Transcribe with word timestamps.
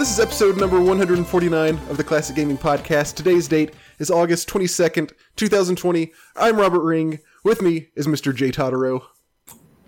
Hello, 0.00 0.08
everyone. 0.08 0.30
This 0.38 0.40
is 0.40 0.48
episode 0.48 0.56
number 0.58 0.80
149 0.80 1.74
of 1.90 1.96
the 1.98 2.04
Classic 2.04 2.34
Gaming 2.34 2.56
Podcast. 2.56 3.16
Today's 3.16 3.46
date 3.46 3.74
is 3.98 4.10
August 4.10 4.48
22nd, 4.48 5.12
2020. 5.36 6.10
I'm 6.36 6.56
Robert 6.56 6.80
Ring. 6.80 7.18
With 7.44 7.60
me 7.60 7.88
is 7.96 8.06
Mr. 8.06 8.34
Jay 8.34 8.50
Totaro. 8.50 9.02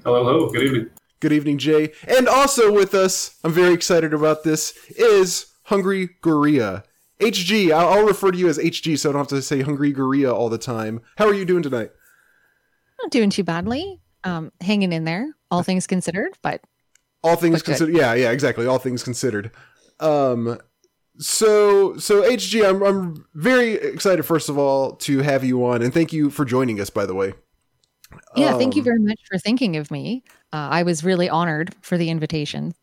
Hello, 0.04 0.22
hello. 0.22 0.50
Good 0.50 0.64
evening. 0.64 0.90
Good 1.20 1.32
evening, 1.32 1.56
Jay. 1.56 1.92
And 2.06 2.28
also 2.28 2.70
with 2.70 2.94
us, 2.94 3.38
I'm 3.42 3.52
very 3.52 3.72
excited 3.72 4.12
about 4.12 4.44
this, 4.44 4.74
is 4.90 5.46
Hungry 5.64 6.10
Gorilla. 6.20 6.84
HG, 7.20 7.72
I'll, 7.72 7.88
I'll 7.88 8.06
refer 8.06 8.32
to 8.32 8.38
you 8.38 8.48
as 8.48 8.58
HG 8.58 8.98
so 8.98 9.08
I 9.08 9.12
don't 9.14 9.20
have 9.20 9.28
to 9.28 9.40
say 9.40 9.62
Hungry 9.62 9.92
Gorilla 9.92 10.34
all 10.34 10.50
the 10.50 10.58
time. 10.58 11.00
How 11.16 11.26
are 11.26 11.34
you 11.34 11.46
doing 11.46 11.62
tonight? 11.62 11.90
Not 13.00 13.10
doing 13.10 13.30
too 13.30 13.44
badly. 13.44 14.00
Um, 14.24 14.52
hanging 14.60 14.92
in 14.92 15.04
there, 15.04 15.34
all 15.50 15.62
things 15.62 15.86
considered, 15.86 16.36
but 16.42 16.60
All 17.22 17.36
things 17.36 17.62
considered, 17.62 17.96
yeah, 17.96 18.12
yeah, 18.12 18.30
exactly. 18.30 18.66
All 18.66 18.78
things 18.78 19.02
considered. 19.02 19.50
Um, 20.02 20.58
so 21.18 21.96
so 21.98 22.22
HG, 22.22 22.68
I'm 22.68 22.82
I'm 22.82 23.26
very 23.34 23.72
excited. 23.74 24.22
First 24.24 24.48
of 24.48 24.58
all, 24.58 24.96
to 24.96 25.18
have 25.20 25.44
you 25.44 25.64
on, 25.64 25.82
and 25.82 25.92
thank 25.94 26.12
you 26.12 26.30
for 26.30 26.44
joining 26.44 26.80
us. 26.80 26.90
By 26.90 27.06
the 27.06 27.14
way, 27.14 27.34
yeah, 28.36 28.56
thank 28.58 28.74
you 28.74 28.80
Um, 28.82 28.84
very 28.84 28.98
much 29.00 29.20
for 29.30 29.38
thinking 29.38 29.76
of 29.76 29.90
me. 29.90 30.24
Uh, 30.52 30.68
I 30.70 30.82
was 30.82 31.04
really 31.04 31.28
honored 31.28 31.74
for 31.80 31.96
the 31.96 32.10
invitation. 32.10 32.74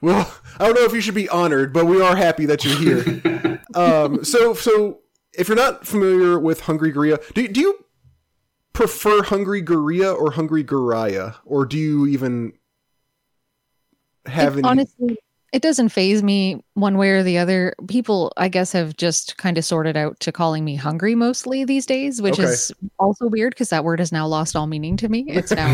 Well, 0.00 0.32
I 0.58 0.66
don't 0.66 0.74
know 0.74 0.84
if 0.84 0.92
you 0.92 1.00
should 1.00 1.14
be 1.14 1.28
honored, 1.28 1.72
but 1.72 1.86
we 1.86 2.00
are 2.00 2.16
happy 2.16 2.46
that 2.46 2.64
you're 2.64 2.76
here. 3.02 3.60
um, 3.74 4.24
so 4.24 4.54
so 4.54 5.00
if 5.34 5.48
you're 5.48 5.56
not 5.56 5.86
familiar 5.86 6.38
with 6.38 6.60
Hungry 6.62 6.92
Gorilla, 6.92 7.18
do 7.34 7.46
do 7.48 7.60
you 7.60 7.84
prefer 8.72 9.22
Hungry 9.22 9.60
Gorilla 9.60 10.12
or 10.12 10.32
Hungry 10.32 10.62
Gorilla, 10.62 11.40
or 11.44 11.66
do 11.66 11.76
you 11.78 12.06
even 12.06 12.52
have 14.26 14.54
It- 14.54 14.60
any? 14.60 14.68
honestly, 14.68 15.16
it 15.56 15.62
doesn't 15.62 15.88
faze 15.88 16.22
me 16.22 16.62
one 16.74 16.98
way 16.98 17.08
or 17.12 17.22
the 17.22 17.38
other. 17.38 17.74
People, 17.88 18.30
I 18.36 18.48
guess, 18.48 18.72
have 18.72 18.94
just 18.98 19.38
kind 19.38 19.56
of 19.56 19.64
sorted 19.64 19.96
out 19.96 20.20
to 20.20 20.30
calling 20.30 20.66
me 20.66 20.76
hungry 20.76 21.14
mostly 21.14 21.64
these 21.64 21.86
days, 21.86 22.20
which 22.20 22.34
Okay. 22.38 22.42
is 22.50 22.70
also 22.98 23.26
weird 23.28 23.54
because 23.54 23.70
that 23.70 23.82
word 23.82 23.98
has 23.98 24.12
now 24.12 24.26
lost 24.26 24.54
all 24.54 24.66
meaning 24.66 24.98
to 24.98 25.08
me. 25.08 25.24
It's 25.28 25.50
now 25.52 25.66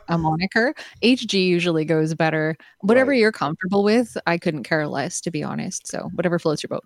a 0.08 0.16
moniker. 0.16 0.74
HG 1.02 1.34
usually 1.46 1.84
goes 1.84 2.14
better. 2.14 2.56
Whatever 2.80 3.10
Right. 3.10 3.18
you're 3.20 3.30
comfortable 3.30 3.84
with, 3.84 4.16
I 4.26 4.38
couldn't 4.38 4.62
care 4.62 4.88
less, 4.88 5.20
to 5.20 5.30
be 5.30 5.42
honest. 5.42 5.86
So 5.86 6.08
whatever 6.14 6.38
floats 6.38 6.62
your 6.62 6.68
boat. 6.68 6.84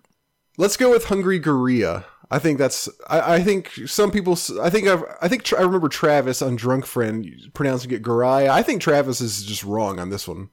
Let's 0.57 0.75
go 0.75 0.91
with 0.91 1.05
Hungry 1.05 1.39
Gorilla. 1.39 2.03
I 2.31 2.39
think 2.39 2.57
that's. 2.57 2.89
I, 3.07 3.35
I 3.35 3.43
think 3.43 3.71
some 3.85 4.11
people. 4.11 4.37
I 4.61 4.69
think 4.69 4.89
I've. 4.89 5.05
I 5.21 5.29
think 5.29 5.53
I 5.53 5.61
remember 5.61 5.87
Travis 5.87 6.41
on 6.41 6.57
Drunk 6.57 6.85
Friend 6.85 7.25
pronouncing 7.53 7.91
it 7.91 8.01
Gorilla. 8.01 8.49
I 8.49 8.61
think 8.61 8.81
Travis 8.81 9.21
is 9.21 9.43
just 9.45 9.63
wrong 9.63 9.99
on 9.99 10.09
this 10.09 10.27
one. 10.27 10.49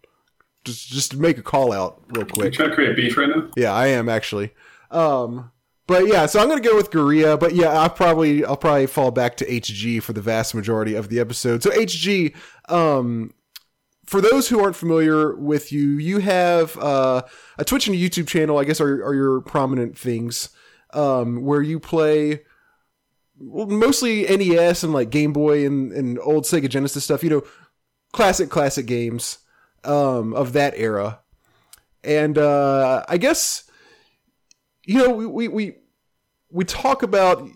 Just 0.64 0.88
just 0.88 1.10
to 1.12 1.16
make 1.16 1.38
a 1.38 1.42
call 1.42 1.72
out 1.72 2.02
real 2.08 2.24
quick. 2.24 2.36
You 2.36 2.42
quick. 2.42 2.52
trying 2.52 2.68
to 2.70 2.74
create 2.74 2.96
beef 2.96 3.16
right 3.16 3.28
now? 3.28 3.48
Yeah, 3.56 3.72
I 3.72 3.88
am 3.88 4.08
actually. 4.08 4.52
Um, 4.90 5.50
but 5.86 6.06
yeah, 6.06 6.26
so 6.26 6.40
I'm 6.40 6.48
gonna 6.48 6.60
go 6.60 6.76
with 6.76 6.90
Gorilla. 6.90 7.36
But 7.36 7.54
yeah, 7.54 7.68
I'll 7.68 7.90
probably 7.90 8.44
I'll 8.44 8.56
probably 8.56 8.86
fall 8.86 9.10
back 9.10 9.36
to 9.38 9.46
HG 9.46 10.02
for 10.02 10.12
the 10.12 10.20
vast 10.20 10.54
majority 10.54 10.94
of 10.94 11.08
the 11.08 11.18
episode. 11.18 11.62
So 11.62 11.70
HG, 11.70 12.34
um, 12.68 13.34
for 14.06 14.20
those 14.20 14.48
who 14.48 14.62
aren't 14.62 14.76
familiar 14.76 15.34
with 15.34 15.72
you, 15.72 15.90
you 15.98 16.18
have 16.20 16.78
uh, 16.78 17.22
a 17.58 17.64
Twitch 17.64 17.88
and 17.88 17.96
a 17.96 17.98
YouTube 17.98 18.28
channel. 18.28 18.58
I 18.58 18.64
guess 18.64 18.80
are 18.80 19.04
are 19.04 19.14
your 19.14 19.40
prominent 19.40 19.98
things 19.98 20.50
um, 20.92 21.42
where 21.42 21.62
you 21.62 21.80
play. 21.80 22.42
Mostly 23.44 24.24
NES 24.24 24.84
and 24.84 24.92
like 24.92 25.10
Game 25.10 25.32
Boy 25.32 25.66
and, 25.66 25.90
and 25.92 26.16
old 26.20 26.44
Sega 26.44 26.68
Genesis 26.68 27.02
stuff, 27.02 27.24
you 27.24 27.30
know, 27.30 27.42
classic 28.12 28.50
classic 28.50 28.86
games 28.86 29.38
um, 29.84 30.34
of 30.34 30.52
that 30.52 30.74
era. 30.76 31.20
And 32.04 32.38
uh, 32.38 33.04
I 33.08 33.16
guess 33.18 33.64
you 34.84 34.98
know 34.98 35.10
we, 35.10 35.26
we 35.26 35.48
we 35.48 35.74
we 36.50 36.64
talk 36.64 37.02
about 37.02 37.48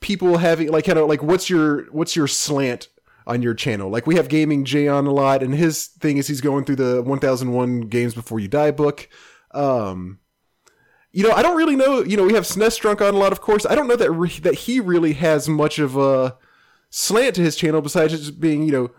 people 0.00 0.36
having 0.36 0.70
like 0.70 0.84
kind 0.84 0.98
of 0.98 1.08
like 1.08 1.22
what's 1.22 1.48
your 1.48 1.84
what's 1.92 2.14
your 2.14 2.26
slant 2.26 2.88
on 3.26 3.40
your 3.40 3.54
channel? 3.54 3.88
Like 3.88 4.06
we 4.06 4.16
have 4.16 4.28
gaming 4.28 4.64
Jay 4.64 4.86
on 4.86 5.06
a 5.06 5.12
lot 5.12 5.42
and 5.42 5.54
his 5.54 5.86
thing 5.86 6.18
is 6.18 6.26
he's 6.26 6.42
going 6.42 6.64
through 6.64 6.76
the 6.76 7.02
1001 7.02 7.82
games 7.82 8.14
before 8.14 8.38
you 8.38 8.48
die 8.48 8.70
book. 8.70 9.08
Um 9.52 10.18
you 11.12 11.22
know 11.22 11.32
I 11.32 11.42
don't 11.42 11.56
really 11.56 11.76
know 11.76 12.02
you 12.02 12.16
know 12.16 12.24
we 12.24 12.34
have 12.34 12.44
SNES 12.44 12.80
drunk 12.80 13.00
on 13.00 13.14
a 13.14 13.18
lot 13.18 13.32
of 13.32 13.40
course. 13.40 13.64
I 13.64 13.74
don't 13.74 13.88
know 13.88 13.96
that 13.96 14.10
re- 14.10 14.40
that 14.40 14.54
he 14.54 14.78
really 14.78 15.14
has 15.14 15.48
much 15.48 15.78
of 15.78 15.96
a 15.96 16.36
slant 16.90 17.36
to 17.36 17.42
his 17.42 17.56
channel 17.56 17.80
besides 17.80 18.12
just 18.12 18.40
being 18.40 18.64
you 18.64 18.72
know 18.72 18.90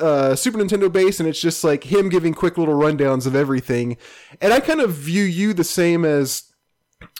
uh, 0.00 0.34
Super 0.34 0.58
Nintendo 0.58 0.90
base, 0.92 1.20
and 1.20 1.28
it's 1.28 1.40
just 1.40 1.62
like 1.64 1.84
him 1.84 2.08
giving 2.08 2.34
quick 2.34 2.58
little 2.58 2.74
rundowns 2.74 3.26
of 3.26 3.34
everything. 3.36 3.96
And 4.40 4.52
I 4.52 4.60
kind 4.60 4.80
of 4.80 4.92
view 4.92 5.22
you 5.24 5.52
the 5.54 5.64
same 5.64 6.04
as 6.04 6.44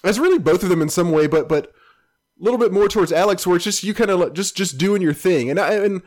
as 0.03 0.19
really 0.19 0.39
both 0.39 0.63
of 0.63 0.69
them 0.69 0.83
in 0.83 0.89
some 0.89 1.11
way, 1.11 1.27
but 1.27 1.49
but 1.49 1.67
a 1.67 2.45
little 2.45 2.59
bit 2.59 2.73
more 2.73 2.89
towards 2.89 3.13
Alex, 3.13 3.47
where 3.47 3.57
it's 3.57 3.65
just 3.65 3.83
you 3.85 3.95
kind 3.95 4.11
of 4.11 4.33
just 4.35 4.57
just 4.57 4.79
doing 4.79 5.03
your 5.03 5.15
thing. 5.15 5.51
And 5.51 5.59
I, 5.59 5.75
and 5.75 6.03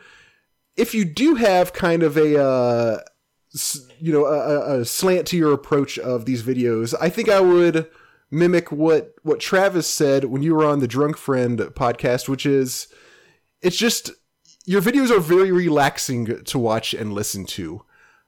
if 0.76 0.94
you 0.94 1.04
do 1.04 1.34
have 1.36 1.72
kind 1.72 2.02
of 2.02 2.16
a 2.16 2.42
uh, 2.42 3.00
you 3.98 4.12
know 4.12 4.26
a, 4.26 4.38
a- 4.76 4.80
a 4.80 4.84
slant 4.84 5.26
to 5.28 5.36
your 5.36 5.52
approach 5.52 5.98
of 5.98 6.24
these 6.24 6.42
videos, 6.42 6.94
I 7.00 7.08
think 7.08 7.28
I 7.28 7.40
would 7.40 7.88
mimic 8.30 8.72
what 8.72 9.14
what 9.22 9.40
Travis 9.40 9.86
said 9.86 10.24
when 10.24 10.42
you 10.42 10.54
were 10.54 10.64
on 10.64 10.80
the 10.80 10.88
Drunk 10.88 11.16
Friend 11.16 11.58
podcast, 11.58 12.28
which 12.28 12.46
is 12.46 12.88
it's 13.60 13.76
just 13.76 14.10
your 14.64 14.82
videos 14.82 15.10
are 15.10 15.20
very 15.20 15.50
relaxing 15.50 16.44
to 16.44 16.58
watch 16.58 16.94
and 16.94 17.12
listen 17.12 17.44
to. 17.46 17.82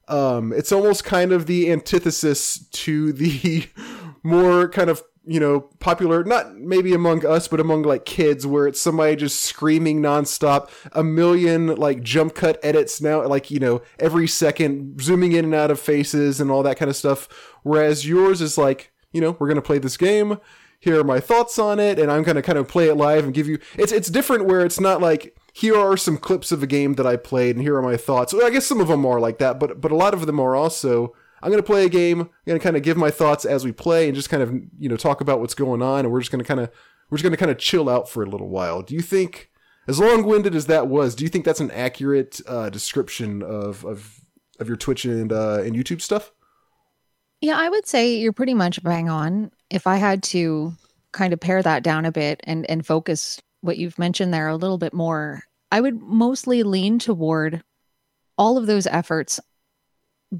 Um, 0.09 0.53
it's 0.53 0.73
almost 0.73 1.05
kind 1.05 1.33
of 1.33 1.47
the 1.47 1.71
antithesis 1.71 2.59
to 2.59 3.13
the 3.13 3.67
more 4.23 4.69
kind 4.69 4.91
of 4.91 5.03
you 5.27 5.41
know 5.41 5.61
popular, 5.81 6.25
not 6.25 6.57
maybe 6.57 6.93
among 6.93 7.25
us, 7.25 7.49
but 7.49 7.61
among 7.61 7.83
like 7.83 8.05
kids, 8.05 8.47
where 8.47 8.67
it's 8.67 8.81
somebody 8.81 9.17
just 9.17 9.43
screaming 9.43 10.03
nonstop, 10.03 10.71
a 10.93 11.03
million 11.03 11.75
like 11.77 12.03
jump 12.03 12.35
cut 12.35 12.59
edits 12.63 13.01
now, 13.01 13.27
like 13.27 13.51
you 13.51 13.59
know 13.59 13.81
every 13.99 14.29
second, 14.29 15.01
zooming 15.01 15.33
in 15.33 15.47
and 15.47 15.55
out 15.55 15.71
of 15.71 15.81
faces 15.81 16.41
and 16.41 16.51
all 16.51 16.63
that 16.63 16.77
kind 16.77 16.91
of 16.91 16.97
stuff. 16.97 17.29
Whereas 17.63 18.07
yours 18.07 18.43
is 18.43 18.59
like 18.59 18.93
you 19.13 19.21
know 19.21 19.37
we're 19.39 19.49
gonna 19.49 19.63
play 19.63 19.79
this 19.79 19.97
game. 19.97 20.39
Here 20.81 21.01
are 21.01 21.05
my 21.05 21.21
thoughts 21.21 21.59
on 21.59 21.81
it, 21.81 21.99
and 21.99 22.11
I'm 22.11 22.25
gonna 22.25 22.43
kind 22.43 22.59
of 22.59 22.69
play 22.69 22.89
it 22.89 22.97
live 22.97 23.25
and 23.25 23.33
give 23.33 23.49
you. 23.49 23.59
It's 23.77 23.93
it's 23.93 24.11
different 24.11 24.45
where 24.45 24.67
it's 24.67 24.81
not 24.81 25.01
like 25.01 25.35
here 25.57 25.77
are 25.77 25.97
some 25.97 26.19
clips 26.19 26.51
of 26.51 26.65
a 26.65 26.67
game 26.67 26.95
that 26.95 27.07
I 27.07 27.17
played, 27.17 27.55
and 27.55 27.63
here 27.63 27.77
are 27.77 27.83
my 27.83 27.97
thoughts. 27.97 28.35
Well, 28.35 28.45
I 28.45 28.51
guess 28.51 28.67
some 28.67 28.81
of 28.81 28.89
them 28.89 29.07
are 29.07 29.21
like 29.21 29.39
that, 29.39 29.61
but 29.61 29.81
but 29.81 29.93
a 29.93 29.97
lot 29.97 30.13
of 30.13 30.27
them 30.27 30.41
are 30.41 30.57
also. 30.57 31.15
I'm 31.41 31.51
gonna 31.51 31.63
play 31.63 31.85
a 31.85 31.89
game. 31.89 32.23
I'm 32.23 32.29
gonna 32.45 32.59
kind 32.59 32.77
of 32.77 32.83
give 32.83 32.97
my 32.97 33.13
thoughts 33.13 33.45
as 33.45 33.65
we 33.65 33.71
play, 33.71 34.09
and 34.09 34.17
just 34.17 34.29
kind 34.29 34.43
of 34.43 34.53
you 34.79 34.89
know 34.89 34.97
talk 34.97 35.21
about 35.21 35.39
what's 35.39 35.55
going 35.55 35.81
on, 35.81 36.01
and 36.01 36.13
we're 36.13 36.21
just 36.21 36.33
gonna 36.33 36.43
kind 36.43 36.59
of 36.59 36.71
we're 37.09 37.19
just 37.19 37.23
gonna 37.23 37.37
kind 37.37 37.53
of 37.53 37.59
chill 37.59 37.89
out 37.89 38.09
for 38.09 38.25
a 38.25 38.29
little 38.29 38.49
while. 38.49 38.83
Do 38.83 38.97
you 38.97 39.01
think, 39.01 39.49
as 39.87 40.01
long-winded 40.01 40.57
as 40.57 40.67
that 40.67 40.89
was, 40.89 41.15
do 41.15 41.23
you 41.23 41.31
think 41.31 41.45
that's 41.45 41.61
an 41.61 41.71
accurate 41.71 42.41
uh, 42.49 42.69
description 42.69 43.41
of 43.41 43.85
of 43.85 44.23
of 44.59 44.67
your 44.67 44.77
Twitch 44.77 45.05
and 45.05 45.33
uh, 45.33 45.63
and 45.63 45.77
YouTube 45.77 46.01
stuff? 46.01 46.33
Yeah, 47.41 47.59
I 47.59 47.69
would 47.69 47.87
say 47.87 48.17
you're 48.17 48.33
pretty 48.33 48.55
much 48.55 48.83
bang 48.83 49.09
on. 49.09 49.53
If 49.71 49.87
I 49.87 49.99
had 49.99 50.25
to 50.25 50.73
kind 51.13 51.33
of 51.33 51.39
pare 51.39 51.63
that 51.63 51.85
down 51.85 52.07
a 52.07 52.11
bit 52.11 52.41
and 52.43 52.69
and 52.69 52.85
focus 52.85 53.41
what 53.65 53.79
you've 53.79 53.99
mentioned 53.99 54.33
there 54.33 54.49
a 54.49 54.57
little 54.57 54.79
bit 54.79 54.93
more, 54.93 55.43
I 55.73 55.81
would 55.81 56.01
mostly 56.01 56.63
lean 56.63 56.99
toward 56.99 57.63
all 58.37 58.59
of 58.59 58.67
those 58.67 58.87
efforts 58.87 59.41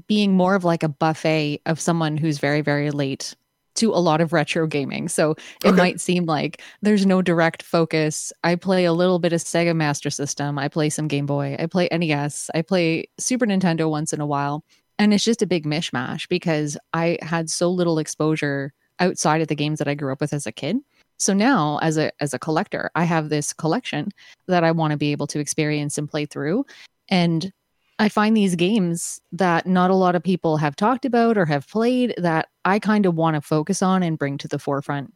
being 0.07 0.33
more 0.33 0.55
of 0.55 0.63
like 0.63 0.83
a 0.83 0.89
buffet 0.89 1.61
of 1.65 1.79
someone 1.79 2.17
who's 2.17 2.37
very 2.37 2.61
very 2.61 2.91
late 2.91 3.35
to 3.75 3.91
a 3.91 3.99
lot 3.99 4.21
of 4.21 4.31
retro 4.31 4.67
gaming. 4.67 5.09
So 5.09 5.35
it 5.63 5.69
Okay. 5.69 5.77
might 5.77 5.99
seem 5.99 6.25
like 6.25 6.61
there's 6.81 7.05
no 7.05 7.21
direct 7.21 7.61
focus. 7.61 8.31
I 8.43 8.55
play 8.55 8.85
a 8.85 8.93
little 8.93 9.19
bit 9.19 9.33
of 9.33 9.41
Sega 9.41 9.75
Master 9.75 10.09
System, 10.09 10.57
I 10.57 10.69
play 10.69 10.89
some 10.89 11.09
Game 11.09 11.25
Boy, 11.25 11.57
I 11.59 11.65
play 11.65 11.89
NES, 11.91 12.49
I 12.55 12.61
play 12.61 13.05
Super 13.17 13.45
Nintendo 13.45 13.89
once 13.89 14.13
in 14.13 14.21
a 14.21 14.25
while. 14.25 14.63
And 14.97 15.13
it's 15.13 15.25
just 15.25 15.41
a 15.41 15.47
big 15.47 15.65
mishmash 15.65 16.29
because 16.29 16.77
I 16.93 17.17
had 17.21 17.49
so 17.49 17.69
little 17.69 17.99
exposure 17.99 18.73
outside 18.99 19.41
of 19.41 19.49
the 19.49 19.55
games 19.55 19.79
that 19.79 19.89
I 19.89 19.93
grew 19.93 20.13
up 20.13 20.21
with 20.21 20.31
as 20.31 20.47
a 20.47 20.53
kid. 20.53 20.77
So 21.17 21.33
now 21.33 21.79
as 21.81 21.97
a 21.97 22.11
as 22.19 22.33
a 22.33 22.39
collector, 22.39 22.91
I 22.95 23.03
have 23.05 23.29
this 23.29 23.53
collection 23.53 24.11
that 24.47 24.63
I 24.63 24.71
want 24.71 24.91
to 24.91 24.97
be 24.97 25.11
able 25.11 25.27
to 25.27 25.39
experience 25.39 25.97
and 25.97 26.09
play 26.09 26.25
through. 26.25 26.65
And 27.09 27.51
I 27.97 28.09
find 28.09 28.35
these 28.35 28.55
games 28.55 29.21
that 29.31 29.65
not 29.65 29.89
a 29.89 29.95
lot 29.95 30.15
of 30.15 30.23
people 30.23 30.57
have 30.57 30.75
talked 30.75 31.05
about 31.05 31.37
or 31.37 31.45
have 31.45 31.67
played 31.69 32.13
that 32.17 32.49
I 32.65 32.79
kind 32.79 33.05
of 33.05 33.15
want 33.15 33.35
to 33.35 33.41
focus 33.41 33.81
on 33.81 34.03
and 34.03 34.19
bring 34.19 34.37
to 34.39 34.47
the 34.49 34.59
forefront. 34.59 35.13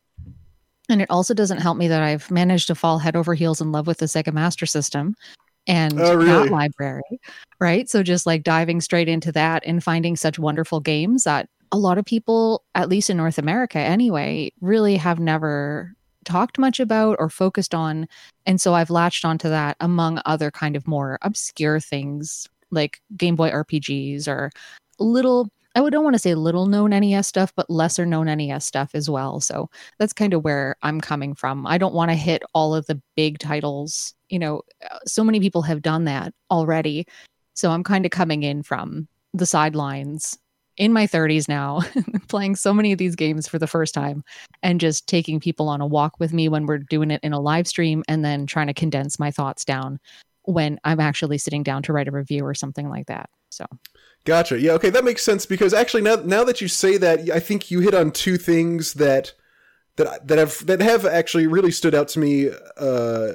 And 0.87 1.01
it 1.01 1.09
also 1.11 1.33
doesn't 1.33 1.59
help 1.59 1.77
me 1.77 1.87
that 1.89 2.01
I've 2.01 2.31
managed 2.31 2.67
to 2.67 2.75
fall 2.75 2.97
head 2.97 3.15
over 3.15 3.33
heels 3.33 3.59
in 3.61 3.71
love 3.71 3.85
with 3.85 3.97
the 3.97 4.05
Sega 4.05 4.33
Master 4.33 4.65
System 4.65 5.15
and 5.67 5.99
Oh, 5.99 6.15
really? 6.15 6.47
that 6.47 6.51
library, 6.51 7.19
right? 7.59 7.87
So 7.89 8.01
just 8.01 8.25
like 8.25 8.43
diving 8.43 8.81
straight 8.81 9.09
into 9.09 9.31
that 9.33 9.63
and 9.65 9.83
finding 9.83 10.15
such 10.15 10.39
wonderful 10.39 10.79
games 10.79 11.25
that 11.25 11.49
a 11.71 11.77
lot 11.77 11.97
of 11.97 12.05
people, 12.05 12.63
at 12.75 12.89
least 12.89 13.09
in 13.09 13.17
North 13.17 13.37
America 13.37 13.79
anyway, 13.79 14.51
really 14.61 14.97
have 14.97 15.19
never 15.19 15.93
talked 16.25 16.57
much 16.59 16.79
about 16.79 17.17
or 17.19 17.29
focused 17.29 17.73
on. 17.73 18.07
And 18.45 18.59
so 18.59 18.73
I've 18.73 18.89
latched 18.89 19.25
onto 19.25 19.49
that 19.49 19.77
among 19.79 20.21
other 20.25 20.51
kind 20.51 20.75
of 20.75 20.87
more 20.87 21.17
obscure 21.21 21.79
things 21.79 22.47
like 22.71 23.01
Game 23.15 23.35
Boy 23.35 23.49
RPGs 23.49 24.27
or 24.27 24.51
little 24.99 25.49
I 25.75 25.87
don't 25.89 26.03
want 26.03 26.15
to 26.15 26.19
say 26.19 26.33
little 26.33 26.65
known 26.65 26.89
NES 26.89 27.27
stuff, 27.27 27.53
but 27.55 27.69
lesser 27.69 28.05
known 28.05 28.25
NES 28.25 28.65
stuff 28.65 28.91
as 28.95 29.09
well. 29.09 29.39
So 29.39 29.69
that's 29.99 30.13
kind 30.13 30.33
of 30.33 30.43
where 30.43 30.75
I'm 30.81 30.99
coming 30.99 31.35
from. 31.35 31.67
I 31.67 31.77
don't 31.77 31.93
want 31.93 32.09
to 32.09 32.15
hit 32.15 32.41
all 32.53 32.73
of 32.73 32.87
the 32.87 32.99
big 33.15 33.37
titles. 33.37 34.15
You 34.29 34.39
know, 34.39 34.61
uh, 34.89 34.97
so 35.05 35.23
many 35.23 35.39
people 35.39 35.61
have 35.61 35.83
done 35.83 36.05
that 36.05 36.33
already. 36.49 37.05
So 37.53 37.69
I'm 37.69 37.83
kind 37.83 38.05
of 38.05 38.11
coming 38.11 38.43
in 38.43 38.63
from 38.63 39.07
the 39.33 39.45
sidelines 39.45 40.39
in 40.79 40.93
my 40.93 41.05
30s 41.05 41.47
now, 41.47 41.81
playing 42.29 42.55
so 42.55 42.73
many 42.73 42.91
of 42.91 42.97
these 42.97 43.15
games 43.15 43.47
for 43.47 43.59
the 43.59 43.67
first 43.67 43.93
time 43.93 44.23
and 44.63 44.79
just 44.79 45.07
taking 45.07 45.39
people 45.39 45.67
on 45.69 45.81
a 45.81 45.85
walk 45.85 46.19
with 46.19 46.33
me 46.33 46.49
when 46.49 46.65
we're 46.65 46.79
doing 46.79 47.11
it 47.11 47.19
in 47.21 47.33
a 47.33 47.39
live 47.39 47.67
stream 47.67 48.03
and 48.07 48.25
then 48.25 48.47
trying 48.47 48.67
to 48.67 48.73
condense 48.73 49.19
my 49.19 49.29
thoughts 49.29 49.63
down 49.65 49.99
when 50.43 50.79
I'm 50.85 51.01
actually 51.01 51.37
sitting 51.37 51.61
down 51.61 51.83
to 51.83 51.93
write 51.93 52.07
a 52.07 52.11
review 52.11 52.45
or 52.45 52.55
something 52.55 52.89
like 52.89 53.07
that. 53.07 53.29
So 53.49 53.65
Gotcha. 54.25 54.59
Yeah, 54.59 54.71
okay, 54.73 54.89
that 54.89 55.03
makes 55.03 55.23
sense 55.23 55.45
because 55.45 55.73
actually 55.73 56.01
now 56.01 56.15
now 56.15 56.43
that 56.43 56.61
you 56.61 56.67
say 56.67 56.97
that, 56.97 57.29
I 57.29 57.39
think 57.39 57.71
you 57.71 57.79
hit 57.81 57.93
on 57.93 58.11
two 58.11 58.37
things 58.37 58.93
that 58.95 59.33
that 59.97 60.27
that 60.27 60.37
have 60.37 60.65
that 60.65 60.81
have 60.81 61.05
actually 61.05 61.47
really 61.47 61.71
stood 61.71 61.95
out 61.95 62.07
to 62.09 62.19
me 62.19 62.49
uh, 62.77 63.33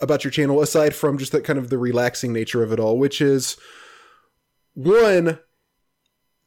about 0.00 0.24
your 0.24 0.30
channel 0.30 0.60
aside 0.60 0.94
from 0.94 1.18
just 1.18 1.32
that 1.32 1.44
kind 1.44 1.58
of 1.58 1.70
the 1.70 1.78
relaxing 1.78 2.32
nature 2.32 2.62
of 2.62 2.72
it 2.72 2.80
all, 2.80 2.98
which 2.98 3.20
is 3.20 3.56
one 4.74 5.38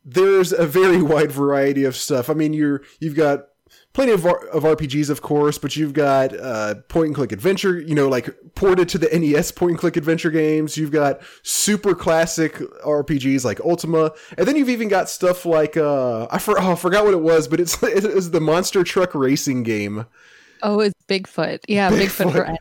there's 0.07 0.54
a 0.54 0.65
very 0.65 1.01
wide 1.13 1.31
variety 1.31 1.83
of 1.83 1.95
stuff. 1.95 2.30
I 2.30 2.33
mean, 2.33 2.54
you're 2.54 2.81
you've 3.00 3.15
got 3.15 3.48
plenty 3.94 4.12
of, 4.12 4.25
of 4.25 4.63
RPGs, 4.63 5.09
of 5.09 5.21
course, 5.21 5.57
but 5.57 5.75
you've 5.75 5.94
got 5.94 6.38
uh, 6.39 6.75
point 6.88 7.07
and 7.07 7.15
click 7.15 7.31
adventure, 7.31 7.80
you 7.80 7.94
know, 7.94 8.07
like 8.07 8.30
ported 8.56 8.88
to 8.89 8.98
the 8.98 9.09
NES 9.19 9.51
point 9.51 9.71
and 9.71 9.80
click 9.80 9.98
adventure 9.98 10.31
games. 10.31 10.77
You've 10.77 10.92
got 10.92 11.19
super 11.44 11.94
classic 11.94 12.56
RPGs 12.86 13.44
like 13.44 13.59
Ultima, 13.59 14.13
and 14.38 14.48
then 14.48 14.56
you've 14.56 14.69
even 14.69 14.88
got 14.88 15.09
stuff 15.09 15.45
like 15.45 15.75
uh, 15.75 16.27
I, 16.31 16.38
for, 16.39 16.59
oh, 16.59 16.71
I 16.71 16.75
forgot 16.75 17.04
what 17.06 17.13
it 17.13 17.21
was, 17.21 17.48
but 17.48 17.59
it's 17.59 17.81
it 17.83 18.06
is 18.06 18.31
the 18.31 18.42
monster 18.42 18.83
truck 18.83 19.13
racing 19.13 19.63
game. 19.63 20.06
Oh, 20.63 20.80
it's 20.80 20.95
Bigfoot. 21.07 21.59
Yeah, 21.68 21.92
Bigfoot, 21.92 22.31
Bigfoot 22.31 22.57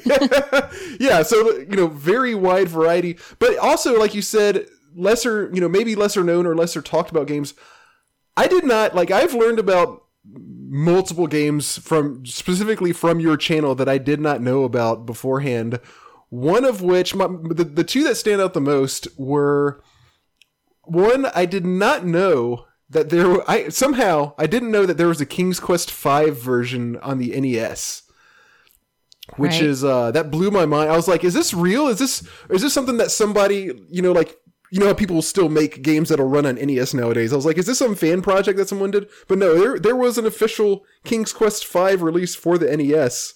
for 0.00 0.66
NES. 0.72 0.96
yeah, 1.00 1.22
so 1.22 1.58
you 1.58 1.76
know, 1.76 1.86
very 1.86 2.34
wide 2.34 2.68
variety, 2.68 3.18
but 3.38 3.56
also 3.58 3.98
like 3.98 4.14
you 4.14 4.22
said, 4.22 4.66
lesser, 4.96 5.50
you 5.52 5.60
know, 5.60 5.68
maybe 5.68 5.94
lesser 5.94 6.24
known 6.24 6.46
or 6.46 6.54
lesser 6.54 6.82
talked 6.82 7.10
about 7.10 7.26
games. 7.26 7.54
I 8.36 8.46
did 8.48 8.64
not 8.64 8.94
like. 8.94 9.10
I've 9.10 9.34
learned 9.34 9.58
about 9.58 10.04
multiple 10.24 11.26
games 11.26 11.78
from 11.78 12.26
specifically 12.26 12.92
from 12.92 13.20
your 13.20 13.36
channel 13.36 13.74
that 13.74 13.88
I 13.88 13.98
did 13.98 14.20
not 14.20 14.42
know 14.42 14.64
about 14.64 15.06
beforehand. 15.06 15.80
One 16.28 16.64
of 16.64 16.82
which, 16.82 17.14
my, 17.14 17.26
the 17.26 17.64
the 17.64 17.84
two 17.84 18.02
that 18.04 18.16
stand 18.16 18.40
out 18.40 18.54
the 18.54 18.60
most 18.60 19.08
were 19.16 19.82
one 20.82 21.26
I 21.26 21.46
did 21.46 21.64
not 21.64 22.04
know 22.04 22.66
that 22.90 23.10
there. 23.10 23.48
I 23.48 23.68
somehow 23.68 24.34
I 24.38 24.46
didn't 24.46 24.70
know 24.70 24.86
that 24.86 24.96
there 24.98 25.08
was 25.08 25.20
a 25.20 25.26
King's 25.26 25.60
Quest 25.60 25.90
V 25.90 26.30
version 26.30 26.96
on 26.98 27.18
the 27.18 27.38
NES 27.38 28.02
which 29.36 29.52
right. 29.52 29.62
is 29.62 29.84
uh 29.84 30.10
that 30.12 30.30
blew 30.30 30.50
my 30.50 30.66
mind. 30.66 30.90
I 30.90 30.96
was 30.96 31.08
like, 31.08 31.24
is 31.24 31.34
this 31.34 31.52
real? 31.52 31.88
Is 31.88 31.98
this 31.98 32.26
is 32.48 32.62
this 32.62 32.72
something 32.72 32.98
that 32.98 33.10
somebody, 33.10 33.72
you 33.90 34.02
know, 34.02 34.12
like 34.12 34.36
you 34.70 34.80
know 34.80 34.86
how 34.86 34.94
people 34.94 35.22
still 35.22 35.48
make 35.48 35.82
games 35.82 36.08
that'll 36.08 36.28
run 36.28 36.46
on 36.46 36.56
NES 36.56 36.94
nowadays. 36.94 37.32
I 37.32 37.36
was 37.36 37.46
like, 37.46 37.58
is 37.58 37.66
this 37.66 37.78
some 37.78 37.94
fan 37.94 38.22
project 38.22 38.58
that 38.58 38.68
someone 38.68 38.90
did? 38.90 39.08
But 39.28 39.38
no, 39.38 39.58
there 39.58 39.78
there 39.78 39.96
was 39.96 40.18
an 40.18 40.26
official 40.26 40.84
King's 41.04 41.32
Quest 41.32 41.66
V 41.66 41.96
release 41.96 42.34
for 42.34 42.58
the 42.58 42.76
NES. 42.76 43.34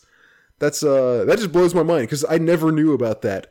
That's 0.59 0.82
uh 0.82 1.25
that 1.27 1.38
just 1.38 1.53
blows 1.53 1.75
my 1.75 1.82
mind 1.82 2.03
because 2.03 2.25
I 2.29 2.38
never 2.38 2.73
knew 2.73 2.93
about 2.93 3.23
that. 3.23 3.47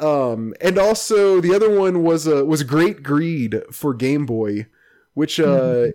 Um, 0.00 0.54
and 0.60 0.78
also 0.78 1.40
the 1.40 1.54
other 1.54 1.78
one 1.78 2.02
was 2.02 2.26
uh, 2.26 2.44
was 2.44 2.62
Great 2.62 3.02
Greed 3.02 3.62
for 3.70 3.92
Game 3.92 4.24
Boy, 4.24 4.66
which 5.12 5.38
uh, 5.38 5.88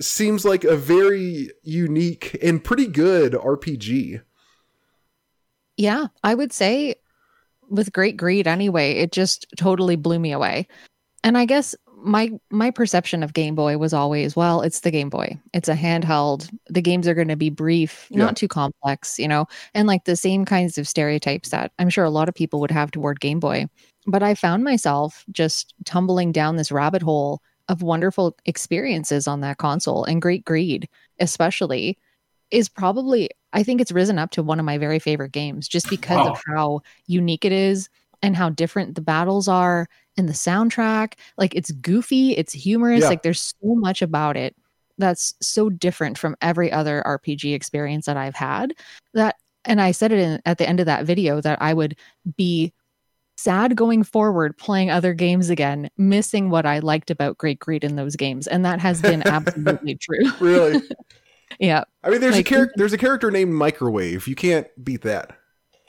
seems 0.00 0.44
like 0.44 0.64
a 0.64 0.76
very 0.76 1.50
unique 1.62 2.36
and 2.42 2.62
pretty 2.62 2.88
good 2.88 3.32
RPG. 3.34 4.22
Yeah, 5.76 6.08
I 6.24 6.34
would 6.34 6.52
say 6.52 6.96
with 7.72 7.92
great 7.92 8.16
greed 8.16 8.46
anyway. 8.46 8.92
It 8.92 9.12
just 9.12 9.46
totally 9.56 9.96
blew 9.96 10.18
me 10.18 10.32
away. 10.32 10.68
And 11.24 11.38
I 11.38 11.44
guess 11.44 11.74
my 12.04 12.30
my 12.50 12.70
perception 12.70 13.22
of 13.22 13.32
Game 13.32 13.54
Boy 13.54 13.78
was 13.78 13.92
always, 13.92 14.36
well, 14.36 14.60
it's 14.60 14.80
the 14.80 14.90
Game 14.90 15.08
Boy. 15.08 15.38
It's 15.54 15.68
a 15.68 15.74
handheld. 15.74 16.50
The 16.68 16.82
games 16.82 17.08
are 17.08 17.14
going 17.14 17.28
to 17.28 17.36
be 17.36 17.50
brief, 17.50 18.08
yeah. 18.10 18.18
not 18.18 18.36
too 18.36 18.48
complex, 18.48 19.18
you 19.18 19.28
know, 19.28 19.46
and 19.74 19.86
like 19.86 20.04
the 20.04 20.16
same 20.16 20.44
kinds 20.44 20.78
of 20.78 20.88
stereotypes 20.88 21.50
that 21.50 21.72
I'm 21.78 21.90
sure 21.90 22.04
a 22.04 22.10
lot 22.10 22.28
of 22.28 22.34
people 22.34 22.60
would 22.60 22.70
have 22.70 22.90
toward 22.90 23.20
Game 23.20 23.40
Boy. 23.40 23.66
But 24.06 24.22
I 24.22 24.34
found 24.34 24.64
myself 24.64 25.24
just 25.30 25.74
tumbling 25.84 26.32
down 26.32 26.56
this 26.56 26.72
rabbit 26.72 27.02
hole 27.02 27.40
of 27.68 27.82
wonderful 27.82 28.36
experiences 28.46 29.28
on 29.28 29.40
that 29.40 29.58
console 29.58 30.04
and 30.04 30.20
Great 30.20 30.44
Greed, 30.44 30.88
especially, 31.20 31.96
is 32.52 32.68
probably 32.68 33.30
I 33.52 33.62
think 33.62 33.80
it's 33.80 33.92
risen 33.92 34.18
up 34.18 34.30
to 34.32 34.42
one 34.42 34.60
of 34.60 34.64
my 34.64 34.78
very 34.78 34.98
favorite 34.98 35.32
games 35.32 35.66
just 35.66 35.90
because 35.90 36.24
wow. 36.24 36.32
of 36.32 36.42
how 36.46 36.80
unique 37.06 37.44
it 37.44 37.52
is 37.52 37.88
and 38.22 38.36
how 38.36 38.50
different 38.50 38.94
the 38.94 39.00
battles 39.00 39.48
are 39.48 39.88
and 40.16 40.28
the 40.28 40.32
soundtrack. 40.32 41.14
Like 41.36 41.54
it's 41.54 41.72
goofy, 41.72 42.32
it's 42.32 42.52
humorous, 42.52 43.02
yeah. 43.02 43.08
like 43.08 43.22
there's 43.22 43.54
so 43.60 43.74
much 43.74 44.00
about 44.00 44.36
it 44.36 44.54
that's 44.98 45.34
so 45.40 45.68
different 45.68 46.18
from 46.18 46.36
every 46.40 46.70
other 46.70 47.02
RPG 47.04 47.54
experience 47.54 48.06
that 48.06 48.16
I've 48.16 48.34
had 48.34 48.74
that 49.14 49.36
and 49.64 49.80
I 49.80 49.92
said 49.92 50.12
it 50.12 50.18
in, 50.18 50.42
at 50.44 50.58
the 50.58 50.68
end 50.68 50.80
of 50.80 50.86
that 50.86 51.06
video 51.06 51.40
that 51.40 51.60
I 51.62 51.72
would 51.72 51.96
be 52.36 52.72
sad 53.36 53.76
going 53.76 54.02
forward 54.02 54.56
playing 54.56 54.90
other 54.90 55.14
games 55.14 55.50
again, 55.50 55.88
missing 55.96 56.50
what 56.50 56.66
I 56.66 56.80
liked 56.80 57.10
about 57.10 57.38
Great 57.38 57.58
Greed 57.58 57.84
in 57.84 57.96
those 57.96 58.16
games. 58.16 58.46
And 58.46 58.64
that 58.64 58.80
has 58.80 59.00
been 59.00 59.22
absolutely 59.26 59.96
true. 59.96 60.30
really? 60.40 60.82
yeah. 61.58 61.84
I 62.02 62.10
mean, 62.10 62.20
there's 62.20 62.36
like, 62.36 62.46
a 62.46 62.48
character. 62.48 62.74
There's 62.76 62.92
a 62.92 62.98
character 62.98 63.30
named 63.30 63.52
Microwave. 63.52 64.26
You 64.26 64.34
can't 64.34 64.66
beat 64.82 65.02
that. 65.02 65.36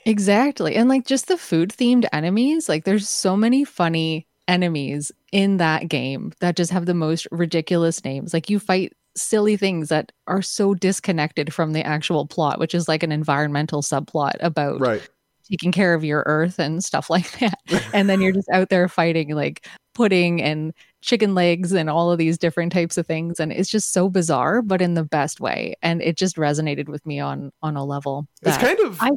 Exactly, 0.06 0.76
and 0.76 0.88
like 0.88 1.06
just 1.06 1.28
the 1.28 1.38
food 1.38 1.70
themed 1.70 2.06
enemies. 2.12 2.68
Like, 2.68 2.84
there's 2.84 3.08
so 3.08 3.36
many 3.36 3.64
funny 3.64 4.26
enemies 4.46 5.10
in 5.32 5.56
that 5.56 5.88
game 5.88 6.32
that 6.40 6.56
just 6.56 6.70
have 6.70 6.86
the 6.86 6.94
most 6.94 7.26
ridiculous 7.30 8.04
names. 8.04 8.34
Like, 8.34 8.50
you 8.50 8.58
fight 8.58 8.92
silly 9.16 9.56
things 9.56 9.88
that 9.88 10.12
are 10.26 10.42
so 10.42 10.74
disconnected 10.74 11.54
from 11.54 11.72
the 11.72 11.86
actual 11.86 12.26
plot, 12.26 12.58
which 12.58 12.74
is 12.74 12.88
like 12.88 13.02
an 13.02 13.12
environmental 13.12 13.80
subplot 13.82 14.34
about 14.40 14.80
right 14.80 15.08
taking 15.50 15.72
care 15.72 15.94
of 15.94 16.04
your 16.04 16.22
earth 16.26 16.58
and 16.58 16.82
stuff 16.82 17.10
like 17.10 17.30
that. 17.38 17.58
and 17.92 18.08
then 18.08 18.20
you're 18.20 18.32
just 18.32 18.48
out 18.50 18.68
there 18.70 18.88
fighting 18.88 19.34
like 19.34 19.66
pudding 19.94 20.42
and 20.42 20.72
chicken 21.04 21.34
legs 21.34 21.72
and 21.72 21.90
all 21.90 22.10
of 22.10 22.18
these 22.18 22.38
different 22.38 22.72
types 22.72 22.96
of 22.96 23.06
things 23.06 23.38
and 23.38 23.52
it's 23.52 23.68
just 23.68 23.92
so 23.92 24.08
bizarre 24.08 24.62
but 24.62 24.80
in 24.80 24.94
the 24.94 25.04
best 25.04 25.38
way 25.38 25.74
and 25.82 26.00
it 26.00 26.16
just 26.16 26.36
resonated 26.36 26.88
with 26.88 27.04
me 27.04 27.20
on 27.20 27.52
on 27.62 27.76
a 27.76 27.84
level 27.84 28.26
it's 28.42 28.56
kind 28.56 28.78
of 28.80 28.98
I 29.00 29.10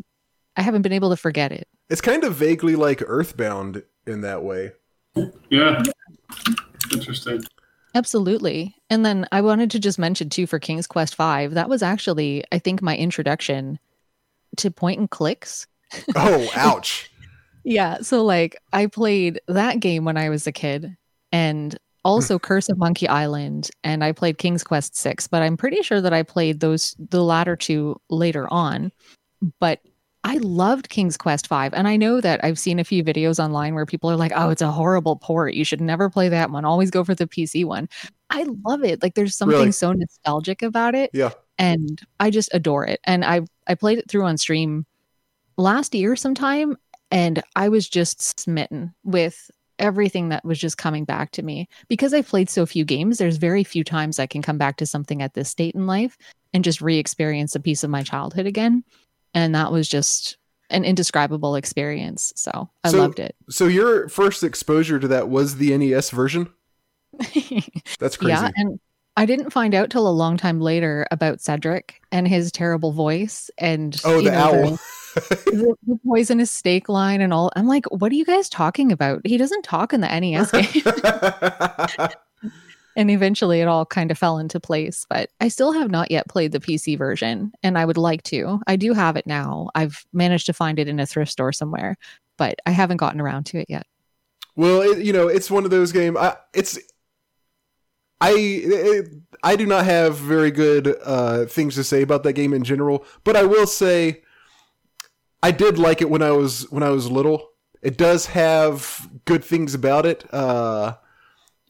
I 0.58 0.64
haven't 0.64 0.82
been 0.82 0.94
able 0.94 1.12
to 1.12 1.18
forget 1.18 1.52
it. 1.52 1.68
It's 1.90 2.02
kind 2.02 2.24
of 2.24 2.36
vaguely 2.36 2.76
like 2.76 3.04
Earthbound 3.06 3.84
in 4.08 4.22
that 4.22 4.44
way. 4.44 4.72
Yeah. 5.50 5.84
Interesting. 6.92 7.44
Absolutely. 7.94 8.76
And 8.90 9.06
then 9.06 9.28
I 9.32 9.42
wanted 9.42 9.72
to 9.72 9.80
just 9.80 10.00
mention 10.00 10.30
too 10.30 10.48
for 10.48 10.60
King's 10.60 10.88
Quest 10.88 11.16
5, 11.16 11.54
that 11.54 11.70
was 11.70 11.84
actually 11.84 12.44
I 12.52 12.60
think 12.60 12.82
my 12.82 12.98
introduction 12.98 13.80
to 14.58 14.72
point 14.72 15.00
and 15.00 15.10
clicks. 15.10 15.68
Oh, 16.16 16.50
ouch. 16.56 17.12
yeah, 17.64 18.02
so 18.02 18.26
like 18.26 18.58
I 18.74 18.88
played 18.88 19.40
that 19.48 19.80
game 19.80 20.06
when 20.06 20.18
I 20.18 20.30
was 20.30 20.48
a 20.48 20.52
kid 20.52 20.98
and 21.32 21.78
also 22.06 22.38
hmm. 22.38 22.44
Curse 22.44 22.70
of 22.70 22.78
Monkey 22.78 23.08
Island, 23.08 23.70
and 23.84 24.04
I 24.04 24.12
played 24.12 24.38
King's 24.38 24.64
Quest 24.64 24.96
Six, 24.96 25.28
but 25.28 25.42
I'm 25.42 25.58
pretty 25.58 25.82
sure 25.82 26.02
that 26.02 26.14
I 26.14 26.24
played 26.24 26.60
those 26.60 26.96
the 26.98 27.24
latter 27.24 27.56
two 27.56 28.00
later 28.10 28.52
on. 28.52 28.92
But 29.60 29.82
I 30.24 30.38
loved 30.38 30.90
King's 30.90 31.18
Quest 31.18 31.48
Five, 31.48 31.74
and 31.74 31.88
I 31.88 31.96
know 31.96 32.22
that 32.22 32.44
I've 32.44 32.60
seen 32.60 32.80
a 32.80 32.84
few 32.84 33.04
videos 33.04 33.44
online 33.44 33.76
where 33.76 33.86
people 33.86 34.10
are 34.10 34.16
like, 34.16 34.32
"Oh, 34.36 34.50
it's 34.50 34.62
a 34.62 34.72
horrible 34.72 35.16
port. 35.16 35.54
You 35.54 35.64
should 35.64 35.82
never 35.82 36.10
play 36.10 36.30
that 36.30 36.52
one. 36.52 36.66
Always 36.66 36.92
go 36.92 37.04
for 37.04 37.16
the 37.16 37.28
PC 37.28 37.66
one." 37.66 37.88
I 38.30 38.46
love 38.66 38.84
it. 38.84 39.02
Like, 39.02 39.16
there's 39.16 39.36
something 39.38 39.58
really? 39.58 39.72
so 39.72 39.94
nostalgic 39.94 40.62
about 40.62 40.96
it. 40.96 41.12
Yeah, 41.14 41.32
and 41.58 42.02
I 42.20 42.30
just 42.30 42.50
adore 42.54 42.86
it. 42.86 43.00
And 43.04 43.24
I 43.24 43.42
I 43.68 43.76
played 43.76 44.00
it 44.00 44.10
through 44.10 44.24
on 44.24 44.38
stream 44.38 44.86
last 45.58 45.94
year 45.94 46.16
sometime, 46.16 46.78
and 47.12 47.42
I 47.56 47.70
was 47.70 47.88
just 47.88 48.40
smitten 48.40 48.94
with 49.04 49.50
everything 49.80 50.30
that 50.30 50.46
was 50.46 50.60
just 50.60 50.78
coming 50.78 51.06
back 51.06 51.32
to 51.32 51.44
me. 51.44 51.68
Because 51.88 52.14
I've 52.14 52.28
played 52.28 52.50
so 52.50 52.66
few 52.66 52.86
games, 52.86 53.18
there's 53.18 53.38
very 53.38 53.64
few 53.64 53.84
times 53.84 54.20
I 54.20 54.28
can 54.28 54.42
come 54.42 54.58
back 54.58 54.78
to 54.78 54.86
something 54.86 55.22
at 55.22 55.34
this 55.34 55.50
state 55.50 55.76
in 55.76 55.88
life 55.88 56.18
and 56.54 56.64
just 56.64 56.82
re 56.82 56.98
experience 56.98 57.56
a 57.56 57.60
piece 57.60 57.84
of 57.84 57.90
my 57.90 58.04
childhood 58.04 58.46
again. 58.46 58.84
And 59.34 59.54
that 59.56 59.72
was 59.72 59.88
just 59.88 60.38
an 60.70 60.84
indescribable 60.84 61.56
experience. 61.56 62.34
So 62.36 62.70
I 62.84 62.90
so, 62.90 62.98
loved 62.98 63.20
it. 63.20 63.36
So 63.50 63.66
your 63.66 64.10
first 64.10 64.44
exposure 64.44 65.00
to 65.00 65.08
that 65.10 65.30
was 65.30 65.58
the 65.58 65.78
NES 65.78 66.10
version? 66.10 66.50
That's 68.00 68.18
crazy. 68.18 68.32
Yeah. 68.32 68.52
And 68.56 68.80
I 69.16 69.26
didn't 69.26 69.52
find 69.52 69.74
out 69.74 69.90
till 69.90 70.08
a 70.08 70.12
long 70.12 70.38
time 70.38 70.62
later 70.62 71.08
about 71.10 71.42
Cedric 71.42 72.02
and 72.12 72.28
his 72.28 72.52
terrible 72.52 72.92
voice 72.92 73.50
and 73.58 74.00
oh, 74.06 74.22
the 74.22 74.32
know, 74.32 74.38
owl. 74.38 74.80
The, 75.20 75.76
the, 75.86 76.00
poisonous 76.06 76.52
steak 76.52 76.90
line 76.90 77.22
and 77.22 77.34
all. 77.34 77.52
I'm 77.56 77.68
like, 77.68 77.86
what 77.88 78.12
are 78.12 78.16
you 78.16 78.26
guys 78.26 78.50
talking 78.50 78.92
about? 78.92 79.22
He 79.26 79.38
doesn't 79.38 79.64
talk 79.64 79.94
in 79.94 80.02
the 80.02 80.08
NES 80.08 80.52
game. 80.52 82.52
and 82.96 83.12
eventually 83.12 83.62
it 83.62 83.68
all 83.68 83.86
kind 83.86 84.12
of 84.12 84.18
fell 84.18 84.40
into 84.40 84.60
place. 84.60 85.06
But 85.10 85.30
I 85.40 85.48
still 85.48 85.72
have 85.72 85.92
not 85.92 86.12
yet 86.12 86.28
played 86.28 86.52
the 86.52 86.60
PC 86.60 86.98
version, 86.98 87.52
and 87.64 87.78
I 87.78 87.86
would 87.86 87.98
like 87.98 88.24
to. 88.24 88.60
I 88.68 88.76
do 88.76 88.94
have 88.94 89.16
it 89.16 89.28
now. 89.28 89.70
I've 89.76 90.06
managed 90.14 90.48
to 90.48 90.54
find 90.54 90.80
it 90.80 90.88
in 90.88 91.00
a 91.00 91.06
thrift 91.06 91.32
store 91.32 91.52
somewhere, 91.52 91.98
but 92.38 92.56
I 92.66 92.72
haven't 92.72 92.98
gotten 92.98 93.22
around 93.22 93.46
to 93.48 93.60
it 93.60 93.68
yet. 93.70 93.86
Well, 94.56 94.82
it, 94.82 95.06
you 95.06 95.14
know, 95.14 95.28
it's 95.28 95.52
one 95.52 95.66
of 95.66 95.72
those 95.72 95.92
games. 95.92 96.18
It's 96.54 96.80
I 98.20 98.34
it, 98.36 99.10
I 99.44 99.56
do 99.56 99.66
not 99.66 99.86
have 99.86 100.18
very 100.18 100.52
good 100.52 100.96
uh, 101.04 101.46
things 101.46 101.76
to 101.76 101.84
say 101.84 102.02
about 102.02 102.24
that 102.24 102.34
game 102.34 102.54
in 102.54 102.64
general, 102.64 103.06
but 103.24 103.36
I 103.36 103.44
will 103.44 103.68
say 103.68 104.24
I 105.44 105.52
did 105.52 105.78
like 105.78 106.02
it 106.02 106.10
when 106.10 106.22
I 106.22 106.32
was 106.32 106.70
when 106.72 106.84
I 106.84 106.90
was 106.90 107.10
little. 107.10 107.50
It 107.82 107.98
does 107.98 108.28
have 108.28 109.08
good 109.26 109.44
things 109.44 109.74
about 109.74 110.06
it. 110.06 110.26
Uh, 110.34 110.96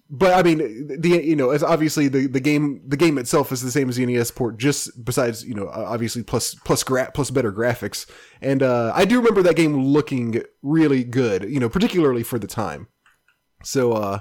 but 0.10 0.34
I 0.34 0.42
mean, 0.42 0.88
the 1.00 1.10
you 1.10 1.36
know, 1.36 1.50
as 1.50 1.64
obviously 1.64 2.08
the, 2.08 2.28
the 2.28 2.40
game 2.40 2.82
the 2.88 2.96
game 2.96 3.18
itself 3.18 3.52
is 3.52 3.62
the 3.62 3.72
same 3.72 3.90
as 3.90 3.98
the 3.98 4.06
NES 4.06 4.32
port, 4.32 4.58
just 4.58 5.04
besides 5.04 5.44
you 5.46 5.54
know, 5.54 5.68
obviously 5.70 6.24
plus 6.24 6.56
plus 6.56 6.84
gra- 6.84 7.12
plus 7.14 7.30
better 7.30 7.52
graphics. 7.52 8.10
And 8.42 8.64
uh, 8.64 8.94
I 8.96 9.04
do 9.04 9.18
remember 9.18 9.44
that 9.44 9.58
game 9.58 9.86
looking 9.86 10.42
really 10.62 11.04
good, 11.04 11.44
you 11.50 11.60
know, 11.60 11.70
particularly 11.70 12.24
for 12.24 12.40
the 12.40 12.48
time. 12.48 12.88
So, 13.64 13.94
uh, 13.94 14.20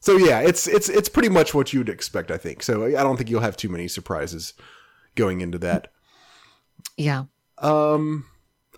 so 0.00 0.16
yeah, 0.16 0.40
it's 0.40 0.66
it's 0.66 0.88
it's 0.88 1.10
pretty 1.10 1.28
much 1.28 1.52
what 1.52 1.72
you'd 1.72 1.90
expect, 1.90 2.30
I 2.30 2.38
think. 2.38 2.62
So 2.62 2.86
I 2.86 3.02
don't 3.02 3.18
think 3.18 3.28
you'll 3.28 3.40
have 3.40 3.58
too 3.58 3.68
many 3.68 3.88
surprises 3.88 4.54
going 5.16 5.42
into 5.42 5.58
that. 5.58 5.92
Yeah. 6.96 7.24
Um. 7.58 8.24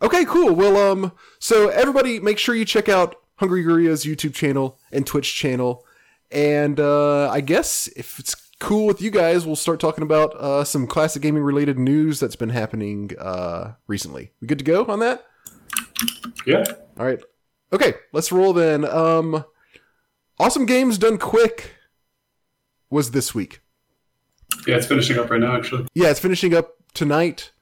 Okay. 0.02 0.24
Cool. 0.24 0.54
Well. 0.54 0.76
Um. 0.76 1.12
So 1.38 1.68
everybody, 1.68 2.20
make 2.20 2.38
sure 2.38 2.54
you 2.54 2.64
check 2.64 2.88
out 2.88 3.16
Hungry 3.36 3.62
Gorilla's 3.64 4.04
YouTube 4.04 4.34
channel 4.34 4.78
and 4.92 5.06
Twitch 5.06 5.34
channel. 5.34 5.84
And 6.30 6.78
uh, 6.78 7.30
I 7.30 7.40
guess 7.40 7.88
if 7.96 8.18
it's 8.18 8.34
cool 8.60 8.86
with 8.86 9.00
you 9.00 9.10
guys, 9.10 9.46
we'll 9.46 9.56
start 9.56 9.80
talking 9.80 10.02
about 10.02 10.34
uh, 10.34 10.64
some 10.64 10.86
classic 10.86 11.22
gaming 11.22 11.42
related 11.42 11.78
news 11.78 12.20
that's 12.20 12.36
been 12.36 12.50
happening 12.50 13.10
uh, 13.18 13.74
recently. 13.86 14.32
We 14.40 14.46
good 14.46 14.58
to 14.58 14.64
go 14.64 14.84
on 14.86 15.00
that? 15.00 15.24
Yeah. 16.46 16.64
All 16.98 17.06
right. 17.06 17.22
Okay, 17.72 17.94
let's 18.12 18.32
roll 18.32 18.52
then. 18.52 18.84
Um, 18.84 19.44
awesome 20.38 20.66
games 20.66 20.98
done 20.98 21.18
quick 21.18 21.74
was 22.90 23.10
this 23.10 23.34
week. 23.34 23.60
Yeah, 24.66 24.76
it's 24.76 24.86
finishing 24.86 25.18
up 25.18 25.30
right 25.30 25.40
now, 25.40 25.56
actually. 25.56 25.86
Yeah, 25.94 26.10
it's 26.10 26.20
finishing 26.20 26.54
up 26.54 26.74
tonight 26.94 27.52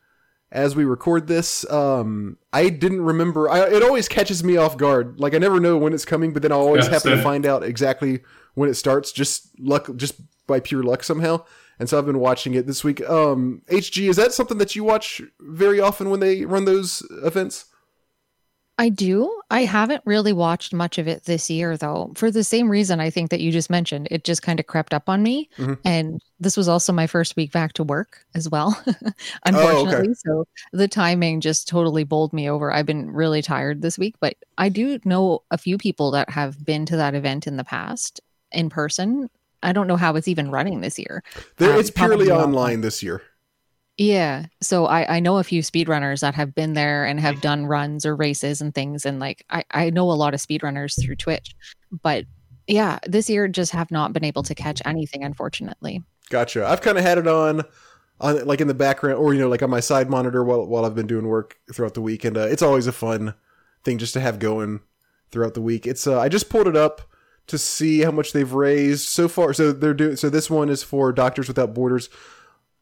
as 0.52 0.76
we 0.76 0.84
record 0.84 1.26
this. 1.26 1.68
Um, 1.70 2.38
I 2.52 2.68
didn't 2.68 3.02
remember. 3.02 3.48
I, 3.50 3.66
it 3.68 3.82
always 3.82 4.08
catches 4.08 4.44
me 4.44 4.56
off 4.56 4.76
guard. 4.76 5.18
Like 5.20 5.34
I 5.34 5.38
never 5.38 5.60
know 5.60 5.76
when 5.76 5.92
it's 5.92 6.04
coming, 6.04 6.32
but 6.32 6.42
then 6.42 6.52
I 6.52 6.56
always 6.56 6.86
Yeah, 6.86 6.92
happen 6.92 7.10
to 7.16 7.22
find 7.22 7.44
out 7.46 7.62
exactly 7.62 8.20
when 8.54 8.68
it 8.70 8.74
starts, 8.74 9.12
just 9.12 9.48
luck, 9.58 9.88
just 9.96 10.14
by 10.46 10.60
pure 10.60 10.82
luck 10.82 11.02
somehow. 11.04 11.44
And 11.78 11.88
so 11.90 11.98
I've 11.98 12.06
been 12.06 12.20
watching 12.20 12.54
it 12.54 12.66
this 12.66 12.82
week. 12.82 13.06
Um, 13.08 13.60
HG, 13.68 14.08
is 14.08 14.16
that 14.16 14.32
something 14.32 14.56
that 14.58 14.74
you 14.74 14.82
watch 14.82 15.20
very 15.40 15.78
often 15.78 16.08
when 16.08 16.20
they 16.20 16.46
run 16.46 16.64
those 16.64 17.02
events? 17.22 17.66
I 18.78 18.90
do. 18.90 19.32
I 19.50 19.64
haven't 19.64 20.02
really 20.04 20.34
watched 20.34 20.74
much 20.74 20.98
of 20.98 21.08
it 21.08 21.24
this 21.24 21.48
year, 21.48 21.78
though, 21.78 22.12
for 22.14 22.30
the 22.30 22.44
same 22.44 22.68
reason 22.68 23.00
I 23.00 23.08
think 23.08 23.30
that 23.30 23.40
you 23.40 23.50
just 23.50 23.70
mentioned. 23.70 24.08
It 24.10 24.24
just 24.24 24.42
kind 24.42 24.60
of 24.60 24.66
crept 24.66 24.92
up 24.92 25.08
on 25.08 25.22
me. 25.22 25.48
Mhm. 25.56 25.78
And 25.84 26.20
this 26.40 26.58
was 26.58 26.68
also 26.68 26.92
my 26.92 27.06
first 27.06 27.36
week 27.36 27.52
back 27.52 27.72
to 27.74 27.82
work 27.84 28.26
as 28.34 28.50
well, 28.50 28.78
unfortunately. 29.46 30.14
So 30.14 30.46
the 30.72 30.88
timing 30.88 31.40
just 31.40 31.68
totally 31.68 32.04
bowled 32.04 32.34
me 32.34 32.50
over. 32.50 32.70
I've 32.70 32.84
been 32.84 33.10
really 33.10 33.40
tired 33.40 33.80
this 33.80 33.98
week, 33.98 34.14
but 34.20 34.34
I 34.58 34.68
do 34.68 34.98
know 35.04 35.42
a 35.50 35.56
few 35.56 35.78
people 35.78 36.10
that 36.10 36.28
have 36.30 36.62
been 36.64 36.84
to 36.86 36.96
that 36.96 37.14
event 37.14 37.46
in 37.46 37.56
the 37.56 37.64
past 37.64 38.20
in 38.52 38.68
person. 38.68 39.30
I 39.62 39.72
don't 39.72 39.86
know 39.86 39.96
how 39.96 40.16
it's 40.16 40.28
even 40.28 40.50
running 40.50 40.82
this 40.82 40.98
year. 40.98 41.22
There, 41.56 41.72
Um, 41.72 41.80
it's 41.80 41.90
purely 41.90 42.30
online 42.30 42.82
this 42.82 43.02
year. 43.02 43.22
Yeah. 43.98 44.46
So 44.60 44.86
I, 44.86 45.16
I 45.16 45.20
know 45.20 45.38
a 45.38 45.44
few 45.44 45.62
speedrunners 45.62 46.20
that 46.20 46.34
have 46.34 46.54
been 46.54 46.74
there 46.74 47.04
and 47.04 47.18
have 47.18 47.40
done 47.40 47.66
runs 47.66 48.04
or 48.04 48.14
races 48.14 48.60
and 48.60 48.74
things. 48.74 49.06
And 49.06 49.18
like, 49.20 49.44
I, 49.48 49.64
I 49.70 49.90
know 49.90 50.10
a 50.10 50.12
lot 50.12 50.34
of 50.34 50.40
speedrunners 50.40 51.02
through 51.02 51.16
Twitch. 51.16 51.54
But 52.02 52.26
yeah, 52.66 52.98
this 53.06 53.30
year 53.30 53.48
just 53.48 53.72
have 53.72 53.90
not 53.90 54.12
been 54.12 54.24
able 54.24 54.42
to 54.42 54.54
catch 54.54 54.82
anything, 54.84 55.24
unfortunately. 55.24 56.02
Gotcha. 56.28 56.66
I've 56.66 56.82
kind 56.82 56.98
of 56.98 57.04
had 57.04 57.18
it 57.18 57.26
on, 57.26 57.62
on 58.20 58.44
like 58.46 58.60
in 58.60 58.68
the 58.68 58.74
background, 58.74 59.18
or 59.18 59.32
you 59.32 59.40
know, 59.40 59.48
like 59.48 59.62
on 59.62 59.70
my 59.70 59.80
side 59.80 60.10
monitor 60.10 60.42
while 60.42 60.66
while 60.66 60.84
I've 60.84 60.94
been 60.94 61.06
doing 61.06 61.28
work 61.28 61.56
throughout 61.72 61.94
the 61.94 62.00
week, 62.00 62.24
and 62.24 62.36
uh, 62.36 62.48
it's 62.48 62.62
always 62.62 62.86
a 62.86 62.92
fun 62.92 63.34
thing 63.84 63.98
just 63.98 64.14
to 64.14 64.20
have 64.20 64.38
going 64.38 64.80
throughout 65.30 65.54
the 65.54 65.60
week. 65.60 65.86
It's 65.86 66.06
uh, 66.06 66.18
I 66.18 66.28
just 66.28 66.48
pulled 66.48 66.66
it 66.66 66.76
up 66.76 67.02
to 67.46 67.58
see 67.58 68.00
how 68.00 68.10
much 68.10 68.32
they've 68.32 68.52
raised 68.52 69.08
so 69.08 69.28
far. 69.28 69.52
So 69.52 69.72
they're 69.72 69.94
doing. 69.94 70.16
So 70.16 70.30
this 70.30 70.50
one 70.50 70.68
is 70.68 70.82
for 70.82 71.12
Doctors 71.12 71.48
Without 71.48 71.74
Borders. 71.74 72.08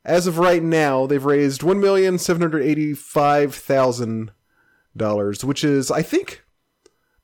As 0.05 0.27
of 0.27 0.39
right 0.39 0.63
now, 0.63 1.07
they've 1.07 1.25
raised 1.25 1.63
one 1.63 1.81
million 1.81 2.19
seven 2.19 2.43
hundred 2.43 2.63
eighty-five 2.63 3.55
thousand 3.55 4.33
dollars, 4.97 5.45
which 5.45 5.65
is, 5.65 5.91
I 5.91 6.03
think, 6.03 6.45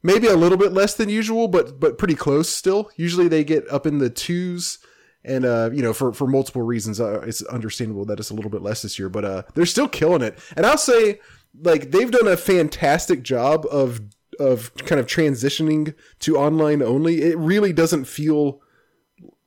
maybe 0.03 0.27
a 0.27 0.37
little 0.37 0.59
bit 0.59 0.73
less 0.73 0.95
than 0.95 1.09
usual, 1.09 1.49
but 1.49 1.79
but 1.79 1.99
pretty 1.99 2.15
close 2.15 2.49
still. 2.49 2.91
Usually 2.97 3.29
they 3.29 3.45
get 3.45 3.71
up 3.71 3.87
in 3.87 3.99
the 3.99 4.09
twos, 4.11 4.79
and 5.25 5.45
uh, 5.45 5.71
you 5.73 5.83
know, 5.83 5.93
for 5.93 6.13
for 6.13 6.27
multiple 6.27 6.63
reasons, 6.63 7.01
uh, 7.01 7.21
it's 7.21 7.43
understandable 7.43 8.05
that 8.07 8.19
it's 8.19 8.31
a 8.31 8.35
little 8.35 8.51
bit 8.51 8.63
less 8.63 8.83
this 8.83 8.99
year. 8.99 9.09
But 9.09 9.25
uh, 9.25 9.43
they're 9.55 9.67
still 9.67 9.89
killing 9.89 10.23
it, 10.23 10.39
and 10.57 10.65
I'll 10.65 10.79
say, 10.79 11.21
like 11.63 11.91
they've 11.91 12.11
done 12.11 12.29
a 12.29 12.37
fantastic 12.37 13.23
job 13.23 13.67
of 13.71 14.01
of 14.39 14.75
kind 14.87 14.99
of 14.99 15.07
transitioning 15.07 15.95
to 16.21 16.39
online 16.39 16.81
only. 16.81 17.23
It 17.23 17.37
really 17.37 17.75
doesn't 17.75 18.07
feel 18.07 18.63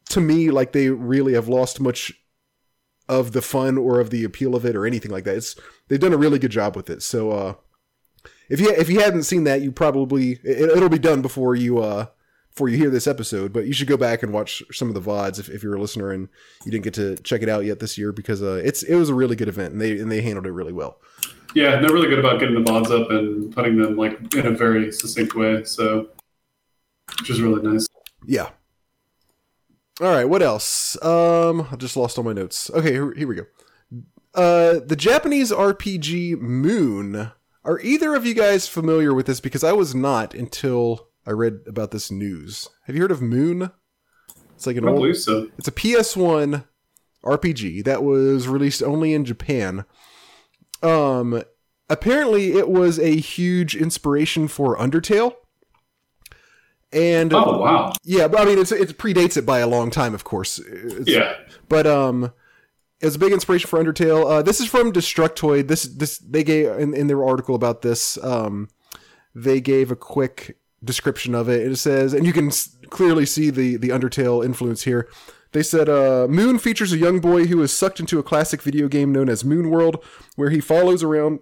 to 0.10 0.22
me 0.22 0.52
like 0.52 0.72
they 0.72 0.90
really 0.90 1.34
have 1.34 1.48
lost 1.48 1.80
much 1.80 2.14
of 3.20 3.32
the 3.32 3.42
fun 3.42 3.78
or 3.78 4.00
of 4.00 4.10
the 4.10 4.24
appeal 4.24 4.56
of 4.56 4.66
it 4.66 4.76
or 4.76 4.86
anything 4.86 5.12
like 5.12 5.24
that. 5.24 5.38
It's 5.38 5.56
they've 5.88 6.00
done 6.00 6.14
a 6.14 6.18
really 6.18 6.40
good 6.40 6.52
job 6.52 6.76
with 6.76 6.90
it. 6.90 7.02
So 7.02 7.32
uh 7.32 7.54
if 8.50 8.60
you 8.60 8.72
if 8.72 8.90
you 8.90 9.00
hadn't 9.00 9.24
seen 9.24 9.44
that, 9.46 9.62
you 9.62 9.72
probably 9.72 10.40
it, 10.44 10.70
it'll 10.70 10.90
be 10.90 11.00
done 11.00 11.22
before 11.22 11.56
you 11.56 11.80
uh 11.80 12.08
before 12.50 12.70
you 12.70 12.78
hear 12.78 12.90
this 12.90 13.08
episode, 13.08 13.52
but 13.52 13.66
you 13.66 13.74
should 13.74 13.88
go 13.88 13.98
back 13.98 14.22
and 14.22 14.32
watch 14.32 14.62
some 14.72 14.88
of 14.88 14.94
the 14.94 15.02
VODs 15.02 15.40
if, 15.40 15.50
if 15.50 15.64
you're 15.64 15.76
a 15.76 15.82
listener 15.82 16.12
and 16.12 16.30
you 16.66 16.72
didn't 16.72 16.84
get 16.84 16.94
to 16.94 17.16
check 17.24 17.42
it 17.42 17.50
out 17.50 17.66
yet 17.66 17.80
this 17.80 17.98
year 17.98 18.12
because 18.12 18.42
uh 18.42 18.62
it's 18.64 18.84
it 18.84 18.96
was 18.96 19.10
a 19.10 19.16
really 19.16 19.36
good 19.36 19.48
event 19.48 19.74
and 19.74 19.82
they 19.82 20.00
and 20.00 20.12
they 20.12 20.22
handled 20.22 20.46
it 20.46 20.52
really 20.52 20.74
well. 20.74 21.00
Yeah, 21.56 21.80
they're 21.80 21.94
really 21.94 22.10
good 22.10 22.20
about 22.20 22.40
getting 22.40 22.56
the 22.56 22.72
mods 22.72 22.90
up 22.90 23.12
and 23.12 23.54
putting 23.54 23.78
them 23.78 23.96
like 23.96 24.34
in 24.34 24.48
a 24.48 24.52
very 24.52 24.92
succinct 24.92 25.36
way. 25.36 25.64
So, 25.64 26.10
which 27.20 27.30
is 27.30 27.42
really 27.42 27.62
nice. 27.62 27.88
Yeah. 28.26 28.50
All 30.02 30.08
right, 30.08 30.26
what 30.28 30.42
else? 30.42 31.02
Um, 31.04 31.68
I 31.72 31.76
just 31.76 31.96
lost 31.96 32.18
all 32.18 32.24
my 32.24 32.34
notes. 32.34 32.70
Okay, 32.72 32.92
here, 32.92 33.14
here 33.14 33.28
we 33.28 33.36
go. 33.36 33.46
Uh, 34.34 34.80
the 34.86 34.96
Japanese 34.98 35.52
RPG 35.52 36.40
Moon. 36.40 37.32
Are 37.66 37.80
either 37.80 38.16
of 38.16 38.26
you 38.26 38.34
guys 38.34 38.68
familiar 38.68 39.14
with 39.14 39.28
this? 39.28 39.40
Because 39.40 39.64
I 39.64 39.72
was 39.72 39.94
not 39.94 40.34
until 40.34 41.08
I 41.26 41.32
read 41.32 41.60
about 41.68 41.92
this 41.92 42.10
news. 42.12 42.70
Have 42.88 42.96
you 42.96 43.04
heard 43.04 43.12
of 43.12 43.22
Moon? 43.22 43.72
It's 44.56 44.66
like 44.66 44.76
an 44.76 44.84
don't 44.84 44.94
old. 44.94 45.02
believe 45.02 45.18
so. 45.18 45.50
It's 45.58 45.68
a 45.68 45.72
PS1 45.72 46.66
RPG 47.24 47.84
that 47.86 48.04
was 48.04 48.48
released 48.48 48.82
only 48.84 49.14
in 49.14 49.24
Japan. 49.24 49.86
Um, 50.82 51.44
apparently, 51.90 52.54
it 52.54 52.68
was 52.68 53.00
a 53.00 53.16
huge 53.16 53.76
inspiration 53.76 54.48
for 54.48 54.76
Undertale. 54.78 55.36
And 56.94 57.34
Oh 57.34 57.58
wow. 57.58 57.94
yeah, 58.04 58.28
but 58.28 58.42
I 58.42 58.46
mean, 58.46 58.60
it's 58.60 58.72
it 58.72 58.98
predates 58.98 59.36
it 59.38 59.46
by 59.46 59.60
a 59.60 59.68
long 59.68 59.90
time, 59.92 60.14
of 60.14 60.24
course. 60.24 60.60
It's- 60.60 61.08
Yeah. 61.08 61.34
but 61.70 61.88
um, 61.88 62.32
it 63.02 63.06
was 63.06 63.16
a 63.16 63.20
big 63.20 63.34
inspiration 63.34 63.68
for 63.68 63.84
Undertale. 63.84 64.30
Uh, 64.30 64.42
this 64.42 64.60
is 64.60 64.68
from 64.68 64.94
Destructoid. 64.94 65.68
This 65.68 65.84
this 65.84 66.20
they 66.20 66.44
gave 66.44 66.68
in, 66.80 66.94
in 66.94 67.08
their 67.08 67.24
article 67.24 67.56
about 67.56 67.82
this. 67.82 68.18
Um, 68.24 68.70
they 69.36 69.60
gave 69.60 69.90
a 69.92 69.96
quick 69.96 70.58
description 70.84 71.34
of 71.34 71.50
it. 71.50 71.66
It 71.70 71.76
says, 71.78 72.14
and 72.14 72.26
you 72.26 72.34
can 72.34 72.48
s- 72.48 72.76
clearly 72.90 73.26
see 73.26 73.50
the 73.50 73.78
the 73.78 73.90
Undertale 73.90 74.46
influence 74.46 74.84
here. 74.84 75.08
They 75.54 75.62
said, 75.64 75.88
uh, 75.88 76.26
Moon 76.28 76.58
features 76.58 76.92
a 76.94 76.98
young 76.98 77.20
boy 77.20 77.46
who 77.46 77.62
is 77.62 77.72
sucked 77.72 78.00
into 78.00 78.18
a 78.18 78.24
classic 78.24 78.62
video 78.64 78.88
game 78.88 79.12
known 79.12 79.30
as 79.30 79.46
Moon 79.46 79.70
World, 79.70 80.04
where 80.36 80.50
he 80.50 80.60
follows 80.60 81.04
around 81.04 81.42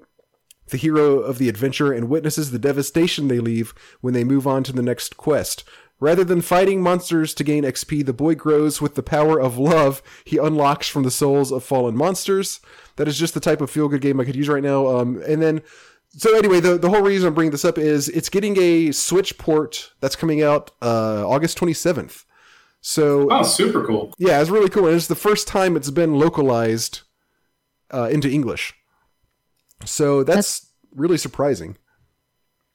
the 0.71 0.77
hero 0.77 1.19
of 1.19 1.37
the 1.37 1.47
adventure 1.47 1.93
and 1.93 2.09
witnesses 2.09 2.51
the 2.51 2.59
devastation 2.59 3.27
they 3.27 3.39
leave 3.39 3.73
when 4.01 4.13
they 4.13 4.23
move 4.23 4.45
on 4.47 4.63
to 4.63 4.73
the 4.73 4.81
next 4.81 5.15
quest. 5.15 5.63
Rather 5.99 6.23
than 6.23 6.41
fighting 6.41 6.81
monsters 6.81 7.33
to 7.35 7.43
gain 7.43 7.63
XP, 7.63 8.03
the 8.05 8.11
boy 8.13 8.33
grows 8.33 8.81
with 8.81 8.95
the 8.95 9.03
power 9.03 9.39
of 9.39 9.59
love 9.59 10.01
he 10.25 10.37
unlocks 10.37 10.87
from 10.87 11.03
the 11.03 11.11
souls 11.11 11.51
of 11.51 11.63
fallen 11.63 11.95
monsters. 11.95 12.59
That 12.95 13.07
is 13.07 13.19
just 13.19 13.35
the 13.35 13.39
type 13.39 13.61
of 13.61 13.69
feel 13.69 13.87
good 13.87 14.01
game 14.01 14.19
I 14.19 14.25
could 14.25 14.35
use 14.35 14.49
right 14.49 14.63
now. 14.63 14.87
Um, 14.87 15.21
and 15.27 15.41
then, 15.43 15.61
so 16.09 16.35
anyway, 16.35 16.59
the, 16.59 16.79
the 16.79 16.89
whole 16.89 17.03
reason 17.03 17.27
I'm 17.27 17.35
bringing 17.35 17.51
this 17.51 17.63
up 17.65 17.77
is 17.77 18.09
it's 18.09 18.29
getting 18.29 18.57
a 18.59 18.91
Switch 18.91 19.37
port 19.37 19.91
that's 19.99 20.15
coming 20.15 20.41
out 20.41 20.71
uh, 20.81 21.23
August 21.29 21.59
27th. 21.59 22.25
So 22.81 23.27
Oh, 23.29 23.43
super 23.43 23.85
cool. 23.85 24.11
yeah, 24.17 24.41
it's 24.41 24.49
really 24.49 24.69
cool. 24.69 24.87
And 24.87 24.95
it's 24.95 25.05
the 25.05 25.13
first 25.15 25.47
time 25.47 25.75
it's 25.75 25.91
been 25.91 26.15
localized 26.17 27.01
uh, 27.93 28.09
into 28.11 28.27
English. 28.27 28.73
So 29.85 30.23
that's, 30.23 30.67
really 30.93 31.17
surprising. 31.17 31.77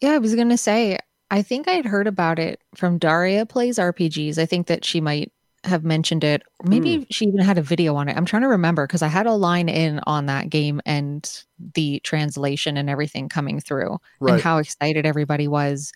Yeah, 0.01 0.13
I 0.13 0.19
was 0.19 0.35
gonna 0.35 0.57
say, 0.57 0.99
I 1.31 1.43
think 1.43 1.69
I'd 1.69 1.85
heard 1.85 2.07
about 2.07 2.39
it 2.39 2.63
from 2.75 2.99
Daria 2.99 3.45
plays 3.45 3.79
RPGs. 3.79 4.39
I 4.39 4.47
think 4.47 4.69
that 4.69 4.85
she 4.85 5.01
might 5.01 5.33
have 5.65 5.85
mentioned 5.85 6.25
it. 6.25 6.43
Maybe 6.65 6.99
hmm. 6.99 7.03
she 7.11 7.27
even 7.27 7.41
had 7.41 7.59
a 7.59 7.63
video 7.63 7.97
on 7.97 8.09
it. 8.09 8.17
I'm 8.17 8.25
trying 8.25 8.43
to 8.43 8.49
remember 8.49 8.87
because 8.87 9.03
I 9.03 9.09
had 9.09 9.27
a 9.27 9.33
line 9.35 9.69
in 9.69 10.01
on 10.07 10.27
that 10.27 10.49
game 10.49 10.81
and 10.87 11.45
the 11.75 12.01
translation 12.01 12.77
and 12.77 12.89
everything 12.89 13.29
coming 13.29 13.61
through 13.61 13.99
Right. 14.21 14.35
and 14.35 14.43
how 14.43 14.59
excited 14.59 15.05
everybody 15.05 15.49
was. 15.49 15.93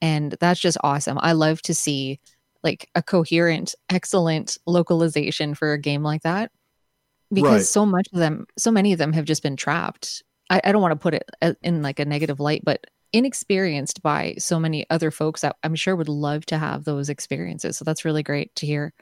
And 0.00 0.34
that's 0.40 0.60
just 0.60 0.78
awesome. 0.82 1.18
I 1.20 1.32
love 1.32 1.60
to 1.62 1.74
see 1.74 2.18
like 2.62 2.88
a 2.94 3.02
coherent, 3.02 3.74
excellent 3.90 4.58
localization 4.66 5.54
for 5.54 5.72
a 5.72 5.78
game 5.78 6.02
like 6.02 6.22
that 6.22 6.50
because 7.32 7.52
Right. 7.52 7.66
so 7.66 7.86
much 7.86 8.08
of 8.12 8.18
them, 8.18 8.46
so 8.58 8.70
many 8.70 8.92
of 8.92 8.98
them 8.98 9.12
have 9.12 9.24
just 9.24 9.42
been 9.42 9.56
trapped. 9.56 10.22
I, 10.50 10.60
I 10.64 10.72
don't 10.72 10.82
want 10.82 10.92
to 10.92 10.96
put 10.96 11.14
it 11.14 11.58
in 11.62 11.82
like 11.82 11.98
a 11.98 12.04
negative 12.04 12.40
light, 12.40 12.62
but 12.64 12.86
inexperienced 13.12 14.02
by 14.02 14.34
so 14.38 14.60
many 14.60 14.86
other 14.90 15.10
folks 15.10 15.40
that 15.40 15.56
I'm 15.62 15.74
sure 15.74 15.96
would 15.96 16.08
love 16.08 16.44
to 16.46 16.58
have 16.58 16.84
those 16.84 17.08
experiences. 17.08 17.76
So 17.76 17.84
that's 17.84 18.04
really 18.04 18.22
great 18.22 18.54
to 18.56 18.66
hear. 18.66 18.92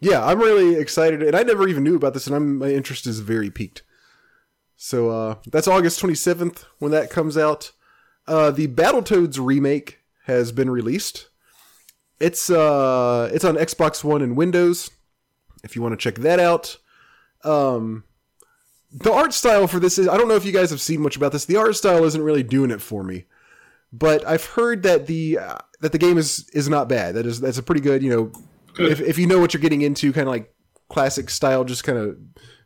Yeah, 0.00 0.24
I'm 0.24 0.38
really 0.38 0.74
excited, 0.76 1.22
and 1.22 1.34
I 1.34 1.42
never 1.42 1.66
even 1.66 1.82
knew 1.82 1.96
about 1.96 2.12
this, 2.12 2.26
and 2.26 2.36
I'm, 2.36 2.58
my 2.58 2.68
interest 2.68 3.06
is 3.06 3.20
very 3.20 3.50
piqued. 3.50 3.82
So 4.76 5.08
uh, 5.08 5.34
that's 5.46 5.68
August 5.68 6.02
27th 6.02 6.64
when 6.78 6.92
that 6.92 7.08
comes 7.08 7.38
out. 7.38 7.72
Uh, 8.26 8.50
the 8.50 8.68
Battletoads 8.68 9.38
remake 9.40 10.00
has 10.24 10.52
been 10.52 10.68
released. 10.68 11.30
It's 12.20 12.50
uh, 12.50 13.30
it's 13.32 13.44
on 13.44 13.56
Xbox 13.56 14.02
One 14.04 14.20
and 14.20 14.36
Windows. 14.36 14.90
If 15.64 15.76
you 15.76 15.82
want 15.82 15.92
to 15.92 15.96
check 15.96 16.16
that 16.16 16.40
out, 16.40 16.76
um, 17.44 18.04
the 18.96 19.12
art 19.12 19.32
style 19.34 19.66
for 19.66 19.78
this 19.78 19.98
is 19.98 20.08
I 20.08 20.16
don't 20.16 20.28
know 20.28 20.36
if 20.36 20.44
you 20.44 20.52
guys 20.52 20.70
have 20.70 20.80
seen 20.80 21.02
much 21.02 21.16
about 21.16 21.32
this. 21.32 21.44
The 21.44 21.56
art 21.56 21.76
style 21.76 22.04
isn't 22.04 22.22
really 22.22 22.42
doing 22.42 22.70
it 22.70 22.80
for 22.80 23.02
me, 23.02 23.26
but 23.92 24.26
I've 24.26 24.44
heard 24.44 24.82
that 24.84 25.06
the 25.06 25.38
uh, 25.38 25.58
that 25.80 25.92
the 25.92 25.98
game 25.98 26.18
is 26.18 26.48
is 26.54 26.68
not 26.68 26.88
bad. 26.88 27.14
That 27.14 27.26
is 27.26 27.40
that's 27.40 27.58
a 27.58 27.62
pretty 27.62 27.82
good 27.82 28.02
you 28.02 28.10
know 28.10 28.32
Good. 28.74 28.92
if, 28.92 29.00
if 29.00 29.18
you 29.18 29.26
know 29.26 29.38
what 29.38 29.52
you're 29.52 29.60
getting 29.60 29.82
into, 29.82 30.12
kind 30.12 30.26
of 30.26 30.32
like 30.32 30.52
classic 30.88 31.30
style, 31.30 31.64
just 31.64 31.84
kind 31.84 31.98
of 31.98 32.16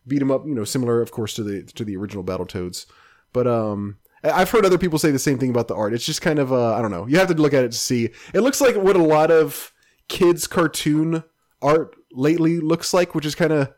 beat 0.07 0.23
'em 0.23 0.31
up, 0.31 0.47
you 0.47 0.55
know, 0.55 0.65
similar, 0.65 1.01
of 1.03 1.11
course, 1.11 1.35
to 1.35 1.43
the 1.43 1.63
to 1.63 1.85
the 1.85 1.97
original 1.97 2.23
Battletoads. 2.25 2.87
But 3.33 3.47
um, 3.47 3.99
I've 4.23 4.51
heard 4.51 4.65
other 4.65 4.79
people 4.79 4.99
say 4.99 5.11
the 5.11 5.19
same 5.19 5.39
thing 5.39 5.51
about 5.51 5.69
the 5.69 5.75
art. 5.75 5.95
It's 5.95 6.07
just 6.07 6.23
kind 6.23 6.39
of 6.39 6.53
uh, 6.53 6.75
I 6.75 6.83
don't 6.83 6.91
know. 6.91 7.07
You 7.07 7.19
have 7.19 7.29
to 7.29 7.35
look 7.35 7.55
at 7.55 7.65
it 7.65 7.73
to 7.73 7.79
see. 7.79 8.11
It 8.35 8.41
looks 8.41 8.61
like 8.61 8.77
what 8.77 8.97
a 8.97 9.03
lot 9.03 9.31
of 9.31 9.73
kids 10.09 10.47
cartoon 10.47 11.25
art 11.63 11.97
lately 12.13 12.61
looks 12.61 12.93
like, 12.95 13.15
which 13.15 13.27
is 13.27 13.35
kind 13.35 13.53
of 13.53 13.73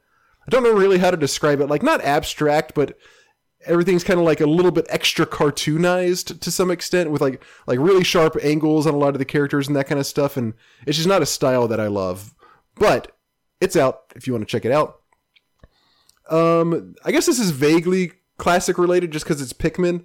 I 0.46 0.50
don't 0.50 0.62
know 0.62 0.72
really 0.72 0.98
how 0.98 1.10
to 1.10 1.16
describe 1.16 1.60
it. 1.60 1.68
Like 1.68 1.82
not 1.82 2.02
abstract, 2.02 2.74
but 2.74 2.98
everything's 3.66 4.04
kind 4.04 4.18
of 4.18 4.26
like 4.26 4.40
a 4.40 4.46
little 4.46 4.70
bit 4.70 4.86
extra 4.88 5.26
cartoonized 5.26 6.40
to 6.40 6.50
some 6.50 6.70
extent 6.70 7.10
with 7.10 7.20
like 7.20 7.42
like 7.66 7.78
really 7.78 8.04
sharp 8.04 8.36
angles 8.42 8.86
on 8.86 8.94
a 8.94 8.98
lot 8.98 9.14
of 9.14 9.18
the 9.18 9.24
characters 9.24 9.68
and 9.68 9.76
that 9.76 9.86
kind 9.86 10.00
of 10.00 10.06
stuff 10.06 10.36
and 10.36 10.54
it's 10.86 10.96
just 10.96 11.08
not 11.08 11.22
a 11.22 11.26
style 11.26 11.68
that 11.68 11.80
I 11.80 11.86
love. 11.86 12.34
But 12.74 13.16
it's 13.60 13.76
out 13.76 14.04
if 14.16 14.26
you 14.26 14.32
want 14.32 14.46
to 14.46 14.50
check 14.50 14.64
it 14.64 14.72
out. 14.72 15.00
Um 16.30 16.94
I 17.04 17.12
guess 17.12 17.26
this 17.26 17.38
is 17.38 17.50
vaguely 17.50 18.12
classic 18.38 18.78
related 18.78 19.12
just 19.12 19.26
cuz 19.26 19.40
it's 19.40 19.52
Pikmin 19.52 20.04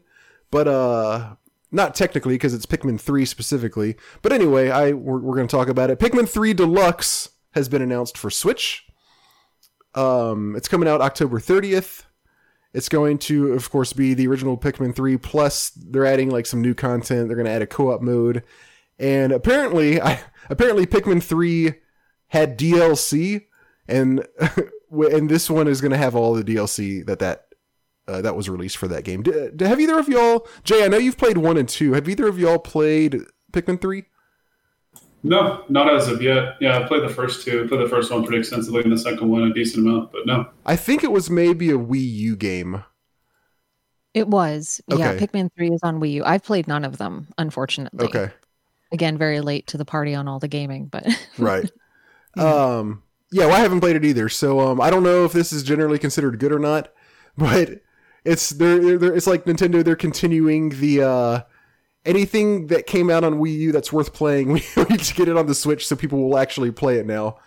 but 0.52 0.68
uh 0.68 1.36
not 1.72 1.96
technically 1.96 2.36
because 2.36 2.54
it's 2.54 2.66
Pikmin 2.66 3.00
3 3.00 3.26
specifically. 3.26 3.96
But 4.22 4.34
anyway 4.34 4.70
I 4.70 4.94
we're, 4.94 5.20
we're 5.20 5.36
going 5.36 5.48
to 5.48 5.56
talk 5.56 5.68
about 5.68 5.90
it. 5.90 6.00
Pikmin 6.00 6.30
3 6.30 6.54
Deluxe 6.54 7.30
has 7.52 7.68
been 7.68 7.82
announced 7.82 8.18
for 8.18 8.30
Switch 8.30 8.87
um 9.98 10.56
it's 10.56 10.68
coming 10.68 10.88
out 10.88 11.02
October 11.02 11.40
30th 11.40 12.04
it's 12.74 12.90
going 12.90 13.18
to, 13.20 13.54
of 13.54 13.70
course, 13.72 13.94
be 13.94 14.14
the 14.14 14.28
original 14.28 14.56
Pikmin 14.56 14.96
3, 14.96 15.18
plus 15.18 15.72
they're 15.72 16.06
adding 16.06 16.30
like 16.30 16.46
some 16.46 16.62
new 16.62 16.76
content. 16.76 17.28
They're 17.28 17.36
going 17.36 17.48
to 17.48 17.52
add 17.52 17.64
a 17.64 17.68
co-op 17.68 18.02
mode, 18.02 18.44
and 19.00 19.32
apparently, 19.32 20.00
I, 20.02 20.20
apparently 20.50 20.86
Pikmin 20.86 21.24
3 21.24 21.74
had 22.28 22.58
DLC, 22.58 23.46
and 23.88 24.28
and 24.92 25.30
this 25.30 25.50
one 25.50 25.68
is 25.68 25.82
going 25.82 25.92
to 25.92 25.98
have 25.98 26.16
all 26.16 26.36
the 26.36 26.44
DLC 26.44 27.04
that 27.06 27.20
that 27.20 27.48
uh, 28.08 28.22
that 28.22 28.36
was 28.36 28.48
released 28.48 28.78
for 28.78 28.88
that 28.90 29.04
game. 29.04 29.24
D- 29.24 29.66
have 29.66 29.80
either 29.80 29.98
of 29.98 30.08
y'all, 30.08 30.48
Jay? 30.64 30.84
I 30.84 30.88
know 30.88 30.98
you've 30.98 31.18
played 31.18 31.38
one 31.38 31.58
and 31.58 31.68
two. 31.68 31.94
Have 31.94 32.08
either 32.08 32.28
of 32.28 32.38
y'all 32.38 32.60
played 32.60 33.22
Pikmin 33.52 33.82
3? 33.82 34.04
No, 35.24 35.64
not 35.68 35.94
as 35.94 36.08
of 36.08 36.22
yet. 36.22 36.56
Yeah, 36.62 36.78
I 36.80 36.88
played 36.88 37.04
the 37.04 37.10
first 37.10 37.44
two. 37.44 37.64
I 37.64 37.68
played 37.68 37.82
the 37.82 37.90
first 37.90 38.12
one 38.12 38.24
pretty 38.24 38.40
extensively, 38.40 38.84
and 38.84 38.92
the 38.92 38.98
second 38.98 39.28
one 39.30 39.44
a 39.44 39.54
decent 39.54 39.86
amount. 39.86 40.12
But 40.12 40.26
no, 40.26 40.48
I 40.66 40.76
think 40.76 41.04
it 41.04 41.12
was 41.12 41.30
maybe 41.30 41.70
a 41.72 41.78
Wii 41.78 42.10
U 42.14 42.36
game. 42.36 42.84
It 44.14 44.28
was. 44.28 44.82
Yeah, 44.88 45.12
Okay. 45.12 45.26
Pikmin 45.28 45.50
3 45.56 45.70
is 45.74 45.80
on 45.84 46.00
Wii 46.00 46.14
U. 46.14 46.24
I've 46.26 46.44
played 46.44 46.68
none 46.68 46.86
of 46.86 46.98
them, 46.98 47.28
unfortunately. 47.38 48.06
Okay, 48.06 48.32
Again, 48.92 49.18
very 49.18 49.42
late 49.42 49.68
to 49.68 49.78
the 49.78 49.86
party 49.86 50.16
on 50.16 50.28
all 50.28 50.40
the 50.40 50.48
gaming, 50.48 50.86
but 50.86 51.06
right. 51.38 51.70
Um, 52.38 53.04
yeah, 53.32 53.46
well, 53.48 53.56
I 53.56 53.60
haven't 53.60 53.82
played 53.82 53.96
it 53.96 54.06
either, 54.06 54.30
so 54.30 54.60
um, 54.60 54.80
I 54.82 54.90
don't 54.90 55.04
know 55.04 55.26
if 55.26 55.34
this 55.34 55.52
is 55.52 55.62
generally 55.64 56.00
considered 56.00 56.40
good 56.40 56.52
or 56.52 56.60
not. 56.60 56.92
But 57.40 57.82
it's 58.26 58.50
they're, 58.50 58.98
they're 58.98 59.14
it's 59.16 59.28
like 59.28 59.46
Nintendo. 59.46 59.84
They're 59.84 59.96
continuing 59.96 60.70
the 60.70 61.04
uh, 61.04 61.42
anything 62.08 62.68
that 62.68 62.88
came 62.88 63.10
out 63.12 63.24
on 63.24 63.36
Wii 63.36 63.56
U 63.58 63.72
that's 63.72 63.94
worth 63.94 64.14
playing. 64.14 64.48
We 64.54 64.64
we 64.76 64.84
need 64.86 65.02
to 65.02 65.14
get 65.14 65.28
it 65.28 65.38
on 65.38 65.46
the 65.46 65.54
Switch 65.54 65.86
so 65.86 65.96
people 65.96 66.28
will 66.28 66.38
actually 66.38 66.72
play 66.72 66.98
it 66.98 67.06
now. 67.06 67.38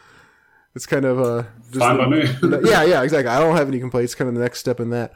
It's 0.77 0.87
kind 0.87 1.05
of 1.05 1.19
uh, 1.19 1.45
just 1.73 1.79
fine 1.79 1.97
by 1.97 2.07
me. 2.07 2.23
yeah, 2.71 2.85
yeah, 2.85 3.03
exactly. 3.03 3.29
I 3.29 3.41
don't 3.41 3.57
have 3.57 3.67
any 3.67 3.81
complaints. 3.81 4.15
Kind 4.15 4.29
of 4.29 4.35
the 4.35 4.41
next 4.41 4.61
step 4.61 4.79
in 4.79 4.91
that. 4.91 5.15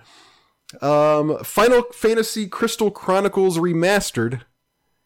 Um, 0.81 1.39
Final 1.45 1.83
Fantasy 1.93 2.49
Crystal 2.49 2.91
Chronicles 2.91 3.59
Remastered 3.59 4.41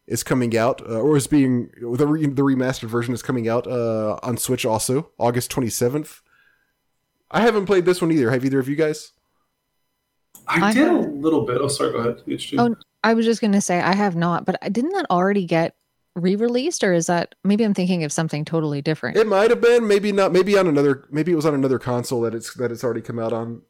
is 0.07 0.23
coming 0.23 0.57
out, 0.57 0.81
uh, 0.89 1.01
or 1.01 1.17
is 1.17 1.27
being 1.27 1.71
the 1.81 2.07
re- 2.07 2.27
the 2.27 2.43
remastered 2.43 2.89
version 2.89 3.13
is 3.13 3.23
coming 3.23 3.47
out 3.47 3.67
uh, 3.67 4.19
on 4.23 4.39
Switch 4.39 4.65
also 4.65 5.11
August 5.19 5.51
twenty 5.51 5.69
seventh. 5.69 6.23
I 7.31 7.43
haven't 7.43 7.67
played 7.67 7.85
this 7.85 8.01
one 8.01 8.11
either. 8.11 8.31
Have 8.31 8.45
either 8.45 8.59
of 8.61 8.69
you 8.69 8.77
guys? 8.77 9.13
I 10.47 10.69
I 10.69 10.73
did 10.73 10.89
a 10.89 10.99
little 10.99 11.45
bit. 11.45 11.59
Oh, 11.61 11.69
sorry. 11.69 11.93
Go 11.93 11.99
ahead. 11.99 12.23
Oh, 12.57 12.75
I 13.05 13.15
was 13.15 13.25
just 13.25 13.41
going 13.41 13.53
to 13.53 13.61
say 13.61 13.81
I 13.81 13.95
have 13.95 14.17
not, 14.17 14.45
but 14.45 14.57
didn't 14.73 14.93
that 14.93 15.07
already 15.11 15.45
get 15.47 15.75
re-released 16.17 16.83
or 16.83 16.93
is 16.93 17.07
that 17.07 17.35
maybe 17.45 17.65
I'm 17.65 17.75
thinking 17.75 18.03
of 18.05 18.13
something 18.13 18.45
totally 18.45 18.83
different? 18.83 19.17
It 19.17 19.27
might 19.27 19.51
have 19.51 19.61
been, 19.61 19.87
maybe 19.87 20.11
not. 20.13 20.33
Maybe 20.33 20.59
on 20.59 20.67
another. 20.67 21.07
Maybe 21.11 21.33
it 21.33 21.37
was 21.37 21.47
on 21.47 21.55
another 21.55 21.79
console 21.79 22.21
that 22.23 22.35
it's 22.35 22.55
that 22.55 22.73
it's 22.73 22.83
already 22.83 23.01
come 23.03 23.19
out 23.19 23.33
on. 23.33 23.63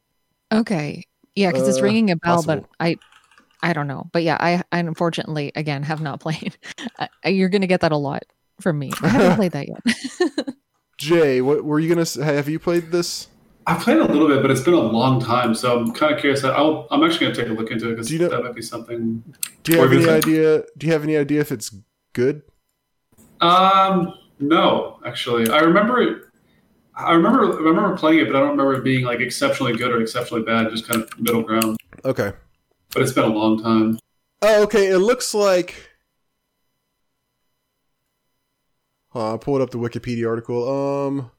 okay. 0.52 1.04
Yeah, 1.34 1.52
cuz 1.52 1.68
it's 1.68 1.78
Uh, 1.78 1.82
ringing 1.84 2.10
a 2.10 2.16
bell, 2.16 2.42
but. 2.42 2.64
I 2.80 2.98
I 3.60 3.72
don't 3.72 3.88
know. 3.88 4.08
But 4.12 4.22
yeah, 4.22 4.36
I 4.40 4.62
I 4.70 4.78
unfortunately 4.78 5.50
again 5.56 5.82
have 5.82 6.00
not 6.00 6.20
played. 6.20 6.56
You're 7.24 7.48
going 7.48 7.60
to 7.62 7.66
get 7.66 7.80
that 7.80 7.90
a 7.92 7.96
lot 7.96 8.22
from 8.60 8.78
me. 8.78 8.92
I 9.02 9.08
haven't 9.08 9.34
played 9.42 9.52
that 9.52 9.66
yet. 9.68 10.46
Jay, 10.98 11.40
what 11.40 11.64
were 11.64 11.78
you 11.80 11.88
gonna? 11.88 12.02
s- 12.02 12.14
Have 12.14 12.48
you 12.48 12.58
played 12.58 12.90
this? 12.92 13.28
I 13.68 13.74
played 13.74 13.98
a 13.98 14.04
little 14.04 14.28
bit, 14.28 14.40
but 14.40 14.50
it's 14.50 14.62
been 14.62 14.72
a 14.72 14.80
long 14.80 15.20
time, 15.20 15.54
so 15.54 15.78
I'm 15.78 15.92
kind 15.92 16.14
of 16.14 16.18
curious. 16.18 16.42
I'll, 16.42 16.88
I'm 16.90 17.04
actually 17.04 17.26
going 17.26 17.34
to 17.34 17.42
take 17.42 17.50
a 17.50 17.52
look 17.52 17.70
into 17.70 17.88
it 17.88 17.90
because 17.90 18.10
you 18.10 18.18
know- 18.18 18.28
that 18.28 18.42
might 18.42 18.54
be 18.54 18.62
something. 18.62 19.22
Do 19.62 19.72
you 19.72 19.80
have 19.82 19.92
any 19.92 20.08
idea? 20.08 20.62
Do 20.78 20.86
you 20.86 20.92
have 20.94 21.02
any 21.04 21.18
idea 21.18 21.42
if 21.42 21.52
it's 21.52 21.76
good? 22.14 22.40
Um, 23.42 24.14
no, 24.40 24.98
actually, 25.04 25.50
I 25.50 25.58
remember 25.58 26.00
it. 26.00 26.22
I 26.96 27.12
remember 27.12 27.44
I 27.60 27.62
remember 27.62 27.94
playing 27.96 28.20
it, 28.20 28.26
but 28.28 28.36
I 28.36 28.40
don't 28.40 28.52
remember 28.52 28.72
it 28.74 28.84
being 28.84 29.04
like 29.04 29.20
exceptionally 29.20 29.76
good 29.76 29.92
or 29.92 30.00
exceptionally 30.00 30.42
bad. 30.44 30.70
Just 30.70 30.88
kind 30.88 31.02
of 31.02 31.20
middle 31.20 31.42
ground. 31.42 31.76
Okay. 32.06 32.32
But 32.94 33.02
it's 33.02 33.12
been 33.12 33.24
a 33.24 33.28
long 33.28 33.62
time. 33.62 33.98
Oh, 34.40 34.62
okay. 34.62 34.86
It 34.88 34.98
looks 34.98 35.34
like. 35.34 35.90
I 39.14 39.36
pulled 39.36 39.60
up 39.60 39.70
the 39.70 39.78
Wikipedia 39.78 40.26
article. 40.26 40.68
Um. 41.06 41.30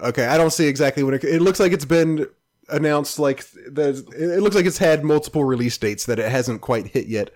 Okay, 0.00 0.26
I 0.26 0.36
don't 0.36 0.52
see 0.52 0.66
exactly 0.66 1.02
when 1.02 1.14
it. 1.14 1.24
It 1.24 1.42
looks 1.42 1.60
like 1.60 1.72
it's 1.72 1.84
been 1.84 2.26
announced. 2.68 3.18
Like 3.18 3.44
that. 3.72 4.04
It 4.16 4.40
looks 4.40 4.56
like 4.56 4.66
it's 4.66 4.78
had 4.78 5.04
multiple 5.04 5.44
release 5.44 5.76
dates 5.76 6.06
that 6.06 6.18
it 6.18 6.30
hasn't 6.30 6.60
quite 6.60 6.88
hit 6.88 7.06
yet. 7.06 7.30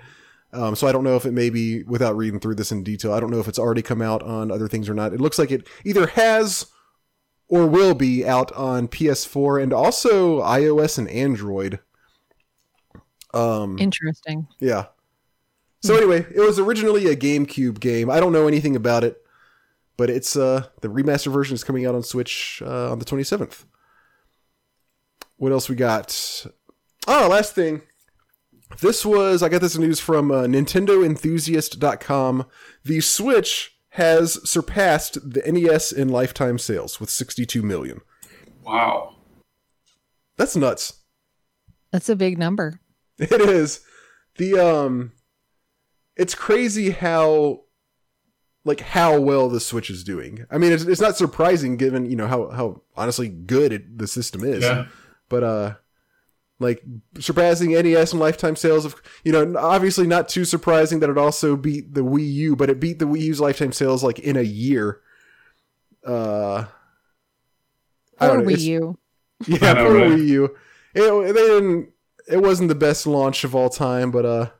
Um, 0.52 0.76
so 0.76 0.86
I 0.86 0.92
don't 0.92 1.04
know 1.04 1.16
if 1.16 1.24
it 1.24 1.32
may 1.32 1.48
be 1.48 1.82
without 1.84 2.16
reading 2.16 2.38
through 2.38 2.56
this 2.56 2.70
in 2.70 2.84
detail. 2.84 3.12
I 3.12 3.20
don't 3.20 3.30
know 3.30 3.40
if 3.40 3.48
it's 3.48 3.58
already 3.58 3.80
come 3.82 4.02
out 4.02 4.22
on 4.22 4.50
other 4.50 4.68
things 4.68 4.88
or 4.88 4.94
not. 4.94 5.14
It 5.14 5.20
looks 5.20 5.38
like 5.38 5.50
it 5.50 5.66
either 5.84 6.08
has 6.08 6.66
or 7.48 7.66
will 7.66 7.94
be 7.94 8.26
out 8.26 8.52
on 8.52 8.88
PS4 8.88 9.62
and 9.62 9.72
also 9.72 10.40
iOS 10.40 10.98
and 10.98 11.08
Android. 11.08 11.80
Um, 13.34 13.78
Interesting. 13.78 14.46
yeah. 14.60 14.86
So 15.82 15.96
anyway, 15.96 16.26
it 16.34 16.40
was 16.40 16.58
originally 16.58 17.06
a 17.06 17.16
GameCube 17.16 17.80
game. 17.80 18.10
I 18.10 18.20
don't 18.20 18.32
know 18.32 18.46
anything 18.46 18.76
about 18.76 19.04
it, 19.04 19.21
but 20.02 20.10
it's 20.10 20.34
uh 20.34 20.66
the 20.80 20.88
remaster 20.88 21.32
version 21.32 21.54
is 21.54 21.62
coming 21.62 21.86
out 21.86 21.94
on 21.94 22.02
Switch 22.02 22.60
uh, 22.66 22.90
on 22.90 22.98
the 22.98 23.04
27th. 23.04 23.66
What 25.36 25.52
else 25.52 25.68
we 25.68 25.76
got? 25.76 26.44
Oh, 27.06 27.28
last 27.30 27.54
thing. 27.54 27.82
This 28.80 29.06
was 29.06 29.44
I 29.44 29.48
got 29.48 29.60
this 29.60 29.78
news 29.78 30.00
from 30.00 30.32
uh, 30.32 30.46
NintendoEnthusiast.com. 30.46 32.46
The 32.82 33.00
Switch 33.00 33.78
has 33.90 34.50
surpassed 34.50 35.34
the 35.34 35.42
NES 35.46 35.92
in 35.92 36.08
lifetime 36.08 36.58
sales 36.58 36.98
with 36.98 37.08
62 37.08 37.62
million. 37.62 38.00
Wow. 38.64 39.14
That's 40.36 40.56
nuts. 40.56 40.94
That's 41.92 42.08
a 42.08 42.16
big 42.16 42.38
number. 42.38 42.80
It 43.20 43.40
is. 43.40 43.82
The 44.34 44.58
um 44.58 45.12
it's 46.16 46.34
crazy 46.34 46.90
how 46.90 47.66
like 48.64 48.80
how 48.80 49.18
well 49.18 49.48
the 49.48 49.60
Switch 49.60 49.90
is 49.90 50.04
doing. 50.04 50.46
I 50.50 50.58
mean, 50.58 50.72
it's, 50.72 50.84
it's 50.84 51.00
not 51.00 51.16
surprising 51.16 51.76
given 51.76 52.06
you 52.08 52.16
know 52.16 52.26
how 52.26 52.50
how 52.50 52.82
honestly 52.96 53.28
good 53.28 53.72
it, 53.72 53.98
the 53.98 54.06
system 54.06 54.44
is. 54.44 54.62
Yeah. 54.62 54.86
But 55.28 55.42
uh, 55.42 55.74
like 56.60 56.82
surpassing 57.18 57.72
NES 57.72 58.12
and 58.12 58.20
lifetime 58.20 58.56
sales 58.56 58.84
of 58.84 58.94
you 59.24 59.32
know 59.32 59.56
obviously 59.58 60.06
not 60.06 60.28
too 60.28 60.44
surprising 60.44 61.00
that 61.00 61.10
it 61.10 61.18
also 61.18 61.56
beat 61.56 61.94
the 61.94 62.02
Wii 62.02 62.32
U, 62.34 62.56
but 62.56 62.70
it 62.70 62.80
beat 62.80 62.98
the 62.98 63.06
Wii 63.06 63.22
U's 63.22 63.40
lifetime 63.40 63.72
sales 63.72 64.04
like 64.04 64.18
in 64.20 64.36
a 64.36 64.42
year. 64.42 65.00
Uh, 66.06 66.66
I 68.18 68.28
Or 68.28 68.36
don't 68.36 68.44
know, 68.44 68.50
Wii 68.50 68.60
U. 68.60 68.98
Yeah, 69.46 69.72
I 69.72 69.74
poor 69.74 69.94
right? 69.94 70.10
Wii 70.10 70.26
U. 70.28 70.56
It, 70.94 71.32
they 71.32 71.32
didn't. 71.32 71.88
It 72.28 72.40
wasn't 72.40 72.68
the 72.68 72.76
best 72.76 73.06
launch 73.06 73.42
of 73.42 73.54
all 73.56 73.68
time, 73.68 74.12
but 74.12 74.24
uh, 74.24 74.50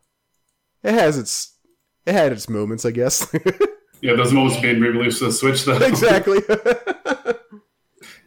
it 0.83 0.95
has 0.95 1.17
its. 1.17 1.57
It 2.05 2.15
had 2.15 2.33
its 2.33 2.49
moments, 2.49 2.85
I 2.85 2.91
guess. 2.91 3.33
Yeah, 4.03 4.15
those 4.15 4.33
moments 4.33 4.61
being 4.61 4.81
re-released 4.81 5.21
to 5.21 5.27
the 5.27 5.33
Switch, 5.33 5.65
though. 5.65 5.77
exactly. 5.81 6.41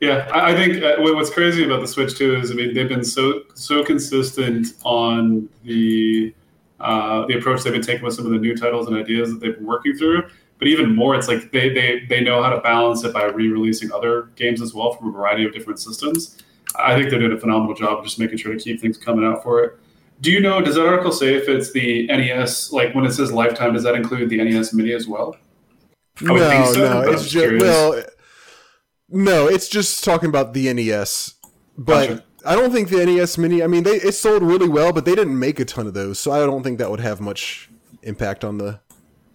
Yeah, 0.02 0.30
I, 0.34 0.52
I 0.52 0.56
think 0.56 0.84
uh, 0.84 0.98
what's 1.00 1.30
crazy 1.30 1.64
about 1.64 1.82
the 1.82 1.88
Switch 1.88 2.18
too 2.18 2.36
is 2.36 2.52
I 2.52 2.54
mean 2.54 2.74
they've 2.74 2.90
been 2.90 3.04
so 3.04 3.44
so 3.54 3.84
consistent 3.84 4.74
on 4.84 5.48
the 5.64 6.34
uh, 6.80 7.26
the 7.28 7.38
approach 7.38 7.64
they've 7.64 7.74
been 7.74 7.82
taking 7.82 8.04
with 8.04 8.14
some 8.14 8.26
of 8.26 8.32
the 8.32 8.38
new 8.38 8.56
titles 8.56 8.88
and 8.88 8.98
ideas 8.98 9.32
that 9.32 9.40
they've 9.40 9.56
been 9.56 9.66
working 9.66 9.96
through. 9.96 10.24
But 10.60 10.68
even 10.68 10.96
more, 10.96 11.16
it's 11.16 11.28
like 11.28 11.52
they 11.52 11.70
they 11.70 12.06
they 12.10 12.22
know 12.22 12.44
how 12.44 12.50
to 12.50 12.60
balance 12.60 13.04
it 13.04 13.14
by 13.14 13.24
re-releasing 13.24 13.92
other 13.92 14.30
games 14.36 14.62
as 14.62 14.74
well 14.74 14.94
from 14.94 15.10
a 15.10 15.12
variety 15.12 15.46
of 15.46 15.54
different 15.54 15.80
systems. 15.80 16.44
I 16.78 16.96
think 16.96 17.10
they're 17.10 17.20
doing 17.20 17.32
a 17.32 17.40
phenomenal 17.40 17.74
job 17.74 18.00
of 18.00 18.04
just 18.04 18.20
making 18.20 18.38
sure 18.38 18.54
to 18.54 18.60
keep 18.60 18.82
things 18.82 18.98
coming 18.98 19.26
out 19.26 19.44
for 19.44 19.64
it. 19.64 19.80
Do 20.20 20.32
you 20.32 20.42
know? 20.42 20.62
Does 20.62 20.76
that 20.76 20.86
article 20.86 21.14
say 21.14 21.36
if 21.36 21.48
it's 21.48 21.72
the 21.72 22.08
NES? 22.08 22.74
Like 22.74 22.94
when 22.94 23.06
it 23.06 23.12
says 23.14 23.32
lifetime, 23.32 23.74
does 23.74 23.84
that 23.84 23.96
include 23.96 24.30
the 24.30 24.38
NES 24.38 24.74
Mini 24.74 24.92
as 24.92 25.08
well? 25.08 25.38
I 26.22 26.24
no, 26.26 26.74
so, 26.74 26.80
no, 26.80 27.12
it's 27.12 27.30
just 27.30 27.62
well, 27.62 28.04
no, 29.10 29.48
it's 29.48 29.68
just 29.68 30.04
talking 30.04 30.30
about 30.30 30.54
the 30.54 30.72
NES. 30.74 31.36
But 31.78 32.08
Gotcha. 32.08 32.24
I 32.46 32.56
don't 32.56 32.72
think 32.72 32.90
the 32.90 33.06
NES 33.06 33.38
Mini. 33.38 33.62
I 33.64 33.68
mean, 33.68 33.84
they 33.84 33.96
it 33.96 34.14
sold 34.14 34.44
really 34.44 34.70
well, 34.70 34.94
but 34.94 35.06
they 35.06 35.16
didn't 35.16 35.38
make 35.38 35.60
a 35.60 35.66
ton 35.66 35.88
of 35.88 35.94
those, 35.94 36.20
so 36.20 36.32
I 36.32 36.40
don't 36.46 36.64
think 36.64 36.78
that 36.80 36.90
would 36.90 37.00
have 37.02 37.20
much 37.20 37.70
impact 38.04 38.44
on 38.46 38.58
the 38.60 38.80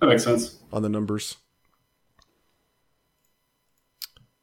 That 0.00 0.06
makes 0.06 0.24
sense. 0.24 0.56
on 0.72 0.82
the 0.82 0.88
numbers. 0.88 1.36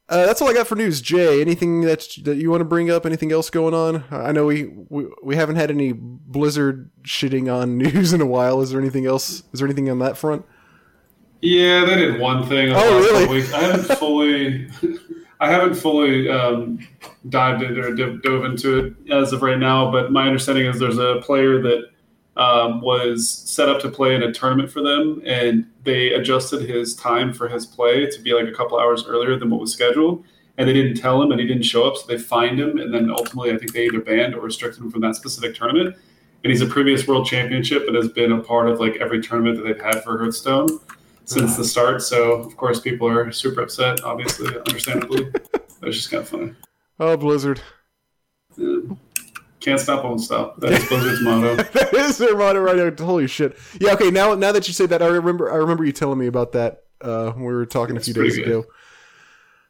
Uh, 0.09 0.25
that's 0.25 0.41
all 0.41 0.49
I 0.49 0.53
got 0.53 0.67
for 0.67 0.75
news. 0.75 1.01
Jay, 1.01 1.41
anything 1.41 1.81
that 1.81 2.07
that 2.23 2.37
you 2.37 2.49
want 2.49 2.61
to 2.61 2.65
bring 2.65 2.89
up? 2.89 3.05
Anything 3.05 3.31
else 3.31 3.49
going 3.49 3.73
on? 3.73 4.05
I 4.09 4.31
know 4.31 4.45
we, 4.45 4.65
we 4.89 5.07
we 5.21 5.35
haven't 5.35 5.57
had 5.57 5.69
any 5.69 5.91
Blizzard 5.93 6.91
shitting 7.03 7.53
on 7.53 7.77
news 7.79 8.13
in 8.13 8.21
a 8.21 8.25
while. 8.25 8.61
Is 8.61 8.71
there 8.71 8.79
anything 8.79 9.05
else? 9.05 9.43
Is 9.51 9.59
there 9.59 9.67
anything 9.67 9.89
on 9.89 9.99
that 9.99 10.17
front? 10.17 10.45
Yeah, 11.41 11.85
they 11.85 11.95
did 11.95 12.19
one 12.19 12.47
thing. 12.47 12.71
Oh, 12.71 12.73
last 12.75 13.29
really? 13.29 13.53
I 13.53 13.61
haven't 13.61 13.97
fully, 13.97 14.67
I 15.39 15.51
haven't 15.51 15.75
fully 15.75 16.29
um, 16.29 16.79
dived 17.29 17.61
into 17.61 17.81
or 17.81 17.93
dove 17.93 18.45
into 18.45 18.79
it 18.79 19.11
as 19.11 19.33
of 19.33 19.41
right 19.41 19.59
now. 19.59 19.91
But 19.91 20.11
my 20.11 20.25
understanding 20.25 20.65
is 20.65 20.79
there's 20.79 20.97
a 20.97 21.21
player 21.21 21.61
that 21.61 21.89
um, 22.37 22.81
was 22.81 23.29
set 23.29 23.69
up 23.69 23.81
to 23.81 23.89
play 23.89 24.15
in 24.15 24.23
a 24.23 24.31
tournament 24.31 24.71
for 24.71 24.81
them, 24.81 25.21
and 25.25 25.67
they 25.83 26.13
adjusted 26.13 26.67
his 26.67 26.95
time 26.95 27.33
for 27.33 27.47
his 27.47 27.65
play 27.65 28.09
to 28.09 28.21
be 28.21 28.33
like 28.33 28.47
a 28.47 28.51
couple 28.51 28.79
hours 28.79 29.05
earlier 29.05 29.37
than 29.37 29.49
what 29.49 29.59
was 29.59 29.73
scheduled. 29.73 30.23
And 30.59 30.67
they 30.67 30.73
didn't 30.73 30.95
tell 30.95 31.21
him, 31.21 31.31
and 31.31 31.39
he 31.39 31.45
didn't 31.45 31.63
show 31.63 31.87
up, 31.87 31.97
so 31.97 32.07
they 32.07 32.17
fined 32.17 32.59
him. 32.59 32.79
And 32.79 32.91
then 32.91 33.11
ultimately, 33.11 33.51
I 33.51 33.57
think 33.57 33.73
they 33.73 33.85
either 33.85 34.01
banned 34.01 34.33
or 34.33 34.41
restricted 34.41 34.81
him 34.81 34.89
from 34.89 35.01
that 35.01 35.15
specific 35.15 35.53
tournament. 35.53 35.95
And 36.43 36.51
he's 36.51 36.61
a 36.61 36.65
previous 36.65 37.07
world 37.07 37.27
championship 37.27 37.83
and 37.85 37.95
has 37.95 38.07
been 38.07 38.31
a 38.31 38.39
part 38.39 38.67
of 38.67 38.79
like 38.79 38.95
every 38.95 39.21
tournament 39.21 39.57
that 39.57 39.63
they've 39.63 39.81
had 39.81 40.03
for 40.03 40.17
Hearthstone 40.17 40.67
since 41.27 41.57
the 41.57 41.63
start. 41.65 42.01
So 42.01 42.33
of 42.33 42.57
course 42.57 42.79
people 42.79 43.07
are 43.07 43.31
super 43.31 43.61
upset, 43.61 44.03
obviously, 44.03 44.57
understandably. 44.57 45.25
but 45.41 45.69
it's 45.83 45.97
just 45.97 46.09
kind 46.09 46.23
of 46.23 46.29
funny. 46.29 46.53
Oh, 46.99 47.15
Blizzard. 47.17 47.61
Yeah. 48.57 48.79
Can't 49.59 49.79
stop, 49.79 50.03
won't 50.03 50.21
stop. 50.21 50.59
That 50.61 50.71
is 50.71 50.87
Blizzard's 50.87 51.21
motto. 51.21 51.55
that 51.73 51.93
is 51.93 52.17
their 52.17 52.37
motto 52.37 52.61
right 52.61 52.75
now. 52.75 53.05
Holy 53.05 53.27
shit! 53.27 53.57
Yeah. 53.79 53.93
Okay. 53.93 54.11
Now, 54.11 54.33
now 54.35 54.51
that 54.51 54.67
you 54.67 54.73
say 54.73 54.85
that, 54.85 55.01
I 55.01 55.07
remember. 55.07 55.51
I 55.51 55.55
remember 55.55 55.83
you 55.83 55.91
telling 55.91 56.19
me 56.19 56.27
about 56.27 56.53
that 56.53 56.83
uh, 57.01 57.31
when 57.31 57.43
we 57.43 57.53
were 57.53 57.65
talking 57.65 57.97
a 57.97 57.99
few 57.99 58.13
days 58.13 58.37
good. 58.37 58.47
ago. 58.47 58.65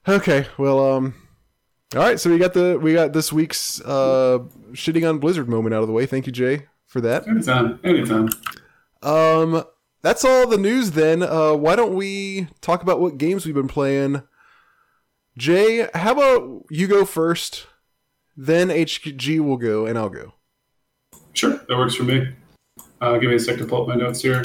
Okay. 0.07 0.45
Well. 0.57 0.93
Um. 0.93 1.15
All 1.95 2.01
right. 2.01 2.19
So 2.19 2.29
we 2.29 2.37
got 2.37 2.53
the 2.53 2.77
we 2.79 2.93
got 2.93 3.13
this 3.13 3.31
week's 3.31 3.81
uh 3.81 4.39
shitting 4.73 5.07
on 5.07 5.19
Blizzard 5.19 5.49
moment 5.49 5.73
out 5.73 5.81
of 5.81 5.87
the 5.87 5.93
way. 5.93 6.05
Thank 6.05 6.27
you, 6.27 6.33
Jay, 6.33 6.67
for 6.85 7.01
that. 7.01 7.27
Anytime, 7.27 7.79
anytime. 7.83 8.29
Um. 9.01 9.63
That's 10.01 10.23
all 10.23 10.47
the 10.47 10.57
news 10.57 10.91
then. 10.91 11.23
Uh, 11.23 11.53
why 11.53 11.75
don't 11.75 11.95
we 11.95 12.47
talk 12.61 12.81
about 12.81 12.99
what 12.99 13.17
games 13.17 13.45
we've 13.45 13.55
been 13.55 13.67
playing? 13.67 14.23
Jay, 15.37 15.87
how 15.93 16.13
about 16.13 16.65
you 16.69 16.87
go 16.87 17.05
first, 17.05 17.67
then 18.35 18.69
HG 18.69 19.39
will 19.39 19.57
go, 19.57 19.85
and 19.85 19.97
I'll 19.97 20.09
go. 20.09 20.33
Sure, 21.33 21.59
that 21.67 21.77
works 21.77 21.95
for 21.95 22.03
me. 22.03 22.29
Uh, 23.01 23.17
give 23.17 23.29
me 23.29 23.35
a 23.35 23.39
sec 23.39 23.57
to 23.57 23.65
pull 23.65 23.83
up 23.83 23.87
my 23.87 23.95
notes 23.95 24.21
here. 24.21 24.43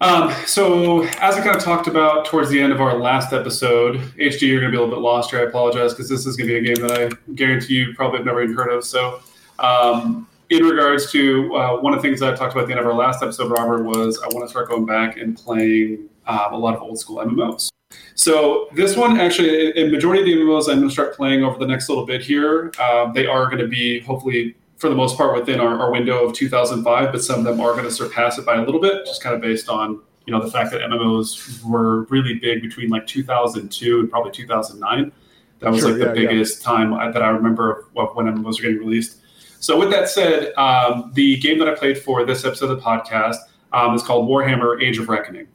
Um, 0.00 0.32
so, 0.46 1.02
as 1.02 1.36
I 1.36 1.42
kind 1.42 1.56
of 1.56 1.62
talked 1.62 1.86
about 1.86 2.26
towards 2.26 2.50
the 2.50 2.60
end 2.60 2.72
of 2.72 2.80
our 2.80 2.98
last 2.98 3.32
episode, 3.32 3.96
HG, 4.18 4.42
you're 4.42 4.60
going 4.60 4.72
to 4.72 4.76
be 4.76 4.76
a 4.76 4.80
little 4.80 4.94
bit 4.94 5.02
lost 5.02 5.30
here. 5.30 5.40
I 5.40 5.44
apologize 5.44 5.92
because 5.92 6.08
this 6.08 6.26
is 6.26 6.36
going 6.36 6.48
to 6.48 6.60
be 6.60 6.70
a 6.70 6.74
game 6.74 6.86
that 6.86 7.00
I 7.00 7.32
guarantee 7.34 7.74
you 7.74 7.94
probably 7.94 8.18
have 8.18 8.26
never 8.26 8.42
even 8.42 8.54
heard 8.54 8.70
of. 8.70 8.84
So, 8.84 9.20
um, 9.58 10.26
in 10.54 10.64
regards 10.64 11.10
to 11.12 11.54
uh, 11.56 11.80
one 11.80 11.92
of 11.94 12.00
the 12.02 12.08
things 12.08 12.20
that 12.20 12.32
I 12.32 12.36
talked 12.36 12.52
about 12.52 12.62
at 12.62 12.66
the 12.68 12.72
end 12.72 12.80
of 12.80 12.86
our 12.86 12.94
last 12.94 13.22
episode, 13.22 13.50
Robert, 13.50 13.84
was 13.84 14.20
I 14.22 14.28
want 14.28 14.44
to 14.44 14.48
start 14.48 14.68
going 14.68 14.86
back 14.86 15.16
and 15.16 15.36
playing 15.36 16.08
um, 16.26 16.52
a 16.52 16.58
lot 16.58 16.74
of 16.76 16.82
old 16.82 16.98
school 16.98 17.16
MMOs. 17.18 17.68
So 18.14 18.68
this 18.74 18.96
one 18.96 19.18
actually, 19.20 19.72
a 19.72 19.90
majority 19.90 20.20
of 20.22 20.26
the 20.26 20.44
MMOs 20.44 20.68
I'm 20.68 20.78
going 20.78 20.88
to 20.88 20.92
start 20.92 21.14
playing 21.14 21.42
over 21.44 21.58
the 21.58 21.66
next 21.66 21.88
little 21.88 22.06
bit 22.06 22.22
here, 22.22 22.72
uh, 22.78 23.12
they 23.12 23.26
are 23.26 23.46
going 23.46 23.58
to 23.58 23.68
be 23.68 24.00
hopefully 24.00 24.54
for 24.76 24.88
the 24.88 24.94
most 24.94 25.16
part 25.16 25.34
within 25.34 25.60
our, 25.60 25.78
our 25.80 25.90
window 25.92 26.24
of 26.24 26.32
2005, 26.34 27.12
but 27.12 27.22
some 27.22 27.38
of 27.40 27.44
them 27.44 27.60
are 27.60 27.72
going 27.72 27.84
to 27.84 27.90
surpass 27.90 28.38
it 28.38 28.44
by 28.46 28.56
a 28.56 28.60
little 28.64 28.80
bit, 28.80 29.04
just 29.06 29.22
kind 29.22 29.34
of 29.34 29.40
based 29.40 29.68
on 29.68 30.00
you 30.26 30.32
know 30.32 30.42
the 30.42 30.50
fact 30.50 30.70
that 30.70 30.80
MMOs 30.80 31.62
were 31.64 32.04
really 32.04 32.34
big 32.34 32.62
between 32.62 32.88
like 32.88 33.06
2002 33.06 34.00
and 34.00 34.10
probably 34.10 34.32
2009. 34.32 35.12
That 35.60 35.70
was 35.70 35.80
Sure, 35.80 35.90
like 35.90 35.98
the 35.98 36.04
yeah, 36.06 36.22
yeah. 36.22 36.28
biggest 36.28 36.62
time 36.62 36.94
I- 36.94 37.10
that 37.10 37.22
I 37.22 37.28
remember 37.28 37.86
of 37.96 38.14
when 38.14 38.26
MMOs 38.26 38.58
were 38.58 38.62
getting 38.62 38.78
released. 38.78 39.18
So 39.64 39.78
with 39.78 39.90
that 39.92 40.10
said, 40.10 40.52
um, 40.58 41.10
the 41.14 41.38
game 41.38 41.58
that 41.58 41.66
I 41.66 41.74
played 41.74 41.96
for 41.96 42.22
this 42.26 42.44
episode 42.44 42.70
of 42.70 42.76
the 42.76 42.82
podcast 42.82 43.36
um, 43.72 43.94
is 43.94 44.02
called 44.02 44.28
Warhammer: 44.28 44.82
Age 44.82 44.98
of 44.98 45.08
Reckoning. 45.08 45.48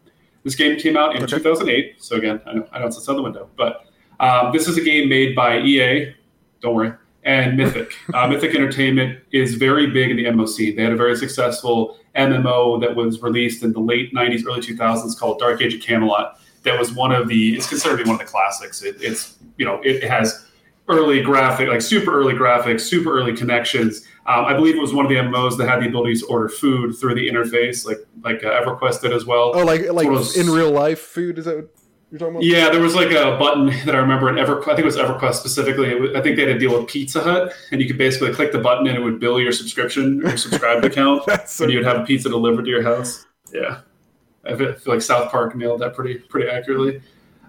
This 0.44 0.56
game 0.56 0.80
came 0.80 0.98
out 0.98 1.16
in 1.16 1.22
Okay. 1.22 1.38
2008. 1.38 2.04
So 2.04 2.16
again, 2.16 2.42
I 2.48 2.54
know, 2.54 2.68
I 2.72 2.80
know 2.80 2.88
it's 2.88 2.98
outside 2.98 3.18
the 3.18 3.22
window, 3.22 3.52
but 3.56 3.86
um, 4.20 4.52
this 4.52 4.68
is 4.68 4.80
a 4.80 4.82
game 4.82 5.10
made 5.10 5.36
by 5.36 5.60
EA. 5.60 6.16
Don't 6.60 6.74
worry. 6.74 6.92
And 7.24 7.56
Mythic. 7.56 7.94
uh, 8.16 8.28
Mythic 8.28 8.56
Entertainment 8.56 9.20
is 9.32 9.54
very 9.54 9.86
big 9.92 10.10
in 10.10 10.18
the 10.18 10.26
MMO 10.26 10.50
scene. 10.50 10.76
They 10.76 10.82
had 10.82 10.94
a 10.94 10.98
very 10.98 11.16
successful 11.16 12.00
MMO 12.16 12.82
that 12.82 12.96
was 12.96 13.22
released 13.22 13.62
in 13.62 13.74
the 13.74 13.80
late 13.80 14.12
90s, 14.12 14.44
early 14.48 14.62
2000s 14.62 15.20
called 15.20 15.38
Dark 15.38 15.62
Age 15.62 15.76
of 15.76 15.82
Camelot. 15.82 16.40
That 16.64 16.80
was 16.80 16.92
one 16.94 17.12
of 17.12 17.28
the. 17.28 17.56
It's 17.56 17.70
considered 17.70 17.98
to 17.98 18.04
be 18.06 18.10
one 18.10 18.20
of 18.20 18.26
the 18.26 18.32
classics. 18.32 18.82
It, 18.82 18.96
it's 19.02 19.36
you 19.60 19.68
know 19.68 19.80
it 19.84 20.04
has 20.04 20.48
early 20.90 21.22
graphic, 21.22 21.70
like 21.70 21.82
super 21.82 22.12
early 22.12 22.34
graphics, 22.34 22.82
super 22.82 23.18
early 23.18 23.36
connections. 23.36 24.06
Um, 24.26 24.46
I 24.46 24.54
believe 24.54 24.76
it 24.76 24.82
was 24.82 24.94
one 24.94 25.06
of 25.06 25.10
the 25.10 25.16
MMOs 25.18 25.58
that 25.58 25.68
had 25.70 25.82
the 25.82 25.88
ability 25.88 26.16
to 26.18 26.26
order 26.28 26.50
food 26.50 26.96
through 27.00 27.16
the 27.16 27.28
interface, 27.30 27.86
like 27.86 28.00
like 28.24 28.44
uh, 28.44 28.62
EverQuest 28.62 29.02
did 29.02 29.14
as 29.14 29.26
well. 29.26 29.52
Oh, 29.56 29.64
like 29.64 29.92
like 29.92 30.08
those- 30.08 30.38
in 30.38 30.50
real 30.50 30.72
life 30.72 31.00
food? 31.00 31.38
Is 31.40 31.46
that 31.46 31.56
what 31.58 31.70
you're 32.12 32.20
talking 32.20 32.36
about? 32.36 32.44
Yeah, 32.44 32.70
there 32.70 32.82
was 32.82 32.96
like 32.96 33.12
a 33.12 33.38
button 33.38 33.68
that 33.86 33.96
I 33.96 34.00
remember 34.00 34.30
in 34.30 34.36
EverQuest. 34.36 34.64
I 34.64 34.76
think 34.76 34.80
it 34.80 34.86
was 34.86 34.98
EverQuest 34.98 35.36
specifically. 35.36 35.96
Was, 35.96 36.16
I 36.16 36.22
think 36.22 36.36
they 36.36 36.44
had 36.48 36.56
a 36.56 36.60
deal 36.60 36.78
with 36.78 36.88
Pizza 36.90 37.22
Hut, 37.22 37.54
and 37.72 37.80
you 37.82 37.88
could 37.88 37.98
basically 37.98 38.34
click 38.34 38.52
the 38.52 38.60
button 38.60 38.88
and 38.88 38.98
it 38.98 39.02
would 39.02 39.20
bill 39.20 39.40
your 39.40 39.52
subscription 39.52 40.26
or 40.26 40.38
subscribed 40.46 40.84
account, 40.86 41.24
so 41.48 41.64
and 41.64 41.74
you 41.74 41.80
would 41.80 41.88
have 41.88 41.98
a 41.98 42.06
pizza 42.06 42.30
delivered 42.30 42.66
to 42.66 42.70
your 42.72 42.84
house. 42.84 43.26
Yeah, 43.54 43.82
I 44.46 44.56
feel 44.56 44.74
feel 44.74 44.94
like 44.94 45.02
South 45.02 45.32
Park 45.32 45.56
nailed 45.56 45.82
that 45.82 45.94
pretty 45.96 46.16
pretty 46.20 46.50
accurately. 46.50 47.02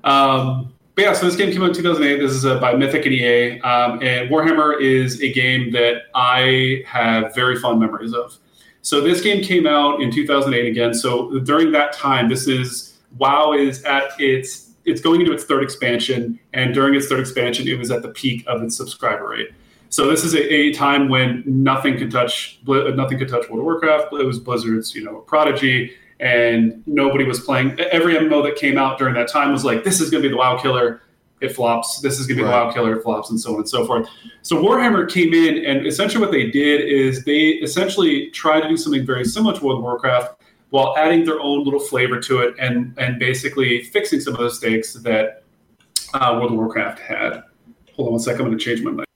Um, 0.05 0.73
but 0.95 1.05
yeah, 1.05 1.13
so 1.13 1.27
this 1.27 1.37
game 1.37 1.53
came 1.53 1.63
out 1.63 1.69
in 1.71 1.75
2008. 1.75 2.19
This 2.19 2.33
is 2.33 2.45
uh, 2.45 2.59
by 2.59 2.75
Mythic 2.75 3.07
and 3.07 3.15
EA, 3.15 3.61
um, 3.61 4.03
and 4.03 4.31
Warhammer 4.31 4.81
is 4.81 5.23
a 5.23 5.33
game 5.33 5.71
that 5.73 6.03
I 6.15 6.83
have 6.87 7.35
very 7.35 7.57
fond 7.57 7.81
memories 7.81 8.13
of. 8.13 8.39
So 8.83 9.01
this 9.01 9.21
game 9.21 9.43
came 9.43 9.67
out 9.67 10.01
in 10.01 10.11
2008 10.11 10.69
again. 10.69 10.95
So 10.95 11.39
during 11.41 11.71
that 11.73 11.93
time, 11.93 12.29
this 12.29 12.49
is 12.49 12.99
WoW 13.19 13.53
is 13.53 13.85
at 13.85 14.19
its 14.19 14.71
it's 14.87 15.01
going 15.01 15.21
into 15.21 15.33
its 15.33 15.45
third 15.45 15.63
expansion, 15.63 16.41
and 16.55 16.75
during 16.75 16.95
its 16.95 17.07
third 17.07 17.21
expansion, 17.21 17.69
it 17.69 17.79
was 17.79 17.91
at 17.91 18.03
the 18.03 18.09
peak 18.09 18.45
of 18.47 18.63
its 18.63 18.77
subscriber 18.77 19.29
rate. 19.29 19.51
So 19.91 20.09
this 20.09 20.25
is 20.25 20.35
a, 20.35 20.53
a 20.53 20.73
time 20.73 21.09
when 21.09 21.43
nothing 21.47 21.99
could 21.99 22.11
touch 22.11 22.61
nothing 22.67 23.19
could 23.19 23.29
touch 23.29 23.49
World 23.49 23.61
of 23.61 23.65
Warcraft. 23.65 24.15
It 24.15 24.25
was 24.25 24.39
Blizzard's 24.39 24.95
you 24.95 25.05
know 25.05 25.19
prodigy, 25.21 25.93
and 26.21 26.83
nobody 26.87 27.25
was 27.25 27.41
playing. 27.41 27.79
Every 27.81 28.15
MMO 28.15 28.43
that 28.45 28.57
came 28.57 28.77
out 28.79 28.99
during 28.99 29.15
that 29.15 29.29
time 29.29 29.53
was 29.53 29.65
like, 29.65 29.85
this 29.85 30.01
is 30.01 30.11
going 30.11 30.23
to 30.23 30.29
be 30.29 30.33
the 30.33 30.39
WoW 30.39 30.61
killer. 30.61 31.03
It 31.41 31.55
flops. 31.55 32.01
This 32.03 32.21
is 32.21 32.27
going 32.27 32.37
to 32.37 32.45
be 32.45 32.49
Right. 32.49 32.59
the 32.61 32.67
WoW 32.67 32.73
killer. 32.73 32.97
It 32.99 33.03
flops, 33.03 33.31
and 33.31 33.41
so 33.41 33.53
on 33.55 33.57
and 33.61 33.69
so 33.69 33.87
forth. 33.87 34.07
So 34.43 34.57
Warhammer 34.63 35.11
came 35.11 35.33
in, 35.33 35.65
and 35.65 35.87
essentially 35.87 36.21
what 36.21 36.31
they 36.33 36.51
did 36.51 36.83
is 36.83 37.25
they 37.25 37.49
essentially 37.63 38.31
tried 38.31 38.61
to 38.61 38.69
do 38.69 38.77
something 38.77 39.07
very 39.07 39.25
similar 39.25 39.57
to 39.59 39.65
World 39.65 39.79
of 39.79 39.85
Warcraft, 39.85 40.43
while 40.69 40.95
adding 40.99 41.25
their 41.25 41.41
own 41.41 41.65
little 41.65 41.81
flavor 41.81 42.21
to 42.21 42.41
it 42.41 42.55
and 42.59 42.95
and 42.99 43.19
basically 43.19 43.83
fixing 43.85 44.21
some 44.21 44.35
of 44.35 44.39
those 44.41 44.61
mistakes 44.63 44.93
that 44.93 45.43
uh, 46.13 46.35
World 46.39 46.53
of 46.53 46.59
Warcraft 46.59 46.99
had. 46.99 47.43
Hold 47.97 48.09
on 48.09 48.13
one 48.13 48.21
second, 48.21 48.43
I'm 48.43 48.47
going 48.49 48.59
to 48.59 48.65
change 48.65 48.83
my 48.83 48.91
mic. 48.91 49.07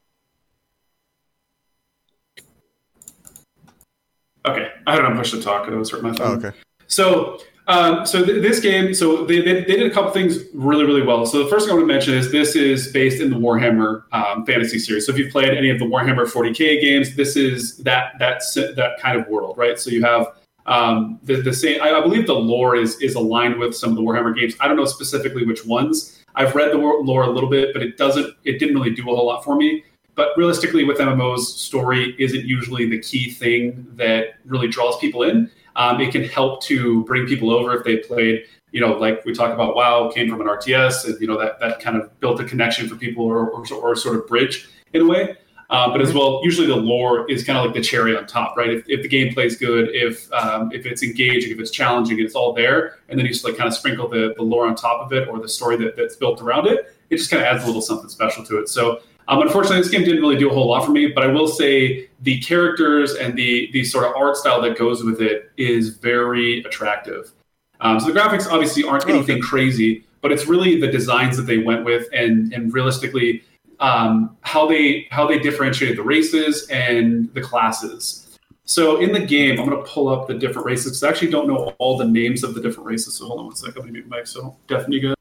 Okay, 4.46 4.72
I 4.86 4.96
don't 4.96 5.10
know 5.12 5.18
push 5.18 5.30
to 5.32 5.42
talk. 5.42 5.68
It 5.68 5.74
was 5.74 5.90
hurt 5.90 6.02
my 6.02 6.12
phone. 6.14 6.42
Oh, 6.42 6.48
okay. 6.48 6.56
So, 6.86 7.40
um, 7.66 8.04
so 8.04 8.24
th- 8.24 8.42
this 8.42 8.60
game, 8.60 8.92
so 8.92 9.24
they, 9.24 9.40
they, 9.40 9.64
they 9.64 9.76
did 9.76 9.90
a 9.90 9.94
couple 9.94 10.10
things 10.10 10.38
really, 10.52 10.84
really 10.84 11.02
well. 11.02 11.24
So 11.24 11.42
the 11.42 11.48
first 11.48 11.66
thing 11.66 11.72
I 11.72 11.76
want 11.76 11.88
to 11.88 11.92
mention 11.92 12.14
is 12.14 12.30
this 12.30 12.56
is 12.56 12.92
based 12.92 13.22
in 13.22 13.30
the 13.30 13.36
Warhammer 13.36 14.04
um, 14.12 14.44
fantasy 14.44 14.78
series. 14.78 15.06
So 15.06 15.12
if 15.12 15.18
you've 15.18 15.32
played 15.32 15.54
any 15.54 15.70
of 15.70 15.78
the 15.78 15.86
Warhammer 15.86 16.30
40k 16.30 16.80
games, 16.80 17.16
this 17.16 17.36
is 17.36 17.78
that 17.78 18.18
that 18.18 18.42
that 18.76 18.98
kind 19.00 19.18
of 19.18 19.26
world, 19.28 19.56
right? 19.56 19.78
So 19.78 19.90
you 19.90 20.02
have 20.04 20.26
um, 20.66 21.18
the, 21.22 21.40
the 21.40 21.54
same. 21.54 21.80
I, 21.82 21.92
I 21.94 22.00
believe 22.00 22.26
the 22.26 22.34
lore 22.34 22.76
is 22.76 23.00
is 23.00 23.14
aligned 23.14 23.58
with 23.58 23.74
some 23.74 23.90
of 23.90 23.96
the 23.96 24.02
Warhammer 24.02 24.38
games. 24.38 24.54
I 24.60 24.68
don't 24.68 24.76
know 24.76 24.84
specifically 24.84 25.46
which 25.46 25.64
ones. 25.64 26.22
I've 26.34 26.54
read 26.54 26.72
the 26.72 26.78
lore 26.78 27.22
a 27.22 27.30
little 27.30 27.50
bit, 27.50 27.72
but 27.72 27.82
it 27.82 27.96
doesn't. 27.96 28.34
It 28.44 28.58
didn't 28.58 28.74
really 28.74 28.94
do 28.94 29.02
a 29.10 29.16
whole 29.16 29.26
lot 29.26 29.42
for 29.42 29.56
me. 29.56 29.84
But 30.16 30.28
realistically, 30.36 30.84
with 30.84 30.98
MMOs, 30.98 31.40
story 31.40 32.14
isn't 32.18 32.44
usually 32.44 32.88
the 32.88 33.00
key 33.00 33.30
thing 33.30 33.86
that 33.94 34.34
really 34.44 34.68
draws 34.68 34.96
people 34.98 35.24
in. 35.24 35.50
Um, 35.76 36.00
it 36.00 36.12
can 36.12 36.24
help 36.24 36.62
to 36.64 37.04
bring 37.04 37.26
people 37.26 37.50
over 37.50 37.74
if 37.76 37.84
they 37.84 37.98
played, 37.98 38.44
you 38.72 38.80
know, 38.80 38.92
like 38.92 39.24
we 39.24 39.32
talk 39.32 39.52
about 39.52 39.74
WoW 39.74 40.10
came 40.14 40.28
from 40.28 40.40
an 40.40 40.46
RTS, 40.46 41.06
and 41.06 41.20
you 41.20 41.26
know 41.26 41.38
that 41.38 41.60
that 41.60 41.80
kind 41.80 41.96
of 41.96 42.18
built 42.20 42.40
a 42.40 42.44
connection 42.44 42.88
for 42.88 42.96
people 42.96 43.24
or 43.24 43.50
or, 43.50 43.64
or 43.74 43.96
sort 43.96 44.16
of 44.16 44.26
bridge 44.26 44.68
in 44.92 45.02
a 45.02 45.06
way. 45.06 45.36
Uh, 45.70 45.90
but 45.90 46.00
as 46.00 46.10
Mm-hmm. 46.10 46.18
well, 46.18 46.40
usually 46.44 46.66
the 46.66 46.76
lore 46.76 47.28
is 47.30 47.42
kind 47.42 47.58
of 47.58 47.64
like 47.64 47.74
the 47.74 47.80
cherry 47.80 48.16
on 48.16 48.26
top, 48.26 48.56
right? 48.56 48.70
If, 48.70 48.84
if 48.88 49.02
the 49.02 49.08
gameplay 49.08 49.46
is 49.46 49.56
good, 49.56 49.88
if 49.94 50.30
um, 50.32 50.70
if 50.72 50.86
it's 50.86 51.02
engaging, 51.02 51.50
if 51.50 51.58
it's 51.58 51.70
challenging, 51.70 52.20
it's 52.20 52.34
all 52.34 52.52
there, 52.52 52.98
and 53.08 53.18
then 53.18 53.26
you 53.26 53.32
just 53.32 53.44
like 53.44 53.56
kind 53.56 53.66
of 53.66 53.74
sprinkle 53.74 54.06
the, 54.08 54.34
the 54.36 54.42
lore 54.42 54.66
on 54.66 54.74
top 54.74 55.04
of 55.04 55.12
it 55.12 55.26
or 55.26 55.40
the 55.40 55.48
story 55.48 55.76
that, 55.78 55.96
that's 55.96 56.16
built 56.16 56.42
around 56.42 56.66
it. 56.66 56.94
It 57.10 57.16
just 57.16 57.30
kind 57.30 57.42
of 57.42 57.48
adds 57.48 57.64
a 57.64 57.66
little 57.66 57.82
something 57.82 58.08
special 58.08 58.44
to 58.44 58.58
it. 58.60 58.68
So 58.68 59.00
um, 59.28 59.40
unfortunately, 59.40 59.78
this 59.78 59.90
game 59.90 60.04
didn't 60.04 60.20
really 60.20 60.36
do 60.36 60.50
a 60.50 60.52
whole 60.52 60.68
lot 60.68 60.84
for 60.84 60.92
me, 60.92 61.06
but 61.06 61.24
I 61.24 61.28
will 61.28 61.48
say 61.48 62.08
the 62.20 62.40
characters 62.40 63.14
and 63.14 63.36
the 63.36 63.70
the 63.72 63.84
sort 63.84 64.04
of 64.04 64.14
art 64.16 64.36
style 64.36 64.60
that 64.62 64.78
goes 64.78 65.02
with 65.02 65.20
it 65.20 65.50
is 65.56 65.96
very 65.96 66.60
attractive. 66.60 67.32
Um, 67.80 68.00
so 68.00 68.12
the 68.12 68.18
graphics 68.18 68.50
obviously 68.50 68.84
aren't 68.84 69.04
Oh, 69.06 69.08
anything 69.08 69.40
crazy, 69.40 70.04
but 70.20 70.32
it's 70.32 70.46
really 70.46 70.80
the 70.80 70.88
designs 70.88 71.36
that 71.36 71.44
they 71.44 71.58
went 71.58 71.84
with, 71.84 72.06
and 72.12 72.52
and 72.52 72.72
realistically, 72.72 73.42
um, 73.80 74.36
how 74.42 74.66
they 74.66 75.06
how 75.10 75.26
they 75.26 75.38
differentiated 75.38 75.96
the 75.96 76.02
races 76.02 76.66
and 76.68 77.32
the 77.34 77.40
classes. 77.40 78.20
So 78.66 79.00
in 79.00 79.12
the 79.12 79.20
game, 79.20 79.60
I'm 79.60 79.68
going 79.68 79.82
to 79.82 79.90
pull 79.90 80.08
up 80.08 80.26
the 80.26 80.34
different 80.34 80.64
races 80.66 80.86
because 80.86 81.02
I 81.02 81.10
actually 81.10 81.30
don't 81.30 81.46
know 81.46 81.74
all 81.78 81.98
the 81.98 82.06
names 82.06 82.42
of 82.42 82.54
the 82.54 82.62
different 82.62 82.88
races. 82.88 83.14
So 83.14 83.26
hold 83.26 83.40
on 83.40 83.46
one 83.46 83.56
second. 83.56 83.76
I'm 83.76 83.82
going 83.82 83.88
to 83.88 84.00
mute 84.00 84.08
mic. 84.08 84.26
So 84.26 84.56
definitely 84.68 85.00
good. 85.00 85.13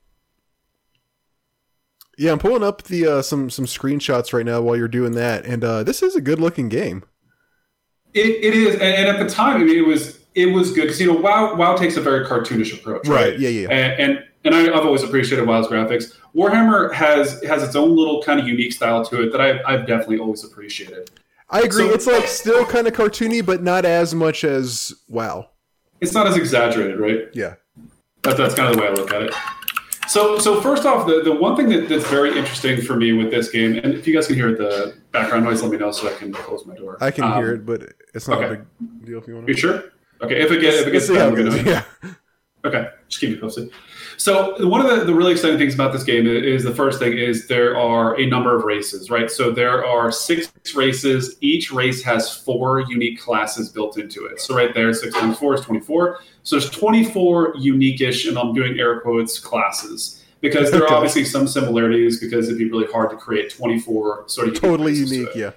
Yeah, 2.18 2.32
I'm 2.32 2.40
pulling 2.40 2.64
up 2.64 2.84
the 2.84 3.08
uh, 3.08 3.22
some 3.22 3.50
some 3.50 3.66
screenshots 3.66 4.34
right 4.34 4.46
now 4.46 4.62
while 4.62 4.78
you're 4.78 4.88
doing 4.88 5.14
that, 5.14 5.46
and 5.46 5.64
uh, 5.64 5.84
this 5.84 6.04
is 6.04 6.16
a 6.16 6.22
good 6.22 6.40
looking 6.40 6.70
game. 6.70 7.04
It, 8.14 8.44
it 8.44 8.54
is, 8.54 8.76
and, 8.76 9.08
at 9.08 9.18
the 9.18 9.28
time, 9.28 9.56
I 9.62 9.64
mean, 9.64 9.78
it 9.78 9.88
was 9.88 10.20
it 10.36 10.48
was 10.48 10.72
good 10.72 10.84
because 10.84 11.02
you 11.02 11.08
know 11.12 11.20
WoW 11.20 11.56
WoW 11.56 11.76
takes 11.76 11.98
a 11.98 12.02
very 12.02 12.26
cartoonish 12.26 12.74
approach, 12.74 13.08
right? 13.08 13.38
Yeah, 13.40 13.50
yeah. 13.50 13.68
And 13.70 14.00
and, 14.00 14.24
and 14.44 14.56
I, 14.56 14.78
I've 14.78 14.86
always 14.86 15.02
appreciated 15.02 15.48
WoW's 15.48 15.68
graphics. 15.68 16.16
Warhammer 16.36 16.94
has 16.94 17.42
has 17.44 17.64
its 17.64 17.76
own 17.76 17.96
little 17.96 18.22
kind 18.22 18.40
of 18.40 18.48
unique 18.48 18.74
style 18.74 19.04
to 19.06 19.24
it 19.24 19.32
that 19.32 19.42
I've, 19.42 19.62
I've 19.66 19.88
definitely 19.88 20.20
always 20.20 20.44
appreciated. 20.44 21.10
I 21.50 21.62
agree. 21.62 21.88
So- 21.88 21.94
it's 21.94 22.08
like 22.08 22.28
still 22.28 22.66
kind 22.66 22.88
of 22.88 22.94
cartoony, 22.94 23.44
but 23.44 23.64
not 23.64 23.86
as 23.86 24.14
much 24.14 24.44
as 24.44 24.94
WoW. 25.08 25.50
It's 26.02 26.14
not 26.14 26.28
as 26.28 26.36
exaggerated, 26.36 27.00
right? 27.00 27.30
Yeah. 27.34 27.56
That, 28.24 28.38
that's 28.38 28.56
kind 28.56 28.70
of 28.70 28.76
the 28.76 28.82
way 28.82 28.88
I 28.90 28.92
look 28.92 29.12
at 29.12 29.22
it. 29.24 29.34
So, 30.14 30.38
so 30.38 30.62
first 30.62 30.86
off, 30.86 31.08
the, 31.08 31.24
the 31.24 31.32
one 31.34 31.56
thing 31.56 31.70
that, 31.70 31.90
that's 31.90 32.08
very 32.08 32.38
interesting 32.38 32.80
for 32.80 32.96
me 32.96 33.14
with 33.14 33.32
this 33.32 33.50
game, 33.50 33.78
and 33.84 33.96
if 33.96 34.06
you 34.06 34.14
guys 34.14 34.28
can 34.28 34.36
hear 34.36 34.54
the 34.56 34.94
background 35.12 35.44
noise, 35.44 35.64
let 35.64 35.72
me 35.72 35.78
know 35.78 35.92
so 35.92 36.08
I 36.08 36.14
can 36.14 36.32
close 36.32 36.68
my 36.68 36.76
door. 36.76 37.00
I 37.02 37.10
can 37.10 37.24
Um, 37.24 37.34
hear 37.34 37.56
it, 37.56 37.66
but 37.66 37.82
it's 38.14 38.28
not 38.28 38.44
a 38.44 38.48
big 38.48 39.06
deal 39.06 39.18
if 39.18 39.28
you 39.28 39.34
want 39.34 39.48
to. 39.48 39.52
You 39.54 39.58
sure? 39.58 39.86
Okay. 40.22 40.40
If 40.40 40.52
it 40.52 40.62
gets 40.62 40.78
if 40.82 40.88
it 40.88 40.92
gets 40.92 41.08
see 41.08 41.16
how 41.16 41.32
bad, 41.32 41.40
it 41.40 41.46
we're 41.50 41.64
gonna- 41.64 41.84
Yeah. 42.04 42.14
Okay, 42.64 42.90
just 43.10 43.22
keep 43.22 43.32
me 43.32 43.38
posted. 43.38 43.72
So 44.18 44.68
one 44.68 44.86
of 44.86 44.90
the, 45.00 45.06
the 45.06 45.14
really 45.14 45.32
exciting 45.34 45.58
things 45.58 45.74
about 45.74 45.92
this 45.94 46.04
game 46.04 46.28
is 46.28 46.64
the 46.64 46.74
first 46.74 47.00
thing 47.00 47.18
is 47.18 47.48
there 47.48 47.78
are 47.78 48.20
a 48.20 48.26
number 48.26 48.56
of 48.56 48.64
races, 48.64 49.10
right? 49.10 49.30
So 49.30 49.52
there 49.52 49.86
are 49.86 50.12
six 50.12 50.52
races. 50.76 51.36
Each 51.42 51.72
race 51.72 52.04
has 52.04 52.36
four 52.36 52.82
unique 52.82 53.20
classes 53.20 53.70
built 53.70 53.98
into 53.98 54.26
it. 54.26 54.40
So 54.40 54.56
right 54.56 54.74
there, 54.74 54.94
six 54.94 55.14
times 55.16 55.38
four 55.38 55.56
is 55.56 55.62
24. 55.62 56.20
So 56.44 56.58
there's 56.60 56.70
24 56.72 57.56
unique-ish, 57.58 58.26
and 58.28 58.38
I'm 58.38 58.54
doing 58.54 58.80
air 58.80 59.00
quotes, 59.02 59.40
classes. 59.40 60.24
Because 60.42 60.72
there 60.72 60.82
are 60.82 60.86
Okay. 60.88 60.96
obviously 60.96 61.24
some 61.24 61.48
similarities 61.48 62.20
because 62.20 62.48
it'd 62.48 62.58
be 62.58 62.70
really 62.70 62.92
hard 62.92 63.10
to 63.12 63.16
create 63.16 63.50
24 63.50 64.26
sort 64.28 64.48
of 64.48 64.54
unique 64.54 64.62
Totally 64.62 64.92
races 64.92 65.10
to 65.10 65.16
unique. 65.16 65.36
Yeah. 65.36 65.52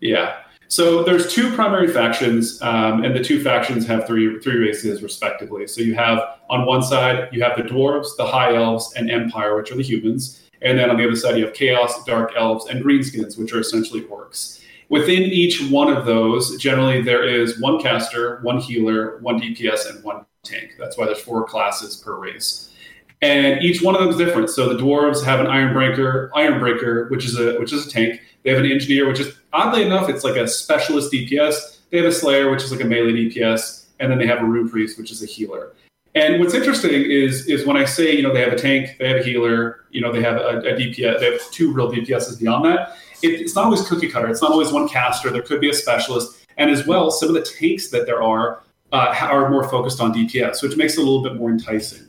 Yeah. 0.00 0.36
So 0.72 1.02
there's 1.02 1.30
two 1.30 1.54
primary 1.54 1.86
factions, 1.86 2.58
um, 2.62 3.04
and 3.04 3.14
the 3.14 3.22
two 3.22 3.44
factions 3.44 3.86
have 3.88 4.06
three 4.06 4.38
three 4.38 4.56
races 4.56 5.02
respectively. 5.02 5.66
So 5.66 5.82
you 5.82 5.94
have 5.96 6.38
on 6.48 6.64
one 6.64 6.82
side 6.82 7.28
you 7.30 7.42
have 7.42 7.58
the 7.58 7.62
dwarves, 7.62 8.16
the 8.16 8.24
high 8.24 8.54
elves, 8.54 8.94
and 8.96 9.10
empire, 9.10 9.54
which 9.54 9.70
are 9.70 9.74
the 9.74 9.82
humans, 9.82 10.48
and 10.62 10.78
then 10.78 10.88
on 10.88 10.96
the 10.96 11.04
other 11.04 11.14
side 11.14 11.36
you 11.36 11.44
have 11.44 11.52
chaos, 11.52 12.02
dark 12.04 12.32
elves, 12.36 12.70
and 12.70 12.82
greenskins, 12.82 13.38
which 13.38 13.52
are 13.52 13.60
essentially 13.60 14.00
orcs. 14.04 14.62
Within 14.88 15.24
each 15.24 15.60
one 15.70 15.92
of 15.92 16.06
those, 16.06 16.56
generally 16.56 17.02
there 17.02 17.22
is 17.22 17.60
one 17.60 17.78
caster, 17.78 18.40
one 18.40 18.56
healer, 18.56 19.18
one 19.18 19.38
DPS, 19.38 19.90
and 19.90 20.02
one 20.02 20.24
tank. 20.42 20.76
That's 20.78 20.96
why 20.96 21.04
there's 21.04 21.20
four 21.20 21.44
classes 21.44 21.96
per 21.96 22.16
race. 22.16 22.72
And 23.20 23.62
each 23.62 23.82
one 23.82 23.94
of 23.94 24.00
them 24.00 24.08
is 24.08 24.16
different. 24.16 24.48
So 24.48 24.72
the 24.72 24.82
dwarves 24.82 25.22
have 25.22 25.38
an 25.38 25.48
Ironbreaker, 25.48 26.30
Ironbreaker, 26.30 27.10
which 27.10 27.26
is 27.26 27.38
a 27.38 27.58
which 27.60 27.74
is 27.74 27.86
a 27.86 27.90
tank. 27.90 28.22
They 28.42 28.50
have 28.50 28.60
an 28.60 28.70
engineer, 28.70 29.06
which 29.08 29.20
is 29.20 29.34
oddly 29.52 29.82
enough, 29.82 30.08
it's 30.08 30.24
like 30.24 30.36
a 30.36 30.48
specialist 30.48 31.12
DPS. 31.12 31.78
They 31.90 31.98
have 31.98 32.06
a 32.06 32.12
Slayer, 32.12 32.50
which 32.50 32.62
is 32.62 32.72
like 32.72 32.80
a 32.80 32.86
melee 32.86 33.12
DPS, 33.12 33.86
and 34.00 34.10
then 34.10 34.18
they 34.18 34.26
have 34.26 34.40
a 34.40 34.44
Rune 34.44 34.68
Priest, 34.68 34.98
which 34.98 35.10
is 35.10 35.22
a 35.22 35.26
healer. 35.26 35.72
And 36.14 36.40
what's 36.40 36.54
interesting 36.54 36.90
is 36.92 37.46
is 37.46 37.66
when 37.66 37.76
I 37.76 37.84
say 37.84 38.14
you 38.14 38.22
know 38.22 38.34
they 38.34 38.40
have 38.40 38.52
a 38.52 38.56
tank, 38.56 38.96
they 38.98 39.08
have 39.08 39.18
a 39.18 39.22
healer, 39.22 39.84
you 39.90 40.00
know 40.00 40.12
they 40.12 40.22
have 40.22 40.36
a, 40.36 40.58
a 40.58 40.74
DPS, 40.74 41.20
they 41.20 41.32
have 41.32 41.50
two 41.50 41.72
real 41.72 41.90
DPSs 41.90 42.38
beyond 42.38 42.64
that. 42.66 42.96
It, 43.22 43.40
it's 43.40 43.54
not 43.54 43.64
always 43.64 43.86
cookie 43.88 44.08
cutter. 44.08 44.28
It's 44.28 44.42
not 44.42 44.50
always 44.50 44.72
one 44.72 44.88
caster. 44.88 45.30
There 45.30 45.42
could 45.42 45.60
be 45.60 45.70
a 45.70 45.74
specialist, 45.74 46.44
and 46.58 46.70
as 46.70 46.86
well, 46.86 47.10
some 47.10 47.28
of 47.28 47.34
the 47.34 47.42
tanks 47.42 47.88
that 47.90 48.04
there 48.04 48.22
are 48.22 48.62
uh, 48.92 49.14
are 49.20 49.48
more 49.48 49.68
focused 49.68 50.00
on 50.00 50.12
DPS, 50.12 50.62
which 50.62 50.76
makes 50.76 50.94
it 50.94 50.98
a 50.98 51.02
little 51.02 51.22
bit 51.22 51.36
more 51.36 51.50
enticing. 51.50 52.06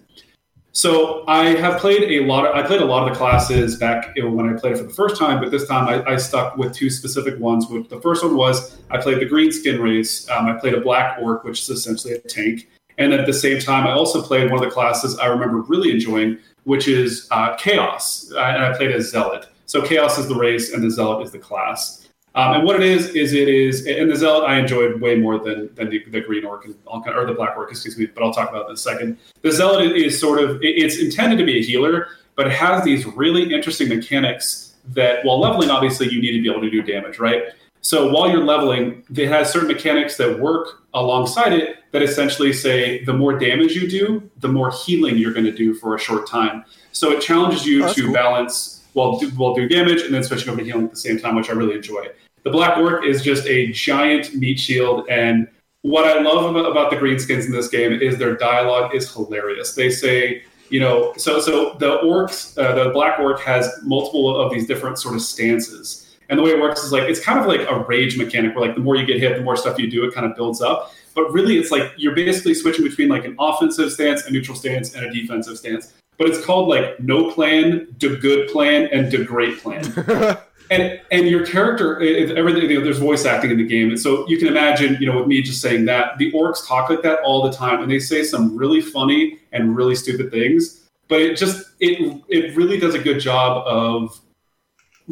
So 0.76 1.24
I 1.28 1.50
have 1.50 1.80
played 1.80 2.20
a 2.20 2.26
lot. 2.26 2.48
Of, 2.48 2.56
I 2.56 2.66
played 2.66 2.82
a 2.82 2.86
lot 2.86 3.08
of 3.08 3.14
the 3.14 3.16
classes 3.16 3.78
back 3.78 4.12
when 4.18 4.50
I 4.50 4.60
played 4.60 4.74
it 4.74 4.78
for 4.78 4.84
the 4.84 4.94
first 4.94 5.18
time, 5.18 5.40
but 5.40 5.52
this 5.52 5.68
time 5.68 5.88
I, 5.88 6.14
I 6.14 6.18
stuck 6.18 6.58
with 6.58 6.74
two 6.74 6.90
specific 6.90 7.40
ones. 7.40 7.68
Which 7.68 7.90
the 7.90 8.02
first 8.02 8.24
one 8.24 8.36
was 8.36 8.80
I 8.90 8.98
played 8.98 9.20
the 9.20 9.26
green 9.26 9.52
skin 9.52 9.80
race. 9.80 10.28
Um, 10.32 10.48
I 10.48 10.54
played 10.54 10.74
a 10.74 10.82
black 10.82 11.20
orc, 11.22 11.44
which 11.44 11.62
is 11.62 11.70
essentially 11.70 12.16
a 12.16 12.20
tank, 12.20 12.68
and 12.98 13.14
at 13.14 13.28
the 13.28 13.34
same 13.34 13.60
time 13.60 13.86
I 13.86 13.92
also 13.92 14.24
played 14.24 14.50
one 14.50 14.64
of 14.64 14.68
the 14.68 14.74
classes 14.74 15.20
I 15.20 15.28
remember 15.28 15.62
really 15.62 15.92
enjoying, 15.92 16.40
which 16.64 16.88
is 16.88 17.28
uh, 17.30 17.56
chaos, 17.58 18.32
uh, 18.32 18.40
and 18.40 18.64
I 18.64 18.76
played 18.76 18.92
as 18.92 19.12
zealot. 19.12 19.46
So 19.68 19.84
chaos 19.84 20.18
is 20.18 20.28
the 20.28 20.36
race, 20.36 20.74
and 20.74 20.84
the 20.84 20.90
zealot 20.90 21.24
is 21.24 21.32
the 21.32 21.40
class. 21.40 22.03
Um, 22.36 22.56
and 22.56 22.64
what 22.66 22.76
it 22.76 22.82
is 22.84 23.10
is 23.10 23.34
it 23.34 23.48
is, 23.48 23.86
and 23.86 24.10
the 24.10 24.16
zealot 24.16 24.46
I 24.46 24.58
enjoyed 24.58 25.00
way 25.00 25.16
more 25.16 25.38
than 25.38 25.74
than 25.76 25.90
the, 25.90 26.04
the 26.10 26.22
green 26.22 26.46
orc 26.46 26.66
and 26.66 26.76
I'll, 26.92 27.04
or 27.08 27.26
the 27.28 27.34
black 27.34 27.56
orc, 27.56 27.70
excuse 27.70 27.98
me. 27.98 28.08
But 28.08 28.24
I'll 28.24 28.34
talk 28.34 28.50
about 28.50 28.64
that 28.64 28.70
in 28.70 28.74
a 28.74 28.78
second. 28.78 29.18
The 29.44 29.52
zealot 29.52 29.92
is 29.96 30.20
sort 30.20 30.40
of 30.42 30.58
it's 30.64 30.98
intended 31.00 31.38
to 31.38 31.46
be 31.46 31.60
a 31.60 31.62
healer, 31.62 32.08
but 32.36 32.48
it 32.48 32.54
has 32.54 32.84
these 32.84 33.06
really 33.06 33.54
interesting 33.54 33.88
mechanics 33.90 34.74
that 34.94 35.24
while 35.24 35.40
leveling, 35.40 35.70
obviously 35.70 36.10
you 36.10 36.22
need 36.22 36.32
to 36.34 36.42
be 36.42 36.50
able 36.50 36.62
to 36.62 36.70
do 36.72 36.82
damage, 36.82 37.20
right? 37.20 37.44
So 37.82 38.12
while 38.12 38.30
you're 38.30 38.44
leveling, 38.44 39.04
it 39.16 39.28
has 39.28 39.52
certain 39.52 39.68
mechanics 39.68 40.18
that 40.18 40.40
work 40.40 40.84
alongside 40.94 41.54
it 41.54 41.78
that 41.92 42.02
essentially 42.02 42.52
say 42.54 43.04
the 43.04 43.14
more 43.14 43.38
damage 43.38 43.76
you 43.76 43.88
do, 43.90 44.30
the 44.40 44.48
more 44.48 44.72
healing 44.72 45.18
you're 45.18 45.34
going 45.34 45.46
to 45.46 45.52
do 45.52 45.74
for 45.76 45.96
a 45.96 46.00
short 46.00 46.28
time. 46.28 46.64
So 46.94 47.12
it 47.12 47.22
challenges 47.22 47.66
you 47.66 47.86
Oh, 47.86 47.94
to 47.94 48.04
cool. 48.06 48.14
balance 48.14 48.84
while 48.94 49.20
do, 49.20 49.30
while 49.32 49.54
do 49.54 49.68
damage 49.68 50.02
and 50.02 50.14
then 50.14 50.24
switching 50.24 50.50
over 50.50 50.60
to 50.60 50.66
healing 50.66 50.86
at 50.86 50.92
the 50.92 50.98
same 50.98 51.20
time, 51.20 51.36
which 51.36 51.50
I 51.50 51.54
really 51.54 51.76
enjoy. 51.76 52.08
The 52.44 52.50
Black 52.50 52.78
Orc 52.78 53.06
is 53.06 53.22
just 53.22 53.48
a 53.48 53.72
giant 53.72 54.36
meat 54.36 54.60
shield, 54.60 55.08
and 55.10 55.48
what 55.82 56.06
I 56.06 56.22
love 56.22 56.56
about, 56.56 56.92
the 56.92 56.98
Greenskins 56.98 57.46
in 57.46 57.52
this 57.52 57.68
game 57.68 57.94
is 57.94 58.18
their 58.18 58.36
dialogue 58.36 58.96
is 58.96 59.14
hilarious. 59.14 59.76
They 59.76 59.90
say, 59.90 60.44
you 60.70 60.80
know, 60.80 61.14
so 61.18 61.40
so 61.40 61.76
the 61.80 62.00
orcs, 62.00 62.58
uh, 62.58 62.84
the 62.84 62.92
Black 62.92 63.20
Orc 63.20 63.40
has 63.42 63.70
multiple 63.84 64.42
of 64.42 64.52
these 64.52 64.66
different 64.66 64.98
sort 64.98 65.16
of 65.16 65.22
stances, 65.22 66.18
and 66.30 66.40
the 66.40 66.44
way 66.44 66.52
it 66.52 66.60
works 66.60 66.84
is 66.84 66.92
like 66.92 67.04
it's 67.04 67.20
kind 67.20 67.40
of 67.40 67.46
like 67.46 67.62
a 67.70 67.80
rage 67.80 68.18
mechanic, 68.18 68.56
where 68.56 68.66
like 68.66 68.76
the 68.76 68.82
more 68.82 68.96
you 68.96 69.06
get 69.06 69.20
hit, 69.20 69.38
the 69.38 69.44
more 69.44 69.56
stuff 69.56 69.78
you 69.78 69.90
do, 69.90 70.06
it 70.06 70.14
kind 70.14 70.26
of 70.26 70.36
builds 70.36 70.62
up. 70.62 70.92
But 71.16 71.32
really, 71.32 71.58
it's 71.58 71.72
like 71.72 71.92
you're 71.96 72.16
basically 72.16 72.56
switching 72.56 72.84
between 72.84 73.08
like 73.08 73.24
an 73.24 73.36
offensive 73.40 73.92
stance, 73.92 74.26
a 74.26 74.32
neutral 74.32 74.58
stance, 74.58 74.96
and 74.96 75.06
a 75.06 75.14
defensive 75.14 75.58
stance. 75.58 75.94
But 76.18 76.30
it's 76.30 76.44
called 76.44 76.70
like 76.70 77.00
no 77.00 77.32
plan, 77.32 77.88
de 77.98 78.16
good 78.18 78.50
plan, 78.50 78.90
and 78.92 79.12
de 79.12 79.24
great 79.24 79.60
plan. 79.60 79.84
and 80.74 81.02
and 81.12 81.28
your 81.28 81.46
character, 81.46 82.02
everything. 82.36 82.70
You 82.70 82.80
know, 82.80 82.84
there's 82.84 82.98
voice 82.98 83.26
acting 83.26 83.52
in 83.52 83.58
the 83.58 83.68
game, 83.68 83.90
and 83.90 84.00
so 84.00 84.28
you 84.28 84.38
can 84.38 84.48
imagine, 84.48 84.98
you 85.00 85.06
know, 85.06 85.20
with 85.20 85.28
me 85.28 85.42
just 85.42 85.62
saying 85.62 85.86
that 85.86 86.18
the 86.18 86.32
orcs 86.32 86.68
talk 86.68 86.90
like 86.90 87.02
that 87.04 87.20
all 87.20 87.44
the 87.44 87.52
time, 87.52 87.82
and 87.82 87.92
they 87.92 88.00
say 88.00 88.24
some 88.24 88.58
really 88.58 88.82
funny 88.82 89.40
and 89.52 89.76
really 89.76 89.96
stupid 89.96 90.32
things. 90.32 90.82
But 91.08 91.22
it 91.22 91.38
just 91.38 91.74
it 91.80 92.22
it 92.28 92.56
really 92.56 92.80
does 92.80 92.96
a 92.96 93.00
good 93.00 93.20
job 93.20 93.64
of 93.68 94.20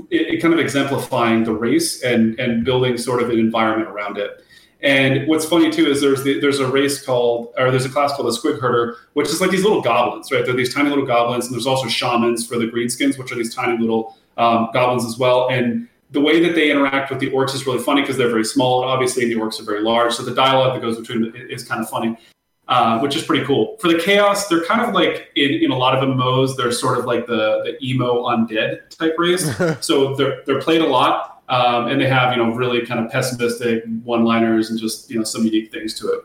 it, 0.10 0.36
it 0.36 0.42
kind 0.42 0.54
of 0.54 0.60
exemplifying 0.60 1.44
the 1.44 1.54
race 1.54 2.04
and 2.04 2.40
and 2.40 2.66
building 2.66 2.98
sort 2.98 3.22
of 3.22 3.30
an 3.30 3.40
environment 3.40 3.90
around 3.90 4.18
it. 4.18 4.44
And 4.84 5.28
what's 5.28 5.46
funny 5.46 5.70
too 5.70 5.86
is 5.92 6.02
there's 6.02 6.24
the, 6.24 6.40
there's 6.40 6.60
a 6.60 6.66
race 6.66 7.06
called 7.06 7.54
or 7.58 7.70
there's 7.70 7.86
a 7.86 7.90
class 7.90 8.14
called 8.14 8.28
the 8.28 8.36
Squig 8.36 8.60
Herder, 8.60 8.98
which 9.14 9.30
is 9.30 9.40
like 9.40 9.52
these 9.52 9.64
little 9.64 9.82
goblins, 9.82 10.32
right? 10.32 10.44
They're 10.44 10.56
these 10.56 10.74
tiny 10.74 10.90
little 10.90 11.06
goblins, 11.06 11.46
and 11.46 11.54
there's 11.54 11.68
also 11.68 11.88
shamans 11.88 12.48
for 12.48 12.58
the 12.58 12.66
greenskins, 12.66 13.20
which 13.20 13.32
are 13.32 13.36
these 13.36 13.54
tiny 13.54 13.78
little 13.78 14.18
um, 14.42 14.70
goblins 14.74 15.06
as 15.06 15.18
well. 15.18 15.50
And 15.50 15.88
the 16.10 16.20
way 16.20 16.42
that 16.42 16.56
they 16.56 16.72
interact 16.72 17.10
with 17.10 17.20
the 17.20 17.30
orcs 17.30 17.54
is 17.54 17.66
really 17.66 17.80
funny 17.80 18.02
because 18.02 18.18
they're 18.18 18.30
very 18.30 18.44
small. 18.44 18.82
and 18.82 18.92
Obviously, 18.92 19.26
the 19.26 19.36
orcs 19.40 19.60
are 19.62 19.64
very 19.64 19.82
large, 19.82 20.14
so 20.14 20.24
the 20.24 20.36
dialogue 20.36 20.74
that 20.74 20.82
goes 20.82 20.98
between 20.98 21.22
them 21.22 21.34
is 21.36 21.64
kind 21.64 21.82
of 21.82 21.90
funny, 21.90 22.18
uh, 22.68 23.00
which 23.00 23.16
is 23.16 23.24
pretty 23.24 23.46
cool. 23.46 23.78
For 23.80 23.88
the 23.88 24.00
chaos, 24.00 24.48
they're 24.48 24.66
kind 24.66 24.82
of 24.82 24.94
like 24.94 25.30
in, 25.36 25.52
in 25.64 25.72
a 25.72 25.78
lot 25.78 25.98
of 25.98 26.04
MMOs, 26.04 26.58
they're 26.58 26.72
sort 26.72 26.98
of 26.98 27.06
like 27.06 27.28
the 27.28 27.62
the 27.64 27.88
emo 27.88 28.24
undead 28.24 28.90
type 28.90 29.16
race. 29.18 29.46
so 29.86 30.16
they're 30.16 30.42
they're 30.46 30.62
played 30.62 30.82
a 30.82 30.88
lot. 30.88 31.28
Um, 31.50 31.88
and 31.88 32.00
they 32.00 32.08
have, 32.08 32.32
you 32.32 32.42
know, 32.42 32.54
really 32.54 32.86
kind 32.86 33.04
of 33.04 33.12
pessimistic 33.12 33.84
one-liners 34.06 34.70
and 34.70 34.80
just, 34.80 35.10
you 35.10 35.18
know, 35.18 35.26
some 35.26 35.44
unique 35.44 35.70
things 35.70 35.94
to 35.96 36.08
it. 36.08 36.22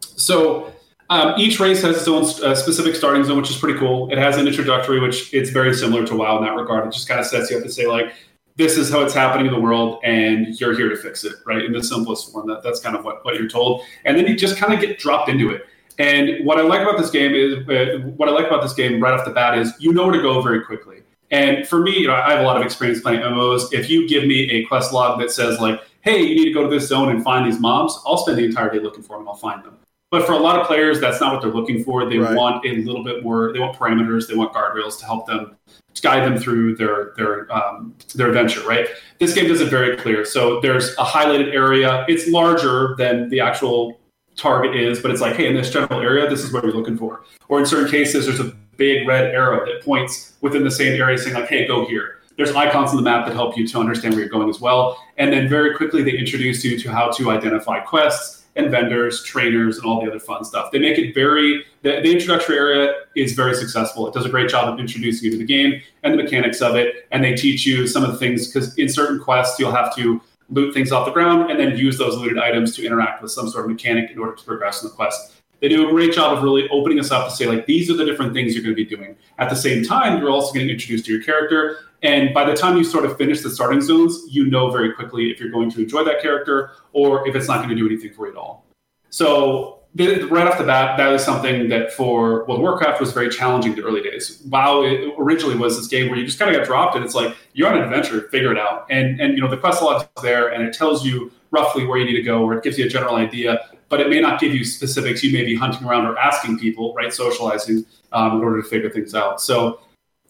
So 0.00 0.70
um, 1.10 1.34
each 1.36 1.58
race 1.58 1.82
has 1.82 1.96
its 1.96 2.08
own 2.08 2.22
uh, 2.44 2.54
specific 2.54 2.94
starting 2.94 3.24
zone, 3.24 3.36
which 3.36 3.50
is 3.50 3.58
pretty 3.58 3.78
cool. 3.78 4.10
It 4.12 4.18
has 4.18 4.36
an 4.36 4.46
introductory, 4.46 5.00
which 5.00 5.34
it's 5.34 5.50
very 5.50 5.74
similar 5.74 6.06
to 6.06 6.14
WoW 6.14 6.38
in 6.38 6.44
that 6.44 6.54
regard. 6.54 6.86
It 6.86 6.92
just 6.92 7.08
kind 7.08 7.18
of 7.18 7.26
sets 7.26 7.50
you 7.50 7.58
up 7.58 7.64
to 7.64 7.70
say 7.70 7.86
like, 7.86 8.12
this 8.54 8.76
is 8.76 8.90
how 8.90 9.00
it's 9.02 9.14
happening 9.14 9.46
in 9.46 9.52
the 9.52 9.60
world, 9.60 10.00
and 10.04 10.58
you're 10.60 10.76
here 10.76 10.88
to 10.88 10.96
fix 10.96 11.24
it, 11.24 11.34
right? 11.46 11.64
In 11.64 11.72
the 11.72 11.82
simplest 11.82 12.30
form. 12.30 12.46
That, 12.46 12.62
that's 12.62 12.78
kind 12.78 12.94
of 12.94 13.04
what, 13.04 13.24
what 13.24 13.34
you're 13.34 13.48
told, 13.48 13.82
and 14.04 14.16
then 14.16 14.26
you 14.26 14.36
just 14.36 14.56
kind 14.56 14.72
of 14.72 14.80
get 14.80 14.98
dropped 14.98 15.28
into 15.28 15.50
it. 15.50 15.66
And 15.98 16.46
what 16.46 16.58
I 16.58 16.62
like 16.62 16.80
about 16.80 16.98
this 16.98 17.10
game 17.10 17.34
is 17.34 17.68
uh, 17.68 18.06
what 18.16 18.28
I 18.28 18.32
like 18.32 18.46
about 18.46 18.62
this 18.62 18.72
game 18.72 19.02
right 19.02 19.12
off 19.12 19.24
the 19.24 19.32
bat 19.32 19.58
is 19.58 19.72
you 19.80 19.92
know 19.92 20.04
where 20.04 20.14
to 20.14 20.22
go 20.22 20.40
very 20.40 20.64
quickly. 20.64 21.02
And 21.32 21.66
for 21.66 21.80
me, 21.80 21.98
you 21.98 22.06
know, 22.06 22.14
I 22.14 22.30
have 22.30 22.40
a 22.40 22.44
lot 22.44 22.56
of 22.56 22.62
experience 22.62 23.00
playing 23.00 23.20
MMOs. 23.20 23.72
If 23.72 23.90
you 23.90 24.08
give 24.08 24.24
me 24.24 24.50
a 24.50 24.64
quest 24.66 24.92
log 24.92 25.18
that 25.20 25.30
says 25.30 25.58
like, 25.58 25.80
"Hey, 26.02 26.22
you 26.22 26.36
need 26.36 26.44
to 26.44 26.52
go 26.52 26.62
to 26.62 26.68
this 26.68 26.86
zone 26.86 27.08
and 27.08 27.22
find 27.24 27.46
these 27.50 27.58
mobs," 27.58 28.00
I'll 28.06 28.16
spend 28.16 28.38
the 28.38 28.44
entire 28.44 28.70
day 28.70 28.78
looking 28.78 29.02
for 29.02 29.18
them. 29.18 29.28
I'll 29.28 29.34
find 29.34 29.64
them. 29.64 29.79
But 30.10 30.26
for 30.26 30.32
a 30.32 30.38
lot 30.38 30.58
of 30.58 30.66
players, 30.66 31.00
that's 31.00 31.20
not 31.20 31.32
what 31.32 31.40
they're 31.40 31.52
looking 31.52 31.84
for. 31.84 32.08
They 32.08 32.18
right. 32.18 32.36
want 32.36 32.66
a 32.66 32.78
little 32.78 33.04
bit 33.04 33.22
more. 33.22 33.52
They 33.52 33.60
want 33.60 33.76
parameters. 33.76 34.26
They 34.26 34.34
want 34.34 34.52
guardrails 34.52 34.98
to 34.98 35.04
help 35.04 35.26
them 35.26 35.56
to 35.94 36.02
guide 36.02 36.24
them 36.24 36.36
through 36.38 36.76
their 36.76 37.12
their 37.16 37.52
um, 37.52 37.94
their 38.16 38.28
adventure. 38.28 38.66
Right. 38.66 38.88
This 39.18 39.34
game 39.34 39.46
does 39.46 39.60
it 39.60 39.70
very 39.70 39.96
clear. 39.96 40.24
So 40.24 40.60
there's 40.60 40.92
a 40.94 41.04
highlighted 41.04 41.54
area. 41.54 42.04
It's 42.08 42.26
larger 42.26 42.96
than 42.98 43.28
the 43.28 43.40
actual 43.40 44.00
target 44.34 44.74
is, 44.74 45.00
but 45.00 45.10
it's 45.10 45.20
like, 45.20 45.36
hey, 45.36 45.46
in 45.46 45.54
this 45.54 45.70
general 45.70 46.00
area, 46.00 46.28
this 46.28 46.42
is 46.42 46.52
what 46.52 46.64
you're 46.64 46.72
looking 46.72 46.96
for. 46.96 47.24
Or 47.48 47.60
in 47.60 47.66
certain 47.66 47.90
cases, 47.90 48.26
there's 48.26 48.40
a 48.40 48.52
big 48.76 49.06
red 49.06 49.32
arrow 49.34 49.64
that 49.66 49.84
points 49.84 50.34
within 50.40 50.64
the 50.64 50.70
same 50.70 51.00
area 51.00 51.18
saying 51.18 51.34
like, 51.34 51.48
hey, 51.48 51.66
go 51.66 51.86
here. 51.86 52.20
There's 52.36 52.52
icons 52.52 52.90
on 52.90 52.96
the 52.96 53.02
map 53.02 53.26
that 53.26 53.34
help 53.34 53.56
you 53.56 53.68
to 53.68 53.78
understand 53.78 54.14
where 54.14 54.22
you're 54.22 54.30
going 54.30 54.48
as 54.48 54.60
well. 54.60 54.98
And 55.18 55.30
then 55.30 55.48
very 55.48 55.76
quickly 55.76 56.02
they 56.02 56.16
introduce 56.16 56.64
you 56.64 56.78
to 56.78 56.90
how 56.90 57.10
to 57.10 57.30
identify 57.30 57.80
quests 57.80 58.39
and 58.56 58.70
vendors, 58.70 59.22
trainers, 59.22 59.78
and 59.78 59.86
all 59.86 60.00
the 60.00 60.10
other 60.10 60.20
fun 60.20 60.44
stuff. 60.44 60.70
They 60.70 60.78
make 60.78 60.98
it 60.98 61.14
very 61.14 61.64
the, 61.82 62.00
the 62.02 62.12
introductory 62.12 62.56
area 62.56 62.94
is 63.16 63.32
very 63.32 63.54
successful. 63.54 64.06
It 64.06 64.14
does 64.14 64.26
a 64.26 64.28
great 64.28 64.50
job 64.50 64.72
of 64.72 64.78
introducing 64.78 65.26
you 65.26 65.30
to 65.32 65.38
the 65.38 65.44
game 65.44 65.80
and 66.02 66.12
the 66.12 66.22
mechanics 66.22 66.60
of 66.60 66.76
it. 66.76 67.06
And 67.10 67.24
they 67.24 67.34
teach 67.34 67.64
you 67.64 67.86
some 67.86 68.04
of 68.04 68.12
the 68.12 68.18
things 68.18 68.48
because 68.48 68.76
in 68.76 68.88
certain 68.88 69.18
quests 69.18 69.58
you'll 69.58 69.72
have 69.72 69.94
to 69.96 70.20
loot 70.50 70.74
things 70.74 70.92
off 70.92 71.06
the 71.06 71.12
ground 71.12 71.50
and 71.50 71.58
then 71.58 71.76
use 71.76 71.96
those 71.96 72.16
looted 72.16 72.38
items 72.38 72.74
to 72.76 72.84
interact 72.84 73.22
with 73.22 73.30
some 73.30 73.48
sort 73.48 73.64
of 73.64 73.70
mechanic 73.70 74.10
in 74.10 74.18
order 74.18 74.34
to 74.34 74.44
progress 74.44 74.82
in 74.82 74.88
the 74.88 74.94
quest 74.94 75.32
they 75.60 75.68
do 75.68 75.86
a 75.86 75.90
great 75.90 76.12
job 76.12 76.36
of 76.36 76.42
really 76.42 76.68
opening 76.70 76.98
us 76.98 77.10
up 77.10 77.28
to 77.28 77.34
say 77.34 77.46
like 77.46 77.66
these 77.66 77.90
are 77.90 77.94
the 77.94 78.04
different 78.04 78.32
things 78.32 78.54
you're 78.54 78.62
going 78.62 78.74
to 78.74 78.84
be 78.84 78.84
doing 78.84 79.16
at 79.38 79.48
the 79.48 79.56
same 79.56 79.84
time 79.84 80.18
you're 80.18 80.30
also 80.30 80.52
getting 80.52 80.68
introduced 80.68 81.04
to 81.04 81.12
your 81.12 81.22
character 81.22 81.78
and 82.02 82.32
by 82.32 82.44
the 82.44 82.54
time 82.54 82.76
you 82.76 82.84
sort 82.84 83.04
of 83.04 83.16
finish 83.16 83.42
the 83.42 83.50
starting 83.50 83.80
zones 83.80 84.24
you 84.28 84.46
know 84.46 84.70
very 84.70 84.92
quickly 84.92 85.30
if 85.30 85.40
you're 85.40 85.50
going 85.50 85.70
to 85.70 85.80
enjoy 85.80 86.04
that 86.04 86.20
character 86.20 86.72
or 86.92 87.26
if 87.28 87.34
it's 87.34 87.48
not 87.48 87.58
going 87.58 87.68
to 87.68 87.74
do 87.74 87.86
anything 87.86 88.12
for 88.12 88.26
you 88.26 88.32
at 88.32 88.38
all 88.38 88.64
so 89.10 89.76
right 89.96 90.46
off 90.46 90.56
the 90.56 90.64
bat 90.64 90.96
that 90.96 91.12
is 91.12 91.22
something 91.22 91.68
that 91.68 91.92
for 91.92 92.44
world 92.44 92.50
of 92.50 92.60
warcraft 92.60 93.00
was 93.00 93.12
very 93.12 93.28
challenging 93.28 93.72
in 93.72 93.78
the 93.78 93.84
early 93.84 94.02
days 94.02 94.42
wow 94.48 94.82
originally 95.18 95.56
was 95.56 95.76
this 95.76 95.88
game 95.88 96.08
where 96.08 96.18
you 96.18 96.24
just 96.24 96.38
kind 96.38 96.54
of 96.54 96.56
got 96.56 96.66
dropped 96.66 96.94
and 96.94 97.04
it's 97.04 97.14
like 97.14 97.36
you're 97.54 97.68
on 97.68 97.76
an 97.76 97.82
adventure 97.82 98.28
figure 98.28 98.52
it 98.52 98.58
out 98.58 98.86
and 98.90 99.20
and 99.20 99.34
you 99.34 99.40
know 99.40 99.50
the 99.50 99.56
quest 99.56 99.82
log 99.82 100.02
is 100.02 100.22
there 100.22 100.48
and 100.48 100.62
it 100.62 100.72
tells 100.72 101.04
you 101.04 101.30
roughly 101.50 101.84
where 101.84 101.98
you 101.98 102.04
need 102.04 102.16
to 102.16 102.22
go 102.22 102.42
or 102.42 102.56
it 102.56 102.62
gives 102.62 102.78
you 102.78 102.86
a 102.86 102.88
general 102.88 103.16
idea 103.16 103.60
but 103.90 104.00
it 104.00 104.08
may 104.08 104.20
not 104.20 104.40
give 104.40 104.54
you 104.54 104.64
specifics. 104.64 105.22
You 105.22 105.32
may 105.32 105.44
be 105.44 105.54
hunting 105.54 105.86
around 105.86 106.06
or 106.06 106.16
asking 106.16 106.58
people, 106.60 106.94
right, 106.94 107.12
socializing 107.12 107.84
um, 108.12 108.36
in 108.36 108.42
order 108.42 108.62
to 108.62 108.68
figure 108.68 108.88
things 108.88 109.14
out. 109.14 109.42
So 109.42 109.80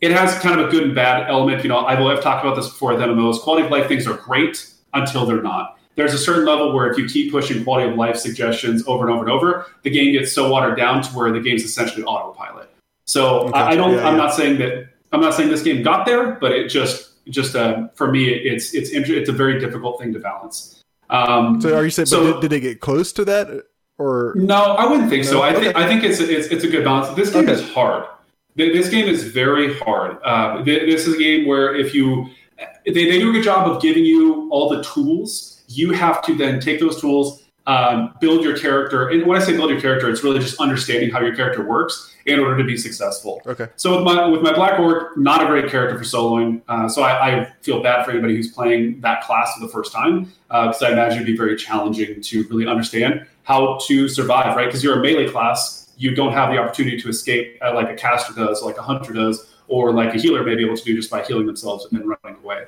it 0.00 0.12
has 0.12 0.38
kind 0.38 0.58
of 0.60 0.68
a 0.68 0.70
good 0.70 0.84
and 0.84 0.94
bad 0.94 1.28
element. 1.28 1.62
You 1.62 1.68
know, 1.68 1.84
I've, 1.84 2.00
I've 2.00 2.22
talked 2.22 2.44
about 2.44 2.56
this 2.56 2.68
before 2.68 2.94
with 2.94 3.00
MMOs. 3.00 3.40
Quality 3.40 3.66
of 3.66 3.70
life 3.70 3.86
things 3.88 4.06
are 4.06 4.16
great 4.16 4.66
until 4.94 5.26
they're 5.26 5.42
not. 5.42 5.78
There's 5.96 6.14
a 6.14 6.18
certain 6.18 6.46
level 6.46 6.72
where 6.72 6.90
if 6.90 6.96
you 6.96 7.06
keep 7.06 7.30
pushing 7.30 7.62
quality 7.62 7.90
of 7.90 7.96
life 7.96 8.16
suggestions 8.16 8.84
over 8.86 9.06
and 9.06 9.14
over 9.14 9.24
and 9.24 9.30
over, 9.30 9.66
the 9.82 9.90
game 9.90 10.12
gets 10.12 10.32
so 10.32 10.50
watered 10.50 10.76
down 10.76 11.02
to 11.02 11.10
where 11.10 11.30
the 11.30 11.40
game's 11.40 11.62
essentially 11.62 12.04
autopilot. 12.04 12.70
So 13.04 13.40
okay. 13.40 13.58
I, 13.58 13.70
I, 13.70 13.76
don't. 13.76 13.92
Yeah, 13.92 14.06
I'm 14.06 14.16
yeah. 14.16 14.22
not 14.24 14.34
saying 14.34 14.58
that. 14.60 14.88
I'm 15.12 15.20
not 15.20 15.34
saying 15.34 15.50
this 15.50 15.62
game 15.62 15.82
got 15.82 16.06
there, 16.06 16.32
but 16.32 16.52
it 16.52 16.68
just 16.68 17.10
just 17.28 17.56
uh, 17.56 17.88
for 17.94 18.10
me, 18.10 18.28
it's 18.28 18.72
it's 18.72 18.90
it's 18.92 19.28
a 19.28 19.32
very 19.32 19.58
difficult 19.58 20.00
thing 20.00 20.12
to 20.12 20.20
balance. 20.20 20.82
Um, 21.10 21.60
so 21.60 21.76
are 21.76 21.84
you 21.84 21.90
saying? 21.90 22.06
So, 22.06 22.34
did, 22.34 22.42
did, 22.42 22.50
they 22.50 22.60
get 22.60 22.80
close 22.80 23.12
to 23.14 23.24
that, 23.24 23.64
or 23.98 24.32
no? 24.36 24.54
I 24.54 24.86
wouldn't 24.86 25.10
think 25.10 25.24
no? 25.24 25.30
so. 25.30 25.42
I 25.42 25.52
think 25.52 25.76
I 25.76 25.88
think 25.88 26.04
it's 26.04 26.20
it's 26.20 26.46
it's 26.46 26.64
a 26.64 26.68
good 26.68 26.84
balance. 26.84 27.14
This 27.16 27.30
game 27.32 27.44
okay. 27.44 27.52
is 27.52 27.68
hard. 27.70 28.06
This 28.56 28.88
game 28.88 29.08
is 29.08 29.24
very 29.24 29.78
hard. 29.78 30.18
Uh, 30.22 30.62
this 30.62 31.06
is 31.06 31.14
a 31.14 31.18
game 31.18 31.46
where 31.46 31.74
if 31.74 31.94
you 31.94 32.30
they, 32.84 32.92
they 32.92 33.18
do 33.18 33.30
a 33.30 33.32
good 33.32 33.44
job 33.44 33.68
of 33.68 33.80
giving 33.80 34.04
you 34.04 34.48
all 34.50 34.68
the 34.68 34.82
tools. 34.82 35.62
You 35.68 35.92
have 35.92 36.22
to 36.22 36.34
then 36.34 36.60
take 36.60 36.80
those 36.80 37.00
tools, 37.00 37.44
um, 37.66 38.14
build 38.20 38.42
your 38.42 38.58
character. 38.58 39.08
And 39.08 39.26
when 39.26 39.40
I 39.40 39.44
say 39.44 39.56
build 39.56 39.70
your 39.70 39.80
character, 39.80 40.10
it's 40.10 40.24
really 40.24 40.40
just 40.40 40.60
understanding 40.60 41.10
how 41.10 41.20
your 41.20 41.34
character 41.34 41.64
works 41.64 42.14
in 42.26 42.38
order 42.38 42.56
to 42.58 42.64
be 42.64 42.76
successful. 42.76 43.40
Okay. 43.46 43.68
So 43.76 43.96
with 43.96 44.04
my 44.04 44.26
with 44.26 44.42
my 44.42 44.52
Black 44.52 44.78
Orc, 44.78 45.16
not 45.16 45.42
a 45.42 45.46
great 45.46 45.70
character 45.70 45.96
for 45.96 46.04
soloing. 46.04 46.60
Uh, 46.68 46.88
so 46.88 47.02
I, 47.02 47.40
I, 47.40 47.52
feel 47.62 47.82
bad 47.82 48.04
for 48.04 48.10
anybody 48.10 48.36
who's 48.36 48.52
playing 48.52 49.00
that 49.00 49.22
class 49.22 49.54
for 49.54 49.66
the 49.66 49.72
first 49.72 49.92
time 49.92 50.32
because 50.48 50.82
uh, 50.82 50.86
I 50.86 50.92
imagine 50.92 51.18
it'd 51.18 51.26
be 51.26 51.36
very 51.36 51.56
challenging 51.56 52.20
to 52.20 52.46
really 52.48 52.66
understand 52.66 53.26
how 53.44 53.78
to 53.86 54.08
survive, 54.08 54.56
right? 54.56 54.66
Because 54.66 54.84
you're 54.84 54.98
a 54.98 55.02
melee 55.02 55.30
class, 55.30 55.79
you 56.00 56.14
don't 56.14 56.32
have 56.32 56.50
the 56.50 56.56
opportunity 56.56 56.98
to 56.98 57.10
escape 57.10 57.58
uh, 57.60 57.74
like 57.74 57.90
a 57.90 57.94
caster 57.94 58.32
does, 58.32 58.62
like 58.62 58.78
a 58.78 58.82
hunter 58.82 59.12
does, 59.12 59.54
or 59.68 59.92
like 59.92 60.14
a 60.14 60.18
healer 60.18 60.42
may 60.42 60.54
be 60.54 60.64
able 60.64 60.76
to 60.76 60.82
do 60.82 60.96
just 60.96 61.10
by 61.10 61.22
healing 61.22 61.46
themselves 61.46 61.84
and 61.84 62.00
then 62.00 62.08
running 62.08 62.42
away. 62.42 62.64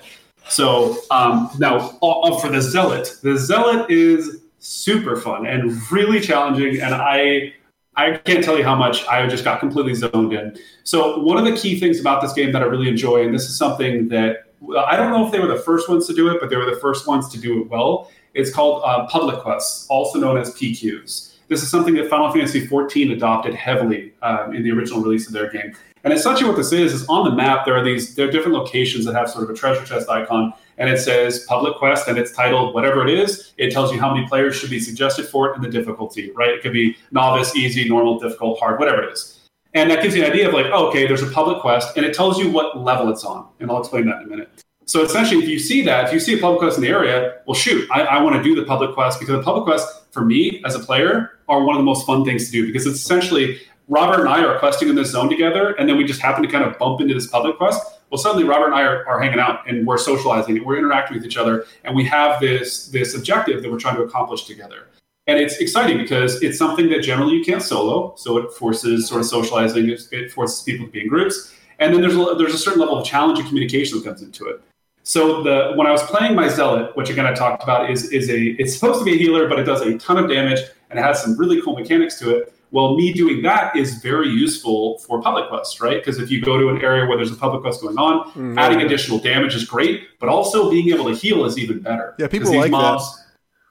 So 0.49 0.99
um, 1.11 1.51
now 1.59 1.79
for 1.79 2.51
the 2.51 2.61
zealot, 2.61 3.17
the 3.23 3.39
zealot 3.39 3.91
is 3.91 4.43
super 4.59 5.17
fun 5.17 5.47
and 5.47 5.73
really 5.91 6.21
challenging, 6.21 6.81
and 6.83 6.95
I 6.95 7.55
I 7.97 8.19
can't 8.19 8.45
tell 8.45 8.59
you 8.59 8.65
how 8.65 8.77
much 8.77 9.07
I 9.07 9.27
just 9.27 9.45
got 9.45 9.61
completely 9.61 9.95
zoned 9.95 10.33
in. 10.33 10.59
So 10.85 11.19
one 11.21 11.39
of 11.39 11.45
the 11.45 11.57
key 11.57 11.81
things 11.81 12.01
about 12.01 12.21
this 12.21 12.35
game 12.35 12.53
that 12.53 12.61
I 12.61 12.67
really 12.67 12.89
enjoy, 12.89 13.25
and 13.25 13.35
this 13.35 13.45
is 13.45 13.57
something 13.57 14.09
that 14.09 14.45
I 14.87 14.97
don't 14.97 15.11
know 15.11 15.25
if 15.25 15.33
they 15.33 15.41
were 15.41 15.49
the 15.49 15.63
first 15.63 15.89
ones 15.89 16.07
to 16.07 16.15
do 16.15 16.29
it, 16.29 16.39
but 16.39 16.51
they 16.51 16.57
were 16.57 16.71
the 16.71 16.81
first 16.81 17.07
ones 17.07 17.31
to 17.31 17.39
do 17.39 17.63
it 17.63 17.71
well. 17.71 18.11
It's 18.35 18.53
called 18.53 18.83
uh, 18.85 19.07
public 19.07 19.41
quests, 19.41 19.87
also 19.89 20.19
known 20.19 20.37
as 20.37 20.55
PQs. 20.55 21.32
This 21.49 21.63
is 21.63 21.71
something 21.71 21.95
that 21.95 22.09
Final 22.09 22.31
Fantasy 22.31 22.67
XIV 22.67 23.13
adopted 23.13 23.55
heavily 23.55 24.13
um, 24.23 24.55
in 24.55 24.63
the 24.63 24.71
original 24.71 25.03
release 25.03 25.27
of 25.27 25.33
their 25.33 25.51
game. 25.51 25.75
And 26.05 26.13
essentially, 26.13 26.49
what 26.49 26.57
this 26.57 26.73
is 26.73 26.93
is 26.93 27.09
on 27.09 27.25
the 27.25 27.35
map 27.35 27.65
there 27.65 27.77
are 27.77 27.85
these 27.85 28.15
there 28.17 28.29
are 28.29 28.31
different 28.31 28.57
locations 28.57 29.05
that 29.05 29.15
have 29.15 29.31
sort 29.31 29.45
of 29.45 29.51
a 29.51 29.55
treasure 29.55 29.85
chest 29.85 30.09
icon, 30.09 30.53
and 30.79 30.91
it 30.91 30.99
says 30.99 31.45
public 31.49 31.77
quest 31.77 32.09
and 32.09 32.19
it's 32.19 32.33
titled 32.33 32.75
whatever 32.75 33.07
it 33.07 33.13
is. 33.13 33.53
It 33.57 33.73
tells 33.73 33.93
you 33.93 34.01
how 34.01 34.13
many 34.13 34.27
players 34.27 34.57
should 34.57 34.71
be 34.71 34.81
suggested 34.81 35.27
for 35.27 35.51
it 35.51 35.55
and 35.55 35.65
the 35.65 35.69
difficulty, 35.69 36.33
right? 36.33 36.51
It 36.51 36.63
could 36.63 36.73
be 36.73 36.97
novice, 37.13 37.55
easy, 37.55 37.89
normal, 37.89 38.19
difficult, 38.19 38.59
hard, 38.59 38.81
whatever 38.81 39.03
it 39.03 39.13
is. 39.13 39.39
And 39.75 39.91
that 39.91 40.03
gives 40.03 40.15
you 40.15 40.25
an 40.25 40.31
idea 40.31 40.49
of 40.49 40.55
like, 40.55 40.67
okay, 40.67 41.07
there's 41.07 41.23
a 41.23 41.29
public 41.29 41.61
quest 41.61 41.97
and 41.97 42.05
it 42.05 42.15
tells 42.15 42.39
you 42.39 42.51
what 42.51 42.79
level 42.79 43.11
it's 43.11 43.25
on. 43.25 43.49
And 43.61 43.71
I'll 43.71 43.79
explain 43.79 44.07
that 44.07 44.19
in 44.19 44.25
a 44.25 44.29
minute. 44.29 44.62
So 44.87 45.03
essentially, 45.03 45.43
if 45.43 45.49
you 45.49 45.59
see 45.59 45.83
that, 45.83 46.07
if 46.07 46.13
you 46.13 46.21
see 46.21 46.37
a 46.37 46.41
public 46.41 46.61
quest 46.61 46.77
in 46.77 46.83
the 46.83 46.91
area, 46.91 47.39
well, 47.47 47.55
shoot, 47.55 47.89
I, 47.91 48.03
I 48.03 48.23
want 48.23 48.37
to 48.37 48.43
do 48.43 48.55
the 48.55 48.65
public 48.65 48.95
quest 48.95 49.21
because 49.21 49.37
the 49.37 49.43
public 49.43 49.65
quest 49.65 50.13
for 50.13 50.25
me 50.25 50.63
as 50.67 50.75
a 50.75 50.81
player 50.81 51.39
are 51.49 51.63
one 51.63 51.77
of 51.77 51.81
the 51.81 51.85
most 51.85 52.07
fun 52.07 52.25
things 52.25 52.47
to 52.47 52.53
do 52.53 52.67
because 52.67 52.87
it's 52.87 53.01
essentially 53.01 53.61
Robert 53.89 54.21
and 54.21 54.29
I 54.29 54.45
are 54.45 54.59
questing 54.59 54.89
in 54.89 54.95
this 54.95 55.11
zone 55.11 55.29
together, 55.29 55.73
and 55.73 55.89
then 55.89 55.97
we 55.97 56.05
just 56.05 56.21
happen 56.21 56.43
to 56.43 56.49
kind 56.49 56.65
of 56.65 56.79
bump 56.79 57.01
into 57.01 57.15
this 57.15 57.27
public 57.27 57.57
quest. 57.57 57.81
Well, 58.11 58.19
suddenly 58.19 58.45
Robert 58.45 58.67
and 58.67 58.75
I 58.75 58.83
are, 58.83 59.07
are 59.07 59.21
hanging 59.21 59.39
out 59.39 59.69
and 59.69 59.87
we're 59.87 59.99
socializing 59.99 60.57
and 60.57 60.67
we're 60.67 60.77
interacting 60.79 61.17
with 61.17 61.27
each 61.27 61.37
other, 61.37 61.65
and 61.85 61.95
we 61.95 62.05
have 62.05 62.41
this 62.41 62.89
this 62.89 63.15
objective 63.15 63.63
that 63.63 63.71
we're 63.71 63.79
trying 63.79 63.97
to 63.97 64.03
accomplish 64.03 64.45
together. 64.45 64.89
And 65.27 65.39
it's 65.39 65.59
exciting 65.59 65.99
because 65.99 66.43
it's 66.43 66.59
something 66.59 66.89
that 66.91 67.03
generally 67.03 67.37
you 67.37 67.45
can't 67.45 67.63
solo, 67.63 68.15
so 68.17 68.39
it 68.39 68.53
forces 68.53 69.09
sort 69.09 69.21
of 69.21 69.27
socializing. 69.27 69.89
It 69.89 70.33
forces 70.33 70.63
people 70.63 70.87
to 70.87 70.93
be 70.93 71.03
in 71.03 71.09
groups, 71.09 71.55
and 71.79 71.95
then 71.95 72.01
there's 72.01 72.17
a, 72.17 72.35
there's 72.37 72.55
a 72.55 72.59
certain 72.59 72.81
level 72.81 72.99
of 72.99 73.07
challenge 73.07 73.39
and 73.39 73.49
communication 73.49 73.99
that 73.99 74.05
comes 74.05 74.23
into 74.23 74.47
it. 74.47 74.61
So 75.05 75.43
the 75.43 75.73
when 75.75 75.87
I 75.87 75.91
was 75.91 76.03
playing 76.05 76.35
my 76.35 76.49
zealot, 76.49 76.97
which 76.97 77.11
again 77.11 77.27
I 77.27 77.35
talked 77.35 77.63
about, 77.63 77.91
is 77.91 78.11
is 78.13 78.31
a 78.31 78.41
it's 78.61 78.75
supposed 78.75 79.01
to 79.01 79.05
be 79.05 79.15
a 79.15 79.17
healer, 79.17 79.49
but 79.49 79.59
it 79.59 79.65
does 79.65 79.81
a 79.83 79.99
ton 79.99 80.17
of 80.17 80.31
damage 80.31 80.61
and 80.91 80.99
it 80.99 81.03
has 81.03 81.23
some 81.23 81.37
really 81.37 81.61
cool 81.63 81.75
mechanics 81.75 82.19
to 82.21 82.37
it. 82.37 82.55
Well, 82.71 82.97
me 82.97 83.13
doing 83.13 83.43
that 83.43 83.77
is 83.77 84.01
very 84.01 84.29
useful 84.29 84.99
for 84.99 85.21
public 85.21 85.49
quest, 85.49 85.81
right? 85.81 85.99
Because 85.99 86.19
if 86.19 86.31
you 86.31 86.41
go 86.41 86.59
to 86.59 86.71
an 86.71 86.83
area 86.83 87.07
where 87.07 87.19
there's 87.19 87.31
a 87.31 87.37
public 87.37 87.63
quest 87.63 87.83
going 87.83 87.99
on, 87.99 88.29
mm-hmm. 88.29 88.59
adding 88.59 88.81
additional 88.81 89.19
damage 89.19 89.55
is 89.55 89.65
great, 89.65 90.19
but 90.19 90.31
also 90.31 90.71
being 90.71 90.89
able 90.89 91.05
to 91.05 91.15
heal 91.15 91.45
is 91.45 91.59
even 91.59 91.81
better. 91.81 92.15
Yeah, 92.19 92.29
people 92.29 92.55
like 92.57 92.71
mobs, 92.71 93.17
that. 93.17 93.23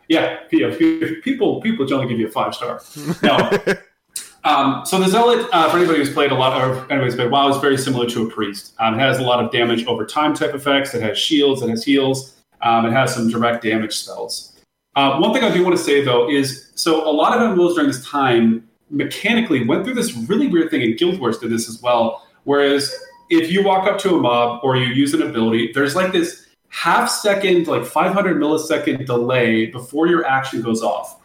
Yeah, 0.07 0.39
yeah, 0.51 0.75
people 1.23 1.61
people 1.61 1.85
generally 1.85 2.09
give 2.09 2.19
you 2.19 2.27
a 2.27 2.31
five 2.31 2.53
star. 2.53 2.81
No. 3.23 3.49
Um, 4.43 4.85
so 4.85 4.99
the 4.99 5.07
zealot, 5.07 5.47
uh, 5.51 5.69
for 5.69 5.77
anybody 5.77 5.99
who's 5.99 6.13
played 6.13 6.31
a 6.31 6.35
lot, 6.35 6.59
or 6.59 6.91
anybody's 6.91 7.15
played 7.15 7.31
WoW, 7.31 7.49
is 7.49 7.57
very 7.57 7.77
similar 7.77 8.07
to 8.07 8.27
a 8.27 8.29
priest. 8.29 8.73
Um, 8.79 8.95
it 8.95 8.99
has 8.99 9.19
a 9.19 9.23
lot 9.23 9.43
of 9.43 9.51
damage 9.51 9.85
over 9.85 10.05
time 10.05 10.33
type 10.33 10.55
effects. 10.55 10.93
It 10.95 11.01
has 11.01 11.17
shields. 11.17 11.61
It 11.61 11.69
has 11.69 11.83
heals. 11.83 12.35
Um, 12.61 12.85
it 12.85 12.91
has 12.91 13.13
some 13.13 13.29
direct 13.29 13.63
damage 13.63 13.97
spells. 13.97 14.59
Uh, 14.95 15.17
one 15.19 15.33
thing 15.33 15.43
I 15.43 15.53
do 15.53 15.63
want 15.63 15.77
to 15.77 15.81
say 15.81 16.03
though 16.03 16.29
is 16.29 16.71
so 16.75 17.09
a 17.09 17.13
lot 17.13 17.37
of 17.37 17.41
MMOs 17.41 17.75
during 17.75 17.87
this 17.87 18.05
time 18.05 18.67
mechanically 18.89 19.65
went 19.65 19.85
through 19.85 19.93
this 19.93 20.13
really 20.13 20.47
weird 20.47 20.69
thing, 20.69 20.81
and 20.81 20.97
Guild 20.97 21.19
Wars 21.19 21.37
did 21.37 21.51
this 21.51 21.69
as 21.69 21.81
well. 21.81 22.27
Whereas 22.43 22.93
if 23.29 23.51
you 23.51 23.63
walk 23.63 23.87
up 23.87 23.97
to 23.99 24.15
a 24.15 24.19
mob 24.19 24.59
or 24.63 24.75
you 24.75 24.87
use 24.87 25.13
an 25.13 25.21
ability, 25.21 25.71
there's 25.73 25.95
like 25.95 26.11
this 26.11 26.47
half 26.67 27.09
second, 27.09 27.67
like 27.67 27.85
500 27.85 28.37
millisecond 28.37 29.05
delay 29.05 29.67
before 29.67 30.07
your 30.07 30.25
action 30.25 30.61
goes 30.61 30.81
off. 30.81 31.20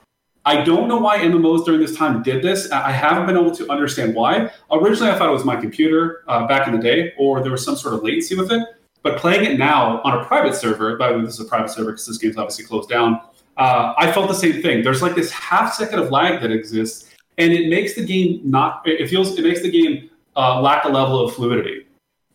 I 0.47 0.63
don't 0.63 0.87
know 0.87 0.99
why 0.99 1.19
MMOs 1.19 1.65
during 1.65 1.81
this 1.81 1.97
time 1.97 2.23
did 2.23 2.41
this. 2.41 2.71
I 2.71 2.93
haven't 2.93 3.27
been 3.27 3.37
able 3.37 3.55
to 3.57 3.69
understand 3.69 4.15
why. 4.15 4.49
Originally, 4.71 5.11
I 5.11 5.19
thought 5.19 5.29
it 5.29 5.33
was 5.33 5.45
my 5.45 5.57
computer 5.57 6.23
uh, 6.29 6.47
back 6.47 6.69
in 6.69 6.75
the 6.75 6.81
day, 6.81 7.13
or 7.19 7.43
there 7.43 7.51
was 7.51 7.65
some 7.65 7.75
sort 7.75 7.95
of 7.95 8.05
latency 8.05 8.37
with 8.37 8.53
it. 8.53 8.63
But 9.03 9.19
playing 9.19 9.45
it 9.45 9.59
now 9.59 10.01
on 10.03 10.17
a 10.17 10.25
private 10.25 10.55
server, 10.55 10.97
by 10.97 11.11
the 11.11 11.19
way, 11.19 11.25
this 11.25 11.35
is 11.35 11.41
a 11.41 11.49
private 11.49 11.71
server 11.71 11.91
because 11.91 12.07
this 12.07 12.19
game's 12.19 12.37
obviously 12.37 12.65
closed 12.65 12.89
down. 12.89 13.21
Uh, 13.57 13.95
I 13.99 14.13
felt 14.13 14.29
the 14.29 14.35
same 14.35 14.63
thing. 14.63 14.85
There's 14.85 15.03
like 15.03 15.17
this 15.17 15.33
half 15.33 15.75
second 15.75 15.99
of 15.99 16.13
lag 16.13 16.41
that 16.41 16.53
exists, 16.53 17.13
and 17.39 17.53
it 17.53 17.69
makes 17.69 17.95
the 17.95 18.05
game 18.05 18.41
not. 18.45 18.83
It 18.85 19.09
feels 19.09 19.37
it 19.37 19.43
makes 19.43 19.63
the 19.63 19.71
game 19.71 20.11
uh, 20.37 20.61
lack 20.61 20.85
a 20.85 20.89
level 20.89 21.25
of 21.25 21.35
fluidity. 21.35 21.87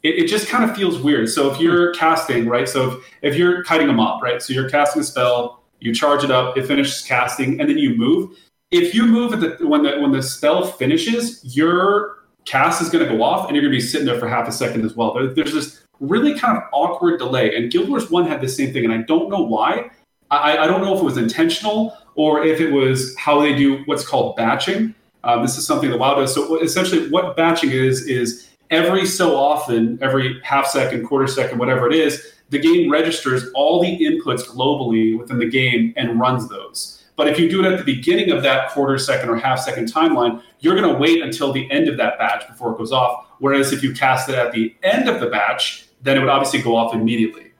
It, 0.03 0.23
it 0.23 0.27
just 0.27 0.49
kind 0.49 0.69
of 0.69 0.75
feels 0.75 0.99
weird. 0.99 1.29
So 1.29 1.49
if 1.49 1.61
you're 1.61 1.93
casting, 1.93 2.47
right? 2.47 2.67
So 2.67 2.91
if, 2.91 3.05
if 3.21 3.35
you're 3.35 3.63
kiting 3.63 3.87
a 3.87 3.93
mob, 3.93 4.21
right? 4.21 4.41
So 4.41 4.51
you're 4.51 4.69
casting 4.69 5.01
a 5.01 5.05
spell, 5.05 5.60
you 5.81 5.93
charge 5.93 6.23
it 6.23 6.31
up, 6.31 6.57
it 6.57 6.65
finishes 6.65 7.01
casting, 7.01 7.59
and 7.59 7.69
then 7.69 7.77
you 7.77 7.95
move. 7.95 8.37
If 8.71 8.95
you 8.95 9.05
move 9.05 9.33
at 9.33 9.41
the 9.41 9.67
when 9.67 9.83
the 9.83 9.99
when 9.99 10.11
the 10.11 10.23
spell 10.23 10.63
finishes, 10.65 11.41
your 11.55 12.19
cast 12.45 12.81
is 12.81 12.89
going 12.89 13.07
to 13.07 13.15
go 13.15 13.21
off, 13.21 13.47
and 13.47 13.55
you're 13.55 13.63
going 13.63 13.73
to 13.73 13.77
be 13.77 13.81
sitting 13.81 14.05
there 14.05 14.19
for 14.19 14.27
half 14.27 14.47
a 14.47 14.51
second 14.51 14.85
as 14.85 14.95
well. 14.95 15.13
There, 15.13 15.33
there's 15.33 15.53
this 15.53 15.83
really 15.99 16.37
kind 16.37 16.57
of 16.57 16.63
awkward 16.71 17.19
delay, 17.19 17.55
and 17.55 17.71
Guild 17.71 17.89
Wars 17.89 18.09
One 18.09 18.25
had 18.25 18.39
the 18.39 18.47
same 18.47 18.71
thing, 18.71 18.85
and 18.85 18.93
I 18.93 19.01
don't 19.01 19.29
know 19.29 19.41
why. 19.41 19.89
I, 20.29 20.59
I 20.59 20.67
don't 20.67 20.81
know 20.81 20.95
if 20.95 21.01
it 21.01 21.05
was 21.05 21.17
intentional 21.17 21.97
or 22.15 22.45
if 22.45 22.61
it 22.61 22.71
was 22.71 23.15
how 23.17 23.41
they 23.41 23.53
do 23.53 23.83
what's 23.85 24.07
called 24.07 24.35
batching. 24.37 24.95
Um, 25.23 25.41
this 25.41 25.57
is 25.57 25.67
something 25.67 25.89
that 25.89 25.99
WoW 25.99 26.15
does. 26.15 26.33
So 26.33 26.61
essentially, 26.61 27.09
what 27.09 27.35
batching 27.35 27.71
is 27.71 28.07
is 28.07 28.49
every 28.69 29.05
so 29.05 29.35
often, 29.35 29.99
every 30.01 30.41
half 30.41 30.67
second, 30.67 31.05
quarter 31.05 31.27
second, 31.27 31.59
whatever 31.59 31.87
it 31.87 31.93
is, 31.93 32.33
the 32.51 32.59
game 32.59 32.91
registers 32.91 33.51
all 33.53 33.81
the 33.81 33.99
inputs 33.99 34.45
globally 34.45 35.17
within 35.17 35.39
the 35.39 35.49
game 35.49 35.93
and 35.97 36.19
runs 36.19 36.47
those. 36.47 37.03
But 37.15 37.27
if 37.27 37.39
you 37.39 37.49
do 37.49 37.65
it 37.65 37.71
at 37.71 37.77
the 37.77 37.83
beginning 37.83 38.31
of 38.31 38.43
that 38.43 38.69
quarter 38.69 38.97
second 38.97 39.29
or 39.29 39.35
half 39.35 39.59
second 39.59 39.91
timeline, 39.91 40.41
you're 40.59 40.75
going 40.79 40.91
to 40.91 40.99
wait 40.99 41.21
until 41.21 41.51
the 41.51 41.69
end 41.71 41.89
of 41.89 41.97
that 41.97 42.17
batch 42.19 42.47
before 42.47 42.73
it 42.73 42.77
goes 42.77 42.91
off. 42.91 43.25
Whereas 43.39 43.73
if 43.73 43.83
you 43.83 43.93
cast 43.93 44.29
it 44.29 44.35
at 44.35 44.51
the 44.51 44.75
end 44.83 45.09
of 45.09 45.19
the 45.19 45.27
batch, 45.27 45.87
then 46.01 46.17
it 46.17 46.19
would 46.19 46.29
obviously 46.29 46.61
go 46.61 46.75
off 46.75 46.93
immediately 46.93 47.51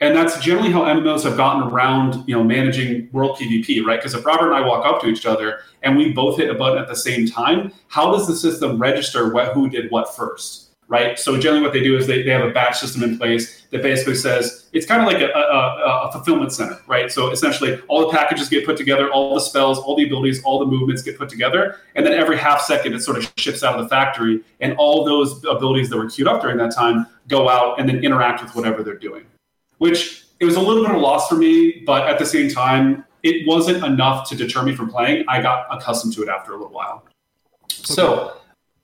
and 0.00 0.16
that's 0.16 0.40
generally 0.40 0.72
how 0.72 0.82
MMOs 0.82 1.24
have 1.24 1.36
gotten 1.36 1.70
around, 1.70 2.24
you 2.26 2.34
know, 2.34 2.42
managing 2.42 3.10
world 3.12 3.36
PvP, 3.36 3.84
right? 3.84 3.98
Because 3.98 4.14
if 4.14 4.24
Robert 4.24 4.46
and 4.46 4.54
I 4.54 4.66
walk 4.66 4.86
up 4.86 5.02
to 5.02 5.08
each 5.08 5.26
other 5.26 5.60
and 5.82 5.96
we 5.96 6.12
both 6.12 6.38
hit 6.38 6.48
a 6.48 6.54
button 6.54 6.78
at 6.78 6.88
the 6.88 6.96
same 6.96 7.26
time, 7.26 7.72
how 7.88 8.10
does 8.10 8.26
the 8.26 8.34
system 8.34 8.78
register 8.78 9.32
what 9.32 9.52
who 9.52 9.68
did 9.68 9.90
what 9.90 10.14
first, 10.16 10.69
right? 10.90 11.18
So 11.18 11.38
generally, 11.38 11.62
what 11.62 11.72
they 11.72 11.82
do 11.82 11.96
is 11.96 12.06
they, 12.06 12.22
they 12.22 12.30
have 12.30 12.46
a 12.46 12.50
batch 12.50 12.78
system 12.78 13.02
in 13.02 13.16
place 13.16 13.62
that 13.70 13.80
basically 13.80 14.16
says 14.16 14.68
it's 14.74 14.84
kind 14.84 15.00
of 15.00 15.06
like 15.06 15.22
a, 15.22 15.30
a, 15.30 16.08
a 16.08 16.12
fulfillment 16.12 16.52
center, 16.52 16.78
right? 16.86 17.10
So 17.10 17.30
essentially, 17.30 17.80
all 17.88 18.10
the 18.10 18.14
packages 18.14 18.50
get 18.50 18.66
put 18.66 18.76
together, 18.76 19.10
all 19.10 19.34
the 19.34 19.40
spells, 19.40 19.78
all 19.78 19.96
the 19.96 20.04
abilities, 20.04 20.44
all 20.44 20.58
the 20.58 20.66
movements 20.66 21.00
get 21.00 21.16
put 21.16 21.30
together, 21.30 21.78
and 21.94 22.04
then 22.04 22.12
every 22.12 22.36
half 22.36 22.60
second 22.60 22.92
it 22.92 23.00
sort 23.00 23.16
of 23.16 23.32
ships 23.38 23.62
out 23.62 23.78
of 23.78 23.82
the 23.82 23.88
factory, 23.88 24.42
and 24.60 24.74
all 24.76 25.02
those 25.02 25.42
abilities 25.44 25.88
that 25.88 25.96
were 25.96 26.10
queued 26.10 26.28
up 26.28 26.42
during 26.42 26.58
that 26.58 26.74
time 26.74 27.06
go 27.28 27.48
out 27.48 27.80
and 27.80 27.88
then 27.88 28.04
interact 28.04 28.42
with 28.42 28.54
whatever 28.54 28.82
they're 28.82 28.98
doing 28.98 29.24
which 29.80 30.26
it 30.40 30.44
was 30.44 30.56
a 30.56 30.60
little 30.60 30.84
bit 30.84 30.90
of 30.92 30.96
a 30.96 31.00
loss 31.00 31.28
for 31.28 31.36
me, 31.36 31.82
but 31.86 32.06
at 32.06 32.18
the 32.18 32.24
same 32.24 32.50
time, 32.50 33.04
it 33.22 33.46
wasn't 33.46 33.82
enough 33.84 34.28
to 34.28 34.36
deter 34.36 34.62
me 34.62 34.74
from 34.74 34.90
playing. 34.90 35.24
I 35.26 35.42
got 35.42 35.66
accustomed 35.70 36.14
to 36.14 36.22
it 36.22 36.28
after 36.28 36.52
a 36.52 36.56
little 36.56 36.72
while. 36.72 37.02
Okay. 37.64 37.82
So 37.82 38.39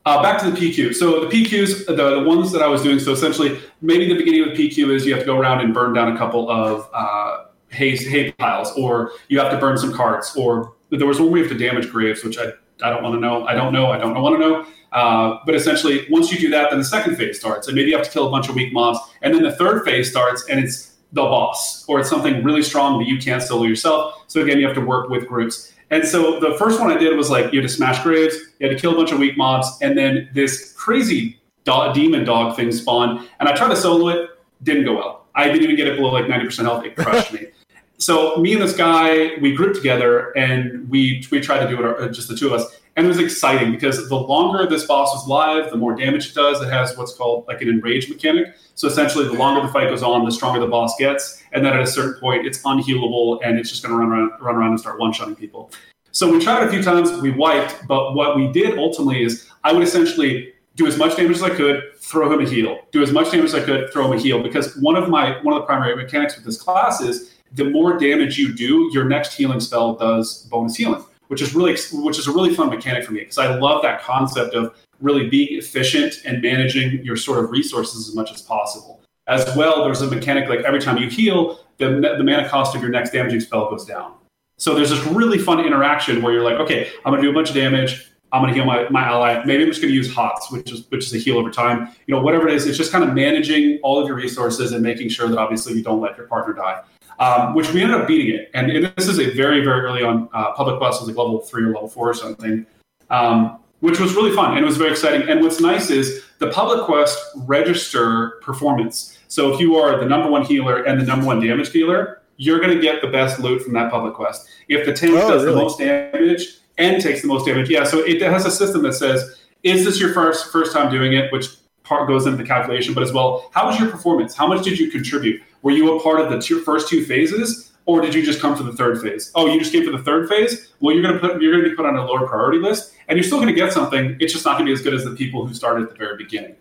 uh, 0.06 0.22
back 0.22 0.40
to 0.40 0.50
the 0.50 0.56
PQ. 0.56 0.94
So 0.94 1.20
the 1.20 1.26
PQs, 1.26 1.86
the, 1.86 1.94
the 1.94 2.22
ones 2.22 2.52
that 2.52 2.62
I 2.62 2.68
was 2.68 2.82
doing, 2.82 3.00
so 3.00 3.10
essentially, 3.10 3.60
maybe 3.80 4.08
the 4.08 4.14
beginning 4.14 4.48
of 4.48 4.56
the 4.56 4.68
PQ 4.68 4.94
is 4.94 5.04
you 5.04 5.12
have 5.12 5.20
to 5.20 5.26
go 5.26 5.36
around 5.36 5.60
and 5.60 5.74
burn 5.74 5.92
down 5.92 6.14
a 6.14 6.16
couple 6.16 6.48
of 6.48 6.88
uh, 6.94 7.46
hay, 7.68 7.96
hay 7.96 8.30
piles, 8.32 8.70
or 8.78 9.12
you 9.28 9.40
have 9.40 9.50
to 9.50 9.58
burn 9.58 9.76
some 9.76 9.92
carts, 9.92 10.36
or 10.36 10.74
there 10.90 11.08
was 11.08 11.18
one 11.18 11.30
where 11.30 11.42
you 11.42 11.48
have 11.48 11.58
to 11.58 11.58
damage 11.58 11.90
graves, 11.90 12.22
which 12.22 12.38
I, 12.38 12.52
I 12.82 12.90
don't 12.90 13.02
want 13.02 13.16
to 13.16 13.20
know. 13.20 13.44
I 13.46 13.54
don't 13.54 13.72
know. 13.72 13.90
I 13.90 13.98
don't 13.98 14.14
want 14.14 14.36
to 14.36 14.48
know. 14.48 14.66
Uh, 14.92 15.40
but 15.44 15.56
essentially, 15.56 16.06
once 16.08 16.30
you 16.30 16.38
do 16.38 16.50
that, 16.50 16.70
then 16.70 16.78
the 16.78 16.84
second 16.84 17.16
phase 17.16 17.40
starts, 17.40 17.66
and 17.66 17.74
maybe 17.74 17.90
you 17.90 17.96
have 17.96 18.06
to 18.06 18.12
kill 18.12 18.28
a 18.28 18.30
bunch 18.30 18.48
of 18.48 18.54
weak 18.54 18.72
mobs, 18.72 19.00
and 19.22 19.34
then 19.34 19.42
the 19.42 19.52
third 19.56 19.84
phase 19.84 20.08
starts, 20.08 20.48
and 20.48 20.60
it's 20.60 20.94
the 21.12 21.22
boss, 21.22 21.84
or 21.88 21.98
it's 21.98 22.08
something 22.08 22.44
really 22.44 22.62
strong 22.62 22.98
that 23.00 23.08
you 23.08 23.18
can't 23.18 23.42
solo 23.42 23.64
yourself. 23.64 24.22
So 24.28 24.40
again, 24.40 24.58
you 24.58 24.66
have 24.66 24.76
to 24.76 24.84
work 24.84 25.08
with 25.08 25.26
groups. 25.26 25.72
And 25.90 26.06
so 26.06 26.40
the 26.40 26.56
first 26.58 26.80
one 26.80 26.90
I 26.90 26.98
did 26.98 27.16
was 27.16 27.30
like 27.30 27.52
you 27.52 27.60
had 27.60 27.68
to 27.68 27.74
smash 27.74 28.02
graves, 28.02 28.36
you 28.58 28.68
had 28.68 28.76
to 28.76 28.80
kill 28.80 28.92
a 28.92 28.96
bunch 28.96 29.12
of 29.12 29.18
weak 29.18 29.36
mobs, 29.36 29.78
and 29.82 29.96
then 29.96 30.28
this 30.34 30.72
crazy 30.72 31.38
demon 31.64 32.24
dog 32.24 32.56
thing 32.56 32.72
spawned. 32.72 33.28
And 33.40 33.48
I 33.48 33.54
tried 33.54 33.68
to 33.68 33.76
solo 33.76 34.08
it, 34.08 34.30
didn't 34.62 34.84
go 34.84 34.94
well. 34.94 35.26
I 35.34 35.46
didn't 35.46 35.64
even 35.64 35.76
get 35.76 35.86
it 35.86 35.96
below 35.96 36.10
like 36.10 36.24
90% 36.24 36.62
health. 36.62 36.84
It 36.84 36.96
crushed 36.96 37.32
me. 37.32 37.46
So 37.98 38.36
me 38.36 38.52
and 38.52 38.60
this 38.60 38.76
guy, 38.76 39.36
we 39.40 39.54
grouped 39.54 39.76
together 39.76 40.36
and 40.36 40.86
we 40.90 41.26
we 41.30 41.40
tried 41.40 41.60
to 41.60 41.68
do 41.74 41.82
it 41.82 41.98
uh, 41.98 42.08
just 42.08 42.28
the 42.28 42.36
two 42.36 42.48
of 42.48 42.60
us. 42.60 42.76
And 42.96 43.04
it 43.04 43.08
was 43.08 43.18
exciting 43.18 43.72
because 43.72 44.08
the 44.08 44.16
longer 44.16 44.66
this 44.66 44.86
boss 44.86 45.14
was 45.14 45.28
live, 45.28 45.70
the 45.70 45.76
more 45.76 45.94
damage 45.94 46.30
it 46.30 46.34
does. 46.34 46.62
It 46.62 46.70
has 46.70 46.96
what's 46.96 47.12
called 47.12 47.46
like 47.46 47.60
an 47.60 47.68
enrage 47.68 48.08
mechanic. 48.08 48.54
So 48.74 48.88
essentially, 48.88 49.26
the 49.26 49.34
longer 49.34 49.66
the 49.66 49.72
fight 49.72 49.90
goes 49.90 50.02
on, 50.02 50.24
the 50.24 50.30
stronger 50.30 50.60
the 50.60 50.66
boss 50.66 50.96
gets. 50.98 51.42
And 51.52 51.64
then 51.64 51.74
at 51.74 51.80
a 51.80 51.86
certain 51.86 52.18
point, 52.18 52.46
it's 52.46 52.62
unhealable 52.62 53.40
and 53.44 53.58
it's 53.58 53.68
just 53.68 53.82
going 53.82 53.92
to 53.92 53.98
run 53.98 54.10
around, 54.10 54.32
run 54.40 54.56
around 54.56 54.70
and 54.70 54.80
start 54.80 54.98
one 54.98 55.12
shotting 55.12 55.36
people. 55.36 55.70
So 56.12 56.32
we 56.32 56.42
tried 56.42 56.66
a 56.66 56.70
few 56.70 56.82
times, 56.82 57.12
we 57.20 57.30
wiped, 57.30 57.86
but 57.86 58.14
what 58.14 58.34
we 58.36 58.50
did 58.50 58.78
ultimately 58.78 59.22
is 59.22 59.46
I 59.62 59.74
would 59.74 59.82
essentially 59.82 60.54
do 60.74 60.86
as 60.86 60.96
much 60.96 61.16
damage 61.16 61.36
as 61.36 61.42
I 61.42 61.50
could, 61.50 61.82
throw 61.98 62.32
him 62.32 62.40
a 62.40 62.48
heal. 62.48 62.78
Do 62.92 63.02
as 63.02 63.12
much 63.12 63.30
damage 63.30 63.50
as 63.50 63.54
I 63.54 63.62
could, 63.62 63.92
throw 63.92 64.10
him 64.10 64.18
a 64.18 64.20
heal. 64.20 64.42
Because 64.42 64.74
one 64.78 64.96
of 64.96 65.10
my 65.10 65.38
one 65.42 65.54
of 65.54 65.60
the 65.60 65.66
primary 65.66 65.94
mechanics 65.94 66.34
with 66.34 66.46
this 66.46 66.56
class 66.56 67.02
is 67.02 67.34
the 67.52 67.64
more 67.64 67.98
damage 67.98 68.38
you 68.38 68.54
do, 68.54 68.88
your 68.94 69.04
next 69.04 69.34
healing 69.34 69.60
spell 69.60 69.96
does 69.96 70.46
bonus 70.50 70.76
healing 70.76 71.04
which 71.28 71.42
is 71.42 71.54
really 71.54 71.76
which 71.92 72.18
is 72.18 72.26
a 72.26 72.32
really 72.32 72.54
fun 72.54 72.68
mechanic 72.68 73.04
for 73.04 73.12
me 73.12 73.20
because 73.20 73.38
I 73.38 73.56
love 73.56 73.82
that 73.82 74.02
concept 74.02 74.54
of 74.54 74.74
really 75.00 75.28
being 75.28 75.58
efficient 75.58 76.14
and 76.24 76.40
managing 76.40 77.04
your 77.04 77.16
sort 77.16 77.42
of 77.42 77.50
resources 77.50 78.08
as 78.08 78.14
much 78.14 78.32
as 78.32 78.42
possible. 78.42 79.00
As 79.26 79.54
well, 79.56 79.84
there's 79.84 80.02
a 80.02 80.06
mechanic 80.06 80.48
like 80.48 80.60
every 80.60 80.80
time 80.80 80.96
you 80.98 81.08
heal, 81.08 81.60
the, 81.78 82.14
the 82.16 82.24
mana 82.24 82.48
cost 82.48 82.74
of 82.74 82.80
your 82.80 82.90
next 82.90 83.10
damaging 83.10 83.40
spell 83.40 83.68
goes 83.68 83.84
down. 83.84 84.14
So 84.58 84.74
there's 84.74 84.90
this 84.90 85.04
really 85.06 85.38
fun 85.38 85.60
interaction 85.60 86.22
where 86.22 86.32
you're 86.32 86.44
like, 86.44 86.58
okay, 86.60 86.90
I'm 87.04 87.12
gonna 87.12 87.22
do 87.22 87.30
a 87.30 87.34
bunch 87.34 87.50
of 87.50 87.54
damage. 87.54 88.12
I'm 88.32 88.42
gonna 88.42 88.54
heal 88.54 88.64
my, 88.64 88.88
my 88.88 89.04
ally. 89.04 89.42
Maybe 89.44 89.64
I'm 89.64 89.68
just 89.68 89.80
gonna 89.80 89.92
use 89.92 90.12
HOTS, 90.12 90.50
which 90.50 90.72
is 90.72 90.86
which 90.90 91.04
is 91.04 91.14
a 91.14 91.18
heal 91.18 91.38
over 91.38 91.50
time. 91.50 91.88
You 92.06 92.14
know, 92.14 92.22
whatever 92.22 92.48
it 92.48 92.54
is, 92.54 92.66
it's 92.66 92.78
just 92.78 92.92
kind 92.92 93.04
of 93.04 93.12
managing 93.14 93.80
all 93.82 94.00
of 94.00 94.06
your 94.06 94.16
resources 94.16 94.72
and 94.72 94.82
making 94.82 95.10
sure 95.10 95.28
that 95.28 95.38
obviously 95.38 95.74
you 95.74 95.82
don't 95.82 96.00
let 96.00 96.16
your 96.16 96.26
partner 96.26 96.54
die 96.54 96.82
um, 97.18 97.54
which 97.54 97.72
we 97.72 97.82
ended 97.82 98.00
up 98.00 98.06
beating 98.06 98.34
it. 98.34 98.50
And 98.54 98.92
this 98.96 99.08
is 99.08 99.18
a 99.18 99.30
very, 99.30 99.64
very 99.64 99.80
early 99.80 100.02
on 100.02 100.28
uh, 100.32 100.52
public 100.52 100.78
quest, 100.78 101.00
was 101.00 101.08
like 101.08 101.16
level 101.16 101.40
three 101.40 101.64
or 101.64 101.72
level 101.72 101.88
four 101.88 102.10
or 102.10 102.14
something, 102.14 102.66
um, 103.10 103.58
which 103.80 104.00
was 104.00 104.14
really 104.14 104.34
fun 104.34 104.56
and 104.56 104.64
it 104.64 104.66
was 104.66 104.76
very 104.76 104.90
exciting. 104.90 105.28
And 105.28 105.40
what's 105.40 105.60
nice 105.60 105.90
is 105.90 106.24
the 106.38 106.48
public 106.48 106.84
quest 106.84 107.18
register 107.36 108.40
performance. 108.42 109.18
So 109.28 109.52
if 109.52 109.60
you 109.60 109.76
are 109.76 109.98
the 109.98 110.06
number 110.06 110.30
one 110.30 110.44
healer 110.44 110.82
and 110.84 111.00
the 111.00 111.04
number 111.04 111.26
one 111.26 111.40
damage 111.40 111.70
dealer, 111.70 112.22
you're 112.36 112.60
going 112.60 112.74
to 112.74 112.80
get 112.80 113.00
the 113.00 113.08
best 113.08 113.40
loot 113.40 113.62
from 113.62 113.72
that 113.74 113.90
public 113.90 114.14
quest. 114.14 114.48
If 114.68 114.84
the 114.84 114.92
tank 114.92 115.14
oh, 115.14 115.30
does 115.30 115.44
really? 115.44 115.54
the 115.54 115.62
most 115.62 115.78
damage 115.78 116.58
and 116.78 117.02
takes 117.02 117.22
the 117.22 117.28
most 117.28 117.46
damage, 117.46 117.70
yeah. 117.70 117.84
So 117.84 118.00
it 118.00 118.20
has 118.20 118.44
a 118.44 118.50
system 118.50 118.82
that 118.82 118.92
says, 118.92 119.38
is 119.62 119.84
this 119.84 119.98
your 119.98 120.12
first 120.12 120.52
first 120.52 120.72
time 120.72 120.90
doing 120.90 121.14
it? 121.14 121.32
Which 121.32 121.46
part 121.82 122.08
goes 122.08 122.26
into 122.26 122.36
the 122.36 122.44
calculation, 122.44 122.92
but 122.94 123.02
as 123.02 123.12
well, 123.12 123.48
how 123.52 123.66
was 123.66 123.78
your 123.78 123.90
performance? 123.90 124.34
How 124.34 124.46
much 124.46 124.64
did 124.64 124.78
you 124.78 124.90
contribute? 124.90 125.40
Were 125.66 125.72
you 125.72 125.98
a 125.98 126.00
part 126.00 126.20
of 126.20 126.30
the 126.30 126.40
two, 126.40 126.60
first 126.60 126.88
two 126.88 127.04
phases, 127.04 127.72
or 127.86 128.00
did 128.00 128.14
you 128.14 128.24
just 128.24 128.40
come 128.40 128.56
for 128.56 128.62
the 128.62 128.72
third 128.74 129.02
phase? 129.02 129.32
Oh, 129.34 129.52
you 129.52 129.58
just 129.58 129.72
came 129.72 129.84
for 129.84 129.90
the 129.90 130.04
third 130.04 130.28
phase. 130.28 130.72
Well, 130.78 130.94
you're 130.94 131.02
gonna 131.02 131.18
put 131.18 131.42
you're 131.42 131.50
gonna 131.50 131.68
be 131.68 131.74
put 131.74 131.84
on 131.84 131.96
a 131.96 132.06
lower 132.06 132.24
priority 132.24 132.60
list, 132.60 132.92
and 133.08 133.18
you're 133.18 133.24
still 133.24 133.40
gonna 133.40 133.52
get 133.52 133.72
something. 133.72 134.16
It's 134.20 134.32
just 134.32 134.44
not 134.44 134.52
gonna 134.52 134.66
be 134.66 134.72
as 134.72 134.80
good 134.80 134.94
as 134.94 135.02
the 135.02 135.10
people 135.10 135.44
who 135.44 135.52
started 135.54 135.82
at 135.82 135.90
the 135.90 135.96
very 135.96 136.16
beginning. 136.16 136.54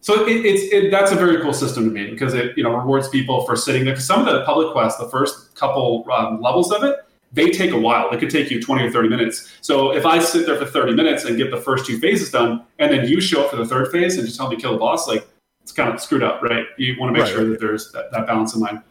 So 0.00 0.28
it, 0.28 0.46
it's 0.46 0.72
it, 0.72 0.92
that's 0.92 1.10
a 1.10 1.16
very 1.16 1.42
cool 1.42 1.52
system 1.52 1.86
to 1.86 1.90
me 1.90 2.08
because 2.08 2.34
it 2.34 2.56
you 2.56 2.62
know 2.62 2.72
rewards 2.72 3.08
people 3.08 3.44
for 3.46 3.56
sitting 3.56 3.84
there. 3.84 3.94
Because 3.94 4.06
some 4.06 4.28
of 4.28 4.32
the 4.32 4.44
public 4.44 4.70
quests, 4.70 5.00
the 5.00 5.08
first 5.08 5.56
couple 5.56 6.06
um, 6.12 6.40
levels 6.40 6.70
of 6.70 6.84
it, 6.84 6.98
they 7.32 7.50
take 7.50 7.72
a 7.72 7.80
while. 7.80 8.12
They 8.12 8.16
could 8.16 8.30
take 8.30 8.48
you 8.48 8.62
20 8.62 8.84
or 8.84 8.92
30 8.92 9.08
minutes. 9.08 9.52
So 9.60 9.92
if 9.92 10.06
I 10.06 10.20
sit 10.20 10.46
there 10.46 10.56
for 10.56 10.66
30 10.66 10.94
minutes 10.94 11.24
and 11.24 11.36
get 11.36 11.50
the 11.50 11.60
first 11.60 11.84
two 11.84 11.98
phases 11.98 12.30
done, 12.30 12.64
and 12.78 12.92
then 12.92 13.08
you 13.08 13.20
show 13.20 13.42
up 13.42 13.50
for 13.50 13.56
the 13.56 13.66
third 13.66 13.90
phase 13.90 14.18
and 14.18 14.24
just 14.24 14.38
help 14.38 14.50
me 14.50 14.56
kill 14.56 14.70
the 14.70 14.78
boss, 14.78 15.08
like 15.08 15.26
it's 15.62 15.72
kind 15.72 15.90
of 15.90 16.00
screwed 16.00 16.22
up, 16.22 16.42
right? 16.42 16.66
You 16.76 16.96
want 16.98 17.10
to 17.10 17.12
make 17.12 17.22
Right, 17.22 17.32
sure 17.32 17.42
right. 17.44 17.50
that 17.50 17.60
there's 17.60 17.92
that, 17.92 18.10
that 18.12 18.26
balance 18.26 18.54
in 18.54 18.60
mind. 18.60 18.82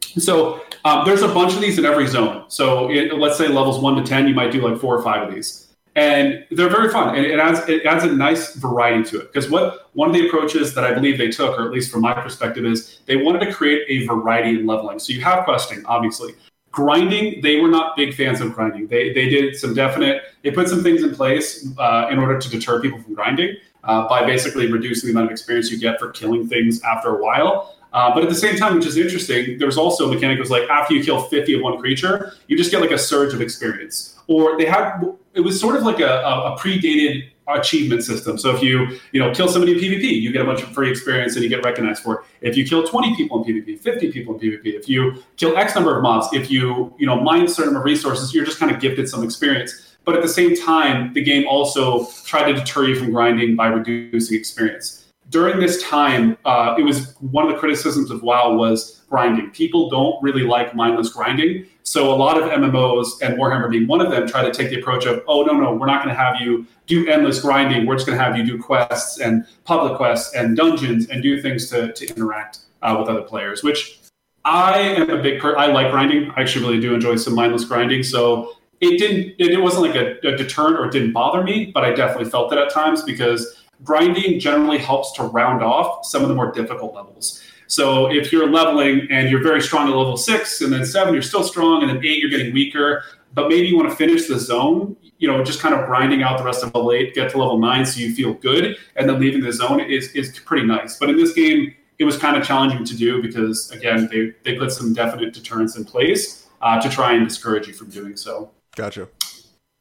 So 0.00 0.62
um, 0.84 1.04
there's 1.06 1.22
a 1.22 1.28
bunch 1.28 1.54
of 1.54 1.60
these 1.60 1.78
in 1.78 1.84
every 1.84 2.06
zone. 2.06 2.44
So 2.48 2.90
it, 2.90 3.14
let's 3.14 3.38
say 3.38 3.48
levels 3.48 3.80
one 3.80 3.96
to 3.96 4.02
ten, 4.02 4.26
you 4.26 4.34
might 4.34 4.50
do 4.50 4.60
like 4.66 4.80
four 4.80 4.96
or 4.96 5.02
five 5.02 5.28
of 5.28 5.34
these, 5.34 5.68
and 5.94 6.44
they're 6.50 6.68
very 6.68 6.88
fun. 6.90 7.14
And 7.16 7.24
it 7.24 7.38
adds 7.38 7.60
it 7.68 7.86
adds 7.86 8.04
a 8.04 8.12
nice 8.12 8.54
variety 8.56 9.08
to 9.10 9.20
it. 9.20 9.32
Because 9.32 9.48
what 9.48 9.88
one 9.92 10.08
of 10.08 10.14
the 10.14 10.26
approaches 10.26 10.74
that 10.74 10.84
I 10.84 10.92
believe 10.92 11.16
they 11.16 11.28
took, 11.30 11.58
or 11.58 11.64
at 11.64 11.70
least 11.70 11.92
from 11.92 12.00
my 12.00 12.12
perspective, 12.12 12.64
is 12.64 13.00
they 13.06 13.16
wanted 13.16 13.40
to 13.46 13.52
create 13.52 13.82
a 13.88 14.06
variety 14.06 14.58
in 14.58 14.66
leveling. 14.66 14.98
So 14.98 15.12
you 15.12 15.20
have 15.22 15.44
questing, 15.44 15.84
obviously. 15.86 16.34
Grinding, 16.72 17.40
they 17.40 17.60
were 17.60 17.68
not 17.68 17.96
big 17.96 18.14
fans 18.14 18.40
of 18.40 18.54
grinding. 18.54 18.86
They 18.88 19.12
they 19.12 19.28
did 19.28 19.56
some 19.56 19.74
definite. 19.74 20.22
They 20.42 20.50
put 20.50 20.68
some 20.68 20.82
things 20.82 21.02
in 21.02 21.14
place 21.14 21.68
uh, 21.78 22.08
in 22.10 22.18
order 22.18 22.38
to 22.38 22.48
deter 22.50 22.80
people 22.80 23.00
from 23.00 23.14
grinding 23.14 23.56
uh, 23.84 24.08
by 24.08 24.24
basically 24.24 24.70
reducing 24.70 25.08
the 25.08 25.12
amount 25.12 25.26
of 25.26 25.32
experience 25.32 25.70
you 25.70 25.78
get 25.78 25.98
for 25.98 26.10
killing 26.10 26.48
things 26.48 26.82
after 26.82 27.16
a 27.16 27.22
while. 27.22 27.76
Uh, 27.92 28.14
but 28.14 28.22
at 28.22 28.28
the 28.28 28.34
same 28.34 28.56
time, 28.56 28.76
which 28.76 28.86
is 28.86 28.96
interesting, 28.96 29.58
there's 29.58 29.76
also 29.76 30.08
a 30.08 30.14
mechanic 30.14 30.38
was 30.38 30.50
like 30.50 30.68
after 30.70 30.94
you 30.94 31.02
kill 31.02 31.22
50 31.22 31.54
of 31.54 31.62
one 31.62 31.78
creature, 31.78 32.34
you 32.46 32.56
just 32.56 32.70
get 32.70 32.80
like 32.80 32.92
a 32.92 32.98
surge 32.98 33.34
of 33.34 33.40
experience. 33.40 34.16
Or 34.28 34.56
they 34.56 34.64
had 34.64 35.02
it 35.34 35.40
was 35.40 35.60
sort 35.60 35.76
of 35.76 35.82
like 35.82 36.00
a, 36.00 36.08
a, 36.08 36.54
a 36.54 36.58
predated 36.58 37.30
achievement 37.48 38.04
system. 38.04 38.38
So 38.38 38.54
if 38.54 38.62
you 38.62 38.98
you 39.12 39.20
know 39.20 39.32
kill 39.32 39.48
somebody 39.48 39.72
in 39.72 39.78
PvP, 39.78 40.20
you 40.20 40.32
get 40.32 40.42
a 40.42 40.44
bunch 40.44 40.62
of 40.62 40.72
free 40.72 40.90
experience 40.90 41.34
and 41.34 41.42
you 41.42 41.48
get 41.48 41.64
recognized 41.64 42.02
for 42.02 42.20
it. 42.20 42.50
If 42.50 42.56
you 42.56 42.64
kill 42.64 42.86
20 42.86 43.16
people 43.16 43.42
in 43.42 43.54
PvP, 43.54 43.80
50 43.80 44.12
people 44.12 44.34
in 44.34 44.40
PvP, 44.40 44.66
if 44.66 44.88
you 44.88 45.22
kill 45.36 45.56
X 45.56 45.74
number 45.74 45.96
of 45.96 46.02
mobs, 46.02 46.28
if 46.32 46.50
you 46.50 46.94
you 46.98 47.06
know 47.06 47.20
mine 47.20 47.48
certain 47.48 47.72
number 47.72 47.80
of 47.80 47.84
resources, 47.86 48.34
you're 48.34 48.44
just 48.44 48.58
kind 48.58 48.72
of 48.72 48.80
gifted 48.80 49.08
some 49.08 49.24
experience. 49.24 49.89
But 50.10 50.16
at 50.16 50.22
the 50.22 50.28
same 50.28 50.56
time, 50.56 51.12
the 51.12 51.22
game 51.22 51.46
also 51.46 52.08
tried 52.24 52.50
to 52.50 52.54
deter 52.54 52.88
you 52.88 52.96
from 52.96 53.12
grinding 53.12 53.54
by 53.54 53.68
reducing 53.68 54.36
experience 54.36 55.00
during 55.30 55.60
this 55.60 55.80
time, 55.82 56.36
uh, 56.44 56.74
it 56.76 56.82
was 56.82 57.14
one 57.20 57.46
of 57.46 57.52
the 57.52 57.58
criticisms 57.58 58.10
of 58.10 58.22
WoW 58.22 58.54
was 58.54 59.02
grinding. 59.08 59.50
People 59.50 59.88
don't 59.88 60.20
really 60.22 60.42
like 60.42 60.74
mindless 60.74 61.10
grinding. 61.10 61.66
So 61.84 62.12
a 62.12 62.16
lot 62.16 62.40
of 62.40 62.50
MMOs 62.50 63.22
and 63.22 63.38
Warhammer 63.38 63.70
being 63.70 63.86
one 63.86 64.00
of 64.00 64.10
them 64.10 64.26
try 64.28 64.42
to 64.42 64.52
take 64.52 64.70
the 64.70 64.80
approach 64.80 65.06
of, 65.06 65.22
oh 65.28 65.42
no 65.42 65.52
no, 65.52 65.72
we're 65.72 65.86
not 65.86 66.02
going 66.02 66.14
to 66.14 66.20
have 66.20 66.40
you 66.40 66.66
do 66.86 67.08
endless 67.08 67.40
grinding. 67.40 67.86
We're 67.86 67.94
just 67.94 68.06
going 68.06 68.18
to 68.18 68.24
have 68.24 68.36
you 68.36 68.44
do 68.44 68.60
quests 68.60 69.20
and 69.20 69.46
public 69.64 69.96
quests 69.96 70.34
and 70.34 70.56
dungeons 70.56 71.08
and 71.08 71.22
do 71.22 71.40
things 71.40 71.70
to, 71.70 71.92
to 71.92 72.08
interact 72.08 72.58
uh, 72.82 72.96
with 72.98 73.08
other 73.08 73.22
players. 73.22 73.62
Which 73.62 74.00
I 74.44 74.78
am 74.78 75.10
a 75.10 75.22
big 75.22 75.40
per- 75.40 75.56
I 75.56 75.66
like 75.66 75.92
grinding. 75.92 76.30
I 76.32 76.40
actually 76.40 76.64
really 76.64 76.80
do 76.80 76.94
enjoy 76.94 77.16
some 77.16 77.34
mindless 77.34 77.64
grinding. 77.64 78.02
So 78.02 78.56
it 78.80 78.98
didn't 78.98 79.34
it, 79.38 79.60
wasn't 79.60 79.82
like 79.82 79.94
a, 79.94 80.18
a 80.26 80.36
deterrent 80.36 80.76
or 80.76 80.86
it 80.86 80.92
didn't 80.92 81.12
bother 81.12 81.42
me, 81.42 81.70
but 81.72 81.84
I 81.84 81.92
definitely 81.92 82.30
felt 82.30 82.52
it 82.52 82.58
at 82.58 82.72
times 82.72 83.02
because 83.02 83.62
grinding 83.84 84.40
generally 84.40 84.78
helps 84.78 85.12
to 85.12 85.24
round 85.24 85.62
off 85.62 86.04
some 86.04 86.22
of 86.22 86.28
the 86.28 86.34
more 86.34 86.50
difficult 86.52 86.94
levels. 86.94 87.42
So 87.66 88.10
if 88.10 88.32
you're 88.32 88.50
leveling 88.50 89.06
and 89.10 89.30
you're 89.30 89.42
very 89.42 89.62
strong 89.62 89.88
at 89.88 89.94
level 89.94 90.16
six, 90.16 90.60
and 90.60 90.72
then 90.72 90.84
seven, 90.84 91.14
you're 91.14 91.22
still 91.22 91.44
strong, 91.44 91.82
and 91.82 91.90
then 91.90 92.04
eight, 92.04 92.18
you're 92.18 92.30
getting 92.30 92.52
weaker, 92.52 93.04
but 93.32 93.48
maybe 93.48 93.68
you 93.68 93.76
want 93.76 93.88
to 93.88 93.94
finish 93.94 94.26
the 94.26 94.38
zone, 94.38 94.96
you 95.18 95.28
know, 95.28 95.44
just 95.44 95.60
kind 95.60 95.74
of 95.74 95.86
grinding 95.86 96.22
out 96.22 96.38
the 96.38 96.44
rest 96.44 96.64
of 96.64 96.74
level 96.74 96.90
eight, 96.92 97.14
get 97.14 97.30
to 97.30 97.38
level 97.38 97.58
nine 97.58 97.86
so 97.86 98.00
you 98.00 98.12
feel 98.12 98.34
good, 98.34 98.76
and 98.96 99.08
then 99.08 99.20
leaving 99.20 99.40
the 99.40 99.52
zone 99.52 99.78
is, 99.78 100.10
is 100.12 100.36
pretty 100.40 100.66
nice. 100.66 100.98
But 100.98 101.10
in 101.10 101.16
this 101.16 101.32
game, 101.32 101.74
it 101.98 102.04
was 102.04 102.16
kind 102.16 102.36
of 102.36 102.44
challenging 102.44 102.84
to 102.84 102.96
do 102.96 103.22
because, 103.22 103.70
again, 103.70 104.08
they, 104.10 104.32
they 104.42 104.58
put 104.58 104.72
some 104.72 104.92
definite 104.92 105.32
deterrents 105.32 105.76
in 105.76 105.84
place 105.84 106.48
uh, 106.62 106.80
to 106.80 106.88
try 106.88 107.12
and 107.12 107.28
discourage 107.28 107.68
you 107.68 107.74
from 107.74 107.90
doing 107.90 108.16
so. 108.16 108.50
Gotcha. 108.76 109.08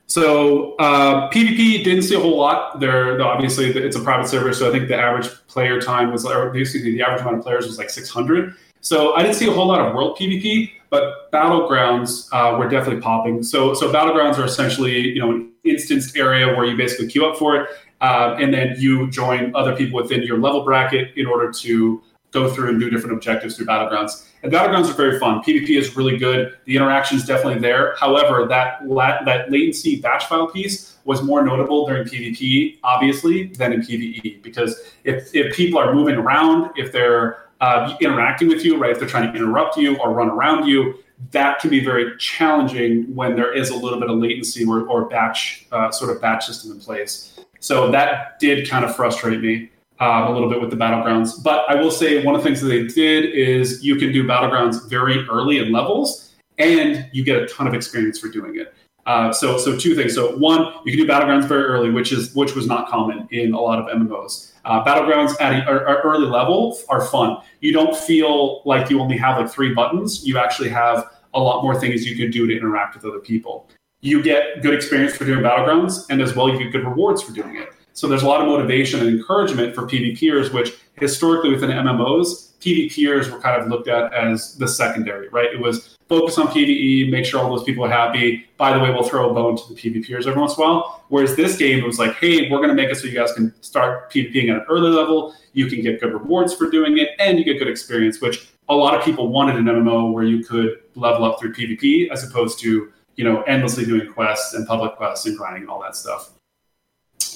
So 0.10 0.76
uh, 0.78 1.30
PvP 1.30 1.84
didn't 1.84 2.02
see 2.02 2.16
a 2.16 2.20
whole 2.20 2.38
lot. 2.38 2.80
There, 2.80 3.22
obviously, 3.22 3.68
it's 3.68 3.96
a 3.96 4.00
private 4.00 4.28
server, 4.28 4.54
so 4.54 4.68
I 4.68 4.72
think 4.72 4.88
the 4.88 4.98
average 4.98 5.28
player 5.48 5.80
time 5.80 6.12
was, 6.12 6.26
or 6.26 6.56
excuse 6.58 6.84
me, 6.84 6.92
the 6.92 7.04
average 7.04 7.22
amount 7.22 7.38
of 7.38 7.44
players 7.44 7.68
was 7.68 7.78
like 7.78 7.92
600. 7.92 8.56
So 8.82 9.14
I 9.14 9.22
didn't 9.22 9.36
see 9.36 9.48
a 9.48 9.52
whole 9.52 9.68
lot 9.68 9.82
of 9.82 9.94
world 9.94 10.18
PvP, 10.18 10.72
but 10.90 11.32
battlegrounds 11.32 12.28
uh, 12.32 12.58
were 12.58 12.68
definitely 12.68 13.02
popping. 13.02 13.44
So, 13.44 13.76
so 13.76 13.94
battlegrounds 13.94 14.40
are 14.40 14.46
essentially, 14.46 15.00
you 15.00 15.20
know, 15.20 15.32
an 15.32 15.52
instanced 15.64 16.18
area 16.18 16.48
where 16.48 16.66
you 16.66 16.76
basically 16.76 17.08
queue 17.08 17.28
up 17.28 17.38
for 17.38 17.58
it, 17.58 17.70
uh, 18.02 18.36
and 18.40 18.52
then 18.52 18.76
you 18.80 19.12
join 19.12 19.56
other 19.56 19.76
people 19.76 20.02
within 20.02 20.24
your 20.24 20.40
level 20.40 20.64
bracket 20.64 21.16
in 21.18 21.28
order 21.28 21.52
to 21.52 22.02
go 22.32 22.50
through 22.50 22.70
and 22.70 22.80
do 22.80 22.90
different 22.90 23.16
objectives 23.16 23.56
through 23.56 23.66
battlegrounds. 23.66 24.26
And 24.44 24.52
battlegrounds 24.52 24.90
are 24.90 24.94
very 24.94 25.20
fun. 25.20 25.42
PvP 25.42 25.78
is 25.78 25.96
really 25.98 26.18
good. 26.18 26.58
The 26.66 26.76
interaction 26.76 27.18
is 27.18 27.26
definitely 27.26 27.60
there. 27.60 27.96
However, 28.00 28.46
that 28.48 28.88
la- 28.88 29.24
that 29.24 29.52
latency 29.52 30.00
batch 30.00 30.26
file 30.26 30.48
piece 30.48 30.98
was 31.06 31.24
more 31.24 31.44
notable 31.44 31.88
during 31.88 32.06
PvP, 32.06 32.78
obviously, 32.84 33.48
than 33.48 33.74
in 33.74 33.82
PvE. 33.82 34.42
Because 34.44 34.80
if, 35.04 35.34
if 35.34 35.56
people 35.56 35.80
are 35.80 35.94
moving 35.94 36.16
around, 36.16 36.72
if 36.76 36.92
they're 36.92 37.48
uh, 37.62 37.96
interacting 38.00 38.48
with 38.48 38.64
you, 38.64 38.78
right, 38.78 38.92
if 38.92 39.00
they're 39.00 39.08
trying 39.08 39.32
to 39.32 39.38
interrupt 39.38 39.76
you 39.76 39.98
or 39.98 40.14
run 40.14 40.30
around 40.30 40.68
you, 40.68 40.96
that 41.32 41.60
can 41.60 41.70
be 41.70 41.84
very 41.84 42.16
challenging 42.18 43.14
when 43.14 43.36
there 43.36 43.54
is 43.54 43.72
a 43.72 43.76
little 43.76 44.00
bit 44.00 44.10
of 44.10 44.18
latency 44.18 44.64
or, 44.66 44.88
or 44.88 45.06
batch 45.10 45.68
uh, 45.72 45.92
sort 45.92 46.16
of 46.16 46.22
batch 46.22 46.46
system 46.46 46.72
in 46.72 46.80
place. 46.80 47.40
So 47.60 47.92
that 47.92 48.40
did 48.40 48.70
kind 48.70 48.86
of 48.86 48.96
frustrate 48.96 49.42
me 49.42 49.70
um, 50.00 50.28
a 50.28 50.32
little 50.32 50.50
bit 50.50 50.62
with 50.62 50.70
the 50.70 50.78
battlegrounds. 50.78 51.44
But 51.44 51.66
I 51.70 51.76
will 51.76 51.92
say 51.92 52.24
one 52.24 52.36
of 52.36 52.42
the 52.42 52.48
things 52.48 52.62
that 52.62 52.68
they 52.68 52.88
did 52.88 53.26
is 53.34 53.84
you 53.84 53.96
can 53.98 54.12
do 54.12 54.24
battlegrounds 54.24 54.90
very 54.90 55.28
early 55.28 55.60
in 55.60 55.72
levels, 55.72 56.36
and 56.58 57.08
you 57.12 57.24
get 57.24 57.42
a 57.42 57.48
ton 57.48 57.68
of 57.68 57.74
experience 57.74 58.20
for 58.20 58.30
doing 58.30 58.58
it. 58.58 58.74
Uh, 59.06 59.32
so, 59.32 59.58
so 59.58 59.78
two 59.78 59.96
things. 59.96 60.14
So, 60.14 60.38
one, 60.38 60.72
you 60.86 60.96
can 60.96 61.06
do 61.06 61.12
battlegrounds 61.12 61.48
very 61.48 61.64
early, 61.64 61.90
which 61.90 62.12
is 62.12 62.36
which 62.36 62.54
was 62.54 62.68
not 62.68 62.88
common 62.90 63.28
in 63.32 63.54
a 63.54 63.60
lot 63.60 63.80
of 63.80 63.86
MMOs. 63.88 64.52
Uh, 64.66 64.84
battlegrounds 64.86 65.40
at 65.42 65.68
early 65.68 66.28
level 66.28 66.78
are 66.90 67.02
fun. 67.02 67.38
You 67.60 67.74
don't 67.74 67.96
feel 67.96 68.62
like 68.66 68.90
you 68.90 69.00
only 69.00 69.18
have 69.18 69.40
like 69.40 69.50
three 69.50 69.74
buttons. 69.74 70.26
You 70.26 70.38
actually 70.38 70.70
have 70.70 71.10
a 71.34 71.40
lot 71.40 71.64
more 71.64 71.80
things 71.80 72.06
you 72.06 72.16
can 72.16 72.30
do 72.30 72.46
to 72.48 72.56
interact 72.56 72.96
with 72.96 73.06
other 73.06 73.20
people. 73.20 73.68
You 74.02 74.22
get 74.22 74.62
good 74.62 74.74
experience 74.74 75.16
for 75.16 75.26
doing 75.26 75.40
battlegrounds, 75.44 76.06
and 76.10 76.22
as 76.22 76.36
well, 76.36 76.50
you 76.50 76.58
get 76.58 76.72
good 76.72 76.86
rewards 76.86 77.22
for 77.22 77.34
doing 77.34 77.56
it. 77.56 77.70
So 77.94 78.08
there's 78.08 78.24
a 78.24 78.28
lot 78.28 78.42
of 78.42 78.48
motivation 78.48 79.00
and 79.00 79.10
encouragement 79.10 79.76
for 79.76 79.84
PvPers, 79.84 80.54
which 80.54 80.74
historically 80.96 81.52
within 81.52 81.70
MMOs, 81.70 82.50
PvPers 82.60 83.32
were 83.32 83.40
kind 83.40 83.62
of 83.62 83.68
looked 83.70 83.88
at 83.88 84.14
as 84.14 84.56
the 84.56 84.68
secondary, 84.68 85.30
right? 85.30 85.48
It 85.54 85.60
was 85.60 85.98
focus 86.10 86.38
on 86.38 86.48
PvE, 86.48 87.10
make 87.10 87.24
sure 87.24 87.40
all 87.40 87.56
those 87.56 87.64
people 87.64 87.86
are 87.86 87.90
happy. 87.90 88.48
By 88.58 88.74
the 88.74 88.80
way, 88.80 88.90
we'll 88.90 89.04
throw 89.04 89.30
a 89.30 89.34
bone 89.34 89.56
to 89.56 89.74
the 89.74 89.76
PvPers 89.76 90.28
every 90.28 90.40
once 90.40 90.58
in 90.58 90.64
a 90.64 90.68
while. 90.68 91.06
Whereas 91.10 91.36
this 91.36 91.58
game, 91.58 91.80
it 91.80 91.86
was 91.86 92.00
like, 92.00 92.16
hey, 92.16 92.50
we're 92.50 92.58
going 92.58 92.70
to 92.70 92.76
make 92.76 92.90
it 92.90 92.96
so 92.96 93.08
you 93.08 93.14
guys 93.14 93.32
can 93.32 93.54
start 93.62 94.12
PvPing 94.12 94.50
at 94.50 94.58
an 94.58 94.66
early 94.68 94.90
level. 94.90 95.36
You 95.54 95.68
can 95.68 95.82
get 95.82 96.02
good 96.02 96.14
rewards 96.14 96.54
for 96.54 96.70
doing 96.70 96.98
it, 96.98 97.10
and 97.20 97.38
you 97.38 97.46
get 97.46 97.60
good 97.60 97.70
experience, 97.70 98.20
which 98.20 98.50
a 98.68 98.76
lot 98.76 98.96
of 98.96 99.04
people 99.04 99.30
wanted 99.30 99.56
an 99.56 99.66
MMO 99.66 100.12
where 100.12 100.24
you 100.24 100.44
could 100.44 100.80
level 100.96 101.24
up 101.24 101.40
through 101.40 101.54
PvP 101.54 102.10
as 102.12 102.24
opposed 102.24 102.60
to 102.60 102.92
you 103.16 103.24
know 103.24 103.42
endlessly 103.44 103.86
doing 103.86 104.12
quests 104.12 104.54
and 104.54 104.68
public 104.68 104.96
quests 104.96 105.26
and 105.26 105.38
grinding 105.38 105.64
and 105.64 105.70
all 105.70 105.82
that 105.82 105.96
stuff. 105.96 106.32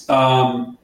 Um, 0.10 0.78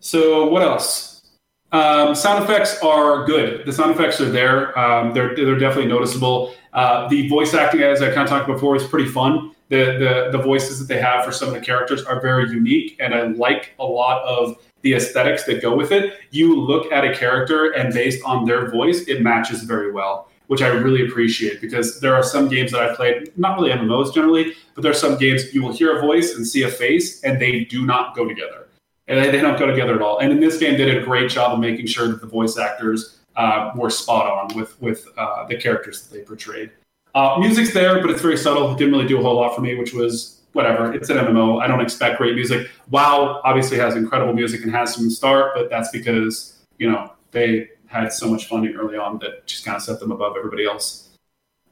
so 0.00 0.46
what 0.46 0.62
else? 0.62 1.22
Um, 1.70 2.14
sound 2.14 2.42
effects 2.42 2.82
are 2.82 3.26
good. 3.26 3.66
The 3.66 3.72
sound 3.72 3.90
effects 3.90 4.20
are 4.20 4.30
there. 4.30 4.78
Um, 4.78 5.12
they're 5.12 5.34
they're 5.36 5.58
definitely 5.58 5.90
noticeable. 5.90 6.54
Uh, 6.72 7.08
the 7.08 7.28
voice 7.28 7.52
acting, 7.54 7.82
as 7.82 8.00
I 8.00 8.06
kind 8.06 8.22
of 8.22 8.28
talked 8.28 8.46
before, 8.46 8.76
is 8.76 8.84
pretty 8.84 9.08
fun. 9.08 9.54
The, 9.68 10.30
the 10.32 10.38
the 10.38 10.42
voices 10.42 10.78
that 10.78 10.92
they 10.92 11.00
have 11.00 11.24
for 11.26 11.32
some 11.32 11.48
of 11.48 11.54
the 11.54 11.60
characters 11.60 12.04
are 12.04 12.20
very 12.20 12.48
unique, 12.50 12.96
and 13.00 13.14
I 13.14 13.24
like 13.24 13.74
a 13.78 13.84
lot 13.84 14.22
of 14.22 14.56
the 14.80 14.94
aesthetics 14.94 15.44
that 15.44 15.60
go 15.60 15.76
with 15.76 15.92
it. 15.92 16.14
You 16.30 16.58
look 16.58 16.90
at 16.90 17.04
a 17.04 17.14
character, 17.14 17.72
and 17.72 17.92
based 17.92 18.24
on 18.24 18.46
their 18.46 18.70
voice, 18.70 19.02
it 19.02 19.20
matches 19.20 19.62
very 19.64 19.92
well, 19.92 20.27
which 20.48 20.62
I 20.62 20.68
really 20.68 21.06
appreciate 21.06 21.60
because 21.60 22.00
there 22.00 22.14
are 22.14 22.22
some 22.22 22.48
games 22.48 22.72
that 22.72 22.82
I've 22.82 22.96
played, 22.96 23.32
not 23.38 23.56
really 23.56 23.70
MMOs 23.70 24.12
generally, 24.12 24.54
but 24.74 24.82
there 24.82 24.90
are 24.90 24.94
some 25.06 25.16
games 25.16 25.54
you 25.54 25.62
will 25.62 25.72
hear 25.72 25.96
a 25.96 26.00
voice 26.00 26.34
and 26.34 26.46
see 26.46 26.62
a 26.64 26.68
face, 26.68 27.22
and 27.22 27.40
they 27.40 27.64
do 27.64 27.86
not 27.86 28.16
go 28.16 28.26
together 28.26 28.68
and 29.08 29.34
they, 29.34 29.40
don't 29.40 29.58
go 29.58 29.66
together 29.66 29.94
at 29.94 30.02
all. 30.02 30.18
And 30.18 30.30
in 30.30 30.38
this 30.38 30.58
game, 30.58 30.76
they 30.76 30.84
did 30.84 30.98
a 30.98 31.04
great 31.04 31.30
job 31.30 31.52
of 31.52 31.60
making 31.60 31.86
sure 31.86 32.08
that 32.08 32.20
the 32.20 32.26
voice 32.26 32.58
actors 32.58 33.18
uh, 33.36 33.72
were 33.74 33.90
spot 33.90 34.26
on 34.26 34.56
with 34.56 34.80
with 34.80 35.08
uh, 35.16 35.46
the 35.46 35.56
characters 35.56 36.02
that 36.02 36.14
they 36.14 36.22
portrayed. 36.22 36.70
Uh, 37.14 37.36
music's 37.38 37.72
there, 37.72 38.00
but 38.00 38.10
it's 38.10 38.20
very 38.20 38.36
subtle. 38.36 38.72
It 38.72 38.78
didn't 38.78 38.92
really 38.92 39.08
do 39.08 39.18
a 39.18 39.22
whole 39.22 39.36
lot 39.36 39.54
for 39.54 39.62
me, 39.62 39.74
which 39.76 39.94
was 39.94 40.42
whatever. 40.52 40.92
It's 40.92 41.08
an 41.08 41.16
MMO. 41.16 41.62
I 41.62 41.66
don't 41.66 41.80
expect 41.80 42.18
great 42.18 42.34
music. 42.34 42.68
WoW 42.90 43.40
obviously 43.44 43.78
has 43.78 43.96
incredible 43.96 44.34
music 44.34 44.62
and 44.62 44.70
has 44.72 44.94
some 44.94 45.08
start, 45.08 45.52
but 45.54 45.70
that's 45.70 45.90
because 45.90 46.58
you 46.78 46.90
know 46.90 47.12
they 47.30 47.70
had 47.88 48.12
so 48.12 48.30
much 48.30 48.46
funding 48.46 48.74
early 48.76 48.96
on 48.96 49.18
that 49.18 49.46
just 49.46 49.64
kind 49.64 49.76
of 49.76 49.82
set 49.82 49.98
them 50.00 50.12
above 50.12 50.36
everybody 50.36 50.64
else. 50.64 51.08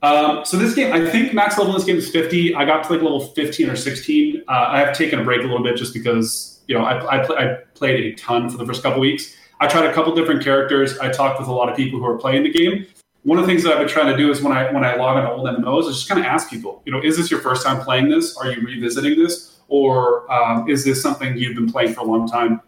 Um, 0.03 0.45
so 0.45 0.57
this 0.57 0.75
game, 0.75 0.93
I 0.93 1.09
think 1.09 1.33
max 1.33 1.57
level 1.59 1.73
in 1.73 1.79
this 1.79 1.87
game 1.87 1.97
is 1.97 2.11
50. 2.11 2.55
I 2.55 2.65
got 2.65 2.85
to 2.85 2.93
like 2.93 3.03
level 3.03 3.21
15 3.21 3.71
or 3.71 3.77
16. 3.77 4.43
Uh, 4.47 4.51
I 4.51 4.79
have 4.81 4.97
taken 4.97 5.19
a 5.19 5.25
break 5.25 5.41
a 5.41 5.45
little 5.45 5.63
bit 5.63 5.77
just 5.77 5.95
because 5.95 6.61
you 6.69 6.77
know 6.77 6.85
I, 6.85 7.23
I, 7.23 7.27
pl- 7.27 7.37
I 7.37 7.55
played 7.75 8.01
a 8.01 8.15
ton 8.17 8.51
for 8.51 8.59
the 8.59 8.67
first 8.67 8.83
couple 8.83 9.01
weeks. 9.01 9.35
I 9.59 9.67
tried 9.67 9.87
a 9.87 9.93
couple 9.93 10.15
different 10.15 10.45
characters. 10.45 10.99
I 10.99 11.11
talked 11.11 11.39
with 11.39 11.49
a 11.49 11.53
lot 11.53 11.71
of 11.71 11.77
people 11.77 11.99
who 11.99 12.07
are 12.07 12.19
playing 12.19 12.43
the 12.43 12.51
game. 12.51 12.87
One 13.23 13.39
of 13.39 13.47
the 13.47 13.51
things 13.51 13.65
that 13.65 13.73
I've 13.73 13.79
been 13.79 13.89
trying 13.89 14.13
to 14.13 14.17
do 14.17 14.31
is 14.31 14.43
when 14.43 14.53
I 14.53 14.71
when 14.71 14.85
I 14.85 14.97
log 14.97 15.19
into 15.19 15.31
old 15.31 15.47
MMOs, 15.47 15.89
is 15.89 15.97
just 15.97 16.09
kind 16.09 16.21
of 16.21 16.27
ask 16.27 16.51
people, 16.51 16.83
you 16.85 16.93
know, 16.93 17.01
is 17.03 17.17
this 17.17 17.31
your 17.31 17.41
first 17.41 17.65
time 17.65 17.83
playing 17.83 18.09
this? 18.09 18.37
Are 18.37 18.53
you 18.53 18.61
revisiting 18.61 19.19
this, 19.19 19.59
or 19.69 20.31
um, 20.31 20.69
is 20.69 20.85
this 20.85 21.03
something 21.03 21.37
you've 21.37 21.57
been 21.57 21.71
playing 21.71 21.95
for 21.95 22.01
a 22.01 22.05
long 22.05 22.29
time? 22.29 22.61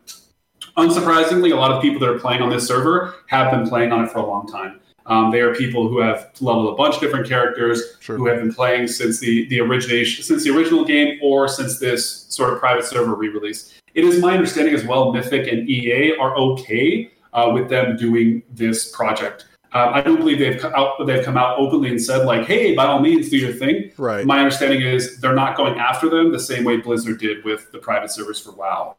Unsurprisingly, 0.78 1.50
a 1.52 1.56
lot 1.56 1.72
of 1.72 1.82
people 1.82 1.98
that 1.98 2.08
are 2.08 2.20
playing 2.20 2.40
on 2.40 2.50
this 2.50 2.68
server 2.68 3.16
have 3.26 3.50
been 3.50 3.68
playing 3.68 3.90
on 3.90 4.04
it 4.04 4.12
for 4.12 4.20
a 4.20 4.26
long 4.26 4.46
time. 4.46 4.78
Um, 5.06 5.32
they 5.32 5.40
are 5.40 5.52
people 5.52 5.88
who 5.88 5.98
have 5.98 6.30
leveled 6.40 6.72
a 6.72 6.76
bunch 6.76 6.94
of 6.94 7.00
different 7.00 7.26
characters 7.26 7.96
sure. 7.98 8.16
who 8.16 8.26
have 8.26 8.38
been 8.38 8.54
playing 8.54 8.86
since 8.86 9.18
the 9.18 9.48
the 9.48 9.60
origination, 9.60 10.22
since 10.22 10.44
the 10.44 10.50
original 10.50 10.84
game, 10.84 11.18
or 11.20 11.48
since 11.48 11.80
this 11.80 12.26
sort 12.28 12.52
of 12.52 12.60
private 12.60 12.84
server 12.84 13.16
re-release. 13.16 13.80
It 13.94 14.04
is 14.04 14.20
my 14.20 14.34
understanding 14.34 14.72
as 14.72 14.84
well, 14.84 15.12
Mythic 15.12 15.50
and 15.50 15.68
EA 15.68 16.16
are 16.16 16.36
okay 16.36 17.10
uh, 17.32 17.50
with 17.52 17.68
them 17.68 17.96
doing 17.96 18.44
this 18.50 18.94
project. 18.94 19.46
Uh, 19.72 19.90
I 19.92 20.00
don't 20.00 20.18
believe 20.18 20.38
they've 20.38 20.60
come 20.60 20.72
out, 20.76 21.04
they've 21.06 21.24
come 21.24 21.36
out 21.36 21.58
openly 21.58 21.90
and 21.90 22.00
said 22.00 22.24
like, 22.24 22.46
"Hey, 22.46 22.76
by 22.76 22.86
all 22.86 23.00
means, 23.00 23.30
do 23.30 23.36
your 23.36 23.52
thing." 23.52 23.90
Right. 23.96 24.24
My 24.24 24.38
understanding 24.38 24.82
is 24.82 25.18
they're 25.18 25.34
not 25.34 25.56
going 25.56 25.76
after 25.78 26.08
them 26.08 26.30
the 26.30 26.38
same 26.38 26.62
way 26.62 26.76
Blizzard 26.76 27.18
did 27.18 27.44
with 27.44 27.72
the 27.72 27.78
private 27.78 28.12
servers 28.12 28.38
for 28.38 28.52
WoW, 28.52 28.96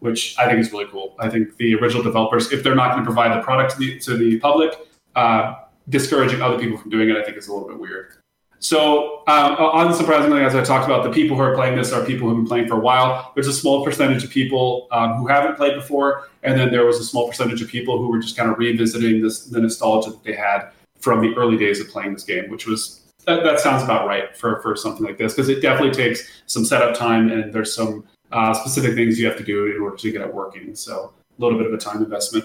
which 0.00 0.38
I 0.38 0.46
think 0.46 0.60
is 0.60 0.72
really 0.72 0.86
cool. 0.86 1.14
I 1.18 1.28
think 1.28 1.56
the 1.56 1.74
original 1.76 2.02
developers, 2.02 2.52
if 2.52 2.62
they're 2.62 2.74
not 2.74 2.92
going 2.92 3.04
to 3.04 3.04
provide 3.04 3.36
the 3.36 3.42
product 3.42 3.72
to 3.72 3.78
the, 3.78 3.98
to 4.00 4.16
the 4.16 4.38
public, 4.40 4.74
uh, 5.14 5.54
discouraging 5.88 6.42
other 6.42 6.58
people 6.58 6.76
from 6.78 6.90
doing 6.90 7.08
it, 7.10 7.16
I 7.16 7.22
think 7.22 7.36
is 7.36 7.48
a 7.48 7.52
little 7.52 7.68
bit 7.68 7.78
weird. 7.78 8.12
So, 8.58 9.22
um, 9.26 9.56
unsurprisingly, 9.56 10.44
as 10.44 10.54
I 10.54 10.64
talked 10.64 10.86
about, 10.86 11.04
the 11.04 11.10
people 11.10 11.36
who 11.36 11.42
are 11.42 11.54
playing 11.54 11.76
this 11.76 11.92
are 11.92 12.04
people 12.04 12.28
who've 12.28 12.38
been 12.38 12.46
playing 12.46 12.68
for 12.68 12.74
a 12.74 12.80
while. 12.80 13.32
There's 13.34 13.48
a 13.48 13.52
small 13.52 13.84
percentage 13.84 14.24
of 14.24 14.30
people 14.30 14.88
um, 14.92 15.14
who 15.14 15.26
haven't 15.26 15.56
played 15.56 15.74
before, 15.74 16.28
and 16.42 16.58
then 16.58 16.70
there 16.70 16.86
was 16.86 16.98
a 16.98 17.04
small 17.04 17.28
percentage 17.28 17.60
of 17.60 17.68
people 17.68 17.98
who 17.98 18.08
were 18.08 18.18
just 18.18 18.36
kind 18.36 18.50
of 18.50 18.58
revisiting 18.58 19.22
this 19.22 19.44
the 19.44 19.60
nostalgia 19.60 20.10
that 20.10 20.24
they 20.24 20.34
had 20.34 20.70
from 21.00 21.20
the 21.20 21.34
early 21.36 21.56
days 21.56 21.80
of 21.80 21.88
playing 21.88 22.14
this 22.14 22.24
game, 22.24 22.50
which 22.50 22.66
was 22.66 23.02
that, 23.26 23.44
that 23.44 23.60
sounds 23.60 23.82
about 23.82 24.06
right 24.06 24.36
for 24.36 24.60
for 24.62 24.74
something 24.74 25.04
like 25.04 25.18
this 25.18 25.34
because 25.34 25.48
it 25.48 25.60
definitely 25.60 25.92
takes 25.92 26.42
some 26.46 26.64
setup 26.64 26.96
time 26.96 27.30
and 27.30 27.52
there's 27.52 27.74
some 27.74 28.04
uh, 28.36 28.52
specific 28.52 28.94
things 28.94 29.18
you 29.18 29.26
have 29.26 29.38
to 29.38 29.44
do 29.44 29.74
in 29.74 29.80
order 29.80 29.96
to 29.96 30.12
get 30.12 30.20
it 30.20 30.32
working. 30.32 30.74
So, 30.74 31.12
a 31.38 31.42
little 31.42 31.58
bit 31.58 31.66
of 31.66 31.72
a 31.72 31.78
time 31.78 32.02
investment. 32.02 32.44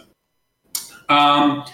Um, 1.10 1.66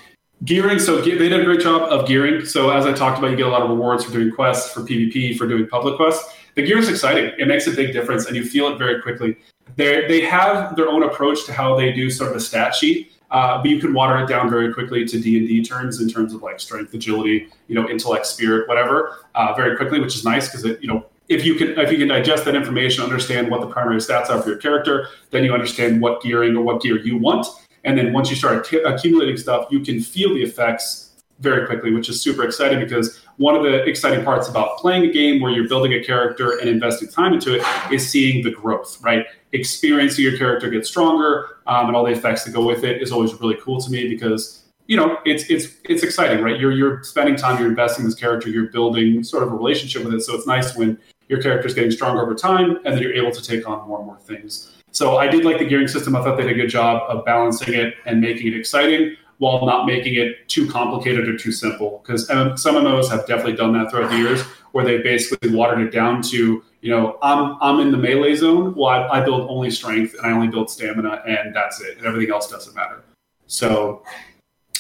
Gearing, 0.43 0.77
so 0.77 1.01
they 1.01 1.17
did 1.17 1.33
a 1.33 1.43
great 1.43 1.61
job 1.61 1.91
of 1.91 2.07
gearing. 2.07 2.45
So 2.45 2.69
as 2.69 2.85
I 2.85 2.93
talked 2.93 3.17
about, 3.17 3.31
you 3.31 3.37
get 3.37 3.47
a 3.47 3.49
lot 3.49 3.63
of 3.63 3.71
rewards 3.71 4.05
for 4.05 4.11
doing 4.11 4.31
quests, 4.31 4.71
for 4.71 4.81
PvP, 4.81 5.35
for 5.35 5.47
doing 5.47 5.67
public 5.67 5.95
quests. 5.95 6.31
The 6.53 6.61
gear 6.61 6.77
is 6.77 6.89
exciting. 6.89 7.31
It 7.39 7.47
makes 7.47 7.65
a 7.65 7.71
big 7.71 7.91
difference, 7.91 8.27
and 8.27 8.35
you 8.35 8.45
feel 8.45 8.67
it 8.67 8.77
very 8.77 9.01
quickly. 9.01 9.37
They 9.77 10.07
they 10.07 10.21
have 10.21 10.75
their 10.75 10.89
own 10.89 11.03
approach 11.03 11.45
to 11.47 11.53
how 11.53 11.75
they 11.75 11.91
do 11.91 12.11
sort 12.11 12.29
of 12.29 12.37
a 12.37 12.39
stat 12.39 12.75
sheet, 12.75 13.13
uh, 13.31 13.57
but 13.57 13.69
you 13.69 13.79
can 13.79 13.93
water 13.93 14.19
it 14.19 14.27
down 14.27 14.47
very 14.47 14.71
quickly 14.71 15.05
to 15.05 15.19
D 15.19 15.39
and 15.39 15.47
D 15.47 15.63
terms 15.63 16.01
in 16.01 16.07
terms 16.07 16.35
of 16.35 16.43
like 16.43 16.59
strength, 16.59 16.93
agility, 16.93 17.47
you 17.67 17.73
know, 17.73 17.89
intellect, 17.89 18.27
spirit, 18.27 18.67
whatever, 18.67 19.25
uh, 19.33 19.53
very 19.55 19.75
quickly, 19.75 19.99
which 19.99 20.15
is 20.15 20.23
nice 20.23 20.47
because 20.47 20.65
it 20.65 20.79
you 20.81 20.87
know 20.87 21.03
if 21.29 21.45
you 21.45 21.55
can 21.55 21.77
if 21.79 21.91
you 21.91 21.97
can 21.97 22.07
digest 22.07 22.45
that 22.45 22.55
information, 22.55 23.03
understand 23.03 23.49
what 23.49 23.61
the 23.61 23.67
primary 23.67 23.97
stats 23.97 24.29
are 24.29 24.41
for 24.41 24.49
your 24.49 24.57
character, 24.57 25.07
then 25.31 25.43
you 25.43 25.53
understand 25.53 26.01
what 26.01 26.21
gearing 26.21 26.55
or 26.55 26.63
what 26.63 26.81
gear 26.81 26.97
you 26.97 27.17
want 27.17 27.47
and 27.87 27.97
then 27.97 28.11
once 28.11 28.29
you 28.29 28.35
start 28.35 28.71
accumulating 28.85 29.37
stuff, 29.37 29.67
you 29.71 29.79
can 29.79 30.01
feel 30.01 30.33
the 30.33 30.43
effects 30.43 31.23
very 31.39 31.65
quickly, 31.65 31.93
which 31.93 32.09
is 32.09 32.19
super 32.19 32.43
exciting 32.43 32.79
because 32.79 33.23
one 33.37 33.55
of 33.55 33.63
the 33.63 33.83
exciting 33.83 34.25
parts 34.25 34.49
about 34.49 34.77
playing 34.79 35.03
a 35.03 35.11
game 35.11 35.39
where 35.41 35.51
you're 35.51 35.69
building 35.69 35.93
a 35.93 36.03
character 36.03 36.57
and 36.59 36.67
investing 36.67 37.07
time 37.07 37.33
into 37.33 37.55
it 37.55 37.63
is 37.93 38.07
seeing 38.07 38.43
the 38.43 38.51
growth, 38.51 38.97
right? 39.01 39.25
Experiencing 39.53 40.25
your 40.25 40.37
character 40.37 40.69
get 40.69 40.85
stronger 40.85 41.59
um, 41.67 41.87
and 41.87 41.95
all 41.95 42.03
the 42.03 42.11
effects 42.11 42.43
that 42.43 42.51
go 42.51 42.65
with 42.65 42.83
it 42.83 43.01
is 43.01 43.13
always 43.13 43.33
really 43.35 43.57
cool 43.61 43.79
to 43.79 43.89
me 43.89 44.09
because 44.09 44.63
you 44.87 44.97
know 44.97 45.17
it's 45.25 45.49
it's 45.49 45.75
it's 45.85 46.03
exciting, 46.03 46.43
right? 46.43 46.59
You're 46.59 46.71
you're 46.71 47.03
spending 47.03 47.35
time, 47.35 47.59
you're 47.59 47.69
investing 47.69 48.03
in 48.03 48.09
this 48.09 48.19
character, 48.19 48.49
you're 48.49 48.67
building 48.67 49.23
sort 49.23 49.43
of 49.43 49.51
a 49.51 49.55
relationship 49.55 50.03
with 50.03 50.13
it. 50.13 50.21
So 50.21 50.35
it's 50.35 50.47
nice 50.47 50.75
when 50.75 50.97
your 51.29 51.41
character 51.41 51.67
is 51.67 51.73
getting 51.73 51.91
stronger 51.91 52.21
over 52.21 52.35
time 52.35 52.77
and 52.85 52.95
then 52.95 52.99
you're 52.99 53.13
able 53.13 53.31
to 53.31 53.41
take 53.41 53.67
on 53.67 53.87
more 53.87 53.97
and 53.99 54.07
more 54.07 54.17
things. 54.17 54.73
So 54.91 55.17
I 55.17 55.27
did 55.27 55.45
like 55.45 55.59
the 55.59 55.65
gearing 55.65 55.87
system. 55.87 56.15
I 56.15 56.23
thought 56.23 56.37
they 56.37 56.43
did 56.43 56.53
a 56.53 56.55
good 56.55 56.69
job 56.69 57.03
of 57.09 57.25
balancing 57.25 57.73
it 57.73 57.95
and 58.05 58.21
making 58.21 58.47
it 58.47 58.55
exciting 58.55 59.15
while 59.37 59.65
not 59.65 59.85
making 59.85 60.15
it 60.15 60.47
too 60.49 60.67
complicated 60.67 61.27
or 61.27 61.37
too 61.37 61.51
simple. 61.51 62.01
Because 62.03 62.27
some 62.27 62.75
MMOs 62.75 63.09
have 63.09 63.27
definitely 63.27 63.55
done 63.55 63.73
that 63.73 63.91
throughout 63.91 64.09
the 64.09 64.17
years, 64.17 64.41
where 64.71 64.83
they 64.83 64.97
basically 64.99 65.53
watered 65.53 65.79
it 65.81 65.91
down 65.91 66.21
to, 66.23 66.63
you 66.81 66.89
know, 66.89 67.17
I'm 67.21 67.57
I'm 67.61 67.79
in 67.79 67.91
the 67.91 67.97
melee 67.97 68.35
zone. 68.35 68.73
Well, 68.75 68.89
I, 68.89 69.19
I 69.19 69.25
build 69.25 69.49
only 69.49 69.69
strength 69.69 70.15
and 70.15 70.25
I 70.25 70.31
only 70.31 70.47
build 70.47 70.69
stamina, 70.69 71.21
and 71.27 71.55
that's 71.55 71.81
it. 71.81 71.97
And 71.97 72.07
everything 72.07 72.33
else 72.33 72.49
doesn't 72.49 72.75
matter. 72.75 73.03
So 73.45 74.03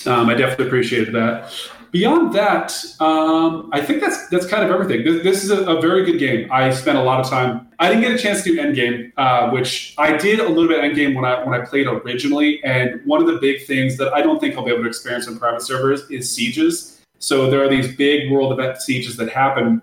um, 0.05 0.29
I 0.29 0.33
definitely 0.33 0.67
appreciated 0.67 1.13
that 1.13 1.53
beyond 1.91 2.33
that, 2.33 2.73
um, 2.99 3.69
I 3.71 3.81
think 3.81 4.01
that's 4.01 4.27
that's 4.29 4.45
kind 4.45 4.63
of 4.63 4.71
everything. 4.71 5.03
This, 5.03 5.23
this 5.23 5.43
is 5.43 5.51
a, 5.51 5.65
a, 5.65 5.81
very 5.81 6.05
good 6.05 6.19
game. 6.19 6.51
I 6.51 6.71
spent 6.71 6.97
a 6.97 7.03
lot 7.03 7.19
of 7.19 7.29
time. 7.29 7.67
I 7.79 7.89
didn't 7.89 8.01
get 8.01 8.11
a 8.11 8.17
chance 8.17 8.43
to 8.43 8.51
do 8.51 8.61
Endgame, 8.61 9.11
uh, 9.17 9.49
which 9.51 9.93
I 9.97 10.17
did 10.17 10.39
a 10.39 10.47
little 10.47 10.67
bit 10.67 10.79
Endgame 10.79 11.15
when 11.15 11.25
I 11.25 11.43
when 11.43 11.59
I 11.59 11.65
played 11.65 11.87
originally. 11.87 12.63
And 12.63 13.01
one 13.05 13.21
of 13.21 13.27
the 13.27 13.37
big 13.37 13.65
things 13.65 13.97
that 13.97 14.13
I 14.13 14.21
don't 14.21 14.39
think 14.39 14.55
I'll 14.55 14.65
be 14.65 14.71
able 14.71 14.83
to 14.83 14.89
experience 14.89 15.27
on 15.27 15.37
private 15.37 15.61
servers 15.61 16.09
is 16.09 16.33
sieges. 16.33 17.01
So 17.19 17.49
there 17.49 17.63
are 17.63 17.69
these 17.69 17.95
big 17.95 18.31
world 18.31 18.51
event 18.51 18.81
sieges 18.81 19.17
that 19.17 19.29
happen, 19.29 19.81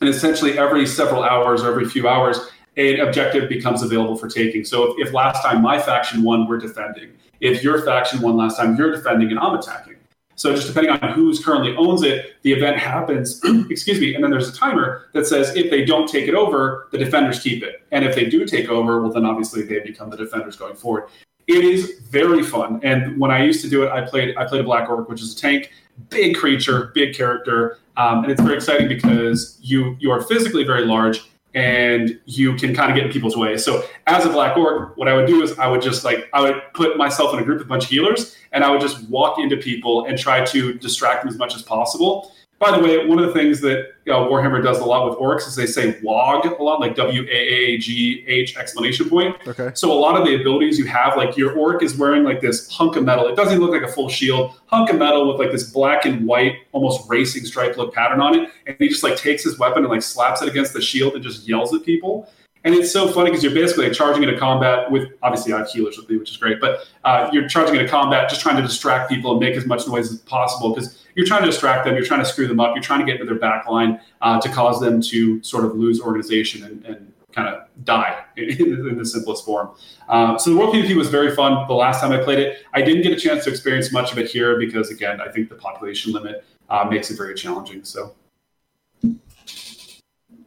and 0.00 0.08
essentially 0.08 0.58
every 0.58 0.86
several 0.86 1.22
hours 1.24 1.62
or 1.62 1.70
every 1.70 1.88
few 1.88 2.08
hours, 2.08 2.38
an 2.76 3.00
objective 3.00 3.48
becomes 3.48 3.82
available 3.82 4.16
for 4.16 4.28
taking. 4.28 4.64
So 4.64 4.92
if, 4.92 5.08
if 5.08 5.14
last 5.14 5.42
time 5.42 5.62
my 5.62 5.80
faction 5.80 6.22
won, 6.22 6.46
we're 6.46 6.58
defending. 6.58 7.10
If 7.40 7.62
your 7.62 7.82
faction 7.82 8.20
won 8.20 8.36
last 8.36 8.56
time, 8.56 8.76
you're 8.76 8.92
defending 8.92 9.30
and 9.30 9.38
I'm 9.38 9.54
attacking. 9.54 9.96
So 10.40 10.54
just 10.54 10.68
depending 10.68 10.90
on 10.90 11.12
who's 11.12 11.44
currently 11.44 11.76
owns 11.76 12.02
it, 12.02 12.36
the 12.40 12.52
event 12.54 12.78
happens, 12.78 13.42
excuse 13.68 14.00
me, 14.00 14.14
and 14.14 14.24
then 14.24 14.30
there's 14.30 14.48
a 14.48 14.54
timer 14.54 15.10
that 15.12 15.26
says 15.26 15.54
if 15.54 15.70
they 15.70 15.84
don't 15.84 16.08
take 16.08 16.28
it 16.28 16.34
over, 16.34 16.88
the 16.92 16.96
defenders 16.96 17.40
keep 17.40 17.62
it. 17.62 17.82
And 17.90 18.06
if 18.06 18.14
they 18.14 18.24
do 18.24 18.46
take 18.46 18.70
over, 18.70 19.02
well 19.02 19.12
then 19.12 19.26
obviously 19.26 19.64
they 19.64 19.80
become 19.80 20.08
the 20.08 20.16
defenders 20.16 20.56
going 20.56 20.76
forward. 20.76 21.10
It 21.46 21.62
is 21.62 22.00
very 22.08 22.42
fun. 22.42 22.80
And 22.82 23.20
when 23.20 23.30
I 23.30 23.44
used 23.44 23.60
to 23.64 23.68
do 23.68 23.82
it, 23.82 23.90
I 23.90 24.00
played 24.00 24.34
I 24.38 24.46
played 24.46 24.62
a 24.62 24.64
Black 24.64 24.88
Orc, 24.88 25.10
which 25.10 25.20
is 25.20 25.34
a 25.34 25.36
tank, 25.36 25.72
big 26.08 26.34
creature, 26.34 26.90
big 26.94 27.14
character. 27.14 27.76
Um, 27.98 28.22
and 28.22 28.32
it's 28.32 28.40
very 28.40 28.56
exciting 28.56 28.88
because 28.88 29.58
you 29.60 29.94
you 30.00 30.10
are 30.10 30.22
physically 30.22 30.64
very 30.64 30.86
large 30.86 31.28
and 31.54 32.18
you 32.26 32.54
can 32.54 32.74
kind 32.74 32.90
of 32.90 32.96
get 32.96 33.06
in 33.06 33.12
people's 33.12 33.36
way. 33.36 33.56
So 33.56 33.84
as 34.06 34.24
a 34.24 34.28
black 34.28 34.56
orc, 34.56 34.96
what 34.96 35.08
I 35.08 35.14
would 35.14 35.26
do 35.26 35.42
is 35.42 35.58
I 35.58 35.66
would 35.66 35.82
just 35.82 36.04
like 36.04 36.28
I 36.32 36.40
would 36.40 36.62
put 36.74 36.96
myself 36.96 37.34
in 37.34 37.40
a 37.40 37.44
group 37.44 37.60
of 37.60 37.66
a 37.66 37.68
bunch 37.68 37.84
of 37.84 37.90
healers 37.90 38.36
and 38.52 38.64
I 38.64 38.70
would 38.70 38.80
just 38.80 39.08
walk 39.08 39.38
into 39.38 39.56
people 39.56 40.06
and 40.06 40.18
try 40.18 40.44
to 40.44 40.74
distract 40.74 41.22
them 41.22 41.32
as 41.32 41.38
much 41.38 41.54
as 41.54 41.62
possible. 41.62 42.32
By 42.60 42.76
the 42.76 42.84
way, 42.84 43.06
one 43.06 43.18
of 43.18 43.26
the 43.26 43.32
things 43.32 43.62
that 43.62 43.92
uh, 44.06 44.12
Warhammer 44.28 44.62
does 44.62 44.80
a 44.80 44.84
lot 44.84 45.08
with 45.08 45.18
orcs 45.18 45.48
is 45.48 45.56
they 45.56 45.64
say 45.64 45.98
WAG 46.02 46.44
a 46.44 46.62
lot, 46.62 46.78
like 46.78 46.94
W 46.94 47.22
A 47.22 47.34
A 47.34 47.78
G 47.78 48.22
H 48.26 48.54
exclamation 48.58 49.08
point. 49.08 49.34
Okay. 49.46 49.70
So 49.72 49.90
a 49.90 49.98
lot 49.98 50.14
of 50.14 50.26
the 50.26 50.38
abilities 50.38 50.78
you 50.78 50.84
have, 50.84 51.16
like 51.16 51.38
your 51.38 51.56
orc 51.56 51.82
is 51.82 51.96
wearing 51.96 52.22
like 52.22 52.42
this 52.42 52.70
hunk 52.70 52.96
of 52.96 53.04
metal. 53.04 53.26
It 53.28 53.34
doesn't 53.34 53.60
look 53.60 53.70
like 53.70 53.82
a 53.82 53.90
full 53.90 54.10
shield, 54.10 54.60
hunk 54.66 54.90
of 54.90 54.96
metal 54.96 55.26
with 55.26 55.40
like 55.40 55.50
this 55.50 55.70
black 55.70 56.04
and 56.04 56.26
white, 56.26 56.58
almost 56.72 57.08
racing 57.08 57.46
stripe 57.46 57.78
look 57.78 57.94
pattern 57.94 58.20
on 58.20 58.38
it, 58.38 58.50
and 58.66 58.76
he 58.78 58.88
just 58.88 59.02
like 59.02 59.16
takes 59.16 59.42
his 59.42 59.58
weapon 59.58 59.82
and 59.82 59.90
like 59.90 60.02
slaps 60.02 60.42
it 60.42 60.48
against 60.48 60.74
the 60.74 60.82
shield 60.82 61.14
and 61.14 61.24
just 61.24 61.48
yells 61.48 61.74
at 61.74 61.82
people. 61.82 62.30
And 62.64 62.74
it's 62.74 62.92
so 62.92 63.08
funny 63.08 63.30
because 63.30 63.42
you're 63.42 63.54
basically 63.54 63.86
like 63.86 63.94
charging 63.94 64.22
into 64.22 64.38
combat 64.38 64.90
with 64.90 65.08
obviously 65.22 65.54
I 65.54 65.60
have 65.60 65.70
healers 65.70 65.96
with 65.96 66.10
me, 66.10 66.18
which 66.18 66.30
is 66.30 66.36
great, 66.36 66.60
but 66.60 66.86
uh, 67.04 67.30
you're 67.32 67.48
charging 67.48 67.76
into 67.76 67.88
combat 67.88 68.28
just 68.28 68.42
trying 68.42 68.56
to 68.56 68.62
distract 68.62 69.08
people 69.08 69.30
and 69.30 69.40
make 69.40 69.56
as 69.56 69.64
much 69.64 69.86
noise 69.88 70.12
as 70.12 70.18
possible 70.18 70.74
because 70.74 70.99
you're 71.14 71.26
trying 71.26 71.42
to 71.42 71.46
distract 71.46 71.84
them, 71.84 71.94
you're 71.94 72.04
trying 72.04 72.20
to 72.20 72.26
screw 72.26 72.46
them 72.46 72.60
up, 72.60 72.74
you're 72.74 72.82
trying 72.82 73.00
to 73.00 73.06
get 73.06 73.20
into 73.20 73.26
their 73.26 73.38
back 73.38 73.68
line 73.68 74.00
uh, 74.20 74.40
to 74.40 74.48
cause 74.48 74.80
them 74.80 75.00
to 75.02 75.42
sort 75.42 75.64
of 75.64 75.74
lose 75.74 76.00
organization 76.00 76.64
and, 76.64 76.84
and 76.84 77.12
kind 77.32 77.48
of 77.48 77.66
die 77.84 78.24
in, 78.36 78.50
in, 78.88 78.98
the 78.98 79.04
simplest 79.04 79.44
form. 79.44 79.70
Uh, 80.08 80.36
so 80.36 80.50
the 80.50 80.56
World 80.56 80.74
PvP 80.74 80.96
was 80.96 81.08
very 81.08 81.34
fun. 81.34 81.66
The 81.68 81.74
last 81.74 82.00
time 82.00 82.12
I 82.12 82.22
played 82.22 82.38
it, 82.38 82.58
I 82.74 82.82
didn't 82.82 83.02
get 83.02 83.12
a 83.12 83.20
chance 83.20 83.44
to 83.44 83.50
experience 83.50 83.92
much 83.92 84.12
of 84.12 84.18
it 84.18 84.30
here 84.30 84.58
because 84.58 84.90
again, 84.90 85.20
I 85.20 85.28
think 85.28 85.48
the 85.48 85.54
population 85.54 86.12
limit 86.12 86.44
uh, 86.68 86.84
makes 86.84 87.10
it 87.10 87.16
very 87.16 87.34
challenging. 87.34 87.84
So. 87.84 88.14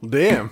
Damn. 0.07 0.51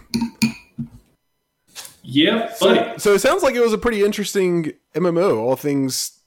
Yeah, 2.04 2.52
so, 2.54 2.98
so, 2.98 3.14
it 3.14 3.20
sounds 3.20 3.44
like 3.44 3.54
it 3.54 3.62
was 3.62 3.74
a 3.74 3.78
pretty 3.78 4.04
interesting 4.04 4.74
MMO. 4.96 5.38
All 5.38 5.56
things, 5.56 6.20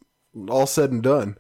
all 0.49 0.67
said 0.67 0.93
and 0.93 1.03
done. 1.03 1.37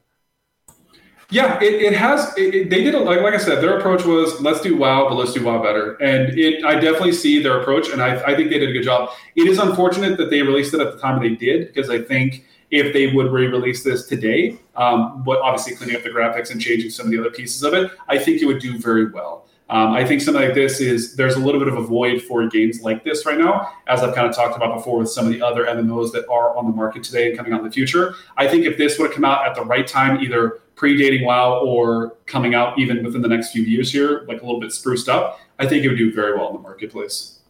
Yeah, 1.31 1.59
it, 1.61 1.83
it 1.83 1.93
has. 1.95 2.37
It, 2.37 2.55
it, 2.55 2.70
they 2.70 2.85
did 2.85 2.95
a, 2.95 3.01
like 3.01 3.20
like 3.20 3.35
I 3.35 3.39
said, 3.39 3.62
their 3.62 3.79
approach 3.79 4.05
was 4.05 4.41
let's 4.41 4.61
do 4.61 4.77
WoW, 4.77 5.09
but 5.09 5.14
let's 5.14 5.33
do 5.33 5.45
WoW 5.45 5.62
better. 5.62 5.95
And 6.03 6.39
it, 6.39 6.64
I 6.64 6.75
definitely 6.75 7.12
see 7.12 7.43
their 7.43 7.61
approach, 7.61 7.89
and 7.91 8.03
I, 8.03 8.22
I 8.22 8.37
think 8.37 8.51
they 8.51 8.59
did 8.59 8.70
a 8.70 8.72
good 8.72 8.85
job. 8.85 9.11
It 9.35 9.47
is 9.49 9.59
unfortunate 9.59 10.16
that 10.18 10.31
they 10.31 10.43
released 10.43 10.75
it 10.75 10.81
at 10.81 10.93
the 10.93 10.99
time 10.99 11.22
they 11.22 11.35
did, 11.35 11.68
because 11.68 11.91
I 11.91 12.01
think 12.01 12.45
if 12.70 12.93
they 12.93 13.09
would 13.09 13.31
re-release 13.31 13.85
this 13.85 14.07
today, 14.07 14.59
um, 14.77 15.22
but 15.25 15.41
obviously 15.41 15.77
cleaning 15.77 15.97
up 15.97 16.03
the 16.03 16.11
graphics 16.11 16.51
and 16.51 16.61
changing 16.61 16.91
some 16.91 17.07
of 17.07 17.12
the 17.12 17.18
other 17.18 17.31
pieces 17.31 17.62
of 17.62 17.72
it, 17.72 17.91
I 18.09 18.18
think 18.18 18.43
it 18.43 18.47
would 18.47 18.61
do 18.61 18.79
very 18.79 19.11
well. 19.11 19.47
Um, 19.70 19.93
I 19.93 20.05
think 20.05 20.20
something 20.20 20.43
like 20.43 20.55
this 20.55 20.81
is 20.81 21.16
there's 21.16 21.37
a 21.37 21.39
little 21.39 21.59
bit 21.59 21.68
of 21.68 21.77
a 21.77 21.83
void 21.83 22.20
for 22.22 22.47
games 22.49 22.83
like 22.83 23.03
this 23.03 23.25
right 23.25 23.39
now, 23.39 23.72
as 23.87 24.03
I've 24.03 24.14
kind 24.14 24.27
of 24.27 24.35
talked 24.35 24.57
about 24.57 24.75
before 24.77 24.99
with 24.99 25.09
some 25.09 25.27
of 25.27 25.33
the 25.33 25.41
other 25.41 25.64
MMOs 25.64 26.12
that 26.12 26.29
are 26.29 26.57
on 26.57 26.66
the 26.66 26.72
market 26.72 27.03
today 27.03 27.29
and 27.29 27.37
coming 27.37 27.53
out 27.53 27.61
in 27.61 27.64
the 27.64 27.72
future. 27.72 28.14
I 28.37 28.47
think 28.47 28.66
if 28.66 28.77
this 28.77 28.99
would 28.99 29.07
have 29.07 29.14
come 29.14 29.25
out 29.25 29.47
at 29.47 29.55
the 29.55 29.62
right 29.62 29.87
time, 29.87 30.20
either 30.20 30.61
predating 30.77 31.25
WoW 31.25 31.61
or 31.61 32.16
coming 32.27 32.55
out 32.55 32.79
even 32.79 33.03
within 33.05 33.22
the 33.22 33.29
next 33.29 33.51
few 33.51 33.62
years 33.62 33.93
here, 33.93 34.25
like 34.29 34.43
a 34.43 34.45
little 34.45 34.61
bit 34.61 34.72
spruced 34.72 35.09
up, 35.09 35.41
I 35.59 35.66
think 35.66 35.85
it 35.85 35.89
would 35.89 35.99
do 35.99 36.12
very 36.12 36.37
well 36.37 36.49
in 36.49 36.55
the 36.55 36.61
marketplace. 36.61 37.41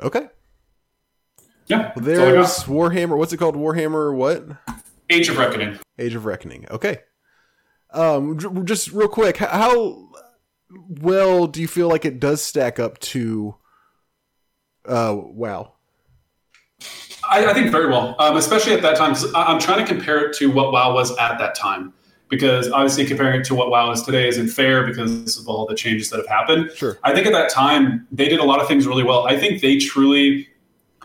Okay. 0.00 0.28
Yeah. 1.66 1.92
Well, 1.94 2.04
there's 2.04 2.64
Warhammer. 2.64 3.16
What's 3.18 3.32
it 3.32 3.36
called? 3.36 3.56
Warhammer 3.56 4.14
what? 4.14 4.44
Age 5.10 5.28
of 5.28 5.36
Reckoning. 5.36 5.78
Age 5.98 6.14
of 6.14 6.24
Reckoning. 6.24 6.66
Okay. 6.70 7.00
Um, 7.90 8.64
just 8.64 8.92
real 8.92 9.08
quick, 9.08 9.38
how 9.38 10.10
well 10.70 11.46
do 11.46 11.60
you 11.60 11.68
feel 11.68 11.88
like 11.88 12.04
it 12.04 12.20
does 12.20 12.42
stack 12.42 12.78
up 12.78 12.98
to 12.98 13.56
uh 14.86 15.14
WoW? 15.16 15.72
I, 17.30 17.46
I 17.46 17.54
think 17.54 17.70
very 17.70 17.88
well, 17.88 18.16
um, 18.18 18.36
especially 18.36 18.72
at 18.72 18.82
that 18.82 18.96
time. 18.96 19.14
I'm 19.34 19.58
trying 19.58 19.84
to 19.84 19.86
compare 19.86 20.26
it 20.26 20.36
to 20.36 20.50
what 20.50 20.72
WoW 20.72 20.94
was 20.94 21.16
at 21.18 21.38
that 21.38 21.54
time, 21.54 21.92
because 22.28 22.70
obviously 22.70 23.04
comparing 23.04 23.40
it 23.40 23.44
to 23.44 23.54
what 23.54 23.70
WoW 23.70 23.90
is 23.90 24.02
today 24.02 24.28
isn't 24.28 24.48
fair 24.48 24.86
because 24.86 25.38
of 25.38 25.48
all 25.48 25.66
the 25.66 25.74
changes 25.74 26.10
that 26.10 26.18
have 26.18 26.26
happened. 26.26 26.70
Sure. 26.74 26.98
I 27.02 27.14
think 27.14 27.26
at 27.26 27.32
that 27.32 27.50
time 27.50 28.06
they 28.12 28.28
did 28.28 28.40
a 28.40 28.44
lot 28.44 28.60
of 28.60 28.68
things 28.68 28.86
really 28.86 29.04
well. 29.04 29.26
I 29.26 29.38
think 29.38 29.62
they 29.62 29.78
truly, 29.78 30.48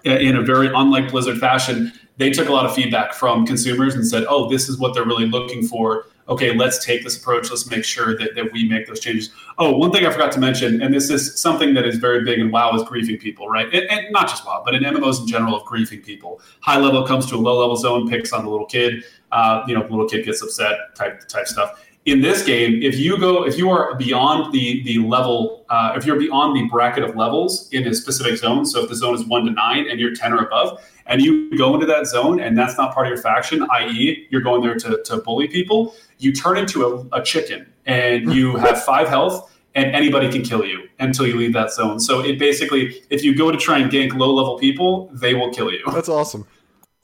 uh, 0.06 0.12
in 0.12 0.36
a 0.36 0.42
very 0.42 0.68
unlike 0.68 1.12
Blizzard 1.12 1.40
fashion, 1.40 1.94
they 2.18 2.30
took 2.30 2.50
a 2.50 2.52
lot 2.52 2.66
of 2.66 2.76
feedback 2.76 3.14
from 3.14 3.46
consumers 3.46 3.96
and 3.96 4.08
said, 4.08 4.26
"Oh, 4.30 4.50
this 4.50 4.70
is 4.70 4.78
what 4.78 4.94
they're 4.94 5.06
really 5.06 5.26
looking 5.26 5.66
for." 5.66 6.06
okay, 6.30 6.54
let's 6.54 6.84
take 6.84 7.04
this 7.04 7.18
approach. 7.18 7.50
Let's 7.50 7.70
make 7.70 7.84
sure 7.84 8.18
that, 8.18 8.36
that 8.36 8.52
we 8.52 8.68
make 8.68 8.88
those 8.88 9.00
changes. 9.00 9.30
Oh, 9.58 9.76
one 9.76 9.92
thing 9.92 10.06
I 10.06 10.12
forgot 10.12 10.32
to 10.34 10.40
mention, 10.40 10.82
and 10.82 10.94
this 10.94 11.10
is 11.10 11.40
something 11.40 11.74
that 11.74 11.86
is 11.86 11.98
very 11.98 12.24
big 12.24 12.40
in 12.40 12.52
WoW 12.52 12.74
is 12.76 12.84
griefing 12.84 13.20
people, 13.20 13.50
right? 13.50 13.72
And, 13.74 13.90
and 13.90 14.12
not 14.12 14.30
just 14.30 14.46
WoW, 14.46 14.62
but 14.64 14.76
in 14.76 14.84
MMOs 14.84 15.22
in 15.22 15.28
general 15.28 15.56
of 15.56 15.64
griefing 15.64 16.04
people. 16.04 16.42
High 16.62 16.80
level 16.80 17.06
comes 17.06 17.26
to 17.28 17.36
a 17.36 17.38
low 17.38 17.60
level 17.60 17.76
zone, 17.76 18.10
picks 18.10 18.32
on 18.32 18.46
the 18.46 18.50
little 18.50 18.66
kid. 18.66 19.04
Uh, 19.34 19.64
you 19.68 19.74
know, 19.74 19.82
little 19.82 20.08
kid 20.08 20.24
gets 20.26 20.42
upset, 20.42 20.96
type 20.96 21.28
type 21.28 21.48
stuff 21.48 21.84
in 22.06 22.22
this 22.22 22.44
game, 22.44 22.82
if 22.84 22.98
you 23.00 23.18
go, 23.18 23.46
if 23.46 23.58
you 23.58 23.70
are 23.70 23.96
beyond 23.96 24.52
the 24.54 24.84
the 24.84 25.00
level, 25.00 25.66
uh, 25.70 25.94
if 25.96 26.06
you're 26.06 26.20
beyond 26.20 26.56
the 26.56 26.68
bracket 26.68 27.04
of 27.04 27.16
levels 27.16 27.70
in 27.72 27.88
a 27.88 27.94
specific 27.94 28.38
zone, 28.38 28.66
so 28.66 28.84
if 28.84 28.90
the 28.90 28.96
zone 28.96 29.16
is 29.16 29.24
one 29.26 29.46
to 29.46 29.52
nine 29.52 29.90
and 29.90 30.00
you're 30.00 30.14
ten 30.14 30.34
or 30.34 30.40
above, 30.40 30.84
and 31.06 31.22
you 31.22 31.58
go 31.58 31.74
into 31.74 31.86
that 31.86 32.06
zone 32.06 32.42
and 32.42 32.58
that's 32.58 32.78
not 32.78 32.94
part 32.94 33.08
of 33.08 33.12
your 33.12 33.22
faction, 33.22 33.66
i.e., 33.72 34.28
you're 34.30 34.42
going 34.42 34.62
there 34.62 34.76
to, 34.76 35.02
to 35.04 35.18
bully 35.18 35.48
people, 35.48 35.96
you 36.18 36.34
turn 36.34 36.58
into 36.58 36.86
a, 36.86 37.20
a 37.20 37.24
chicken 37.24 37.72
and 37.86 38.34
you 38.36 38.58
have 38.58 38.84
five 38.84 39.08
health 39.08 39.50
and 39.76 39.96
anybody 39.96 40.30
can 40.30 40.44
kill 40.44 40.64
you 40.66 40.88
until 41.00 41.26
you 41.26 41.36
leave 41.36 41.54
that 41.54 41.72
zone. 41.72 42.00
So 42.00 42.20
it 42.20 42.38
basically, 42.38 43.02
if 43.10 43.24
you 43.24 43.36
go 43.36 43.50
to 43.50 43.58
try 43.58 43.80
and 43.80 43.92
gank 43.92 44.16
low 44.16 44.34
level 44.34 44.60
people, 44.60 45.10
they 45.14 45.34
will 45.34 45.52
kill 45.52 45.72
you. 45.72 45.84
That's 45.92 46.10
awesome. 46.10 46.46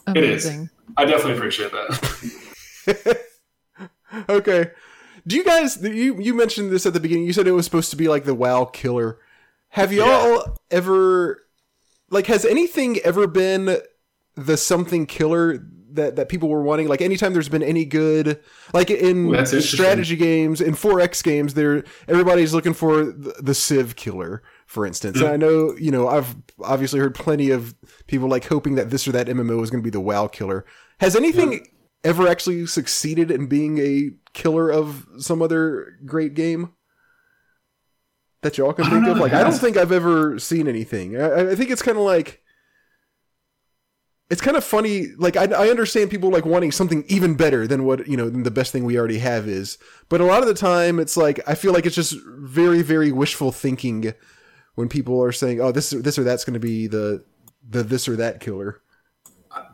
Amazing. 0.08 0.24
It 0.24 0.64
is. 0.64 0.70
I 0.98 1.06
definitely 1.06 1.38
appreciate 1.38 1.72
that. 1.72 3.20
okay. 4.30 4.72
Do 5.28 5.36
you 5.36 5.44
guys 5.44 5.82
you 5.82 6.20
you 6.20 6.34
mentioned 6.34 6.72
this 6.72 6.86
at 6.86 6.94
the 6.94 7.00
beginning? 7.00 7.26
You 7.26 7.34
said 7.34 7.48
it 7.48 7.52
was 7.52 7.66
supposed 7.66 7.92
to 7.92 7.98
be 7.98 8.08
like 8.08 8.26
the 8.26 8.36
WoW 8.36 8.66
killer. 8.66 9.20
Have 9.70 9.94
y'all 9.94 10.36
yeah. 10.36 10.44
ever 10.72 11.44
like 12.10 12.28
has 12.28 12.46
anything 12.46 12.98
ever 13.00 13.28
been 13.28 13.78
the 14.36 14.58
something 14.58 15.06
killer 15.06 15.60
that 15.92 16.16
that 16.16 16.30
people 16.30 16.50
were 16.50 16.64
wanting? 16.64 16.88
Like 16.88 17.02
anytime 17.02 17.34
there's 17.34 17.50
been 17.50 17.64
any 17.64 17.86
good 17.86 18.40
like 18.74 18.90
in 18.90 19.36
Ooh, 19.36 19.46
strategy 19.46 20.16
games, 20.16 20.62
in 20.62 20.74
4X 20.74 21.24
games, 21.24 21.54
there 21.54 21.84
everybody's 22.08 22.54
looking 22.54 22.74
for 22.74 23.04
the, 23.04 23.36
the 23.40 23.54
Civ 23.54 23.96
killer, 23.96 24.42
for 24.70 24.86
instance. 24.86 25.18
Mm. 25.18 25.22
And 25.22 25.30
I 25.32 25.36
know, 25.36 25.76
you 25.78 25.90
know, 25.90 26.08
I've 26.08 26.36
obviously 26.62 27.00
heard 27.00 27.16
plenty 27.16 27.50
of 27.50 27.74
people 28.06 28.30
like 28.30 28.46
hoping 28.46 28.76
that 28.76 28.92
this 28.92 29.08
or 29.08 29.12
that 29.14 29.26
MMO 29.26 29.64
is 29.64 29.72
going 29.72 29.82
to 29.82 29.84
be 29.84 29.90
the 29.90 30.00
WoW 30.00 30.28
killer. 30.28 30.64
Has 31.00 31.16
anything 31.16 31.54
yeah. 31.54 31.60
ever 32.04 32.28
actually 32.28 32.68
succeeded 32.68 33.32
in 33.32 33.48
being 33.48 33.80
a 33.80 34.12
killer 34.34 34.70
of 34.70 35.08
some 35.18 35.42
other 35.42 35.98
great 36.06 36.36
game 36.36 36.74
that 38.44 38.60
y'all 38.60 38.72
can 38.74 38.86
think 38.86 39.08
of? 39.08 39.18
Like, 39.18 39.34
I 39.34 39.42
don't 39.42 39.54
think 39.54 39.76
I've 39.76 39.92
ever 39.92 40.38
seen 40.38 40.68
anything. 40.68 41.20
I, 41.20 41.50
I 41.50 41.56
think 41.56 41.72
it's 41.72 41.82
kind 41.82 41.98
of 41.98 42.04
like 42.04 42.44
it's 44.30 44.42
kind 44.42 44.56
of 44.56 44.64
funny. 44.64 45.08
Like, 45.18 45.36
I, 45.36 45.46
I 45.46 45.70
understand 45.70 46.12
people 46.12 46.30
like 46.30 46.46
wanting 46.46 46.72
something 46.72 47.06
even 47.08 47.34
better 47.34 47.66
than 47.66 47.86
what 47.86 48.08
you 48.08 48.16
know 48.16 48.30
than 48.30 48.44
the 48.44 48.52
best 48.52 48.72
thing 48.72 48.84
we 48.84 49.00
already 49.00 49.18
have 49.18 49.48
is, 49.48 49.80
but 50.10 50.22
a 50.22 50.26
lot 50.26 50.44
of 50.44 50.48
the 50.48 50.54
time, 50.54 51.00
it's 51.00 51.18
like 51.18 51.40
I 51.48 51.56
feel 51.56 51.74
like 51.74 51.88
it's 51.88 51.96
just 51.96 52.16
very, 52.38 52.84
very 52.84 53.12
wishful 53.12 53.52
thinking 53.52 54.14
when 54.80 54.88
people 54.88 55.22
are 55.22 55.34
saying, 55.34 55.60
"Oh, 55.60 55.74
this 55.74 55.90
this 55.90 56.18
or 56.18 56.24
that's 56.24 56.46
going 56.46 56.54
to 56.54 56.60
be 56.60 56.88
the 56.88 57.22
the 57.70 57.84
this 57.84 58.08
or 58.08 58.16
that 58.16 58.40
killer." 58.40 58.82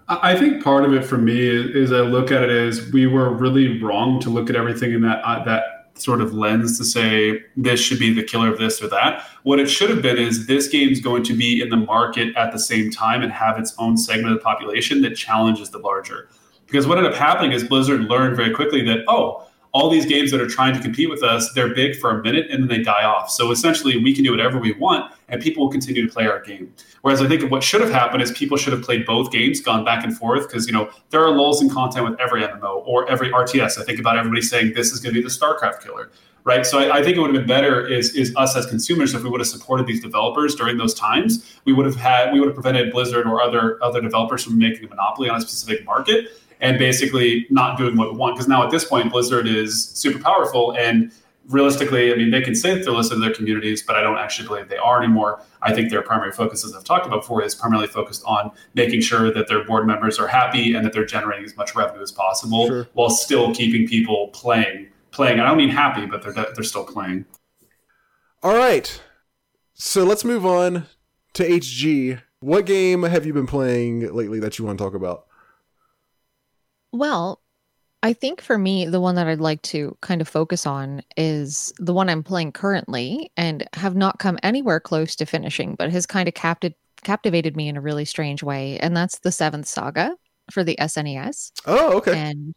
I 0.08 0.36
think 0.36 0.64
part 0.64 0.84
of 0.84 0.94
it 0.94 1.06
for 1.06 1.18
me 1.18 1.48
is, 1.48 1.92
I 1.92 2.00
look 2.00 2.32
at 2.32 2.42
it 2.42 2.50
as 2.50 2.92
we 2.92 3.06
were 3.06 3.32
really 3.32 3.82
wrong 3.84 4.20
to 4.22 4.30
look 4.32 4.50
at 4.50 4.56
everything 4.56 4.94
in 4.94 5.02
that 5.02 5.22
uh, 5.24 5.44
that 5.44 5.64
sort 5.94 6.22
of 6.22 6.34
lens 6.34 6.80
to 6.80 6.84
say 6.84 7.40
this 7.56 7.80
should 7.80 8.00
be 8.00 8.14
the 8.14 8.24
killer 8.24 8.52
of 8.52 8.58
this 8.58 8.82
or 8.82 8.88
that. 8.88 9.24
What 9.44 9.60
it 9.60 9.70
should 9.70 9.92
have 9.92 10.02
been 10.02 10.18
is 10.18 10.48
this 10.48 10.68
game's 10.68 11.00
going 11.00 11.24
to 11.26 11.36
be 11.36 11.62
in 11.62 11.70
the 11.70 11.78
market 11.78 12.36
at 12.36 12.52
the 12.52 12.60
same 12.60 12.90
time 12.90 13.22
and 13.22 13.32
have 13.32 13.60
its 13.60 13.76
own 13.78 13.98
segment 13.98 14.34
of 14.34 14.40
the 14.40 14.44
population 14.44 15.04
that 15.04 15.16
challenges 15.16 15.70
the 15.70 15.78
larger. 15.78 16.30
Because 16.66 16.88
what 16.88 16.98
ended 16.98 17.14
up 17.14 17.20
happening 17.20 17.52
is 17.52 17.64
Blizzard 17.64 18.02
learned 18.06 18.36
very 18.36 18.54
quickly 18.56 18.84
that 18.86 19.06
oh 19.08 19.48
all 19.76 19.90
these 19.90 20.06
games 20.06 20.32
that 20.32 20.40
are 20.40 20.48
trying 20.48 20.74
to 20.74 20.80
compete 20.80 21.10
with 21.10 21.22
us, 21.22 21.52
they're 21.52 21.76
big 21.76 21.98
for 21.98 22.10
a 22.10 22.24
minute 22.24 22.50
and 22.50 22.64
then 22.64 22.70
they 22.70 22.82
die 22.82 23.04
off. 23.04 23.30
So 23.30 23.52
essentially, 23.52 24.02
we 24.02 24.16
can 24.16 24.24
do 24.24 24.32
whatever 24.32 24.58
we 24.58 24.72
want 24.72 25.14
and 25.28 25.42
people 25.42 25.66
will 25.66 25.72
continue 25.72 26.08
to 26.08 26.12
play 26.12 26.28
our 26.28 26.40
game. 26.40 26.74
Whereas 27.02 27.22
I 27.22 27.28
think 27.28 27.44
of 27.44 27.52
what 27.52 27.62
should 27.62 27.82
have 27.82 27.92
happened 27.92 28.24
is 28.24 28.32
people 28.32 28.56
should 28.56 28.72
have 28.72 28.84
played 28.84 29.06
both 29.06 29.34
games, 29.34 29.60
gone 29.60 29.84
back 29.84 30.06
and 30.06 30.18
forth, 30.18 30.48
because 30.48 30.66
you 30.66 30.72
know 30.72 30.90
there 31.10 31.22
are 31.26 31.30
lulls 31.30 31.62
in 31.62 31.70
content 31.70 32.10
with 32.10 32.18
every 32.22 32.42
MMO 32.42 32.88
or 32.88 33.10
every 33.12 33.32
RTS. 33.32 33.78
I 33.78 33.84
think 33.84 34.00
about 34.00 34.18
everybody 34.18 34.42
saying 34.42 34.74
this 34.76 34.94
is 34.94 35.02
going 35.02 35.14
to 35.14 35.20
be 35.20 35.24
the 35.24 35.34
StarCraft 35.34 35.82
killer, 35.82 36.10
right? 36.46 36.66
So 36.66 36.80
I, 36.80 37.00
I, 37.00 37.04
think 37.04 37.18
it 37.18 37.20
would 37.20 37.36
have 37.36 37.46
been 37.46 37.48
better 37.48 37.86
is 37.86 38.16
is 38.16 38.34
us 38.38 38.56
as 38.56 38.66
consumers 38.66 39.14
if 39.14 39.24
we 39.24 39.30
would 39.30 39.42
have 39.42 39.48
supported 39.48 39.88
these 39.88 40.02
developers 40.02 40.56
during 40.56 40.78
those 40.78 40.94
times. 40.94 41.60
We 41.66 41.74
would 41.74 41.86
have 41.86 41.98
had 41.98 42.32
we 42.32 42.40
would 42.40 42.48
have 42.48 42.56
prevented 42.56 42.94
Blizzard 42.94 43.28
or 43.28 43.42
other 43.42 43.78
other 43.84 44.00
developers 44.00 44.46
from 44.46 44.58
making 44.58 44.86
a 44.86 44.88
monopoly 44.88 45.28
on 45.28 45.36
a 45.36 45.42
specific 45.42 45.84
market 45.86 46.30
and 46.62 46.80
basically 46.80 47.48
not 47.50 47.78
doing 47.78 47.98
what 47.98 48.12
we 48.12 48.18
want. 48.18 48.36
Because 48.36 48.48
now 48.48 48.64
at 48.64 48.72
this 48.72 48.86
point, 48.86 49.12
Blizzard 49.12 49.48
is 49.48 49.90
super 49.90 50.20
powerful 50.20 50.74
and 50.78 51.12
realistically, 51.50 52.12
I 52.12 52.16
mean, 52.16 52.32
they 52.32 52.42
can 52.42 52.56
say 52.56 52.74
that 52.74 52.84
they're 52.84 52.94
listening 52.94 53.22
to 53.22 53.28
their 53.28 53.36
communities, 53.36 53.84
but 53.84 53.96
I 53.96 54.02
don't 54.02 54.18
actually 54.18 54.48
believe 54.48 54.70
they 54.70 54.78
are 54.78 55.02
anymore. 55.02 55.42
I 55.62 55.74
think 55.74 55.90
their 55.90 56.02
primary 56.02 56.32
focus, 56.32 56.66
as 56.66 56.74
I've 56.76 56.84
talked 56.84 57.06
about 57.06 57.22
before, 57.22 57.44
is 57.44 57.56
primarily 57.56 57.88
focused 57.88 58.24
on 58.26 58.52
making 58.74 59.02
sure 59.02 59.32
that 59.32 59.48
their 59.48 59.64
board 59.64 59.86
members 59.86 60.20
are 60.20 60.28
happy 60.28 60.74
and 60.74 60.86
that 60.86 60.94
they're 60.94 61.06
generating 61.06 61.46
as 61.46 61.56
much 61.56 61.76
revenue 61.76 62.02
as 62.02 62.12
possible 62.12 62.68
sure. 62.68 62.88
while 62.94 63.10
still 63.10 63.54
keeping 63.54 63.88
people 63.88 64.30
playing. 64.30 64.88
Playing. 65.12 65.40
I 65.40 65.48
don't 65.48 65.58
mean 65.58 65.70
happy, 65.70 66.06
but 66.06 66.22
they're 66.24 66.34
they're 66.34 66.64
still 66.64 66.84
playing. 66.84 67.26
All 68.44 68.54
right. 68.54 69.02
So 69.74 70.04
let's 70.04 70.26
move 70.26 70.46
on 70.46 70.88
to 71.34 71.48
HG. 71.48 72.22
What 72.42 72.66
game 72.66 73.04
have 73.04 73.26
you 73.26 73.32
been 73.32 73.48
playing 73.48 74.14
lately 74.14 74.42
that 74.42 74.60
you 74.60 74.66
want 74.66 74.78
to 74.78 74.84
talk 74.84 74.94
about? 74.94 75.26
Well, 76.96 77.42
I 78.02 78.14
think 78.14 78.40
for 78.40 78.58
me, 78.58 78.86
the 78.86 79.02
one 79.02 79.16
that 79.16 79.28
I'd 79.28 79.40
like 79.40 79.62
to 79.64 79.98
kind 80.02 80.22
of 80.22 80.28
focus 80.28 80.66
on 80.66 81.02
is 81.18 81.74
the 81.78 81.94
one 81.94 82.08
I'm 82.08 82.24
playing 82.24 82.52
currently 82.52 83.32
and 83.36 83.68
have 83.74 83.96
not 83.96 84.20
come 84.20 84.38
anywhere 84.44 84.80
close 84.80 85.16
to 85.18 85.26
finishing, 85.26 85.76
but 85.76 85.92
has 85.92 86.06
kind 86.06 86.28
of 86.28 86.36
capti- 86.36 86.76
captivated 87.04 87.56
me 87.56 87.68
in 87.68 87.78
a 87.78 87.82
really 87.82 88.06
strange 88.06 88.44
way. 88.44 88.78
And 88.80 88.96
that's 88.96 89.20
the 89.20 89.32
Seventh 89.32 89.68
Saga 89.68 90.16
for 90.52 90.64
the 90.64 90.78
SNES. 90.80 91.52
Oh, 91.66 91.98
okay. 91.98 92.16
And 92.16 92.54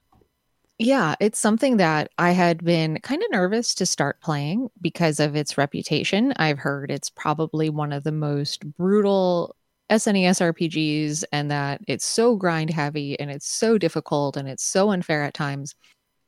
yeah, 0.79 1.17
it's 1.19 1.41
something 1.41 1.79
that 1.79 2.11
I 2.19 2.31
had 2.33 2.63
been 2.63 3.01
kind 3.01 3.23
of 3.23 3.31
nervous 3.33 3.75
to 3.77 3.87
start 3.87 4.21
playing 4.21 4.69
because 4.81 5.19
of 5.19 5.35
its 5.35 5.59
reputation. 5.59 6.33
I've 6.37 6.59
heard 6.59 6.91
it's 6.91 7.11
probably 7.11 7.69
one 7.69 7.93
of 7.93 8.05
the 8.05 8.13
most 8.13 8.65
brutal 8.77 9.57
SNES 9.91 10.41
RPGs 10.41 11.25
and 11.33 11.51
that 11.51 11.81
it's 11.87 12.05
so 12.05 12.37
grind 12.37 12.71
heavy 12.71 13.19
and 13.19 13.31
it's 13.31 13.49
so 13.49 13.79
difficult 13.79 14.37
and 14.37 14.49
it's 14.49 14.65
so 14.65 14.91
unfair 14.91 15.23
at 15.25 15.35
times. 15.35 15.75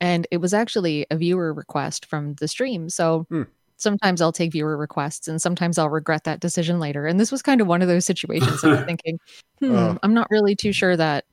And 0.01 0.27
it 0.31 0.39
was 0.39 0.55
actually 0.55 1.07
a 1.11 1.17
viewer 1.17 1.53
request 1.53 2.07
from 2.07 2.35
the 2.35 2.49
stream. 2.49 2.89
So 2.89 3.27
hmm. 3.29 3.43
sometimes 3.77 4.23
I'll 4.23 4.33
take 4.33 4.53
viewer 4.53 4.77
requests 4.77 5.29
and 5.29 5.43
sometimes 5.43 5.77
I'll 5.77 5.91
regret 5.91 6.25
that 6.25 6.41
decision 6.41 6.81
later. 6.81 7.07
And 7.07 7.21
this 7.21 7.31
was 7.31 7.43
kind 7.43 7.61
of 7.61 7.67
one 7.67 7.83
of 7.83 7.89
those 7.89 8.07
situations 8.07 8.65
I'm 8.65 8.85
thinking, 8.87 9.19
hmm, 9.59 9.77
uh. 9.77 9.95
I'm 10.03 10.15
not 10.15 10.31
really 10.31 10.57
too 10.57 10.73
sure 10.73 10.97
that 10.97 11.27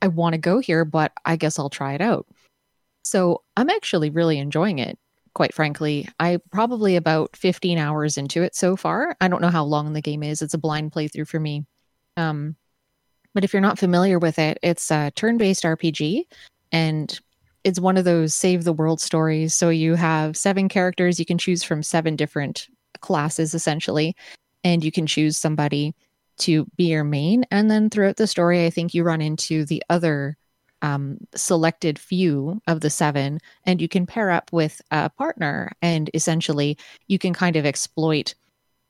I 0.00 0.08
want 0.08 0.32
to 0.32 0.38
go 0.38 0.60
here, 0.60 0.86
but 0.86 1.12
I 1.26 1.36
guess 1.36 1.58
I'll 1.58 1.70
try 1.70 1.92
it 1.92 2.00
out. 2.00 2.26
So 3.02 3.42
I'm 3.56 3.68
actually 3.68 4.08
really 4.08 4.38
enjoying 4.38 4.78
it 4.78 4.98
quite 5.34 5.54
frankly. 5.54 6.08
I 6.18 6.38
probably 6.50 6.96
about 6.96 7.36
15 7.36 7.78
hours 7.78 8.16
into 8.16 8.42
it 8.42 8.54
so 8.54 8.76
far. 8.76 9.16
I 9.20 9.28
don't 9.28 9.42
know 9.42 9.48
how 9.48 9.64
long 9.64 9.92
the 9.92 10.02
game 10.02 10.22
is. 10.22 10.42
It's 10.42 10.54
a 10.54 10.58
blind 10.58 10.92
playthrough 10.92 11.28
for 11.28 11.40
me. 11.40 11.66
Um, 12.16 12.56
but 13.32 13.44
if 13.44 13.52
you're 13.52 13.62
not 13.62 13.78
familiar 13.78 14.18
with 14.18 14.38
it, 14.38 14.58
it's 14.62 14.90
a 14.90 15.12
turn-based 15.14 15.62
RPG 15.62 16.24
and 16.72 17.18
it's 17.62 17.78
one 17.78 17.96
of 17.96 18.04
those 18.04 18.34
save 18.34 18.64
the 18.64 18.72
world 18.72 19.00
stories. 19.00 19.54
So 19.54 19.68
you 19.68 19.94
have 19.94 20.36
seven 20.36 20.68
characters 20.68 21.18
you 21.18 21.26
can 21.26 21.38
choose 21.38 21.62
from 21.62 21.82
seven 21.82 22.16
different 22.16 22.68
classes 23.00 23.54
essentially, 23.54 24.16
and 24.64 24.84
you 24.84 24.90
can 24.90 25.06
choose 25.06 25.36
somebody 25.36 25.94
to 26.38 26.66
be 26.76 26.84
your 26.84 27.04
main. 27.04 27.44
And 27.50 27.70
then 27.70 27.90
throughout 27.90 28.16
the 28.16 28.26
story, 28.26 28.64
I 28.64 28.70
think 28.70 28.94
you 28.94 29.04
run 29.04 29.20
into 29.20 29.64
the 29.64 29.82
other 29.90 30.36
um, 30.82 31.18
selected 31.34 31.98
few 31.98 32.60
of 32.66 32.80
the 32.80 32.90
seven, 32.90 33.40
and 33.64 33.80
you 33.80 33.88
can 33.88 34.06
pair 34.06 34.30
up 34.30 34.50
with 34.52 34.80
a 34.90 35.10
partner, 35.10 35.72
and 35.82 36.10
essentially 36.14 36.76
you 37.06 37.18
can 37.18 37.34
kind 37.34 37.56
of 37.56 37.66
exploit 37.66 38.34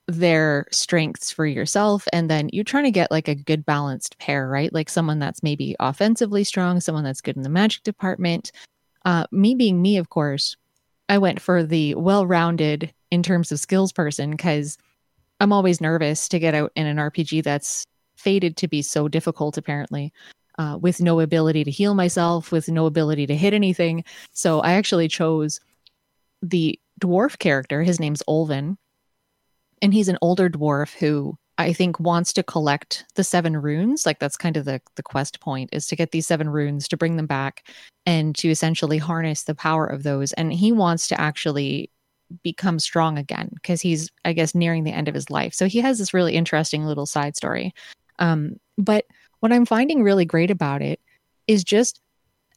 their 0.07 0.66
strengths 0.72 1.30
for 1.30 1.47
yourself 1.47 2.09
and 2.12 2.28
then 2.28 2.51
you're 2.53 2.64
trying 2.64 2.82
to 2.82 2.91
get 2.91 3.12
like 3.12 3.28
a 3.28 3.34
good 3.34 3.64
balanced 3.64 4.18
pair 4.18 4.49
right? 4.49 4.72
Like 4.72 4.88
someone 4.88 5.20
that's 5.20 5.43
maybe 5.43 5.76
offensively 5.78 6.43
strong 6.43 6.80
someone 6.80 7.05
that's 7.05 7.20
good 7.20 7.36
in 7.36 7.43
the 7.43 7.49
magic 7.49 7.84
department. 7.84 8.51
Uh 9.05 9.26
me 9.30 9.55
being 9.55 9.80
me 9.80 9.99
of 9.99 10.09
course 10.09 10.57
i 11.11 11.18
went 11.18 11.41
for 11.41 11.62
the 11.62 11.95
well-rounded 11.97 12.95
in 13.11 13.22
terms 13.22 13.53
of 13.53 13.61
skills 13.61 13.93
person 13.93 14.30
because 14.30 14.78
i'm 15.41 15.53
always 15.53 15.80
nervous 15.80 16.28
to 16.28 16.38
get 16.38 16.55
out 16.55 16.72
in 16.76 16.86
an 16.86 16.97
rpg 16.97 17.43
that's 17.43 17.84
fated 18.16 18.57
to 18.57 18.68
be 18.68 18.80
so 18.80 19.09
difficult 19.09 19.59
apparently 19.59 20.12
uh, 20.61 20.76
with 20.76 21.00
no 21.00 21.20
ability 21.20 21.64
to 21.64 21.70
heal 21.70 21.94
myself 21.94 22.52
with 22.52 22.68
no 22.68 22.86
ability 22.86 23.26
to 23.26 23.36
hit 23.36 23.54
anything 23.54 24.04
so 24.32 24.61
i 24.61 24.72
actually 24.72 25.08
chose 25.08 25.61
the 26.42 26.78
dwarf 27.00 27.38
character 27.38 27.82
his 27.82 27.98
name's 27.98 28.22
Olvan 28.28 28.76
and 29.82 29.94
he's 29.94 30.08
an 30.08 30.18
older 30.20 30.48
dwarf 30.50 30.94
who 30.94 31.36
I 31.61 31.74
think 31.74 32.00
wants 32.00 32.32
to 32.32 32.42
collect 32.42 33.04
the 33.16 33.24
seven 33.24 33.54
runes. 33.54 34.06
Like 34.06 34.18
that's 34.18 34.38
kind 34.38 34.56
of 34.56 34.64
the 34.64 34.80
the 34.96 35.02
quest 35.02 35.40
point 35.40 35.68
is 35.74 35.86
to 35.88 35.96
get 35.96 36.11
these 36.11 36.26
seven 36.26 36.48
runes 36.48 36.88
to 36.88 36.96
bring 36.96 37.16
them 37.16 37.26
back 37.26 37.68
and 38.06 38.34
to 38.36 38.48
essentially 38.48 38.96
harness 38.96 39.42
the 39.42 39.54
power 39.54 39.86
of 39.86 40.02
those. 40.02 40.32
And 40.34 40.54
he 40.54 40.72
wants 40.72 41.06
to 41.08 41.20
actually 41.20 41.90
become 42.42 42.78
strong 42.78 43.18
again 43.18 43.50
because 43.52 43.82
he's 43.82 44.11
I 44.24 44.32
guess 44.32 44.54
nearing 44.54 44.84
the 44.84 44.92
end 44.92 45.06
of 45.06 45.14
his 45.14 45.28
life. 45.28 45.52
So 45.52 45.66
he 45.66 45.80
has 45.80 45.98
this 45.98 46.14
really 46.14 46.34
interesting 46.34 46.86
little 46.86 47.04
side 47.04 47.36
story. 47.36 47.74
Um, 48.18 48.56
but 48.78 49.04
what 49.41 49.53
I'm 49.53 49.66
finding 49.66 50.03
really 50.03 50.24
great 50.24 50.51
about 50.51 50.82
it 50.82 51.01
is 51.47 51.64
just 51.64 52.01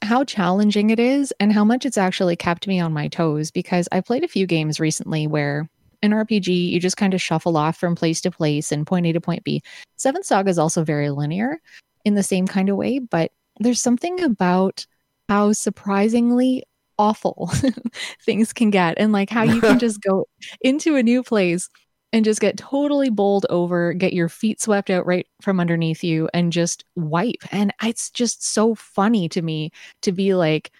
how 0.01 0.23
challenging 0.23 0.89
it 0.89 0.99
is 0.99 1.33
and 1.39 1.51
how 1.51 1.63
much 1.63 1.85
it's 1.85 1.97
actually 1.97 2.35
kept 2.35 2.67
me 2.67 2.79
on 2.79 2.93
my 2.93 3.07
toes 3.07 3.51
because 3.51 3.87
I 3.91 4.01
played 4.01 4.23
a 4.23 4.27
few 4.27 4.45
games 4.45 4.79
recently 4.79 5.27
where 5.27 5.69
an 6.01 6.11
RPG, 6.11 6.69
you 6.69 6.79
just 6.79 6.97
kind 6.97 7.13
of 7.13 7.21
shuffle 7.21 7.55
off 7.55 7.77
from 7.77 7.95
place 7.95 8.19
to 8.21 8.31
place 8.31 8.71
and 8.71 8.85
point 8.85 9.05
A 9.05 9.13
to 9.13 9.21
point 9.21 9.43
B. 9.43 9.63
Seventh 9.95 10.25
Saga 10.25 10.49
is 10.49 10.59
also 10.59 10.83
very 10.83 11.09
linear 11.09 11.61
in 12.03 12.15
the 12.15 12.23
same 12.23 12.45
kind 12.45 12.67
of 12.67 12.75
way, 12.75 12.99
but 12.99 13.31
there's 13.59 13.81
something 13.81 14.21
about 14.21 14.85
how 15.29 15.53
surprisingly 15.53 16.63
awful 16.99 17.49
things 18.21 18.53
can 18.53 18.69
get 18.69 18.95
and 18.97 19.13
like 19.13 19.29
how 19.29 19.43
you 19.43 19.61
can 19.61 19.79
just 19.79 20.01
go 20.01 20.27
into 20.61 20.95
a 20.95 21.03
new 21.03 21.23
place 21.23 21.69
and 22.13 22.23
just 22.23 22.39
get 22.39 22.57
totally 22.57 23.09
bowled 23.09 23.47
over, 23.49 23.91
get 23.91 24.13
your 24.13 24.29
feet 24.29 24.61
swept 24.61 24.91
out 24.91 25.05
right 25.07 25.27
from 25.41 25.59
underneath 25.59 26.03
you 26.03 26.29
and 26.31 26.53
just 26.53 26.85
wipe. 26.95 27.43
And 27.51 27.73
it's 27.81 28.11
just 28.11 28.45
so 28.45 28.75
funny 28.75 29.27
to 29.29 29.41
me 29.41 29.71
to 30.03 30.11
be 30.11 30.35
like 30.35 30.71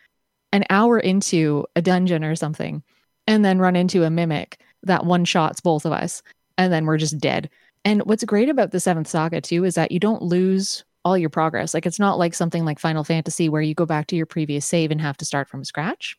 an 0.51 0.63
hour 0.69 0.99
into 0.99 1.65
a 1.75 1.81
dungeon 1.81 2.23
or 2.23 2.35
something 2.35 2.83
and 3.25 3.43
then 3.43 3.57
run 3.57 3.75
into 3.75 4.03
a 4.03 4.11
mimic 4.11 4.59
that 4.83 5.05
one 5.05 5.25
shots 5.25 5.59
both 5.59 5.85
of 5.85 5.91
us 5.91 6.21
and 6.59 6.71
then 6.71 6.85
we're 6.85 6.97
just 6.97 7.17
dead. 7.17 7.49
And 7.83 8.03
what's 8.03 8.23
great 8.23 8.47
about 8.47 8.69
the 8.69 8.79
seventh 8.79 9.07
saga 9.07 9.41
too 9.41 9.65
is 9.65 9.73
that 9.73 9.91
you 9.91 9.99
don't 9.99 10.21
lose 10.21 10.85
all 11.03 11.17
your 11.17 11.31
progress. 11.31 11.73
Like 11.73 11.87
it's 11.87 11.99
not 11.99 12.19
like 12.19 12.35
something 12.35 12.63
like 12.63 12.79
Final 12.79 13.03
Fantasy 13.03 13.49
where 13.49 13.61
you 13.61 13.73
go 13.73 13.87
back 13.87 14.05
to 14.07 14.15
your 14.15 14.27
previous 14.27 14.67
save 14.67 14.91
and 14.91 15.01
have 15.01 15.17
to 15.17 15.25
start 15.25 15.49
from 15.49 15.63
scratch. 15.63 16.15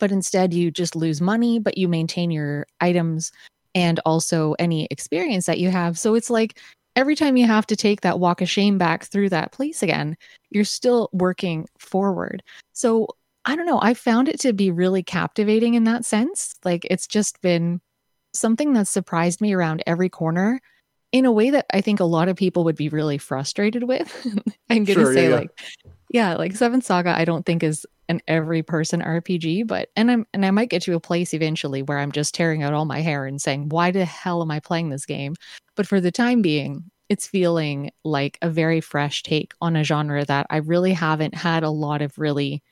But 0.00 0.10
instead 0.10 0.52
you 0.52 0.72
just 0.72 0.96
lose 0.96 1.20
money, 1.20 1.60
but 1.60 1.78
you 1.78 1.86
maintain 1.86 2.30
your 2.32 2.66
items 2.80 3.32
and 3.74 4.00
also 4.04 4.54
any 4.58 4.86
experience 4.90 5.46
that 5.46 5.58
you 5.58 5.70
have. 5.70 5.98
So 5.98 6.14
it's 6.14 6.30
like 6.30 6.58
every 6.96 7.14
time 7.14 7.36
you 7.36 7.46
have 7.46 7.66
to 7.66 7.76
take 7.76 8.00
that 8.00 8.18
walk 8.18 8.40
of 8.40 8.48
shame 8.48 8.78
back 8.78 9.04
through 9.04 9.28
that 9.30 9.52
place 9.52 9.82
again, 9.82 10.16
you're 10.50 10.64
still 10.64 11.08
working 11.12 11.66
forward. 11.78 12.42
So 12.72 13.08
I 13.44 13.56
don't 13.56 13.66
know. 13.66 13.80
I 13.80 13.94
found 13.94 14.28
it 14.28 14.40
to 14.40 14.52
be 14.52 14.70
really 14.70 15.02
captivating 15.02 15.74
in 15.74 15.84
that 15.84 16.04
sense. 16.04 16.54
Like 16.64 16.86
it's 16.90 17.06
just 17.06 17.40
been 17.40 17.80
something 18.34 18.72
that 18.74 18.88
surprised 18.88 19.40
me 19.40 19.54
around 19.54 19.82
every 19.86 20.08
corner 20.08 20.60
in 21.12 21.24
a 21.24 21.32
way 21.32 21.50
that 21.50 21.66
I 21.72 21.80
think 21.80 22.00
a 22.00 22.04
lot 22.04 22.28
of 22.28 22.36
people 22.36 22.64
would 22.64 22.76
be 22.76 22.88
really 22.88 23.16
frustrated 23.18 23.84
with. 23.84 24.14
I'm 24.70 24.84
going 24.84 24.98
to 24.98 25.04
sure, 25.04 25.14
say 25.14 25.30
yeah, 25.30 25.36
like 25.36 25.50
yeah, 25.84 25.90
like 26.12 26.56
Seventh 26.56 26.84
Saga 26.84 27.16
I 27.16 27.24
don't 27.24 27.44
think 27.44 27.62
is 27.62 27.86
an 28.08 28.20
every 28.26 28.62
person 28.62 29.02
RPG, 29.02 29.66
but 29.66 29.90
and 29.96 30.10
I'm 30.10 30.26
and 30.32 30.44
I 30.46 30.50
might 30.50 30.70
get 30.70 30.82
to 30.82 30.94
a 30.94 31.00
place 31.00 31.34
eventually 31.34 31.82
where 31.82 31.98
I'm 31.98 32.12
just 32.12 32.34
tearing 32.34 32.62
out 32.62 32.74
all 32.74 32.86
my 32.86 33.00
hair 33.00 33.26
and 33.26 33.40
saying, 33.40 33.68
"Why 33.68 33.90
the 33.90 34.04
hell 34.04 34.42
am 34.42 34.50
I 34.50 34.60
playing 34.60 34.88
this 34.90 35.06
game?" 35.06 35.34
But 35.76 35.86
for 35.86 36.00
the 36.00 36.10
time 36.10 36.42
being, 36.42 36.90
it's 37.08 37.26
feeling 37.26 37.90
like 38.04 38.38
a 38.42 38.50
very 38.50 38.80
fresh 38.80 39.22
take 39.22 39.52
on 39.60 39.76
a 39.76 39.84
genre 39.84 40.24
that 40.24 40.46
I 40.50 40.58
really 40.58 40.92
haven't 40.92 41.34
had 41.34 41.62
a 41.62 41.70
lot 41.70 42.02
of 42.02 42.18
really 42.18 42.62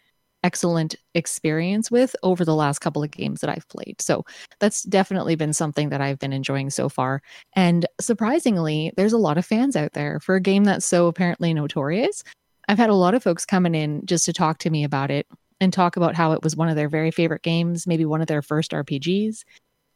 excellent 0.45 0.95
experience 1.15 1.91
with 1.91 2.15
over 2.23 2.45
the 2.45 2.55
last 2.55 2.79
couple 2.79 3.03
of 3.03 3.11
games 3.11 3.41
that 3.41 3.51
I've 3.51 3.69
played. 3.69 4.01
So 4.01 4.25
that's 4.61 4.85
definitely 4.85 5.35
been 5.35 5.53
something 5.53 5.89
that 5.89 6.01
I've 6.01 6.19
been 6.21 6.33
enjoying 6.33 6.71
so 6.71 6.89
far. 6.89 7.21
And 7.55 7.87
surprisingly, 8.01 8.93
there's 8.97 9.13
a 9.13 9.19
lot 9.19 9.39
of 9.39 9.47
fans 9.47 9.75
out 9.75 9.93
there 9.95 10.21
for 10.21 10.37
a 10.37 10.41
game 10.41 10.65
that's 10.65 10.87
so 10.87 11.09
apparently 11.09 11.53
notorious. 11.53 12.23
I've 12.69 12.79
had 12.79 12.91
a 12.91 12.95
lot 12.95 13.15
of 13.15 13.23
folks 13.23 13.45
coming 13.45 13.75
in 13.75 14.05
just 14.07 14.25
to 14.27 14.33
talk 14.33 14.59
to 14.59 14.71
me 14.71 14.85
about 14.85 15.11
it 15.11 15.27
and 15.61 15.73
talk 15.73 15.97
about 15.97 16.15
how 16.15 16.33
it 16.33 16.43
was 16.43 16.57
one 16.57 16.69
of 16.69 16.77
their 16.77 16.89
very 16.89 17.11
favorite 17.11 17.43
games, 17.43 17.87
maybe 17.87 18.05
one 18.05 18.21
of 18.21 18.27
their 18.27 18.43
first 18.43 18.73
RPGs. 18.73 19.45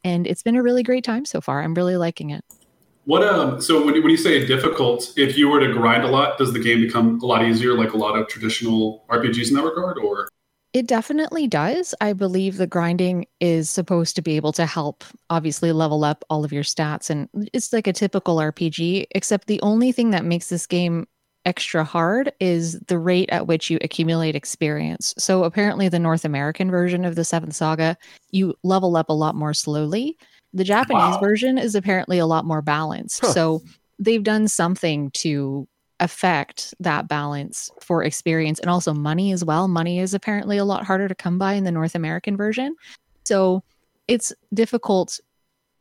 And 0.05 0.27
it's 0.27 0.43
been 0.43 0.57
a 0.57 0.62
really 0.62 0.83
great 0.83 1.05
time 1.05 1.25
so 1.25 1.41
far. 1.41 1.62
I'm 1.62 1.75
really 1.75 1.97
liking 1.97 2.31
it. 2.31 2.45
What 3.07 3.25
um 3.25 3.61
so 3.61 3.85
when 3.85 3.95
when 3.95 4.11
you 4.11 4.16
say 4.16 4.47
difficult, 4.47 5.12
if 5.16 5.37
you 5.37 5.49
were 5.49 5.61
to 5.61 5.73
grind 5.73 6.05
a 6.05 6.09
lot, 6.09 6.39
does 6.39 6.53
the 6.53 6.61
game 6.61 6.81
become 6.81 7.18
a 7.21 7.27
lot 7.27 7.45
easier 7.45 7.75
like 7.75 7.93
a 7.93 7.97
lot 7.97 8.16
of 8.16 8.29
traditional 8.29 9.05
RPGs 9.09 9.49
in 9.49 9.55
that 9.55 9.64
regard 9.64 9.99
or 9.99 10.29
it 10.73 10.87
definitely 10.87 11.49
does. 11.49 11.95
I 12.01 12.12
believe 12.12 12.57
the 12.57 12.66
grinding 12.66 13.27
is 13.41 13.68
supposed 13.68 14.14
to 14.14 14.23
be 14.23 14.37
able 14.37 14.53
to 14.53 14.66
help 14.66 15.03
obviously 15.29 15.73
level 15.73 16.05
up 16.05 16.25
all 16.31 16.45
of 16.45 16.53
your 16.53 16.62
stats. 16.62 17.11
And 17.11 17.29
it's 17.53 17.73
like 17.73 17.89
a 17.89 17.93
typical 17.93 18.37
RPG, 18.37 19.07
except 19.11 19.49
the 19.49 19.61
only 19.62 19.91
thing 19.91 20.11
that 20.11 20.25
makes 20.25 20.49
this 20.49 20.68
game 20.68 21.09
extra 21.45 21.84
hard 21.84 22.32
is 22.41 22.78
the 22.86 22.99
rate 22.99 23.28
at 23.30 23.47
which 23.47 23.70
you 23.70 23.78
accumulate 23.82 24.34
experience. 24.34 25.14
So 25.18 25.45
apparently, 25.45 25.88
the 25.88 25.99
North 25.99 26.24
American 26.24 26.70
version 26.70 27.05
of 27.05 27.14
the 27.14 27.24
Seventh 27.24 27.55
Saga, 27.55 27.97
you 28.30 28.55
level 28.62 28.97
up 28.97 29.09
a 29.09 29.14
lot 29.14 29.34
more 29.34 29.55
slowly. 29.55 30.18
The 30.53 30.64
Japanese 30.64 31.14
wow. 31.14 31.20
version 31.20 31.59
is 31.59 31.74
apparently 31.74 32.18
a 32.18 32.26
lot 32.26 32.45
more 32.45 32.62
balanced. 32.62 33.20
Huh. 33.20 33.32
So 33.32 33.62
they've 33.99 34.22
done 34.22 34.49
something 34.49 35.11
to 35.12 35.68
affect 36.01 36.74
that 36.80 37.07
balance 37.09 37.70
for 37.80 38.03
experience 38.03 38.59
and 38.59 38.70
also 38.70 38.93
money 38.93 39.32
as 39.32 39.45
well. 39.45 39.68
Money 39.68 40.01
is 40.01 40.14
apparently 40.14 40.57
a 40.57 40.64
lot 40.64 40.84
harder 40.84 41.09
to 41.09 41.14
come 41.14 41.38
by 41.38 41.53
in 41.53 41.64
the 41.64 41.70
North 41.70 41.95
American 41.95 42.36
version. 42.36 42.74
So 43.24 43.62
it's 44.09 44.32
difficult 44.53 45.20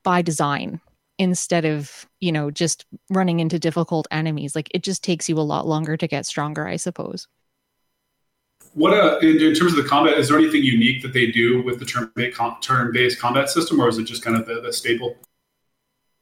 by 0.04 0.22
design 0.22 0.82
instead 1.20 1.66
of, 1.66 2.08
you 2.20 2.32
know, 2.32 2.50
just 2.50 2.86
running 3.12 3.40
into 3.40 3.60
difficult 3.60 4.08
enemies. 4.10 4.56
Like 4.56 4.70
it 4.74 4.82
just 4.82 5.04
takes 5.04 5.30
you 5.30 5.38
a 5.38 5.42
lot 5.42 5.68
longer 5.68 5.96
to 5.98 6.08
get 6.08 6.26
stronger, 6.26 6.68
I 6.68 6.78
suppose. 6.78 7.28
What 8.74 8.94
uh, 8.94 9.20
in, 9.20 9.40
in 9.40 9.54
terms 9.54 9.74
of 9.74 9.84
the 9.84 9.90
combat, 9.90 10.18
is 10.18 10.30
there 10.30 10.38
anything 10.38 10.64
unique 10.64 11.02
that 11.02 11.14
they 11.14 11.28
do 11.28 11.62
with 11.62 11.80
the 11.80 11.86
turn-based 11.86 13.20
combat 13.20 13.50
system, 13.50 13.80
or 13.80 13.90
is 13.90 13.98
it 13.98 14.04
just 14.04 14.24
kind 14.24 14.38
of 14.38 14.46
the, 14.46 14.62
the 14.62 14.72
staple? 14.72 15.16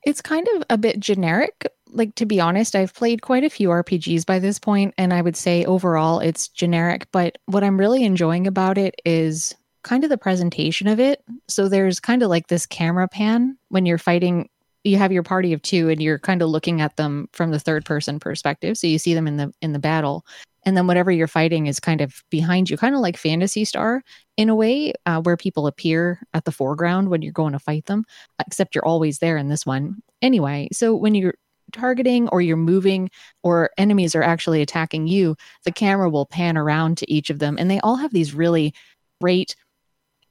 It's 0.05 0.21
kind 0.21 0.47
of 0.55 0.63
a 0.69 0.77
bit 0.77 0.99
generic, 0.99 1.67
like 1.89 2.15
to 2.15 2.25
be 2.25 2.39
honest, 2.39 2.75
I've 2.75 2.93
played 2.93 3.21
quite 3.21 3.43
a 3.43 3.49
few 3.49 3.69
RPGs 3.69 4.25
by 4.25 4.39
this 4.39 4.59
point, 4.59 4.93
and 4.97 5.13
I 5.13 5.21
would 5.21 5.35
say 5.35 5.65
overall 5.65 6.19
it's 6.19 6.47
generic. 6.47 7.07
But 7.11 7.37
what 7.45 7.63
I'm 7.63 7.79
really 7.79 8.03
enjoying 8.03 8.47
about 8.47 8.77
it 8.77 8.95
is 9.05 9.55
kind 9.83 10.03
of 10.03 10.09
the 10.09 10.17
presentation 10.17 10.87
of 10.87 10.99
it. 10.99 11.23
So 11.47 11.69
there's 11.69 11.99
kind 11.99 12.23
of 12.23 12.29
like 12.29 12.47
this 12.47 12.65
camera 12.65 13.07
pan 13.07 13.57
when 13.69 13.85
you're 13.85 13.97
fighting. 13.97 14.49
You 14.83 14.97
have 14.97 15.11
your 15.11 15.23
party 15.23 15.53
of 15.53 15.61
two, 15.61 15.89
and 15.89 16.01
you're 16.01 16.19
kind 16.19 16.41
of 16.41 16.49
looking 16.49 16.81
at 16.81 16.95
them 16.95 17.27
from 17.33 17.51
the 17.51 17.59
third 17.59 17.85
person 17.85 18.19
perspective. 18.19 18.77
So 18.77 18.87
you 18.87 18.99
see 18.99 19.13
them 19.13 19.27
in 19.27 19.37
the 19.37 19.53
in 19.61 19.73
the 19.73 19.79
battle, 19.79 20.25
and 20.63 20.75
then 20.75 20.87
whatever 20.87 21.11
you're 21.11 21.27
fighting 21.27 21.67
is 21.67 21.79
kind 21.79 22.01
of 22.01 22.23
behind 22.29 22.69
you, 22.69 22.77
kind 22.77 22.95
of 22.95 23.01
like 23.01 23.17
Phantasy 23.17 23.65
Star 23.65 24.03
in 24.37 24.49
a 24.49 24.55
way, 24.55 24.93
uh, 25.05 25.21
where 25.21 25.37
people 25.37 25.67
appear 25.67 26.21
at 26.33 26.45
the 26.45 26.51
foreground 26.51 27.09
when 27.09 27.21
you're 27.21 27.31
going 27.33 27.53
to 27.53 27.59
fight 27.59 27.85
them. 27.85 28.05
Except 28.45 28.75
you're 28.75 28.85
always 28.85 29.19
there 29.19 29.37
in 29.37 29.49
this 29.49 29.65
one. 29.65 30.01
Anyway, 30.21 30.69
so 30.71 30.95
when 30.95 31.15
you're 31.15 31.35
targeting 31.71 32.27
or 32.29 32.41
you're 32.41 32.57
moving 32.57 33.09
or 33.43 33.69
enemies 33.77 34.15
are 34.15 34.23
actually 34.23 34.61
attacking 34.61 35.07
you, 35.07 35.35
the 35.63 35.71
camera 35.71 36.09
will 36.09 36.25
pan 36.25 36.57
around 36.57 36.97
to 36.97 37.11
each 37.11 37.29
of 37.29 37.39
them. 37.39 37.57
And 37.59 37.69
they 37.69 37.79
all 37.79 37.95
have 37.95 38.13
these 38.13 38.33
really 38.33 38.73
great 39.21 39.55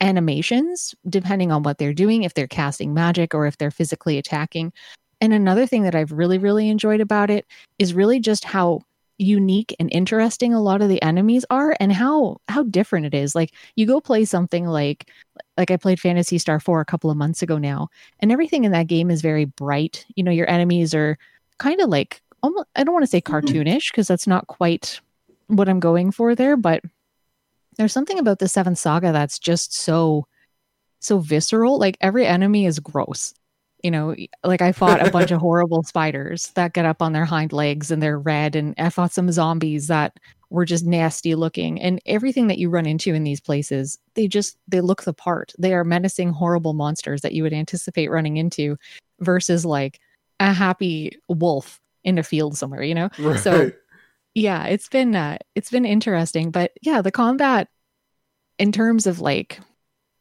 animations 0.00 0.94
depending 1.08 1.52
on 1.52 1.62
what 1.62 1.78
they're 1.78 1.94
doing, 1.94 2.22
if 2.22 2.34
they're 2.34 2.46
casting 2.46 2.94
magic 2.94 3.34
or 3.34 3.46
if 3.46 3.58
they're 3.58 3.70
physically 3.70 4.18
attacking. 4.18 4.72
And 5.20 5.32
another 5.32 5.66
thing 5.66 5.82
that 5.84 5.94
I've 5.94 6.12
really, 6.12 6.38
really 6.38 6.68
enjoyed 6.68 7.00
about 7.00 7.30
it 7.30 7.46
is 7.78 7.94
really 7.94 8.20
just 8.20 8.44
how 8.44 8.80
unique 9.18 9.74
and 9.80 9.88
interesting 9.92 10.52
a 10.52 10.60
lot 10.60 10.82
of 10.82 10.90
the 10.90 11.00
enemies 11.00 11.44
are 11.48 11.74
and 11.80 11.90
how 11.90 12.36
how 12.48 12.62
different 12.64 13.06
it 13.06 13.14
is. 13.14 13.34
Like 13.34 13.52
you 13.74 13.86
go 13.86 13.98
play 14.00 14.26
something 14.26 14.66
like 14.66 15.10
like 15.56 15.70
i 15.70 15.76
played 15.78 15.98
Phantasy 15.98 16.36
Star 16.36 16.60
4 16.60 16.82
a 16.82 16.84
couple 16.84 17.10
of 17.10 17.16
months 17.16 17.40
ago 17.40 17.56
now 17.56 17.88
and 18.20 18.30
everything 18.30 18.64
in 18.64 18.72
that 18.72 18.88
game 18.88 19.10
is 19.10 19.22
very 19.22 19.46
bright. 19.46 20.04
You 20.16 20.22
know 20.22 20.30
your 20.30 20.50
enemies 20.50 20.94
are 20.94 21.16
kind 21.58 21.80
of 21.80 21.88
like 21.88 22.20
almost 22.42 22.68
i 22.76 22.84
don't 22.84 22.94
want 22.94 23.02
to 23.02 23.10
say 23.10 23.20
mm-hmm. 23.20 23.34
cartoonish 23.34 23.90
because 23.90 24.08
that's 24.08 24.26
not 24.26 24.46
quite 24.46 25.00
what 25.48 25.68
i'm 25.68 25.80
going 25.80 26.10
for 26.10 26.34
there 26.34 26.56
but 26.56 26.82
there's 27.76 27.92
something 27.92 28.18
about 28.18 28.38
the 28.38 28.48
seventh 28.48 28.78
saga 28.78 29.12
that's 29.12 29.38
just 29.38 29.74
so 29.74 30.26
so 31.00 31.18
visceral. 31.18 31.78
Like 31.78 31.96
every 32.00 32.26
enemy 32.26 32.66
is 32.66 32.78
gross 32.80 33.34
you 33.82 33.90
know? 33.90 34.16
Like 34.42 34.62
i 34.62 34.72
fought 34.72 35.06
a 35.06 35.10
bunch 35.10 35.30
of 35.30 35.40
horrible 35.46 35.82
spiders 35.82 36.48
that 36.54 36.72
get 36.72 36.84
up 36.84 37.02
on 37.02 37.12
their 37.12 37.24
hind 37.24 37.52
legs 37.52 37.90
and 37.90 38.02
they're 38.02 38.18
red 38.18 38.56
and 38.56 38.74
i 38.78 38.90
fought 38.90 39.12
some 39.12 39.30
zombies 39.30 39.86
that 39.86 40.18
were 40.50 40.64
just 40.64 40.84
nasty 40.84 41.34
looking. 41.34 41.80
And 41.80 42.00
everything 42.06 42.46
that 42.46 42.58
you 42.58 42.70
run 42.70 42.86
into 42.86 43.14
in 43.14 43.24
these 43.24 43.40
places 43.40 43.98
they 44.14 44.28
just 44.28 44.58
they 44.68 44.80
look 44.80 45.02
the 45.04 45.12
part. 45.14 45.52
They 45.58 45.72
are 45.74 45.84
menacing 45.84 46.30
horrible 46.30 46.72
monsters 46.72 47.22
that 47.22 47.32
you 47.32 47.42
would 47.42 47.52
anticipate 47.52 48.10
running 48.10 48.36
into 48.36 48.76
versus 49.20 49.64
like 49.64 50.00
a 50.40 50.52
happy 50.52 51.18
wolf 51.28 51.80
in 52.04 52.18
a 52.18 52.22
field 52.22 52.56
somewhere 52.56 52.82
you 52.82 52.94
know? 52.94 53.08
Right. 53.18 53.40
so 53.40 53.70
yeah 54.36 54.66
it's 54.66 54.88
been 54.88 55.16
uh 55.16 55.38
it's 55.54 55.70
been 55.70 55.86
interesting 55.86 56.50
but 56.50 56.72
yeah 56.82 57.00
the 57.00 57.10
combat 57.10 57.68
in 58.58 58.70
terms 58.70 59.06
of 59.06 59.20
like 59.20 59.58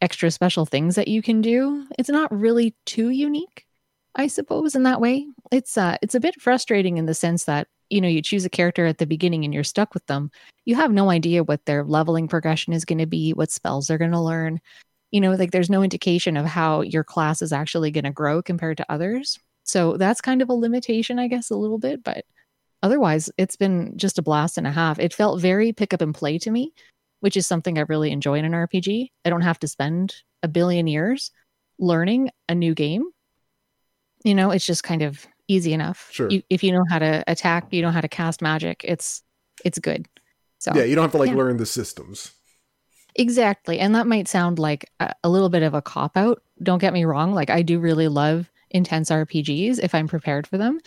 extra 0.01 0.31
special 0.31 0.65
things 0.65 0.95
that 0.95 1.09
you 1.09 1.21
can 1.21 1.41
do 1.41 1.85
it's 1.99 2.09
not 2.09 2.31
really 2.31 2.73
too 2.85 3.09
unique 3.09 3.65
i 4.15 4.27
suppose 4.27 4.75
in 4.75 4.83
that 4.83 5.01
way. 5.01 5.27
It's 5.51 5.77
uh 5.77 5.97
it's 6.01 6.15
a 6.15 6.19
bit 6.19 6.41
frustrating 6.41 6.97
in 6.97 7.05
the 7.05 7.13
sense 7.13 7.43
that 7.45 7.67
you 7.89 8.01
know 8.01 8.07
you 8.07 8.21
choose 8.21 8.45
a 8.45 8.49
character 8.49 8.85
at 8.85 8.97
the 8.97 9.05
beginning 9.05 9.43
and 9.43 9.53
you're 9.53 9.63
stuck 9.63 9.93
with 9.93 10.05
them. 10.07 10.31
You 10.65 10.75
have 10.75 10.91
no 10.91 11.09
idea 11.09 11.43
what 11.43 11.65
their 11.65 11.83
leveling 11.83 12.27
progression 12.27 12.73
is 12.73 12.85
going 12.85 12.99
to 12.99 13.05
be 13.05 13.31
what 13.33 13.51
spells 13.51 13.87
they're 13.87 13.97
going 13.97 14.11
to 14.11 14.19
learn. 14.19 14.59
You 15.11 15.21
know 15.21 15.33
like 15.33 15.51
there's 15.51 15.69
no 15.69 15.83
indication 15.83 16.37
of 16.37 16.45
how 16.45 16.81
your 16.81 17.03
class 17.03 17.41
is 17.41 17.53
actually 17.53 17.91
going 17.91 18.05
to 18.05 18.11
grow 18.11 18.41
compared 18.41 18.77
to 18.77 18.91
others. 18.91 19.39
So 19.63 19.97
that's 19.97 20.21
kind 20.21 20.41
of 20.41 20.49
a 20.49 20.53
limitation 20.53 21.19
i 21.19 21.27
guess 21.27 21.49
a 21.49 21.55
little 21.55 21.79
bit 21.79 22.03
but 22.03 22.23
otherwise 22.85 23.29
it's 23.37 23.55
been 23.55 23.77
just 23.97 24.19
a 24.19 24.21
blast 24.21 24.57
and 24.57 24.67
a 24.67 24.71
half 24.71 24.99
it 24.99 25.13
felt 25.13 25.41
very 25.41 25.73
pick 25.73 25.93
up 25.93 26.01
and 26.01 26.13
play 26.15 26.37
to 26.37 26.51
me 26.51 26.71
which 27.21 27.35
is 27.35 27.45
something 27.47 27.77
i 27.77 27.83
really 27.89 28.11
enjoy 28.11 28.37
in 28.37 28.45
an 28.45 28.51
rpg 28.53 29.09
i 29.25 29.29
don't 29.29 29.41
have 29.49 29.59
to 29.59 29.67
spend 29.67 30.15
a 30.43 30.47
billion 30.47 30.85
years 30.87 31.31
learning 31.79 32.29
a 32.47 32.55
new 32.55 32.73
game 32.73 33.03
you 34.23 34.35
know 34.35 34.51
it's 34.51 34.65
just 34.65 34.83
kind 34.83 35.01
of 35.01 35.25
easy 35.47 35.73
enough 35.73 36.09
Sure. 36.11 36.29
you, 36.29 36.41
if 36.49 36.63
you 36.63 36.71
know 36.71 36.85
how 36.89 36.99
to 36.99 37.23
attack 37.27 37.67
you 37.71 37.81
know 37.81 37.91
how 37.91 38.01
to 38.01 38.07
cast 38.07 38.41
magic 38.41 38.83
it's 38.83 39.21
it's 39.63 39.79
good 39.79 40.07
so 40.59 40.71
yeah, 40.73 40.83
you 40.83 40.95
don't 40.95 41.03
have 41.03 41.11
to 41.11 41.17
like 41.17 41.29
Yeah. 41.29 41.35
learn 41.35 41.57
the 41.57 41.65
systems. 41.65 42.31
Exactly. 43.15 43.79
And 43.79 43.93
that 43.93 44.07
might 44.07 44.27
sound 44.27 44.57
like 44.57 44.89
a, 44.99 45.13
a 45.23 45.29
little 45.29 45.49
bit 45.49 45.63
of 45.63 45.73
a 45.73 45.81
cop 45.81 46.17
out. 46.17 46.41
Don't 46.63 46.79
get 46.79 46.93
me 46.93 47.05
wrong. 47.05 47.33
Like, 47.33 47.49
I 47.49 47.61
do 47.61 47.79
really 47.79 48.07
love 48.07 48.49
intense 48.71 49.09
RPGs 49.11 49.79
if 49.83 49.93
I'm 49.93 50.07
prepared 50.07 50.47
for 50.47 50.57
them. 50.57 50.79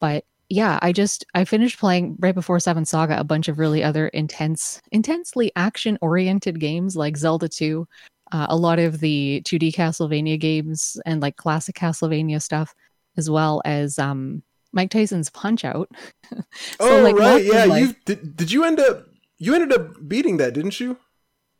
But 0.00 0.24
yeah, 0.52 0.78
I 0.82 0.92
just, 0.92 1.24
I 1.34 1.46
finished 1.46 1.78
playing 1.78 2.16
right 2.18 2.34
before 2.34 2.58
7th 2.58 2.86
Saga 2.86 3.18
a 3.18 3.24
bunch 3.24 3.48
of 3.48 3.58
really 3.58 3.82
other 3.82 4.08
intense, 4.08 4.82
intensely 4.92 5.50
action 5.56 5.96
oriented 6.02 6.60
games 6.60 6.94
like 6.94 7.16
Zelda 7.16 7.48
2, 7.48 7.88
uh, 8.32 8.46
a 8.50 8.56
lot 8.56 8.78
of 8.78 9.00
the 9.00 9.40
2D 9.46 9.72
Castlevania 9.72 10.38
games 10.38 11.00
and 11.06 11.22
like 11.22 11.36
classic 11.36 11.74
Castlevania 11.74 12.40
stuff, 12.40 12.74
as 13.16 13.30
well 13.30 13.62
as 13.64 13.98
um, 13.98 14.42
Mike 14.72 14.90
Tyson's 14.90 15.30
Punch 15.30 15.64
Out. 15.64 15.90
oh 16.80 17.02
like, 17.02 17.16
right, 17.16 17.42
yeah. 17.42 17.64
like- 17.64 17.80
you 17.80 17.96
did. 18.04 18.36
Did 18.36 18.52
you 18.52 18.64
end 18.64 18.78
up? 18.78 19.06
You 19.38 19.54
ended 19.54 19.72
up 19.72 20.06
beating 20.06 20.36
that, 20.36 20.52
didn't 20.52 20.78
you? 20.78 20.98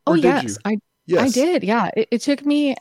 Oh, 0.07 0.13
Or 0.13 0.17
did 0.17 0.25
yes. 0.25 0.45
you? 0.45 0.57
I 0.67 0.77
Yes, 1.07 1.37
I 1.37 1.41
did. 1.41 1.65
Yeah. 1.65 1.91
It, 1.97 2.09
it 2.11 2.23
took 2.23 2.45
me, 2.47 2.77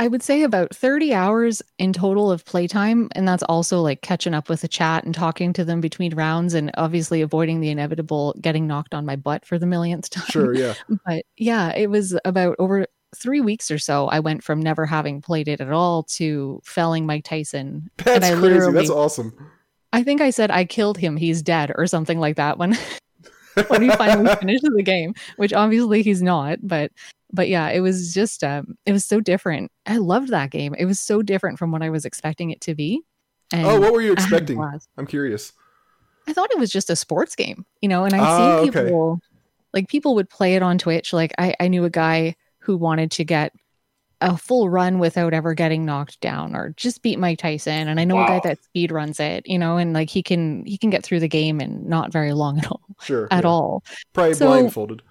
I 0.00 0.08
would 0.08 0.22
say, 0.22 0.42
about 0.42 0.74
30 0.74 1.14
hours 1.14 1.62
in 1.78 1.92
total 1.92 2.30
of 2.30 2.44
playtime. 2.44 3.08
And 3.12 3.28
that's 3.28 3.44
also 3.44 3.80
like 3.80 4.02
catching 4.02 4.34
up 4.34 4.48
with 4.48 4.62
the 4.62 4.68
chat 4.68 5.04
and 5.04 5.14
talking 5.14 5.52
to 5.52 5.64
them 5.64 5.80
between 5.80 6.14
rounds 6.14 6.54
and 6.54 6.70
obviously 6.76 7.20
avoiding 7.20 7.60
the 7.60 7.70
inevitable 7.70 8.34
getting 8.40 8.66
knocked 8.66 8.94
on 8.94 9.06
my 9.06 9.16
butt 9.16 9.44
for 9.44 9.58
the 9.58 9.66
millionth 9.66 10.10
time. 10.10 10.26
Sure, 10.26 10.54
yeah. 10.54 10.74
But 11.06 11.24
yeah, 11.36 11.72
it 11.74 11.90
was 11.90 12.18
about 12.24 12.56
over 12.58 12.86
three 13.14 13.40
weeks 13.40 13.70
or 13.70 13.78
so. 13.78 14.08
I 14.08 14.20
went 14.20 14.42
from 14.42 14.60
never 14.60 14.84
having 14.86 15.22
played 15.22 15.48
it 15.48 15.60
at 15.60 15.70
all 15.70 16.02
to 16.04 16.60
felling 16.64 17.06
Mike 17.06 17.24
Tyson. 17.24 17.90
That's 17.98 18.28
crazy. 18.38 18.72
That's 18.72 18.90
awesome. 18.90 19.32
I 19.92 20.02
think 20.02 20.20
I 20.20 20.30
said 20.30 20.50
I 20.50 20.64
killed 20.64 20.98
him. 20.98 21.16
He's 21.16 21.40
dead 21.40 21.72
or 21.76 21.86
something 21.86 22.18
like 22.18 22.36
that 22.36 22.58
when 22.58 22.76
when 23.68 23.80
we 23.82 23.90
finally 23.90 24.34
finished 24.36 24.64
the 24.64 24.82
game, 24.82 25.14
which 25.36 25.52
obviously 25.52 26.02
he's 26.02 26.20
not, 26.20 26.58
but 26.62 26.90
but 27.34 27.48
yeah, 27.48 27.68
it 27.70 27.80
was 27.80 28.14
just 28.14 28.42
um 28.44 28.76
it 28.86 28.92
was 28.92 29.04
so 29.04 29.20
different. 29.20 29.70
I 29.86 29.96
loved 29.98 30.28
that 30.28 30.50
game. 30.50 30.74
It 30.78 30.86
was 30.86 31.00
so 31.00 31.20
different 31.22 31.58
from 31.58 31.72
what 31.72 31.82
I 31.82 31.90
was 31.90 32.04
expecting 32.04 32.50
it 32.50 32.60
to 32.62 32.74
be. 32.74 33.02
And 33.52 33.66
oh, 33.66 33.80
what 33.80 33.92
were 33.92 34.00
you 34.00 34.10
I 34.10 34.12
expecting? 34.14 34.60
I'm 34.96 35.06
curious. 35.06 35.52
I 36.26 36.32
thought 36.32 36.50
it 36.52 36.58
was 36.58 36.70
just 36.70 36.88
a 36.90 36.96
sports 36.96 37.36
game, 37.36 37.66
you 37.82 37.88
know, 37.88 38.04
and 38.04 38.14
I'd 38.14 38.20
Ah, 38.20 38.60
seen 38.60 38.68
okay. 38.70 38.84
people 38.84 39.20
like 39.74 39.88
people 39.88 40.14
would 40.14 40.30
play 40.30 40.54
it 40.54 40.62
on 40.62 40.78
Twitch. 40.78 41.12
Like 41.12 41.34
I, 41.38 41.54
I 41.60 41.68
knew 41.68 41.84
a 41.84 41.90
guy 41.90 42.36
who 42.60 42.76
wanted 42.76 43.10
to 43.12 43.24
get 43.24 43.52
a 44.20 44.36
full 44.38 44.70
run 44.70 44.98
without 45.00 45.34
ever 45.34 45.52
getting 45.52 45.84
knocked 45.84 46.18
down 46.20 46.56
or 46.56 46.72
just 46.78 47.02
beat 47.02 47.18
Mike 47.18 47.38
Tyson. 47.40 47.88
And 47.88 48.00
I 48.00 48.04
know 48.04 48.22
a 48.22 48.26
guy 48.26 48.40
that 48.44 48.62
speed 48.64 48.90
runs 48.90 49.20
it, 49.20 49.46
you 49.46 49.58
know, 49.58 49.76
and 49.76 49.92
like 49.92 50.08
he 50.08 50.22
can 50.22 50.64
he 50.64 50.78
can 50.78 50.88
get 50.88 51.02
through 51.04 51.20
the 51.20 51.28
game 51.28 51.60
and 51.60 51.84
not 51.86 52.10
very 52.12 52.32
long 52.32 52.58
at 52.58 52.66
all 52.70 52.80
Sure. 53.02 53.28
at 53.30 53.44
yeah. 53.44 53.50
all. 53.50 53.84
Probably 54.14 54.32
So- 54.34 54.46
blindfolded. 54.46 55.02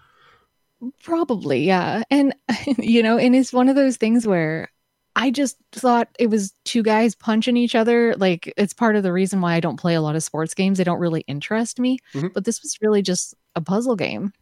Probably, 1.04 1.64
yeah. 1.64 2.04
And 2.10 2.36
you 2.78 3.04
know, 3.04 3.18
and 3.18 3.36
it's 3.36 3.54
one 3.54 3.70
of 3.70 3.76
those 3.76 3.98
things 3.98 4.26
where 4.28 4.70
I 5.16 5.30
just 5.30 5.58
thought 5.72 6.10
it 6.20 6.28
was 6.28 6.54
two 6.66 6.82
guys 6.84 7.16
punching 7.16 7.58
each 7.58 7.76
other. 7.76 8.16
Like 8.18 8.52
it's 8.58 8.74
part 8.74 8.96
of 8.96 9.04
the 9.04 9.14
reason 9.14 9.42
why 9.42 9.54
I 9.56 9.60
don't 9.60 9.80
play 9.80 9.94
a 9.96 10.02
lot 10.02 10.16
of 10.16 10.24
sports 10.24 10.54
games. 10.54 10.78
They 10.78 10.84
don't 10.84 11.00
really 11.00 11.22
interest 11.28 11.80
me. 11.80 12.00
Mhm. 12.14 12.34
But 12.34 12.46
this 12.46 12.62
was 12.62 12.78
really 12.82 13.02
just 13.02 13.36
a 13.56 13.62
puzzle 13.62 13.96
game. 13.96 14.34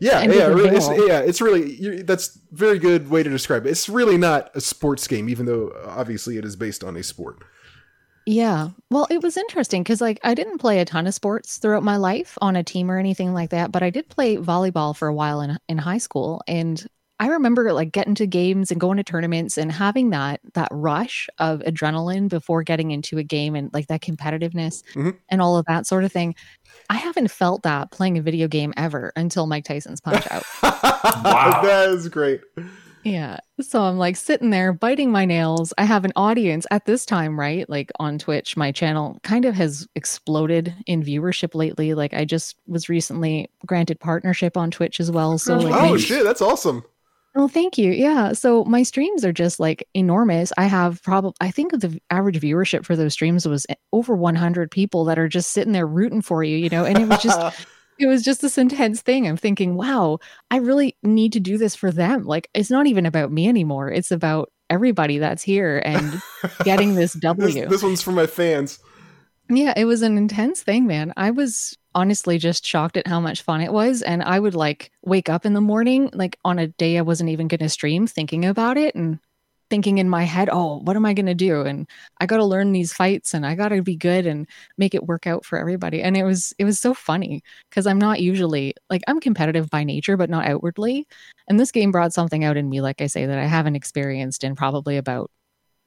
Yeah, 0.00 0.20
and 0.20 0.32
yeah, 0.32 0.46
really, 0.46 0.76
it's, 0.76 0.88
yeah. 0.88 1.18
It's 1.20 1.40
really 1.40 1.74
you 1.74 2.02
that's 2.04 2.38
very 2.52 2.78
good 2.78 3.10
way 3.10 3.24
to 3.24 3.30
describe 3.30 3.66
it. 3.66 3.70
It's 3.70 3.88
really 3.88 4.16
not 4.16 4.50
a 4.54 4.60
sports 4.60 5.08
game, 5.08 5.28
even 5.28 5.46
though 5.46 5.72
obviously 5.86 6.36
it 6.36 6.44
is 6.44 6.54
based 6.54 6.84
on 6.84 6.96
a 6.96 7.02
sport. 7.02 7.42
Yeah. 8.30 8.68
Well, 8.90 9.06
it 9.10 9.22
was 9.22 9.38
interesting 9.38 9.82
because 9.82 10.02
like 10.02 10.20
I 10.22 10.34
didn't 10.34 10.58
play 10.58 10.80
a 10.80 10.84
ton 10.84 11.06
of 11.06 11.14
sports 11.14 11.56
throughout 11.56 11.82
my 11.82 11.96
life 11.96 12.36
on 12.42 12.56
a 12.56 12.62
team 12.62 12.90
or 12.90 12.98
anything 12.98 13.32
like 13.32 13.48
that, 13.50 13.72
but 13.72 13.82
I 13.82 13.88
did 13.88 14.10
play 14.10 14.36
volleyball 14.36 14.94
for 14.94 15.08
a 15.08 15.14
while 15.14 15.40
in 15.40 15.56
in 15.66 15.78
high 15.78 15.96
school 15.96 16.42
and 16.46 16.86
I 17.20 17.28
remember 17.28 17.72
like 17.72 17.90
getting 17.90 18.14
to 18.16 18.26
games 18.26 18.70
and 18.70 18.78
going 18.78 18.98
to 18.98 19.02
tournaments 19.02 19.56
and 19.56 19.72
having 19.72 20.10
that 20.10 20.40
that 20.52 20.68
rush 20.70 21.26
of 21.38 21.60
adrenaline 21.60 22.28
before 22.28 22.62
getting 22.62 22.90
into 22.90 23.16
a 23.16 23.24
game 23.24 23.56
and 23.56 23.70
like 23.72 23.86
that 23.86 24.02
competitiveness 24.02 24.82
Mhm. 24.94 25.16
and 25.30 25.40
all 25.40 25.56
of 25.56 25.64
that 25.64 25.86
sort 25.86 26.04
of 26.04 26.12
thing. 26.12 26.34
I 26.90 26.96
haven't 26.96 27.30
felt 27.30 27.62
that 27.62 27.90
playing 27.92 28.18
a 28.18 28.22
video 28.22 28.46
game 28.46 28.74
ever 28.76 29.10
until 29.16 29.46
Mike 29.46 29.64
Tyson's 29.64 30.02
Punch 30.02 30.26
Out. 30.30 30.42
Wow. 31.24 31.60
that 31.62 31.88
is 31.88 32.08
great. 32.10 32.42
Yeah. 33.08 33.38
So 33.60 33.82
I'm 33.82 33.98
like 33.98 34.16
sitting 34.16 34.50
there 34.50 34.72
biting 34.72 35.10
my 35.10 35.24
nails. 35.24 35.72
I 35.78 35.84
have 35.84 36.04
an 36.04 36.12
audience 36.14 36.66
at 36.70 36.84
this 36.84 37.04
time, 37.06 37.38
right? 37.38 37.68
Like 37.68 37.90
on 37.98 38.18
Twitch, 38.18 38.56
my 38.56 38.70
channel 38.72 39.18
kind 39.22 39.44
of 39.44 39.54
has 39.54 39.86
exploded 39.94 40.74
in 40.86 41.02
viewership 41.02 41.54
lately. 41.54 41.94
Like 41.94 42.14
I 42.14 42.24
just 42.24 42.56
was 42.66 42.88
recently 42.88 43.50
granted 43.66 43.98
partnership 44.00 44.56
on 44.56 44.70
Twitch 44.70 45.00
as 45.00 45.10
well. 45.10 45.38
So 45.38 45.56
like 45.56 45.74
Oh 45.74 45.90
my, 45.92 45.96
shit, 45.96 46.24
that's 46.24 46.42
awesome. 46.42 46.84
well, 47.34 47.48
thank 47.48 47.78
you. 47.78 47.92
Yeah. 47.92 48.32
So 48.32 48.64
my 48.64 48.82
streams 48.82 49.24
are 49.24 49.32
just 49.32 49.58
like 49.60 49.86
enormous. 49.94 50.52
I 50.56 50.66
have 50.66 51.02
probably, 51.02 51.34
I 51.40 51.50
think 51.50 51.72
the 51.72 52.00
average 52.10 52.40
viewership 52.40 52.84
for 52.84 52.96
those 52.96 53.12
streams 53.14 53.46
was 53.46 53.66
over 53.92 54.14
100 54.14 54.70
people 54.70 55.04
that 55.06 55.18
are 55.18 55.28
just 55.28 55.52
sitting 55.52 55.72
there 55.72 55.86
rooting 55.86 56.22
for 56.22 56.42
you, 56.44 56.56
you 56.56 56.68
know, 56.68 56.84
and 56.84 56.98
it 56.98 57.08
was 57.08 57.22
just, 57.22 57.66
it 57.98 58.06
was 58.06 58.22
just 58.22 58.40
this 58.40 58.58
intense 58.58 59.02
thing. 59.02 59.26
I'm 59.26 59.36
thinking, 59.36 59.74
wow, 59.74 60.18
I 60.50 60.56
really 60.58 60.96
need 61.02 61.32
to 61.34 61.40
do 61.40 61.58
this 61.58 61.74
for 61.74 61.90
them. 61.90 62.24
Like, 62.24 62.48
it's 62.54 62.70
not 62.70 62.86
even 62.86 63.06
about 63.06 63.32
me 63.32 63.48
anymore. 63.48 63.90
It's 63.90 64.10
about 64.10 64.50
everybody 64.70 65.18
that's 65.18 65.42
here 65.42 65.82
and 65.84 66.20
getting 66.64 66.94
this 66.94 67.12
this, 67.14 67.22
W. 67.22 67.68
this 67.68 67.82
one's 67.82 68.02
for 68.02 68.12
my 68.12 68.26
fans. 68.26 68.78
Yeah, 69.50 69.72
it 69.76 69.86
was 69.86 70.02
an 70.02 70.18
intense 70.18 70.62
thing, 70.62 70.86
man. 70.86 71.14
I 71.16 71.30
was 71.30 71.76
honestly 71.94 72.38
just 72.38 72.64
shocked 72.64 72.96
at 72.96 73.06
how 73.06 73.18
much 73.18 73.42
fun 73.42 73.62
it 73.62 73.72
was. 73.72 74.02
And 74.02 74.22
I 74.22 74.38
would 74.38 74.54
like 74.54 74.92
wake 75.04 75.28
up 75.28 75.46
in 75.46 75.54
the 75.54 75.60
morning, 75.60 76.10
like 76.12 76.38
on 76.44 76.58
a 76.58 76.68
day 76.68 76.98
I 76.98 77.02
wasn't 77.02 77.30
even 77.30 77.48
going 77.48 77.60
to 77.60 77.68
stream, 77.68 78.06
thinking 78.06 78.44
about 78.44 78.76
it 78.76 78.94
and 78.94 79.18
thinking 79.70 79.98
in 79.98 80.08
my 80.08 80.24
head, 80.24 80.48
oh, 80.50 80.78
what 80.78 80.96
am 80.96 81.04
I 81.04 81.14
going 81.14 81.26
to 81.26 81.34
do? 81.34 81.62
And 81.62 81.88
I 82.20 82.26
got 82.26 82.38
to 82.38 82.44
learn 82.44 82.72
these 82.72 82.92
fights 82.92 83.34
and 83.34 83.46
I 83.46 83.54
got 83.54 83.68
to 83.68 83.82
be 83.82 83.96
good 83.96 84.26
and 84.26 84.46
make 84.76 84.94
it 84.94 85.06
work 85.06 85.26
out 85.26 85.44
for 85.44 85.58
everybody. 85.58 86.02
And 86.02 86.16
it 86.16 86.24
was, 86.24 86.54
it 86.58 86.64
was 86.64 86.78
so 86.78 86.94
funny 86.94 87.42
because 87.68 87.86
I'm 87.86 87.98
not 87.98 88.20
usually 88.20 88.74
like, 88.90 89.02
I'm 89.06 89.20
competitive 89.20 89.70
by 89.70 89.84
nature, 89.84 90.16
but 90.16 90.30
not 90.30 90.46
outwardly. 90.46 91.06
And 91.48 91.58
this 91.58 91.72
game 91.72 91.92
brought 91.92 92.12
something 92.12 92.44
out 92.44 92.56
in 92.56 92.68
me, 92.68 92.80
like 92.80 93.00
I 93.00 93.06
say, 93.06 93.26
that 93.26 93.38
I 93.38 93.46
haven't 93.46 93.76
experienced 93.76 94.44
in 94.44 94.56
probably 94.56 94.96
about 94.96 95.30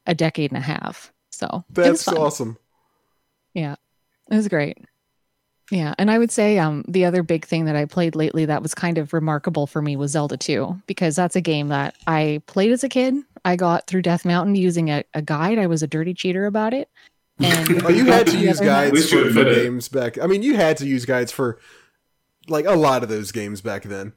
a 0.06 0.14
decade 0.14 0.50
and 0.50 0.58
a 0.58 0.60
half. 0.60 1.12
So 1.30 1.64
That's 1.70 2.08
awesome. 2.08 2.58
It 4.30 4.36
was 4.36 4.48
great. 4.48 4.78
Yeah, 5.70 5.94
and 5.96 6.10
I 6.10 6.18
would 6.18 6.30
say 6.30 6.58
um 6.58 6.84
the 6.88 7.04
other 7.04 7.22
big 7.22 7.46
thing 7.46 7.64
that 7.66 7.76
I 7.76 7.86
played 7.86 8.14
lately 8.14 8.44
that 8.46 8.62
was 8.62 8.74
kind 8.74 8.98
of 8.98 9.12
remarkable 9.12 9.66
for 9.66 9.80
me 9.80 9.96
was 9.96 10.10
Zelda 10.10 10.36
2 10.36 10.82
because 10.86 11.16
that's 11.16 11.36
a 11.36 11.40
game 11.40 11.68
that 11.68 11.94
I 12.06 12.42
played 12.46 12.72
as 12.72 12.84
a 12.84 12.88
kid. 12.88 13.14
I 13.44 13.56
got 13.56 13.86
through 13.86 14.02
Death 14.02 14.24
Mountain 14.24 14.54
using 14.54 14.90
a, 14.90 15.04
a 15.14 15.22
guide. 15.22 15.58
I 15.58 15.66
was 15.66 15.82
a 15.82 15.86
dirty 15.86 16.14
cheater 16.14 16.46
about 16.46 16.74
it. 16.74 16.88
And 17.40 17.82
Oh, 17.82 17.88
you 17.88 18.04
had 18.04 18.26
to 18.28 18.38
use 18.38 18.60
guides 18.60 19.10
for, 19.10 19.28
for 19.30 19.44
games 19.44 19.88
back. 19.88 20.16
I 20.18 20.26
mean, 20.26 20.42
you 20.42 20.54
had 20.54 20.76
to 20.76 20.86
use 20.86 21.04
guides 21.06 21.32
for 21.32 21.58
like 22.46 22.66
a 22.66 22.76
lot 22.76 23.02
of 23.02 23.08
those 23.08 23.32
games 23.32 23.60
back 23.60 23.84
then. 23.84 24.12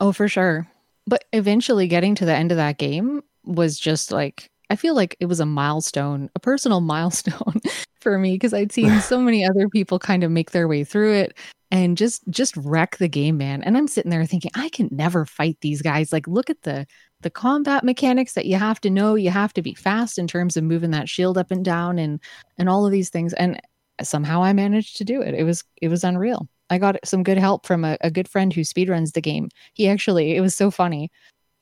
Oh, 0.00 0.10
for 0.10 0.26
sure. 0.26 0.66
But 1.06 1.24
eventually 1.32 1.86
getting 1.86 2.14
to 2.16 2.24
the 2.24 2.34
end 2.34 2.50
of 2.52 2.56
that 2.56 2.78
game 2.78 3.22
was 3.44 3.78
just 3.78 4.10
like 4.10 4.50
I 4.70 4.76
feel 4.76 4.94
like 4.94 5.16
it 5.20 5.26
was 5.26 5.40
a 5.40 5.46
milestone, 5.46 6.30
a 6.34 6.40
personal 6.40 6.80
milestone 6.80 7.60
for 8.00 8.18
me 8.18 8.34
because 8.34 8.54
I'd 8.54 8.72
seen 8.72 9.00
so 9.00 9.20
many 9.20 9.44
other 9.44 9.68
people 9.68 9.98
kind 9.98 10.24
of 10.24 10.30
make 10.30 10.52
their 10.52 10.68
way 10.68 10.84
through 10.84 11.14
it 11.14 11.36
and 11.70 11.96
just 11.96 12.22
just 12.30 12.56
wreck 12.56 12.96
the 12.96 13.08
game, 13.08 13.36
man. 13.36 13.62
And 13.62 13.76
I'm 13.76 13.88
sitting 13.88 14.10
there 14.10 14.24
thinking, 14.24 14.52
I 14.54 14.68
can 14.70 14.88
never 14.90 15.26
fight 15.26 15.58
these 15.60 15.82
guys. 15.82 16.12
Like 16.12 16.26
look 16.26 16.48
at 16.50 16.62
the 16.62 16.86
the 17.22 17.30
combat 17.30 17.84
mechanics 17.84 18.32
that 18.34 18.46
you 18.46 18.56
have 18.56 18.80
to 18.82 18.90
know. 18.90 19.14
You 19.14 19.30
have 19.30 19.52
to 19.54 19.62
be 19.62 19.74
fast 19.74 20.18
in 20.18 20.26
terms 20.26 20.56
of 20.56 20.64
moving 20.64 20.90
that 20.92 21.08
shield 21.08 21.38
up 21.38 21.50
and 21.50 21.64
down 21.64 21.98
and 21.98 22.20
and 22.58 22.68
all 22.68 22.86
of 22.86 22.92
these 22.92 23.10
things. 23.10 23.32
And 23.34 23.60
somehow 24.02 24.42
I 24.42 24.52
managed 24.52 24.96
to 24.96 25.04
do 25.04 25.20
it. 25.20 25.34
It 25.34 25.44
was 25.44 25.64
it 25.80 25.88
was 25.88 26.04
unreal. 26.04 26.48
I 26.70 26.78
got 26.78 26.96
some 27.04 27.22
good 27.22 27.38
help 27.38 27.66
from 27.66 27.84
a, 27.84 27.98
a 28.00 28.10
good 28.10 28.28
friend 28.28 28.52
who 28.52 28.60
speedruns 28.62 29.12
the 29.12 29.20
game. 29.20 29.48
He 29.74 29.88
actually 29.88 30.36
it 30.36 30.40
was 30.40 30.54
so 30.54 30.70
funny. 30.70 31.10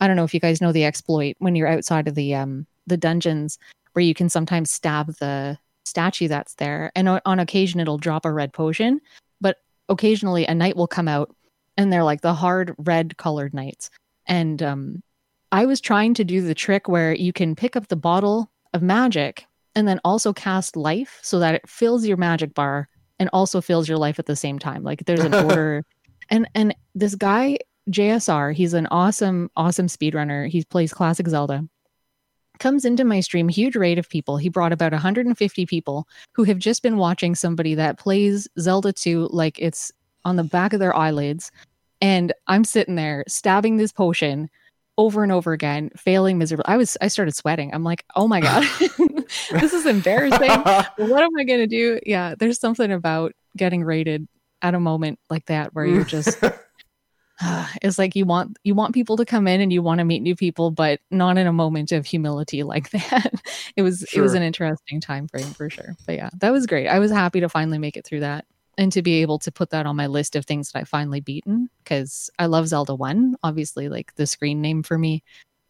I 0.01 0.07
don't 0.07 0.17
know 0.17 0.25
if 0.25 0.35
you 0.35 0.41
guys 0.41 0.61
know 0.61 0.73
the 0.73 0.85
exploit 0.85 1.35
when 1.39 1.57
you're 1.57 1.69
outside 1.69 2.09
of 2.09 2.15
the 2.15 2.35
um 2.35 2.67
the 2.87 2.97
dungeons 2.97 3.59
where 3.93 4.05
you 4.05 4.15
can 4.15 4.29
sometimes 4.29 4.71
stab 4.71 5.15
the 5.17 5.59
statue 5.85 6.29
that's 6.29 6.55
there 6.55 6.93
and 6.95 7.09
on, 7.09 7.21
on 7.25 7.41
occasion 7.41 7.81
it'll 7.81 7.99
drop 7.99 8.25
a 8.25 8.33
red 8.33 8.53
potion, 8.53 9.01
but 9.41 9.57
occasionally 9.89 10.45
a 10.47 10.55
knight 10.55 10.77
will 10.77 10.87
come 10.87 11.09
out 11.09 11.35
and 11.77 11.93
they're 11.93 12.05
like 12.05 12.21
the 12.21 12.35
hard 12.35 12.75
red 12.79 13.17
colored 13.17 13.55
knights. 13.55 13.91
And 14.27 14.63
um 14.63 15.03
I 15.51 15.65
was 15.65 15.81
trying 15.81 16.15
to 16.15 16.25
do 16.25 16.43
the 16.43 16.55
trick 16.55 16.89
where 16.89 17.15
you 17.15 17.33
can 17.33 17.57
pick 17.57 17.77
up 17.77 17.89
the 17.89 17.97
bottle 17.97 18.51
of 18.75 18.83
magic 18.83 19.47
and 19.75 19.89
then 19.89 20.01
also 20.05 20.33
cast 20.33 20.77
life 20.77 21.19
so 21.23 21.39
that 21.39 21.55
it 21.55 21.69
fills 21.69 22.07
your 22.07 22.17
magic 22.17 22.55
bar 22.55 22.89
and 23.19 23.31
also 23.33 23.61
fills 23.61 23.89
your 23.89 23.99
life 23.99 24.19
at 24.19 24.27
the 24.27 24.37
same 24.37 24.59
time. 24.59 24.83
Like 24.83 25.05
there's 25.07 25.21
an 25.21 25.35
order. 25.47 25.85
and 26.29 26.49
and 26.55 26.75
this 26.95 27.15
guy 27.15 27.59
JSR, 27.91 28.53
he's 28.53 28.75
an 28.75 28.87
awesome 28.91 29.51
awesome 29.57 29.87
speedrunner. 29.87 30.49
He 30.49 30.65
plays 30.65 30.93
classic 30.93 31.29
Zelda. 31.29 31.65
Comes 32.59 32.85
into 32.85 33.05
my 33.05 33.21
stream, 33.21 33.49
huge 33.49 33.77
rate 33.77 33.99
of 33.99 34.09
people. 34.09 34.37
He 34.37 34.49
brought 34.49 34.73
about 34.73 34.93
150 34.93 35.65
people 35.67 36.09
who 36.35 36.43
have 36.45 36.59
just 36.59 36.83
been 36.83 36.97
watching 36.97 37.35
somebody 37.35 37.75
that 37.77 37.99
plays 37.99 38.49
Zelda 38.59 38.93
2 38.93 39.29
like 39.31 39.59
it's 39.61 39.93
on 40.25 40.37
the 40.37 40.45
back 40.45 40.73
of 40.73 40.81
their 40.81 40.95
eyelids. 40.95 41.53
And 42.01 42.33
I'm 42.49 42.65
sitting 42.65 42.97
there 42.97 43.25
stabbing 43.29 43.77
this 43.77 43.93
potion 43.93 44.51
over 44.99 45.23
and 45.23 45.33
over 45.33 45.53
again, 45.53 45.91
failing 45.97 46.37
miserably. 46.37 46.67
I 46.67 46.77
was 46.77 46.99
I 47.01 47.09
started 47.09 47.35
sweating. 47.35 47.73
I'm 47.73 47.85
like, 47.85 48.05
oh 48.17 48.29
my 48.29 48.41
God, 48.41 48.65
this 49.53 49.73
is 49.73 49.87
embarrassing 49.87 50.51
what 50.51 51.23
am 51.23 51.37
I 51.39 51.45
going 51.45 51.61
to 51.61 51.67
do? 51.67 52.01
Yeah, 52.05 52.35
there's 52.39 52.61
something 52.61 52.93
about 52.93 53.33
getting 53.57 53.85
raided 53.85 54.29
at 54.61 54.75
a 54.75 54.81
moment 54.81 55.21
like 55.31 55.47
that 55.47 55.73
where 55.75 55.87
you're 55.87 56.05
mm. 56.05 56.09
just 56.09 56.43
it's 57.83 57.99
like 57.99 58.17
you 58.17 58.25
want 58.25 58.59
you 58.65 58.75
want 58.75 58.93
people 58.93 59.17
to 59.17 59.25
come 59.25 59.47
in 59.47 59.61
and 59.61 59.73
you 59.73 59.81
want 59.81 59.99
to 59.99 60.05
meet 60.05 60.21
new 60.21 60.35
people 60.35 60.73
but 60.73 60.99
not 61.11 61.39
in 61.39 61.47
a 61.47 61.53
moment 61.53 61.93
of 61.93 62.05
humility 62.05 62.65
like 62.65 62.91
that. 63.11 63.33
it 63.77 63.83
was 63.83 64.03
it 64.13 64.21
was 64.21 64.35
an 64.35 64.43
interesting 64.43 65.01
time 65.01 65.29
frame 65.29 65.53
for 65.55 65.71
sure. 65.71 65.97
But 66.07 66.17
yeah, 66.17 66.31
that 66.39 66.51
was 66.51 66.67
great. 66.67 66.89
I 66.89 66.99
was 66.99 67.13
happy 67.13 67.41
to 67.41 67.49
finally 67.49 67.79
make 67.79 67.97
it 67.97 68.05
through 68.05 68.21
that 68.21 68.45
and 68.79 68.91
to 68.93 69.03
be 69.03 69.21
able 69.21 69.39
to 69.41 69.53
put 69.53 69.69
that 69.71 69.85
on 69.85 69.97
my 69.97 70.07
list 70.07 70.35
of 70.37 70.47
things 70.47 70.71
that 70.73 70.79
I 70.81 70.85
finally 70.85 71.21
beaten 71.21 71.69
because 71.85 72.31
I 72.39 72.47
love 72.47 72.69
Zelda 72.69 72.95
1. 72.95 73.37
Obviously, 73.43 73.91
like 73.91 74.15
the 74.15 74.27
screen 74.27 74.63
name 74.63 74.83
for 74.83 74.97
me 74.97 75.23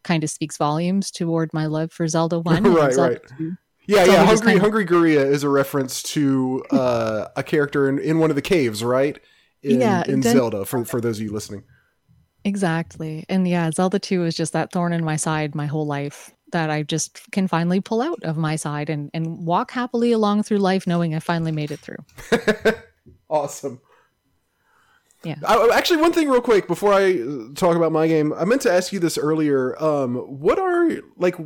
kind 0.05 0.23
of 0.23 0.31
speaks 0.31 0.57
volumes 0.57 1.11
toward 1.11 1.53
my 1.53 1.67
love 1.67 1.91
for 1.91 2.07
Zelda 2.07 2.39
1. 2.41 2.63
Right, 2.63 2.93
Zelda 2.95 3.11
right. 3.15 3.23
2. 3.39 3.53
Yeah, 3.87 4.05
So 4.05 4.13
yeah. 4.13 4.25
Hungry, 4.27 4.45
kind 4.47 4.57
of- 4.59 4.63
Hungry 4.63 4.87
Goriya 4.87 5.25
is 5.27 5.43
a 5.43 5.49
reference 5.49 6.03
to 6.05 6.63
uh, 6.71 7.29
a 7.35 7.43
character 7.43 7.89
in, 7.89 7.99
in 7.99 8.19
one 8.21 8.31
of 8.31 8.37
the 8.37 8.43
caves, 8.43 8.85
right? 8.85 9.19
In, 9.63 9.81
Yeah, 9.81 10.05
in 10.07 10.21
then- 10.21 10.37
Zelda. 10.37 10.65
For 10.65 10.85
for 10.85 11.01
those 11.01 11.19
of 11.19 11.25
you 11.25 11.33
listening, 11.33 11.65
Exactly. 12.45 13.25
And 13.29 13.47
yeah, 13.49 13.71
Zelda 13.73 13.99
2 13.99 14.25
is 14.25 14.37
just 14.37 14.53
that 14.53 14.71
thorn 14.73 14.93
in 14.93 15.05
my 15.05 15.17
side 15.17 15.55
my 15.55 15.67
whole 15.67 15.87
life 15.87 16.31
that 16.53 16.71
I 16.71 16.83
just 16.83 17.31
can 17.33 17.49
finally 17.49 17.81
pull 17.81 18.01
out 18.01 18.23
of 18.23 18.37
my 18.39 18.57
side 18.57 18.89
and, 18.89 19.11
and 19.13 19.45
walk 19.45 19.71
happily 19.73 20.13
along 20.13 20.45
through 20.45 20.59
life 20.59 20.87
knowing 20.87 21.15
I 21.15 21.19
finally 21.19 21.53
made 21.53 21.71
it 21.73 21.81
through. 21.81 21.99
awesome. 23.29 23.81
Yeah. 25.25 25.37
I, 25.47 25.71
actually, 25.75 26.01
one 26.01 26.13
thing 26.13 26.29
real 26.29 26.41
quick 26.41 26.69
before 26.69 26.93
I 26.93 27.21
uh, 27.21 27.55
talk 27.55 27.77
about 27.77 27.93
my 27.93 28.07
game, 28.07 28.33
I 28.33 28.45
meant 28.45 28.63
to 28.63 28.73
ask 28.73 28.93
you 28.93 29.01
this 29.01 29.19
earlier. 29.19 29.81
Um, 29.83 30.17
what 30.17 30.59
are 30.59 30.91
like? 31.17 31.37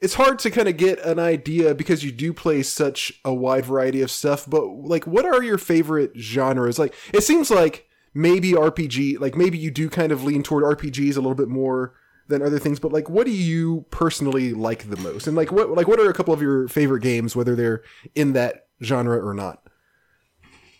It's 0.00 0.14
hard 0.14 0.38
to 0.40 0.50
kind 0.50 0.66
of 0.66 0.78
get 0.78 0.98
an 1.00 1.18
idea 1.18 1.74
because 1.74 2.02
you 2.02 2.10
do 2.10 2.32
play 2.32 2.62
such 2.62 3.20
a 3.22 3.34
wide 3.34 3.66
variety 3.66 4.00
of 4.00 4.10
stuff. 4.10 4.48
But 4.48 4.66
like, 4.66 5.06
what 5.06 5.26
are 5.26 5.42
your 5.42 5.58
favorite 5.58 6.12
genres? 6.16 6.78
Like, 6.78 6.94
it 7.12 7.22
seems 7.22 7.50
like 7.50 7.86
maybe 8.14 8.52
RPG, 8.52 9.20
like 9.20 9.36
maybe 9.36 9.58
you 9.58 9.70
do 9.70 9.90
kind 9.90 10.10
of 10.10 10.24
lean 10.24 10.42
toward 10.42 10.64
RPGs 10.78 11.12
a 11.12 11.20
little 11.20 11.34
bit 11.34 11.48
more 11.48 11.94
than 12.28 12.40
other 12.40 12.58
things. 12.58 12.80
But 12.80 12.92
like, 12.92 13.10
what 13.10 13.26
do 13.26 13.32
you 13.32 13.84
personally 13.90 14.54
like 14.54 14.88
the 14.88 14.96
most? 14.96 15.26
And 15.26 15.36
like, 15.36 15.52
what 15.52 15.70
like 15.70 15.86
what 15.86 16.00
are 16.00 16.08
a 16.08 16.14
couple 16.14 16.32
of 16.32 16.40
your 16.40 16.66
favorite 16.68 17.02
games, 17.02 17.36
whether 17.36 17.54
they're 17.54 17.82
in 18.14 18.32
that 18.32 18.68
genre 18.82 19.18
or 19.22 19.34
not? 19.34 19.62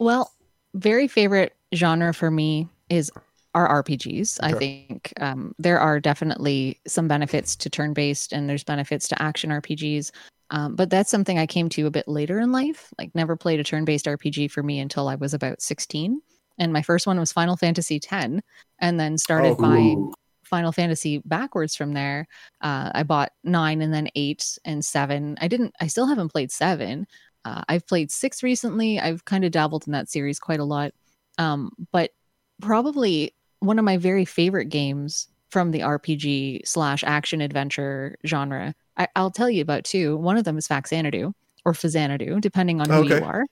Well, 0.01 0.33
very 0.75 1.07
favorite 1.07 1.55
genre 1.75 2.13
for 2.13 2.31
me 2.31 2.69
is 2.89 3.13
are 3.55 3.83
RPGs. 3.83 4.39
I 4.43 4.53
think 4.53 5.13
um, 5.21 5.55
there 5.59 5.79
are 5.79 6.01
definitely 6.01 6.81
some 6.87 7.07
benefits 7.07 7.55
to 7.57 7.71
turn 7.71 7.93
based 7.93 8.33
and 8.33 8.49
there's 8.49 8.65
benefits 8.65 9.09
to 9.09 9.23
action 9.23 9.51
RPGs. 9.51 10.11
Um, 10.51 10.75
but 10.75 10.89
that's 10.89 11.11
something 11.11 11.39
I 11.39 11.47
came 11.47 11.69
to 11.71 11.87
a 11.87 11.91
bit 11.91 12.09
later 12.09 12.41
in 12.41 12.51
life. 12.51 12.93
Like, 12.99 13.15
never 13.15 13.37
played 13.37 13.61
a 13.61 13.65
turn 13.65 13.85
based 13.85 14.07
RPG 14.07 14.51
for 14.51 14.63
me 14.63 14.81
until 14.81 15.09
I 15.09 15.17
was 15.17 15.35
about 15.35 15.63
16. 15.63 16.21
And 16.59 16.73
my 16.73 16.83
first 16.83 17.07
one 17.07 17.19
was 17.19 17.33
Final 17.33 17.57
Fantasy 17.57 17.97
X, 17.97 18.41
and 18.79 19.01
then 19.01 19.19
started 19.19 19.57
Oh, 19.59 19.63
my 19.63 19.97
Final 20.45 20.73
Fantasy 20.73 21.19
backwards 21.25 21.77
from 21.77 21.93
there. 21.93 22.27
Uh, 22.61 22.91
I 22.95 23.03
bought 23.03 23.33
nine 23.45 23.83
and 23.83 23.95
then 23.95 24.09
eight 24.15 24.59
and 24.65 24.85
seven. 24.85 25.39
I 25.41 25.49
didn't, 25.49 25.75
I 25.81 25.87
still 25.87 26.07
haven't 26.07 26.31
played 26.31 26.51
seven. 26.51 27.07
Uh, 27.45 27.63
I've 27.69 27.87
played 27.87 28.11
six 28.11 28.43
recently. 28.43 29.01
I've 29.01 29.25
kind 29.25 29.45
of 29.45 29.51
dabbled 29.53 29.87
in 29.87 29.93
that 29.93 30.11
series 30.11 30.39
quite 30.39 30.61
a 30.61 30.65
lot. 30.65 30.93
Um, 31.39 31.71
but 31.93 32.11
probably 32.61 33.35
one 33.61 33.79
of 33.79 33.85
my 33.85 33.97
very 33.97 34.25
favorite 34.25 34.67
games 34.67 35.29
from 35.51 35.71
the 35.71 35.81
RPG 35.81 36.67
slash 36.67 37.03
action 37.05 37.41
adventure 37.41 38.17
genre, 38.27 38.75
I, 38.97 39.09
I'll 39.17 39.31
tell 39.31 39.51
you 39.51 39.63
about 39.63 39.85
two. 39.85 40.17
One 40.17 40.37
of 40.37 40.45
them 40.45 40.59
is 40.59 40.69
Faxanadu 40.69 41.33
or 41.65 41.73
Fazanadu, 41.73 42.41
depending 42.41 42.81
on 42.81 42.89
who 42.89 42.97
Okay. 42.97 43.19
you 43.19 43.25
are 43.25 43.47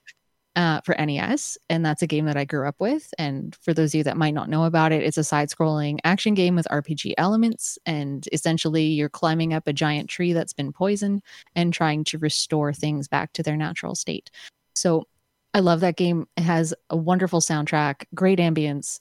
uh, 0.59 0.80
for 0.80 0.97
NES, 0.98 1.56
and 1.70 1.86
that's 1.86 2.02
a 2.02 2.06
game 2.06 2.24
that 2.24 2.36
I 2.36 2.44
grew 2.44 2.66
up 2.66 2.80
with. 2.80 3.14
And 3.16 3.55
for 3.62 3.72
those 3.72 3.93
of 3.93 3.98
you 3.98 4.02
that 4.02 4.16
might 4.16 4.35
not 4.35 4.51
know 4.51 4.64
about 4.64 4.90
it, 4.90 5.05
it's 5.05 5.16
a 5.16 5.22
side-scrolling 5.22 6.01
action 6.02 6.35
game 6.35 6.56
with 6.56 6.66
RPG 6.68 7.14
elements, 7.16 7.78
and 7.86 8.28
essentially 8.32 8.82
you're 8.82 9.09
climbing 9.09 9.55
up 9.55 9.68
a 9.68 9.72
giant 9.72 10.10
tree 10.10 10.32
that's 10.32 10.52
been 10.52 10.72
poisoned 10.72 11.22
and 11.55 11.72
trying 11.72 12.02
to 12.05 12.18
restore 12.18 12.72
things 12.72 13.06
back 13.06 13.32
to 13.35 13.43
their 13.44 13.56
natural 13.56 13.94
state. 13.94 14.32
So 14.74 15.06
I 15.55 15.60
love 15.60 15.78
that 15.80 15.97
game. 15.97 16.26
It 16.36 16.43
has 16.43 16.74
a 16.90 16.97
wonderful 16.97 17.40
soundtrack, 17.40 18.06
great 18.12 18.40
ambience. 18.40 18.98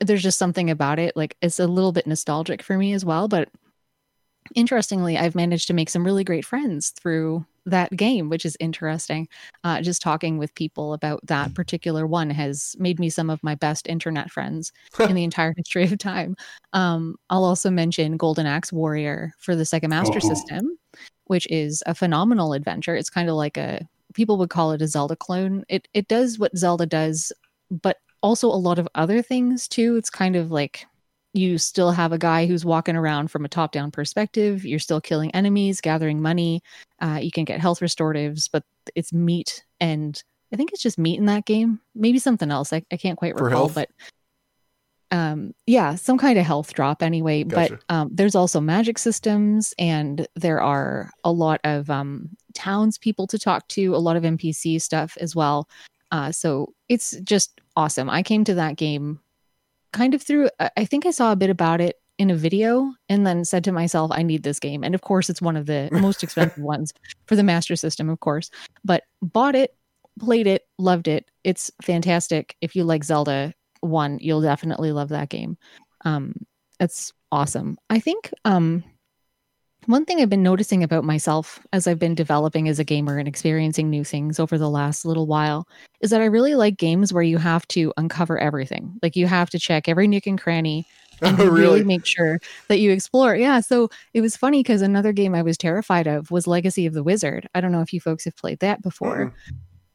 There's 0.00 0.22
just 0.22 0.38
something 0.38 0.68
about 0.68 0.98
it, 0.98 1.16
like 1.16 1.34
it's 1.40 1.58
a 1.58 1.66
little 1.66 1.92
bit 1.92 2.06
nostalgic 2.06 2.62
for 2.62 2.76
me 2.76 2.92
as 2.92 3.06
well, 3.06 3.26
but 3.26 3.48
interestingly, 4.54 5.16
I've 5.16 5.34
managed 5.34 5.68
to 5.68 5.74
make 5.74 5.88
some 5.88 6.04
really 6.04 6.24
great 6.24 6.44
friends 6.44 6.90
through 6.90 7.46
that 7.66 7.94
game, 7.96 8.28
which 8.28 8.44
is 8.44 8.56
interesting. 8.60 9.28
Uh, 9.64 9.80
just 9.82 10.02
talking 10.02 10.38
with 10.38 10.54
people 10.54 10.92
about 10.94 11.20
that 11.26 11.54
particular 11.54 12.06
one 12.06 12.30
has 12.30 12.74
made 12.78 12.98
me 12.98 13.10
some 13.10 13.30
of 13.30 13.42
my 13.42 13.54
best 13.54 13.86
internet 13.86 14.30
friends 14.30 14.72
in 15.00 15.14
the 15.14 15.24
entire 15.30 15.54
history 15.56 15.84
of 15.84 15.98
time. 15.98 16.36
Um, 16.72 17.16
I'll 17.30 17.44
also 17.44 17.70
mention 17.70 18.16
Golden 18.16 18.46
Axe 18.46 18.72
Warrior 18.72 19.32
for 19.38 19.54
the 19.54 19.64
Sega 19.64 19.88
Master 19.88 20.20
Oh. 20.22 20.28
System, 20.28 20.78
which 21.26 21.46
is 21.50 21.82
a 21.86 21.94
phenomenal 21.94 22.52
adventure. 22.52 22.94
It's 22.96 23.10
kind 23.10 23.28
of 23.28 23.36
like 23.36 23.56
a 23.56 23.86
people 24.14 24.38
would 24.38 24.50
call 24.50 24.72
it 24.72 24.82
a 24.82 24.88
Zelda 24.88 25.16
clone. 25.16 25.64
It 25.68 25.86
it 25.94 26.08
does 26.08 26.38
what 26.38 26.56
Zelda 26.56 26.86
does, 26.86 27.32
but 27.70 27.98
also 28.22 28.48
a 28.48 28.56
lot 28.56 28.78
of 28.78 28.88
other 28.94 29.22
things 29.22 29.68
too. 29.68 29.96
It's 29.96 30.10
kind 30.10 30.36
of 30.36 30.50
like 30.50 30.86
you 31.32 31.58
still 31.58 31.92
have 31.92 32.12
a 32.12 32.18
guy 32.18 32.46
who's 32.46 32.64
walking 32.64 32.96
around 32.96 33.30
from 33.30 33.44
a 33.44 33.48
top 33.48 33.72
down 33.72 33.90
perspective. 33.90 34.64
You're 34.64 34.78
still 34.78 35.00
killing 35.00 35.30
enemies, 35.32 35.80
gathering 35.80 36.20
money. 36.20 36.62
Uh, 37.00 37.20
you 37.22 37.30
can 37.30 37.44
get 37.44 37.60
health 37.60 37.80
restoratives, 37.80 38.48
but 38.50 38.64
it's 38.94 39.12
meat 39.12 39.64
and 39.80 40.22
I 40.52 40.56
think 40.56 40.72
it's 40.72 40.82
just 40.82 40.98
meat 40.98 41.18
in 41.18 41.26
that 41.26 41.44
game. 41.44 41.80
Maybe 41.94 42.18
something 42.18 42.50
else. 42.50 42.72
I, 42.72 42.82
I 42.90 42.96
can't 42.96 43.18
quite 43.18 43.38
For 43.38 43.44
recall, 43.44 43.68
health? 43.68 43.74
but 43.74 43.90
um, 45.12 45.54
yeah, 45.66 45.94
some 45.94 46.18
kind 46.18 46.38
of 46.38 46.46
health 46.46 46.74
drop 46.74 47.02
anyway. 47.02 47.44
Gotcha. 47.44 47.78
But 47.88 47.94
um, 47.94 48.10
there's 48.12 48.34
also 48.34 48.60
magic 48.60 48.98
systems, 48.98 49.74
and 49.78 50.26
there 50.36 50.60
are 50.60 51.10
a 51.24 51.32
lot 51.32 51.60
of 51.64 51.90
um, 51.90 52.30
townspeople 52.54 53.26
to 53.28 53.38
talk 53.38 53.66
to, 53.68 53.94
a 53.94 53.98
lot 53.98 54.16
of 54.16 54.22
NPC 54.22 54.80
stuff 54.80 55.16
as 55.20 55.34
well. 55.34 55.68
Uh, 56.12 56.32
so 56.32 56.72
it's 56.88 57.12
just 57.22 57.60
awesome. 57.76 58.10
I 58.10 58.22
came 58.22 58.44
to 58.44 58.54
that 58.54 58.76
game 58.76 59.20
kind 59.92 60.14
of 60.14 60.22
through, 60.22 60.50
I 60.76 60.84
think 60.84 61.06
I 61.06 61.10
saw 61.10 61.32
a 61.32 61.36
bit 61.36 61.50
about 61.50 61.80
it 61.80 61.96
in 62.18 62.30
a 62.30 62.36
video 62.36 62.92
and 63.08 63.26
then 63.26 63.44
said 63.44 63.64
to 63.64 63.72
myself, 63.72 64.10
I 64.12 64.22
need 64.22 64.42
this 64.42 64.60
game. 64.60 64.84
And 64.84 64.94
of 64.94 65.00
course, 65.00 65.30
it's 65.30 65.40
one 65.40 65.56
of 65.56 65.66
the 65.66 65.88
most 65.92 66.22
expensive 66.22 66.62
ones 66.62 66.92
for 67.26 67.34
the 67.34 67.42
Master 67.42 67.76
System, 67.76 68.10
of 68.10 68.20
course, 68.20 68.50
but 68.84 69.04
bought 69.22 69.54
it, 69.54 69.74
played 70.18 70.46
it, 70.46 70.66
loved 70.78 71.08
it. 71.08 71.30
It's 71.44 71.70
fantastic. 71.82 72.56
If 72.60 72.76
you 72.76 72.84
like 72.84 73.04
Zelda 73.04 73.54
1, 73.80 74.18
you'll 74.20 74.42
definitely 74.42 74.92
love 74.92 75.08
that 75.08 75.30
game. 75.30 75.56
Um, 76.04 76.34
it's 76.78 77.12
awesome. 77.32 77.78
I 77.88 78.00
think 78.00 78.30
um, 78.44 78.84
one 79.86 80.04
thing 80.04 80.20
I've 80.20 80.28
been 80.28 80.42
noticing 80.42 80.82
about 80.82 81.04
myself 81.04 81.58
as 81.72 81.86
I've 81.86 81.98
been 81.98 82.14
developing 82.14 82.68
as 82.68 82.78
a 82.78 82.84
gamer 82.84 83.18
and 83.18 83.26
experiencing 83.26 83.88
new 83.90 84.04
things 84.04 84.38
over 84.38 84.58
the 84.58 84.70
last 84.70 85.04
little 85.04 85.26
while 85.26 85.66
is 86.00 86.10
that 86.10 86.20
I 86.20 86.26
really 86.26 86.54
like 86.54 86.76
games 86.76 87.12
where 87.12 87.22
you 87.22 87.38
have 87.38 87.66
to 87.68 87.92
uncover 87.96 88.38
everything. 88.38 88.98
Like 89.02 89.16
you 89.16 89.26
have 89.26 89.50
to 89.50 89.58
check 89.58 89.88
every 89.88 90.06
nook 90.08 90.26
and 90.26 90.40
cranny 90.40 90.86
oh, 91.22 91.26
and 91.28 91.40
Oh, 91.40 91.44
really? 91.44 91.52
really? 91.80 91.84
make 91.84 92.06
sure 92.06 92.40
that 92.68 92.78
you 92.78 92.90
explore. 92.92 93.34
Yeah. 93.36 93.60
So 93.60 93.90
it 94.14 94.20
was 94.20 94.36
funny 94.36 94.60
because 94.62 94.82
another 94.82 95.12
game 95.12 95.34
I 95.34 95.42
was 95.42 95.58
terrified 95.58 96.06
of 96.06 96.30
was 96.30 96.46
Legacy 96.46 96.86
of 96.86 96.94
the 96.94 97.02
Wizard. 97.02 97.48
I 97.54 97.60
don't 97.60 97.72
know 97.72 97.82
if 97.82 97.92
you 97.92 98.00
folks 98.00 98.24
have 98.24 98.36
played 98.36 98.60
that 98.60 98.82
before. 98.82 99.34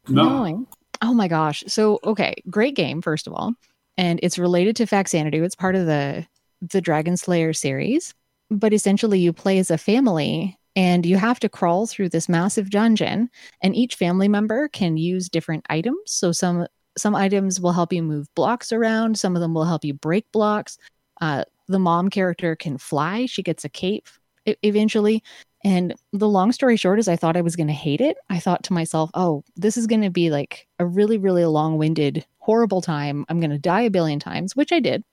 No. 0.07 0.23
Knowing. 0.29 0.67
Oh 1.01 1.13
my 1.13 1.27
gosh. 1.27 1.63
So 1.67 1.99
okay, 2.03 2.35
great 2.49 2.75
game 2.75 3.01
first 3.01 3.27
of 3.27 3.33
all, 3.33 3.53
and 3.97 4.19
it's 4.23 4.37
related 4.39 4.75
to 4.77 4.85
Faxanadu. 4.85 5.43
It's 5.43 5.55
part 5.55 5.75
of 5.75 5.85
the 5.85 6.25
the 6.61 6.79
Dragon 6.81 7.17
Slayer 7.17 7.53
series, 7.53 8.13
but 8.49 8.73
essentially 8.73 9.19
you 9.19 9.33
play 9.33 9.59
as 9.59 9.71
a 9.71 9.77
family 9.77 10.57
and 10.75 11.05
you 11.05 11.17
have 11.17 11.39
to 11.39 11.49
crawl 11.49 11.87
through 11.87 12.09
this 12.09 12.27
massive 12.27 12.69
dungeon 12.69 13.29
and 13.61 13.75
each 13.75 13.95
family 13.95 14.27
member 14.27 14.67
can 14.67 14.97
use 14.97 15.29
different 15.29 15.65
items. 15.69 15.97
So 16.05 16.31
some 16.31 16.67
some 16.97 17.15
items 17.15 17.59
will 17.59 17.73
help 17.73 17.91
you 17.91 18.01
move 18.01 18.33
blocks 18.35 18.71
around, 18.71 19.19
some 19.19 19.35
of 19.35 19.41
them 19.41 19.53
will 19.53 19.65
help 19.65 19.83
you 19.83 19.93
break 19.93 20.31
blocks. 20.31 20.77
Uh, 21.19 21.43
the 21.67 21.79
mom 21.79 22.09
character 22.09 22.55
can 22.55 22.77
fly. 22.77 23.25
She 23.25 23.43
gets 23.43 23.65
a 23.65 23.69
cape 23.69 24.07
eventually. 24.45 25.23
And 25.63 25.95
the 26.13 26.29
long 26.29 26.51
story 26.51 26.77
short 26.77 26.99
is, 26.99 27.07
I 27.07 27.15
thought 27.15 27.35
I 27.35 27.41
was 27.41 27.55
going 27.55 27.67
to 27.67 27.73
hate 27.73 28.01
it. 28.01 28.17
I 28.29 28.39
thought 28.39 28.63
to 28.65 28.73
myself, 28.73 29.09
oh, 29.15 29.43
this 29.55 29.77
is 29.77 29.87
going 29.87 30.03
to 30.03 30.11
be 30.11 30.29
like 30.29 30.67
a 30.77 30.85
really, 30.85 31.17
really 31.17 31.43
long 31.45 31.77
winded, 31.77 32.25
horrible 32.37 32.81
time. 32.81 33.25
I'm 33.29 33.39
going 33.39 33.49
to 33.49 33.57
die 33.57 33.81
a 33.81 33.89
billion 33.89 34.19
times, 34.19 34.55
which 34.55 34.71
I 34.71 34.79
did. 34.79 35.03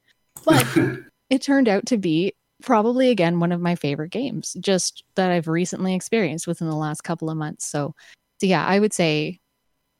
But 0.44 0.66
it 1.30 1.40
turned 1.40 1.68
out 1.68 1.86
to 1.86 1.96
be 1.96 2.34
probably, 2.62 3.10
again, 3.10 3.40
one 3.40 3.52
of 3.52 3.60
my 3.60 3.74
favorite 3.74 4.10
games, 4.10 4.56
just 4.60 5.04
that 5.14 5.30
I've 5.30 5.48
recently 5.48 5.94
experienced 5.94 6.46
within 6.46 6.68
the 6.68 6.76
last 6.76 7.02
couple 7.02 7.30
of 7.30 7.36
months. 7.36 7.66
So, 7.66 7.94
so 8.40 8.46
yeah, 8.46 8.66
I 8.66 8.78
would 8.78 8.92
say 8.92 9.40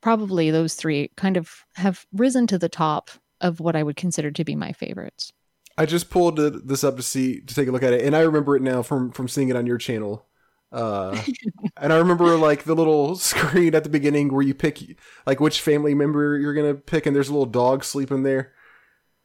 probably 0.01 0.51
those 0.51 0.74
three 0.74 1.10
kind 1.16 1.36
of 1.36 1.64
have 1.74 2.05
risen 2.12 2.47
to 2.48 2.59
the 2.59 2.68
top 2.68 3.10
of 3.40 3.60
what 3.60 3.76
I 3.76 3.82
would 3.82 3.97
consider 3.97 4.30
to 4.30 4.44
be 4.44 4.56
my 4.56 4.72
favorites. 4.72 5.32
I 5.78 5.86
just 5.86 6.10
pulled 6.10 6.36
this 6.36 6.84
up 6.84 6.97
to 6.97 7.02
see 7.02 7.40
to 7.40 7.55
take 7.55 7.68
a 7.68 7.72
look 7.72 7.82
at 7.82 7.93
it, 7.93 8.05
and 8.05 8.14
I 8.14 8.20
remember 8.20 8.56
it 8.56 8.62
now 8.62 8.82
from 8.82 9.10
from 9.10 9.28
seeing 9.28 9.48
it 9.48 9.56
on 9.56 9.66
your 9.66 9.78
channel. 9.78 10.26
Uh, 10.70 11.20
and 11.76 11.93
I 11.93 11.97
remember 11.97 12.36
like 12.36 12.64
the 12.64 12.74
little 12.74 13.16
screen 13.16 13.74
at 13.74 13.84
the 13.84 13.90
beginning 13.90 14.32
where 14.32 14.43
you 14.43 14.55
pick 14.55 14.80
like 15.26 15.40
which 15.40 15.60
family 15.60 15.94
member 15.94 16.39
you're 16.39 16.55
gonna 16.55 16.74
pick, 16.74 17.06
and 17.06 17.16
there's 17.16 17.28
a 17.28 17.32
little 17.32 17.47
dog 17.47 17.84
sleeping 17.84 18.22
there. 18.22 18.52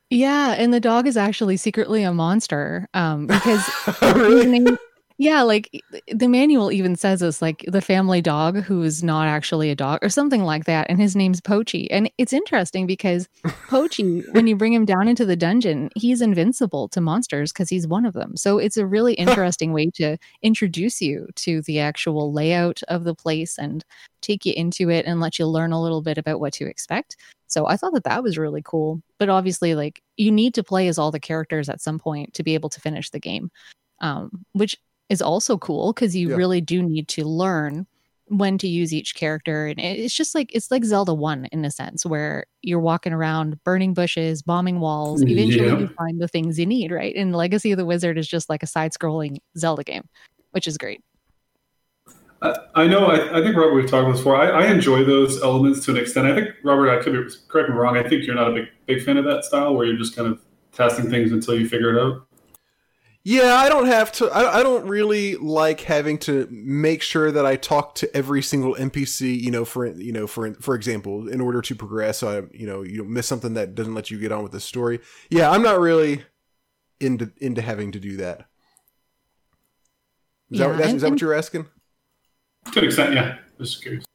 Yeah, 0.10 0.56
and 0.58 0.74
the 0.74 0.80
dog 0.80 1.06
is 1.06 1.18
actually 1.18 1.58
secretly 1.58 2.04
a 2.04 2.14
monster 2.14 2.88
um, 2.94 3.28
because 3.28 3.66
his 4.00 4.02
really? 4.16 4.46
name- 4.48 4.78
yeah, 5.20 5.42
like 5.42 5.72
the 6.14 6.28
manual 6.28 6.72
even 6.72 6.96
says 6.96 7.22
this, 7.22 7.42
like 7.42 7.66
the 7.68 7.82
family 7.82 8.22
dog 8.22 8.58
who 8.58 8.84
is 8.84 9.02
not 9.04 9.28
actually 9.28 9.72
a 9.72 9.76
dog 9.76 9.98
or 10.04 10.10
something 10.10 10.44
like 10.44 10.66
that, 10.66 10.86
and 10.90 11.02
his 11.02 11.16
name's 11.16 11.42
Pochi. 11.42 11.88
And 11.90 12.12
it's 12.20 12.34
interesting 12.34 12.86
because 12.86 13.28
Pochi, 13.68 14.24
when 14.34 14.46
you 14.46 14.56
bring 14.56 14.74
him 14.74 14.86
down 14.86 15.08
into 15.08 15.26
the 15.26 15.36
dungeon, 15.36 15.90
he's 15.96 16.22
invincible 16.22 16.88
to 16.90 17.02
monsters 17.02 17.52
because 17.52 17.68
he's 17.68 17.88
one 17.88 18.06
of 18.06 18.14
them. 18.14 18.38
So 18.38 18.60
it's 18.60 18.78
a 18.78 18.86
really 18.86 19.14
interesting 19.16 19.74
way 19.74 19.90
to 19.96 20.18
introduce 20.44 21.02
you 21.02 21.28
to 21.38 21.64
the 21.64 21.80
actual 21.80 22.32
layout 22.32 22.82
of 22.88 23.04
the 23.04 23.16
place 23.16 23.58
and 23.58 23.84
take 24.22 24.46
you 24.46 24.54
into 24.56 24.90
it 24.90 25.06
and 25.08 25.20
let 25.20 25.40
you 25.40 25.48
learn 25.48 25.72
a 25.72 25.82
little 25.82 26.04
bit 26.04 26.20
about 26.20 26.40
what 26.40 26.54
to 26.54 26.66
expect. 26.68 27.18
So 27.48 27.66
I 27.68 27.78
thought 27.78 27.94
that 27.94 28.04
that 28.04 28.24
was 28.24 28.38
really 28.38 28.62
cool. 28.64 29.02
But 29.20 29.30
obviously, 29.30 29.74
like 29.76 30.02
you 30.18 30.32
need 30.32 30.54
to 30.56 30.64
play 30.64 30.88
as 30.88 30.98
all 30.98 31.12
the 31.12 31.20
characters 31.20 31.70
at 31.70 31.82
some 31.82 31.98
point 32.00 32.34
to 32.36 32.44
be 32.44 32.54
able 32.54 32.70
to 32.70 32.82
finish 32.82 33.10
the 33.10 33.20
game, 33.20 33.50
um, 34.02 34.46
which 34.54 34.78
is 35.10 35.22
also 35.22 35.58
cool 35.58 35.94
because 35.94 36.16
you 36.16 36.30
Yeah. 36.30 36.36
really 36.36 36.62
do 36.62 36.84
need 36.84 37.08
to 37.10 37.24
learn 37.26 37.88
when 38.30 38.58
to 38.58 38.68
use 38.68 38.94
each 38.94 39.16
character. 39.16 39.68
And 39.68 39.80
it's 39.80 40.14
just 40.14 40.36
like 40.36 40.54
it's 40.54 40.70
like 40.70 40.84
Zelda 40.84 41.14
One 41.14 41.46
in 41.54 41.64
a 41.64 41.72
sense, 41.72 42.06
where 42.06 42.46
you're 42.62 42.82
walking 42.82 43.14
around 43.14 43.64
burning 43.64 43.94
bushes, 43.94 44.42
bombing 44.42 44.82
walls. 44.82 45.24
Eventually, 45.24 45.68
Yeah. 45.68 45.80
you 45.80 45.88
find 45.98 46.20
the 46.20 46.28
things 46.28 46.60
you 46.60 46.66
need. 46.66 46.92
Right? 46.92 47.16
And 47.16 47.34
Legacy 47.34 47.72
of 47.72 47.78
the 47.78 47.86
Wizard 47.86 48.18
is 48.18 48.28
just 48.28 48.50
like 48.50 48.64
a 48.64 48.68
side-scrolling 48.68 49.38
Zelda 49.58 49.86
game, 49.86 50.04
which 50.52 50.68
is 50.68 50.78
great. 50.78 51.02
I, 52.42 52.56
I 52.76 52.88
know. 52.88 53.08
I, 53.08 53.40
I 53.40 53.42
think 53.42 53.56
Robert, 53.56 53.74
we've 53.74 53.90
talked 53.90 54.04
about 54.04 54.12
this 54.12 54.20
before. 54.20 54.36
I, 54.36 54.50
I 54.50 54.68
enjoy 54.68 55.04
those 55.04 55.42
elements 55.42 55.84
to 55.86 55.92
an 55.92 55.98
extent. 55.98 56.28
I 56.28 56.36
think 56.36 56.50
Robert, 56.64 56.90
I 56.90 57.02
could 57.04 57.14
be 57.14 57.34
correct 57.48 57.70
me 57.70 57.76
wrong. 57.76 57.98
I 57.98 58.08
think 58.08 58.26
you're 58.26 58.36
not 58.36 58.50
a 58.52 58.54
big 58.54 58.66
big 58.86 59.04
fan 59.04 59.18
of 59.18 59.26
that 59.26 59.44
style 59.44 59.74
where 59.74 59.86
you're 59.88 59.98
just 59.98 60.16
kind 60.16 60.28
of 60.28 60.40
testing 60.72 61.10
things 61.10 61.32
until 61.32 61.60
you 61.60 61.68
figure 61.68 61.98
it 61.98 62.02
out. 62.02 62.24
Yeah, 63.24 63.56
I 63.56 63.68
don't 63.68 63.88
have 63.88 64.12
to. 64.14 64.28
I, 64.30 64.60
I 64.60 64.64
don't 64.64 64.88
really 64.88 65.36
like 65.36 65.82
having 65.82 66.18
to 66.20 66.48
make 66.50 67.02
sure 67.02 67.30
that 67.32 67.46
I 67.46 67.58
talk 67.58 67.96
to 67.96 68.16
every 68.16 68.42
single 68.42 68.76
NPC. 68.76 69.38
You 69.42 69.52
know, 69.52 69.66
for 69.66 69.88
you 69.88 70.14
know, 70.14 70.28
for 70.28 70.54
for 70.56 70.76
example, 70.76 71.28
in 71.28 71.42
order 71.42 71.62
to 71.62 71.76
progress, 71.76 72.20
so 72.20 72.30
I 72.30 72.58
you 72.58 72.68
know 72.68 72.84
you 72.84 73.00
don't 73.00 73.10
miss 73.10 73.28
something 73.28 73.56
that 73.56 73.76
doesn't 73.76 73.96
let 73.96 74.12
you 74.12 74.20
get 74.20 74.32
on 74.32 74.44
with 74.44 74.52
the 74.54 74.62
story. 74.62 75.00
Yeah, 75.30 75.50
I'm 75.52 75.62
not 75.64 75.80
really 75.80 76.24
into 77.02 77.32
into 77.38 77.62
having 77.62 77.92
to 77.94 78.00
do 78.00 78.16
that. 78.18 78.46
Is 80.52 80.60
Yeah, 80.60 80.68
that, 80.68 80.78
that's, 80.78 80.94
is 80.94 81.02
that 81.02 81.08
and- 81.08 81.14
what 81.16 81.22
you're 81.22 81.34
asking? 81.34 81.66
To 82.74 82.80
an 82.80 82.86
extent, 82.86 83.14
yeah. 83.14 83.38
Just 83.60 83.82
curious. 83.82 84.06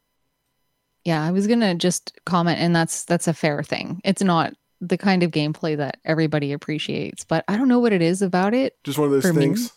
Yeah, 1.05 1.23
I 1.23 1.31
was 1.31 1.47
gonna 1.47 1.75
just 1.75 2.17
comment, 2.25 2.59
and 2.59 2.75
that's 2.75 3.03
that's 3.03 3.27
a 3.27 3.33
fair 3.33 3.61
thing. 3.63 3.99
It's 4.03 4.23
not 4.23 4.53
the 4.79 4.97
kind 4.97 5.23
of 5.23 5.31
gameplay 5.31 5.77
that 5.77 5.97
everybody 6.05 6.51
appreciates, 6.53 7.23
but 7.23 7.43
I 7.47 7.57
don't 7.57 7.67
know 7.67 7.79
what 7.79 7.93
it 7.93 8.01
is 8.01 8.21
about 8.21 8.53
it. 8.53 8.77
Just 8.83 8.97
one 8.97 9.07
of 9.07 9.11
those 9.11 9.23
For 9.23 9.33
me? 9.33 9.39
things. 9.47 9.71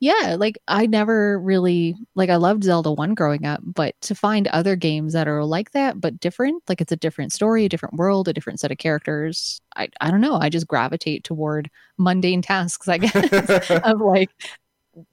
Yeah, 0.00 0.36
like 0.38 0.58
I 0.68 0.86
never 0.86 1.38
really 1.38 1.96
like 2.14 2.28
I 2.28 2.36
loved 2.36 2.64
Zelda 2.64 2.92
1 2.92 3.14
growing 3.14 3.46
up, 3.46 3.60
but 3.64 3.94
to 4.02 4.14
find 4.14 4.48
other 4.48 4.76
games 4.76 5.12
that 5.14 5.28
are 5.28 5.44
like 5.44 5.70
that 5.70 6.00
but 6.00 6.20
different, 6.20 6.62
like 6.68 6.80
it's 6.80 6.92
a 6.92 6.96
different 6.96 7.32
story, 7.32 7.64
a 7.64 7.68
different 7.68 7.94
world, 7.94 8.28
a 8.28 8.32
different 8.32 8.60
set 8.60 8.72
of 8.72 8.76
characters. 8.78 9.60
I 9.76 9.88
I 10.00 10.10
don't 10.10 10.20
know, 10.20 10.36
I 10.36 10.50
just 10.50 10.66
gravitate 10.68 11.24
toward 11.24 11.70
mundane 11.96 12.42
tasks, 12.42 12.86
I 12.88 12.98
guess, 12.98 13.70
of 13.84 14.00
like 14.00 14.30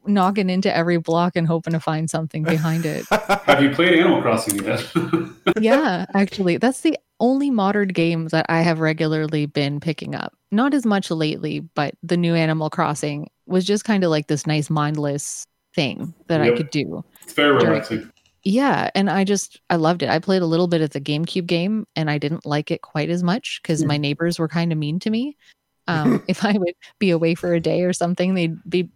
knocking 0.05 0.49
into 0.49 0.75
every 0.75 0.97
block 0.97 1.35
and 1.35 1.47
hoping 1.47 1.73
to 1.73 1.79
find 1.79 2.09
something 2.09 2.43
behind 2.43 2.85
it. 2.85 3.05
Have 3.45 3.61
you 3.61 3.71
played 3.71 3.99
Animal 3.99 4.21
Crossing 4.21 4.63
yet? 4.63 4.85
yeah, 5.59 6.05
actually, 6.13 6.57
that's 6.57 6.81
the 6.81 6.97
only 7.19 7.51
modern 7.51 7.89
game 7.89 8.27
that 8.29 8.45
I 8.49 8.61
have 8.61 8.79
regularly 8.79 9.45
been 9.45 9.79
picking 9.79 10.15
up. 10.15 10.33
Not 10.51 10.73
as 10.73 10.85
much 10.85 11.11
lately, 11.11 11.59
but 11.59 11.93
the 12.01 12.17
new 12.17 12.35
Animal 12.35 12.69
Crossing 12.69 13.29
was 13.45 13.65
just 13.65 13.85
kind 13.85 14.03
of 14.03 14.09
like 14.09 14.27
this 14.27 14.47
nice 14.47 14.69
mindless 14.69 15.45
thing 15.75 16.13
that 16.27 16.41
I 16.41 16.55
could 16.55 16.69
do. 16.69 17.03
it's 17.23 17.33
very 17.33 17.57
Very 17.59 17.71
relaxing. 17.71 18.11
Yeah, 18.43 18.89
and 18.95 19.09
I 19.09 19.23
just 19.23 19.61
I 19.69 19.75
loved 19.75 20.01
it. 20.01 20.09
I 20.09 20.19
played 20.19 20.41
a 20.41 20.47
little 20.47 20.67
bit 20.67 20.81
of 20.81 20.89
the 20.89 21.01
GameCube 21.01 21.45
game 21.45 21.85
and 21.95 22.09
I 22.09 22.17
didn't 22.17 22.45
like 22.45 22.71
it 22.71 22.81
quite 22.81 23.09
as 23.09 23.21
much 23.21 23.61
cuz 23.63 23.83
my 23.85 23.97
neighbors 23.97 24.39
were 24.39 24.47
kind 24.47 24.71
of 24.71 24.77
mean 24.79 24.99
to 24.99 25.09
me. 25.11 25.37
Um 25.87 26.23
if 26.27 26.43
I 26.43 26.53
would 26.53 26.73
be 26.97 27.11
away 27.11 27.35
for 27.35 27.53
a 27.53 27.59
day 27.59 27.83
or 27.83 27.93
something, 27.93 28.33
they'd 28.33 28.57
be 28.67 28.89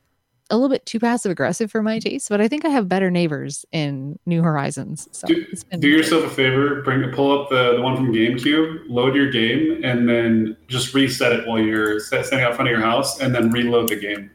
a 0.50 0.56
little 0.56 0.70
bit 0.70 0.86
too 0.86 1.00
passive 1.00 1.32
aggressive 1.32 1.72
for 1.72 1.82
my 1.82 2.00
taste, 2.00 2.30
but 2.30 2.40
I 2.40 2.48
think 2.48 2.66
I 2.66 2.70
have 2.70 2.88
better 2.88 3.10
neighbors 3.10 3.66
in 3.72 4.20
New 4.26 4.44
Horizons. 4.44 5.08
So 5.12 5.28
Do, 5.28 5.46
do 5.80 5.88
yourself 5.88 6.26
a 6.26 6.30
favor, 6.30 6.82
bring 6.82 7.10
pull 7.12 7.40
up 7.40 7.50
the, 7.50 7.76
the 7.76 7.82
one 7.82 7.96
from 7.96 8.14
GameCube, 8.14 8.84
load 8.88 9.16
your 9.16 9.32
game, 9.32 9.82
and 9.84 10.08
then 10.08 10.56
just 10.68 10.94
reset 10.94 11.34
it 11.34 11.48
while 11.48 11.60
you're 11.60 12.00
standing 12.00 12.42
out 12.42 12.56
front 12.56 12.70
of 12.70 12.72
your 12.72 12.82
house, 12.82 13.20
and 13.20 13.34
then 13.34 13.50
reload 13.52 13.90
the 13.90 13.96
game. 13.96 14.30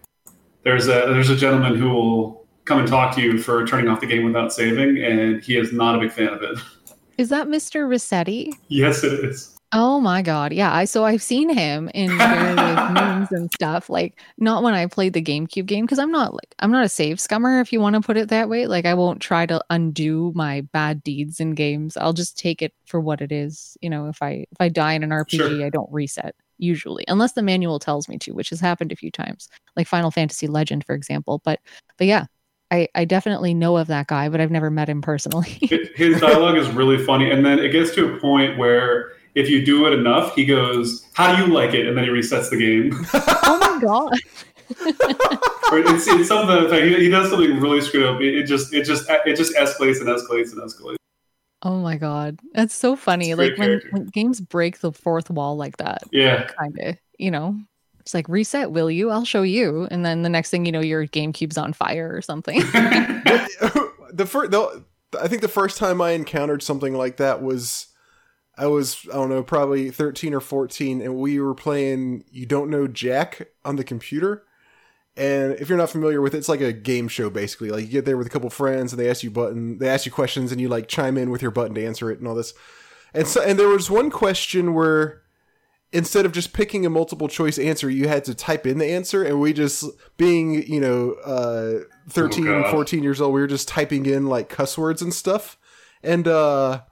There's 0.62 0.88
a 0.88 1.06
there's 1.08 1.30
a 1.30 1.36
gentleman 1.36 1.76
who 1.76 1.90
will 1.90 2.46
come 2.64 2.80
and 2.80 2.88
talk 2.88 3.14
to 3.14 3.22
you 3.22 3.38
for 3.38 3.66
turning 3.66 3.88
off 3.88 4.00
the 4.00 4.06
game 4.06 4.24
without 4.24 4.52
saving, 4.52 5.02
and 5.02 5.42
he 5.42 5.56
is 5.56 5.72
not 5.72 5.94
a 5.94 5.98
big 5.98 6.12
fan 6.12 6.28
of 6.28 6.42
it. 6.42 6.58
Is 7.18 7.28
that 7.28 7.48
Mr. 7.48 7.88
Resetti? 7.88 8.52
yes, 8.68 9.04
it 9.04 9.12
is. 9.24 9.56
Oh 9.72 10.00
my 10.00 10.20
god. 10.20 10.52
Yeah, 10.52 10.74
I 10.74 10.84
so 10.84 11.04
I've 11.04 11.22
seen 11.22 11.48
him 11.48 11.88
in 11.94 12.16
various 12.18 12.90
memes 12.90 13.28
and 13.30 13.48
stuff. 13.52 13.88
Like 13.88 14.20
not 14.36 14.64
when 14.64 14.74
I 14.74 14.86
played 14.86 15.12
the 15.12 15.22
GameCube 15.22 15.66
game 15.66 15.86
because 15.86 16.00
I'm 16.00 16.10
not 16.10 16.34
like 16.34 16.54
I'm 16.58 16.72
not 16.72 16.84
a 16.84 16.88
save 16.88 17.18
scummer 17.18 17.60
if 17.60 17.72
you 17.72 17.80
want 17.80 17.94
to 17.94 18.00
put 18.00 18.16
it 18.16 18.30
that 18.30 18.48
way. 18.48 18.66
Like 18.66 18.84
I 18.84 18.94
won't 18.94 19.22
try 19.22 19.46
to 19.46 19.62
undo 19.70 20.32
my 20.34 20.62
bad 20.72 21.04
deeds 21.04 21.38
in 21.38 21.54
games. 21.54 21.96
I'll 21.96 22.12
just 22.12 22.36
take 22.36 22.62
it 22.62 22.74
for 22.86 23.00
what 23.00 23.20
it 23.20 23.30
is. 23.30 23.76
You 23.80 23.90
know, 23.90 24.08
if 24.08 24.20
I 24.22 24.46
if 24.50 24.60
I 24.60 24.68
die 24.70 24.94
in 24.94 25.04
an 25.04 25.10
RPG, 25.10 25.30
Sure. 25.30 25.64
I 25.64 25.70
don't 25.70 25.92
reset 25.92 26.34
usually 26.58 27.04
unless 27.06 27.32
the 27.32 27.42
manual 27.42 27.78
tells 27.78 28.08
me 28.08 28.18
to, 28.18 28.32
which 28.32 28.50
has 28.50 28.60
happened 28.60 28.90
a 28.90 28.96
few 28.96 29.12
times. 29.12 29.48
Like 29.76 29.86
Final 29.86 30.10
Fantasy 30.10 30.48
Legend 30.48 30.84
for 30.84 30.96
example. 30.96 31.42
But 31.44 31.60
but 31.96 32.08
yeah, 32.08 32.26
I, 32.72 32.88
I 32.96 33.04
definitely 33.04 33.54
know 33.54 33.76
of 33.76 33.86
that 33.86 34.08
guy, 34.08 34.28
but 34.28 34.40
I've 34.40 34.50
never 34.50 34.70
met 34.70 34.88
him 34.88 35.00
personally. 35.00 35.58
His 35.94 36.20
dialogue 36.20 36.56
is 36.56 36.68
really 36.70 36.98
funny, 37.04 37.30
and 37.30 37.46
then 37.46 37.60
it 37.60 37.70
gets 37.70 37.94
to 37.94 38.14
a 38.14 38.18
point 38.18 38.58
where 38.58 39.12
if 39.34 39.48
you 39.48 39.64
do 39.64 39.86
it 39.86 39.92
enough, 39.92 40.34
he 40.34 40.44
goes, 40.44 41.06
"How 41.14 41.34
do 41.34 41.42
you 41.42 41.52
like 41.52 41.74
it?" 41.74 41.86
and 41.86 41.96
then 41.96 42.04
he 42.04 42.10
resets 42.10 42.50
the 42.50 42.56
game. 42.56 42.92
oh 43.14 43.58
my 43.60 43.80
god! 43.80 44.12
or 45.72 45.78
it's, 45.78 46.06
it's 46.06 46.28
something 46.28 46.68
that 46.68 46.82
he, 46.82 47.04
he 47.04 47.08
does 47.08 47.30
something 47.30 47.58
really 47.60 47.80
screwed 47.80 48.06
up. 48.06 48.20
It, 48.20 48.34
it 48.34 48.42
just 48.44 48.72
it 48.72 48.84
just 48.84 49.08
it 49.08 49.36
just 49.36 49.54
escalates 49.54 50.00
and 50.00 50.08
escalates 50.08 50.52
and 50.52 50.60
escalates. 50.60 50.96
Oh 51.62 51.78
my 51.78 51.96
god, 51.96 52.38
that's 52.54 52.74
so 52.74 52.96
funny! 52.96 53.34
Like 53.34 53.56
when, 53.58 53.80
when 53.90 54.06
games 54.06 54.40
break 54.40 54.80
the 54.80 54.92
fourth 54.92 55.30
wall 55.30 55.56
like 55.56 55.76
that. 55.78 56.02
Yeah, 56.10 56.44
kind 56.58 56.78
of. 56.80 56.96
You 57.18 57.30
know, 57.30 57.60
it's 58.00 58.14
like 58.14 58.28
reset, 58.28 58.72
will 58.72 58.90
you? 58.90 59.10
I'll 59.10 59.24
show 59.24 59.42
you. 59.42 59.86
And 59.90 60.04
then 60.04 60.22
the 60.22 60.28
next 60.28 60.50
thing 60.50 60.66
you 60.66 60.72
know, 60.72 60.80
your 60.80 61.06
GameCube's 61.06 61.58
on 61.58 61.72
fire 61.72 62.10
or 62.12 62.22
something. 62.22 62.58
the 62.60 64.26
first, 64.28 64.52
I 65.20 65.28
think 65.28 65.42
the 65.42 65.48
first 65.48 65.76
time 65.76 66.00
I 66.00 66.10
encountered 66.12 66.62
something 66.62 66.94
like 66.94 67.18
that 67.18 67.42
was, 67.42 67.86
I 68.56 68.66
was 68.66 69.06
I 69.10 69.14
don't 69.14 69.30
know, 69.30 69.42
probably 69.42 69.90
thirteen 69.90 70.34
or 70.34 70.40
fourteen, 70.40 71.00
and 71.00 71.16
we 71.16 71.40
were 71.40 71.54
playing 71.54 72.24
You 72.30 72.46
Don't 72.46 72.70
Know 72.70 72.86
Jack 72.86 73.48
on 73.64 73.76
the 73.76 73.84
computer. 73.84 74.44
And 75.16 75.52
if 75.54 75.68
you're 75.68 75.78
not 75.78 75.90
familiar 75.90 76.20
with 76.20 76.34
it, 76.34 76.38
it's 76.38 76.48
like 76.48 76.60
a 76.60 76.72
game 76.72 77.08
show 77.08 77.30
basically. 77.30 77.70
Like 77.70 77.84
you 77.84 77.90
get 77.90 78.04
there 78.04 78.16
with 78.16 78.26
a 78.26 78.30
couple 78.30 78.50
friends, 78.50 78.92
and 78.92 79.00
they 79.00 79.10
ask 79.10 79.22
you 79.22 79.30
button, 79.30 79.78
they 79.78 79.88
ask 79.88 80.06
you 80.06 80.12
questions, 80.12 80.52
and 80.52 80.60
you 80.60 80.68
like 80.68 80.88
chime 80.88 81.16
in 81.16 81.30
with 81.30 81.42
your 81.42 81.50
button 81.50 81.74
to 81.74 81.84
answer 81.84 82.10
it, 82.10 82.18
and 82.18 82.28
all 82.28 82.34
this. 82.34 82.54
And 83.12 83.26
so, 83.26 83.42
and 83.42 83.58
there 83.58 83.68
was 83.68 83.90
one 83.90 84.10
question 84.10 84.72
where 84.74 85.22
instead 85.92 86.24
of 86.24 86.32
just 86.32 86.52
picking 86.52 86.86
a 86.86 86.90
multiple 86.90 87.28
choice 87.28 87.58
answer, 87.58 87.90
you 87.90 88.08
had 88.08 88.24
to 88.24 88.34
type 88.34 88.66
in 88.66 88.78
the 88.78 88.86
answer. 88.86 89.24
And 89.24 89.40
we 89.40 89.52
just, 89.52 89.84
being, 90.16 90.62
you 90.62 90.80
know, 90.80 91.12
uh, 91.24 91.84
13, 92.08 92.46
oh 92.46 92.70
14 92.70 93.02
years 93.02 93.20
old, 93.20 93.34
we 93.34 93.40
were 93.40 93.46
just 93.46 93.68
typing 93.68 94.06
in 94.06 94.26
like 94.26 94.48
cuss 94.48 94.78
words 94.78 95.02
and 95.02 95.12
stuff. 95.12 95.58
And, 96.02 96.28
uh, 96.28 96.82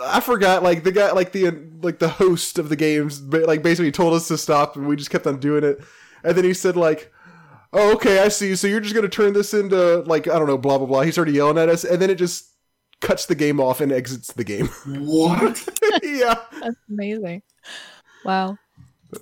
I 0.00 0.20
forgot, 0.20 0.62
like 0.62 0.84
the 0.84 0.92
guy, 0.92 1.12
like 1.12 1.32
the 1.32 1.50
like 1.82 1.98
the 1.98 2.08
host 2.08 2.58
of 2.58 2.68
the 2.68 2.76
games, 2.76 3.20
like 3.22 3.62
basically 3.62 3.92
told 3.92 4.14
us 4.14 4.28
to 4.28 4.38
stop, 4.38 4.76
and 4.76 4.86
we 4.86 4.96
just 4.96 5.10
kept 5.10 5.26
on 5.26 5.38
doing 5.38 5.64
it. 5.64 5.80
And 6.22 6.36
then 6.36 6.44
he 6.44 6.54
said, 6.54 6.76
like, 6.76 7.12
"Oh, 7.72 7.94
okay, 7.94 8.20
I 8.20 8.28
see. 8.28 8.54
So 8.56 8.66
you're 8.66 8.80
just 8.80 8.94
gonna 8.94 9.08
turn 9.08 9.32
this 9.32 9.54
into 9.54 9.98
like 10.00 10.28
I 10.28 10.38
don't 10.38 10.48
know, 10.48 10.58
blah 10.58 10.78
blah 10.78 10.86
blah." 10.86 11.02
He 11.02 11.12
started 11.12 11.34
yelling 11.34 11.58
at 11.58 11.68
us, 11.68 11.84
and 11.84 12.00
then 12.00 12.10
it 12.10 12.16
just 12.16 12.50
cuts 13.00 13.26
the 13.26 13.34
game 13.34 13.60
off 13.60 13.80
and 13.80 13.92
exits 13.92 14.32
the 14.32 14.44
game. 14.44 14.68
What? 14.86 15.68
yeah, 16.02 16.34
that's 16.60 16.76
amazing. 16.88 17.42
Wow. 18.24 18.56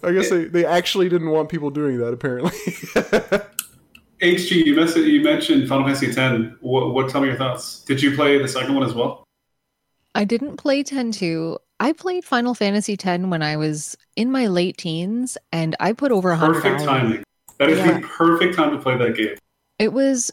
I 0.03 0.13
guess 0.13 0.29
they, 0.29 0.45
they 0.45 0.67
actually 0.67 1.09
didn't 1.09 1.31
want 1.31 1.49
people 1.49 1.71
doing 1.71 1.99
that. 1.99 2.13
Apparently. 2.13 2.51
HG, 4.21 4.67
you 4.67 4.75
mentioned 4.75 5.07
you 5.07 5.23
mentioned 5.23 5.69
Final 5.69 5.85
Fantasy 5.85 6.09
X. 6.09 6.57
What, 6.61 6.93
what? 6.93 7.09
Tell 7.09 7.21
me 7.21 7.29
your 7.29 7.37
thoughts. 7.37 7.85
Did 7.85 8.03
you 8.03 8.15
play 8.15 8.39
the 8.39 8.49
second 8.49 8.75
one 8.75 8.85
as 8.85 8.93
well? 8.93 9.28
I 10.19 10.25
didn't 10.25 10.57
play 10.57 10.83
10 10.83 11.13
2. 11.13 11.59
I 11.79 11.93
played 11.93 12.25
Final 12.25 12.53
Fantasy 12.53 12.97
10 12.97 13.31
when 13.31 13.41
I 13.41 13.57
was 13.57 13.97
in 14.17 14.33
my 14.33 14.49
late 14.49 14.77
teens, 14.77 15.39
and 15.53 15.77
I 15.79 15.93
put 15.93 16.11
over 16.11 16.33
a 16.33 16.37
hundred. 16.37 16.61
Perfect 16.61 16.83
timing. 16.83 17.23
That 17.61 17.71
is 17.71 17.79
yeah. 17.79 18.01
the 18.01 18.07
perfect 18.07 18.57
time 18.57 18.73
to 18.73 18.83
play 18.83 18.97
that 18.99 19.15
game. 19.15 19.37
It 19.79 19.93
was 19.93 20.33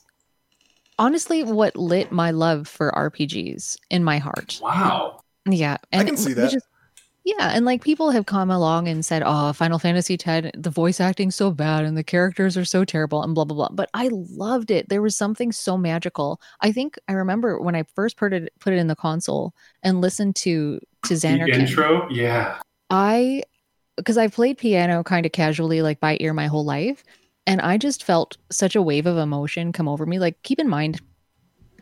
honestly 0.98 1.44
what 1.44 1.76
lit 1.76 2.12
my 2.12 2.32
love 2.32 2.68
for 2.68 2.92
RPGs 2.94 3.78
in 3.92 4.04
my 4.04 4.18
heart. 4.18 4.60
Wow. 4.60 5.20
Yeah, 5.48 5.78
and 5.92 6.02
I 6.02 6.04
can 6.04 6.18
see 6.18 6.34
that. 6.34 6.50
Just, 6.50 6.66
yeah, 7.26 7.52
and 7.56 7.66
like 7.66 7.84
people 7.84 8.12
have 8.12 8.28
come 8.28 8.52
along 8.52 8.88
and 8.88 9.04
said, 9.04 9.24
"Oh, 9.26 9.52
Final 9.52 9.80
Fantasy 9.80 10.14
X, 10.24 10.52
the 10.56 10.70
voice 10.70 11.00
acting's 11.00 11.36
so 11.36 11.50
bad 11.50 11.84
and 11.84 11.98
the 11.98 12.04
characters 12.04 12.56
are 12.56 12.64
so 12.64 12.86
terrible 12.86 13.24
and 13.24 13.34
blah 13.34 13.46
blah 13.46 13.56
blah." 13.56 13.70
But 13.72 13.90
I 13.96 14.10
loved 14.12 14.70
it. 14.70 14.90
There 14.90 15.02
was 15.02 15.16
something 15.16 15.52
so 15.52 15.76
magical. 15.76 16.40
I 16.62 16.72
think 16.72 16.98
I 17.08 17.14
remember 17.14 17.60
when 17.60 17.76
I 17.76 17.84
first 17.96 18.16
put 18.16 18.32
it 18.32 18.54
put 18.60 18.74
it 18.74 18.78
in 18.78 18.86
the 18.88 18.96
console 18.96 19.56
and 19.82 20.02
listened 20.02 20.36
to 20.38 20.80
to 21.06 21.16
Zanarkand. 21.16 21.54
The 21.54 21.60
intro, 21.62 22.08
yeah. 22.12 22.60
I 22.92 23.44
because 23.98 24.18
I 24.18 24.28
played 24.28 24.60
piano 24.60 25.04
kind 25.04 25.26
of 25.26 25.32
casually, 25.32 25.82
like 25.82 26.00
by 26.00 26.18
ear, 26.20 26.34
my 26.34 26.46
whole 26.46 26.66
life, 26.66 27.04
and 27.48 27.60
I 27.62 27.78
just 27.78 28.04
felt 28.04 28.38
such 28.52 28.76
a 28.76 28.82
wave 28.84 29.08
of 29.08 29.18
emotion 29.18 29.72
come 29.72 29.88
over 29.88 30.06
me. 30.06 30.20
Like, 30.20 30.42
keep 30.44 30.60
in 30.60 30.70
mind, 30.70 31.02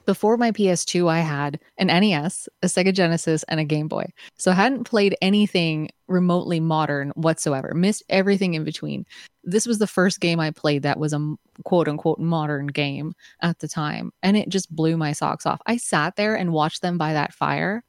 before 0.05 0.37
my 0.37 0.51
PS2, 0.51 1.09
I 1.09 1.19
had 1.19 1.59
an 1.77 1.87
NES, 1.87 2.49
a 2.61 2.67
Sega 2.67 2.93
Genesis, 2.93 3.43
and 3.43 3.59
a 3.59 3.65
Game 3.65 3.87
Boy. 3.87 4.05
So 4.37 4.51
I 4.51 4.55
hadn't 4.55 4.83
played 4.83 5.15
anything 5.21 5.89
remotely 6.07 6.59
modern 6.59 7.11
whatsoever, 7.11 7.73
missed 7.73 8.03
everything 8.09 8.53
in 8.53 8.63
between. 8.63 9.05
This 9.43 9.65
was 9.65 9.79
the 9.79 9.87
first 9.87 10.19
game 10.19 10.39
I 10.39 10.51
played 10.51 10.83
that 10.83 10.99
was 10.99 11.13
a 11.13 11.35
quote 11.65 11.87
unquote 11.87 12.19
modern 12.19 12.67
game 12.67 13.13
at 13.41 13.59
the 13.59 13.67
time. 13.67 14.11
And 14.21 14.37
it 14.37 14.49
just 14.49 14.73
blew 14.73 14.97
my 14.97 15.13
socks 15.13 15.45
off. 15.45 15.61
I 15.65 15.77
sat 15.77 16.15
there 16.15 16.35
and 16.35 16.53
watched 16.53 16.81
them 16.81 16.97
by 16.97 17.13
that 17.13 17.33
fire 17.33 17.83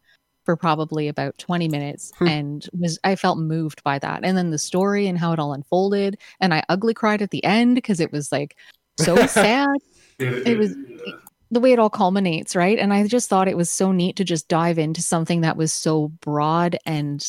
for 0.45 0.57
probably 0.57 1.09
about 1.09 1.39
20 1.39 1.69
minutes 1.69 2.13
hmm. 2.19 2.29
and 2.29 2.69
was 2.75 2.99
I 3.03 3.17
felt 3.17 3.39
moved 3.39 3.83
by 3.83 3.99
that. 3.99 4.21
And 4.25 4.37
then 4.37 4.51
the 4.51 4.59
story 4.59 5.07
and 5.07 5.19
how 5.19 5.33
it 5.33 5.39
all 5.39 5.55
unfolded. 5.55 6.19
And 6.41 6.53
I 6.53 6.63
ugly 6.69 6.95
cried 6.95 7.23
at 7.23 7.31
the 7.31 7.43
end 7.45 7.75
because 7.75 8.01
it 8.01 8.13
was 8.13 8.31
like 8.31 8.57
so 8.99 9.15
sad. 9.27 9.69
it 10.19 10.59
was 10.59 10.77
the 11.55 11.61
way 11.61 11.73
it 11.73 11.79
all 11.79 11.91
culminates, 11.91 12.55
right? 12.55 12.79
And 12.79 12.93
I 12.93 13.07
just 13.07 13.29
thought 13.29 13.49
it 13.49 13.57
was 13.57 13.71
so 13.71 13.93
neat 13.93 14.17
to 14.17 14.25
just 14.25 14.49
dive 14.49 14.79
into 14.79 15.03
something 15.03 15.41
that 15.43 15.57
was 15.57 15.73
so 15.73 16.09
broad 16.09 16.79
and 16.85 17.27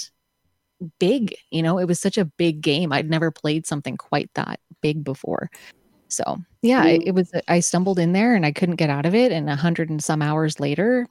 big. 1.00 1.36
You 1.52 1.64
know, 1.64 1.78
it 1.78 1.86
was 1.86 2.00
such 2.00 2.18
a 2.18 2.26
big 2.26 2.62
game. 2.62 2.92
I'd 2.92 3.10
never 3.10 3.32
played 3.32 3.66
something 3.66 3.98
quite 3.98 4.30
that 4.34 4.60
big 4.82 5.04
before. 5.04 5.50
So 6.08 6.38
yeah, 6.62 6.86
it, 6.86 7.04
it 7.08 7.12
was. 7.12 7.32
I 7.48 7.60
stumbled 7.60 8.00
in 8.00 8.14
there 8.14 8.36
and 8.36 8.46
I 8.46 8.52
couldn't 8.52 8.76
get 8.76 8.90
out 8.90 9.06
of 9.06 9.16
it. 9.16 9.32
And 9.32 9.50
a 9.50 9.56
hundred 9.56 9.90
and 9.90 10.04
some 10.04 10.22
hours 10.22 10.60
later, 10.60 11.08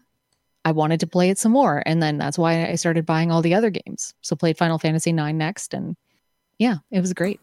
I 0.65 0.73
wanted 0.73 1.01
to 1.01 1.07
play 1.07 1.31
it 1.31 1.39
some 1.39 1.53
more, 1.53 1.83
and 1.85 2.03
then 2.03 2.17
that's 2.17 2.39
why 2.39 2.67
I 2.67 2.75
started 2.77 3.05
buying 3.05 3.31
all 3.31 3.43
the 3.43 3.55
other 3.55 3.71
games. 3.71 4.15
So 4.23 4.35
played 4.35 4.57
Final 4.57 4.79
Fantasy 4.79 5.11
IX 5.11 5.35
next, 5.35 5.75
and 5.75 5.97
yeah, 6.59 6.77
it 6.91 7.01
was 7.01 7.13
great. 7.13 7.41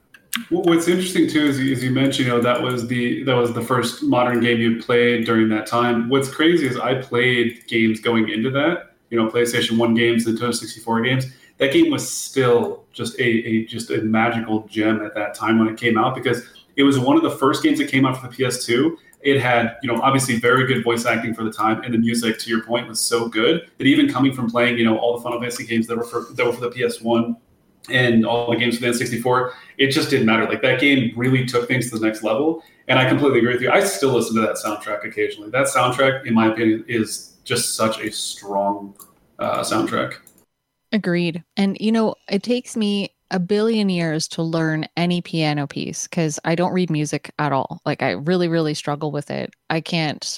What's 0.49 0.87
interesting 0.87 1.27
too 1.27 1.45
is, 1.45 1.59
as 1.59 1.83
you 1.83 1.91
mentioned, 1.91 2.27
you 2.27 2.33
know, 2.33 2.41
that 2.41 2.61
was 2.61 2.87
the 2.87 3.23
that 3.23 3.35
was 3.35 3.51
the 3.51 3.61
first 3.61 4.01
modern 4.03 4.39
game 4.39 4.59
you 4.59 4.81
played 4.81 5.25
during 5.25 5.49
that 5.49 5.67
time. 5.67 6.07
What's 6.07 6.29
crazy 6.29 6.67
is 6.67 6.77
I 6.77 7.01
played 7.01 7.67
games 7.67 7.99
going 7.99 8.29
into 8.29 8.49
that, 8.51 8.95
you 9.09 9.17
know, 9.17 9.29
PlayStation 9.29 9.77
One 9.77 9.93
games, 9.93 10.25
Nintendo 10.25 10.53
64 10.53 11.01
games. 11.01 11.25
That 11.57 11.73
game 11.73 11.91
was 11.91 12.09
still 12.09 12.85
just 12.93 13.19
a, 13.19 13.23
a 13.23 13.65
just 13.65 13.91
a 13.91 13.97
magical 14.03 14.65
gem 14.69 15.05
at 15.05 15.13
that 15.15 15.35
time 15.35 15.59
when 15.59 15.67
it 15.67 15.77
came 15.77 15.97
out 15.97 16.15
because 16.15 16.43
it 16.77 16.83
was 16.83 16.97
one 16.97 17.17
of 17.17 17.23
the 17.23 17.31
first 17.31 17.61
games 17.61 17.77
that 17.79 17.89
came 17.89 18.05
out 18.05 18.21
for 18.21 18.29
the 18.29 18.33
PS2. 18.33 18.95
It 19.21 19.39
had, 19.39 19.75
you 19.83 19.91
know, 19.91 20.01
obviously 20.01 20.39
very 20.39 20.65
good 20.65 20.83
voice 20.83 21.05
acting 21.05 21.33
for 21.33 21.43
the 21.43 21.51
time, 21.51 21.83
and 21.83 21.93
the 21.93 21.97
music, 21.97 22.39
to 22.39 22.49
your 22.49 22.63
point, 22.63 22.87
was 22.87 22.99
so 22.99 23.27
good 23.27 23.69
that 23.77 23.85
even 23.85 24.11
coming 24.11 24.33
from 24.33 24.49
playing, 24.49 24.77
you 24.77 24.85
know, 24.85 24.97
all 24.97 25.17
the 25.17 25.23
Final 25.23 25.39
Fantasy 25.39 25.65
games 25.65 25.87
that 25.87 25.97
were 25.97 26.05
for 26.05 26.27
that 26.33 26.45
were 26.45 26.53
for 26.53 26.61
the 26.61 26.71
PS1 26.71 27.35
and 27.89 28.25
all 28.25 28.51
the 28.51 28.57
games 28.57 28.77
for 28.77 28.81
the 28.81 28.87
N64, 28.91 29.53
it 29.77 29.87
just 29.87 30.09
didn't 30.09 30.25
matter. 30.25 30.45
Like 30.45 30.61
that 30.61 30.79
game 30.79 31.13
really 31.15 31.45
took 31.45 31.67
things 31.67 31.89
to 31.89 31.97
the 31.97 32.05
next 32.05 32.23
level. 32.23 32.63
And 32.87 32.99
I 32.99 33.07
completely 33.07 33.39
agree 33.39 33.53
with 33.53 33.61
you. 33.61 33.71
I 33.71 33.83
still 33.83 34.11
listen 34.11 34.35
to 34.35 34.41
that 34.41 34.55
soundtrack 34.55 35.05
occasionally. 35.05 35.49
That 35.49 35.67
soundtrack, 35.67 36.25
in 36.25 36.33
my 36.33 36.51
opinion, 36.51 36.85
is 36.87 37.37
just 37.43 37.75
such 37.75 37.99
a 37.99 38.11
strong 38.11 38.95
uh, 39.39 39.61
soundtrack. 39.61 40.15
Agreed. 40.91 41.43
And 41.57 41.77
you 41.79 41.91
know, 41.91 42.15
it 42.29 42.43
takes 42.43 42.75
me 42.75 43.15
a 43.31 43.39
billion 43.39 43.89
years 43.89 44.27
to 44.27 44.43
learn 44.43 44.85
any 44.97 45.21
piano 45.21 45.65
piece 45.65 46.05
because 46.05 46.37
I 46.43 46.53
don't 46.53 46.73
read 46.73 46.89
music 46.89 47.31
at 47.39 47.53
all. 47.53 47.81
Like 47.85 48.03
I 48.03 48.11
really, 48.11 48.49
really 48.49 48.73
struggle 48.73 49.11
with 49.11 49.31
it. 49.31 49.53
I 49.69 49.79
can't 49.79 50.37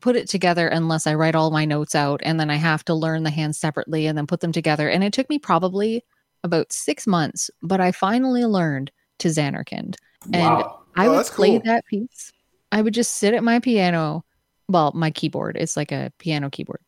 put 0.00 0.16
it 0.16 0.28
together 0.28 0.66
unless 0.66 1.06
I 1.06 1.14
write 1.14 1.36
all 1.36 1.52
my 1.52 1.64
notes 1.64 1.94
out 1.94 2.20
and 2.24 2.40
then 2.40 2.50
I 2.50 2.56
have 2.56 2.84
to 2.86 2.94
learn 2.94 3.22
the 3.22 3.30
hands 3.30 3.58
separately 3.58 4.06
and 4.06 4.18
then 4.18 4.26
put 4.26 4.40
them 4.40 4.50
together. 4.50 4.88
And 4.88 5.04
it 5.04 5.12
took 5.12 5.30
me 5.30 5.38
probably 5.38 6.04
about 6.44 6.72
six 6.72 7.06
months, 7.06 7.50
but 7.62 7.80
I 7.80 7.90
finally 7.90 8.44
learned 8.44 8.92
to 9.18 9.28
Zanarkand. 9.28 9.96
And 10.32 10.42
wow. 10.42 10.80
I 10.94 11.06
oh, 11.06 11.16
would 11.16 11.26
play 11.26 11.50
cool. 11.50 11.62
that 11.64 11.84
piece. 11.86 12.32
I 12.70 12.82
would 12.82 12.94
just 12.94 13.16
sit 13.16 13.34
at 13.34 13.42
my 13.42 13.58
piano. 13.58 14.24
Well, 14.68 14.92
my 14.94 15.10
keyboard. 15.10 15.56
It's 15.56 15.76
like 15.76 15.90
a 15.90 16.12
piano 16.18 16.50
keyboard. 16.50 16.80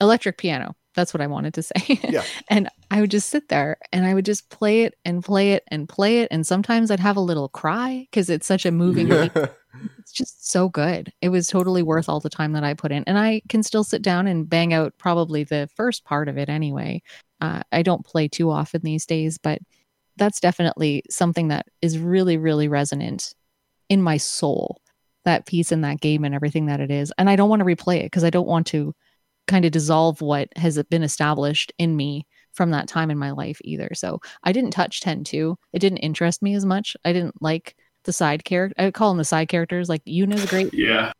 Electric 0.00 0.38
piano. 0.38 0.74
That's 0.94 1.12
what 1.12 1.20
I 1.20 1.26
wanted 1.26 1.54
to 1.54 1.62
say. 1.62 2.00
Yeah. 2.08 2.24
and 2.48 2.68
I 2.90 3.00
would 3.00 3.10
just 3.10 3.28
sit 3.28 3.48
there 3.48 3.76
and 3.92 4.06
I 4.06 4.14
would 4.14 4.24
just 4.24 4.48
play 4.48 4.82
it 4.82 4.94
and 5.04 5.22
play 5.22 5.52
it 5.52 5.64
and 5.68 5.88
play 5.88 6.20
it. 6.20 6.28
And 6.30 6.46
sometimes 6.46 6.90
I'd 6.90 7.00
have 7.00 7.16
a 7.16 7.20
little 7.20 7.48
cry 7.48 8.06
because 8.10 8.30
it's 8.30 8.46
such 8.46 8.64
a 8.64 8.70
moving. 8.70 9.10
it's 9.98 10.12
just 10.12 10.48
so 10.48 10.68
good. 10.68 11.12
It 11.20 11.28
was 11.28 11.48
totally 11.48 11.82
worth 11.82 12.08
all 12.08 12.20
the 12.20 12.30
time 12.30 12.52
that 12.52 12.64
I 12.64 12.74
put 12.74 12.92
in. 12.92 13.04
And 13.06 13.18
I 13.18 13.42
can 13.48 13.62
still 13.62 13.84
sit 13.84 14.02
down 14.02 14.26
and 14.26 14.48
bang 14.48 14.72
out 14.72 14.94
probably 14.96 15.44
the 15.44 15.68
first 15.76 16.04
part 16.04 16.28
of 16.28 16.38
it 16.38 16.48
anyway. 16.48 17.02
Uh, 17.40 17.62
I 17.72 17.82
don't 17.82 18.04
play 18.04 18.28
too 18.28 18.50
often 18.50 18.80
these 18.82 19.06
days, 19.06 19.38
but 19.38 19.58
that's 20.16 20.40
definitely 20.40 21.02
something 21.10 21.48
that 21.48 21.66
is 21.82 21.98
really, 21.98 22.36
really 22.36 22.68
resonant 22.68 23.34
in 23.88 24.02
my 24.02 24.16
soul. 24.16 24.80
That 25.24 25.46
piece 25.46 25.72
in 25.72 25.80
that 25.82 26.00
game 26.00 26.24
and 26.24 26.34
everything 26.34 26.66
that 26.66 26.80
it 26.80 26.90
is. 26.90 27.12
And 27.18 27.28
I 27.28 27.36
don't 27.36 27.50
want 27.50 27.60
to 27.60 27.66
replay 27.66 27.98
it 27.98 28.06
because 28.06 28.24
I 28.24 28.30
don't 28.30 28.46
want 28.46 28.68
to 28.68 28.94
kind 29.46 29.64
of 29.64 29.72
dissolve 29.72 30.20
what 30.20 30.48
has 30.56 30.80
been 30.84 31.02
established 31.02 31.72
in 31.78 31.96
me 31.96 32.26
from 32.52 32.70
that 32.70 32.88
time 32.88 33.10
in 33.10 33.18
my 33.18 33.32
life 33.32 33.58
either. 33.62 33.90
So 33.94 34.20
I 34.42 34.52
didn't 34.52 34.70
touch 34.70 35.00
10 35.00 35.24
2. 35.24 35.56
It 35.72 35.78
didn't 35.78 35.98
interest 35.98 36.42
me 36.42 36.54
as 36.54 36.64
much. 36.64 36.96
I 37.04 37.12
didn't 37.12 37.40
like 37.42 37.76
the 38.04 38.12
side 38.12 38.44
character. 38.44 38.74
I 38.82 38.90
call 38.90 39.10
them 39.10 39.18
the 39.18 39.24
side 39.24 39.48
characters. 39.48 39.88
Like 39.88 40.02
Yuna's 40.04 40.46
great. 40.46 40.72
Yeah. 40.72 41.12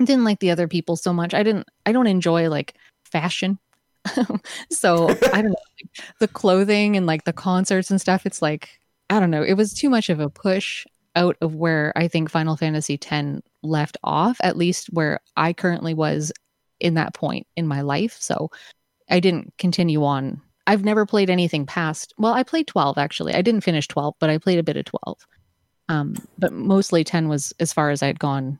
I 0.00 0.04
didn't 0.04 0.24
like 0.24 0.40
the 0.40 0.50
other 0.50 0.68
people 0.68 0.96
so 0.96 1.12
much. 1.12 1.34
I 1.34 1.42
didn't. 1.42 1.66
I 1.86 1.92
don't 1.92 2.06
enjoy 2.06 2.48
like 2.50 2.76
fashion. 3.04 3.58
so 4.70 5.08
I 5.08 5.42
don't 5.42 5.50
know 5.50 5.56
like, 5.80 6.04
the 6.18 6.28
clothing 6.28 6.96
and 6.96 7.06
like 7.06 7.24
the 7.24 7.32
concerts 7.32 7.90
and 7.90 8.00
stuff. 8.00 8.26
It's 8.26 8.42
like 8.42 8.80
I 9.10 9.20
don't 9.20 9.30
know. 9.30 9.42
It 9.42 9.54
was 9.54 9.74
too 9.74 9.90
much 9.90 10.08
of 10.08 10.20
a 10.20 10.30
push 10.30 10.86
out 11.16 11.36
of 11.40 11.54
where 11.54 11.92
I 11.96 12.08
think 12.08 12.30
Final 12.30 12.56
Fantasy 12.56 12.98
X 13.00 13.40
left 13.62 13.96
off. 14.02 14.38
At 14.42 14.56
least 14.56 14.88
where 14.92 15.20
I 15.36 15.52
currently 15.52 15.94
was 15.94 16.32
in 16.80 16.94
that 16.94 17.14
point 17.14 17.46
in 17.56 17.66
my 17.66 17.82
life. 17.82 18.16
So 18.20 18.50
I 19.10 19.20
didn't 19.20 19.52
continue 19.58 20.04
on. 20.04 20.40
I've 20.66 20.84
never 20.84 21.04
played 21.06 21.30
anything 21.30 21.66
past. 21.66 22.14
Well, 22.18 22.32
I 22.32 22.42
played 22.42 22.66
12 22.66 22.98
actually. 22.98 23.34
I 23.34 23.42
didn't 23.42 23.62
finish 23.62 23.86
12, 23.88 24.14
but 24.18 24.30
I 24.30 24.38
played 24.38 24.58
a 24.58 24.62
bit 24.62 24.76
of 24.76 24.86
12. 24.86 25.26
Um, 25.88 26.14
but 26.38 26.52
mostly 26.52 27.04
10 27.04 27.28
was 27.28 27.52
as 27.60 27.72
far 27.72 27.90
as 27.90 28.02
I'd 28.02 28.18
gone 28.18 28.58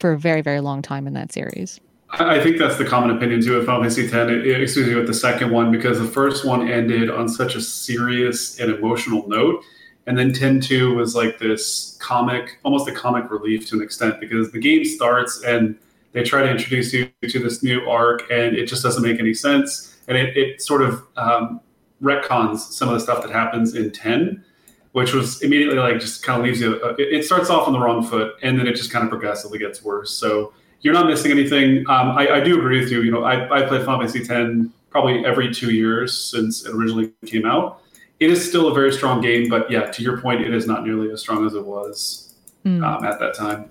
for 0.00 0.12
a 0.12 0.18
very, 0.18 0.40
very 0.40 0.60
long 0.60 0.82
time 0.82 1.06
in 1.06 1.12
that 1.14 1.32
series. 1.32 1.78
I 2.12 2.42
think 2.42 2.58
that's 2.58 2.76
the 2.76 2.84
common 2.84 3.16
opinion 3.16 3.40
too 3.40 3.56
with 3.56 3.64
Final 3.64 3.82
Fantasy 3.82 4.04
X, 4.04 4.14
excuse 4.14 4.86
me, 4.86 4.94
with 4.94 5.06
the 5.06 5.14
second 5.14 5.50
one, 5.50 5.72
because 5.72 5.98
the 5.98 6.06
first 6.06 6.44
one 6.44 6.70
ended 6.70 7.10
on 7.10 7.26
such 7.26 7.54
a 7.54 7.60
serious 7.60 8.60
and 8.60 8.70
emotional 8.70 9.26
note. 9.28 9.64
And 10.06 10.18
then 10.18 10.32
10 10.32 10.60
2 10.60 10.94
was 10.94 11.14
like 11.14 11.38
this 11.38 11.96
comic, 12.00 12.58
almost 12.64 12.86
a 12.86 12.92
comic 12.92 13.30
relief 13.30 13.66
to 13.68 13.76
an 13.76 13.82
extent, 13.82 14.20
because 14.20 14.52
the 14.52 14.58
game 14.58 14.84
starts 14.84 15.42
and 15.42 15.78
they 16.12 16.22
try 16.22 16.42
to 16.42 16.50
introduce 16.50 16.92
you 16.92 17.10
to 17.26 17.38
this 17.38 17.62
new 17.62 17.88
arc 17.88 18.30
and 18.30 18.56
it 18.56 18.66
just 18.66 18.82
doesn't 18.82 19.02
make 19.02 19.18
any 19.18 19.32
sense. 19.32 19.96
And 20.06 20.18
it, 20.18 20.36
it 20.36 20.60
sort 20.60 20.82
of 20.82 21.02
um, 21.16 21.60
retcons 22.02 22.58
some 22.58 22.88
of 22.88 22.94
the 22.94 23.00
stuff 23.00 23.22
that 23.22 23.32
happens 23.32 23.74
in 23.74 23.90
10 23.90 24.44
which 24.92 25.14
was 25.14 25.40
immediately 25.40 25.78
like 25.78 25.98
just 25.98 26.22
kind 26.22 26.38
of 26.38 26.44
leaves 26.44 26.60
you. 26.60 26.78
Uh, 26.84 26.94
it 26.98 27.24
starts 27.24 27.48
off 27.48 27.66
on 27.66 27.72
the 27.72 27.80
wrong 27.80 28.04
foot, 28.04 28.34
and 28.42 28.58
then 28.58 28.66
it 28.66 28.76
just 28.76 28.90
kind 28.90 29.02
of 29.02 29.08
progressively 29.08 29.58
gets 29.58 29.82
worse. 29.82 30.10
So 30.10 30.52
you're 30.82 30.94
not 30.94 31.06
missing 31.06 31.30
anything. 31.30 31.78
Um, 31.88 32.10
I, 32.10 32.28
I, 32.28 32.40
do 32.40 32.58
agree 32.58 32.80
with 32.80 32.90
you. 32.90 33.02
You 33.02 33.12
know, 33.12 33.24
I, 33.24 33.44
I 33.44 33.66
play 33.66 33.78
Final 33.84 34.00
Fantasy 34.00 34.20
X 34.20 34.70
probably 34.90 35.24
every 35.24 35.52
two 35.52 35.72
years 35.72 36.16
since 36.16 36.66
it 36.66 36.74
originally 36.74 37.12
came 37.24 37.46
out. 37.46 37.82
It 38.20 38.30
is 38.30 38.46
still 38.46 38.68
a 38.68 38.74
very 38.74 38.92
strong 38.92 39.20
game, 39.20 39.48
but 39.48 39.70
yeah, 39.70 39.86
to 39.90 40.02
your 40.02 40.20
point, 40.20 40.42
it 40.42 40.52
is 40.52 40.66
not 40.66 40.84
nearly 40.84 41.10
as 41.10 41.20
strong 41.20 41.46
as 41.46 41.54
it 41.54 41.64
was 41.64 42.34
mm. 42.64 42.84
um, 42.84 43.04
at 43.04 43.18
that 43.18 43.34
time. 43.34 43.70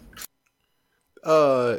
Uh, 1.23 1.77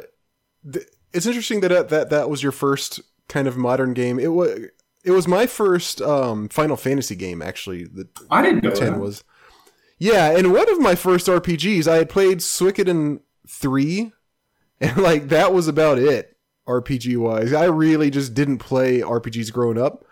th- 0.71 0.87
it's 1.11 1.25
interesting 1.25 1.59
that 1.61 1.89
that 1.89 2.09
that 2.09 2.29
was 2.29 2.41
your 2.41 2.51
first 2.51 3.01
kind 3.27 3.47
of 3.47 3.57
modern 3.57 3.93
game. 3.93 4.19
It 4.19 4.31
was 4.31 4.59
it 5.03 5.11
was 5.11 5.27
my 5.27 5.45
first 5.45 6.01
um, 6.01 6.47
Final 6.49 6.77
Fantasy 6.77 7.15
game 7.15 7.41
actually. 7.41 7.85
The 7.85 8.07
I 8.31 8.41
didn't 8.41 8.63
know 8.63 8.71
ten 8.71 8.93
that. 8.93 8.99
was. 8.99 9.23
Yeah, 9.99 10.35
and 10.35 10.51
one 10.51 10.69
of 10.69 10.79
my 10.79 10.95
first 10.95 11.27
RPGs, 11.27 11.87
I 11.87 11.97
had 11.97 12.09
played 12.09 12.39
Suikoden 12.39 13.21
three, 13.47 14.11
and 14.83 14.97
like 14.97 15.29
that 15.29 15.53
was 15.53 15.67
about 15.67 15.97
it 15.97 16.35
RPG 16.67 17.17
wise. 17.17 17.53
I 17.53 17.65
really 17.65 18.09
just 18.09 18.33
didn't 18.33 18.59
play 18.59 18.99
RPGs 18.99 19.51
growing 19.51 19.77
up. 19.77 20.05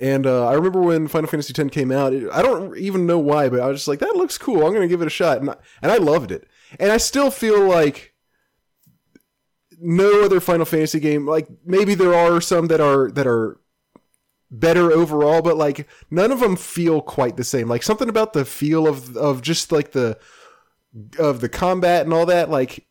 And 0.00 0.26
uh, 0.26 0.46
I 0.46 0.54
remember 0.54 0.80
when 0.80 1.08
Final 1.08 1.28
Fantasy 1.28 1.52
X 1.60 1.70
came 1.70 1.90
out. 1.90 2.12
It, 2.12 2.30
I 2.32 2.40
don't 2.40 2.76
even 2.78 3.06
know 3.06 3.18
why, 3.18 3.48
but 3.48 3.60
I 3.60 3.66
was 3.66 3.78
just 3.78 3.88
like, 3.88 3.98
"That 3.98 4.16
looks 4.16 4.38
cool. 4.38 4.64
I'm 4.64 4.72
to 4.74 4.88
give 4.88 5.02
it 5.02 5.06
a 5.06 5.10
shot," 5.10 5.38
and 5.38 5.50
I, 5.50 5.56
and 5.82 5.90
I 5.90 5.96
loved 5.96 6.30
it. 6.30 6.46
And 6.78 6.92
I 6.92 6.98
still 6.98 7.30
feel 7.30 7.68
like 7.68 8.14
no 9.80 10.24
other 10.24 10.40
Final 10.40 10.64
Fantasy 10.64 11.00
game. 11.00 11.26
Like 11.26 11.48
maybe 11.64 11.94
there 11.94 12.14
are 12.14 12.40
some 12.40 12.68
that 12.68 12.80
are 12.80 13.10
that 13.10 13.26
are 13.26 13.58
better 14.52 14.92
overall, 14.92 15.42
but 15.42 15.56
like 15.56 15.88
none 16.10 16.30
of 16.30 16.38
them 16.38 16.56
feel 16.56 17.00
quite 17.00 17.36
the 17.36 17.44
same. 17.44 17.68
Like 17.68 17.82
something 17.82 18.08
about 18.08 18.34
the 18.34 18.44
feel 18.44 18.86
of 18.86 19.16
of 19.16 19.42
just 19.42 19.72
like 19.72 19.90
the 19.90 20.16
of 21.18 21.40
the 21.40 21.48
combat 21.48 22.04
and 22.04 22.14
all 22.14 22.26
that, 22.26 22.50
like 22.50 22.86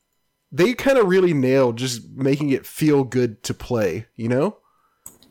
they 0.51 0.73
kind 0.73 0.97
of 0.97 1.07
really 1.07 1.33
nailed 1.33 1.77
just 1.77 2.09
making 2.09 2.49
it 2.49 2.65
feel 2.65 3.03
good 3.03 3.41
to 3.43 3.53
play, 3.53 4.05
you 4.15 4.27
know? 4.27 4.57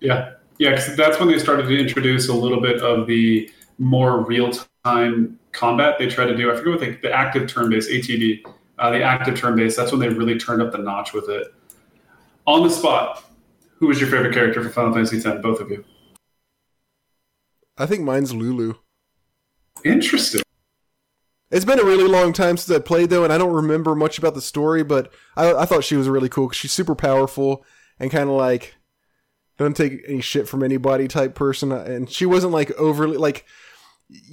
Yeah. 0.01 0.33
Yeah, 0.59 0.71
because 0.71 0.97
that's 0.97 1.19
when 1.19 1.29
they 1.29 1.39
started 1.39 1.69
to 1.69 1.79
introduce 1.79 2.29
a 2.29 2.35
little 2.35 2.61
bit 2.61 2.83
of 2.83 3.07
the 3.07 3.51
more 3.79 4.25
real 4.25 4.53
time 4.85 5.39
combat 5.53 5.99
they 5.99 6.07
tried 6.07 6.27
to 6.27 6.37
do. 6.37 6.53
I 6.53 6.57
forget 6.57 6.71
what 6.71 6.81
they, 6.81 6.91
the 6.97 7.13
active 7.13 7.49
turn 7.49 7.71
based 7.71 7.91
ATB, 7.91 8.43
uh, 8.79 8.91
the 8.91 9.03
active 9.03 9.39
turn 9.39 9.57
based. 9.57 9.77
That's 9.77 9.91
when 9.91 10.01
they 10.01 10.09
really 10.09 10.39
turned 10.39 10.61
up 10.61 10.73
the 10.73 10.79
notch 10.79 11.13
with 11.13 11.29
it. 11.29 11.55
On 12.47 12.63
the 12.63 12.71
spot, 12.71 13.25
who 13.79 13.87
was 13.87 14.01
your 14.01 14.11
favorite 14.11 14.35
character 14.35 14.63
for 14.63 14.69
Final 14.69 14.93
Fantasy 14.93 15.17
X? 15.17 15.41
Both 15.43 15.61
of 15.61 15.71
you. 15.71 15.85
I 17.79 17.87
think 17.87 18.03
mine's 18.03 18.35
Lulu. 18.35 18.75
Interesting. 19.85 20.43
It's 21.51 21.65
been 21.65 21.81
a 21.81 21.85
really 21.85 22.07
long 22.07 22.33
time 22.33 22.57
since 22.57 22.75
I 22.75 22.81
played 22.81 23.11
though, 23.11 23.25
and 23.25 23.33
I 23.33 23.39
don't 23.39 23.53
remember 23.53 23.95
much 23.95 24.19
about 24.19 24.35
the 24.35 24.41
story. 24.41 24.85
But 24.85 25.13
I, 25.37 25.53
I 25.53 25.65
thought 25.67 25.85
she 25.85 25.97
was 25.97 26.09
really 26.09 26.29
cool 26.29 26.47
because 26.47 26.59
she's 26.59 26.73
super 26.73 26.95
powerful 26.95 27.65
and 27.99 28.11
kind 28.11 28.29
of 28.29 28.37
like 28.37 28.77
don't 29.59 29.77
take 29.77 30.03
any 30.07 30.21
shit 30.21 30.49
from 30.49 30.63
anybody 30.63 31.09
type 31.09 31.35
person. 31.35 31.73
And 31.73 32.09
she 32.09 32.25
wasn't 32.25 32.53
like 32.53 32.71
overly 32.73 33.17
like 33.17 33.45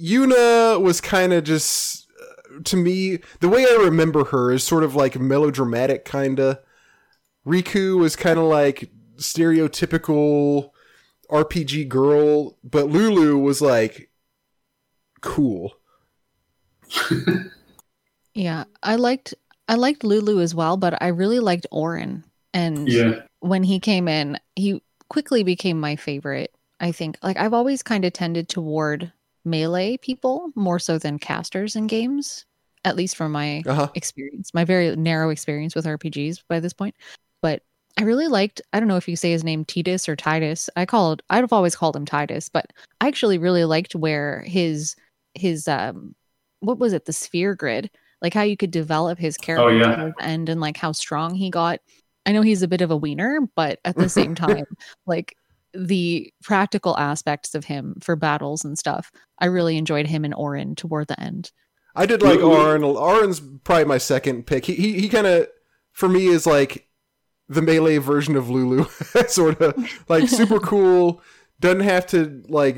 Yuna 0.00 0.80
was 0.80 1.00
kind 1.00 1.32
of 1.32 1.44
just 1.44 2.06
uh, 2.20 2.60
to 2.64 2.76
me 2.76 3.18
the 3.40 3.48
way 3.48 3.64
I 3.64 3.76
remember 3.82 4.26
her 4.26 4.52
is 4.52 4.62
sort 4.62 4.84
of 4.84 4.94
like 4.94 5.18
melodramatic 5.18 6.04
kind 6.04 6.38
of. 6.38 6.58
Rikku 7.46 7.98
was 7.98 8.14
kind 8.14 8.38
of 8.38 8.44
like 8.44 8.90
stereotypical 9.16 10.70
RPG 11.30 11.88
girl, 11.88 12.58
but 12.62 12.88
Lulu 12.88 13.38
was 13.38 13.60
like 13.60 14.10
cool. 15.20 15.77
yeah, 18.34 18.64
I 18.82 18.96
liked 18.96 19.34
I 19.68 19.74
liked 19.74 20.04
Lulu 20.04 20.40
as 20.40 20.54
well, 20.54 20.76
but 20.76 21.00
I 21.02 21.08
really 21.08 21.40
liked 21.40 21.66
Auron. 21.70 22.24
And 22.54 22.88
yeah. 22.88 23.20
when 23.40 23.62
he 23.62 23.78
came 23.78 24.08
in, 24.08 24.38
he 24.56 24.82
quickly 25.10 25.42
became 25.42 25.78
my 25.78 25.96
favorite. 25.96 26.54
I 26.80 26.92
think 26.92 27.18
like 27.22 27.36
I've 27.36 27.54
always 27.54 27.82
kind 27.82 28.04
of 28.04 28.12
tended 28.12 28.48
toward 28.48 29.12
melee 29.44 29.96
people 29.96 30.50
more 30.54 30.78
so 30.78 30.98
than 30.98 31.18
casters 31.18 31.76
in 31.76 31.86
games, 31.86 32.44
at 32.84 32.96
least 32.96 33.16
from 33.16 33.32
my 33.32 33.62
uh-huh. 33.66 33.88
experience, 33.94 34.54
my 34.54 34.64
very 34.64 34.94
narrow 34.96 35.30
experience 35.30 35.74
with 35.74 35.86
RPGs 35.86 36.42
by 36.48 36.60
this 36.60 36.72
point. 36.72 36.94
But 37.42 37.62
I 37.98 38.02
really 38.02 38.28
liked, 38.28 38.60
I 38.72 38.78
don't 38.78 38.88
know 38.88 38.96
if 38.96 39.08
you 39.08 39.16
say 39.16 39.32
his 39.32 39.44
name 39.44 39.64
Titus 39.64 40.08
or 40.08 40.16
Titus. 40.16 40.70
I 40.76 40.86
called 40.86 41.22
I've 41.30 41.52
always 41.52 41.76
called 41.76 41.96
him 41.96 42.06
Titus, 42.06 42.48
but 42.48 42.72
I 43.00 43.08
actually 43.08 43.38
really 43.38 43.64
liked 43.64 43.94
where 43.94 44.42
his 44.46 44.94
his 45.34 45.68
um 45.68 46.14
what 46.60 46.78
was 46.78 46.92
it, 46.92 47.04
the 47.04 47.12
sphere 47.12 47.54
grid, 47.54 47.90
like 48.22 48.34
how 48.34 48.42
you 48.42 48.56
could 48.56 48.70
develop 48.70 49.18
his 49.18 49.36
oh, 49.40 49.44
character 49.44 49.68
oh, 49.68 50.06
yeah. 50.06 50.12
and 50.20 50.48
and 50.48 50.60
like 50.60 50.76
how 50.76 50.92
strong 50.92 51.34
he 51.34 51.50
got. 51.50 51.80
I 52.26 52.32
know 52.32 52.42
he's 52.42 52.62
a 52.62 52.68
bit 52.68 52.82
of 52.82 52.90
a 52.90 52.96
wiener, 52.96 53.40
but 53.56 53.80
at 53.84 53.96
the 53.96 54.08
same 54.08 54.34
time, 54.34 54.66
like 55.06 55.34
the 55.72 56.32
practical 56.42 56.96
aspects 56.96 57.54
of 57.54 57.64
him 57.64 57.96
for 58.02 58.16
battles 58.16 58.64
and 58.64 58.78
stuff, 58.78 59.10
I 59.38 59.46
really 59.46 59.76
enjoyed 59.76 60.06
him 60.06 60.24
and 60.24 60.34
Auron 60.34 60.74
toward 60.74 61.08
the 61.08 61.20
end. 61.20 61.52
I 61.94 62.06
did 62.06 62.22
like 62.22 62.40
Auron 62.40 62.84
Auron's 62.84 63.40
probably 63.64 63.84
my 63.84 63.98
second 63.98 64.46
pick. 64.46 64.64
He 64.66 64.74
he, 64.74 65.00
he 65.00 65.08
kind 65.08 65.26
of 65.26 65.48
for 65.92 66.08
me 66.08 66.26
is 66.26 66.46
like 66.46 66.86
the 67.48 67.62
melee 67.62 67.98
version 67.98 68.36
of 68.36 68.50
Lulu, 68.50 68.84
sort 69.28 69.60
of 69.60 69.74
like 70.08 70.28
super 70.28 70.60
cool. 70.60 71.22
Doesn't 71.60 71.80
have 71.80 72.06
to 72.08 72.42
like 72.48 72.76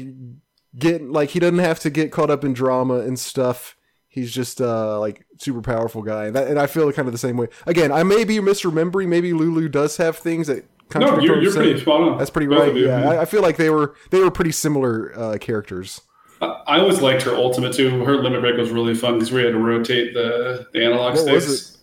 get 0.78 1.02
like 1.02 1.30
he 1.30 1.40
doesn't 1.40 1.59
have 1.59 1.80
to 1.80 1.90
get 1.90 2.12
caught 2.12 2.30
up 2.30 2.44
in 2.44 2.52
drama 2.52 3.01
and 3.01 3.18
stuff. 3.18 3.76
He's 4.09 4.32
just 4.32 4.60
uh 4.60 4.98
like 4.98 5.24
super 5.38 5.62
powerful 5.62 6.02
guy, 6.02 6.26
and, 6.26 6.36
that, 6.36 6.48
and 6.48 6.59
I 6.59 6.66
feel 6.66 6.90
kind 6.92 7.06
of 7.06 7.12
the 7.12 7.18
same 7.18 7.36
way. 7.36 7.48
Again, 7.66 7.92
I 7.92 8.02
may 8.02 8.24
be 8.24 8.38
misremembering. 8.38 9.09
Maybe 9.09 9.32
Lulu 9.32 9.68
does 9.68 9.97
have 9.98 10.16
things 10.16 10.47
that. 10.48 10.64
No, 10.92 11.20
you're, 11.20 11.40
you're 11.40 11.52
pretty 11.52 11.78
spot 11.78 12.01
on. 12.01 12.18
That's 12.18 12.30
pretty 12.30 12.48
right. 12.48 12.74
Yeah, 12.74 13.09
I, 13.09 13.20
I, 13.20 13.24
feel 13.24 13.42
like 13.42 13.56
they 13.56 13.70
were 13.70 13.94
they 14.10 14.18
were 14.18 14.30
pretty 14.32 14.51
similar 14.51 15.16
uh, 15.16 15.38
characters. 15.38 16.01
I 16.42 16.80
always 16.80 17.01
liked 17.01 17.22
her 17.22 17.34
ultimate 17.36 17.74
too. 17.74 18.05
Her 18.05 18.16
limit 18.16 18.40
break 18.40 18.56
was 18.56 18.70
really 18.70 18.97
fun 18.97 19.14
because 19.14 19.30
we 19.30 19.44
had 19.44 19.52
to 19.52 19.59
rotate 19.59 20.14
the 20.14 20.66
the 20.72 20.84
analog 20.84 21.14
what 21.14 21.42
sticks 21.42 21.78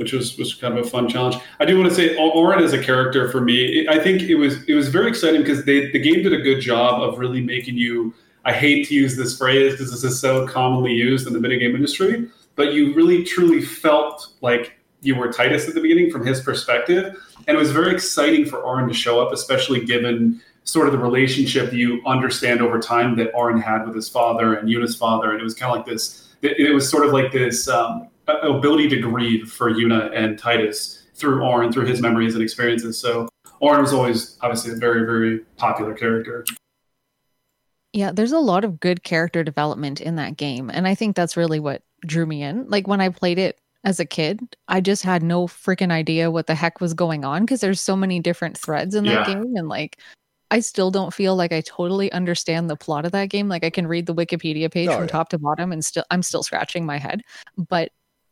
which 0.00 0.14
was 0.14 0.36
was 0.38 0.54
kind 0.54 0.76
of 0.76 0.86
a 0.86 0.88
fun 0.88 1.08
challenge. 1.08 1.36
I 1.60 1.66
do 1.66 1.78
want 1.78 1.90
to 1.90 1.94
say 1.94 2.16
Auron 2.16 2.64
as 2.64 2.72
a 2.72 2.82
character 2.82 3.30
for 3.30 3.42
me, 3.42 3.86
I 3.86 3.98
think 3.98 4.22
it 4.22 4.34
was 4.34 4.64
it 4.64 4.74
was 4.74 4.88
very 4.88 5.08
exciting 5.08 5.42
because 5.42 5.64
they 5.66 5.90
the 5.90 5.98
game 5.98 6.22
did 6.22 6.32
a 6.32 6.40
good 6.40 6.60
job 6.60 7.02
of 7.02 7.18
really 7.18 7.42
making 7.42 7.76
you. 7.76 8.14
I 8.46 8.54
hate 8.54 8.88
to 8.88 8.94
use 8.94 9.18
this 9.18 9.36
phrase 9.36 9.72
because 9.72 9.90
this 9.90 10.02
is 10.02 10.18
so 10.18 10.46
commonly 10.46 10.94
used 10.94 11.26
in 11.26 11.34
the 11.34 11.38
video 11.38 11.58
game 11.58 11.76
industry, 11.76 12.26
but 12.56 12.72
you 12.72 12.94
really 12.94 13.22
truly 13.22 13.60
felt 13.60 14.32
like 14.40 14.80
you 15.02 15.14
were 15.14 15.28
Tidus 15.28 15.68
at 15.68 15.74
the 15.74 15.80
beginning 15.82 16.10
from 16.10 16.24
his 16.26 16.40
perspective, 16.40 17.14
and 17.46 17.54
it 17.54 17.60
was 17.60 17.70
very 17.70 17.92
exciting 17.92 18.46
for 18.46 18.64
Auron 18.64 18.88
to 18.88 18.94
show 18.94 19.20
up, 19.20 19.34
especially 19.34 19.84
given 19.84 20.40
sort 20.64 20.86
of 20.86 20.92
the 20.92 20.98
relationship 20.98 21.74
you 21.74 22.00
understand 22.06 22.62
over 22.62 22.78
time 22.78 23.16
that 23.16 23.30
Auron 23.34 23.60
had 23.60 23.84
with 23.84 23.94
his 23.94 24.08
father 24.08 24.54
and 24.54 24.70
Yuna's 24.70 24.96
father, 24.96 25.32
and 25.32 25.40
it 25.40 25.44
was 25.44 25.54
kind 25.54 25.70
of 25.70 25.76
like 25.76 25.86
this. 25.86 26.28
It, 26.40 26.74
was 26.74 26.90
sort 26.90 27.04
of 27.06 27.12
like 27.12 27.32
this. 27.32 27.68
Um, 27.68 28.09
Uh, 28.30 28.48
ability 28.56 28.88
to 28.88 28.98
grieve 29.00 29.50
for 29.50 29.72
Yuna 29.72 30.10
and 30.14 30.38
Tidus 30.38 31.02
through 31.14 31.42
Auron, 31.42 31.72
through 31.72 31.86
his 31.86 32.00
memories 32.00 32.34
and 32.34 32.42
experiences. 32.42 32.98
So 32.98 33.28
Auron 33.60 33.82
was 33.82 33.92
always 33.92 34.38
obviously 34.40 34.72
a 34.72 34.76
very, 34.76 35.04
very 35.04 35.40
popular 35.56 35.94
character. 35.94 36.44
Yeah, 37.92 38.12
there's 38.12 38.32
a 38.32 38.38
lot 38.38 38.64
of 38.64 38.78
good 38.80 39.02
character 39.02 39.42
development 39.42 40.00
in 40.00 40.14
that 40.16 40.36
game. 40.36 40.70
And 40.70 40.86
I 40.86 40.94
think 40.94 41.16
that's 41.16 41.36
really 41.36 41.58
what 41.58 41.82
drew 42.06 42.24
me 42.24 42.42
in. 42.42 42.68
Like 42.68 42.86
when 42.86 43.00
I 43.00 43.08
played 43.08 43.38
it 43.38 43.58
as 43.84 43.98
a 43.98 44.04
kid, 44.04 44.40
I 44.68 44.80
just 44.80 45.02
had 45.02 45.22
no 45.22 45.46
freaking 45.46 45.90
idea 45.90 46.30
what 46.30 46.46
the 46.46 46.54
heck 46.54 46.80
was 46.80 46.94
going 46.94 47.24
on 47.24 47.42
because 47.42 47.60
there's 47.60 47.80
so 47.80 47.96
many 47.96 48.20
different 48.20 48.56
threads 48.56 48.94
in 48.94 49.04
that 49.06 49.26
Yeah. 49.28 49.34
game 49.34 49.56
and 49.56 49.68
like 49.68 49.98
I 50.52 50.60
still 50.60 50.90
don't 50.90 51.14
feel 51.14 51.36
like 51.36 51.52
I 51.52 51.60
totally 51.60 52.10
understand 52.12 52.68
the 52.68 52.76
plot 52.76 53.06
of 53.06 53.12
that 53.12 53.28
game. 53.28 53.48
Like 53.48 53.64
I 53.64 53.70
can 53.70 53.86
read 53.86 54.06
the 54.06 54.14
Wikipedia 54.14 54.70
page 54.70 54.88
Oh, 54.88 54.96
from 54.96 55.04
yeah. 55.06 55.12
top 55.12 55.28
to 55.30 55.38
bottom 55.38 55.70
and 55.72 55.84
still 55.84 56.04
I'm 56.10 56.22
still 56.22 56.42
scratching 56.42 56.84
my 56.86 56.98
head. 56.98 57.22
But 57.68 57.90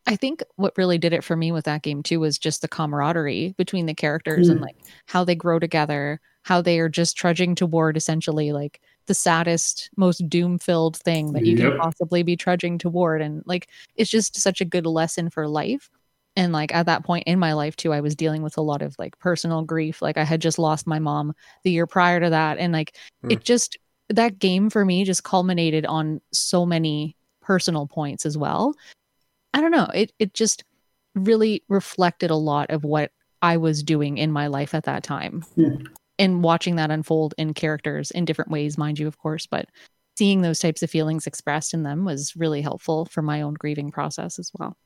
I 0.09 0.17
think 0.17 0.43
what 0.57 0.73
really 0.79 0.99
did 0.99 1.13
it 1.13 1.23
for 1.23 1.37
me 1.37 1.53
with 1.53 1.67
that 1.67 1.83
game 1.83 2.03
too 2.03 2.19
was 2.21 2.39
just 2.39 2.63
the 2.63 2.69
camaraderie 2.69 3.55
between 3.59 3.87
the 3.87 3.95
characters 3.95 4.49
and 4.49 4.59
Mm. 4.59 4.63
like 4.63 4.77
how 5.07 5.23
they 5.23 5.35
grow 5.35 5.59
together, 5.59 6.21
how 6.43 6.63
they 6.63 6.79
are 6.81 6.89
just 6.89 7.17
trudging 7.17 7.55
toward 7.55 7.97
essentially 7.97 8.53
like 8.53 8.81
the 9.07 9.15
saddest, 9.15 9.91
most 9.97 10.27
doom 10.29 10.59
filled 10.59 10.97
thing 10.97 11.33
that 11.35 11.45
you 11.45 11.55
Yep. 11.57 11.73
can 11.73 11.79
possibly 11.81 12.23
be 12.23 12.37
trudging 12.37 12.79
toward. 12.79 13.21
And 13.21 13.43
like 13.47 13.69
it's 13.97 14.11
just 14.11 14.41
such 14.41 14.61
a 14.63 14.65
good 14.65 14.87
lesson 14.87 15.29
for 15.31 15.47
life. 15.47 15.91
And 16.37 16.53
like 16.53 16.75
at 16.75 16.87
that 16.87 17.05
point 17.05 17.25
in 17.27 17.39
my 17.39 17.53
life 17.53 17.77
too, 17.77 17.93
I 17.93 18.01
was 18.01 18.15
dealing 18.17 18.43
with 18.43 18.57
a 18.57 18.63
lot 18.63 18.81
of 18.81 18.97
like 18.99 19.19
personal 19.19 19.63
grief. 19.63 20.01
Like 20.01 20.17
I 20.17 20.25
had 20.25 20.41
just 20.41 20.59
lost 20.59 20.87
my 20.87 20.99
mom 20.99 21.35
the 21.65 21.71
year 21.73 21.87
prior 21.87 22.19
to 22.21 22.31
that. 22.31 22.57
And 22.59 22.73
like 22.73 22.97
Hmm. 23.23 23.33
it 23.33 23.45
just 23.45 23.77
that 24.09 24.39
game 24.39 24.71
for 24.71 24.85
me 24.87 25.05
just 25.05 25.25
culminated 25.25 25.85
on 25.85 26.21
so 26.33 26.65
many 26.65 27.15
personal 27.43 27.87
points 27.87 28.25
as 28.25 28.39
well. 28.39 28.75
I 29.55 29.61
don't 29.61 29.71
know. 29.71 29.89
It 29.95 30.13
it 30.19 30.35
just 30.35 30.65
really 31.15 31.63
reflected 31.69 32.31
a 32.31 32.37
lot 32.37 32.71
of 32.71 32.85
what 32.85 33.11
I 33.43 33.57
was 33.57 33.83
doing 33.83 34.19
in 34.19 34.33
my 34.33 34.47
life 34.49 34.75
at 34.75 34.85
that 34.85 35.03
time. 35.03 35.43
Hmm. 35.55 35.87
And 36.19 36.43
watching 36.43 36.77
that 36.77 36.91
unfold 36.91 37.35
in 37.39 37.55
characters 37.55 38.11
in 38.11 38.25
different 38.25 38.51
ways, 38.51 38.77
mind 38.77 38.99
you, 38.99 39.07
of 39.07 39.19
course, 39.19 39.47
but 39.47 39.67
seeing 40.17 40.43
those 40.43 40.59
types 40.59 40.83
of 40.83 40.91
feelings 40.91 41.29
expressed 41.29 41.73
in 41.75 41.85
them 41.85 42.05
was 42.05 42.35
really 42.35 42.61
helpful 42.61 43.05
for 43.07 43.23
my 43.23 43.41
own 43.43 43.55
grieving 43.55 43.93
process 43.93 44.39
as 44.41 44.51
well. 44.59 44.77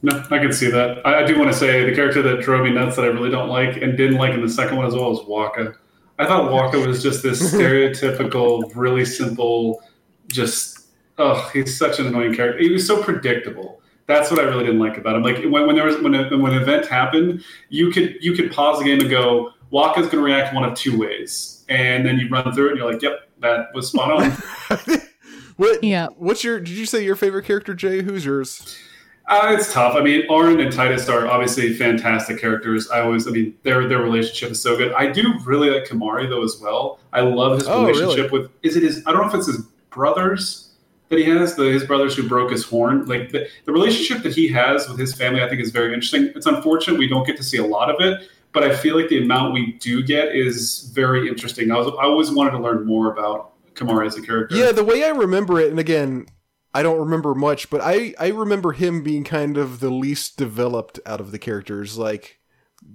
No, 0.00 0.24
I 0.30 0.38
can 0.38 0.52
see 0.52 0.70
that. 0.70 1.04
I, 1.04 1.22
I 1.22 1.26
do 1.26 1.36
want 1.36 1.50
to 1.50 1.58
say 1.58 1.84
the 1.84 1.94
character 1.94 2.22
that 2.22 2.40
drove 2.40 2.62
me 2.62 2.70
nuts 2.70 2.94
that 2.96 3.04
I 3.04 3.08
really 3.08 3.30
don't 3.30 3.48
like 3.48 3.78
and 3.78 3.96
didn't 3.96 4.16
like 4.16 4.32
in 4.32 4.40
the 4.40 4.48
second 4.48 4.76
one 4.76 4.86
as 4.86 4.94
well 4.94 5.10
was 5.10 5.20
Wakka. 5.22 5.74
I 6.20 6.26
thought 6.26 6.52
Wakka 6.52 6.86
was 6.86 7.02
just 7.02 7.24
this 7.24 7.42
stereotypical, 7.54 8.70
really 8.76 9.04
simple, 9.04 9.82
just 10.28 10.77
oh, 11.18 11.50
he's 11.52 11.76
such 11.76 11.98
an 11.98 12.06
annoying 12.06 12.34
character. 12.34 12.60
He 12.62 12.70
was 12.70 12.86
so 12.86 13.02
predictable. 13.02 13.80
That's 14.06 14.30
what 14.30 14.40
I 14.40 14.44
really 14.44 14.64
didn't 14.64 14.80
like 14.80 14.96
about 14.96 15.16
him. 15.16 15.22
Like 15.22 15.38
when, 15.44 15.66
when 15.66 15.76
there 15.76 15.84
was 15.84 15.98
when 16.00 16.14
a, 16.14 16.36
when 16.36 16.52
an 16.52 16.62
event 16.62 16.86
happened, 16.86 17.44
you 17.68 17.90
could 17.90 18.16
you 18.20 18.32
could 18.32 18.50
pause 18.50 18.78
the 18.78 18.84
game 18.84 19.00
and 19.00 19.10
go, 19.10 19.52
Wakka's 19.70 20.06
going 20.06 20.10
to 20.10 20.22
react 20.22 20.54
one 20.54 20.64
of 20.64 20.74
two 20.74 20.98
ways, 20.98 21.64
and 21.68 22.06
then 22.06 22.18
you 22.18 22.28
run 22.28 22.50
through 22.54 22.66
it 22.66 22.70
and 22.70 22.78
you're 22.78 22.90
like, 22.90 23.02
yep, 23.02 23.28
that 23.40 23.66
was 23.74 23.88
spot 23.88 24.10
on. 24.10 24.30
what? 25.56 25.84
Yeah. 25.84 26.08
What's 26.16 26.42
your? 26.42 26.58
Did 26.58 26.70
you 26.70 26.86
say 26.86 27.04
your 27.04 27.16
favorite 27.16 27.44
character, 27.44 27.74
Jay? 27.74 28.02
Who's 28.02 28.24
yours? 28.24 28.78
Uh, 29.26 29.54
it's 29.58 29.70
tough. 29.74 29.94
I 29.94 30.00
mean, 30.00 30.24
Auron 30.30 30.58
and 30.58 30.72
Tidus 30.72 31.12
are 31.12 31.28
obviously 31.28 31.74
fantastic 31.74 32.40
characters. 32.40 32.88
I 32.88 33.02
always, 33.02 33.28
I 33.28 33.30
mean, 33.30 33.54
their 33.62 33.86
their 33.86 34.00
relationship 34.00 34.52
is 34.52 34.62
so 34.62 34.74
good. 34.74 34.94
I 34.94 35.12
do 35.12 35.34
really 35.44 35.68
like 35.68 35.84
Kimahri 35.84 36.30
though 36.30 36.42
as 36.42 36.58
well. 36.62 36.98
I 37.12 37.20
love 37.20 37.58
his 37.58 37.68
Oh, 37.68 37.84
relationship 37.84 38.32
with. 38.32 38.50
Is 38.62 38.74
it 38.74 38.84
his? 38.84 39.06
I 39.06 39.12
don't 39.12 39.20
know 39.20 39.28
if 39.28 39.34
it's 39.34 39.48
his 39.48 39.66
brothers 39.90 40.67
that 41.08 41.18
he 41.18 41.24
has. 41.24 41.54
The 41.54 41.64
his 41.64 41.84
brothers 41.84 42.14
who 42.16 42.28
broke 42.28 42.50
his 42.50 42.64
horn. 42.64 43.06
Like 43.06 43.30
the, 43.32 43.48
the 43.64 43.72
relationship 43.72 44.22
that 44.24 44.34
he 44.34 44.48
has 44.48 44.88
with 44.88 44.98
his 44.98 45.14
family, 45.14 45.42
I 45.42 45.48
think 45.48 45.60
is 45.60 45.70
very 45.70 45.92
interesting. 45.94 46.30
It's 46.34 46.46
unfortunate 46.46 46.98
we 46.98 47.08
don't 47.08 47.26
get 47.26 47.36
to 47.38 47.42
see 47.42 47.58
a 47.58 47.64
lot 47.66 47.90
of 47.90 48.00
it, 48.00 48.28
but 48.52 48.62
I 48.64 48.74
feel 48.76 48.96
like 48.98 49.08
the 49.08 49.22
amount 49.22 49.54
we 49.54 49.72
do 49.74 50.02
get 50.02 50.34
is 50.34 50.90
very 50.94 51.28
interesting. 51.28 51.70
I 51.70 51.76
was 51.78 51.86
I 51.98 52.04
always 52.04 52.30
wanted 52.30 52.52
to 52.52 52.58
learn 52.58 52.84
more 52.86 53.12
about 53.12 53.52
Kimahri 53.74 54.06
as 54.06 54.16
a 54.16 54.22
character. 54.22 54.56
Yeah, 54.56 54.72
the 54.72 54.84
way 54.84 55.04
I 55.04 55.08
remember 55.10 55.60
it, 55.60 55.70
and 55.70 55.78
again, 55.78 56.26
I 56.74 56.82
don't 56.82 56.98
remember 56.98 57.34
much, 57.34 57.70
but 57.70 57.80
I 57.82 58.14
I 58.18 58.28
remember 58.28 58.72
him 58.72 59.02
being 59.02 59.24
kind 59.24 59.56
of 59.56 59.80
the 59.80 59.90
least 59.90 60.36
developed 60.36 61.00
out 61.06 61.20
of 61.20 61.30
the 61.32 61.38
characters, 61.38 61.96
like 61.96 62.38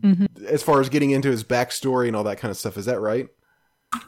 Mhm. 0.02 0.44
as 0.46 0.64
far 0.64 0.80
as 0.80 0.90
getting 0.90 1.12
into 1.12 1.30
his 1.30 1.44
backstory 1.44 2.08
and 2.08 2.16
all 2.16 2.24
that 2.24 2.38
kind 2.38 2.50
of 2.52 2.58
stuff. 2.58 2.78
Is 2.78 2.86
that 2.86 3.00
right? 3.02 3.28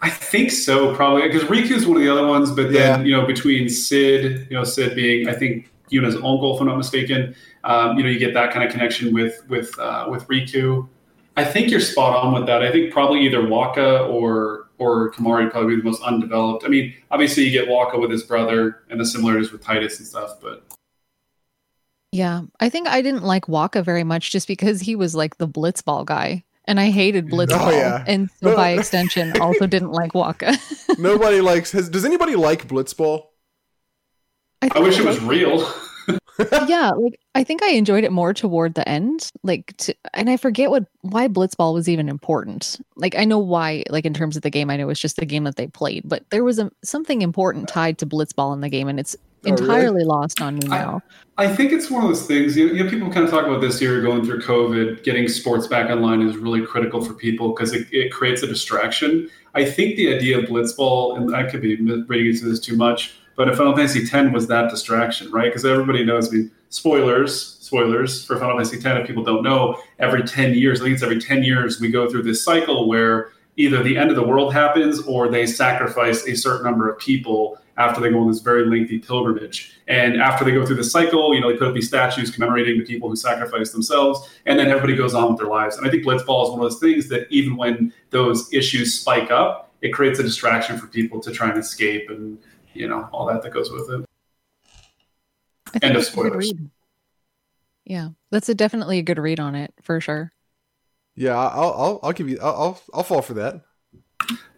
I 0.01 0.09
think 0.09 0.51
so, 0.51 0.95
probably 0.95 1.27
because 1.27 1.43
Rikku's 1.43 1.85
one 1.85 1.97
of 1.97 2.03
the 2.03 2.09
other 2.09 2.25
ones. 2.27 2.51
But 2.51 2.71
then 2.71 3.01
Yeah. 3.01 3.05
you 3.05 3.11
know, 3.15 3.25
between 3.25 3.69
Cid, 3.69 4.47
you 4.49 4.57
know, 4.57 4.63
Cid 4.63 4.95
being 4.95 5.27
I 5.27 5.33
think 5.33 5.71
Yuna's 5.91 6.15
uncle, 6.15 6.55
if 6.55 6.61
I'm 6.61 6.67
not 6.67 6.77
mistaken, 6.77 7.35
um, 7.63 7.97
you 7.97 8.03
know, 8.03 8.09
you 8.09 8.19
get 8.19 8.33
that 8.33 8.51
kind 8.51 8.65
of 8.65 8.71
connection 8.71 9.13
with 9.13 9.43
with 9.47 9.77
uh, 9.79 10.07
with 10.09 10.27
Rikku. 10.27 10.87
I 11.37 11.43
think 11.43 11.69
you're 11.69 11.81
spot 11.81 12.15
on 12.15 12.33
with 12.33 12.45
that. 12.47 12.63
I 12.63 12.71
think 12.71 12.93
probably 12.93 13.21
either 13.21 13.41
Wakka 13.41 14.09
or 14.09 14.67
or 14.77 15.11
Kimahri 15.11 15.43
would 15.43 15.51
probably 15.51 15.75
be 15.75 15.81
the 15.81 15.85
most 15.85 16.01
undeveloped. 16.01 16.65
I 16.65 16.67
mean, 16.67 16.93
obviously 17.11 17.43
you 17.43 17.51
get 17.51 17.67
Wakka 17.67 17.99
with 17.99 18.11
his 18.11 18.23
brother 18.23 18.83
and 18.89 18.99
the 18.99 19.05
similarities 19.05 19.51
with 19.51 19.63
Tidus 19.63 19.99
and 19.99 20.07
stuff, 20.07 20.41
but 20.41 20.63
Yeah. 22.11 22.41
I 22.59 22.69
think 22.69 22.87
I 22.87 23.01
didn't 23.01 23.23
like 23.23 23.45
Wakka 23.45 23.83
very 23.83 24.03
much 24.03 24.31
just 24.31 24.47
because 24.47 24.81
he 24.81 24.95
was 24.95 25.15
like 25.15 25.37
the 25.37 25.47
blitzball 25.47 26.05
guy. 26.05 26.43
And 26.67 26.79
I 26.79 26.89
hated 26.89 27.25
oh, 27.31 27.35
blitzball. 27.35 27.71
yeah. 27.71 28.03
And 28.07 28.29
so 28.41 28.49
No. 28.49 28.55
by 28.55 28.71
extension 28.71 29.39
also 29.39 29.67
didn't 29.67 29.91
like 29.91 30.13
Wakka. 30.13 30.57
Nobody 30.99 31.41
likes. 31.41 31.71
Has, 31.71 31.89
does 31.89 32.05
anybody 32.05 32.35
like 32.35 32.67
Blitzball? 32.67 33.25
I 34.61 34.69
think 34.69 34.85
wish 34.85 34.99
it 34.99 35.05
was 35.05 35.21
real. 35.21 35.67
yeah, 36.67 36.91
like 36.91 37.19
I 37.33 37.43
think 37.43 37.63
I 37.63 37.69
enjoyed 37.69 38.03
it 38.03 38.11
more 38.11 38.33
toward 38.33 38.73
the 38.73 38.87
end. 38.87 39.31
Like, 39.43 39.75
to, 39.77 39.95
and 40.13 40.29
I 40.29 40.37
forget 40.37 40.69
what 40.69 40.85
why 41.01 41.27
Blitzball 41.27 41.73
was 41.73 41.87
even 41.87 42.09
important. 42.09 42.79
Like, 42.95 43.15
I 43.15 43.25
know 43.25 43.39
why. 43.39 43.83
Like 43.89 44.05
in 44.05 44.13
terms 44.13 44.35
of 44.35 44.41
the 44.41 44.49
game, 44.49 44.69
I 44.69 44.77
know 44.77 44.89
it's 44.89 44.99
just 44.99 45.17
the 45.17 45.25
game 45.25 45.43
that 45.45 45.55
they 45.55 45.67
played, 45.67 46.03
but 46.05 46.23
there 46.31 46.43
was 46.43 46.59
a, 46.59 46.71
something 46.83 47.21
important 47.21 47.67
tied 47.69 47.97
to 47.99 48.05
Blitzball 48.05 48.53
in 48.53 48.61
the 48.61 48.69
game, 48.69 48.87
and 48.87 48.99
it's 48.99 49.15
Oh, 49.45 49.51
really? 49.51 49.63
entirely 49.63 50.03
lost 50.03 50.41
on 50.41 50.55
me 50.55 50.67
now. 50.67 51.01
I 51.37 51.53
think 51.53 51.71
it's 51.73 51.91
one 51.91 52.03
of 52.03 52.09
those 52.09 52.25
things. 52.25 52.55
You 52.55 52.67
know, 52.67 52.73
you 52.73 52.83
know, 52.83 52.89
people 52.89 53.11
kind 53.11 53.25
of 53.25 53.29
talk 53.29 53.45
about 53.45 53.59
this 53.59 53.81
year 53.81 54.01
going 54.01 54.25
through 54.25 54.41
COVID. 54.41 55.03
Getting 55.03 55.27
sports 55.27 55.67
back 55.67 55.89
online 55.89 56.21
is 56.21 56.37
really 56.37 56.65
critical 56.65 57.03
for 57.03 57.13
people 57.13 57.49
because 57.49 57.73
it, 57.73 57.87
it 57.91 58.11
creates 58.11 58.41
a 58.41 58.47
distraction. 58.47 59.29
I 59.53 59.65
think 59.65 59.95
the 59.97 60.13
idea 60.13 60.39
of 60.39 60.45
blitzball, 60.45 61.17
and 61.17 61.35
I 61.35 61.49
could 61.49 61.61
be 61.61 61.75
reading 61.75 62.27
into 62.27 62.45
this 62.45 62.59
too 62.59 62.75
much, 62.75 63.15
but 63.35 63.49
if 63.49 63.57
Final 63.57 63.75
Fantasy 63.75 64.03
X 64.09 64.33
was 64.33 64.47
that 64.47 64.69
distraction, 64.69 65.29
right? 65.31 65.45
Because 65.45 65.65
everybody 65.65 66.05
knows. 66.05 66.29
I 66.29 66.37
mean, 66.37 66.51
spoilers, 66.69 67.57
spoilers 67.59 68.23
for 68.25 68.37
Final 68.37 68.57
Fantasy 68.57 68.77
X. 68.77 68.85
If 68.85 69.07
people 69.07 69.23
don't 69.23 69.43
know, 69.43 69.81
every 69.99 70.23
ten 70.23 70.53
years, 70.53 70.79
I 70.79 70.85
think 70.85 70.95
it's 70.95 71.03
every 71.03 71.19
ten 71.19 71.43
years, 71.43 71.81
we 71.81 71.89
go 71.89 72.09
through 72.09 72.23
this 72.23 72.43
cycle 72.43 72.87
where 72.87 73.31
either 73.57 73.83
the 73.83 73.97
end 73.97 74.09
of 74.09 74.15
the 74.15 74.25
world 74.25 74.53
happens 74.53 75.01
or 75.01 75.29
they 75.29 75.45
sacrifice 75.45 76.25
a 76.27 76.35
certain 76.35 76.63
number 76.63 76.89
of 76.89 76.97
people 76.99 77.57
after 77.77 77.99
they 78.01 78.09
go 78.09 78.19
on 78.19 78.27
this 78.27 78.39
very 78.39 78.65
lengthy 78.65 78.99
pilgrimage. 78.99 79.77
And 79.87 80.21
after 80.21 80.45
they 80.45 80.51
go 80.51 80.65
through 80.65 80.77
the 80.77 80.83
cycle, 80.83 81.33
you 81.33 81.41
know, 81.41 81.51
they 81.51 81.57
put 81.57 81.67
up 81.67 81.73
these 81.73 81.87
statues 81.87 82.31
commemorating 82.31 82.79
the 82.79 82.85
people 82.85 83.09
who 83.09 83.15
sacrificed 83.15 83.73
themselves, 83.73 84.29
and 84.45 84.57
then 84.57 84.67
everybody 84.67 84.95
goes 84.95 85.13
on 85.13 85.29
with 85.29 85.37
their 85.37 85.49
lives. 85.49 85.77
And 85.77 85.85
I 85.85 85.89
think 85.89 86.05
Blitzball 86.05 86.45
is 86.45 86.49
one 86.51 86.59
of 86.59 86.61
those 86.61 86.79
things 86.79 87.09
that 87.09 87.27
even 87.29 87.57
when 87.57 87.93
those 88.11 88.51
issues 88.53 88.99
spike 88.99 89.31
up, 89.31 89.71
it 89.81 89.89
creates 89.89 90.19
a 90.19 90.23
distraction 90.23 90.77
for 90.77 90.87
people 90.87 91.19
to 91.19 91.31
try 91.31 91.49
and 91.49 91.59
escape 91.59 92.09
and, 92.09 92.39
you 92.73 92.87
know, 92.87 93.07
all 93.11 93.25
that 93.27 93.43
that 93.43 93.51
goes 93.51 93.71
with 93.71 93.89
it. 93.89 94.05
I 95.73 95.79
End 95.81 95.95
of 95.95 96.01
a 96.01 96.05
good 96.05 96.05
spoilers. 96.05 96.53
Yeah, 97.83 98.09
that's 98.31 98.49
a 98.49 98.55
definitely 98.55 98.99
a 98.99 99.03
good 99.03 99.19
read 99.19 99.39
on 99.39 99.53
it 99.53 99.73
for 99.81 99.99
sure. 100.01 100.31
Yeah, 101.15 101.37
I'll 101.37 101.73
I'll, 101.73 101.99
I'll 102.03 102.13
give 102.13 102.29
you. 102.29 102.39
I'll, 102.41 102.55
I'll 102.55 102.81
I'll 102.93 103.03
fall 103.03 103.21
for 103.21 103.35
that. 103.35 103.61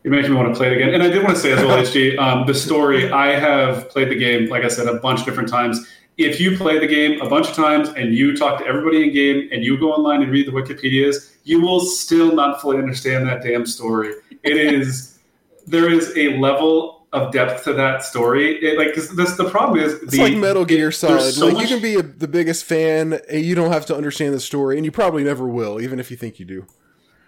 You're 0.07 0.15
making 0.15 0.31
me 0.31 0.38
want 0.38 0.53
to 0.53 0.57
play 0.57 0.67
it 0.67 0.73
again. 0.73 0.93
And 0.93 1.03
I 1.03 1.09
did 1.09 1.21
want 1.21 1.35
to 1.35 1.41
say 1.41 1.51
as 1.51 1.61
well, 1.61 1.77
HG, 1.84 2.17
um, 2.17 2.47
the 2.47 2.53
story, 2.53 3.11
I 3.11 3.38
have 3.38 3.89
played 3.89 4.07
the 4.07 4.15
game, 4.15 4.47
like 4.47 4.63
I 4.63 4.69
said, 4.69 4.88
a 4.88 4.93
bunch 4.93 5.19
of 5.19 5.25
different 5.25 5.49
times. 5.49 5.85
If 6.15 6.39
you 6.39 6.55
play 6.55 6.79
the 6.79 6.88
game 6.88 7.19
a 7.19 7.27
bunch 7.27 7.49
of 7.49 7.55
times 7.55 7.89
and 7.89 8.13
you 8.13 8.34
talk 8.38 8.57
to 8.59 8.65
everybody 8.65 9.03
in 9.03 9.13
game 9.13 9.49
and 9.51 9.65
you 9.65 9.77
go 9.77 9.91
online 9.91 10.21
and 10.21 10.31
read 10.31 10.47
the 10.47 10.53
Wikipedias, 10.53 11.34
you 11.43 11.59
will 11.59 11.81
still 11.81 12.34
not 12.34 12.61
fully 12.61 12.77
understand 12.77 13.27
that 13.27 13.43
damn 13.43 13.65
story. 13.65 14.13
It 14.43 14.55
is, 14.55 15.19
there 15.67 15.91
is 15.91 16.15
a 16.15 16.38
level 16.38 17.05
of 17.11 17.34
depth 17.34 17.65
to 17.65 17.73
that 17.73 18.01
story. 18.05 18.63
It, 18.63 18.77
like, 18.77 18.95
this, 18.95 19.35
the 19.35 19.49
problem 19.49 19.77
is, 19.77 19.95
It's 20.03 20.17
like 20.17 20.38
Metal 20.38 20.63
Gear 20.63 20.89
Solid. 20.89 21.34
so 21.34 21.47
like 21.47 21.55
much- 21.55 21.63
you 21.63 21.67
can 21.67 21.81
be 21.81 21.95
a, 21.95 22.01
the 22.01 22.29
biggest 22.29 22.63
fan, 22.63 23.19
and 23.29 23.43
you 23.43 23.55
don't 23.55 23.73
have 23.73 23.85
to 23.88 23.95
understand 23.97 24.34
the 24.34 24.39
story, 24.39 24.77
and 24.77 24.85
you 24.85 24.91
probably 24.93 25.25
never 25.25 25.49
will, 25.49 25.81
even 25.81 25.99
if 25.99 26.09
you 26.11 26.15
think 26.15 26.39
you 26.39 26.45
do. 26.45 26.65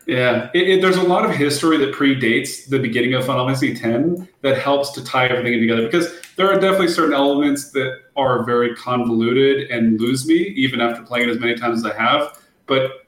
Yeah, 0.09 0.49
it, 0.55 0.67
it, 0.67 0.81
there's 0.81 0.97
a 0.97 1.03
lot 1.03 1.23
of 1.23 1.35
history 1.35 1.77
that 1.77 1.93
predates 1.93 2.67
the 2.67 2.79
beginning 2.79 3.13
of 3.13 3.27
Final 3.27 3.45
Fantasy 3.45 3.73
X 3.73 4.27
that 4.41 4.57
helps 4.57 4.89
to 4.93 5.03
tie 5.03 5.27
everything 5.27 5.59
together 5.59 5.83
because 5.85 6.11
there 6.35 6.51
are 6.51 6.59
definitely 6.59 6.87
certain 6.87 7.13
elements 7.13 7.69
that 7.73 7.95
are 8.15 8.43
very 8.43 8.73
convoluted 8.75 9.69
and 9.69 10.01
lose 10.01 10.25
me 10.25 10.33
even 10.33 10.81
after 10.81 11.03
playing 11.03 11.29
it 11.29 11.31
as 11.31 11.37
many 11.37 11.53
times 11.53 11.85
as 11.85 11.91
I 11.91 11.95
have. 11.95 12.41
But 12.65 13.05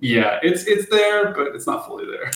yeah, 0.00 0.38
it's 0.42 0.64
it's 0.64 0.88
there, 0.88 1.34
but 1.34 1.48
it's 1.48 1.66
not 1.66 1.86
fully 1.86 2.06
there. 2.06 2.32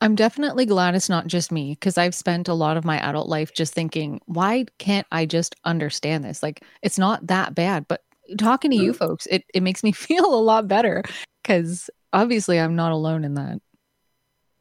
I'm 0.00 0.16
definitely 0.16 0.66
glad 0.66 0.96
it's 0.96 1.08
not 1.08 1.28
just 1.28 1.52
me 1.52 1.74
because 1.74 1.96
I've 1.96 2.16
spent 2.16 2.48
a 2.48 2.54
lot 2.54 2.76
of 2.76 2.84
my 2.84 2.98
adult 2.98 3.28
life 3.28 3.54
just 3.54 3.72
thinking, 3.72 4.20
why 4.26 4.66
can't 4.78 5.06
I 5.12 5.26
just 5.26 5.54
understand 5.64 6.24
this? 6.24 6.42
Like, 6.42 6.64
it's 6.82 6.98
not 6.98 7.28
that 7.28 7.54
bad. 7.54 7.86
But 7.86 8.02
talking 8.36 8.72
to 8.72 8.76
you 8.76 8.92
folks, 8.92 9.26
it, 9.26 9.44
it 9.54 9.62
makes 9.62 9.84
me 9.84 9.92
feel 10.08 10.24
a 10.26 10.42
lot 10.42 10.66
better 10.66 11.04
because 11.44 11.88
obviously 12.12 12.58
I'm 12.58 12.76
not 12.76 12.92
alone 12.92 13.24
in 13.24 13.34
that. 13.34 13.60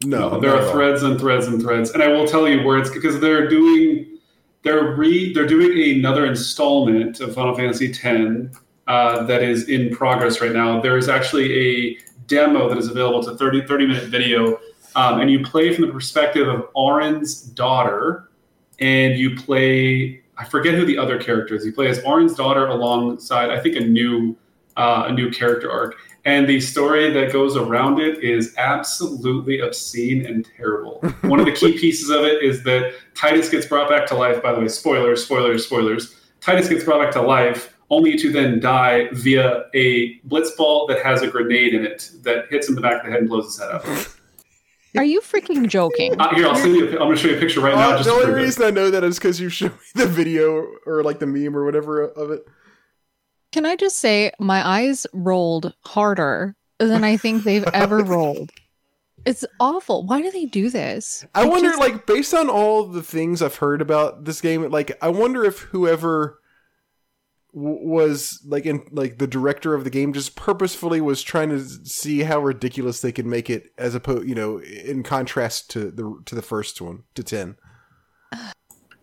No, 0.03 0.39
there 0.39 0.55
are 0.55 0.71
threads 0.71 1.01
and 1.03 1.19
threads 1.19 1.47
and 1.47 1.61
threads, 1.61 1.91
and 1.91 2.03
I 2.03 2.07
will 2.09 2.27
tell 2.27 2.47
you 2.47 2.63
where 2.63 2.77
it's 2.77 2.91
because 2.91 3.19
they're 3.19 3.49
doing 3.49 4.17
they're 4.63 4.95
re 4.95 5.33
they're 5.33 5.47
doing 5.47 5.99
another 5.99 6.25
installment 6.25 7.19
of 7.19 7.33
Final 7.33 7.55
Fantasy 7.55 7.89
X 7.89 8.57
uh, 8.87 9.23
that 9.23 9.41
is 9.41 9.69
in 9.69 9.89
progress 9.95 10.41
right 10.41 10.51
now. 10.51 10.79
There 10.81 10.97
is 10.97 11.09
actually 11.09 11.53
a 11.53 11.97
demo 12.27 12.69
that 12.69 12.77
is 12.77 12.89
available. 12.89 13.23
to 13.23 13.31
a 13.31 13.37
30, 13.37 13.65
30 13.65 13.87
minute 13.87 14.03
video, 14.05 14.59
um, 14.95 15.19
and 15.19 15.31
you 15.31 15.43
play 15.43 15.73
from 15.73 15.87
the 15.87 15.91
perspective 15.91 16.47
of 16.47 16.69
Auron's 16.75 17.41
daughter, 17.41 18.29
and 18.79 19.17
you 19.17 19.35
play. 19.35 20.21
I 20.37 20.45
forget 20.45 20.75
who 20.75 20.85
the 20.85 20.97
other 20.97 21.17
character 21.17 21.55
is. 21.55 21.65
You 21.65 21.73
play 21.73 21.87
as 21.87 21.99
Auron's 22.03 22.35
daughter 22.35 22.67
alongside, 22.67 23.49
I 23.49 23.59
think, 23.59 23.75
a 23.75 23.81
new 23.81 24.35
uh, 24.75 25.05
a 25.07 25.11
new 25.11 25.31
character 25.31 25.71
arc. 25.71 25.95
And 26.27 26.45
the 26.45 26.59
story 26.59 27.09
that 27.09 27.31
goes 27.31 27.55
around 27.55 28.01
it 28.01 28.21
is 28.21 28.53
absolutely 28.57 29.61
obscene 29.61 30.25
and 30.25 30.45
terrible. 30.57 30.99
One 31.21 31.39
of 31.39 31.45
the 31.45 31.53
key 31.53 31.77
pieces 31.77 32.09
of 32.09 32.25
it 32.25 32.43
is 32.43 32.63
that 32.63 32.95
Tidus 33.13 33.49
gets 33.49 33.65
brought 33.65 33.89
back 33.89 34.05
to 34.07 34.15
life. 34.15 34.43
By 34.43 34.51
the 34.51 34.59
way, 34.59 34.67
spoilers, 34.67 35.23
spoilers, 35.23 35.65
spoilers. 35.65 36.15
Tidus 36.41 36.69
gets 36.69 36.83
brought 36.83 37.01
back 37.01 37.13
to 37.13 37.21
life 37.21 37.73
only 37.89 38.17
to 38.17 38.29
then 38.29 38.59
die 38.59 39.07
via 39.13 39.67
a 39.73 40.19
blitzball 40.27 40.89
that 40.89 41.01
has 41.01 41.21
a 41.21 41.27
grenade 41.27 41.73
in 41.73 41.85
it 41.85 42.11
that 42.23 42.47
hits 42.49 42.67
him 42.67 42.75
in 42.75 42.75
the 42.75 42.81
back 42.81 42.99
of 42.99 43.05
the 43.05 43.11
head 43.11 43.21
and 43.21 43.29
blows 43.29 43.45
his 43.45 43.59
head 43.59 43.71
up. 43.71 43.85
Are 44.97 45.05
you 45.05 45.21
freaking 45.21 45.69
joking? 45.69 46.19
Uh, 46.19 46.35
here, 46.35 46.47
I'll 46.47 46.55
send 46.55 46.75
you. 46.75 46.87
A, 46.87 46.91
I'm 46.91 46.97
going 46.97 47.15
to 47.15 47.21
show 47.21 47.29
you 47.29 47.37
a 47.37 47.39
picture 47.39 47.61
right 47.61 47.73
now. 47.73 47.91
Uh, 47.91 47.97
Just 47.97 48.09
the 48.09 48.11
only 48.11 48.25
prove 48.25 48.37
it. 48.37 48.41
reason 48.41 48.63
I 48.65 48.71
know 48.71 48.91
that 48.91 49.05
is 49.05 49.17
because 49.17 49.39
you 49.39 49.47
showed 49.47 49.71
me 49.71 49.77
the 49.95 50.07
video 50.07 50.67
or 50.85 51.03
like 51.03 51.19
the 51.19 51.27
meme 51.27 51.55
or 51.55 51.63
whatever 51.63 52.01
of 52.01 52.31
it. 52.31 52.45
Can 53.51 53.65
I 53.65 53.75
just 53.75 53.97
say 53.97 54.31
my 54.39 54.65
eyes 54.67 55.07
rolled 55.13 55.73
harder 55.85 56.55
than 56.79 57.03
I 57.03 57.17
think 57.17 57.43
they've 57.43 57.63
ever 57.73 57.99
rolled. 58.03 58.51
It's 59.25 59.43
awful. 59.59 60.05
Why 60.05 60.21
do 60.21 60.31
they 60.31 60.45
do 60.45 60.69
this? 60.69 61.25
I 61.35 61.45
wonder, 61.45 61.69
just- 61.69 61.79
like, 61.79 62.05
based 62.05 62.33
on 62.33 62.49
all 62.49 62.85
the 62.85 63.03
things 63.03 63.41
I've 63.41 63.55
heard 63.57 63.81
about 63.81 64.25
this 64.25 64.39
game, 64.41 64.69
like, 64.69 64.97
I 65.01 65.09
wonder 65.09 65.43
if 65.43 65.59
whoever 65.59 66.39
w- 67.53 67.79
was 67.85 68.41
like 68.45 68.65
in 68.65 68.85
like 68.91 69.17
the 69.17 69.27
director 69.27 69.73
of 69.73 69.83
the 69.83 69.89
game 69.89 70.13
just 70.13 70.35
purposefully 70.35 71.01
was 71.01 71.23
trying 71.23 71.49
to 71.49 71.59
see 71.61 72.23
how 72.23 72.39
ridiculous 72.39 73.01
they 73.01 73.11
could 73.11 73.25
make 73.25 73.49
it 73.49 73.71
as 73.77 73.95
opposed, 73.95 74.27
you 74.29 74.35
know, 74.35 74.59
in 74.59 75.03
contrast 75.03 75.69
to 75.71 75.91
the 75.91 76.21
to 76.25 76.35
the 76.35 76.41
first 76.41 76.79
one 76.79 77.03
to 77.15 77.23
ten. 77.23 77.57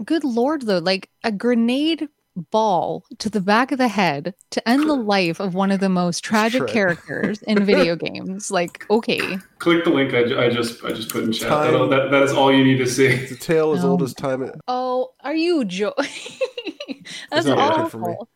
good 0.04 0.24
lord 0.24 0.62
though, 0.62 0.78
like 0.78 1.10
a 1.22 1.32
grenade 1.32 2.08
ball 2.36 3.04
to 3.18 3.30
the 3.30 3.40
back 3.40 3.70
of 3.72 3.78
the 3.78 3.88
head 3.88 4.34
to 4.50 4.68
end 4.68 4.88
the 4.88 4.94
life 4.94 5.40
of 5.40 5.54
one 5.54 5.70
of 5.70 5.80
the 5.80 5.88
most 5.88 6.24
tragic 6.24 6.62
Right. 6.62 6.70
characters 6.72 7.42
in 7.42 7.64
video 7.66 7.96
games. 7.96 8.50
Like, 8.50 8.84
okay. 8.90 9.38
Click 9.58 9.84
the 9.84 9.90
link 9.90 10.12
I, 10.14 10.24
ju- 10.24 10.38
I 10.40 10.48
just 10.50 10.84
I 10.84 10.92
just 10.92 11.10
put 11.10 11.24
in 11.24 11.32
chat. 11.32 11.48
Time. 11.48 11.70
That'll- 11.72 11.88
That, 11.88 12.10
that 12.10 12.22
is 12.22 12.32
all 12.32 12.52
you 12.52 12.64
need 12.64 12.78
to 12.78 12.86
see. 12.86 13.08
The 13.14 13.34
a 13.34 13.36
tale 13.36 13.72
as 13.72 13.82
No. 13.84 13.90
old 13.90 14.02
as 14.02 14.14
time. 14.14 14.50
Oh, 14.68 15.12
are 15.20 15.34
you 15.34 15.64
jo- 15.64 15.94
That's 17.30 17.46
not 17.46 17.58
working 17.76 17.90
for 17.90 17.98
me. 17.98 18.04
awful. 18.14 18.28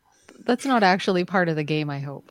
That's 0.45 0.65
not 0.65 0.83
actually 0.83 1.25
part 1.25 1.49
of 1.49 1.57
the 1.57 1.65
game, 1.65 1.91
I 1.91 1.99
hope. 1.99 2.31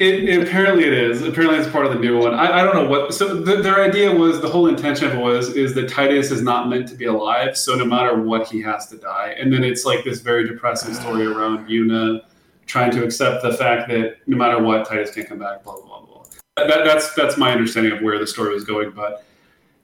It, 0.00 0.28
it- 0.28 0.42
apparently 0.48 0.84
it 0.84 0.92
is. 0.94 1.22
Apparently 1.22 1.58
it's 1.58 1.68
part 1.70 1.84
of 1.86 1.92
the 1.92 1.98
new 1.98 2.18
one. 2.18 2.32
I, 2.34 2.60
I 2.60 2.62
don't 2.64 2.74
know 2.74 2.88
what. 2.88 3.12
So 3.14 3.34
the, 3.40 3.56
their 3.62 3.80
idea 3.82 4.10
was 4.14 4.40
the 4.40 4.48
whole 4.48 4.66
intention 4.66 5.06
of 5.08 5.14
it 5.14 5.18
was 5.20 5.50
is 5.54 5.74
that 5.74 5.88
Tidus 5.90 6.32
is 6.32 6.42
not 6.42 6.68
meant 6.68 6.88
to 6.88 6.94
be 6.94 7.04
alive. 7.04 7.56
So 7.56 7.74
no 7.76 7.84
matter 7.84 8.20
what, 8.20 8.48
he 8.48 8.60
has 8.62 8.86
to 8.88 8.96
die. 8.96 9.34
And 9.38 9.52
then 9.52 9.62
it's 9.62 9.84
like 9.84 10.02
this 10.04 10.20
very 10.20 10.48
depressing 10.48 10.94
story 10.94 11.26
around 11.26 11.68
Yuna 11.68 12.22
trying 12.66 12.90
to 12.92 13.04
accept 13.04 13.42
the 13.42 13.52
fact 13.52 13.88
that 13.90 14.16
no 14.26 14.36
matter 14.36 14.62
what, 14.62 14.88
Tidus 14.88 15.14
can't 15.14 15.28
come 15.28 15.38
back. 15.38 15.62
Blah 15.64 15.74
blah 15.82 16.00
blah. 16.00 16.22
blah. 16.56 16.66
That, 16.66 16.84
that's 16.84 17.14
that's 17.14 17.36
my 17.36 17.52
understanding 17.52 17.92
of 17.92 18.00
where 18.00 18.18
the 18.18 18.26
story 18.26 18.54
was 18.54 18.64
going. 18.64 18.90
But 18.92 19.24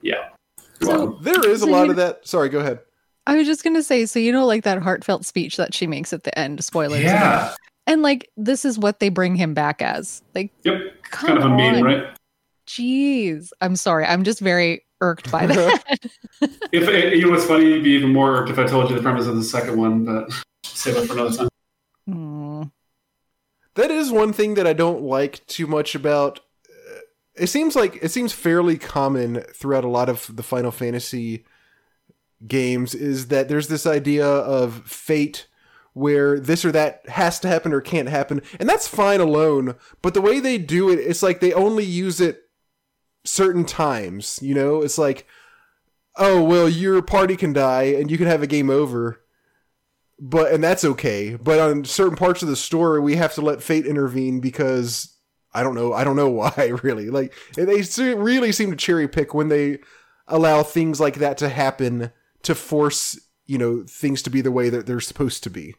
yeah, 0.03 0.31
You're 0.81 0.91
So- 0.91 0.99
welcome. 1.07 1.19
There 1.25 1.49
is 1.51 1.63
a 1.63 1.67
So 1.67 1.71
lot 1.71 1.85
you- 1.85 1.91
of 1.91 1.97
that. 1.97 2.27
Sorry, 2.27 2.49
go 2.49 2.61
ahead. 2.61 2.81
I 3.27 3.35
was 3.37 3.47
just 3.47 3.65
gonna 3.65 3.83
say, 3.83 4.07
so 4.07 4.19
you 4.19 4.31
know, 4.33 4.47
like 4.47 4.63
that 4.65 4.81
heartfelt 4.81 5.27
speech 5.27 5.57
that 5.59 5.75
she 5.75 5.87
makes 5.87 6.13
at 6.13 6.23
the 6.23 6.39
end, 6.39 6.63
spoilers. 6.65 7.03
yeah. 7.03 7.55
And 7.87 8.03
like 8.03 8.31
this 8.37 8.65
is 8.65 8.79
what 8.79 8.99
they 9.01 9.09
bring 9.09 9.37
him 9.37 9.55
back 9.55 9.81
as. 9.83 10.23
Like, 10.35 10.51
Yep. 10.65 10.81
Kind 11.03 11.39
of 11.39 11.45
a 11.45 11.49
meme, 11.49 11.83
right? 11.85 12.05
Jeez. 12.67 13.51
I'm 13.61 13.77
sorry. 13.77 14.05
I'm 14.05 14.25
just 14.25 14.41
very 14.41 14.85
irked 15.01 15.31
by 15.31 15.47
that. 15.47 15.85
If 16.73 17.15
you 17.15 17.25
know 17.27 17.31
what's 17.31 17.47
funny, 17.47 17.67
you'd 17.67 17.85
be 17.85 17.91
even 17.91 18.13
more 18.13 18.37
irked 18.37 18.51
if 18.51 18.59
I 18.59 18.67
told 18.67 18.91
you 18.91 18.97
the 18.97 19.03
premise 19.03 19.27
of 19.27 19.37
the 19.37 19.45
second 19.45 19.79
one. 19.79 20.05
But 20.05 20.31
save 20.65 20.95
that 20.97 21.07
for 21.07 21.15
another 21.15 21.37
time. 21.37 21.49
Hmm. 22.07 22.63
That 23.77 23.91
is 23.91 24.11
one 24.11 24.33
thing 24.33 24.55
that 24.55 24.67
I 24.67 24.73
don't 24.73 25.03
like 25.03 25.47
too 25.47 25.67
much 25.67 25.95
about. 25.95 26.41
uh, 26.69 26.99
It 27.37 27.47
seems 27.47 27.77
like 27.77 27.99
it 28.03 28.11
seems 28.11 28.33
fairly 28.33 28.77
common 28.79 29.43
throughout 29.55 29.85
a 29.85 29.89
lot 29.89 30.09
of 30.09 30.35
the 30.35 30.43
Final 30.43 30.71
Fantasy 30.73 31.45
games 32.47 32.95
is 32.95 33.29
that 33.29 33.49
there's 33.49 33.69
this 33.69 33.87
idea 33.87 34.27
of 34.27 34.83
fate 34.87 35.47
where 35.97 36.39
this 36.39 36.65
or 36.65 36.73
that 36.73 37.09
has 37.09 37.41
to 37.41 37.49
happen 37.49 37.73
or 37.73 37.81
can't 37.81 38.09
happen, 38.09 38.43
and 38.61 38.69
that's 38.69 38.87
fine 38.87 39.21
alone. 39.21 39.75
But 40.03 40.15
the 40.15 40.21
way 40.21 40.41
they 40.41 40.59
do 40.59 40.91
it, 40.91 40.99
it's 40.99 41.23
like 41.23 41.41
they 41.41 41.53
only 41.53 41.85
use 41.85 42.21
it 42.21 42.43
certain 43.25 43.65
times. 43.65 44.39
You 44.43 44.55
know, 44.55 44.83
it's 44.83 44.99
like, 44.99 45.27
oh 46.17 46.43
well, 46.43 46.69
your 46.69 47.03
party 47.03 47.37
can 47.37 47.53
die 47.53 47.85
and 47.85 48.11
you 48.11 48.19
can 48.19 48.27
have 48.27 48.43
a 48.43 48.47
game 48.47 48.71
over 48.71 49.21
but 50.19 50.53
and 50.53 50.63
that's 50.63 50.85
okay. 50.85 51.35
But 51.35 51.59
on 51.59 51.85
certain 51.85 52.17
parts 52.17 52.43
of 52.43 52.49
the 52.49 52.57
story, 52.57 53.01
we 53.01 53.17
have 53.17 53.35
to 53.35 53.43
let 53.43 53.63
fate 53.63 53.87
intervene 53.87 54.41
because 54.41 55.15
I 55.53 55.63
don't 55.63 55.75
know. 55.75 55.93
I 55.93 56.05
don't 56.05 56.17
know 56.17 56.29
why. 56.31 56.73
Really, 56.83 57.11
like 57.11 57.35
they 57.55 57.83
really 58.15 58.53
seem 58.53 58.71
to 58.71 58.77
cherry 58.77 59.09
pick 59.09 59.35
when 59.35 59.49
they 59.49 59.79
allow 60.29 60.63
things 60.63 61.01
like 61.01 61.17
that 61.17 61.39
to 61.39 61.49
happen 61.49 62.11
to 62.43 62.55
force 62.55 63.19
you 63.47 63.59
know 63.59 63.85
things 63.89 64.23
to 64.23 64.31
be 64.31 64.41
the 64.41 64.53
way 64.53 64.69
that 64.69 64.87
they're 64.87 65.01
supposed 65.01 65.43
to 65.45 65.51
be. 65.51 65.75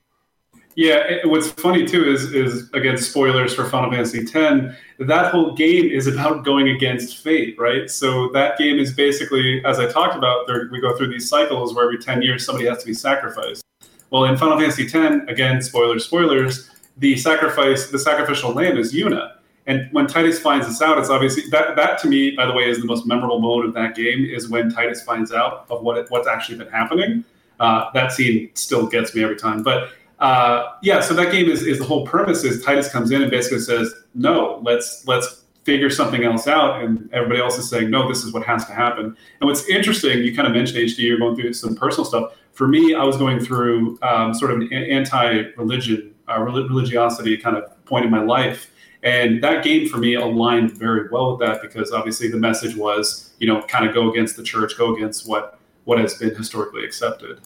Yeah, 0.77 0.97
it- 1.09 1.27
what's 1.27 1.49
funny 1.49 1.85
too 1.85 2.03
is 2.07 2.33
is 2.33 2.69
again 2.73 2.99
spoilers 2.99 3.51
for 3.55 3.65
Final 3.65 3.89
Fantasy 3.89 4.19
X. 4.19 4.75
That 4.99 5.31
whole 5.31 5.53
game 5.55 5.89
is 5.89 6.05
about 6.05 6.45
going 6.45 6.69
against 6.69 7.17
fate, 7.23 7.55
right? 7.57 7.89
So 7.89 8.29
that 8.33 8.59
game 8.59 8.77
is 8.77 8.93
basically, 8.93 9.65
as 9.65 9.79
I 9.79 9.87
talked 9.87 10.15
about, 10.15 10.45
there, 10.45 10.69
we 10.71 10.79
go 10.79 10.95
through 10.95 11.07
these 11.07 11.27
cycles 11.27 11.73
where 11.73 11.85
every 11.85 11.97
ten 11.97 12.21
years 12.21 12.45
somebody 12.45 12.67
has 12.67 12.77
to 12.81 12.85
be 12.85 12.93
sacrificed. 12.93 13.63
Well, 14.11 14.25
in 14.25 14.37
Final 14.37 14.59
Fantasy 14.59 14.83
X, 14.83 15.25
again, 15.27 15.63
spoilers, 15.63 16.05
spoilers. 16.05 16.69
The 16.97 17.17
sacrifice, 17.17 17.89
the 17.89 17.99
sacrificial 17.99 18.51
lamb 18.51 18.77
is 18.77 18.93
Yuna. 18.93 19.31
And 19.65 19.89
when 19.91 20.05
Tidus 20.05 20.39
finds 20.39 20.67
this 20.67 20.81
out, 20.81 20.99
it's 20.99 21.09
obviously 21.09 21.49
that 21.49 21.75
that 21.75 21.97
to 22.03 22.07
me, 22.07 22.31
by 22.35 22.45
the 22.45 22.53
way, 22.53 22.69
is 22.69 22.77
the 22.79 22.85
most 22.85 23.07
memorable 23.07 23.39
moment 23.39 23.69
of 23.69 23.73
that 23.73 23.95
game. 23.95 24.25
Is 24.25 24.47
when 24.47 24.69
Tidus 24.71 25.03
finds 25.03 25.31
out 25.33 25.65
of 25.71 25.81
what 25.81 25.97
it, 25.97 26.05
what's 26.09 26.27
actually 26.27 26.59
been 26.59 26.69
happening. 26.69 27.23
Uh, 27.59 27.85
that 27.95 28.11
scene 28.11 28.51
still 28.53 28.85
gets 28.85 29.15
me 29.15 29.23
every 29.23 29.35
time. 29.35 29.63
But 29.63 29.89
uh, 30.19 30.73
yeah, 30.81 30.99
so 30.99 31.13
that 31.13 31.31
game 31.31 31.49
is, 31.49 31.63
is 31.63 31.79
the 31.79 31.85
whole 31.85 32.05
premise 32.05 32.43
is 32.43 32.65
Tidus 32.65 32.91
comes 32.91 33.11
in 33.11 33.21
and 33.21 33.29
basically 33.29 33.59
says, 33.59 33.93
no, 34.15 34.61
let's 34.63 35.05
let's 35.07 35.43
figure 35.63 35.89
something 35.89 36.23
else 36.23 36.47
out, 36.47 36.81
and 36.81 37.09
everybody 37.13 37.41
else 37.41 37.57
is 37.57 37.69
saying, 37.69 37.89
no, 37.89 38.07
this 38.07 38.23
is 38.23 38.33
what 38.33 38.45
has 38.45 38.65
to 38.65 38.73
happen. 38.73 39.05
And 39.05 39.47
what's 39.47 39.67
interesting, 39.67 40.19
you 40.19 40.33
kind 40.35 40.47
of 40.47 40.53
mentioned 40.53 40.79
HG, 40.79 40.97
you're 40.99 41.19
going 41.19 41.35
through 41.35 41.53
some 41.53 41.75
personal 41.75 42.05
stuff. 42.05 42.33
For 42.53 42.67
me, 42.67 42.95
I 42.95 43.03
was 43.03 43.17
going 43.17 43.39
through 43.41 43.99
um, 44.01 44.33
sort 44.33 44.51
of 44.51 44.61
an 44.61 44.71
anti-religion, 44.71 46.15
uh, 46.29 46.39
religiosity 46.39 47.37
kind 47.37 47.57
of 47.57 47.85
point 47.85 48.05
in 48.05 48.11
my 48.11 48.21
life. 48.21 48.71
And 49.03 49.43
that 49.43 49.63
game 49.63 49.87
for 49.87 49.97
me 49.97 50.15
aligned 50.15 50.71
very 50.71 51.09
well 51.09 51.31
with 51.31 51.47
that 51.47 51.61
because 51.61 51.91
obviously 51.91 52.29
the 52.29 52.37
message 52.37 52.75
was, 52.75 53.33
you 53.39 53.47
know, 53.47 53.61
kind 53.63 53.87
of 53.87 53.93
go 53.93 54.09
against 54.09 54.37
the 54.37 54.43
church, 54.43 54.77
go 54.77 54.95
against 54.95 55.27
what 55.27 55.59
what 55.83 55.99
has 55.99 56.15
been 56.15 56.33
historically 56.35 56.83
accepted. 56.83 57.39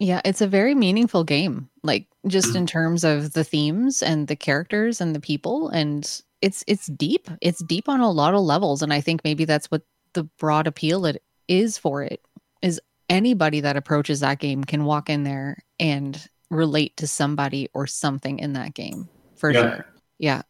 Yeah, 0.00 0.22
it's 0.24 0.40
a 0.40 0.48
very 0.48 0.74
meaningful 0.74 1.24
game. 1.24 1.68
Like 1.82 2.06
just 2.26 2.56
in 2.56 2.64
mm. 2.64 2.68
terms 2.68 3.04
of 3.04 3.34
the 3.34 3.44
themes 3.44 4.02
and 4.02 4.26
the 4.28 4.34
characters 4.34 5.00
and 5.00 5.14
the 5.14 5.20
people 5.20 5.68
and 5.68 6.22
it's 6.40 6.64
it's 6.66 6.86
deep. 6.86 7.28
It's 7.42 7.62
deep 7.62 7.86
on 7.86 8.00
a 8.00 8.10
lot 8.10 8.34
of 8.34 8.40
levels 8.40 8.82
and 8.82 8.94
I 8.94 9.02
think 9.02 9.22
maybe 9.24 9.44
that's 9.44 9.70
what 9.70 9.82
the 10.14 10.24
broad 10.38 10.66
appeal 10.66 11.04
it 11.04 11.22
is 11.48 11.76
for 11.76 12.02
it 12.02 12.24
is 12.62 12.80
anybody 13.10 13.60
that 13.60 13.76
approaches 13.76 14.20
that 14.20 14.38
game 14.38 14.64
can 14.64 14.84
walk 14.84 15.10
in 15.10 15.22
there 15.22 15.58
and 15.78 16.28
relate 16.50 16.96
to 16.96 17.06
somebody 17.06 17.68
or 17.74 17.86
something 17.86 18.38
in 18.38 18.54
that 18.54 18.72
game. 18.72 19.06
For 19.36 19.50
Yeah. 19.50 19.60
sure. 19.60 19.86
Yeah. 20.18 20.42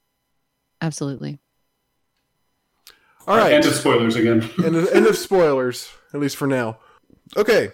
Absolutely. 0.81 1.41
All 3.27 3.37
right, 3.37 3.53
End 3.53 3.67
of 3.67 3.75
spoilers 3.75 4.15
again. 4.17 4.49
end 4.65 4.77
of, 4.77 4.89
end 4.93 5.07
of 5.07 5.17
spoilers, 5.17 5.91
at 6.15 6.21
least 6.21 6.37
for 6.37 6.47
now. 6.47 6.79
Okay, 7.37 7.71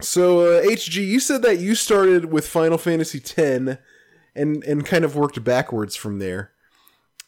so 0.00 0.40
uh, 0.40 0.62
HG, 0.62 1.06
you 1.06 1.20
said 1.20 1.42
that 1.42 1.58
you 1.58 1.74
started 1.74 2.26
with 2.26 2.46
Final 2.46 2.78
Fantasy 2.78 3.18
X 3.18 3.78
and 4.34 4.62
and 4.64 4.86
kind 4.86 5.04
of 5.04 5.16
worked 5.16 5.42
backwards 5.42 5.96
from 5.96 6.18
there. 6.18 6.52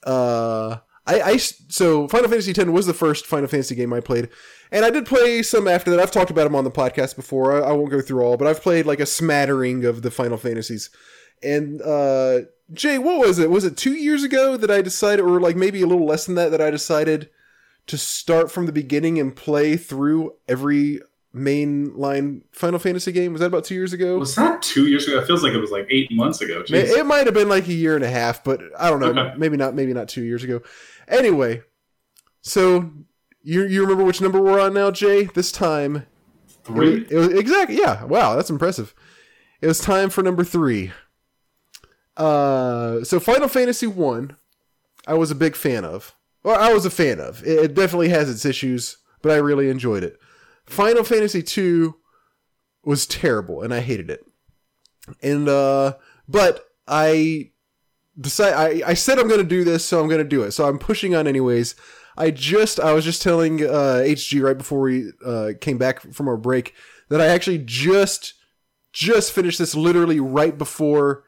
Uh, 0.05 0.79
I, 1.07 1.21
I 1.23 1.37
so 1.37 2.07
Final 2.09 2.29
Fantasy 2.29 2.53
X 2.53 2.65
was 2.71 2.87
the 2.87 2.95
first 2.95 3.27
Final 3.27 3.49
Fantasy 3.49 3.75
game 3.75 3.93
I 3.93 4.01
played, 4.01 4.29
and 4.71 4.85
I 4.85 4.91
did 4.91 5.07
play 5.07 5.43
some 5.43 5.67
after 5.67 5.91
that. 5.91 6.01
I've 6.01 6.13
talked 6.13 6.31
about 6.31 6.45
them 6.45 6.55
on 6.55 6.65
the 6.65 6.71
podcast 6.71 7.17
before. 7.17 7.53
I, 7.53 7.71
I 7.71 7.73
won't 7.73 7.91
go 7.91 8.01
through 8.01 8.23
all, 8.23 8.37
but 8.37 8.47
I've 8.47 8.63
played 8.63 8.87
like 8.87 9.01
a 9.01 9.07
smattering 9.07 9.85
of 9.85 10.03
the 10.03 10.11
Final 10.11 10.39
Fantasies. 10.39 10.91
And 11.43 11.83
uh, 11.83 12.41
Jay, 12.73 12.99
what 12.99 13.19
was 13.19 13.39
it? 13.39 13.51
Was 13.51 13.65
it 13.65 13.77
two 13.77 13.95
years 13.95 14.23
ago 14.23 14.57
that 14.57 14.71
I 14.71 14.83
decided, 14.83 15.25
or 15.25 15.41
like 15.41 15.57
maybe 15.57 15.83
a 15.83 15.87
little 15.87 16.07
less 16.07 16.27
than 16.27 16.37
that, 16.37 16.51
that 16.51 16.61
I 16.61 16.71
decided 16.71 17.31
to 17.87 17.99
start 17.99 18.53
from 18.53 18.67
the 18.67 18.73
beginning 18.73 19.19
and 19.19 19.35
play 19.35 19.77
through 19.77 20.35
every 20.47 21.01
mainline 21.35 22.43
Final 22.52 22.78
Fantasy 22.78 23.12
game. 23.12 23.32
Was 23.32 23.40
that 23.40 23.47
about 23.47 23.65
two 23.65 23.74
years 23.74 23.93
ago? 23.93 24.19
Was 24.19 24.35
that 24.35 24.62
two 24.62 24.89
years 24.89 25.07
ago? 25.07 25.19
It 25.19 25.27
feels 25.27 25.43
like 25.43 25.52
it 25.52 25.61
was 25.61 25.70
like 25.70 25.86
eight 25.90 26.11
months 26.11 26.40
ago. 26.40 26.62
Jeez. 26.62 26.97
It 26.97 27.07
might 27.07 27.27
have 27.27 27.35
been 27.35 27.48
like 27.48 27.69
a 27.69 27.73
year 27.73 27.94
and 27.94 28.05
a 28.05 28.11
half, 28.11 28.43
but 28.43 28.61
I 28.78 28.90
don't 28.90 29.01
know. 29.01 29.11
Okay. 29.11 29.35
Maybe 29.36 29.57
not. 29.57 29.74
Maybe 29.74 29.93
not 29.93 30.09
two 30.09 30.23
years 30.23 30.43
ago. 30.44 30.62
Anyway, 31.09 31.62
so 32.43 32.90
you 33.43 33.65
you 33.65 33.82
remember 33.82 34.05
which 34.05 34.20
number 34.20 34.40
we're 34.40 34.61
on 34.61 34.74
now, 34.74 34.90
Jay? 34.90 35.24
This 35.24 35.52
time 35.52 36.07
Three. 36.65 37.02
It 37.02 37.12
it 37.12 37.16
was 37.16 37.28
exactly 37.28 37.78
yeah. 37.78 38.05
Wow, 38.05 38.36
that's 38.36 38.51
impressive. 38.51 38.94
It 39.61 39.66
was 39.66 39.78
time 39.78 40.11
for 40.11 40.23
number 40.23 40.44
three. 40.44 40.93
Uh, 42.16 43.02
so 43.05 43.19
Final 43.20 43.48
Fantasy 43.48 43.86
One, 43.86 44.36
I 45.07 45.15
was 45.15 45.31
a 45.31 45.35
big 45.35 45.57
fan 45.57 45.85
of. 45.85 46.15
Well, 46.43 46.61
I 46.61 46.73
was 46.73 46.85
a 46.85 46.90
fan 46.90 47.20
of. 47.20 47.43
It, 47.44 47.59
it 47.65 47.74
definitely 47.74 48.11
has 48.11 48.31
its 48.31 48.44
issues, 48.44 48.98
but 49.23 49.32
I 49.32 49.36
really 49.36 49.69
enjoyed 49.69 50.05
it. 50.05 50.20
Final 50.71 51.05
Fantasy 51.05 51.43
Two 51.43 51.97
was 52.85 53.07
terrible, 53.07 53.63
and 53.63 53.75
I 53.75 53.81
hated 53.81 54.11
it. 54.11 54.25
And 55.23 55.49
uh, 55.49 55.95
but 56.29 56.67
I 56.87 57.51
decide 58.19 58.55
I, 58.55 58.91
I 58.91 58.95
said 58.95 59.19
I'm 59.19 59.29
to 59.41 59.45
do 59.45 59.65
this, 59.65 59.85
so 59.85 60.01
I'm 60.01 60.09
to 60.19 60.25
do 60.25 60.43
it. 60.43 60.53
So 60.53 60.67
I'm 60.67 60.79
pushing 60.79 61.15
on 61.15 61.27
anyways. 61.27 61.75
I 62.17 62.31
just 62.31 62.81
I 62.81 62.93
was 62.93 63.05
just 63.05 63.23
telling 63.23 63.63
uh, 63.63 64.03
HG 64.05 64.43
right 64.43 64.59
before 64.59 64.81
we 64.81 65.11
uh, 65.25 65.53
came 65.61 65.79
back 65.79 66.01
from 66.13 66.29
our 66.29 66.37
break 66.37 66.75
that 67.09 67.21
I 67.21 67.27
actually 67.27 67.59
just 67.59 68.35
just 68.93 69.33
finished 69.33 69.59
this 69.59 69.75
literally 69.75 70.21
right 70.21 70.57
before 70.57 71.25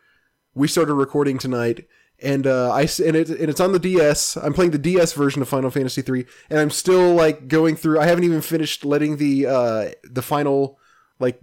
we 0.55 0.69
started 0.69 0.95
recording 0.95 1.39
tonight. 1.39 1.87
And 2.23 2.47
uh, 2.47 2.71
I 2.73 2.83
and 2.83 3.17
it 3.17 3.29
and 3.29 3.51
it's 3.51 3.61
on 3.61 3.73
the 3.73 3.79
DS. 3.79 4.37
I'm 4.37 4.53
playing 4.53 4.71
the 4.71 4.79
DS 4.79 5.13
version 5.13 5.43
of 5.43 5.49
Final 5.49 5.71
Fantasy 5.71 6.03
3, 6.03 6.25
and 6.51 6.61
I'm 6.61 6.71
still 6.71 7.15
like 7.15 7.49
going 7.49 7.75
through. 7.75 7.99
I 7.99 8.07
haven't 8.07 8.25
even 8.25 8.41
finished 8.41 8.85
letting 8.85 9.17
the 9.17 9.47
uh, 9.47 9.91
the 10.05 10.23
final 10.23 10.79
like 11.19 11.41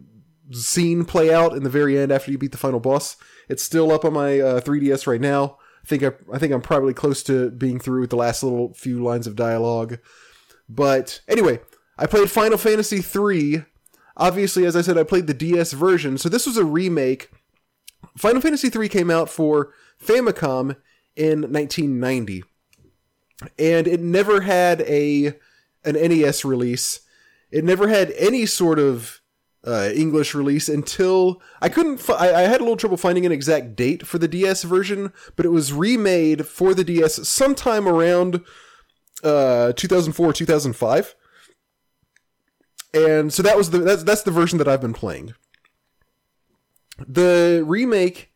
scene 0.51 1.06
play 1.06 1.34
out 1.34 1.53
in 1.53 1.64
the 1.64 1.69
very 1.69 1.97
end 1.97 2.11
after 2.11 2.31
you 2.31 2.38
beat 2.38 2.51
the 2.51 2.57
final 2.57 2.80
boss. 2.80 3.18
It's 3.49 3.64
still 3.64 3.91
up 3.91 4.06
on 4.06 4.14
my 4.14 4.39
uh, 4.39 4.61
3DS 4.61 5.06
right 5.06 5.22
now. 5.22 5.57
I 5.84 5.88
think 5.88 6.03
I, 6.03 6.11
I 6.34 6.38
think 6.38 6.53
I'm 6.53 6.61
probably 6.61 6.93
close 6.93 7.23
to 7.23 7.51
being 7.51 7.80
through 7.80 8.01
with 8.01 8.10
the 8.10 8.15
last 8.15 8.43
little 8.43 8.73
few 8.73 9.03
lines 9.03 9.27
of 9.27 9.35
dialogue. 9.35 9.97
But 10.68 11.22
anyway, 11.27 11.60
I 11.97 12.06
played 12.06 12.30
Final 12.30 12.57
Fantasy 12.57 13.01
3. 13.01 13.64
Obviously, 14.15 14.65
as 14.65 14.76
I 14.76 14.81
said, 14.81 14.97
I 14.97 15.03
played 15.03 15.27
the 15.27 15.34
DS 15.34 15.73
version. 15.73 16.18
So 16.18 16.30
this 16.30 16.45
was 16.45 16.57
a 16.57 16.65
remake. 16.65 17.31
Final 18.18 18.41
Fantasy 18.41 18.69
3 18.69 18.88
came 18.89 19.10
out 19.10 19.30
for 19.30 19.73
Famicom 20.04 20.76
in 21.16 21.42
1990. 21.42 22.44
And 23.58 23.88
it 23.88 24.00
never 24.02 24.42
had 24.42 24.82
a 24.82 25.34
an 25.86 25.94
NES 25.96 26.44
release. 26.44 27.02
It 27.52 27.64
never 27.64 27.88
had 27.88 28.12
any 28.12 28.46
sort 28.46 28.80
of 28.80 29.22
uh, 29.66 29.90
English 29.94 30.34
release 30.34 30.70
until 30.70 31.42
I 31.62 31.70
couldn't. 31.70 31.98
Fi- 31.98 32.16
I, 32.16 32.40
I 32.40 32.42
had 32.44 32.62
a 32.62 32.64
little 32.64 32.78
trouble 32.78 32.98
finding 32.98 33.26
an 33.26 33.32
exact 33.32 33.76
date 33.76 34.06
for 34.06 34.18
the 34.18 34.28
DS 34.28 34.64
version, 34.64 35.12
but 35.36 35.46
it 35.46 35.50
was 35.50 35.74
remade 35.74 36.46
for 36.48 36.74
the 36.74 36.84
DS 36.84 37.28
sometime 37.28 37.88
around 37.88 38.42
uh, 39.24 39.74
2004 39.74 40.34
2005. 40.34 41.16
And 42.94 43.32
so 43.32 43.44
that 43.44 43.58
was 43.58 43.70
the 43.70 43.80
that's 43.80 44.04
that's 44.04 44.24
the 44.24 44.32
version 44.32 44.58
that 44.58 44.68
I've 44.68 44.82
been 44.82 44.94
playing. 44.94 45.34
The 47.08 47.64
remake 47.66 48.28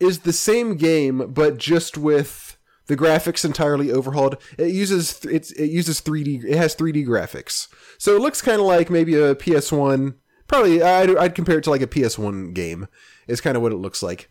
is 0.00 0.20
the 0.20 0.32
same 0.32 0.76
game, 0.76 1.32
but 1.32 1.58
just 1.58 1.96
with 1.96 2.56
the 2.86 2.96
graphics 2.96 3.44
entirely 3.44 3.90
overhauled. 3.90 4.36
It 4.58 4.72
uses 4.72 5.24
it's 5.24 5.50
it 5.52 5.66
uses 5.70 6.00
3D. 6.00 6.44
It 6.44 6.56
has 6.56 6.76
3D 6.76 7.06
graphics, 7.06 7.68
so 7.98 8.14
it 8.14 8.20
looks 8.20 8.40
kind 8.42 8.60
of 8.60 8.66
like 8.66 8.90
maybe 8.90 9.14
a 9.14 9.34
PS1. 9.34 10.14
Probably, 10.48 10.80
I'd, 10.80 11.16
I'd 11.16 11.34
compare 11.34 11.58
it 11.58 11.64
to 11.64 11.70
like 11.70 11.82
a 11.82 11.88
PS1 11.88 12.54
game. 12.54 12.86
Is 13.26 13.40
kind 13.40 13.56
of 13.56 13.62
what 13.62 13.72
it 13.72 13.76
looks 13.76 14.02
like. 14.02 14.30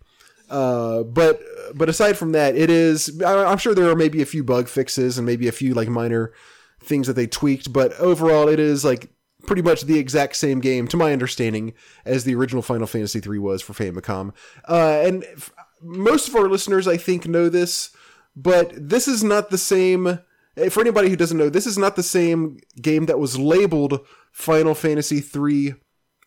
Uh, 0.49 1.03
but 1.03 1.41
but 1.73 1.89
aside 1.89 2.17
from 2.17 2.31
that, 2.31 2.55
it 2.55 2.69
is. 2.69 3.21
I- 3.21 3.45
I'm 3.45 3.57
sure 3.57 3.75
there 3.75 3.89
are 3.89 3.95
maybe 3.95 4.21
a 4.21 4.25
few 4.25 4.43
bug 4.43 4.67
fixes 4.69 5.17
and 5.17 5.25
maybe 5.25 5.47
a 5.47 5.51
few 5.51 5.73
like 5.73 5.89
minor 5.89 6.31
things 6.79 7.07
that 7.07 7.13
they 7.13 7.27
tweaked, 7.27 7.73
but 7.73 7.91
overall, 7.99 8.47
it 8.47 8.59
is 8.59 8.85
like 8.85 9.09
pretty 9.47 9.61
much 9.61 9.81
the 9.81 9.99
exact 9.99 10.35
same 10.35 10.59
game, 10.59 10.87
to 10.87 10.97
my 10.97 11.11
understanding, 11.13 11.73
as 12.05 12.23
the 12.23 12.33
original 12.35 12.61
Final 12.61 12.87
Fantasy 12.87 13.19
III 13.27 13.39
was 13.39 13.61
for 13.61 13.73
Famicom. 13.73 14.31
Uh, 14.67 15.01
and 15.03 15.23
f- 15.35 15.51
most 15.85 16.27
of 16.27 16.35
our 16.35 16.49
listeners, 16.49 16.87
I 16.87 16.97
think, 16.97 17.27
know 17.27 17.49
this, 17.49 17.91
but 18.35 18.73
this 18.75 19.07
is 19.07 19.23
not 19.23 19.49
the 19.49 19.57
same. 19.57 20.19
eh, 20.57 20.69
For 20.69 20.81
anybody 20.81 21.09
who 21.09 21.15
doesn't 21.15 21.37
know, 21.37 21.49
this 21.49 21.67
is 21.67 21.77
not 21.77 21.95
the 21.95 22.03
same 22.03 22.57
game 22.81 23.05
that 23.05 23.19
was 23.19 23.37
labeled 23.37 24.05
Final 24.31 24.73
Fantasy 24.75 25.23
III 25.23 25.75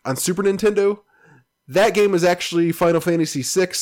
on 0.05 0.17
Super 0.17 0.43
Nintendo. 0.43 1.01
That 1.67 1.93
game 1.93 2.15
is 2.15 2.25
actually 2.25 2.73
Final 2.73 3.01
Fantasy 3.01 3.43
VI, 3.43 3.73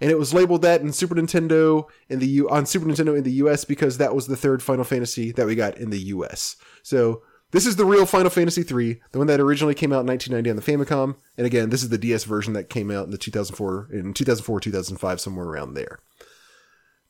and 0.00 0.10
it 0.10 0.18
was 0.18 0.32
labeled 0.32 0.62
that 0.62 0.80
in 0.80 0.92
Super 0.92 1.14
Nintendo 1.14 1.84
in 2.08 2.18
the 2.18 2.28
U 2.28 2.48
on 2.48 2.64
Super 2.64 2.86
Nintendo 2.86 3.16
in 3.16 3.24
the 3.24 3.32
US 3.32 3.64
because 3.64 3.98
that 3.98 4.14
was 4.14 4.26
the 4.26 4.36
third 4.36 4.62
Final 4.62 4.84
Fantasy 4.84 5.32
that 5.32 5.46
we 5.46 5.54
got 5.54 5.76
in 5.76 5.90
the 5.90 6.00
US. 6.14 6.56
So 6.82 7.22
this 7.56 7.64
is 7.64 7.76
the 7.76 7.86
real 7.86 8.04
Final 8.04 8.28
Fantasy 8.28 8.60
III, 8.60 9.00
the 9.12 9.18
one 9.18 9.28
that 9.28 9.40
originally 9.40 9.74
came 9.74 9.90
out 9.90 10.00
in 10.00 10.06
1990 10.08 10.50
on 10.50 10.56
the 10.56 10.62
Famicom, 10.62 11.16
and 11.38 11.46
again, 11.46 11.70
this 11.70 11.82
is 11.82 11.88
the 11.88 11.96
DS 11.96 12.24
version 12.24 12.52
that 12.52 12.68
came 12.68 12.90
out 12.90 13.06
in 13.06 13.12
the 13.12 13.16
2004 13.16 13.88
in 13.94 14.12
2004 14.12 14.60
2005 14.60 15.20
somewhere 15.20 15.46
around 15.46 15.72
there. 15.72 15.98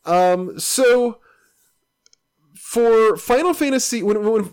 Um, 0.05 0.57
so 0.57 1.19
for 2.55 3.17
Final 3.17 3.55
Fantasy 3.55 4.05
when, 4.05 4.23
when 4.23 4.49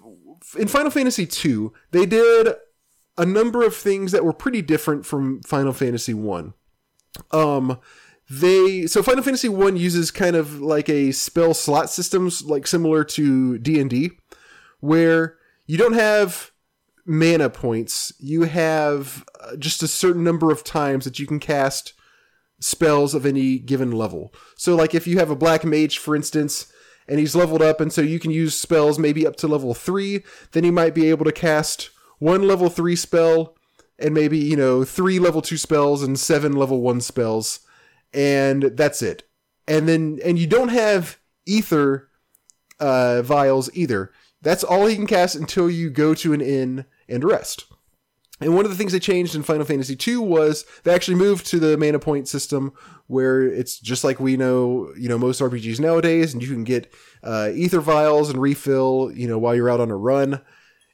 in 0.57 0.67
Final 0.67 0.89
Fantasy 0.89 1.29
II, 1.45 1.69
they 1.91 2.07
did 2.07 2.55
a 3.15 3.25
number 3.27 3.63
of 3.63 3.75
things 3.75 4.11
that 4.13 4.25
were 4.25 4.33
pretty 4.33 4.63
different 4.63 5.05
from 5.05 5.43
Final 5.43 5.73
Fantasy 5.73 6.15
1. 6.15 6.55
Um 7.29 7.79
they 8.31 8.87
so 8.87 9.03
Final 9.03 9.21
Fantasy 9.21 9.47
1 9.49 9.77
uses 9.77 10.09
kind 10.09 10.35
of 10.35 10.59
like 10.59 10.89
a 10.89 11.11
spell 11.11 11.53
slot 11.53 11.91
systems 11.91 12.43
like 12.43 12.65
similar 12.65 13.03
to 13.03 13.59
D&D 13.59 14.11
where 14.79 15.37
you 15.65 15.77
don't 15.77 15.93
have 15.93 16.51
mana 17.05 17.49
points. 17.49 18.13
You 18.19 18.43
have 18.43 19.25
uh, 19.39 19.55
just 19.57 19.83
a 19.83 19.87
certain 19.87 20.23
number 20.23 20.51
of 20.51 20.63
times 20.63 21.05
that 21.05 21.19
you 21.19 21.27
can 21.27 21.39
cast 21.39 21.93
spells 22.59 23.13
of 23.13 23.25
any 23.25 23.59
given 23.59 23.91
level. 23.91 24.33
So 24.55 24.75
like 24.75 24.95
if 24.95 25.05
you 25.05 25.19
have 25.19 25.29
a 25.29 25.35
black 25.35 25.65
mage 25.65 25.97
for 25.97 26.15
instance 26.15 26.71
and 27.07 27.19
he's 27.19 27.35
leveled 27.35 27.61
up 27.61 27.81
and 27.81 27.91
so 27.91 28.01
you 28.01 28.19
can 28.19 28.31
use 28.31 28.55
spells 28.55 28.97
maybe 28.97 29.27
up 29.27 29.35
to 29.37 29.47
level 29.47 29.73
3, 29.73 30.23
then 30.53 30.63
you 30.63 30.71
might 30.71 30.95
be 30.95 31.09
able 31.09 31.25
to 31.25 31.31
cast 31.31 31.89
one 32.19 32.47
level 32.47 32.69
3 32.69 32.95
spell 32.95 33.57
and 33.99 34.13
maybe, 34.13 34.37
you 34.37 34.55
know, 34.55 34.83
3 34.85 35.19
level 35.19 35.41
2 35.41 35.57
spells 35.57 36.03
and 36.03 36.17
7 36.17 36.53
level 36.53 36.81
1 36.81 37.01
spells 37.01 37.59
and 38.13 38.63
that's 38.63 39.01
it. 39.01 39.23
And 39.67 39.87
then 39.87 40.19
and 40.23 40.39
you 40.39 40.47
don't 40.47 40.69
have 40.69 41.19
ether 41.45 42.09
uh 42.79 43.21
vials 43.23 43.69
either. 43.73 44.11
That's 44.43 44.63
all 44.63 44.85
he 44.85 44.95
can 44.95 45.07
cast 45.07 45.35
until 45.35 45.69
you 45.69 45.89
go 45.89 46.13
to 46.13 46.33
an 46.33 46.41
inn 46.41 46.85
and 47.09 47.23
rest. 47.23 47.65
And 48.41 48.55
one 48.55 48.65
of 48.65 48.71
the 48.71 48.77
things 48.77 48.91
they 48.91 48.99
changed 48.99 49.35
in 49.35 49.43
Final 49.43 49.65
Fantasy 49.65 49.97
II 50.07 50.17
was 50.17 50.65
they 50.83 50.93
actually 50.93 51.15
moved 51.15 51.45
to 51.47 51.59
the 51.59 51.77
mana 51.77 51.99
point 51.99 52.27
system 52.27 52.73
where 53.07 53.41
it's 53.41 53.79
just 53.79 54.03
like 54.03 54.19
we 54.19 54.35
know, 54.35 54.91
you 54.97 55.07
know, 55.07 55.17
most 55.17 55.39
RPGs 55.39 55.79
nowadays, 55.79 56.33
and 56.33 56.43
you 56.43 56.49
can 56.49 56.63
get 56.63 56.93
uh, 57.23 57.51
ether 57.53 57.79
vials 57.79 58.29
and 58.29 58.41
refill, 58.41 59.11
you 59.13 59.27
know, 59.27 59.37
while 59.37 59.55
you're 59.55 59.69
out 59.69 59.79
on 59.79 59.91
a 59.91 59.95
run 59.95 60.41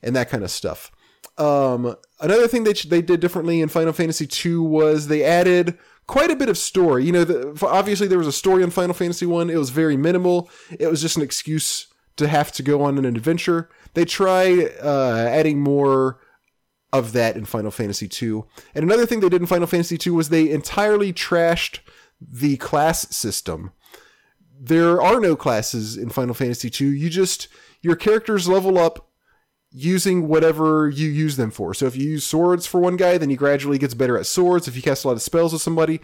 and 0.04 0.16
that 0.16 0.30
kind 0.30 0.44
of 0.44 0.52
stuff. 0.52 0.92
Um, 1.38 1.96
another 2.20 2.48
thing 2.48 2.66
that 2.66 2.86
they 2.90 3.02
did 3.02 3.20
differently 3.20 3.62
in 3.62 3.70
Final 3.70 3.94
Fantasy 3.94 4.28
II 4.46 4.58
was 4.58 5.08
they 5.08 5.24
added 5.24 5.78
quite 6.06 6.30
a 6.30 6.36
bit 6.36 6.50
of 6.50 6.58
story. 6.58 7.06
You 7.06 7.14
know, 7.14 7.24
the, 7.24 7.66
obviously 7.66 8.08
there 8.08 8.18
was 8.18 8.28
a 8.28 8.34
story 8.34 8.62
in 8.62 8.70
Final 8.70 8.94
Fantasy 8.94 9.26
One. 9.26 9.50
It 9.50 9.58
was 9.58 9.70
very 9.70 9.98
minimal. 9.98 10.50
It 10.78 10.88
was 10.88 11.02
just 11.02 11.18
an 11.18 11.24
excuse 11.24 11.88
to 12.20 12.28
have 12.28 12.52
to 12.54 12.64
go 12.64 12.84
on 12.84 12.98
an 12.98 13.06
adventure. 13.06 13.70
They 13.94 14.06
try 14.06 14.70
uh, 14.82 15.28
adding 15.30 15.62
more 15.62 16.20
of 16.92 17.14
that 17.14 17.36
in 17.36 17.46
Final 17.46 17.72
Fantasy 17.72 18.10
II. 18.22 18.44
And 18.74 18.84
another 18.84 19.06
thing 19.06 19.20
they 19.20 19.30
did 19.30 19.42
in 19.42 19.48
Final 19.48 19.68
Fantasy 19.68 19.98
II 20.04 20.14
was 20.14 20.30
they 20.30 20.50
entirely 20.50 21.14
trashed 21.14 21.80
the 22.22 22.58
class 22.58 23.16
system. 23.16 23.72
There 24.60 25.02
are 25.02 25.20
no 25.20 25.36
classes 25.36 25.98
in 25.98 26.10
Final 26.10 26.34
Fantasy 26.34 26.70
II. 26.70 26.92
You 26.92 27.10
just 27.10 27.48
your 27.82 27.96
characters 27.96 28.48
level 28.48 28.78
up 28.78 29.10
using 29.72 30.28
whatever 30.28 30.90
you 30.90 31.08
use 31.08 31.38
them 31.38 31.52
for. 31.52 31.74
So 31.74 31.86
if 31.86 31.96
you 31.96 32.10
use 32.10 32.26
swords 32.26 32.66
for 32.66 32.80
one 32.82 32.98
guy, 32.98 33.18
then 33.18 33.30
he 33.30 33.36
gradually 33.36 33.78
gets 33.78 33.94
better 33.94 34.18
at 34.18 34.26
swords. 34.26 34.68
If 34.68 34.76
you 34.76 34.82
cast 34.82 35.06
a 35.06 35.08
lot 35.08 35.14
of 35.14 35.22
spells 35.22 35.54
with 35.54 35.62
somebody, 35.62 36.02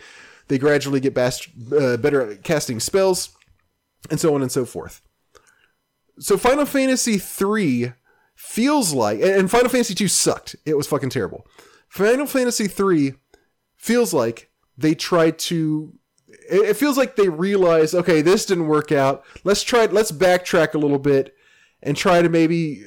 they 0.48 0.58
gradually 0.58 1.00
get 1.00 1.18
uh, 1.18 1.98
better 1.98 2.32
at 2.32 2.44
casting 2.44 2.80
spells, 2.80 3.36
and 4.10 4.20
so 4.20 4.36
on 4.36 4.42
and 4.42 4.52
so 4.52 4.66
forth. 4.66 5.02
So 6.20 6.38
Final 6.38 6.66
Fantasy 6.66 7.18
3 7.18 7.94
feels 8.36 8.94
like 8.94 9.20
and 9.22 9.50
Final 9.50 9.70
Fantasy 9.70 9.96
2 9.96 10.08
sucked. 10.08 10.56
It 10.66 10.78
was 10.78 10.88
fucking 10.88 11.10
terrible. 11.10 11.48
Final 11.90 12.26
Fantasy 12.26 12.68
3 12.68 13.14
feels 13.76 14.14
like 14.14 14.52
they 14.78 14.96
tried 14.96 15.40
to 15.40 15.94
it 16.28 16.70
it 16.70 16.78
feels 16.78 16.98
like 16.98 17.16
they 17.16 17.30
realized, 17.30 17.96
okay, 17.96 18.22
this 18.22 18.46
didn't 18.46 18.68
work 18.68 18.92
out. 18.92 19.24
Let's 19.44 19.64
try 19.64 19.86
let's 19.86 20.12
backtrack 20.12 20.74
a 20.74 20.80
little 20.80 21.00
bit 21.00 21.36
and 21.82 21.96
try 21.96 22.22
to 22.22 22.30
maybe 22.30 22.84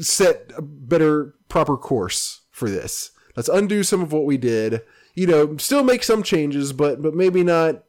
set 0.00 0.52
a 0.56 0.62
better 0.62 1.34
proper 1.48 1.76
course 1.76 2.42
for 2.50 2.70
this. 2.70 3.10
Let's 3.36 3.48
undo 3.48 3.82
some 3.82 4.02
of 4.02 4.12
what 4.12 4.24
we 4.24 4.36
did. 4.36 4.82
You 5.14 5.26
know, 5.26 5.56
still 5.56 5.82
make 5.84 6.02
some 6.02 6.22
changes, 6.22 6.72
but 6.72 7.02
but 7.02 7.14
maybe 7.14 7.42
not 7.42 7.84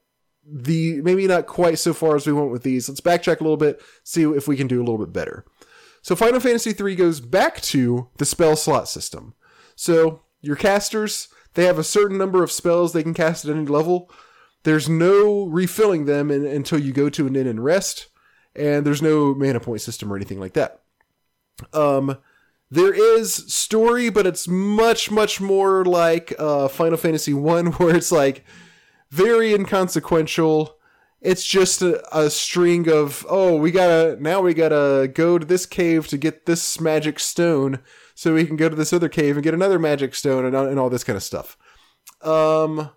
the 0.52 1.02
maybe 1.02 1.28
not 1.28 1.48
quite 1.48 1.80
so 1.80 1.94
far 1.94 2.16
as 2.16 2.26
we 2.26 2.34
went 2.34 2.52
with 2.52 2.64
these. 2.64 2.90
Let's 2.90 3.02
backtrack 3.02 3.40
a 3.40 3.44
little 3.44 3.58
bit, 3.58 3.82
see 4.04 4.24
if 4.24 4.48
we 4.48 4.58
can 4.58 4.68
do 4.68 4.80
a 4.80 4.84
little 4.84 4.98
bit 4.98 5.14
better. 5.14 5.46
So 6.02 6.16
Final 6.16 6.40
Fantasy 6.40 6.74
III 6.78 6.96
goes 6.96 7.20
back 7.20 7.62
to 7.62 8.10
the 8.18 8.26
spell 8.26 8.56
slot 8.56 8.88
system. 8.88 9.34
So 9.76 10.22
your 10.42 10.56
casters, 10.56 11.28
they 11.54 11.66
have 11.66 11.78
a 11.78 11.84
certain 11.84 12.18
number 12.18 12.44
of 12.44 12.52
spells 12.52 12.94
they 12.94 13.04
can 13.04 13.14
cast 13.14 13.46
at 13.46 13.56
any 13.56 13.66
level. 13.66 14.10
There's 14.64 14.90
no 14.90 15.46
refilling 15.46 16.06
them 16.06 16.32
in, 16.32 16.46
until 16.46 16.80
you 16.80 16.94
go 16.94 17.10
to 17.10 17.28
an 17.28 17.36
inn 17.36 17.48
and 17.48 17.64
rest, 17.64 18.08
and 18.56 18.86
there's 18.86 19.02
no 19.02 19.34
mana 19.34 19.60
point 19.60 19.82
system 19.82 20.12
or 20.12 20.16
anything 20.16 20.40
like 20.40 20.54
that. 20.54 20.82
Um, 21.74 22.18
there 22.72 22.94
is 22.94 23.34
story, 23.54 24.10
but 24.10 24.28
it's 24.28 24.48
much, 24.48 25.12
much 25.12 25.42
more 25.42 25.86
like 25.86 26.34
uh, 26.38 26.68
Final 26.68 26.98
Fantasy 26.98 27.34
One, 27.34 27.68
where 27.74 27.96
it's 27.96 28.12
like 28.12 28.46
very 29.10 29.54
inconsequential. 29.54 30.76
It's 31.22 31.46
just 31.46 31.82
a, 31.82 32.18
a, 32.18 32.30
string 32.30 32.90
of 32.90 33.26
oh, 33.30 33.56
we 33.56 33.72
gotta 33.72 34.18
now 34.22 34.42
we 34.42 34.54
gotta 34.54 35.10
go 35.14 35.38
to 35.38 35.46
this 35.46 35.66
cave 35.66 36.08
to 36.08 36.18
get 36.18 36.46
this 36.46 36.80
magic 36.80 37.20
stone, 37.20 37.80
so 38.16 38.34
we 38.34 38.46
can 38.46 38.56
go 38.56 38.70
to 38.70 38.76
this 38.76 38.94
other 38.94 39.10
cave 39.10 39.36
and 39.36 39.44
get 39.44 39.54
another 39.54 39.80
magic 39.80 40.16
stone 40.16 40.46
and, 40.46 40.56
and 40.56 40.80
all 40.80 40.90
this 40.90 41.04
kind 41.04 41.18
of 41.18 41.24
stuff. 41.24 41.58
Um, 42.22 42.92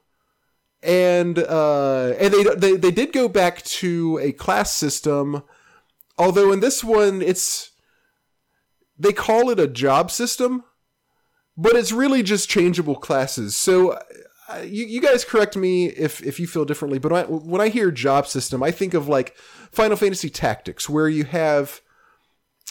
and 0.82 1.38
uh, 1.38 2.14
and 2.18 2.32
they, 2.32 2.44
they 2.54 2.76
they 2.76 2.90
did 2.90 3.12
go 3.12 3.28
back 3.28 3.62
to 3.62 4.20
a 4.22 4.32
class 4.32 4.72
system, 4.72 5.42
although 6.16 6.52
in 6.52 6.60
this 6.60 6.84
one 6.84 7.22
it's 7.22 7.72
they 8.98 9.12
call 9.12 9.50
it 9.50 9.58
a 9.58 9.66
job 9.66 10.10
system, 10.10 10.62
but 11.56 11.74
it's 11.74 11.92
really 11.92 12.22
just 12.22 12.48
changeable 12.48 12.96
classes. 12.96 13.56
So 13.56 13.98
you, 14.60 14.86
you 14.86 15.00
guys 15.00 15.24
correct 15.24 15.56
me 15.56 15.86
if 15.86 16.22
if 16.22 16.38
you 16.38 16.46
feel 16.46 16.64
differently, 16.64 16.98
but 16.98 17.12
I, 17.12 17.22
when 17.24 17.60
I 17.60 17.68
hear 17.68 17.90
job 17.90 18.26
system, 18.26 18.62
I 18.62 18.70
think 18.70 18.94
of 18.94 19.08
like 19.08 19.36
Final 19.70 19.96
Fantasy 19.96 20.30
Tactics, 20.30 20.88
where 20.88 21.08
you 21.08 21.24
have 21.24 21.80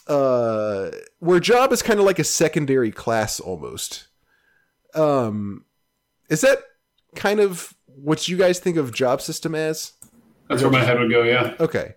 uh 0.07 0.89
where 1.19 1.39
job 1.39 1.71
is 1.71 1.81
kind 1.81 1.99
of 1.99 2.05
like 2.05 2.19
a 2.19 2.23
secondary 2.23 2.91
class 2.91 3.39
almost. 3.39 4.07
Um, 4.93 5.65
is 6.29 6.41
that 6.41 6.59
kind 7.15 7.39
of 7.39 7.73
what 7.85 8.27
you 8.27 8.37
guys 8.37 8.59
think 8.59 8.77
of 8.77 8.93
job 8.93 9.21
system 9.21 9.55
as? 9.55 9.93
That's 10.49 10.61
where 10.61 10.71
my 10.71 10.83
head 10.83 10.99
would 10.99 11.09
go. 11.09 11.23
Yeah. 11.23 11.55
Okay. 11.59 11.95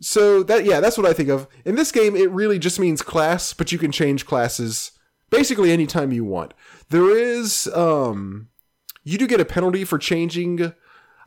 So 0.00 0.42
that 0.42 0.64
yeah, 0.64 0.80
that's 0.80 0.98
what 0.98 1.06
I 1.06 1.12
think 1.12 1.28
of. 1.28 1.46
In 1.64 1.76
this 1.76 1.92
game, 1.92 2.16
it 2.16 2.30
really 2.30 2.58
just 2.58 2.80
means 2.80 3.02
class, 3.02 3.52
but 3.52 3.72
you 3.72 3.78
can 3.78 3.92
change 3.92 4.26
classes 4.26 4.92
basically 5.30 5.70
anytime 5.72 6.12
you 6.12 6.24
want. 6.24 6.54
There 6.90 7.16
is 7.16 7.68
um 7.68 8.48
you 9.04 9.18
do 9.18 9.26
get 9.26 9.40
a 9.40 9.44
penalty 9.44 9.84
for 9.84 9.98
changing. 9.98 10.72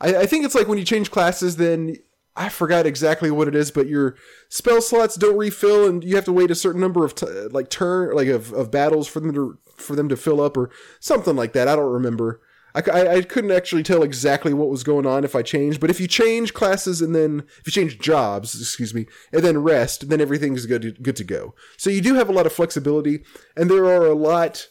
I, 0.02 0.16
I 0.18 0.26
think 0.26 0.46
it's 0.46 0.56
like 0.56 0.68
when 0.68 0.78
you 0.78 0.86
change 0.86 1.12
classes, 1.12 1.58
then 1.58 1.98
I 2.36 2.50
forgot 2.50 2.86
exactly 2.86 3.32
what 3.32 3.48
it 3.48 3.56
is, 3.56 3.72
but 3.72 3.88
your 3.88 4.16
spell 4.50 4.82
slots 4.82 5.16
don't 5.16 5.38
refill, 5.38 5.88
and 5.88 6.04
you 6.04 6.16
have 6.16 6.26
to 6.26 6.34
wait 6.34 6.52
a 6.52 6.56
certain 6.56 6.82
number 6.82 7.06
of 7.06 7.16
t- 7.16 7.26
like 7.26 7.70
turn 7.70 8.14
like 8.14 8.28
of, 8.28 8.52
of 8.54 8.72
battles 8.72 9.08
for 9.08 9.20
them 9.20 9.34
to 9.34 9.58
for 9.78 9.96
them 9.96 10.10
to 10.10 10.18
fill 10.18 10.42
up, 10.42 10.58
or 10.58 10.70
something 11.00 11.36
like 11.36 11.54
that. 11.54 11.68
I 11.68 11.76
don't 11.76 11.92
remember. 11.92 12.42
I, 12.76 12.82
I, 12.92 13.16
I, 13.16 13.22
couldn't 13.22 13.52
actually 13.52 13.84
tell 13.84 14.04
exactly 14.04 14.54
what 14.54 14.70
was 14.70 14.84
going 14.84 15.06
on 15.06 15.24
if 15.24 15.34
I 15.34 15.42
changed, 15.42 15.80
but 15.80 15.90
if 15.90 16.02
you 16.02 16.08
change 16.08 16.54
classes 16.54 17.02
and 17.02 17.16
then 17.16 17.44
if 17.60 17.68
you 17.68 17.72
change 17.72 18.00
jobs, 18.00 18.60
excuse 18.60 18.94
me, 18.94 19.06
and 19.32 19.44
then 19.44 19.64
rest, 19.64 20.10
then 20.10 20.20
everything's 20.20 20.66
good 20.66 20.82
to, 20.82 20.92
good 20.92 21.16
to 21.16 21.24
go. 21.24 21.56
So 21.78 21.90
you 21.90 22.02
do 22.02 22.16
have 22.16 22.28
a 22.28 22.34
lot 22.34 22.46
of 22.46 22.52
flexibility, 22.52 23.24
and 23.56 23.72
there 23.72 23.86
are 23.86 24.06
a 24.06 24.14
lot 24.14 24.68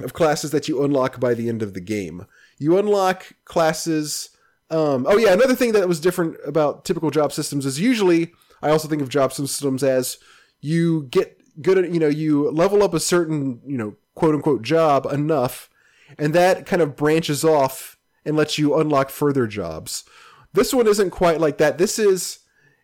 of 0.00 0.12
classes 0.12 0.50
that 0.50 0.68
you 0.68 0.82
unlock 0.82 1.18
by 1.20 1.34
the 1.34 1.48
end 1.48 1.62
of 1.62 1.74
the 1.74 1.80
game. 1.80 2.26
You 2.58 2.78
unlock 2.78 3.32
classes. 3.44 4.30
Um, 4.70 5.06
oh 5.08 5.16
yeah, 5.16 5.32
another 5.32 5.54
thing 5.54 5.72
that 5.72 5.88
was 5.88 6.00
different 6.00 6.36
about 6.44 6.84
typical 6.84 7.10
job 7.10 7.32
systems 7.32 7.66
is 7.66 7.80
usually 7.80 8.32
I 8.62 8.70
also 8.70 8.88
think 8.88 9.02
of 9.02 9.08
job 9.08 9.32
systems 9.32 9.82
as 9.82 10.18
you 10.60 11.04
get 11.10 11.40
good 11.62 11.78
at 11.78 11.92
you 11.92 12.00
know 12.00 12.08
you 12.08 12.50
level 12.50 12.82
up 12.82 12.94
a 12.94 13.00
certain 13.00 13.60
you 13.66 13.76
know 13.76 13.96
quote 14.14 14.34
unquote 14.34 14.62
job 14.62 15.06
enough, 15.06 15.70
and 16.18 16.34
that 16.34 16.66
kind 16.66 16.82
of 16.82 16.96
branches 16.96 17.44
off 17.44 17.98
and 18.24 18.36
lets 18.36 18.58
you 18.58 18.78
unlock 18.78 19.10
further 19.10 19.46
jobs. 19.46 20.04
This 20.52 20.74
one 20.74 20.86
isn't 20.86 21.10
quite 21.10 21.40
like 21.40 21.58
that. 21.58 21.78
This 21.78 21.98
is 21.98 22.40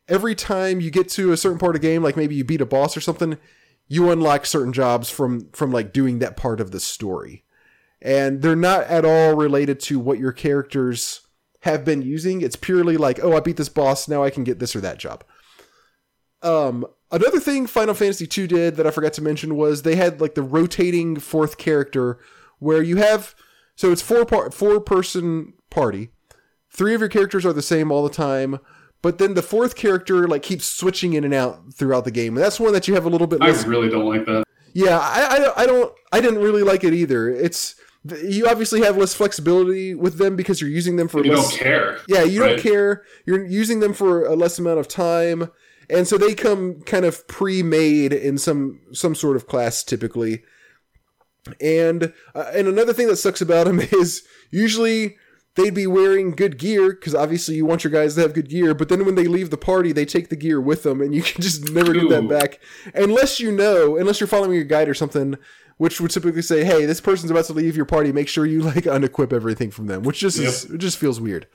every 0.08 0.34
time 0.34 0.80
you 0.80 0.90
get 0.90 1.08
to 1.10 1.32
a 1.32 1.36
certain 1.36 1.58
part 1.58 1.74
of 1.74 1.80
the 1.80 1.88
game, 1.88 2.02
like 2.02 2.16
maybe 2.16 2.34
you 2.34 2.44
beat 2.44 2.60
a 2.60 2.66
boss 2.66 2.96
or 2.96 3.00
something, 3.00 3.38
you 3.88 4.10
unlock 4.10 4.46
certain 4.46 4.72
jobs 4.72 5.10
from 5.10 5.50
from 5.52 5.72
like 5.72 5.92
doing 5.92 6.18
that 6.18 6.36
part 6.36 6.60
of 6.60 6.70
the 6.70 6.80
story. 6.80 7.44
And 8.00 8.42
they're 8.42 8.56
not 8.56 8.84
at 8.84 9.04
all 9.04 9.34
related 9.34 9.78
to 9.80 9.98
what 9.98 10.18
your 10.18 10.32
characters 10.32 11.20
have 11.60 11.84
been 11.84 12.02
using. 12.02 12.40
It's 12.40 12.56
purely 12.56 12.96
like 12.96 13.20
oh 13.22 13.36
i 13.36 13.40
beat 13.40 13.56
this 13.56 13.68
boss 13.68 14.08
now 14.08 14.22
i 14.22 14.30
can 14.30 14.44
get 14.44 14.58
this 14.58 14.74
or 14.74 14.80
that 14.80 14.98
job. 14.98 15.24
Um 16.42 16.86
another 17.10 17.40
thing 17.40 17.66
final 17.66 17.94
fantasy 17.94 18.26
2 18.26 18.46
did 18.46 18.76
that 18.76 18.86
i 18.86 18.90
forgot 18.90 19.12
to 19.14 19.22
mention 19.22 19.56
was 19.56 19.82
they 19.82 19.96
had 19.96 20.20
like 20.20 20.34
the 20.34 20.42
rotating 20.42 21.16
fourth 21.18 21.58
character 21.58 22.18
where 22.58 22.82
you 22.82 22.96
have 22.96 23.34
so 23.76 23.90
it's 23.90 24.02
four 24.02 24.24
part 24.24 24.54
four 24.54 24.80
person 24.80 25.54
party. 25.70 26.10
Three 26.70 26.94
of 26.94 27.00
your 27.00 27.10
characters 27.10 27.44
are 27.44 27.52
the 27.52 27.62
same 27.62 27.92
all 27.92 28.02
the 28.02 28.14
time 28.14 28.58
but 29.02 29.18
then 29.18 29.34
the 29.34 29.42
fourth 29.42 29.76
character 29.76 30.26
like 30.26 30.42
keeps 30.42 30.64
switching 30.64 31.12
in 31.12 31.24
and 31.24 31.34
out 31.34 31.74
throughout 31.74 32.04
the 32.04 32.10
game 32.10 32.36
and 32.36 32.44
that's 32.44 32.58
one 32.58 32.72
that 32.72 32.88
you 32.88 32.94
have 32.94 33.04
a 33.04 33.08
little 33.08 33.26
bit 33.26 33.42
i 33.42 33.50
really 33.62 33.88
don't 33.88 34.06
like 34.06 34.24
that. 34.24 34.44
Yeah 34.74 34.98
I, 34.98 35.36
I, 35.36 35.62
I 35.62 35.66
don't 35.66 35.92
i 36.12 36.20
didn't 36.20 36.40
really 36.40 36.62
like 36.62 36.84
it 36.84 36.94
either. 36.94 37.28
It's 37.28 37.74
you 38.04 38.48
obviously 38.48 38.80
have 38.80 38.96
less 38.96 39.14
flexibility 39.14 39.94
with 39.94 40.18
them 40.18 40.34
because 40.34 40.60
you're 40.60 40.70
using 40.70 40.96
them 40.96 41.06
for 41.06 41.24
you 41.24 41.34
less, 41.34 41.50
don't 41.50 41.58
care 41.60 41.98
yeah 42.08 42.22
you 42.22 42.40
right? 42.40 42.56
don't 42.56 42.60
care. 42.60 43.02
You're 43.26 43.44
using 43.44 43.80
them 43.80 43.92
for 43.92 44.24
a 44.24 44.34
less 44.34 44.58
amount 44.58 44.80
of 44.80 44.88
time 44.88 45.50
and 45.90 46.08
so 46.08 46.16
they 46.16 46.34
come 46.34 46.80
kind 46.82 47.04
of 47.04 47.26
pre-made 47.28 48.12
in 48.12 48.38
some 48.38 48.80
some 48.92 49.14
sort 49.14 49.36
of 49.36 49.46
class 49.46 49.84
typically. 49.84 50.42
And 51.60 52.12
uh, 52.34 52.50
and 52.54 52.68
another 52.68 52.92
thing 52.92 53.08
that 53.08 53.16
sucks 53.16 53.40
about 53.40 53.66
them 53.66 53.80
is 53.92 54.22
usually 54.50 55.16
they'd 55.54 55.74
be 55.74 55.86
wearing 55.86 56.30
good 56.30 56.58
gear 56.58 56.90
because 56.90 57.14
obviously 57.14 57.54
you 57.54 57.66
want 57.66 57.84
your 57.84 57.90
guys 57.90 58.14
to 58.14 58.20
have 58.20 58.34
good 58.34 58.48
gear 58.48 58.74
but 58.74 58.88
then 58.88 59.04
when 59.04 59.14
they 59.14 59.26
leave 59.26 59.50
the 59.50 59.56
party 59.56 59.92
they 59.92 60.04
take 60.04 60.28
the 60.28 60.36
gear 60.36 60.60
with 60.60 60.82
them 60.82 61.00
and 61.00 61.14
you 61.14 61.22
can 61.22 61.42
just 61.42 61.70
never 61.70 61.92
Ooh. 61.92 62.08
get 62.08 62.10
that 62.10 62.28
back 62.28 62.60
unless 62.94 63.40
you 63.40 63.52
know 63.52 63.96
unless 63.96 64.20
you're 64.20 64.26
following 64.26 64.54
your 64.54 64.64
guide 64.64 64.88
or 64.88 64.94
something 64.94 65.36
which 65.78 66.00
would 66.00 66.10
typically 66.10 66.42
say 66.42 66.64
hey 66.64 66.86
this 66.86 67.00
person's 67.00 67.30
about 67.30 67.44
to 67.44 67.52
leave 67.52 67.76
your 67.76 67.86
party 67.86 68.12
make 68.12 68.28
sure 68.28 68.46
you 68.46 68.62
like 68.62 68.84
unequip 68.84 69.32
everything 69.32 69.70
from 69.70 69.86
them 69.86 70.02
which 70.02 70.20
just 70.20 70.38
yep. 70.38 70.48
is, 70.48 70.64
it 70.64 70.78
just 70.78 70.98
feels 70.98 71.20
weird 71.20 71.46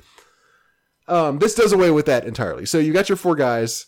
um, 1.10 1.40
this 1.40 1.56
does 1.56 1.72
away 1.72 1.90
with 1.90 2.06
that 2.06 2.26
entirely 2.26 2.66
so 2.66 2.78
you 2.78 2.92
got 2.92 3.08
your 3.08 3.16
four 3.16 3.36
guys 3.36 3.86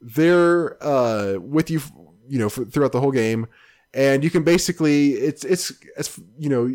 they're 0.00 0.82
uh, 0.82 1.38
with 1.38 1.70
you 1.70 1.80
you 2.28 2.38
know 2.38 2.48
for, 2.48 2.64
throughout 2.64 2.92
the 2.92 3.00
whole 3.00 3.12
game 3.12 3.46
and 3.94 4.24
you 4.24 4.30
can 4.30 4.42
basically 4.42 5.12
it's 5.12 5.44
it's 5.44 5.72
it's 5.96 6.18
you 6.38 6.48
know 6.48 6.70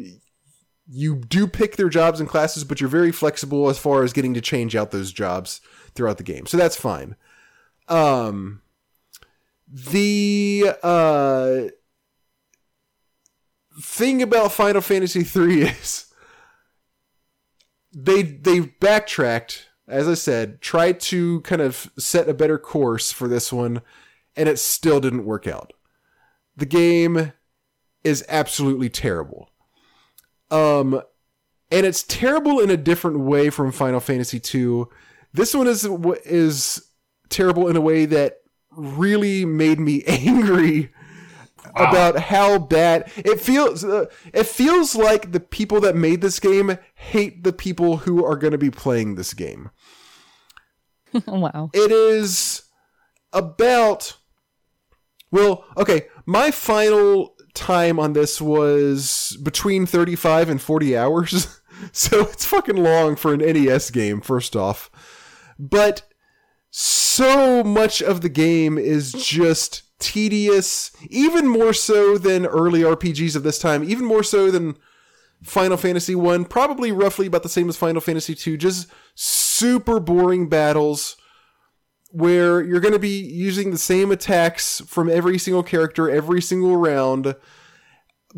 you 0.90 1.18
do 1.18 1.48
pick 1.48 1.76
their 1.76 1.90
jobs 1.90 2.20
and 2.20 2.30
classes, 2.30 2.64
but 2.64 2.80
you're 2.80 2.90
very 2.90 3.12
flexible 3.12 3.70
as 3.70 3.78
far 3.78 4.04
as 4.04 4.14
getting 4.14 4.34
to 4.34 4.42
change 4.42 4.76
out 4.76 4.92
those 4.92 5.12
jobs 5.12 5.62
throughout 5.94 6.18
the 6.18 6.24
game. 6.24 6.46
So 6.46 6.58
that's 6.58 6.78
fine. 6.78 7.16
Um, 7.88 8.62
the 9.68 10.72
uh, 10.82 11.64
thing 13.82 14.22
about 14.22 14.54
Final 14.54 14.82
Fantasy 14.82 15.20
III 15.20 15.62
is 15.82 16.14
they 17.94 18.22
they 18.22 18.60
backtracked, 18.62 19.70
as 19.88 20.08
I 20.08 20.14
said, 20.14 20.62
tried 20.62 21.00
to 21.02 21.42
kind 21.42 21.62
of 21.62 21.92
set 21.98 22.30
a 22.30 22.34
better 22.34 22.58
course 22.58 23.12
for 23.12 23.28
this 23.28 23.52
one, 23.52 23.82
and 24.36 24.48
it 24.48 24.60
still 24.60 25.02
didn't 25.02 25.26
work 25.26 25.48
out. 25.48 25.74
The 26.56 26.66
game 26.66 27.34
is 28.04 28.24
absolutely 28.30 28.90
terrible. 28.90 29.50
Um, 30.52 31.02
and 31.72 31.86
it's 31.86 32.04
terrible 32.04 32.60
in 32.60 32.70
a 32.70 32.78
different 32.78 33.20
way 33.20 33.50
from 33.50 33.72
Final 33.72 34.00
Fantasy 34.00 34.42
II. 34.54 34.86
This 35.34 35.54
one 35.54 35.68
is 35.68 35.86
is 36.26 36.88
terrible 37.30 37.68
in 37.68 37.76
a 37.76 37.82
way 37.82 38.06
that 38.06 38.42
really 38.72 39.46
made 39.46 39.80
me 39.80 40.04
angry 40.08 40.92
wow. 41.76 41.90
about 41.90 42.20
how 42.20 42.58
bad 42.58 43.12
it 43.18 43.40
feels. 43.42 43.84
Uh, 43.84 44.06
it 44.34 44.46
feels 44.46 44.96
like 44.96 45.32
the 45.32 45.40
people 45.40 45.82
that 45.82 45.96
made 45.96 46.22
this 46.22 46.40
game 46.40 46.78
hate 46.96 47.44
the 47.44 47.54
people 47.54 47.98
who 47.98 48.24
are 48.24 48.38
going 48.38 48.52
to 48.52 48.58
be 48.58 48.72
playing 48.72 49.16
this 49.16 49.34
game. 49.34 49.70
wow. 51.28 51.70
It 51.74 51.92
is 51.92 52.64
about 53.34 54.18
well, 55.30 55.66
okay, 55.76 56.08
my 56.26 56.52
final 56.52 57.37
time 57.58 58.00
on 58.00 58.14
this 58.14 58.40
was 58.40 59.38
between 59.44 59.86
35 59.86 60.50
and 60.50 60.62
40 60.62 60.96
hours. 60.96 61.60
so 61.92 62.22
it's 62.22 62.46
fucking 62.46 62.78
long 62.78 63.16
for 63.16 63.34
an 63.34 63.40
NES 63.40 63.92
game, 63.92 64.22
first 64.22 64.56
off. 64.56 64.90
But 65.60 66.04
so 66.70 67.64
much 67.64 68.02
of 68.02 68.22
the 68.22 68.30
game 68.30 68.78
is 68.78 69.12
just 69.12 69.84
tedious, 70.00 70.92
even 71.10 71.48
more 71.48 71.74
so 71.74 72.18
than 72.18 72.46
early 72.46 72.82
RPGs 72.82 73.36
of 73.36 73.44
this 73.44 73.60
time, 73.60 73.84
even 73.84 74.06
more 74.06 74.24
so 74.24 74.52
than 74.52 74.78
Final 75.44 75.78
Fantasy 75.78 76.16
1, 76.16 76.46
probably 76.46 76.92
roughly 76.92 77.28
about 77.28 77.44
the 77.44 77.50
same 77.50 77.70
as 77.70 77.78
Final 77.78 78.02
Fantasy 78.02 78.36
2, 78.36 78.58
just 78.58 78.88
super 79.16 80.00
boring 80.00 80.50
battles 80.50 81.17
where 82.12 82.62
you're 82.62 82.80
going 82.80 82.94
to 82.94 83.00
be 83.00 83.20
using 83.20 83.72
the 83.72 83.78
same 83.78 84.12
attacks 84.12 84.82
from 84.82 85.10
every 85.10 85.38
single 85.38 85.64
character 85.64 86.10
every 86.10 86.42
single 86.42 86.78
round 86.78 87.36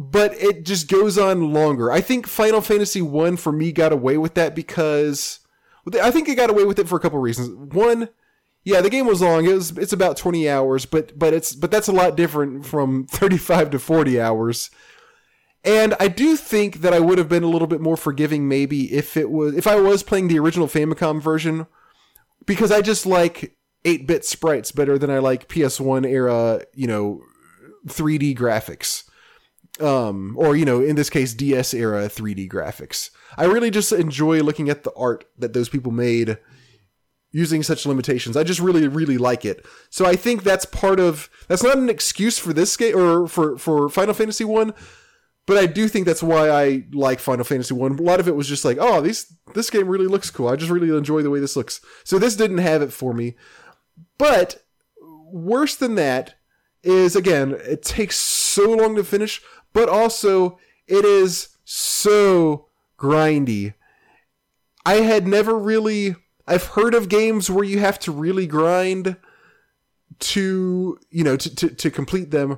but 0.02 0.34
it 0.36 0.66
just 0.66 0.88
goes 0.88 1.18
on 1.18 1.52
longer. 1.52 1.92
I 1.92 2.00
think 2.00 2.26
Final 2.26 2.62
Fantasy 2.62 3.02
1 3.02 3.36
for 3.36 3.52
me 3.52 3.74
got 3.74 3.92
away 3.92 4.18
with 4.18 4.34
that 4.36 4.56
because 4.56 5.40
I 6.02 6.10
think 6.10 6.30
it 6.30 6.36
got 6.36 6.50
away 6.50 6.64
with 6.64 6.80
it 6.80 6.88
for 6.88 6.96
a 6.96 7.02
couple 7.02 7.20
reasons. 7.20 7.74
One, 7.74 8.08
yeah, 8.64 8.80
the 8.80 8.90
game 8.90 9.08
was 9.08 9.22
long. 9.22 9.46
It 9.46 9.54
was 9.54 9.78
it's 9.78 9.94
about 9.94 10.16
20 10.16 10.48
hours, 10.48 10.86
but 10.86 11.18
but 11.18 11.34
it's 11.34 11.54
but 11.54 11.70
that's 11.70 11.90
a 11.90 11.94
lot 11.94 12.16
different 12.16 12.66
from 12.66 13.08
35 13.12 13.72
to 13.72 13.80
40 13.80 14.22
hours. 14.22 14.70
And 15.66 15.94
I 16.00 16.08
do 16.08 16.38
think 16.38 16.78
that 16.78 16.94
I 16.94 17.02
would 17.02 17.18
have 17.18 17.28
been 17.28 17.44
a 17.44 17.50
little 17.50 17.68
bit 17.68 17.82
more 17.82 17.98
forgiving 17.98 18.48
maybe 18.48 18.94
if 18.94 19.18
it 19.18 19.30
was 19.30 19.56
if 19.56 19.68
I 19.68 19.76
was 19.76 20.04
playing 20.04 20.30
the 20.30 20.40
original 20.40 20.68
Famicom 20.68 21.22
version 21.22 21.68
because 22.46 22.72
I 22.72 22.82
just 22.82 23.06
like 23.06 23.58
8-bit 23.86 24.26
sprites 24.26 24.72
better 24.72 24.98
than 24.98 25.10
I 25.10 25.20
like 25.20 25.48
PS1 25.48 26.06
era, 26.06 26.62
you 26.74 26.88
know, 26.88 27.22
3D 27.88 28.38
graphics. 28.38 29.04
Um 29.80 30.36
or 30.38 30.58
you 30.58 30.66
know, 30.66 30.82
in 30.82 30.98
this 30.98 31.10
case 31.10 31.34
DS 31.34 31.74
era 31.74 32.10
3D 32.10 32.50
graphics. 32.50 33.12
I 33.38 33.46
really 33.46 33.72
just 33.72 33.92
enjoy 33.94 34.42
looking 34.42 34.68
at 34.70 34.84
the 34.84 34.92
art 34.96 35.24
that 35.38 35.54
those 35.54 35.70
people 35.70 35.92
made 35.92 36.38
using 37.32 37.64
such 37.64 37.86
limitations. 37.86 38.36
I 38.36 38.44
just 38.44 38.60
really, 38.60 38.88
really 38.88 39.18
like 39.18 39.46
it. 39.46 39.66
So 39.90 40.06
I 40.06 40.16
think 40.16 40.44
that's 40.44 40.66
part 40.66 41.00
of 41.00 41.30
that's 41.48 41.64
not 41.64 41.78
an 41.78 41.90
excuse 41.90 42.38
for 42.38 42.54
this 42.54 42.76
game 42.76 42.98
or 42.98 43.28
for 43.28 43.58
for 43.58 43.90
Final 43.90 44.14
Fantasy 44.14 44.44
One, 44.44 44.74
but 45.46 45.58
I 45.58 45.66
do 45.66 45.88
think 45.88 46.06
that's 46.06 46.24
why 46.24 46.50
I 46.50 46.84
like 46.92 47.20
Final 47.20 47.46
Fantasy 47.46 47.74
One. 47.74 47.98
A 47.98 48.02
lot 48.02 48.20
of 48.20 48.28
it 48.28 48.36
was 48.36 48.48
just 48.48 48.66
like, 48.66 48.78
oh, 48.80 49.02
these 49.02 49.34
this 49.54 49.70
game 49.70 49.88
really 49.88 50.08
looks 50.08 50.32
cool. 50.32 50.48
I 50.48 50.56
just 50.56 50.72
really 50.72 50.96
enjoy 50.96 51.22
the 51.22 51.30
way 51.30 51.40
this 51.40 51.56
looks. 51.56 51.82
So 52.04 52.20
this 52.20 52.36
didn't 52.36 52.60
have 52.60 52.82
it 52.82 52.94
for 52.94 53.14
me. 53.14 53.36
But 54.20 54.64
worse 55.02 55.76
than 55.76 55.96
that 55.96 56.36
is 56.84 57.16
again, 57.16 57.58
it 57.64 57.82
takes 57.82 58.18
so 58.18 58.72
long 58.74 58.96
to 58.96 59.04
finish, 59.04 59.42
but 59.74 59.90
also 59.90 60.60
it 60.88 61.06
is 61.06 61.58
so 61.66 62.68
grindy. 63.00 63.74
I 64.86 64.96
had 64.98 65.28
never 65.28 65.58
really 65.58 66.16
I've 66.46 66.66
heard 66.68 66.96
of 66.96 67.10
games 67.10 67.50
where 67.50 67.64
you 67.64 67.80
have 67.80 68.00
to 68.00 68.12
really 68.12 68.48
grind 68.48 69.18
to, 70.18 71.00
you 71.12 71.24
know, 71.24 71.38
to, 71.38 71.56
to, 71.56 71.70
to 71.70 71.92
complete 71.92 72.32
them. 72.32 72.58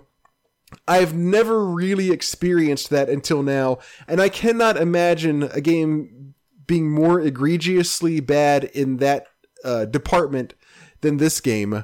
I've 0.88 1.14
never 1.14 1.66
really 1.66 2.10
experienced 2.12 2.90
that 2.92 3.10
until 3.10 3.44
now, 3.44 3.80
and 4.08 4.22
I 4.22 4.30
cannot 4.30 4.78
imagine 4.78 5.44
a 5.44 5.60
game 5.60 6.34
being 6.66 6.90
more 6.90 7.20
egregiously 7.20 8.22
bad 8.22 8.64
in 8.64 8.98
that 8.98 9.28
uh, 9.66 9.84
department 9.84 10.54
than 11.02 11.18
this 11.18 11.41
game. 11.41 11.84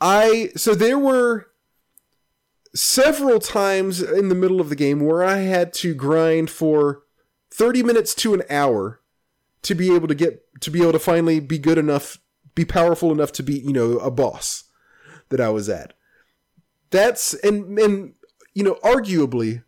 I 0.00 0.50
so 0.56 0.74
there 0.74 0.98
were 0.98 1.48
several 2.74 3.38
times 3.38 4.00
in 4.00 4.28
the 4.28 4.34
middle 4.34 4.60
of 4.60 4.68
the 4.68 4.76
game 4.76 5.00
where 5.00 5.22
I 5.22 5.38
had 5.38 5.72
to 5.74 5.94
grind 5.94 6.50
for 6.50 7.02
30 7.52 7.82
minutes 7.82 8.14
to 8.16 8.34
an 8.34 8.42
hour 8.48 9.00
to 9.62 9.74
be 9.74 9.94
able 9.94 10.08
to 10.08 10.14
get 10.14 10.42
to 10.60 10.70
be 10.70 10.82
able 10.82 10.92
to 10.92 10.98
finally 10.98 11.40
be 11.40 11.58
good 11.58 11.78
enough, 11.78 12.18
be 12.54 12.64
powerful 12.64 13.12
enough 13.12 13.32
to 13.32 13.42
beat, 13.42 13.64
you 13.64 13.72
know, 13.72 13.98
a 13.98 14.10
boss 14.10 14.64
that 15.28 15.40
I 15.40 15.50
was 15.50 15.68
at. 15.68 15.94
That's 16.90 17.34
and 17.34 17.78
and 17.78 18.14
you 18.54 18.64
know, 18.64 18.78
arguably 18.82 19.62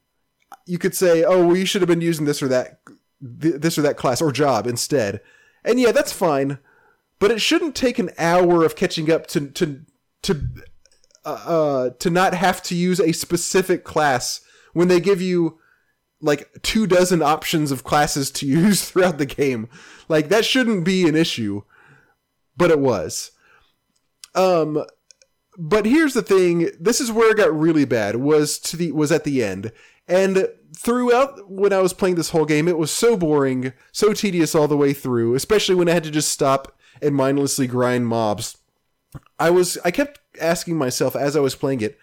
you 0.66 0.78
could 0.78 0.94
say, 0.94 1.24
"Oh, 1.24 1.46
well, 1.46 1.56
you 1.56 1.66
should 1.66 1.82
have 1.82 1.88
been 1.88 2.00
using 2.00 2.26
this 2.26 2.42
or 2.42 2.48
that 2.48 2.80
this 3.20 3.78
or 3.78 3.82
that 3.82 3.96
class 3.96 4.20
or 4.20 4.32
job 4.32 4.66
instead." 4.66 5.20
And 5.64 5.80
yeah, 5.80 5.92
that's 5.92 6.12
fine, 6.12 6.58
but 7.24 7.30
it 7.30 7.40
shouldn't 7.40 7.74
take 7.74 7.98
an 7.98 8.10
hour 8.18 8.66
of 8.66 8.76
catching 8.76 9.10
up 9.10 9.26
to 9.26 9.48
to 9.48 9.80
to 10.20 10.46
uh, 11.24 11.28
uh 11.30 11.90
to 11.98 12.10
not 12.10 12.34
have 12.34 12.62
to 12.62 12.74
use 12.74 13.00
a 13.00 13.12
specific 13.12 13.82
class 13.82 14.42
when 14.74 14.88
they 14.88 15.00
give 15.00 15.22
you 15.22 15.58
like 16.20 16.50
two 16.60 16.86
dozen 16.86 17.22
options 17.22 17.72
of 17.72 17.82
classes 17.82 18.30
to 18.30 18.46
use 18.62 18.84
throughout 18.90 19.16
the 19.16 19.24
game. 19.24 19.70
Like 20.06 20.28
that 20.28 20.44
shouldn't 20.44 20.84
be 20.84 21.08
an 21.08 21.16
issue, 21.16 21.62
but 22.58 22.70
it 22.70 22.78
was. 22.78 23.30
Um 24.34 24.84
but 25.56 25.86
here's 25.86 26.12
the 26.12 26.20
thing, 26.20 26.72
this 26.78 27.00
is 27.00 27.10
where 27.10 27.30
it 27.30 27.38
got 27.38 27.58
really 27.58 27.86
bad 27.86 28.16
was 28.16 28.58
to 28.58 28.76
the 28.76 28.92
was 28.92 29.10
at 29.10 29.24
the 29.24 29.42
end. 29.42 29.72
And 30.06 30.46
throughout 30.76 31.50
when 31.50 31.72
I 31.72 31.80
was 31.80 31.94
playing 31.94 32.16
this 32.16 32.28
whole 32.28 32.44
game, 32.44 32.68
it 32.68 32.76
was 32.76 32.90
so 32.90 33.16
boring, 33.16 33.72
so 33.92 34.12
tedious 34.12 34.54
all 34.54 34.68
the 34.68 34.76
way 34.76 34.92
through, 34.92 35.34
especially 35.34 35.74
when 35.74 35.88
I 35.88 35.94
had 35.94 36.04
to 36.04 36.10
just 36.10 36.28
stop 36.28 36.76
and 37.04 37.14
mindlessly 37.14 37.66
grind 37.66 38.06
mobs. 38.06 38.56
I 39.38 39.50
was 39.50 39.78
I 39.84 39.90
kept 39.90 40.20
asking 40.40 40.76
myself 40.76 41.14
as 41.14 41.36
I 41.36 41.40
was 41.40 41.54
playing 41.54 41.80
it, 41.80 41.98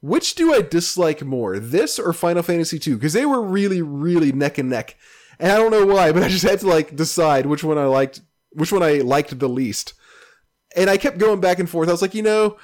which 0.00 0.34
do 0.34 0.54
I 0.54 0.62
dislike 0.62 1.22
more, 1.22 1.58
this 1.58 1.98
or 1.98 2.12
Final 2.12 2.42
Fantasy 2.42 2.80
II? 2.84 2.96
Because 2.96 3.12
they 3.12 3.26
were 3.26 3.42
really, 3.42 3.82
really 3.82 4.32
neck 4.32 4.58
and 4.58 4.70
neck, 4.70 4.96
and 5.38 5.52
I 5.52 5.56
don't 5.56 5.70
know 5.70 5.86
why, 5.86 6.12
but 6.12 6.22
I 6.22 6.28
just 6.28 6.44
had 6.44 6.60
to 6.60 6.68
like 6.68 6.96
decide 6.96 7.46
which 7.46 7.64
one 7.64 7.78
I 7.78 7.84
liked, 7.84 8.20
which 8.52 8.72
one 8.72 8.82
I 8.82 8.98
liked 8.98 9.38
the 9.38 9.48
least. 9.48 9.94
And 10.74 10.90
I 10.90 10.98
kept 10.98 11.18
going 11.18 11.40
back 11.40 11.58
and 11.58 11.70
forth. 11.70 11.88
I 11.88 11.92
was 11.92 12.02
like, 12.02 12.14
you 12.14 12.22
know, 12.22 12.58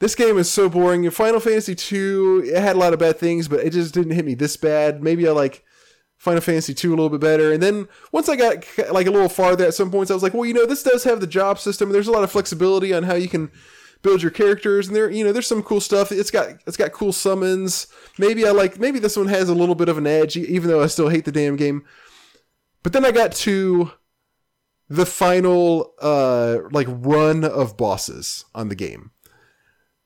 this 0.00 0.14
game 0.14 0.36
is 0.36 0.50
so 0.50 0.68
boring. 0.68 1.08
Final 1.10 1.40
Fantasy 1.40 1.72
II, 1.72 2.48
it 2.48 2.60
had 2.60 2.76
a 2.76 2.78
lot 2.78 2.92
of 2.92 2.98
bad 2.98 3.18
things, 3.18 3.48
but 3.48 3.60
it 3.60 3.70
just 3.70 3.94
didn't 3.94 4.12
hit 4.12 4.24
me 4.24 4.34
this 4.34 4.56
bad. 4.56 5.02
Maybe 5.02 5.26
I 5.26 5.30
like 5.30 5.64
Final 6.24 6.40
Fantasy 6.40 6.72
II 6.72 6.94
a 6.94 6.96
little 6.96 7.10
bit 7.10 7.20
better. 7.20 7.52
And 7.52 7.62
then 7.62 7.86
once 8.10 8.30
I 8.30 8.36
got 8.36 8.64
like 8.90 9.06
a 9.06 9.10
little 9.10 9.28
farther 9.28 9.66
at 9.66 9.74
some 9.74 9.90
points, 9.90 10.10
I 10.10 10.14
was 10.14 10.22
like, 10.22 10.32
well, 10.32 10.46
you 10.46 10.54
know, 10.54 10.64
this 10.64 10.82
does 10.82 11.04
have 11.04 11.20
the 11.20 11.26
job 11.26 11.58
system. 11.58 11.90
There's 11.90 12.08
a 12.08 12.12
lot 12.12 12.24
of 12.24 12.32
flexibility 12.32 12.94
on 12.94 13.02
how 13.02 13.14
you 13.14 13.28
can 13.28 13.50
build 14.00 14.22
your 14.22 14.30
characters. 14.30 14.86
And 14.86 14.96
there 14.96 15.10
you 15.10 15.22
know 15.22 15.32
there's 15.32 15.46
some 15.46 15.62
cool 15.62 15.80
stuff. 15.80 16.10
It's 16.10 16.30
got 16.30 16.62
it's 16.66 16.78
got 16.78 16.92
cool 16.92 17.12
summons. 17.12 17.88
Maybe 18.18 18.46
i 18.46 18.50
like 18.52 18.78
maybe 18.78 18.98
this 18.98 19.16
one 19.18 19.26
has 19.26 19.50
a 19.50 19.54
little 19.54 19.74
bit 19.74 19.90
of 19.90 19.98
an 19.98 20.06
edge 20.06 20.36
even 20.36 20.70
though 20.70 20.82
i 20.82 20.86
still 20.86 21.08
hate 21.08 21.26
the 21.26 21.32
damn 21.32 21.56
game. 21.56 21.84
But 22.82 22.94
then 22.94 23.04
i 23.04 23.10
got 23.10 23.32
to 23.32 23.90
the 24.88 25.06
final 25.06 25.94
uh 26.00 26.58
like 26.70 26.86
run 26.88 27.44
of 27.44 27.76
bosses 27.76 28.46
on 28.54 28.68
the 28.68 28.74
game. 28.74 29.10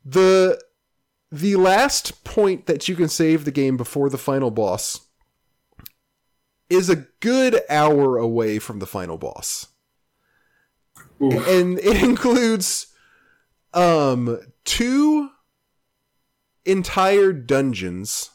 The 0.04 0.60
the 1.30 1.56
last 1.56 2.24
point 2.24 2.66
that 2.66 2.88
you 2.88 2.96
can 2.96 3.08
save 3.08 3.44
the 3.44 3.50
game 3.52 3.76
before 3.76 4.08
the 4.08 4.18
final 4.18 4.50
boss 4.50 5.07
is 6.70 6.90
a 6.90 7.06
good 7.20 7.60
hour 7.68 8.18
away 8.18 8.58
from 8.58 8.78
the 8.78 8.86
final 8.86 9.18
boss. 9.18 9.68
Oof. 11.22 11.48
and 11.48 11.78
it 11.80 12.02
includes 12.02 12.86
um 13.74 14.38
two 14.64 15.30
entire 16.64 17.32
dungeons 17.32 18.30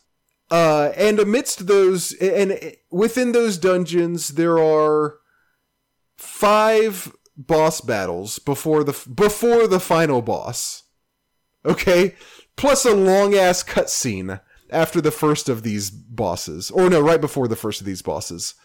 uh 0.51 0.91
and 0.97 1.19
amidst 1.19 1.67
those 1.67 2.13
and 2.13 2.75
within 2.91 3.31
those 3.31 3.57
dungeons 3.57 4.29
there 4.29 4.59
are 4.59 5.17
five 6.17 7.13
boss 7.35 7.81
battles 7.81 8.39
before 8.39 8.83
the 8.83 9.09
before 9.13 9.67
the 9.67 9.79
final 9.79 10.21
boss. 10.21 10.83
Okay? 11.65 12.15
Plus 12.55 12.85
a 12.85 12.93
long 12.93 13.33
ass 13.33 13.63
cutscene 13.63 14.41
after 14.73 14.99
the 14.99 15.11
first 15.11 15.47
of 15.47 15.63
these 15.63 15.89
bosses 15.89 16.71
or 16.71 16.89
no 16.89 16.99
right 16.99 17.21
before 17.21 17.47
the 17.47 17.55
first 17.55 17.79
of 17.79 17.85
these 17.85 18.01
bosses 18.01 18.55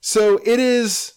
so 0.00 0.38
it 0.44 0.60
is 0.60 1.14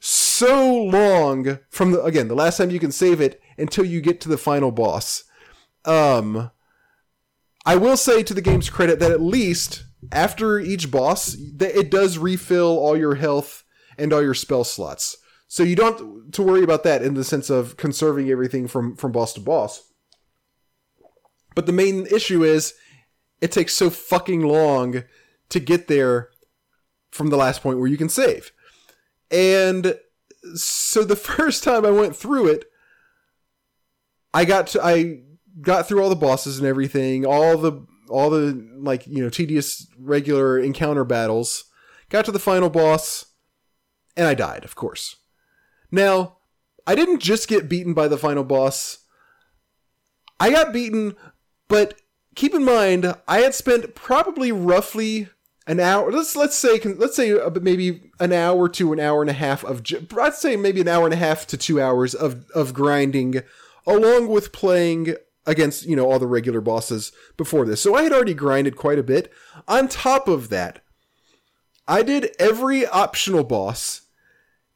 so 0.00 0.82
long 0.82 1.58
from 1.70 1.92
the 1.92 2.02
again 2.02 2.28
the 2.28 2.34
last 2.34 2.58
time 2.58 2.70
you 2.70 2.78
can 2.78 2.92
save 2.92 3.20
it 3.20 3.40
until 3.56 3.84
you 3.84 4.00
get 4.00 4.20
to 4.20 4.28
the 4.28 4.38
final 4.38 4.70
boss. 4.70 5.24
Um, 5.84 6.50
I 7.66 7.76
will 7.76 7.96
say 7.96 8.22
to 8.22 8.34
the 8.34 8.42
game's 8.42 8.70
credit 8.70 8.98
that 9.00 9.10
at 9.10 9.20
least 9.20 9.84
after 10.12 10.58
each 10.58 10.90
boss, 10.90 11.36
it 11.60 11.90
does 11.90 12.18
refill 12.18 12.78
all 12.78 12.96
your 12.96 13.14
health 13.14 13.64
and 13.96 14.12
all 14.12 14.22
your 14.22 14.34
spell 14.34 14.64
slots. 14.64 15.16
So 15.48 15.62
you 15.62 15.76
don't 15.76 15.98
have 15.98 16.32
to 16.32 16.42
worry 16.42 16.62
about 16.62 16.82
that 16.84 17.02
in 17.02 17.14
the 17.14 17.24
sense 17.24 17.48
of 17.48 17.76
conserving 17.76 18.28
everything 18.28 18.66
from, 18.66 18.96
from 18.96 19.12
boss 19.12 19.32
to 19.34 19.40
boss. 19.40 19.92
But 21.54 21.66
the 21.66 21.72
main 21.72 22.06
issue 22.06 22.42
is 22.42 22.74
it 23.40 23.52
takes 23.52 23.74
so 23.74 23.90
fucking 23.90 24.42
long 24.42 25.04
to 25.50 25.60
get 25.60 25.88
there 25.88 26.30
from 27.10 27.30
the 27.30 27.36
last 27.36 27.62
point 27.62 27.78
where 27.78 27.88
you 27.88 27.96
can 27.96 28.08
save. 28.08 28.52
And 29.30 29.98
so 30.54 31.04
the 31.04 31.16
first 31.16 31.64
time 31.64 31.84
I 31.84 31.90
went 31.90 32.16
through 32.16 32.48
it, 32.48 32.64
I 34.32 34.44
got 34.44 34.66
to 34.68 34.84
I 34.84 35.20
got 35.60 35.86
through 35.86 36.02
all 36.02 36.08
the 36.08 36.16
bosses 36.16 36.58
and 36.58 36.66
everything, 36.66 37.24
all 37.24 37.56
the 37.56 37.86
all 38.08 38.30
the 38.30 38.68
like 38.78 39.06
you 39.06 39.22
know 39.22 39.30
tedious 39.30 39.86
regular 39.98 40.58
encounter 40.58 41.04
battles. 41.04 41.64
Got 42.10 42.24
to 42.26 42.32
the 42.32 42.38
final 42.38 42.68
boss, 42.68 43.26
and 44.16 44.26
I 44.26 44.34
died, 44.34 44.64
of 44.64 44.74
course. 44.74 45.16
Now, 45.90 46.38
I 46.86 46.94
didn't 46.94 47.20
just 47.20 47.48
get 47.48 47.68
beaten 47.68 47.94
by 47.94 48.08
the 48.08 48.18
final 48.18 48.44
boss. 48.44 48.98
I 50.38 50.50
got 50.50 50.72
beaten, 50.72 51.16
but 51.68 52.00
keep 52.34 52.54
in 52.54 52.64
mind 52.64 53.14
I 53.26 53.40
had 53.40 53.54
spent 53.54 53.94
probably 53.94 54.52
roughly 54.52 55.28
an 55.66 55.80
hour. 55.80 56.10
Let's 56.12 56.36
let's 56.36 56.56
say 56.56 56.78
let's 56.80 57.16
say 57.16 57.32
uh, 57.32 57.50
maybe 57.60 58.10
an 58.20 58.32
hour 58.32 58.68
to 58.70 58.92
an 58.92 59.00
hour 59.00 59.22
and 59.22 59.30
a 59.30 59.34
half 59.34 59.64
of. 59.64 59.82
I'd 60.18 60.34
say 60.34 60.56
maybe 60.56 60.80
an 60.80 60.88
hour 60.88 61.04
and 61.04 61.14
a 61.14 61.18
half 61.18 61.46
to 61.48 61.56
two 61.56 61.80
hours 61.80 62.14
of 62.14 62.50
of 62.50 62.74
grinding, 62.74 63.42
along 63.86 64.28
with 64.28 64.52
playing 64.52 65.16
against 65.46 65.86
you 65.86 65.96
know 65.96 66.10
all 66.10 66.18
the 66.18 66.26
regular 66.26 66.60
bosses 66.60 67.12
before 67.36 67.64
this. 67.64 67.80
So 67.80 67.94
I 67.94 68.02
had 68.02 68.12
already 68.12 68.34
grinded 68.34 68.76
quite 68.76 68.98
a 68.98 69.02
bit. 69.02 69.32
On 69.66 69.88
top 69.88 70.28
of 70.28 70.50
that, 70.50 70.80
I 71.88 72.02
did 72.02 72.34
every 72.38 72.86
optional 72.86 73.44
boss, 73.44 74.02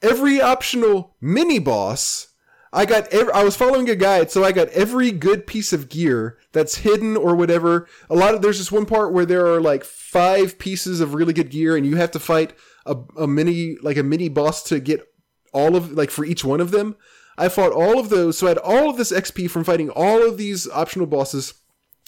every 0.03 0.41
optional 0.41 1.17
mini 1.21 1.59
boss. 1.59 2.28
I 2.73 2.85
got 2.85 3.09
every, 3.09 3.33
I 3.33 3.45
was 3.45 3.57
following 3.57 3.89
a 3.89 3.97
guide, 3.97 4.31
so 4.31 4.45
I 4.45 4.53
got 4.53 4.69
every 4.69 5.11
good 5.11 5.47
piece 5.47 5.73
of 5.73 5.89
gear 5.89 6.39
that's 6.53 6.79
hidden 6.79 7.17
or 7.17 7.35
whatever. 7.35 7.89
A 8.11 8.15
lot 8.15 8.35
of 8.35 8.43
there's 8.43 8.59
this 8.59 8.73
one 8.73 8.87
part 8.87 9.13
where 9.13 9.25
there 9.25 9.47
are 9.47 9.61
like 9.61 9.85
five 9.85 10.59
pieces 10.59 11.01
of 11.01 11.15
really 11.15 11.33
good 11.33 11.51
gear, 11.51 11.77
and 11.77 11.87
you 11.87 11.97
have 11.97 12.11
to 12.13 12.19
fight 12.19 12.53
a, 12.85 12.97
a 13.17 13.27
mini 13.27 13.77
like 13.83 13.97
a 13.97 14.03
mini 14.03 14.29
boss 14.29 14.63
to 14.65 14.81
get 14.81 15.07
all 15.53 15.77
of 15.77 15.93
like 15.93 16.11
for 16.11 16.25
each 16.25 16.45
one 16.45 16.61
of 16.61 16.71
them. 16.71 16.97
I 17.39 17.49
fought 17.49 17.73
all 17.73 17.99
of 17.99 18.11
those, 18.11 18.37
so 18.37 18.47
I 18.47 18.51
had 18.51 18.59
all 18.59 18.91
of 18.91 18.97
this 18.97 19.13
XP 19.13 19.51
from 19.51 19.65
fighting 19.65 19.91
all 19.91 20.27
of 20.27 20.37
these 20.37 20.69
optional 20.69 21.07
bosses. 21.07 21.55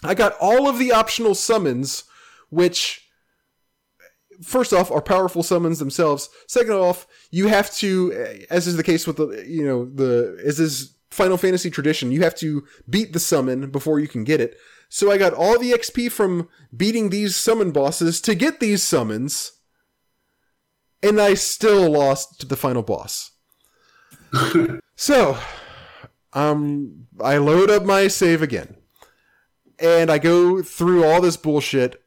I 0.03 0.15
got 0.15 0.35
all 0.41 0.69
of 0.69 0.78
the 0.78 0.93
optional 0.93 1.35
summons, 1.35 2.05
which 2.49 3.00
first 4.43 4.73
off 4.73 4.91
are 4.91 5.03
powerful 5.03 5.43
summons 5.43 5.79
themselves. 5.79 6.29
Second 6.47 6.75
off, 6.75 7.07
you 7.31 7.49
have 7.49 7.73
to, 7.77 8.45
as 8.51 8.67
is 8.67 8.77
the 8.77 8.83
case 8.83 9.07
with 9.07 9.17
the 9.17 9.45
you 9.47 9.65
know 9.65 9.85
the 9.85 10.41
as 10.45 10.61
is 10.61 10.97
Final 11.11 11.37
Fantasy 11.37 11.71
tradition, 11.71 12.12
you 12.12 12.23
have 12.23 12.37
to 12.37 12.65
beat 12.89 13.12
the 13.12 13.21
summon 13.21 13.71
before 13.71 13.99
you 13.99 14.07
can 14.07 14.25
get 14.25 14.41
it. 14.41 14.57
So 14.89 15.11
I 15.11 15.19
got 15.19 15.35
all 15.35 15.59
the 15.59 15.73
XP 15.73 16.11
from 16.11 16.49
beating 16.77 17.11
these 17.11 17.37
summon 17.37 17.71
bosses 17.73 18.21
to 18.23 18.35
get 18.35 18.61
these 18.61 18.83
summons, 18.83 19.53
and 21.03 21.21
I 21.21 21.35
still 21.35 21.91
lost 21.91 22.41
to 22.41 22.47
the 22.47 22.57
final 22.57 22.83
boss. 22.83 23.33
so, 24.97 25.39
um, 26.33 27.07
I 27.21 27.39
load 27.39 27.71
up 27.71 27.85
my 27.85 28.09
save 28.09 28.43
again, 28.43 28.77
and 29.79 30.11
I 30.11 30.19
go 30.19 30.62
through 30.62 31.05
all 31.05 31.21
this 31.21 31.37
bullshit. 31.37 32.03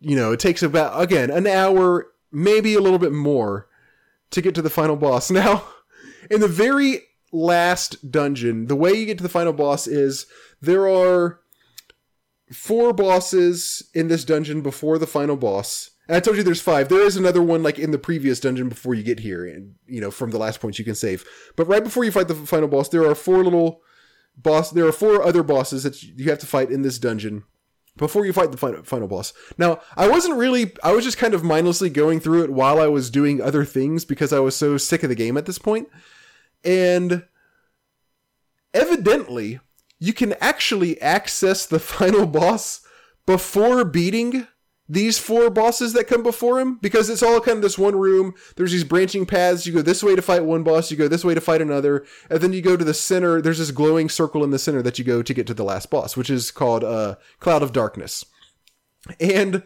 You 0.00 0.16
know, 0.16 0.32
it 0.32 0.40
takes 0.40 0.62
about 0.62 1.00
again 1.00 1.30
an 1.30 1.46
hour, 1.46 2.08
maybe 2.30 2.74
a 2.74 2.80
little 2.80 2.98
bit 2.98 3.12
more, 3.12 3.68
to 4.30 4.42
get 4.42 4.54
to 4.54 4.62
the 4.62 4.70
final 4.70 4.96
boss. 4.96 5.30
Now, 5.38 5.64
in 6.30 6.40
the 6.40 6.48
very 6.48 7.02
last 7.32 8.10
dungeon, 8.10 8.66
the 8.66 8.76
way 8.76 8.92
you 8.92 9.06
get 9.06 9.18
to 9.18 9.22
the 9.22 9.28
final 9.28 9.52
boss 9.52 9.86
is 9.86 10.26
there 10.60 10.88
are 10.88 11.40
four 12.52 12.92
bosses 12.92 13.82
in 13.94 14.08
this 14.08 14.24
dungeon 14.24 14.62
before 14.62 14.98
the 14.98 15.06
final 15.06 15.36
boss. 15.36 15.90
And 16.06 16.16
I 16.16 16.20
told 16.20 16.38
you 16.38 16.42
there's 16.42 16.62
five. 16.62 16.88
There 16.88 17.04
is 17.04 17.16
another 17.16 17.42
one 17.42 17.62
like 17.62 17.78
in 17.78 17.90
the 17.90 17.98
previous 17.98 18.40
dungeon 18.40 18.68
before 18.68 18.94
you 18.94 19.02
get 19.02 19.20
here, 19.20 19.46
and 19.46 19.74
you 19.86 20.00
know 20.00 20.10
from 20.10 20.30
the 20.30 20.38
last 20.38 20.60
points 20.60 20.78
you 20.78 20.84
can 20.84 20.94
save. 20.94 21.24
But 21.56 21.68
right 21.68 21.84
before 21.84 22.04
you 22.04 22.12
fight 22.12 22.28
the 22.28 22.34
final 22.34 22.68
boss, 22.68 22.88
there 22.88 23.06
are 23.06 23.14
four 23.14 23.44
little 23.44 23.82
boss. 24.36 24.70
There 24.70 24.86
are 24.86 24.92
four 24.92 25.22
other 25.22 25.42
bosses 25.42 25.82
that 25.82 26.02
you 26.02 26.30
have 26.30 26.38
to 26.38 26.46
fight 26.46 26.70
in 26.70 26.82
this 26.82 26.98
dungeon 26.98 27.44
before 27.98 28.24
you 28.24 28.32
fight 28.32 28.50
the 28.50 28.56
final, 28.56 28.82
final 28.82 29.08
boss. 29.08 29.32
Now, 29.58 29.80
I 29.96 30.08
wasn't 30.08 30.36
really. 30.36 30.72
I 30.82 30.92
was 30.92 31.04
just 31.04 31.18
kind 31.18 31.34
of 31.34 31.44
mindlessly 31.44 31.90
going 31.90 32.20
through 32.20 32.44
it 32.44 32.50
while 32.50 32.80
I 32.80 32.86
was 32.86 33.10
doing 33.10 33.40
other 33.40 33.64
things 33.64 34.04
because 34.04 34.32
I 34.32 34.38
was 34.38 34.56
so 34.56 34.78
sick 34.78 35.02
of 35.02 35.10
the 35.10 35.14
game 35.14 35.36
at 35.36 35.46
this 35.46 35.58
point. 35.58 35.88
And 36.64 37.24
evidently, 38.72 39.60
you 39.98 40.12
can 40.12 40.34
actually 40.40 41.00
access 41.00 41.66
the 41.66 41.78
final 41.80 42.26
boss 42.26 42.80
before 43.26 43.84
beating 43.84 44.46
these 44.88 45.18
four 45.18 45.50
bosses 45.50 45.92
that 45.92 46.06
come 46.06 46.22
before 46.22 46.58
him 46.58 46.78
because 46.80 47.10
it's 47.10 47.22
all 47.22 47.40
kind 47.40 47.56
of 47.56 47.62
this 47.62 47.76
one 47.76 47.96
room. 47.96 48.34
There's 48.56 48.72
these 48.72 48.84
branching 48.84 49.26
paths. 49.26 49.66
You 49.66 49.74
go 49.74 49.82
this 49.82 50.02
way 50.02 50.16
to 50.16 50.22
fight 50.22 50.44
one 50.44 50.62
boss, 50.62 50.90
you 50.90 50.96
go 50.96 51.08
this 51.08 51.24
way 51.24 51.34
to 51.34 51.40
fight 51.40 51.60
another, 51.60 52.06
and 52.30 52.40
then 52.40 52.54
you 52.54 52.62
go 52.62 52.76
to 52.76 52.84
the 52.84 52.94
center. 52.94 53.42
There's 53.42 53.58
this 53.58 53.70
glowing 53.70 54.08
circle 54.08 54.42
in 54.42 54.50
the 54.50 54.58
center 54.58 54.80
that 54.82 54.98
you 54.98 55.04
go 55.04 55.22
to 55.22 55.34
get 55.34 55.46
to 55.48 55.54
the 55.54 55.64
last 55.64 55.90
boss, 55.90 56.16
which 56.16 56.30
is 56.30 56.50
called 56.50 56.84
uh, 56.84 57.16
Cloud 57.38 57.62
of 57.62 57.72
Darkness. 57.72 58.24
And 59.20 59.62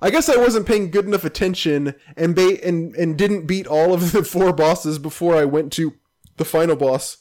I 0.00 0.10
guess 0.10 0.28
I 0.28 0.36
wasn't 0.36 0.66
paying 0.66 0.90
good 0.90 1.04
enough 1.04 1.24
attention 1.24 1.94
and 2.16 2.34
ba- 2.34 2.64
and 2.66 2.94
and 2.96 3.18
didn't 3.18 3.46
beat 3.46 3.66
all 3.66 3.92
of 3.92 4.12
the 4.12 4.24
four 4.24 4.52
bosses 4.52 4.98
before 4.98 5.36
I 5.36 5.44
went 5.44 5.72
to 5.74 5.94
the 6.36 6.44
final 6.44 6.76
boss. 6.76 7.18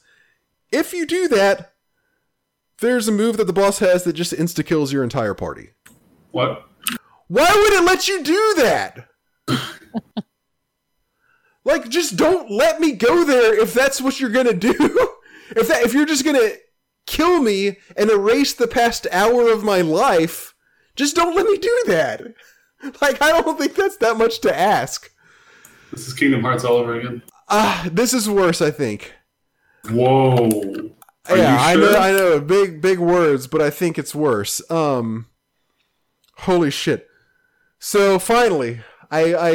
If 0.72 0.94
you 0.94 1.06
do 1.06 1.28
that, 1.28 1.74
there's 2.80 3.08
a 3.08 3.12
move 3.12 3.38
that 3.38 3.46
the 3.46 3.54
boss 3.54 3.80
has 3.80 4.06
that 4.06 4.14
just 4.14 4.34
insta 4.34 4.66
kills 4.66 4.92
your 4.92 5.04
entire 5.04 5.34
party. 5.34 5.70
What? 6.32 6.68
Why 7.34 7.52
would 7.52 7.74
it 7.74 7.84
let 7.84 8.08
you 8.08 8.22
do 8.22 8.54
that? 8.58 9.08
like, 11.64 11.90
just 11.90 12.16
don't 12.16 12.52
let 12.52 12.80
me 12.80 12.92
go 12.92 13.24
there 13.24 13.60
if 13.60 13.74
that's 13.74 14.00
what 14.00 14.20
you're 14.20 14.30
gonna 14.30 14.54
do. 14.54 14.70
if 15.50 15.68
that, 15.68 15.82
if 15.82 15.96
you're 15.96 16.06
just 16.06 16.24
gonna 16.24 16.52
kill 17.08 17.42
me 17.42 17.78
and 17.98 18.12
erase 18.12 18.54
the 18.54 18.68
past 18.68 19.08
hour 19.12 19.52
of 19.52 19.64
my 19.64 19.82
life, 19.82 20.54
just 20.96 21.16
don't 21.16 21.36
let 21.36 21.48
me 21.48 21.58
do 21.58 21.84
that. 21.88 22.22
Like, 23.02 23.22
I 23.22 23.42
don't 23.42 23.58
think 23.58 23.76
that's 23.76 23.96
that 23.98 24.18
much 24.18 24.42
to 24.42 24.54
ask. 24.54 25.10
This 25.92 26.06
is 26.06 26.14
Kingdom 26.14 26.42
Hearts 26.42 26.66
all 26.66 26.76
over 26.76 27.00
again. 27.00 27.22
Ah, 27.48 27.86
uh, 27.86 27.90
this 27.90 28.14
is 28.14 28.30
worse, 28.30 28.62
I 28.62 28.72
think. 28.72 29.14
Whoa. 29.90 30.92
Are 31.30 31.38
yeah, 31.38 31.58
sure? 31.58 31.66
I 31.66 31.76
know, 31.76 31.98
I 31.98 32.12
know, 32.12 32.40
big, 32.42 32.82
big 32.82 33.00
words, 33.00 33.48
but 33.48 33.62
I 33.62 33.70
think 33.70 33.98
it's 33.98 34.14
worse. 34.14 34.62
Um, 34.70 35.28
holy 36.40 36.72
shit! 36.72 37.08
So 37.86 38.18
finally, 38.18 38.80
I, 39.12 39.36
I, 39.36 39.52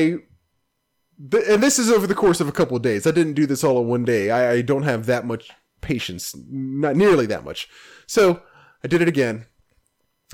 th- 1.31 1.45
and 1.49 1.63
this 1.63 1.79
is 1.79 1.91
over 1.91 2.07
the 2.07 2.15
course 2.15 2.43
of 2.43 2.49
a 2.49 2.53
couple 2.53 2.77
of 2.77 2.83
days. 2.83 3.07
I 3.07 3.11
didn't 3.11 3.33
do 3.33 3.47
this 3.47 3.65
all 3.65 3.81
in 3.81 3.89
one 3.89 4.05
day. 4.05 4.31
I, 4.31 4.51
I 4.53 4.61
don't 4.61 4.83
have 4.83 5.07
that 5.07 5.25
much 5.25 5.49
patience, 5.81 6.35
not 6.47 6.95
nearly 6.95 7.25
that 7.25 7.43
much. 7.43 7.71
So 8.07 8.43
I 8.85 8.89
did 8.89 9.01
it 9.01 9.09
again, 9.09 9.47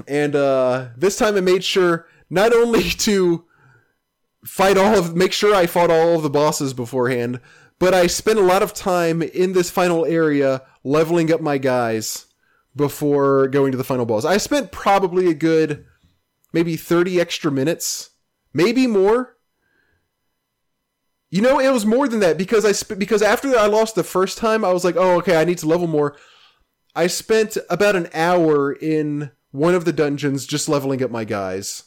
and 0.08 0.34
uh, 0.34 0.88
this 0.96 1.16
time 1.16 1.36
I 1.36 1.40
made 1.40 1.62
sure 1.62 2.08
not 2.28 2.52
only 2.52 2.82
to 2.90 3.44
fight 4.44 4.76
all 4.76 4.98
of, 4.98 5.14
make 5.14 5.32
sure 5.32 5.54
I 5.54 5.66
fought 5.66 5.92
all 5.92 6.16
of 6.16 6.24
the 6.24 6.30
bosses 6.30 6.74
beforehand, 6.74 7.38
but 7.78 7.94
I 7.94 8.08
spent 8.08 8.40
a 8.40 8.42
lot 8.42 8.64
of 8.64 8.74
time 8.74 9.22
in 9.22 9.52
this 9.52 9.70
final 9.70 10.04
area 10.04 10.62
leveling 10.82 11.32
up 11.32 11.40
my 11.40 11.58
guys 11.58 12.26
before 12.74 13.46
going 13.46 13.70
to 13.70 13.78
the 13.78 13.84
final 13.84 14.04
boss. 14.04 14.24
I 14.24 14.38
spent 14.38 14.72
probably 14.72 15.30
a 15.30 15.34
good 15.34 15.86
maybe 16.54 16.76
30 16.76 17.20
extra 17.20 17.50
minutes, 17.50 18.10
maybe 18.54 18.86
more. 18.86 19.36
You 21.30 21.42
know, 21.42 21.58
it 21.58 21.72
was 21.72 21.84
more 21.84 22.06
than 22.06 22.20
that 22.20 22.38
because 22.38 22.64
I 22.64 22.70
sp- 22.72 22.96
because 22.96 23.20
after 23.20 23.58
I 23.58 23.66
lost 23.66 23.96
the 23.96 24.04
first 24.04 24.38
time, 24.38 24.64
I 24.64 24.72
was 24.72 24.84
like, 24.84 24.96
"Oh, 24.96 25.16
okay, 25.18 25.36
I 25.36 25.44
need 25.44 25.58
to 25.58 25.66
level 25.66 25.88
more." 25.88 26.16
I 26.94 27.08
spent 27.08 27.58
about 27.68 27.96
an 27.96 28.08
hour 28.14 28.72
in 28.72 29.32
one 29.50 29.74
of 29.74 29.84
the 29.84 29.92
dungeons 29.92 30.46
just 30.46 30.68
leveling 30.68 31.02
up 31.02 31.10
my 31.10 31.24
guys. 31.24 31.84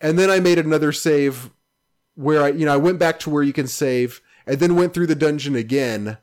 And 0.00 0.16
then 0.16 0.30
I 0.30 0.38
made 0.38 0.58
another 0.58 0.92
save 0.92 1.50
where 2.14 2.42
I, 2.42 2.48
you 2.48 2.66
know, 2.66 2.74
I 2.74 2.76
went 2.76 3.00
back 3.00 3.18
to 3.20 3.30
where 3.30 3.42
you 3.42 3.52
can 3.52 3.66
save 3.66 4.20
and 4.46 4.60
then 4.60 4.76
went 4.76 4.94
through 4.94 5.08
the 5.08 5.16
dungeon 5.16 5.56
again. 5.56 6.18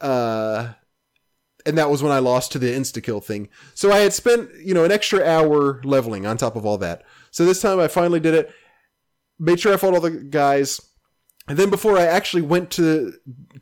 Uh, 0.00 0.74
and 1.68 1.76
that 1.76 1.90
was 1.90 2.02
when 2.02 2.12
I 2.12 2.18
lost 2.18 2.50
to 2.52 2.58
the 2.58 2.72
insta 2.72 3.02
kill 3.02 3.20
thing. 3.20 3.48
So 3.74 3.92
I 3.92 3.98
had 3.98 4.14
spent, 4.14 4.50
you 4.64 4.72
know, 4.72 4.84
an 4.84 4.90
extra 4.90 5.22
hour 5.22 5.82
leveling 5.84 6.26
on 6.26 6.36
top 6.36 6.56
of 6.56 6.64
all 6.64 6.78
that. 6.78 7.04
So 7.30 7.44
this 7.44 7.60
time 7.60 7.78
I 7.78 7.88
finally 7.88 8.20
did 8.20 8.34
it. 8.34 8.50
Made 9.38 9.60
sure 9.60 9.72
I 9.72 9.76
fought 9.76 9.94
all 9.94 10.00
the 10.00 10.10
guys. 10.10 10.80
And 11.46 11.58
then 11.58 11.70
before 11.70 11.98
I 11.98 12.04
actually 12.04 12.42
went 12.42 12.70
to 12.72 13.12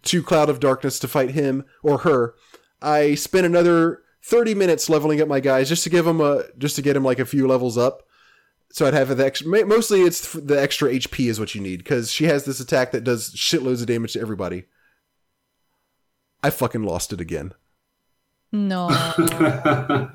to 0.03 0.23
Cloud 0.23 0.49
of 0.49 0.61
Darkness 0.61 0.99
to 1.01 1.09
fight 1.09 1.31
him 1.31 1.65
or 1.83 1.99
her, 1.99 2.35
I 2.81 3.17
spent 3.17 3.45
another 3.45 4.03
30 4.25 4.55
minutes 4.55 4.89
leveling 4.89 5.21
up 5.21 5.29
my 5.29 5.41
guys 5.41 5.69
just 5.69 5.85
to 5.85 5.91
give 5.91 6.05
them 6.05 6.21
a 6.21 6.45
just 6.59 6.77
to 6.77 6.83
get 6.83 6.97
him 6.97 7.05
like 7.05 7.19
a 7.19 7.27
few 7.27 7.47
levels 7.47 7.77
up. 7.77 8.03
So 8.73 8.87
I'd 8.87 8.95
have 8.95 9.17
the 9.17 9.25
extra. 9.25 9.67
Mostly, 9.67 10.03
it's 10.03 10.33
the 10.33 10.61
extra 10.61 10.91
HP 10.91 11.29
is 11.29 11.41
what 11.41 11.55
you 11.55 11.61
need 11.61 11.79
because 11.79 12.11
she 12.13 12.25
has 12.25 12.45
this 12.45 12.61
attack 12.61 12.93
that 12.93 13.05
does 13.05 13.35
shitloads 13.35 13.81
of 13.81 13.87
damage 13.87 14.15
to 14.15 14.21
everybody. 14.21 14.65
I 16.43 16.51
fucking 16.51 16.83
lost 16.83 17.13
it 17.13 17.21
again. 17.21 17.53
No. 18.53 18.89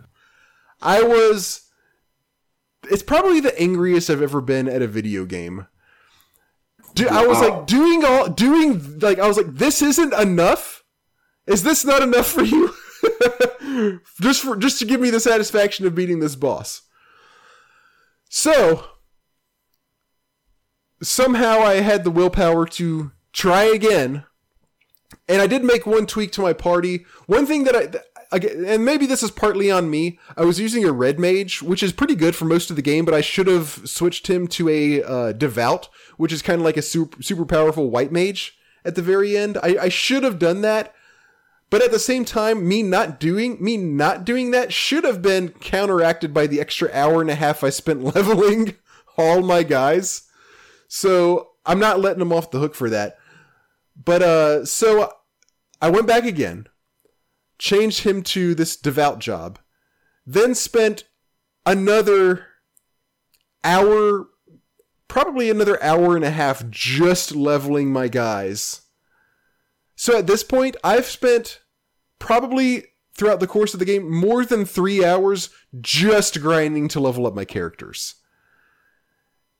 I 0.82 1.04
was. 1.04 1.70
It's 2.90 3.04
probably 3.04 3.40
the 3.40 3.60
angriest 3.62 4.10
I've 4.10 4.22
ever 4.22 4.42
been 4.42 4.68
at 4.68 4.82
a 4.82 4.88
video 4.88 5.26
game. 5.26 5.68
I 7.10 7.26
was 7.26 7.40
like 7.40 7.68
doing 7.68 8.04
all 8.04 8.28
doing 8.28 9.00
like 9.00 9.20
I 9.20 9.28
was 9.28 9.38
like 9.38 9.54
this 9.54 9.82
isn't 9.82 10.14
enough. 10.14 10.84
Is 11.48 11.64
this 11.64 11.86
not 11.86 12.02
enough 12.02 12.28
for 12.28 12.44
you? 12.44 12.74
just 14.22 14.42
for 14.42 14.56
just 14.56 14.80
to 14.80 14.86
give 14.86 15.00
me 15.00 15.10
the 15.10 15.20
satisfaction 15.20 15.86
of 15.86 15.96
beating 15.96 16.20
this 16.20 16.36
boss. 16.36 16.82
So 18.30 18.86
somehow 21.02 21.60
I 21.60 21.76
had 21.76 22.04
the 22.04 22.12
willpower 22.12 22.66
to 22.66 23.12
try 23.34 23.64
again. 23.64 24.26
And 25.28 25.42
I 25.42 25.48
did 25.48 25.64
make 25.64 25.86
one 25.86 26.06
tweak 26.06 26.32
to 26.34 26.42
my 26.42 26.54
party. 26.54 27.06
One 27.28 27.46
thing 27.46 27.64
that 27.66 27.76
I 27.76 27.90
again, 28.32 28.66
and 28.66 28.86
maybe 28.86 29.06
this 29.06 29.24
is 29.24 29.32
partly 29.32 29.70
on 29.70 29.90
me. 29.90 30.20
I 30.38 30.46
was 30.46 30.60
using 30.60 30.86
a 30.86 30.92
red 30.92 31.20
mage, 31.20 31.62
which 31.62 31.84
is 31.84 31.92
pretty 31.92 32.16
good 32.16 32.36
for 32.36 32.46
most 32.46 32.70
of 32.70 32.76
the 32.76 32.82
game, 32.82 33.06
but 33.06 33.14
I 33.14 33.22
should 33.22 33.48
have 33.48 33.82
switched 33.86 34.28
him 34.28 34.48
to 34.50 34.70
a 34.70 35.04
uh, 35.04 35.32
devout, 35.34 35.90
which 36.18 36.34
is 36.34 36.42
kind 36.42 36.60
of 36.60 36.66
like 36.66 36.78
a 36.78 36.82
super, 36.82 37.22
super 37.22 37.46
powerful 37.46 37.90
white 37.90 38.12
mage 38.12 38.58
at 38.86 38.96
the 38.96 39.02
very 39.02 39.38
end. 39.38 39.58
I, 39.62 39.78
I 39.82 39.90
should 39.90 40.24
have 40.24 40.40
done 40.40 40.62
that, 40.62 40.94
but 41.70 41.82
at 41.82 41.92
the 41.92 42.00
same 42.00 42.26
time, 42.26 42.68
me 42.68 42.84
not 42.84 43.20
doing 43.20 43.58
me 43.64 43.78
not 43.78 44.26
doing 44.26 44.52
that 44.52 44.74
should 44.74 45.04
have 45.04 45.22
been 45.22 45.50
counteracted 45.50 46.34
by 46.34 46.48
the 46.48 46.60
extra 46.60 46.90
hour 46.94 47.22
and 47.22 47.30
a 47.30 47.36
half 47.36 47.64
I 47.64 47.70
spent 47.70 48.04
leveling 48.16 48.76
all 49.18 49.42
my 49.42 49.64
guys. 49.64 50.24
So 50.88 51.52
I'm 51.66 51.80
not 51.80 52.00
letting 52.00 52.20
them 52.20 52.34
off 52.34 52.52
the 52.52 52.60
hook 52.60 52.76
for 52.76 52.90
that. 52.90 53.18
But 54.04 54.22
uh, 54.22 54.66
so 54.66 55.14
I 55.82 55.90
went 55.90 56.08
back 56.08 56.26
again, 56.26 56.68
changed 57.62 58.02
him 58.04 58.24
to 58.24 58.56
this 58.56 58.76
devout 58.76 59.20
job, 59.20 59.60
then 60.26 60.56
spent 60.56 61.04
another 61.64 62.48
hour, 63.64 64.30
probably 65.08 65.48
another 65.48 65.82
hour 65.84 66.16
and 66.16 66.26
a 66.26 66.32
half, 66.32 66.68
just 66.72 67.36
leveling 67.36 67.94
my 67.94 68.08
guys. 68.08 68.82
So 69.96 70.18
at 70.18 70.26
this 70.26 70.44
point, 70.44 70.76
I've 70.84 71.06
spent 71.06 71.62
probably 72.18 72.86
throughout 73.16 73.40
the 73.40 73.46
course 73.46 73.76
of 73.76 73.80
the 73.80 73.86
game 73.86 74.10
more 74.10 74.44
than 74.44 74.66
three 74.66 75.06
hours 75.06 75.52
just 75.80 76.42
grinding 76.42 76.88
to 76.88 77.00
level 77.00 77.28
up 77.28 77.36
my 77.36 77.46
characters. 77.46 78.16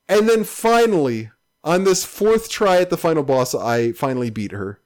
And 0.08 0.28
then 0.28 0.42
finally, 0.42 1.30
on 1.62 1.84
this 1.84 2.04
fourth 2.04 2.50
try 2.50 2.80
at 2.80 2.90
the 2.90 2.96
final 2.96 3.22
boss, 3.22 3.54
I 3.54 3.92
finally 3.92 4.30
beat 4.30 4.50
her. 4.50 4.80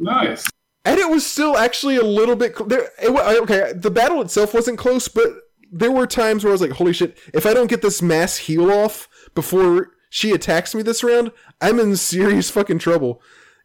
Nice. 0.00 0.48
And 0.88 0.98
it 0.98 1.10
was 1.10 1.26
still 1.26 1.56
actually 1.56 1.96
a 1.96 2.02
little 2.04 2.34
bit 2.36 2.54
there. 2.68 2.90
It, 3.02 3.10
okay, 3.42 3.72
the 3.74 3.90
battle 3.90 4.22
itself 4.22 4.54
wasn't 4.54 4.78
close, 4.78 5.06
but 5.08 5.26
there 5.70 5.92
were 5.92 6.06
times 6.06 6.42
where 6.44 6.50
I 6.50 6.54
was 6.54 6.62
like, 6.62 6.70
"Holy 6.72 6.92
shit! 6.94 7.18
If 7.34 7.44
I 7.44 7.52
don't 7.52 7.68
get 7.68 7.82
this 7.82 8.00
mass 8.00 8.38
heal 8.38 8.70
off 8.70 9.08
before 9.34 9.90
she 10.08 10.30
attacks 10.32 10.74
me 10.74 10.82
this 10.82 11.04
round, 11.04 11.30
I'm 11.60 11.78
in 11.78 11.96
serious 11.96 12.50
fucking 12.50 12.78
trouble." 12.78 13.20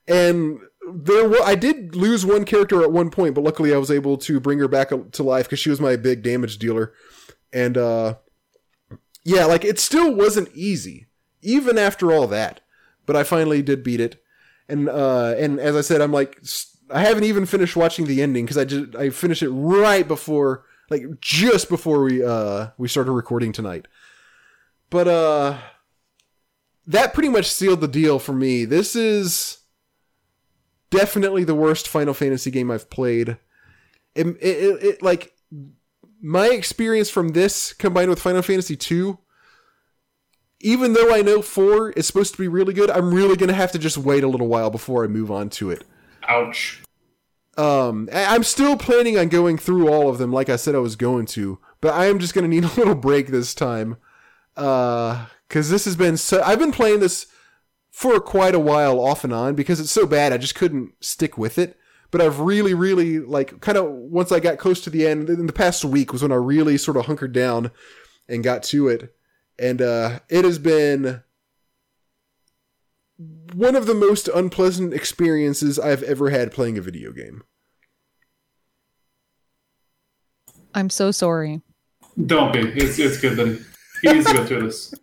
And 0.05 0.59
there, 0.93 1.29
wa- 1.29 1.45
I 1.45 1.55
did 1.55 1.95
lose 1.95 2.25
one 2.25 2.43
character 2.43 2.83
at 2.83 2.91
one 2.91 3.09
point, 3.09 3.35
but 3.35 3.43
luckily 3.45 3.73
I 3.73 3.77
was 3.77 3.89
able 3.89 4.17
to 4.17 4.41
bring 4.41 4.59
her 4.59 4.67
back 4.67 4.89
to 4.89 5.23
life 5.23 5.45
because 5.45 5.59
she 5.59 5.69
was 5.69 5.79
my 5.79 5.95
big 5.95 6.23
damage 6.23 6.57
dealer. 6.57 6.93
And 7.53 7.77
uh, 7.77 8.15
yeah, 9.23 9.45
like 9.45 9.63
it 9.63 9.79
still 9.79 10.13
wasn't 10.13 10.49
easy, 10.53 11.07
even 11.41 11.77
after 11.77 12.11
all 12.11 12.27
that. 12.27 12.59
But 13.05 13.15
I 13.15 13.23
finally 13.23 13.61
did 13.61 13.83
beat 13.83 14.01
it, 14.01 14.21
and 14.67 14.89
uh, 14.89 15.35
and 15.37 15.59
as 15.59 15.75
I 15.75 15.81
said, 15.81 16.01
I'm 16.01 16.11
like, 16.11 16.37
s- 16.41 16.72
I 16.93 17.01
haven't 17.01 17.23
even 17.23 17.45
finished 17.45 17.75
watching 17.75 18.05
the 18.05 18.21
ending 18.21 18.45
because 18.45 18.57
I 18.57 18.65
just 18.65 18.95
I 18.95 19.09
finished 19.09 19.41
it 19.41 19.49
right 19.49 20.07
before, 20.07 20.65
like 20.89 21.03
just 21.19 21.69
before 21.69 22.03
we 22.03 22.23
uh 22.23 22.69
we 22.77 22.87
started 22.87 23.11
recording 23.11 23.51
tonight. 23.51 23.87
But 24.89 25.07
uh, 25.07 25.57
that 26.85 27.13
pretty 27.13 27.29
much 27.29 27.49
sealed 27.49 27.81
the 27.81 27.87
deal 27.87 28.19
for 28.19 28.33
me. 28.33 28.63
This 28.65 28.95
is 28.95 29.59
definitely 30.91 31.43
the 31.43 31.55
worst 31.55 31.87
Final 31.87 32.13
Fantasy 32.13 32.51
game 32.51 32.69
I've 32.69 32.91
played. 32.91 33.37
It, 34.13 34.27
it, 34.27 34.37
it, 34.39 34.83
it 34.83 35.01
like 35.01 35.33
my 36.21 36.49
experience 36.49 37.09
from 37.09 37.29
this 37.29 37.73
combined 37.73 38.11
with 38.11 38.21
Final 38.21 38.43
Fantasy 38.43 38.75
2 38.75 39.17
even 40.63 40.93
though 40.93 41.13
I 41.13 41.21
know 41.21 41.41
4 41.41 41.91
is 41.91 42.07
supposed 42.07 42.33
to 42.33 42.41
be 42.41 42.47
really 42.47 42.73
good, 42.73 42.89
I'm 42.89 43.13
really 43.13 43.35
to 43.35 43.53
have 43.53 43.73
to 43.73 43.79
just 43.79 43.97
wait 43.97 44.23
a 44.23 44.29
little 44.29 44.47
while 44.47 44.69
before 44.69 45.03
I 45.03 45.07
move 45.07 45.29
on 45.29 45.49
to 45.51 45.71
it. 45.71 45.83
Ouch. 46.27 46.82
Um, 47.57 48.09
I'm 48.11 48.43
still 48.43 48.77
planning 48.77 49.17
on 49.17 49.29
going 49.29 49.57
through 49.57 49.87
all 49.87 50.09
of 50.09 50.17
them 50.17 50.31
like 50.31 50.49
I 50.49 50.55
said 50.55 50.73
I 50.73 50.79
was 50.79 50.95
going 50.95 51.25
to, 51.27 51.59
but 51.81 51.93
I 51.93 52.07
am 52.07 52.19
just 52.19 52.33
to 52.33 52.47
need 52.47 52.63
a 52.63 52.73
little 52.75 52.95
break 52.95 53.27
this 53.27 53.53
time. 53.53 53.97
Uh, 54.55 55.27
cuz 55.49 55.69
this 55.69 55.85
has 55.85 55.95
been 55.95 56.17
so 56.17 56.41
I've 56.43 56.59
been 56.59 56.71
playing 56.71 56.99
this 56.99 57.27
for 57.91 58.19
quite 58.19 58.55
a 58.55 58.59
while 58.59 58.99
off 58.99 59.23
and 59.23 59.33
on 59.33 59.53
because 59.53 59.79
it's 59.79 59.91
so 59.91 60.07
bad 60.07 60.33
I 60.33 60.37
just 60.37 60.55
couldn't 60.55 60.93
stick 60.99 61.37
with 61.37 61.57
it. 61.57 61.77
But 62.09 62.21
I've 62.21 62.39
really 62.39 62.73
really 62.73 63.19
like 63.19 63.61
kind 63.61 63.77
of 63.77 63.89
once 63.89 64.31
I 64.31 64.39
got 64.39 64.57
close 64.57 64.81
to 64.81 64.89
the 64.89 65.07
end 65.07 65.29
in 65.29 65.45
the 65.45 65.53
past 65.53 65.85
week 65.85 66.11
was 66.11 66.21
when 66.21 66.31
I 66.31 66.35
really 66.35 66.77
sort 66.77 66.97
of 66.97 67.05
hunkered 67.05 67.33
down 67.33 67.71
and 68.27 68.43
got 68.43 68.63
to 68.63 68.87
it. 68.87 69.15
And 69.59 69.81
uh 69.81 70.19
it 70.29 70.43
has 70.45 70.57
been 70.57 71.21
one 73.53 73.75
of 73.75 73.85
the 73.85 73.93
most 73.93 74.27
unpleasant 74.27 74.93
experiences 74.93 75.77
I've 75.79 76.03
ever 76.03 76.29
had 76.29 76.51
playing 76.51 76.77
a 76.77 76.81
video 76.81 77.11
game. 77.11 77.43
I'm 80.73 80.89
so 80.89 81.11
sorry. 81.11 81.61
Don't 82.25 82.51
be. 82.53 82.59
It's 82.59 82.99
it's 82.99 83.19
good 83.19 83.37
that 83.37 83.63
he 84.01 84.13
needs 84.13 84.25
to 84.27 84.33
go 84.33 84.45
through 84.45 84.63
this. 84.63 84.93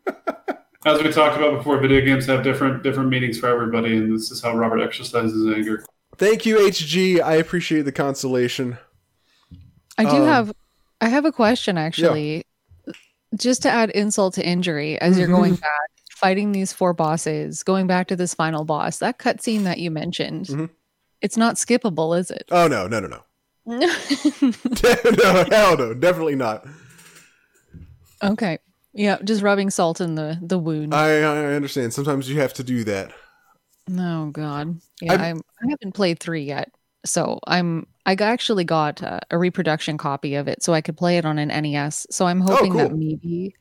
As 0.84 1.02
we 1.02 1.12
talked 1.12 1.36
about 1.36 1.58
before, 1.58 1.78
video 1.78 2.00
games 2.04 2.26
have 2.26 2.42
different 2.42 2.82
different 2.82 3.08
meanings 3.08 3.38
for 3.38 3.48
everybody, 3.48 3.96
and 3.96 4.12
this 4.14 4.30
is 4.30 4.42
how 4.42 4.56
Robert 4.56 4.80
exercises 4.80 5.46
anger. 5.52 5.84
Thank 6.16 6.44
you, 6.46 6.56
HG. 6.58 7.20
I 7.20 7.34
appreciate 7.34 7.82
the 7.82 7.92
consolation. 7.92 8.78
I 9.98 10.04
do 10.04 10.10
Um, 10.16 10.24
have 10.26 10.52
I 11.00 11.08
have 11.08 11.24
a 11.24 11.32
question 11.32 11.78
actually. 11.78 12.36
Yeah. 12.36 12.92
Just 13.36 13.62
to 13.62 13.70
add 13.70 13.90
insult 13.90 14.34
to 14.34 14.46
injury 14.46 15.00
as 15.00 15.16
you're 15.18 15.28
going 15.28 15.54
back 15.68 15.90
fighting 16.20 16.52
these 16.52 16.72
four 16.72 16.92
bosses, 16.92 17.62
going 17.62 17.86
back 17.86 18.08
to 18.08 18.16
this 18.16 18.34
final 18.34 18.64
boss, 18.64 18.98
that 18.98 19.18
cutscene 19.18 19.64
that 19.64 19.78
you 19.78 19.90
mentioned. 19.90 20.46
Mhm. 20.46 20.70
It's 21.22 21.36
not 21.36 21.56
skippable, 21.56 22.18
is 22.18 22.30
it? 22.30 22.44
Oh 22.50 22.68
no, 22.68 22.86
no, 22.86 23.00
no, 23.00 23.08
no. 23.08 23.22
no, 23.66 25.44
hell 25.50 25.76
no, 25.76 25.94
definitely 25.94 26.34
not. 26.36 26.66
okay. 28.22 28.58
Yeah, 28.92 29.18
just 29.22 29.42
rubbing 29.42 29.70
salt 29.70 30.00
in 30.00 30.14
the 30.16 30.38
the 30.42 30.58
wound. 30.58 30.94
I, 30.94 31.20
I 31.20 31.54
understand. 31.54 31.92
Sometimes 31.94 32.28
you 32.28 32.40
have 32.40 32.52
to 32.54 32.64
do 32.64 32.84
that. 32.84 33.12
oh 33.90 34.30
god. 34.30 34.80
Yeah, 35.00 35.12
I'm- 35.12 35.20
I'm, 35.22 35.40
I 35.62 35.70
haven't 35.70 35.92
played 35.92 36.18
3 36.20 36.42
yet. 36.42 36.72
So 37.04 37.38
I'm 37.46 37.86
I 38.04 38.14
actually 38.14 38.64
got 38.64 39.02
uh, 39.02 39.20
a 39.30 39.38
reproduction 39.38 39.96
copy 39.96 40.34
of 40.34 40.48
it 40.48 40.62
so 40.62 40.72
I 40.74 40.80
could 40.80 40.96
play 40.96 41.18
it 41.18 41.24
on 41.24 41.38
an 41.38 41.48
NES. 41.48 42.06
So 42.10 42.26
I'm 42.26 42.40
hoping 42.40 42.76
that 42.76 42.88
cool. 42.90 42.98
maybe 42.98 43.54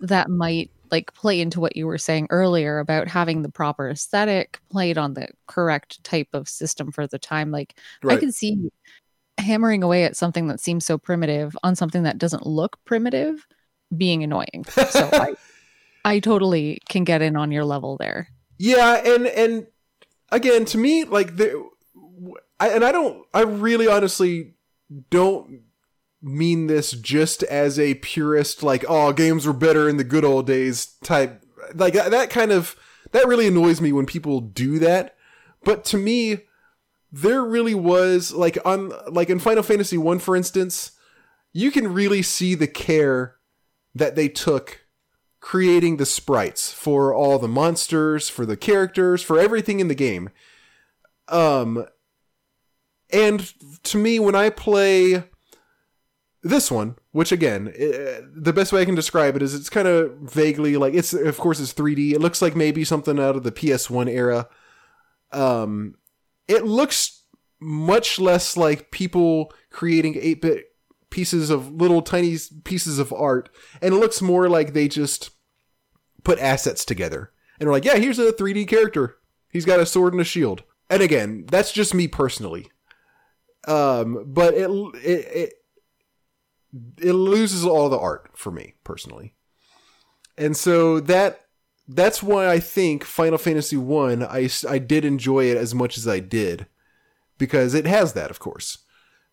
that 0.00 0.28
might 0.30 0.70
like 0.90 1.12
play 1.14 1.40
into 1.40 1.60
what 1.60 1.76
you 1.76 1.86
were 1.86 1.98
saying 1.98 2.26
earlier 2.30 2.78
about 2.78 3.08
having 3.08 3.42
the 3.42 3.50
proper 3.50 3.88
aesthetic 3.88 4.60
played 4.70 4.98
on 4.98 5.14
the 5.14 5.28
correct 5.46 6.02
type 6.04 6.28
of 6.32 6.48
system 6.48 6.92
for 6.92 7.06
the 7.06 7.18
time. 7.18 7.50
Like 7.50 7.76
I 8.06 8.16
can 8.16 8.32
see 8.32 8.70
hammering 9.38 9.82
away 9.82 10.04
at 10.04 10.16
something 10.16 10.48
that 10.48 10.60
seems 10.60 10.84
so 10.84 10.98
primitive 10.98 11.56
on 11.62 11.76
something 11.76 12.02
that 12.02 12.18
doesn't 12.18 12.46
look 12.46 12.78
primitive 12.84 13.46
being 13.96 14.22
annoying. 14.22 14.64
So 14.68 15.08
I 15.12 15.34
I 16.04 16.18
totally 16.20 16.80
can 16.88 17.04
get 17.04 17.22
in 17.22 17.36
on 17.36 17.52
your 17.52 17.64
level 17.64 17.96
there. 17.96 18.28
Yeah, 18.58 19.02
and 19.04 19.26
and 19.26 19.66
again, 20.30 20.64
to 20.66 20.78
me, 20.78 21.04
like 21.04 21.36
the, 21.36 21.68
I, 22.58 22.70
and 22.70 22.84
I 22.84 22.92
don't, 22.92 23.24
I 23.32 23.42
really 23.42 23.88
honestly 23.88 24.54
don't 25.10 25.62
mean 26.22 26.66
this 26.66 26.92
just 26.92 27.42
as 27.44 27.78
a 27.78 27.94
purist, 27.94 28.62
like 28.62 28.84
oh, 28.88 29.12
games 29.12 29.46
were 29.46 29.52
better 29.52 29.88
in 29.88 29.96
the 29.96 30.04
good 30.04 30.24
old 30.24 30.46
days 30.46 30.86
type. 31.02 31.42
Like 31.74 31.94
that, 31.94 32.30
kind 32.30 32.52
of 32.52 32.76
that 33.12 33.26
really 33.26 33.46
annoys 33.46 33.80
me 33.80 33.92
when 33.92 34.06
people 34.06 34.40
do 34.40 34.78
that. 34.78 35.16
But 35.64 35.84
to 35.86 35.98
me, 35.98 36.40
there 37.12 37.42
really 37.42 37.74
was 37.74 38.32
like 38.32 38.58
on 38.64 38.92
like 39.08 39.30
in 39.30 39.38
Final 39.38 39.62
Fantasy 39.62 39.98
One, 39.98 40.18
for 40.18 40.36
instance, 40.36 40.92
you 41.52 41.70
can 41.70 41.92
really 41.92 42.22
see 42.22 42.54
the 42.54 42.68
care 42.68 43.36
that 43.94 44.14
they 44.14 44.28
took 44.28 44.86
creating 45.40 45.96
the 45.96 46.06
sprites 46.06 46.72
for 46.72 47.14
all 47.14 47.38
the 47.38 47.48
monsters, 47.48 48.28
for 48.28 48.44
the 48.44 48.56
characters, 48.56 49.22
for 49.22 49.38
everything 49.38 49.80
in 49.80 49.88
the 49.88 49.94
game. 49.94 50.30
Um 51.28 51.86
and 53.12 53.52
to 53.84 53.98
me 53.98 54.20
when 54.20 54.34
I 54.36 54.50
play 54.50 55.24
this 56.42 56.70
one, 56.70 56.96
which 57.12 57.32
again, 57.32 57.72
eh, 57.76 58.20
the 58.34 58.52
best 58.52 58.72
way 58.72 58.80
I 58.80 58.86
can 58.86 58.94
describe 58.94 59.36
it 59.36 59.42
is 59.42 59.54
it's 59.54 59.68
kind 59.68 59.86
of 59.86 60.12
vaguely 60.20 60.76
like 60.76 60.94
it's 60.94 61.12
of 61.12 61.38
course 61.38 61.60
it's 61.60 61.74
3D. 61.74 62.12
It 62.12 62.20
looks 62.20 62.40
like 62.40 62.56
maybe 62.56 62.84
something 62.84 63.18
out 63.18 63.36
of 63.36 63.42
the 63.42 63.52
PS1 63.52 64.08
era. 64.08 64.48
Um 65.32 65.96
it 66.48 66.64
looks 66.64 67.24
much 67.60 68.18
less 68.18 68.56
like 68.56 68.90
people 68.90 69.52
creating 69.70 70.14
8-bit 70.14 70.64
pieces 71.10 71.50
of 71.50 71.72
little 71.72 72.02
tiny 72.02 72.36
pieces 72.64 72.98
of 72.98 73.12
art 73.12 73.50
and 73.82 73.94
it 73.94 73.98
looks 73.98 74.22
more 74.22 74.48
like 74.48 74.72
they 74.72 74.88
just 74.88 75.30
put 76.24 76.38
assets 76.38 76.84
together 76.84 77.32
and 77.58 77.68
are 77.68 77.72
like 77.72 77.84
yeah 77.84 77.96
here's 77.96 78.18
a 78.18 78.32
3d 78.32 78.66
character 78.66 79.18
he's 79.50 79.64
got 79.64 79.80
a 79.80 79.86
sword 79.86 80.14
and 80.14 80.22
a 80.22 80.24
shield 80.24 80.62
and 80.88 81.02
again 81.02 81.44
that's 81.50 81.72
just 81.72 81.94
me 81.94 82.06
personally 82.06 82.70
um 83.66 84.24
but 84.26 84.54
it 84.54 84.70
it 85.04 85.26
it, 85.34 85.52
it 86.98 87.12
loses 87.12 87.64
all 87.64 87.88
the 87.88 87.98
art 87.98 88.30
for 88.34 88.50
me 88.50 88.74
personally 88.84 89.34
and 90.38 90.56
so 90.56 91.00
that 91.00 91.46
that's 91.88 92.22
why 92.22 92.48
i 92.48 92.60
think 92.60 93.04
final 93.04 93.38
fantasy 93.38 93.76
1 93.76 94.22
I, 94.22 94.48
I 94.68 94.78
did 94.78 95.04
enjoy 95.04 95.44
it 95.44 95.56
as 95.56 95.74
much 95.74 95.98
as 95.98 96.06
i 96.06 96.20
did 96.20 96.66
because 97.38 97.74
it 97.74 97.86
has 97.86 98.12
that 98.12 98.30
of 98.30 98.38
course 98.38 98.78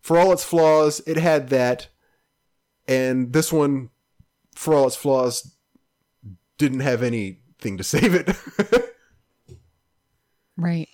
for 0.08 0.18
all 0.18 0.32
its 0.32 0.44
flaws, 0.46 1.02
it 1.06 1.18
had 1.18 1.50
that, 1.50 1.90
and 2.88 3.34
this 3.34 3.52
one, 3.52 3.90
for 4.56 4.74
all 4.74 4.88
its 4.88 4.96
flaws, 4.96 5.54
didn't 6.58 6.80
have 6.80 7.04
anything 7.04 7.78
to 7.78 7.84
save 7.84 8.16
it. 8.16 8.30
Right. 10.56 10.88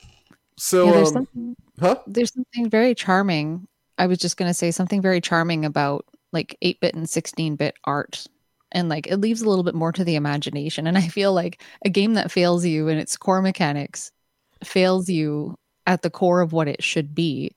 so, 0.58 0.86
yeah, 0.86 0.92
there's 0.92 1.08
um, 1.10 1.14
something 1.14 1.56
huh? 1.80 2.00
there's 2.08 2.34
something 2.34 2.70
very 2.72 2.96
charming. 2.96 3.68
I 3.98 4.08
was 4.08 4.18
just 4.18 4.36
gonna 4.36 4.54
say 4.54 4.72
something 4.72 5.02
very 5.02 5.22
charming 5.22 5.64
about 5.64 6.06
like 6.34 6.58
8-bit 6.64 6.96
and 6.96 7.06
16-bit 7.06 7.76
art. 7.86 8.26
And 8.72 8.90
like 8.90 9.08
it 9.08 9.18
leaves 9.18 9.42
a 9.42 9.50
little 9.50 9.64
bit 9.64 9.76
more 9.76 9.92
to 9.92 10.04
the 10.04 10.16
imagination. 10.16 10.88
And 10.88 10.98
I 10.98 11.08
feel 11.08 11.34
like 11.34 11.62
a 11.86 11.90
game 11.90 12.16
that 12.16 12.32
fails 12.32 12.66
you 12.66 12.88
in 12.88 12.98
its 12.98 13.16
core 13.16 13.42
mechanics 13.42 14.12
fails 14.64 15.10
you 15.10 15.56
at 15.86 16.02
the 16.02 16.10
core 16.10 16.42
of 16.42 16.54
what 16.54 16.68
it 16.68 16.82
should 16.82 17.14
be 17.14 17.54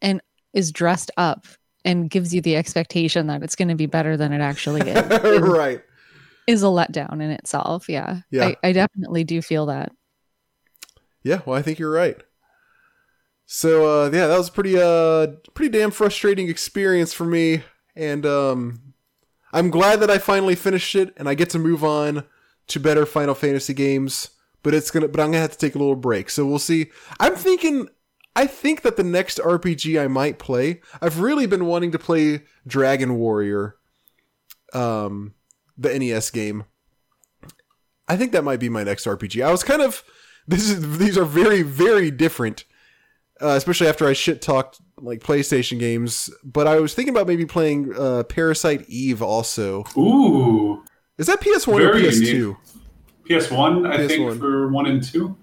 and 0.00 0.20
is 0.54 0.72
dressed 0.72 1.10
up 1.16 1.46
and 1.84 2.10
gives 2.10 2.34
you 2.34 2.40
the 2.40 2.56
expectation 2.56 3.26
that 3.26 3.42
it's 3.42 3.56
going 3.56 3.68
to 3.68 3.74
be 3.74 3.86
better 3.86 4.16
than 4.16 4.32
it 4.32 4.40
actually 4.40 4.80
is. 4.82 5.40
right. 5.40 5.82
is 6.46 6.62
a 6.62 6.66
letdown 6.66 7.14
in 7.14 7.30
itself. 7.30 7.88
Yeah. 7.88 8.20
Yeah. 8.30 8.46
I, 8.46 8.56
I 8.68 8.72
definitely 8.72 9.24
do 9.24 9.42
feel 9.42 9.66
that. 9.66 9.92
Yeah, 11.22 11.40
well, 11.46 11.56
I 11.56 11.62
think 11.62 11.78
you're 11.78 11.92
right. 11.92 12.20
So 13.46 14.04
uh, 14.04 14.10
yeah, 14.12 14.28
that 14.28 14.38
was 14.38 14.48
a 14.48 14.52
pretty 14.52 14.78
uh 14.78 15.26
pretty 15.54 15.76
damn 15.76 15.90
frustrating 15.90 16.48
experience 16.48 17.12
for 17.12 17.24
me, 17.24 17.62
and 17.94 18.24
um, 18.24 18.94
I'm 19.52 19.70
glad 19.70 20.00
that 20.00 20.10
I 20.10 20.18
finally 20.18 20.54
finished 20.54 20.94
it 20.94 21.12
and 21.16 21.28
I 21.28 21.34
get 21.34 21.50
to 21.50 21.58
move 21.58 21.84
on 21.84 22.24
to 22.68 22.80
better 22.80 23.04
Final 23.06 23.34
Fantasy 23.34 23.74
games. 23.74 24.30
But 24.62 24.74
it's 24.74 24.90
gonna, 24.90 25.08
but 25.08 25.20
I'm 25.20 25.32
gonna 25.32 25.40
have 25.40 25.52
to 25.52 25.58
take 25.58 25.74
a 25.74 25.78
little 25.78 25.96
break. 25.96 26.30
So 26.30 26.46
we'll 26.46 26.60
see. 26.60 26.90
I'm 27.18 27.34
thinking, 27.34 27.88
I 28.36 28.46
think 28.46 28.82
that 28.82 28.96
the 28.96 29.02
next 29.02 29.38
RPG 29.38 30.00
I 30.00 30.06
might 30.06 30.38
play, 30.38 30.80
I've 31.00 31.18
really 31.18 31.46
been 31.46 31.66
wanting 31.66 31.90
to 31.92 31.98
play 31.98 32.42
Dragon 32.66 33.16
Warrior, 33.16 33.74
um, 34.72 35.34
the 35.76 35.98
NES 35.98 36.30
game. 36.30 36.64
I 38.06 38.16
think 38.16 38.30
that 38.32 38.44
might 38.44 38.60
be 38.60 38.68
my 38.68 38.84
next 38.84 39.04
RPG. 39.04 39.44
I 39.44 39.50
was 39.50 39.64
kind 39.64 39.82
of 39.82 40.04
this 40.46 40.68
is 40.68 40.98
these 40.98 41.18
are 41.18 41.24
very 41.24 41.62
very 41.62 42.10
different 42.10 42.64
uh, 43.42 43.48
especially 43.56 43.88
after 43.88 44.06
i 44.06 44.12
shit 44.12 44.40
talked 44.40 44.80
like 44.98 45.20
playstation 45.20 45.78
games. 45.78 46.30
But 46.44 46.66
i 46.66 46.78
was 46.80 46.94
thinking 46.94 47.14
about 47.14 47.26
maybe 47.26 47.44
playing 47.46 47.92
uh, 47.98 48.22
parasite 48.24 48.84
eve 48.88 49.20
also. 49.22 49.84
Ooh, 49.96 50.82
is 51.18 51.26
that 51.26 51.40
ps1 51.40 51.68
or 51.68 51.94
ps2 51.94 52.56
PS1, 53.28 53.90
I 53.90 53.96
PS1. 53.98 54.08
think 54.08 54.40
for 54.40 54.68
one 54.68 54.86
and 54.86 55.02
two. 55.02 55.36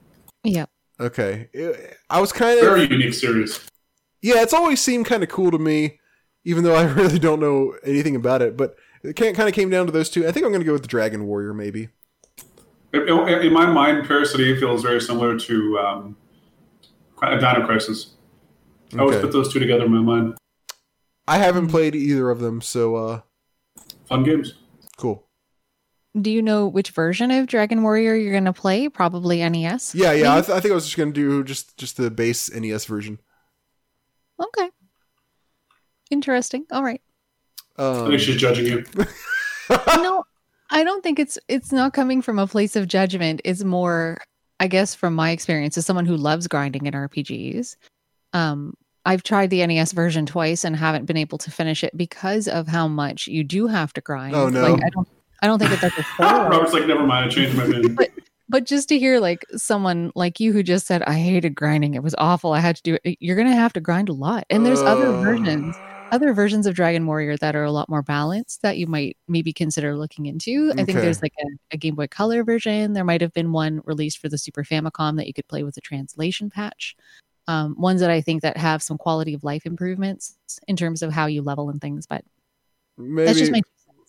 Yeah. 0.44 0.66
okay. 1.00 1.48
I 2.10 2.20
was 2.22 2.32
kind 2.32 2.60
of 2.60 2.66
Very 2.66 2.88
unique 2.90 3.14
series. 3.14 3.60
yeah 4.22 4.42
it's 4.42 4.54
always 4.54 4.82
seemed 4.82 5.06
kind 5.06 5.24
of 5.24 5.30
cool 5.30 5.52
to 5.52 5.60
me 5.60 6.00
even 6.46 6.64
though 6.64 6.76
i 6.76 6.84
really 7.00 7.20
don't 7.20 7.40
know 7.40 7.76
anything 7.84 8.16
about 8.16 8.42
it. 8.42 8.56
But 8.58 8.76
it 9.04 9.14
kind 9.16 9.40
of 9.40 9.54
came 9.54 9.70
down 9.70 9.86
to 9.86 9.92
those 9.94 10.10
two. 10.10 10.28
I 10.28 10.32
think 10.32 10.46
i'm 10.46 10.52
gonna 10.52 10.64
go 10.66 10.74
with 10.74 10.82
the 10.82 10.88
dragon 10.90 11.26
warrior 11.26 11.54
maybe. 11.54 11.90
In- 12.94 13.08
In 13.08 13.28
in 13.48 13.54
my 13.54 13.66
mind, 13.68 14.08
Parasite 14.08 14.42
Eve 14.42 14.60
feels 14.60 14.82
very 14.82 15.00
similar 15.00 15.38
to 15.40 15.80
um, 15.80 16.18
Dino 17.22 17.66
Crisis. 17.66 18.14
I 18.96 19.00
always 19.00 19.20
put 19.20 19.32
those 19.32 19.52
two 19.54 19.60
together 19.60 19.86
in 19.86 19.92
my 19.94 20.02
mind. 20.02 20.38
i 21.28 21.38
haven't 21.38 21.68
played 21.68 21.96
either 21.96 22.30
of 22.30 22.40
them 22.40 22.60
so 22.62 22.96
uh 22.96 23.22
Fun 24.06 24.24
games. 24.24 24.54
cool 24.98 25.28
Do 26.20 26.32
you 26.32 26.42
know 26.42 26.68
which 26.68 26.90
version 26.92 27.30
of 27.30 27.46
Dragon 27.46 27.84
Warrior 27.84 28.16
you're 28.16 28.32
going 28.32 28.46
to 28.46 28.54
play? 28.54 28.90
Probably 28.90 29.48
NES. 29.48 29.94
yeah 29.94 30.12
yeah 30.12 30.36
I, 30.36 30.42
th- 30.42 30.50
I 30.58 30.60
think 30.60 30.72
i 30.72 30.76
was 30.76 30.86
just 30.86 30.98
gonna 30.98 31.12
do 31.12 31.44
just 31.44 31.78
just 31.78 31.98
the 31.98 32.10
base 32.10 32.50
nes 32.54 32.86
version 32.86 33.20
Okay. 34.42 34.70
Interesting. 36.12 36.66
All 36.72 36.82
right. 36.84 37.02
I 37.78 37.84
um, 37.84 38.08
think 38.10 38.22
she's 38.22 38.38
judging 38.38 38.66
you. 38.66 38.86
no, 39.88 40.24
I 40.70 40.84
don't 40.86 41.04
think 41.04 41.20
it's 41.20 41.38
it's 41.50 41.72
not 41.74 41.94
coming 41.94 42.22
from 42.22 42.40
a 42.40 42.48
place 42.48 42.76
of 42.78 42.88
judgment. 42.88 43.42
It's 43.44 43.64
more, 43.66 44.18
I 44.60 44.68
guess, 44.68 44.94
from 44.96 45.16
my 45.16 45.32
experience 45.32 45.78
as 45.78 45.86
someone 45.86 46.06
who 46.06 46.18
loves 46.18 46.48
grinding 46.48 46.86
in 46.86 46.94
RPGs. 46.94 47.76
Um, 48.34 48.74
I've 49.06 49.24
tried 49.24 49.50
the 49.50 49.66
NES 49.66 49.94
version 49.94 50.26
twice 50.26 50.64
and 50.64 50.76
haven't 50.76 51.06
been 51.06 51.18
able 51.18 51.38
to 51.40 51.50
finish 51.52 51.84
it 51.84 51.96
because 51.98 52.48
of 52.48 52.68
how 52.68 52.88
much 52.88 53.28
you 53.28 53.44
do 53.44 53.68
have 53.68 53.94
to 53.94 54.02
grind. 54.02 54.36
Oh, 54.36 54.50
no. 54.50 54.62
Like 54.74 54.84
I 54.84 54.90
don't 54.90 55.08
I 55.42 55.48
don't 55.48 55.58
think 55.60 55.72
it's 55.72 55.82
like 55.84 55.98
a 55.98 56.04
spoiler. 56.14 56.50
Robert's 56.50 56.74
like, 56.74 56.86
never 56.86 57.06
mind, 57.08 57.26
I 57.26 57.30
changed 57.30 57.58
my 57.58 57.66
mind. 57.68 57.98
But 58.50 58.66
just 58.66 58.90
to 58.90 59.00
hear 59.00 59.20
like 59.20 59.46
someone 59.56 60.12
like 60.16 60.40
you 60.40 60.52
who 60.52 60.64
just 60.64 60.86
said 60.88 61.02
I 61.04 61.14
hated 61.14 61.56
grinding, 61.56 61.94
it 61.94 62.04
was 62.04 62.16
awful. 62.18 62.52
I 62.52 62.60
had 62.60 62.76
to 62.78 62.82
do 62.84 62.98
it. 63.04 63.18
You're 63.20 63.38
gonna 63.38 63.56
have 63.56 63.74
to 63.74 63.80
grind 63.80 64.10
a 64.10 64.14
lot, 64.14 64.44
and 64.50 64.66
there's 64.66 64.82
other 64.82 65.08
Uh, 65.08 65.22
versions, 65.22 65.76
other 66.12 66.34
versions 66.34 66.66
of 66.68 66.76
Dragon 66.76 67.06
Warrior 67.06 67.38
that 67.38 67.56
are 67.56 67.64
a 67.64 67.72
lot 67.72 67.90
more 67.90 68.02
balanced 68.02 68.62
that 68.62 68.78
you 68.78 68.88
might 68.88 69.18
maybe 69.28 69.54
consider 69.54 69.96
looking 69.96 70.26
into. 70.26 70.72
I 70.78 70.84
think 70.84 71.00
there's 71.00 71.22
like 71.22 71.34
a, 71.40 71.48
a 71.72 71.78
Game 71.78 71.96
Boy 71.96 72.08
Color 72.08 72.44
version. 72.44 72.94
There 72.94 73.04
might 73.04 73.22
have 73.22 73.34
been 73.34 73.52
one 73.52 73.82
released 73.86 74.20
for 74.20 74.30
the 74.30 74.38
Super 74.38 74.64
Famicom 74.64 75.18
that 75.18 75.28
you 75.28 75.34
could 75.34 75.48
play 75.48 75.64
with 75.64 75.78
a 75.78 75.82
translation 75.82 76.50
patch. 76.50 76.96
Um, 77.48 77.76
ones 77.80 78.02
that 78.02 78.12
I 78.12 78.22
think 78.22 78.44
that 78.44 78.58
have 78.58 78.84
some 78.84 78.98
quality 78.98 79.34
of 79.34 79.44
life 79.44 79.66
improvements 79.66 80.38
in 80.68 80.76
terms 80.76 81.02
of 81.02 81.12
how 81.12 81.26
you 81.26 81.42
level 81.42 81.70
and 81.70 81.82
things. 81.82 82.06
But 82.06 82.24
maybe 82.98 83.26
that's 83.26 83.40
just 83.40 83.52
my 83.52 83.62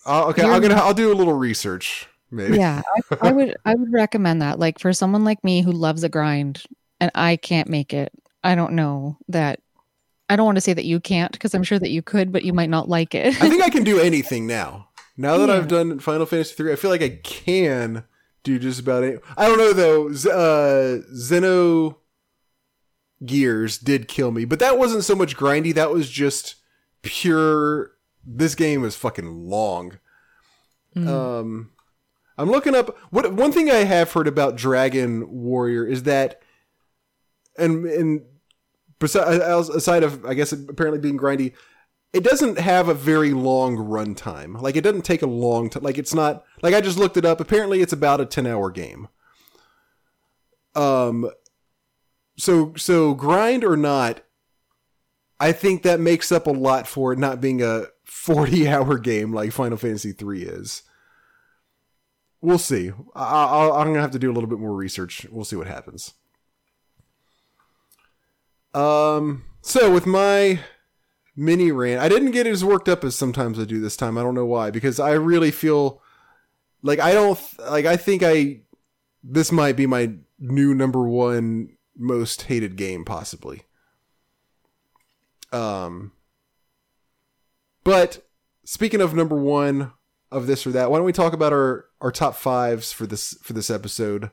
I'll, 0.06 0.28
okay, 0.28 0.42
You're- 0.42 0.54
I'm 0.54 0.62
gonna. 0.62 0.74
I'll 0.74 0.94
do 0.94 1.12
a 1.12 1.14
little 1.14 1.34
research. 1.34 2.06
Maybe. 2.32 2.58
yeah 2.58 2.80
I, 3.10 3.28
I 3.28 3.32
would 3.32 3.56
i 3.64 3.74
would 3.74 3.92
recommend 3.92 4.40
that 4.40 4.60
like 4.60 4.78
for 4.78 4.92
someone 4.92 5.24
like 5.24 5.42
me 5.42 5.62
who 5.62 5.72
loves 5.72 6.04
a 6.04 6.08
grind 6.08 6.62
and 7.00 7.10
i 7.16 7.34
can't 7.34 7.68
make 7.68 7.92
it 7.92 8.12
i 8.44 8.54
don't 8.54 8.74
know 8.74 9.18
that 9.26 9.58
i 10.30 10.36
don't 10.36 10.46
want 10.46 10.56
to 10.56 10.60
say 10.62 10.72
that 10.72 10.86
you 10.86 10.98
can't 11.00 11.32
because 11.32 11.54
i'm 11.54 11.62
sure 11.62 11.78
that 11.78 11.90
you 11.90 12.00
could 12.00 12.32
but 12.32 12.44
you 12.44 12.52
might 12.54 12.70
not 12.70 12.88
like 12.88 13.14
it 13.14 13.26
I 13.42 13.48
think 13.50 13.62
I 13.62 13.68
can 13.76 13.84
do 13.84 13.98
anything 14.00 14.46
now. 14.46 14.88
Now 15.16 15.36
that 15.36 15.48
Yeah. 15.50 15.56
I've 15.56 15.68
done 15.68 15.98
Final 15.98 16.24
Fantasy 16.24 16.54
three, 16.54 16.72
I 16.72 16.76
feel 16.76 16.90
like 16.90 17.02
I 17.02 17.10
can 17.22 18.04
do 18.42 18.58
just 18.58 18.80
about 18.80 19.02
any. 19.04 19.18
I 19.36 19.46
don't 19.48 19.58
know 19.58 19.72
though. 19.74 20.12
Z- 20.12 20.30
uh, 20.32 21.02
Zeno 21.14 21.98
Gears 23.26 23.76
did 23.76 24.08
kill 24.08 24.30
me, 24.30 24.46
but 24.46 24.58
that 24.60 24.78
wasn't 24.78 25.04
so 25.04 25.14
much 25.14 25.36
grindy. 25.36 25.74
That 25.74 25.90
was 25.90 26.08
just 26.08 26.54
pure. 27.02 27.92
This 28.24 28.54
game 28.54 28.82
is 28.84 28.96
fucking 28.96 29.46
long. 29.48 29.98
Mm. 30.96 31.06
Um, 31.06 31.70
I'm 32.38 32.50
looking 32.50 32.74
up 32.74 32.96
what 33.10 33.30
one 33.34 33.52
thing 33.52 33.70
I 33.70 33.84
have 33.84 34.10
heard 34.12 34.26
about 34.26 34.56
Dragon 34.56 35.30
Warrior 35.30 35.86
is 35.86 36.04
that, 36.04 36.40
and 37.58 37.84
and 37.84 38.22
aside 39.02 40.02
of 40.02 40.24
I 40.24 40.34
guess 40.34 40.52
apparently 40.52 41.00
being 41.00 41.18
grindy, 41.18 41.54
it 42.12 42.24
doesn't 42.24 42.58
have 42.58 42.88
a 42.88 42.94
very 42.94 43.32
long 43.32 43.76
runtime. 43.76 44.60
Like 44.60 44.76
it 44.76 44.82
doesn't 44.82 45.04
take 45.04 45.22
a 45.22 45.26
long 45.26 45.70
time. 45.70 45.82
Like 45.82 45.98
it's 45.98 46.14
not 46.14 46.44
like 46.62 46.74
I 46.74 46.80
just 46.80 46.98
looked 46.98 47.16
it 47.16 47.24
up. 47.24 47.40
Apparently, 47.40 47.80
it's 47.80 47.92
about 47.92 48.20
a 48.20 48.26
ten 48.26 48.46
hour 48.46 48.70
game. 48.70 49.08
Um, 50.74 51.30
so 52.36 52.74
so 52.76 53.14
grind 53.14 53.64
or 53.64 53.76
not, 53.76 54.22
I 55.38 55.52
think 55.52 55.82
that 55.82 56.00
makes 56.00 56.32
up 56.32 56.46
a 56.46 56.52
lot 56.52 56.86
for 56.86 57.12
it 57.12 57.18
not 57.18 57.40
being 57.40 57.62
a 57.62 57.86
forty 58.04 58.68
hour 58.68 58.98
game 58.98 59.32
like 59.32 59.52
Final 59.52 59.78
Fantasy 59.78 60.12
three 60.12 60.42
is. 60.42 60.82
We'll 62.42 62.58
see. 62.58 62.90
I, 63.14 63.44
I, 63.44 63.80
I'm 63.80 63.88
gonna 63.88 64.00
have 64.00 64.12
to 64.12 64.18
do 64.18 64.30
a 64.30 64.34
little 64.34 64.48
bit 64.48 64.58
more 64.58 64.74
research. 64.74 65.26
We'll 65.30 65.44
see 65.44 65.56
what 65.56 65.66
happens. 65.66 66.14
Um. 68.74 69.44
So 69.62 69.92
with 69.92 70.06
my 70.06 70.60
mini 71.36 71.70
rant, 71.72 72.00
I 72.00 72.08
didn't 72.08 72.30
get 72.30 72.46
as 72.46 72.64
worked 72.64 72.88
up 72.88 73.04
as 73.04 73.14
sometimes 73.16 73.58
I 73.58 73.64
do 73.64 73.80
this 73.80 73.96
time. 73.96 74.16
I 74.16 74.22
don't 74.22 74.34
know 74.34 74.46
why 74.46 74.70
because 74.70 74.98
I 75.00 75.12
really 75.12 75.50
feel 75.50 76.02
like 76.82 76.98
I 76.98 77.12
don't 77.12 77.38
like. 77.68 77.86
I 77.86 77.96
think 77.96 78.22
I 78.22 78.60
this 79.22 79.52
might 79.52 79.76
be 79.76 79.86
my 79.86 80.12
new 80.38 80.74
number 80.74 81.06
one 81.06 81.76
most 81.96 82.42
hated 82.42 82.76
game 82.76 83.04
possibly. 83.04 83.62
Um. 85.52 86.12
But 87.82 88.26
speaking 88.64 89.00
of 89.00 89.14
number 89.14 89.36
one 89.36 89.92
of 90.30 90.46
this 90.46 90.66
or 90.66 90.70
that, 90.70 90.90
why 90.90 90.98
don't 90.98 91.06
we 91.06 91.12
talk 91.12 91.32
about 91.32 91.52
our 91.52 91.86
our 92.00 92.12
top 92.12 92.36
fives 92.36 92.92
for 92.92 93.06
this 93.06 93.36
for 93.42 93.52
this 93.52 93.70
episode? 93.70 94.30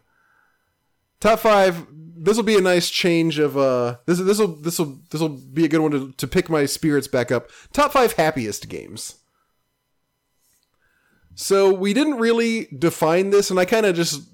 Top 1.20 1.40
five. 1.40 1.88
This 2.20 2.38
will 2.38 2.44
be 2.44 2.58
a 2.58 2.62
nice 2.62 2.90
change 2.90 3.40
of 3.40 3.58
uh. 3.58 3.98
This 4.06 4.20
this 4.20 4.40
will 4.40 4.56
this 4.56 4.80
will 4.80 5.00
this 5.10 5.22
will 5.22 5.30
be 5.30 5.66
a 5.66 5.68
good 5.68 5.82
one 5.82 5.92
to 5.92 6.12
to 6.12 6.28
pick 6.28 6.50
my 6.50 6.66
spirits 6.66 7.08
back 7.08 7.32
up. 7.32 7.50
Top 7.74 7.92
five 7.92 8.14
happiest 8.14 8.70
games. 8.70 9.16
So 11.36 11.72
we 11.72 11.94
didn't 11.94 12.18
really 12.18 12.66
define 12.78 13.30
this, 13.30 13.52
and 13.52 13.60
I 13.60 13.66
kind 13.66 13.86
of 13.86 13.96
just 13.96 14.28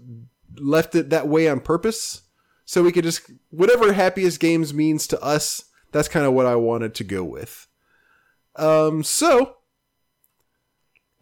left 0.56 0.96
it 0.96 1.10
that 1.10 1.28
way 1.28 1.50
on 1.50 1.60
purpose, 1.60 2.22
so 2.66 2.82
we 2.82 2.92
could 2.92 3.04
just 3.04 3.30
whatever 3.50 3.92
happiest 3.94 4.40
games 4.40 4.74
means 4.74 5.08
to 5.08 5.22
us. 5.22 5.66
That's 5.92 6.08
kind 6.08 6.26
of 6.26 6.34
what 6.34 6.46
I 6.46 6.56
wanted 6.56 6.96
to 6.96 7.04
go 7.04 7.24
with. 7.24 7.68
Um. 8.56 9.04
So 9.04 9.58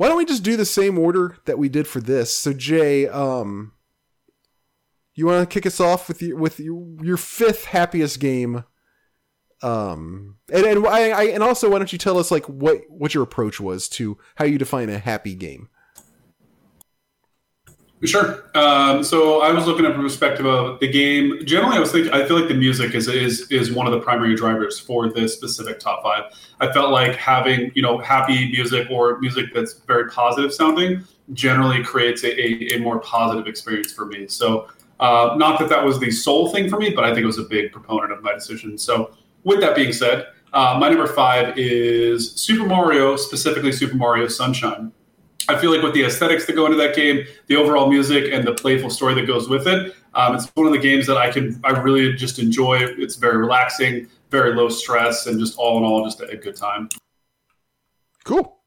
why 0.02 0.08
don't 0.08 0.18
we 0.18 0.26
just 0.26 0.42
do 0.42 0.58
the 0.58 0.66
same 0.66 0.98
order 0.98 1.38
that 1.46 1.60
we 1.60 1.70
did 1.70 1.88
for 1.88 2.00
this? 2.00 2.34
So 2.34 2.54
Jay, 2.54 3.08
um, 3.08 3.74
you 5.16 5.26
want 5.26 5.48
to 5.48 5.54
kick 5.54 5.66
us 5.66 5.80
off 5.80 6.08
with 6.08 6.22
your 6.22 6.38
with 6.38 6.60
your, 6.60 7.18
fifth 7.18 7.66
happiest 7.66 8.20
game 8.20 8.64
Um, 9.62 10.38
and 10.52 10.66
and 10.66 10.88
I, 10.88 11.10
I 11.10 11.24
and 11.26 11.44
also 11.44 11.70
why 11.70 11.78
don't 11.78 11.92
you 11.92 12.00
tell 12.00 12.18
us 12.18 12.32
like 12.32 12.46
what 12.48 12.82
what 12.90 13.14
your 13.14 13.24
approach 13.24 13.60
was 13.60 13.88
to 13.90 14.18
how 14.36 14.46
you 14.46 14.58
define 14.58 14.90
a 14.90 14.98
happy 15.00 15.36
game? 15.36 15.70
Sure. 18.04 18.44
Um, 18.56 19.04
so 19.04 19.42
I 19.42 19.52
was 19.52 19.68
looking 19.68 19.86
at 19.86 19.96
the 19.96 20.02
perspective 20.02 20.48
of 20.48 20.80
the 20.80 20.88
game. 20.88 21.40
Generally, 21.46 21.78
I 21.78 21.80
was 21.80 21.92
thinking. 21.92 22.12
I 22.12 22.26
feel 22.26 22.40
like 22.40 22.48
the 22.48 22.56
music 22.56 22.96
is 22.96 23.08
is 23.08 23.42
is 23.52 23.72
one 23.72 23.86
of 23.86 23.94
the 23.94 24.00
primary 24.00 24.36
drivers 24.36 24.80
for 24.80 25.12
this 25.12 25.36
specific 25.36 25.80
top 25.80 26.02
five. 26.02 26.34
I 26.60 26.72
felt 26.74 26.90
like 26.92 27.16
having 27.16 27.72
you 27.76 27.84
know 27.84 28.00
happy 28.00 28.52
music 28.52 28.90
or 28.90 29.20
music 29.20 29.54
that's 29.54 29.74
very 29.82 30.10
positive 30.10 30.52
sounding 30.52 31.04
generally 31.34 31.84
creates 31.84 32.24
a, 32.24 32.32
a, 32.42 32.76
a 32.76 32.80
more 32.80 33.00
positive 33.02 33.46
experience 33.46 33.94
for 33.94 34.08
me. 34.08 34.28
So 34.28 34.68
uh, 35.02 35.36
not 35.36 35.60
that 35.60 35.68
that 35.70 35.84
was 35.84 36.00
the 36.00 36.12
sole 36.12 36.50
thing 36.50 36.70
for 36.70 36.80
me, 36.80 36.92
but 36.92 37.04
I 37.04 37.08
think 37.08 37.24
it 37.24 37.28
was 37.28 37.40
a 37.40 37.44
big 37.44 37.72
proponent 37.72 38.12
of 38.12 38.22
my 38.22 38.34
decision. 38.34 38.78
So 38.78 39.14
with 39.44 39.60
that 39.60 39.76
being 39.76 39.92
said, 39.92 40.28
uh, 40.54 40.78
my 40.80 40.90
number 40.90 41.08
five 41.08 41.58
is 41.58 42.34
Super 42.34 42.66
Mario, 42.66 43.16
specifically 43.16 43.72
Super 43.72 43.96
Mario 43.96 44.28
Sunshine. 44.28 44.92
I 45.50 45.58
feel 45.58 45.72
like 45.72 45.82
with 45.82 45.94
the 45.94 46.04
aesthetics 46.04 46.46
that 46.46 46.54
go 46.54 46.66
into 46.66 46.78
that 46.78 46.96
game, 46.96 47.26
the 47.48 47.56
overall 47.56 47.90
music, 47.90 48.32
and 48.32 48.46
the 48.46 48.54
playful 48.54 48.92
story 48.92 49.16
that 49.16 49.26
goes 49.26 49.50
with 49.50 49.68
it, 49.68 49.96
um, 50.14 50.36
it's 50.36 50.46
one 50.54 50.68
of 50.68 50.74
the 50.74 50.80
games 50.80 51.08
that 51.08 51.18
I 51.18 51.32
can 51.32 51.60
I 51.64 51.72
really 51.72 52.14
just 52.14 52.38
enjoy. 52.38 52.78
It's 52.80 53.16
very 53.16 53.38
relaxing, 53.38 54.08
very 54.30 54.54
low 54.54 54.70
stress, 54.70 55.26
and 55.26 55.40
just 55.40 55.58
all 55.58 55.80
in 55.80 55.84
all, 55.84 56.06
just 56.06 56.22
a, 56.22 56.30
a 56.30 56.38
good 56.38 56.56
time. 56.56 56.90
Cool. 58.24 58.60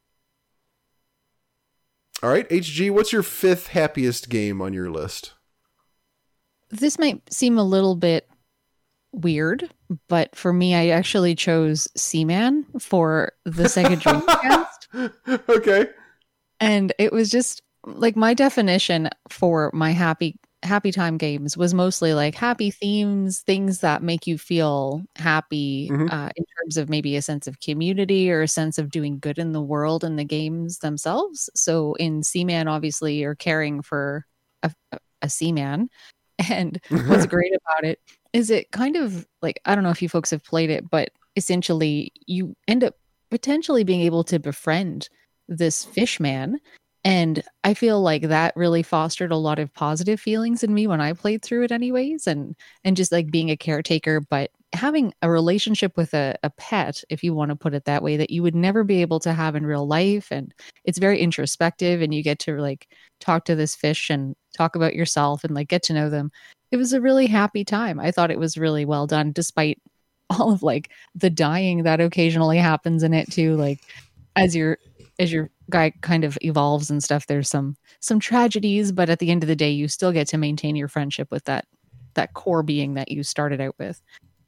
All 2.22 2.30
right, 2.30 2.48
HG, 2.48 2.90
what's 2.90 3.12
your 3.12 3.22
fifth 3.22 3.68
happiest 3.68 4.28
game 4.30 4.60
on 4.60 4.72
your 4.72 4.90
list? 4.90 5.33
This 6.78 6.98
might 6.98 7.22
seem 7.32 7.56
a 7.58 7.62
little 7.64 7.94
bit 7.94 8.28
weird, 9.12 9.70
but 10.08 10.34
for 10.34 10.52
me, 10.52 10.74
I 10.74 10.88
actually 10.88 11.34
chose 11.36 11.86
Seaman 11.96 12.66
for 12.80 13.32
the 13.44 13.64
Sega 13.64 13.96
Dreamcast. 15.24 15.48
okay. 15.48 15.90
And 16.60 16.92
it 16.98 17.12
was 17.12 17.30
just 17.30 17.62
like 17.84 18.16
my 18.16 18.34
definition 18.34 19.10
for 19.28 19.70
my 19.72 19.90
happy 19.92 20.36
happy 20.64 20.90
time 20.90 21.18
games 21.18 21.58
was 21.58 21.74
mostly 21.74 22.14
like 22.14 22.34
happy 22.34 22.70
themes, 22.70 23.40
things 23.42 23.80
that 23.80 24.02
make 24.02 24.26
you 24.26 24.38
feel 24.38 25.02
happy 25.14 25.90
Mhm. 25.92 26.10
uh, 26.10 26.30
in 26.34 26.44
terms 26.58 26.78
of 26.78 26.88
maybe 26.88 27.16
a 27.16 27.22
sense 27.22 27.46
of 27.46 27.60
community 27.60 28.30
or 28.32 28.40
a 28.40 28.48
sense 28.48 28.78
of 28.78 28.90
doing 28.90 29.18
good 29.18 29.38
in 29.38 29.52
the 29.52 29.60
world 29.60 30.02
and 30.04 30.18
the 30.18 30.24
games 30.24 30.78
themselves. 30.78 31.50
So 31.54 31.92
in 31.96 32.22
Seaman, 32.22 32.66
obviously, 32.66 33.16
you're 33.16 33.34
caring 33.34 33.82
for 33.82 34.24
a, 34.62 34.72
a, 34.92 34.98
a 35.20 35.28
seaman. 35.28 35.90
And 36.50 36.80
what's 37.06 37.26
great 37.26 37.52
about 37.54 37.84
it 37.88 38.00
is 38.32 38.50
it 38.50 38.72
kind 38.72 38.96
of 38.96 39.26
like 39.40 39.60
I 39.64 39.74
don't 39.74 39.84
know 39.84 39.90
if 39.90 40.02
you 40.02 40.08
folks 40.08 40.30
have 40.30 40.44
played 40.44 40.68
it, 40.68 40.90
but 40.90 41.10
essentially 41.36 42.12
you 42.26 42.56
end 42.66 42.82
up 42.82 42.96
potentially 43.30 43.84
being 43.84 44.00
able 44.00 44.24
to 44.24 44.38
befriend 44.38 45.08
this 45.48 45.84
fish 45.84 46.18
man. 46.20 46.58
And 47.04 47.42
I 47.64 47.74
feel 47.74 48.00
like 48.00 48.22
that 48.22 48.56
really 48.56 48.82
fostered 48.82 49.30
a 49.30 49.36
lot 49.36 49.58
of 49.58 49.72
positive 49.74 50.18
feelings 50.18 50.62
in 50.64 50.72
me 50.72 50.86
when 50.86 51.00
I 51.00 51.12
played 51.12 51.42
through 51.42 51.64
it 51.64 51.72
anyways. 51.72 52.26
And 52.26 52.56
and 52.82 52.96
just 52.96 53.12
like 53.12 53.30
being 53.30 53.50
a 53.50 53.56
caretaker, 53.56 54.20
but 54.20 54.50
having 54.74 55.14
a 55.22 55.30
relationship 55.30 55.96
with 55.96 56.14
a, 56.14 56.36
a 56.42 56.50
pet, 56.50 57.02
if 57.08 57.22
you 57.24 57.34
want 57.34 57.50
to 57.50 57.56
put 57.56 57.74
it 57.74 57.84
that 57.84 58.02
way, 58.02 58.16
that 58.16 58.30
you 58.30 58.42
would 58.42 58.54
never 58.54 58.84
be 58.84 59.00
able 59.00 59.20
to 59.20 59.32
have 59.32 59.56
in 59.56 59.66
real 59.66 59.86
life. 59.86 60.28
And 60.30 60.54
it's 60.84 60.98
very 60.98 61.20
introspective 61.20 62.02
and 62.02 62.12
you 62.12 62.22
get 62.22 62.38
to 62.40 62.58
like 62.58 62.88
talk 63.20 63.44
to 63.46 63.54
this 63.54 63.74
fish 63.74 64.10
and 64.10 64.34
talk 64.56 64.76
about 64.76 64.94
yourself 64.94 65.44
and 65.44 65.54
like 65.54 65.68
get 65.68 65.82
to 65.84 65.92
know 65.92 66.10
them 66.10 66.30
it 66.74 66.76
was 66.76 66.92
a 66.92 67.00
really 67.00 67.26
happy 67.26 67.64
time. 67.64 68.00
I 68.00 68.10
thought 68.10 68.32
it 68.32 68.38
was 68.38 68.58
really 68.58 68.84
well 68.84 69.06
done, 69.06 69.30
despite 69.30 69.80
all 70.30 70.52
of 70.52 70.64
like 70.64 70.90
the 71.14 71.30
dying 71.30 71.84
that 71.84 72.00
occasionally 72.00 72.58
happens 72.58 73.04
in 73.04 73.14
it 73.14 73.30
too. 73.30 73.54
Like 73.56 73.78
as 74.34 74.56
your 74.56 74.78
as 75.20 75.32
your 75.32 75.50
guy 75.70 75.92
kind 76.00 76.24
of 76.24 76.36
evolves 76.42 76.90
and 76.90 77.00
stuff, 77.00 77.28
there's 77.28 77.48
some 77.48 77.76
some 78.00 78.18
tragedies, 78.18 78.90
but 78.90 79.08
at 79.08 79.20
the 79.20 79.30
end 79.30 79.44
of 79.44 79.48
the 79.48 79.54
day, 79.54 79.70
you 79.70 79.86
still 79.86 80.10
get 80.10 80.26
to 80.28 80.36
maintain 80.36 80.74
your 80.74 80.88
friendship 80.88 81.30
with 81.30 81.44
that 81.44 81.66
that 82.14 82.34
core 82.34 82.64
being 82.64 82.94
that 82.94 83.10
you 83.10 83.22
started 83.22 83.60
out 83.60 83.76
with 83.78 84.02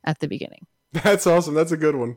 at 0.06 0.20
the 0.20 0.28
beginning. 0.28 0.66
That's 0.92 1.26
awesome. 1.26 1.54
That's 1.54 1.72
a 1.72 1.76
good 1.76 1.96
one. 1.96 2.16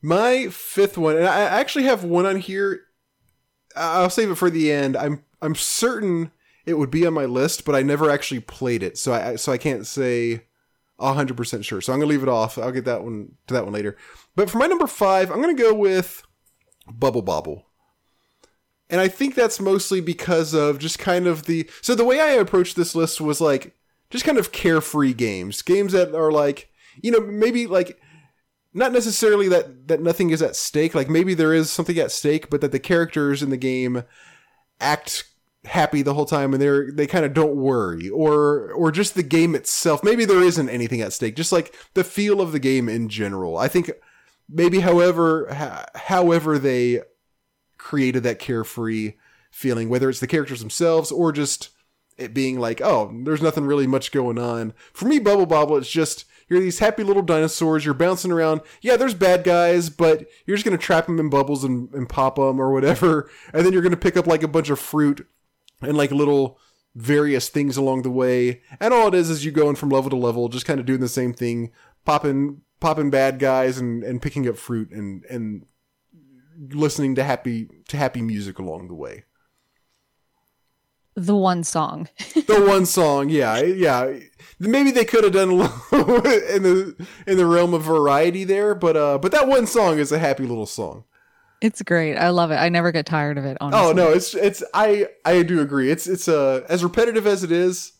My 0.00 0.48
fifth 0.48 0.96
one, 0.96 1.16
and 1.16 1.26
I 1.26 1.40
actually 1.40 1.84
have 1.84 2.04
one 2.04 2.26
on 2.26 2.36
here. 2.36 2.82
I'll 3.76 4.10
save 4.10 4.30
it 4.30 4.36
for 4.36 4.50
the 4.50 4.72
end. 4.72 4.96
I'm 4.96 5.24
I'm 5.42 5.54
certain 5.54 6.30
it 6.66 6.78
would 6.78 6.90
be 6.90 7.06
on 7.06 7.14
my 7.14 7.24
list, 7.24 7.64
but 7.64 7.74
I 7.74 7.82
never 7.82 8.10
actually 8.10 8.40
played 8.40 8.82
it, 8.82 8.98
so 8.98 9.12
I 9.12 9.36
so 9.36 9.52
I 9.52 9.58
can't 9.58 9.86
say 9.86 10.44
hundred 11.00 11.36
percent 11.36 11.64
sure. 11.64 11.80
So 11.80 11.92
I'm 11.92 11.98
gonna 11.98 12.10
leave 12.10 12.22
it 12.22 12.28
off. 12.28 12.58
I'll 12.58 12.72
get 12.72 12.84
that 12.84 13.02
one 13.02 13.32
to 13.46 13.54
that 13.54 13.64
one 13.64 13.72
later. 13.72 13.96
But 14.36 14.50
for 14.50 14.58
my 14.58 14.66
number 14.66 14.86
five, 14.86 15.30
I'm 15.30 15.40
gonna 15.40 15.54
go 15.54 15.74
with 15.74 16.22
Bubble 16.90 17.22
Bobble. 17.22 17.66
And 18.90 19.00
I 19.00 19.08
think 19.08 19.34
that's 19.34 19.60
mostly 19.60 20.00
because 20.00 20.54
of 20.54 20.78
just 20.78 20.98
kind 20.98 21.26
of 21.26 21.44
the 21.44 21.68
so 21.82 21.94
the 21.94 22.04
way 22.04 22.20
I 22.20 22.30
approached 22.30 22.76
this 22.76 22.94
list 22.94 23.20
was 23.20 23.40
like 23.40 23.74
just 24.10 24.24
kind 24.24 24.38
of 24.38 24.52
carefree 24.52 25.14
games, 25.14 25.62
games 25.62 25.92
that 25.92 26.14
are 26.14 26.32
like 26.32 26.70
you 27.02 27.10
know 27.10 27.20
maybe 27.20 27.66
like 27.66 28.00
not 28.74 28.92
necessarily 28.92 29.48
that 29.48 29.88
that 29.88 30.02
nothing 30.02 30.30
is 30.30 30.42
at 30.42 30.56
stake. 30.56 30.94
Like 30.94 31.08
maybe 31.08 31.34
there 31.34 31.54
is 31.54 31.70
something 31.70 31.98
at 31.98 32.12
stake 32.12 32.50
but 32.50 32.60
that 32.60 32.72
the 32.72 32.78
characters 32.78 33.42
in 33.42 33.50
the 33.50 33.56
game 33.56 34.04
act 34.80 35.24
happy 35.64 36.02
the 36.02 36.14
whole 36.14 36.24
time 36.24 36.52
and 36.52 36.62
they're 36.62 36.90
they 36.90 37.06
kind 37.06 37.24
of 37.24 37.34
don't 37.34 37.56
worry. 37.56 38.08
Or 38.08 38.72
or 38.72 38.90
just 38.90 39.14
the 39.14 39.22
game 39.22 39.54
itself. 39.54 40.04
Maybe 40.04 40.24
there 40.24 40.42
isn't 40.42 40.68
anything 40.68 41.00
at 41.00 41.12
stake. 41.12 41.36
Just 41.36 41.52
like 41.52 41.74
the 41.94 42.04
feel 42.04 42.40
of 42.40 42.52
the 42.52 42.58
game 42.58 42.88
in 42.88 43.08
general. 43.08 43.56
I 43.56 43.68
think 43.68 43.90
maybe 44.48 44.80
however 44.80 45.52
ha- 45.52 45.86
however 45.94 46.58
they 46.58 47.02
created 47.76 48.22
that 48.24 48.38
carefree 48.38 49.14
feeling 49.50 49.88
whether 49.88 50.10
it's 50.10 50.20
the 50.20 50.26
characters 50.26 50.60
themselves 50.60 51.10
or 51.10 51.32
just 51.32 51.70
it 52.18 52.34
being 52.34 52.58
like 52.58 52.80
oh 52.82 53.10
there's 53.24 53.42
nothing 53.42 53.64
really 53.64 53.86
much 53.86 54.12
going 54.12 54.38
on. 54.38 54.74
For 54.92 55.06
me 55.06 55.18
bubble 55.18 55.46
bobble 55.46 55.76
it's 55.76 55.90
just 55.90 56.24
you're 56.48 56.60
these 56.60 56.78
happy 56.78 57.02
little 57.02 57.22
dinosaurs 57.22 57.84
you're 57.84 57.94
bouncing 57.94 58.32
around. 58.32 58.60
Yeah 58.80 58.96
there's 58.96 59.14
bad 59.14 59.44
guys 59.44 59.90
but 59.90 60.26
you're 60.46 60.56
just 60.56 60.66
going 60.66 60.76
to 60.76 60.82
trap 60.82 61.06
them 61.06 61.20
in 61.20 61.30
bubbles 61.30 61.64
and, 61.64 61.92
and 61.94 62.08
pop 62.08 62.36
them 62.36 62.60
or 62.60 62.72
whatever 62.72 63.30
and 63.52 63.64
then 63.64 63.72
you're 63.72 63.82
going 63.82 63.90
to 63.90 63.96
pick 63.96 64.16
up 64.16 64.26
like 64.26 64.42
a 64.42 64.48
bunch 64.48 64.70
of 64.70 64.78
fruit 64.78 65.26
and 65.80 65.96
like 65.96 66.10
little 66.10 66.58
various 66.94 67.48
things 67.48 67.76
along 67.76 68.02
the 68.02 68.10
way. 68.10 68.60
And 68.80 68.92
all 68.92 69.08
it 69.08 69.14
is 69.14 69.30
is 69.30 69.44
you 69.44 69.52
going 69.52 69.76
from 69.76 69.90
level 69.90 70.10
to 70.10 70.16
level 70.16 70.48
just 70.48 70.66
kind 70.66 70.80
of 70.80 70.86
doing 70.86 71.00
the 71.00 71.08
same 71.08 71.32
thing 71.32 71.70
popping 72.04 72.62
popping 72.80 73.10
bad 73.10 73.38
guys 73.38 73.78
and 73.78 74.02
and 74.02 74.22
picking 74.22 74.48
up 74.48 74.56
fruit 74.56 74.90
and 74.90 75.24
and 75.26 75.66
listening 76.70 77.14
to 77.14 77.22
happy 77.22 77.68
to 77.88 77.96
happy 77.96 78.22
music 78.22 78.58
along 78.58 78.88
the 78.88 78.94
way 78.94 79.24
The 81.26 81.34
one 81.36 81.64
song. 81.64 82.08
the 82.46 82.64
one 82.66 82.86
song 82.86 83.28
yeah 83.28 83.60
yeah 83.60 84.18
maybe 84.60 84.90
they 84.92 85.04
could 85.04 85.24
have 85.24 85.32
done 85.32 85.48
a 85.50 85.54
little 85.54 86.26
in 86.54 86.62
the 86.62 87.06
in 87.26 87.36
the 87.36 87.46
realm 87.46 87.74
of 87.74 87.82
variety 87.82 88.44
there 88.44 88.74
but 88.74 88.96
uh 88.96 89.18
but 89.18 89.32
that 89.32 89.48
one 89.48 89.66
song 89.66 89.98
is 89.98 90.12
a 90.12 90.18
happy 90.18 90.44
little 90.46 90.66
song 90.66 91.04
It's 91.60 91.82
great. 91.82 92.16
I 92.16 92.28
love 92.30 92.50
it. 92.52 92.56
I 92.56 92.68
never 92.68 92.92
get 92.92 93.04
tired 93.06 93.36
of 93.38 93.44
it, 93.44 93.56
honestly. 93.60 93.88
oh 93.88 93.92
no 93.92 94.10
it's 94.12 94.34
it's 94.34 94.62
i 94.74 95.08
i 95.24 95.42
do 95.42 95.60
agree 95.60 95.90
it's 95.90 96.06
it's 96.06 96.28
uh 96.28 96.64
as 96.68 96.82
repetitive 96.84 97.26
as 97.26 97.42
it 97.44 97.50
is 97.52 97.92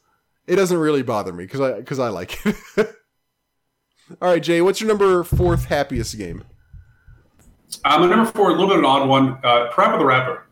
it 0.46 0.56
doesn't 0.56 0.78
really 0.78 1.02
bother 1.02 1.32
me 1.32 1.44
because 1.44 1.60
i 1.60 1.72
because 1.72 1.98
i 1.98 2.08
like 2.08 2.38
it 2.46 2.56
all 4.22 4.30
right 4.30 4.42
jay 4.42 4.60
what's 4.62 4.80
your 4.80 4.88
number 4.88 5.22
fourth 5.24 5.64
happiest 5.66 6.16
game 6.16 6.44
Um, 7.84 8.00
my 8.00 8.06
number 8.08 8.30
four, 8.30 8.48
a 8.48 8.52
little 8.52 8.68
bit 8.68 8.78
of 8.78 8.84
an 8.84 8.86
odd 8.86 9.06
one. 9.08 9.38
Uh, 9.44 9.70
Parappa 9.70 9.98
the 9.98 10.04
Rapper. 10.06 10.46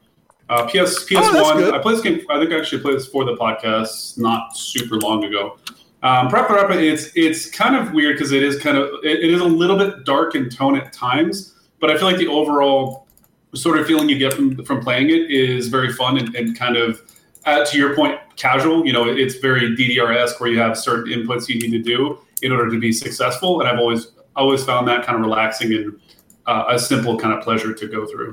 Uh, 0.49 0.67
PS 0.67 1.05
PS 1.05 1.13
Oh, 1.17 1.33
that's 1.33 1.43
One. 1.45 1.57
good. 1.59 1.75
I 1.75 1.79
played 1.79 1.97
this 1.97 2.03
game. 2.03 2.25
I 2.31 2.39
think 2.39 2.53
I 2.53 2.59
actually 2.59 2.83
played 2.83 2.97
this 2.97 3.07
for 3.07 3.25
the 3.25 3.37
podcast 3.37 4.17
not 4.19 4.57
super 4.57 4.97
long 4.97 5.25
ago. 5.25 5.59
Um, 6.03 6.29
the 6.29 6.79
It's 6.79 7.11
it's 7.17 7.51
kind 7.51 7.75
of 7.75 7.93
weird 7.93 8.17
because 8.17 8.31
it 8.31 8.43
is 8.43 8.61
kind 8.61 8.77
of 8.77 8.91
it, 9.03 9.25
it 9.25 9.31
is 9.31 9.41
a 9.41 9.45
little 9.45 9.77
bit 9.77 10.05
dark 10.05 10.35
in 10.37 10.49
tone 10.49 10.77
at 10.77 10.93
times, 10.93 11.55
but 11.81 11.91
I 11.91 11.97
feel 11.97 12.07
like 12.07 12.19
the 12.19 12.29
overall 12.29 13.07
sort 13.55 13.79
of 13.79 13.87
feeling 13.87 14.09
you 14.09 14.19
get 14.19 14.35
from 14.35 14.65
from 14.65 14.81
playing 14.83 15.11
it 15.11 15.31
is 15.31 15.69
very 15.69 15.93
fun 15.93 16.19
and, 16.19 16.35
and 16.37 16.57
kind 16.57 16.77
of 16.77 17.01
uh, 17.45 17.65
to 17.65 17.79
your 17.79 17.97
point, 17.97 18.21
casual. 18.37 18.87
You 18.87 18.93
know, 18.93 19.09
it's 19.09 19.37
very 19.37 19.75
DDR-esque 19.77 20.39
where 20.41 20.51
you 20.51 20.59
have 20.61 20.77
certain 20.79 21.13
inputs 21.13 21.49
you 21.49 21.59
need 21.59 21.71
to 21.71 21.83
do 21.83 22.19
in 22.43 22.53
order 22.53 22.71
to 22.71 22.79
be 22.79 22.93
successful. 22.93 23.61
And 23.61 23.69
I've 23.69 23.79
always 23.79 24.13
always 24.37 24.65
found 24.65 24.87
that 24.87 25.05
kind 25.05 25.17
of 25.19 25.25
relaxing 25.25 25.73
and 25.73 26.01
uh, 26.47 26.67
a 26.69 26.79
simple 26.79 27.19
kind 27.19 27.35
of 27.37 27.43
pleasure 27.43 27.73
to 27.73 27.89
go 27.89 28.07
through. 28.07 28.31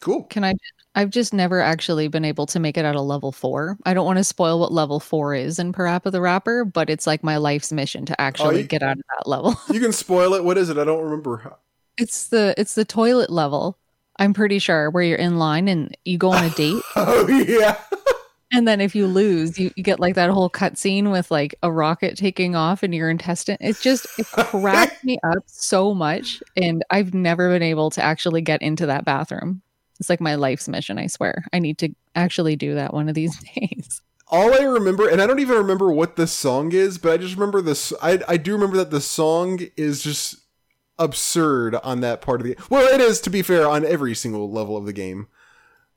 Cool 0.00 0.24
Can 0.24 0.44
I? 0.44 0.54
I've 0.94 1.10
just 1.10 1.32
never 1.32 1.60
actually 1.60 2.08
been 2.08 2.24
able 2.24 2.46
to 2.46 2.58
make 2.58 2.76
it 2.76 2.84
out 2.84 2.96
of 2.96 3.04
level 3.04 3.30
four. 3.30 3.76
I 3.84 3.94
don't 3.94 4.06
want 4.06 4.18
to 4.18 4.24
spoil 4.24 4.58
what 4.58 4.72
level 4.72 4.98
four 5.00 5.34
is 5.34 5.58
in 5.58 5.72
Parappa 5.72 6.10
the 6.10 6.20
Rapper, 6.20 6.64
but 6.64 6.90
it's 6.90 7.06
like 7.06 7.22
my 7.22 7.36
life's 7.36 7.70
mission 7.72 8.04
to 8.06 8.12
oh, 8.14 8.16
actually 8.22 8.62
you- 8.62 8.66
get 8.66 8.82
out 8.82 8.96
of 8.98 9.04
that 9.18 9.28
level. 9.28 9.54
you 9.72 9.80
can 9.80 9.92
spoil 9.92 10.34
it 10.34 10.42
what 10.44 10.58
is 10.58 10.70
it 10.70 10.78
i 10.78 10.84
don't 10.84 11.02
remember 11.04 11.56
It's 11.98 12.28
the 12.28 12.54
it's 12.56 12.74
the 12.74 12.84
toilet 12.84 13.30
level. 13.30 13.78
I'm 14.20 14.34
pretty 14.34 14.58
sure 14.58 14.90
where 14.90 15.04
you're 15.04 15.16
in 15.18 15.38
line 15.38 15.68
and 15.68 15.96
you 16.04 16.18
go 16.18 16.30
on 16.32 16.42
a 16.44 16.50
date. 16.56 16.82
oh 16.96 17.28
yeah 17.28 17.78
And 18.50 18.66
then 18.66 18.80
if 18.80 18.94
you 18.96 19.06
lose, 19.06 19.58
you, 19.58 19.70
you 19.76 19.82
get 19.82 20.00
like 20.00 20.14
that 20.14 20.30
whole 20.30 20.48
cutscene 20.48 21.12
with 21.12 21.30
like 21.30 21.54
a 21.62 21.70
rocket 21.70 22.16
taking 22.16 22.56
off 22.56 22.82
in 22.82 22.94
your 22.94 23.10
intestine. 23.10 23.58
It 23.60 23.78
just 23.78 24.06
it 24.18 24.26
cracked 24.26 25.04
me 25.04 25.18
up 25.22 25.42
so 25.46 25.92
much. 25.94 26.42
And 26.56 26.82
I've 26.90 27.12
never 27.12 27.50
been 27.50 27.62
able 27.62 27.90
to 27.90 28.02
actually 28.02 28.40
get 28.40 28.62
into 28.62 28.86
that 28.86 29.04
bathroom. 29.04 29.60
It's 30.00 30.08
like 30.08 30.20
my 30.20 30.36
life's 30.36 30.68
mission, 30.68 30.98
I 30.98 31.06
swear. 31.06 31.44
I 31.52 31.58
need 31.58 31.78
to 31.78 31.90
actually 32.14 32.56
do 32.56 32.74
that 32.74 32.94
one 32.94 33.08
of 33.08 33.14
these 33.14 33.36
days. 33.54 34.00
All 34.30 34.54
I 34.54 34.62
remember, 34.62 35.08
and 35.08 35.22
I 35.22 35.26
don't 35.26 35.40
even 35.40 35.56
remember 35.56 35.90
what 35.90 36.16
the 36.16 36.26
song 36.26 36.72
is, 36.72 36.98
but 36.98 37.12
I 37.12 37.16
just 37.16 37.34
remember 37.34 37.62
this. 37.62 37.92
I, 38.02 38.20
I 38.28 38.36
do 38.36 38.52
remember 38.52 38.76
that 38.76 38.90
the 38.90 39.00
song 39.00 39.60
is 39.76 40.02
just 40.02 40.36
absurd 40.98 41.76
on 41.76 42.00
that 42.00 42.20
part 42.20 42.40
of 42.40 42.46
the. 42.46 42.56
Well, 42.68 42.86
it 42.92 43.00
is 43.00 43.20
to 43.22 43.30
be 43.30 43.42
fair 43.42 43.66
on 43.66 43.86
every 43.86 44.14
single 44.14 44.50
level 44.50 44.76
of 44.76 44.84
the 44.84 44.92
game, 44.92 45.28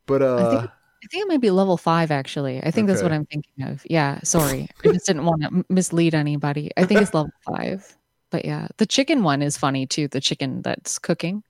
but 0.06 0.22
uh, 0.22 0.36
I 0.36 0.50
think, 0.50 0.72
I 0.72 1.08
think 1.12 1.24
it 1.24 1.28
might 1.28 1.42
be 1.42 1.52
level 1.52 1.78
five 1.78 2.10
actually. 2.10 2.64
I 2.64 2.72
think 2.72 2.88
that's 2.88 3.04
what 3.04 3.12
I'm 3.12 3.26
thinking 3.26 3.66
of. 3.66 3.86
Yeah, 3.90 4.20
sorry. 4.24 4.70
I 4.86 4.92
just 4.94 5.08
didn't 5.08 5.26
want 5.26 5.42
to 5.42 5.66
mislead 5.68 6.16
anybody. 6.16 6.72
I 6.78 6.86
think 6.86 7.02
it's 7.02 7.14
level 7.14 7.32
five. 7.46 7.98
But 8.30 8.46
yeah, 8.46 8.70
the 8.78 8.86
chicken 8.86 9.24
one 9.24 9.42
is 9.42 9.58
funny 9.58 9.86
too. 9.86 10.08
The 10.08 10.22
chicken 10.22 10.62
that's 10.62 11.00
cooking. 11.00 11.44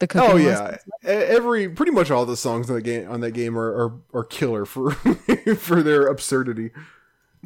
The 0.00 0.06
cooking. 0.06 0.30
oh 0.30 0.34
one. 0.34 0.42
yeah, 0.44 0.76
every 1.04 1.68
pretty 1.68 1.90
much 1.92 2.10
all 2.10 2.24
the 2.24 2.36
songs 2.36 2.70
on 2.70 2.76
the 2.76 2.82
game 2.82 3.10
on 3.10 3.20
that 3.20 3.32
game 3.32 3.58
are 3.58 3.86
are, 3.88 3.92
are 4.20 4.24
killer 4.24 4.64
for 4.64 4.90
for 5.58 5.82
their 5.82 6.06
absurdity. 6.06 6.70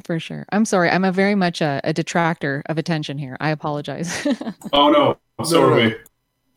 for 0.05 0.19
sure. 0.19 0.45
I'm 0.51 0.65
sorry. 0.65 0.89
I'm 0.91 1.03
a 1.03 1.11
very 1.11 1.33
much 1.35 1.61
a, 1.61 1.81
a 1.83 1.93
detractor 1.93 2.61
of 2.67 2.77
attention 2.77 3.17
here. 3.17 3.37
I 3.39 3.49
apologize. 3.49 4.27
Oh 4.71 4.91
no, 4.91 5.17
so 5.45 5.61
No, 5.61 5.67
are 5.67 5.69
no. 5.79 5.85
we. 5.87 5.95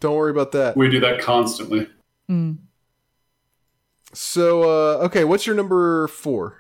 Don't 0.01 0.16
worry 0.16 0.31
about 0.31 0.52
that. 0.52 0.77
We 0.77 0.90
do 0.90 1.01
that 1.01 1.20
constantly. 1.20 1.89
Mm. 2.31 2.59
So 4.12 4.62
uh, 4.62 5.05
okay, 5.06 5.24
what's 5.24 5.47
your 5.47 5.56
number 5.56 6.09
four? 6.09 6.59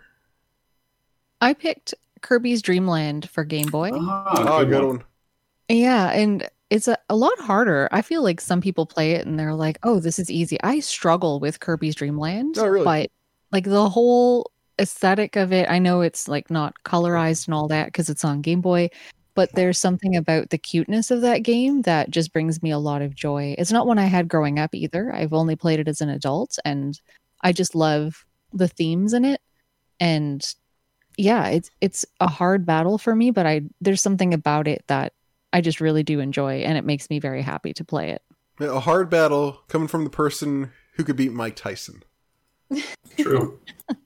I 1.40 1.52
picked 1.54 1.94
Kirby's 2.22 2.62
Dream 2.62 2.86
Land 2.86 3.28
for 3.30 3.44
Game 3.44 3.66
Boy. 3.68 3.90
Ah, 3.94 4.34
Oh, 4.58 4.64
good 4.64 4.70
good 4.70 4.78
one. 4.84 4.88
one. 4.96 5.04
Yeah, 5.68 6.10
and 6.10 6.48
it's 6.70 6.88
a, 6.88 6.98
a 7.08 7.16
lot 7.16 7.38
harder. 7.38 7.88
I 7.92 8.02
feel 8.02 8.22
like 8.22 8.40
some 8.40 8.60
people 8.60 8.86
play 8.86 9.12
it 9.12 9.26
and 9.26 9.38
they're 9.38 9.54
like, 9.54 9.78
"Oh, 9.82 10.00
this 10.00 10.18
is 10.18 10.30
easy." 10.30 10.58
I 10.62 10.80
struggle 10.80 11.40
with 11.40 11.60
Kirby's 11.60 11.94
Dream 11.94 12.18
Land. 12.18 12.56
Oh, 12.58 12.66
really? 12.66 12.84
But 12.84 13.10
like 13.52 13.64
the 13.64 13.88
whole 13.88 14.50
aesthetic 14.78 15.36
of 15.36 15.52
it, 15.52 15.70
I 15.70 15.78
know 15.78 16.00
it's 16.00 16.28
like 16.28 16.50
not 16.50 16.74
colorized 16.84 17.46
and 17.46 17.54
all 17.54 17.68
that 17.68 17.86
because 17.86 18.10
it's 18.10 18.24
on 18.24 18.42
Game 18.42 18.60
Boy, 18.60 18.90
but 19.34 19.52
there's 19.54 19.78
something 19.78 20.16
about 20.16 20.50
the 20.50 20.58
cuteness 20.58 21.10
of 21.10 21.20
that 21.20 21.42
game 21.42 21.82
that 21.82 22.10
just 22.10 22.32
brings 22.32 22.62
me 22.62 22.70
a 22.70 22.78
lot 22.78 23.02
of 23.02 23.14
joy. 23.14 23.54
It's 23.58 23.72
not 23.72 23.86
one 23.86 23.98
I 23.98 24.06
had 24.06 24.28
growing 24.28 24.58
up 24.58 24.74
either. 24.74 25.14
I've 25.14 25.32
only 25.32 25.56
played 25.56 25.78
it 25.78 25.88
as 25.88 26.00
an 26.00 26.08
adult 26.08 26.58
and 26.64 27.00
I 27.42 27.52
just 27.52 27.74
love 27.74 28.24
the 28.52 28.68
themes 28.68 29.12
in 29.12 29.24
it 29.24 29.40
and 30.00 30.44
yeah, 31.18 31.48
it's 31.48 31.70
it's 31.80 32.04
a 32.20 32.26
hard 32.28 32.66
battle 32.66 32.98
for 32.98 33.14
me, 33.14 33.30
but 33.30 33.46
I 33.46 33.62
there's 33.80 34.02
something 34.02 34.34
about 34.34 34.68
it 34.68 34.84
that 34.88 35.12
I 35.52 35.60
just 35.60 35.80
really 35.80 36.02
do 36.02 36.20
enjoy 36.20 36.60
and 36.60 36.76
it 36.76 36.84
makes 36.84 37.08
me 37.10 37.18
very 37.18 37.42
happy 37.42 37.72
to 37.74 37.84
play 37.84 38.10
it. 38.10 38.22
A 38.60 38.80
hard 38.80 39.10
battle 39.10 39.62
coming 39.68 39.88
from 39.88 40.04
the 40.04 40.10
person 40.10 40.72
who 40.94 41.04
could 41.04 41.16
beat 41.16 41.32
Mike 41.32 41.56
Tyson. 41.56 42.02
True. 43.18 43.60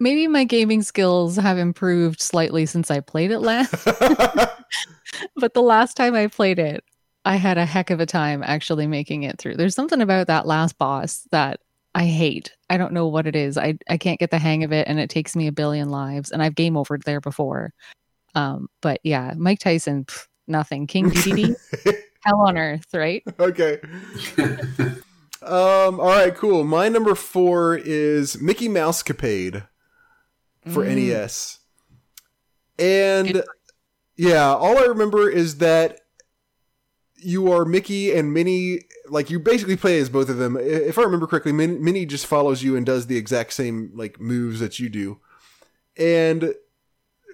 Maybe 0.00 0.28
my 0.28 0.44
gaming 0.44 0.82
skills 0.82 1.36
have 1.36 1.58
improved 1.58 2.20
slightly 2.20 2.66
since 2.66 2.90
I 2.90 3.00
played 3.00 3.30
it 3.32 3.40
last, 3.40 3.84
but 5.36 5.54
the 5.54 5.62
last 5.62 5.96
time 5.96 6.14
I 6.14 6.28
played 6.28 6.60
it, 6.60 6.84
I 7.24 7.36
had 7.36 7.58
a 7.58 7.66
heck 7.66 7.90
of 7.90 7.98
a 7.98 8.06
time 8.06 8.42
actually 8.44 8.86
making 8.86 9.24
it 9.24 9.38
through. 9.38 9.56
There's 9.56 9.74
something 9.74 10.00
about 10.00 10.28
that 10.28 10.46
last 10.46 10.78
boss 10.78 11.26
that 11.32 11.60
I 11.94 12.06
hate. 12.06 12.54
I 12.70 12.76
don't 12.76 12.92
know 12.92 13.08
what 13.08 13.26
it 13.26 13.34
is. 13.34 13.58
I 13.58 13.78
I 13.88 13.96
can't 13.96 14.20
get 14.20 14.30
the 14.30 14.38
hang 14.38 14.62
of 14.62 14.72
it 14.72 14.86
and 14.86 15.00
it 15.00 15.10
takes 15.10 15.34
me 15.34 15.48
a 15.48 15.52
billion 15.52 15.90
lives 15.90 16.30
and 16.30 16.42
I've 16.42 16.54
game 16.54 16.74
overed 16.74 17.02
there 17.02 17.20
before. 17.20 17.72
Um 18.36 18.68
but 18.80 19.00
yeah, 19.02 19.34
Mike 19.36 19.58
Tyson 19.58 20.04
pff, 20.04 20.26
nothing. 20.48 20.86
King 20.86 21.10
Dedede 21.10 21.54
hell 22.24 22.40
on 22.40 22.56
earth, 22.58 22.86
right? 22.94 23.22
okay. 23.38 23.80
Um. 25.40 26.00
All 26.00 26.08
right. 26.08 26.34
Cool. 26.34 26.64
My 26.64 26.88
number 26.88 27.14
four 27.14 27.76
is 27.76 28.42
Mickey 28.42 28.68
Mousecapade 28.68 29.66
for 30.66 30.84
Mm. 30.84 30.96
NES, 30.96 31.58
and 32.78 33.32
Good 33.34 33.44
yeah, 34.16 34.52
all 34.52 34.76
I 34.76 34.82
remember 34.86 35.30
is 35.30 35.58
that 35.58 36.00
you 37.16 37.52
are 37.52 37.64
Mickey 37.64 38.12
and 38.12 38.34
Minnie. 38.34 38.80
Like 39.08 39.30
you 39.30 39.38
basically 39.38 39.76
play 39.76 40.00
as 40.00 40.08
both 40.10 40.28
of 40.28 40.38
them. 40.38 40.56
If 40.60 40.98
I 40.98 41.02
remember 41.02 41.28
correctly, 41.28 41.52
Min- 41.52 41.82
Minnie 41.82 42.04
just 42.04 42.26
follows 42.26 42.64
you 42.64 42.74
and 42.76 42.84
does 42.84 43.06
the 43.06 43.16
exact 43.16 43.52
same 43.52 43.90
like 43.94 44.20
moves 44.20 44.58
that 44.58 44.80
you 44.80 44.88
do, 44.88 45.20
and 45.96 46.52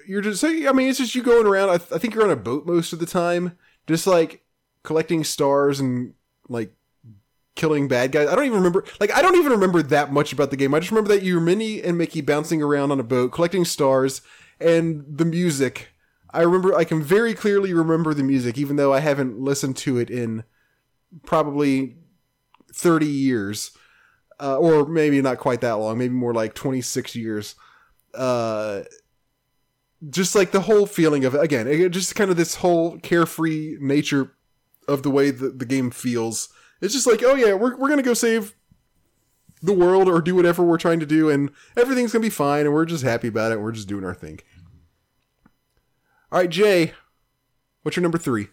you're 0.07 0.21
just. 0.21 0.45
I 0.45 0.73
mean, 0.73 0.89
it's 0.89 0.99
just 0.99 1.15
you 1.15 1.23
going 1.23 1.47
around. 1.47 1.71
I, 1.71 1.79
th- 1.79 1.93
I 1.93 1.99
think 1.99 2.15
you're 2.15 2.25
on 2.25 2.31
a 2.31 2.37
boat 2.37 2.67
most 2.67 2.93
of 2.93 2.99
the 2.99 3.07
time, 3.07 3.57
just 3.87 4.07
like 4.07 4.45
collecting 4.83 5.25
stars 5.25 5.81
and 5.81 6.15
like 6.49 6.75
killing 7.55 7.89
bad 7.89 8.13
guys. 8.13 8.29
I 8.29 8.35
don't 8.35 8.45
even 8.45 8.59
remember. 8.59 8.85
Like 9.01 9.13
I 9.13 9.23
don't 9.23 9.37
even 9.37 9.53
remember 9.53 9.83
that 9.83 10.13
much 10.13 10.33
about 10.33 10.51
the 10.51 10.57
game. 10.57 10.75
I 10.75 10.81
just 10.81 10.91
remember 10.91 11.15
that 11.15 11.23
you're 11.23 11.41
Minnie 11.41 11.83
and 11.83 11.99
Mickey 11.99 12.21
bouncing 12.21 12.63
around 12.63 12.91
on 12.93 13.01
a 13.01 13.05
boat, 13.05 13.33
collecting 13.33 13.65
stars, 13.65 14.23
and 14.61 15.05
the 15.09 15.25
music. 15.25 15.91
I 16.31 16.43
remember. 16.43 16.75
I 16.75 16.85
can 16.85 17.03
very 17.03 17.35
clearly 17.35 17.73
remember 17.73 18.15
the 18.15 18.25
music, 18.25 18.59
even 18.59 18.77
though 18.77 18.93
I 18.93 19.01
haven't 19.01 19.39
listened 19.39 19.77
to 19.79 19.99
it 19.99 20.11
in 20.11 20.45
probably 21.25 21.97
thirty 22.73 23.07
years, 23.07 23.71
uh, 24.41 24.59
or 24.59 24.87
maybe 24.87 25.21
not 25.23 25.39
quite 25.39 25.61
that 25.61 25.73
long. 25.73 25.99
Maybe 25.99 26.15
more 26.15 26.35
like 26.35 26.55
twenty 26.55 26.81
six 26.81 27.15
years. 27.15 27.55
Uh, 28.13 28.83
just 30.11 30.35
like 30.35 30.51
the 30.51 30.63
whole 30.63 30.87
feeling 30.87 31.25
of 31.25 31.35
it 31.35 31.43
again, 31.43 31.67
it, 31.67 31.89
just 31.91 32.15
kind 32.15 32.31
of 32.31 32.37
this 32.37 32.57
whole 32.57 32.99
carefree 32.99 33.77
nature 33.81 34.33
of 34.89 35.03
the 35.03 35.11
way 35.11 35.31
the, 35.31 35.51
the 35.51 35.65
game 35.65 35.91
feels. 35.91 36.49
It's 36.81 36.95
just 36.95 37.07
like, 37.07 37.23
oh 37.23 37.35
yeah, 37.35 37.55
we're 37.55 37.77
we're 37.77 37.89
gonna 37.89 38.03
go 38.03 38.15
save 38.15 38.55
the 39.63 39.73
world 39.73 40.09
or 40.09 40.21
do 40.21 40.35
whatever 40.35 40.63
we're 40.63 40.79
trying 40.79 41.01
to 41.01 41.07
do, 41.07 41.31
and 41.31 41.51
everything's 41.77 42.13
gonna 42.13 42.23
be 42.23 42.31
fine, 42.31 42.67
and 42.67 42.75
we're 42.75 42.85
just 42.85 43.05
happy 43.05 43.29
about 43.29 43.53
it. 43.53 43.55
And 43.55 43.65
we're 43.65 43.73
just 43.73 43.89
doing 43.89 44.05
our 44.05 44.15
thing. 44.15 44.41
All 46.31 46.41
right, 46.41 46.51
Jay, 46.51 46.93
what's 47.83 47.97
your 47.97 48.03
number 48.03 48.19
three? 48.19 48.49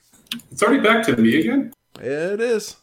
It's 0.52 0.64
already 0.64 0.82
back 0.82 1.06
to 1.07 1.18
me 1.18 1.40
again. 1.40 1.73
It 1.99 2.40
is. 2.40 2.78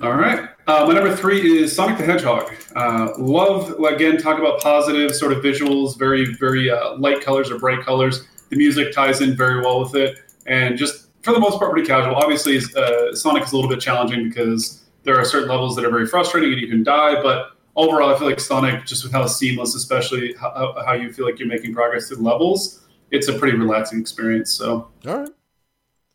All 0.00 0.12
right. 0.12 0.48
Uh, 0.66 0.84
my 0.86 0.92
number 0.92 1.14
three 1.14 1.58
is 1.58 1.74
Sonic 1.74 1.96
the 1.96 2.04
Hedgehog. 2.04 2.52
Uh, 2.74 3.12
love, 3.18 3.70
again, 3.84 4.18
talk 4.18 4.38
about 4.38 4.60
positive 4.60 5.14
sort 5.14 5.32
of 5.32 5.42
visuals, 5.42 5.98
very, 5.98 6.34
very 6.34 6.70
uh, 6.70 6.96
light 6.96 7.22
colors 7.22 7.50
or 7.50 7.58
bright 7.58 7.84
colors. 7.84 8.26
The 8.50 8.56
music 8.56 8.92
ties 8.92 9.20
in 9.22 9.36
very 9.36 9.62
well 9.62 9.80
with 9.80 9.94
it. 9.94 10.18
And 10.46 10.76
just 10.76 11.08
for 11.22 11.32
the 11.32 11.40
most 11.40 11.58
part, 11.58 11.72
pretty 11.72 11.86
casual. 11.86 12.14
Obviously, 12.14 12.58
uh, 12.76 13.14
Sonic 13.14 13.44
is 13.44 13.52
a 13.52 13.56
little 13.56 13.70
bit 13.70 13.80
challenging 13.80 14.28
because 14.28 14.84
there 15.04 15.18
are 15.18 15.24
certain 15.24 15.48
levels 15.48 15.74
that 15.76 15.84
are 15.84 15.90
very 15.90 16.06
frustrating 16.06 16.52
and 16.52 16.60
you 16.60 16.68
can 16.68 16.82
die. 16.82 17.22
But 17.22 17.52
overall, 17.74 18.14
I 18.14 18.18
feel 18.18 18.28
like 18.28 18.40
Sonic, 18.40 18.84
just 18.84 19.02
with 19.02 19.12
how 19.12 19.26
seamless, 19.26 19.74
especially 19.74 20.34
how, 20.34 20.74
how 20.84 20.92
you 20.92 21.12
feel 21.12 21.24
like 21.24 21.38
you're 21.38 21.48
making 21.48 21.72
progress 21.74 22.08
through 22.08 22.18
levels, 22.18 22.86
it's 23.10 23.28
a 23.28 23.32
pretty 23.38 23.56
relaxing 23.56 24.00
experience. 24.00 24.52
So, 24.52 24.88
All 25.06 25.18
right. 25.18 25.28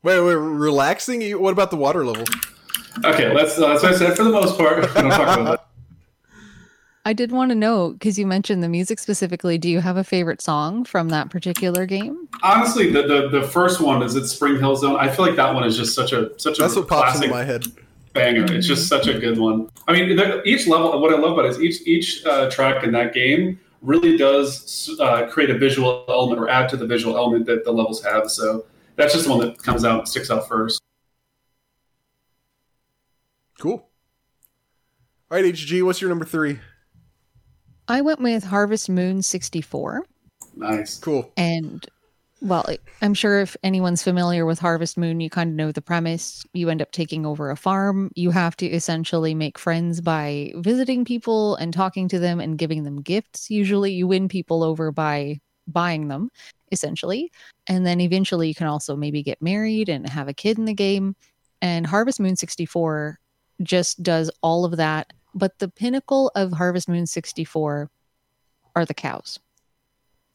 Wait, 0.03 0.19
wait, 0.19 0.33
relaxing? 0.33 1.39
What 1.39 1.51
about 1.51 1.71
the 1.71 1.77
water 1.77 2.05
level? 2.05 2.25
Okay, 3.05 3.33
let's, 3.33 3.57
uh, 3.57 3.67
that's 3.69 3.83
what 3.83 3.93
I 3.93 3.97
said 3.97 4.15
for 4.17 4.23
the 4.23 4.31
most 4.31 4.57
part. 4.57 4.81
We 4.95 5.01
don't 5.01 5.11
talk 5.11 5.39
about 5.39 5.45
that. 5.45 5.67
I 7.03 7.13
did 7.13 7.31
want 7.31 7.49
to 7.49 7.55
know 7.55 7.93
because 7.93 8.19
you 8.19 8.27
mentioned 8.27 8.61
the 8.61 8.69
music 8.69 8.99
specifically. 8.99 9.57
Do 9.57 9.67
you 9.69 9.79
have 9.81 9.97
a 9.97 10.03
favorite 10.03 10.39
song 10.39 10.83
from 10.85 11.09
that 11.09 11.31
particular 11.31 11.87
game? 11.87 12.27
Honestly, 12.43 12.91
the, 12.91 13.01
the 13.01 13.29
the 13.29 13.41
first 13.47 13.81
one 13.81 14.03
is 14.03 14.15
it 14.15 14.27
Spring 14.27 14.59
Hill 14.59 14.75
Zone. 14.75 14.97
I 14.97 15.09
feel 15.09 15.25
like 15.25 15.35
that 15.35 15.53
one 15.53 15.63
is 15.63 15.75
just 15.75 15.95
such 15.95 16.13
a 16.13 16.29
such 16.39 16.59
a 16.59 16.61
That's 16.61 16.75
what 16.75 16.87
pops 16.87 17.13
classic 17.13 17.23
into 17.23 17.35
my 17.35 17.43
head. 17.43 17.63
banger. 18.13 18.45
It's 18.53 18.67
just 18.67 18.87
such 18.87 19.07
a 19.07 19.17
good 19.17 19.39
one. 19.39 19.69
I 19.87 19.93
mean, 19.93 20.11
each 20.45 20.67
level. 20.67 21.01
What 21.01 21.11
I 21.11 21.17
love 21.17 21.33
about 21.33 21.45
it 21.45 21.51
is 21.51 21.59
each 21.59 21.87
each 21.87 22.25
uh, 22.25 22.51
track 22.51 22.83
in 22.83 22.91
that 22.91 23.15
game 23.15 23.59
really 23.81 24.15
does 24.15 24.95
uh, 24.99 25.25
create 25.25 25.49
a 25.49 25.57
visual 25.57 26.05
element 26.07 26.39
or 26.39 26.49
add 26.49 26.69
to 26.69 26.77
the 26.77 26.85
visual 26.85 27.17
element 27.17 27.47
that 27.47 27.63
the 27.63 27.71
levels 27.71 28.03
have. 28.03 28.29
So 28.29 28.63
that's 28.95 29.13
just 29.13 29.25
the 29.25 29.31
one 29.31 29.39
that 29.39 29.57
comes 29.57 29.83
out 29.83 29.99
and 29.99 30.07
sticks 30.07 30.29
out 30.29 30.47
first. 30.47 30.79
Cool. 33.61 33.87
All 35.29 35.37
right, 35.37 35.45
HG, 35.45 35.85
what's 35.85 36.01
your 36.01 36.09
number 36.09 36.25
three? 36.25 36.57
I 37.87 38.01
went 38.01 38.19
with 38.19 38.43
Harvest 38.43 38.89
Moon 38.89 39.21
64. 39.21 40.03
Nice. 40.55 40.97
Cool. 40.97 41.31
And 41.37 41.85
well, 42.41 42.65
I'm 43.03 43.13
sure 43.13 43.39
if 43.39 43.55
anyone's 43.61 44.01
familiar 44.01 44.47
with 44.47 44.57
Harvest 44.57 44.97
Moon, 44.97 45.19
you 45.19 45.29
kind 45.29 45.51
of 45.51 45.55
know 45.55 45.71
the 45.71 45.79
premise. 45.79 46.43
You 46.53 46.69
end 46.71 46.81
up 46.81 46.91
taking 46.91 47.23
over 47.23 47.51
a 47.51 47.55
farm. 47.55 48.09
You 48.15 48.31
have 48.31 48.57
to 48.57 48.65
essentially 48.65 49.35
make 49.35 49.59
friends 49.59 50.01
by 50.01 50.53
visiting 50.55 51.05
people 51.05 51.55
and 51.57 51.71
talking 51.71 52.07
to 52.07 52.17
them 52.17 52.39
and 52.39 52.57
giving 52.57 52.81
them 52.81 52.99
gifts. 52.99 53.51
Usually, 53.51 53.91
you 53.91 54.07
win 54.07 54.27
people 54.27 54.63
over 54.63 54.91
by 54.91 55.39
buying 55.67 56.07
them, 56.07 56.31
essentially. 56.71 57.31
And 57.67 57.85
then 57.85 58.01
eventually, 58.01 58.47
you 58.47 58.55
can 58.55 58.65
also 58.65 58.95
maybe 58.95 59.21
get 59.21 59.39
married 59.39 59.87
and 59.87 60.09
have 60.09 60.27
a 60.27 60.33
kid 60.33 60.57
in 60.57 60.65
the 60.65 60.73
game. 60.73 61.15
And 61.61 61.85
Harvest 61.85 62.19
Moon 62.19 62.35
64 62.35 63.19
just 63.63 64.01
does 64.03 64.31
all 64.41 64.65
of 64.65 64.77
that. 64.77 65.13
But 65.33 65.59
the 65.59 65.69
pinnacle 65.69 66.31
of 66.35 66.51
Harvest 66.51 66.89
Moon 66.89 67.05
64 67.05 67.89
are 68.75 68.85
the 68.85 68.93
cows 68.93 69.39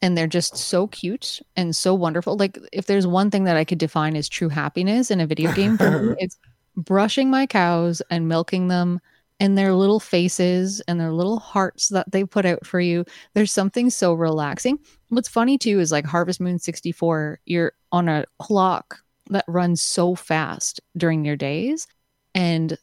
and 0.02 0.16
they're 0.16 0.26
just 0.26 0.56
so 0.56 0.86
cute 0.86 1.40
and 1.56 1.74
so 1.74 1.94
wonderful. 1.94 2.36
Like 2.36 2.58
if 2.72 2.86
there's 2.86 3.06
one 3.06 3.30
thing 3.30 3.44
that 3.44 3.56
I 3.56 3.64
could 3.64 3.78
define 3.78 4.16
as 4.16 4.28
true 4.28 4.48
happiness 4.48 5.10
in 5.10 5.20
a 5.20 5.26
video 5.26 5.52
game 5.52 5.76
it's 6.18 6.36
brushing 6.76 7.30
my 7.30 7.46
cows 7.46 8.02
and 8.10 8.28
milking 8.28 8.68
them 8.68 9.00
and 9.40 9.56
their 9.56 9.74
little 9.74 10.00
faces 10.00 10.80
and 10.82 10.98
their 10.98 11.12
little 11.12 11.38
hearts 11.38 11.88
that 11.88 12.10
they 12.10 12.24
put 12.24 12.46
out 12.46 12.64
for 12.64 12.80
you. 12.80 13.04
There's 13.34 13.52
something 13.52 13.90
so 13.90 14.14
relaxing. 14.14 14.78
What's 15.08 15.28
funny 15.28 15.58
too 15.58 15.80
is 15.80 15.92
like 15.92 16.06
Harvest 16.06 16.40
Moon 16.40 16.58
64, 16.58 17.40
you're 17.44 17.72
on 17.92 18.08
a 18.08 18.24
clock 18.38 19.00
that 19.30 19.44
runs 19.48 19.82
so 19.82 20.14
fast 20.14 20.80
during 20.96 21.24
your 21.24 21.36
days. 21.36 21.86
And 22.34 22.78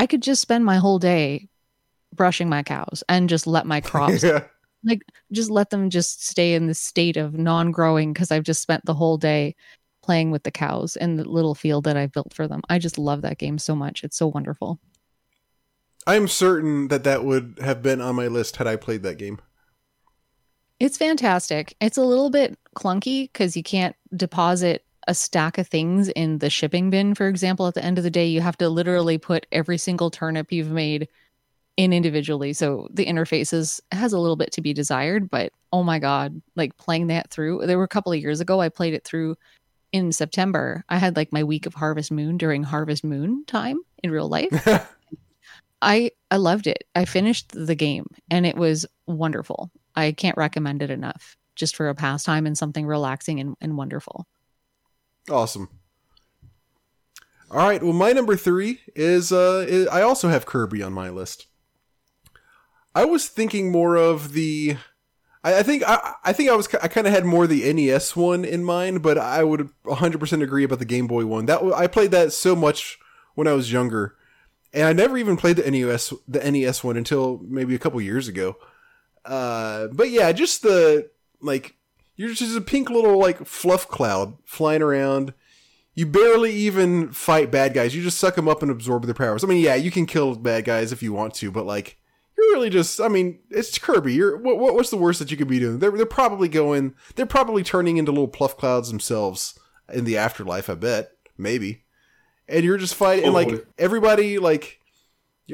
I 0.00 0.06
could 0.06 0.22
just 0.22 0.40
spend 0.40 0.64
my 0.64 0.78
whole 0.78 0.98
day 0.98 1.50
brushing 2.14 2.48
my 2.48 2.62
cows 2.62 3.04
and 3.06 3.28
just 3.28 3.46
let 3.46 3.66
my 3.66 3.82
crops 3.82 4.22
yeah. 4.22 4.44
like 4.82 5.02
just 5.30 5.50
let 5.50 5.68
them 5.68 5.90
just 5.90 6.26
stay 6.26 6.54
in 6.54 6.68
the 6.68 6.74
state 6.74 7.18
of 7.18 7.34
non-growing 7.34 8.14
because 8.14 8.30
I've 8.30 8.44
just 8.44 8.62
spent 8.62 8.82
the 8.86 8.94
whole 8.94 9.18
day 9.18 9.54
playing 10.02 10.30
with 10.30 10.42
the 10.42 10.50
cows 10.50 10.96
in 10.96 11.16
the 11.16 11.28
little 11.28 11.54
field 11.54 11.84
that 11.84 11.98
I've 11.98 12.12
built 12.12 12.32
for 12.32 12.48
them. 12.48 12.62
I 12.70 12.78
just 12.78 12.96
love 12.96 13.20
that 13.20 13.36
game 13.36 13.58
so 13.58 13.76
much. 13.76 14.02
It's 14.02 14.16
so 14.16 14.26
wonderful. 14.26 14.80
I'm 16.06 16.28
certain 16.28 16.88
that 16.88 17.04
that 17.04 17.22
would 17.22 17.58
have 17.60 17.82
been 17.82 18.00
on 18.00 18.16
my 18.16 18.26
list 18.26 18.56
had 18.56 18.66
I 18.66 18.76
played 18.76 19.02
that 19.02 19.18
game. 19.18 19.38
It's 20.78 20.96
fantastic. 20.96 21.76
It's 21.78 21.98
a 21.98 22.02
little 22.02 22.30
bit 22.30 22.58
clunky 22.74 23.30
because 23.30 23.54
you 23.54 23.62
can't 23.62 23.94
deposit 24.16 24.82
a 25.10 25.14
stack 25.14 25.58
of 25.58 25.66
things 25.66 26.08
in 26.10 26.38
the 26.38 26.48
shipping 26.48 26.88
bin, 26.88 27.16
for 27.16 27.26
example. 27.26 27.66
At 27.66 27.74
the 27.74 27.84
end 27.84 27.98
of 27.98 28.04
the 28.04 28.12
day, 28.12 28.28
you 28.28 28.40
have 28.40 28.56
to 28.58 28.68
literally 28.68 29.18
put 29.18 29.44
every 29.50 29.76
single 29.76 30.08
turnip 30.08 30.52
you've 30.52 30.70
made 30.70 31.08
in 31.76 31.92
individually. 31.92 32.52
So 32.52 32.86
the 32.92 33.06
interfaces 33.06 33.80
has 33.90 34.12
a 34.12 34.20
little 34.20 34.36
bit 34.36 34.52
to 34.52 34.60
be 34.60 34.72
desired, 34.72 35.28
but 35.28 35.52
oh 35.72 35.82
my 35.82 35.98
God, 35.98 36.40
like 36.54 36.76
playing 36.76 37.08
that 37.08 37.28
through. 37.28 37.66
There 37.66 37.76
were 37.76 37.84
a 37.84 37.88
couple 37.88 38.12
of 38.12 38.20
years 38.20 38.40
ago, 38.40 38.60
I 38.60 38.68
played 38.68 38.94
it 38.94 39.02
through 39.02 39.34
in 39.90 40.12
September. 40.12 40.84
I 40.88 40.98
had 40.98 41.16
like 41.16 41.32
my 41.32 41.42
week 41.42 41.66
of 41.66 41.74
Harvest 41.74 42.12
Moon 42.12 42.38
during 42.38 42.62
Harvest 42.62 43.02
Moon 43.02 43.44
time 43.46 43.80
in 44.04 44.12
real 44.12 44.28
life. 44.28 44.68
I 45.82 46.12
I 46.30 46.36
loved 46.36 46.68
it. 46.68 46.84
I 46.94 47.04
finished 47.04 47.50
the 47.50 47.74
game 47.74 48.06
and 48.30 48.46
it 48.46 48.56
was 48.56 48.86
wonderful. 49.06 49.72
I 49.96 50.12
can't 50.12 50.36
recommend 50.36 50.82
it 50.82 50.90
enough 50.90 51.36
just 51.56 51.74
for 51.74 51.88
a 51.88 51.96
pastime 51.96 52.46
and 52.46 52.56
something 52.56 52.86
relaxing 52.86 53.40
and, 53.40 53.56
and 53.60 53.76
wonderful. 53.76 54.24
Awesome. 55.28 55.68
All 57.50 57.68
right. 57.68 57.82
Well, 57.82 57.92
my 57.92 58.12
number 58.12 58.36
three 58.36 58.80
is, 58.94 59.32
uh, 59.32 59.66
is 59.68 59.88
I 59.88 60.02
also 60.02 60.28
have 60.28 60.46
Kirby 60.46 60.82
on 60.82 60.92
my 60.92 61.10
list. 61.10 61.46
I 62.94 63.04
was 63.04 63.28
thinking 63.28 63.70
more 63.70 63.96
of 63.96 64.32
the. 64.32 64.76
I, 65.42 65.58
I 65.58 65.62
think 65.62 65.82
I, 65.86 66.14
I 66.24 66.32
think 66.32 66.50
I 66.50 66.56
was 66.56 66.72
I 66.82 66.88
kind 66.88 67.06
of 67.06 67.12
had 67.12 67.24
more 67.24 67.46
the 67.46 67.72
NES 67.72 68.14
one 68.16 68.44
in 68.44 68.64
mind, 68.64 69.02
but 69.02 69.18
I 69.18 69.44
would 69.44 69.68
100% 69.84 70.42
agree 70.42 70.64
about 70.64 70.78
the 70.78 70.84
Game 70.84 71.06
Boy 71.06 71.26
one. 71.26 71.46
That 71.46 71.62
I 71.74 71.86
played 71.86 72.10
that 72.12 72.32
so 72.32 72.54
much 72.54 72.98
when 73.34 73.46
I 73.46 73.52
was 73.52 73.72
younger, 73.72 74.16
and 74.72 74.84
I 74.86 74.92
never 74.92 75.16
even 75.16 75.36
played 75.36 75.56
the 75.56 75.70
NES 75.70 76.12
the 76.26 76.50
NES 76.50 76.84
one 76.84 76.96
until 76.96 77.40
maybe 77.48 77.74
a 77.74 77.78
couple 77.78 78.00
years 78.00 78.28
ago. 78.28 78.56
Uh, 79.24 79.88
but 79.92 80.10
yeah, 80.10 80.32
just 80.32 80.62
the 80.62 81.10
like 81.40 81.76
you're 82.20 82.34
just 82.34 82.54
a 82.54 82.60
pink 82.60 82.90
little 82.90 83.18
like 83.18 83.46
fluff 83.46 83.88
cloud 83.88 84.36
flying 84.44 84.82
around. 84.82 85.32
You 85.94 86.04
barely 86.04 86.52
even 86.52 87.12
fight 87.12 87.50
bad 87.50 87.72
guys. 87.72 87.94
You 87.94 88.02
just 88.02 88.18
suck 88.18 88.34
them 88.34 88.46
up 88.46 88.60
and 88.60 88.70
absorb 88.70 89.06
their 89.06 89.14
powers. 89.14 89.42
I 89.42 89.46
mean, 89.46 89.62
yeah, 89.62 89.74
you 89.74 89.90
can 89.90 90.04
kill 90.04 90.34
bad 90.34 90.66
guys 90.66 90.92
if 90.92 91.02
you 91.02 91.14
want 91.14 91.32
to, 91.36 91.50
but 91.50 91.64
like 91.64 91.96
you're 92.36 92.52
really 92.52 92.68
just. 92.68 93.00
I 93.00 93.08
mean, 93.08 93.38
it's 93.48 93.78
Kirby. 93.78 94.12
You're 94.12 94.36
what, 94.36 94.58
what 94.58 94.74
what's 94.74 94.90
the 94.90 94.98
worst 94.98 95.18
that 95.20 95.30
you 95.30 95.38
could 95.38 95.48
be 95.48 95.60
doing? 95.60 95.78
They're 95.78 95.90
they're 95.90 96.04
probably 96.04 96.48
going. 96.48 96.94
They're 97.14 97.24
probably 97.24 97.62
turning 97.62 97.96
into 97.96 98.12
little 98.12 98.28
pluff 98.28 98.54
clouds 98.54 98.90
themselves 98.90 99.58
in 99.90 100.04
the 100.04 100.18
afterlife. 100.18 100.68
I 100.68 100.74
bet 100.74 101.12
maybe. 101.38 101.84
And 102.50 102.64
you're 102.64 102.76
just 102.76 102.94
fighting, 102.94 103.24
and 103.24 103.32
like 103.32 103.66
everybody, 103.78 104.38
like 104.38 104.78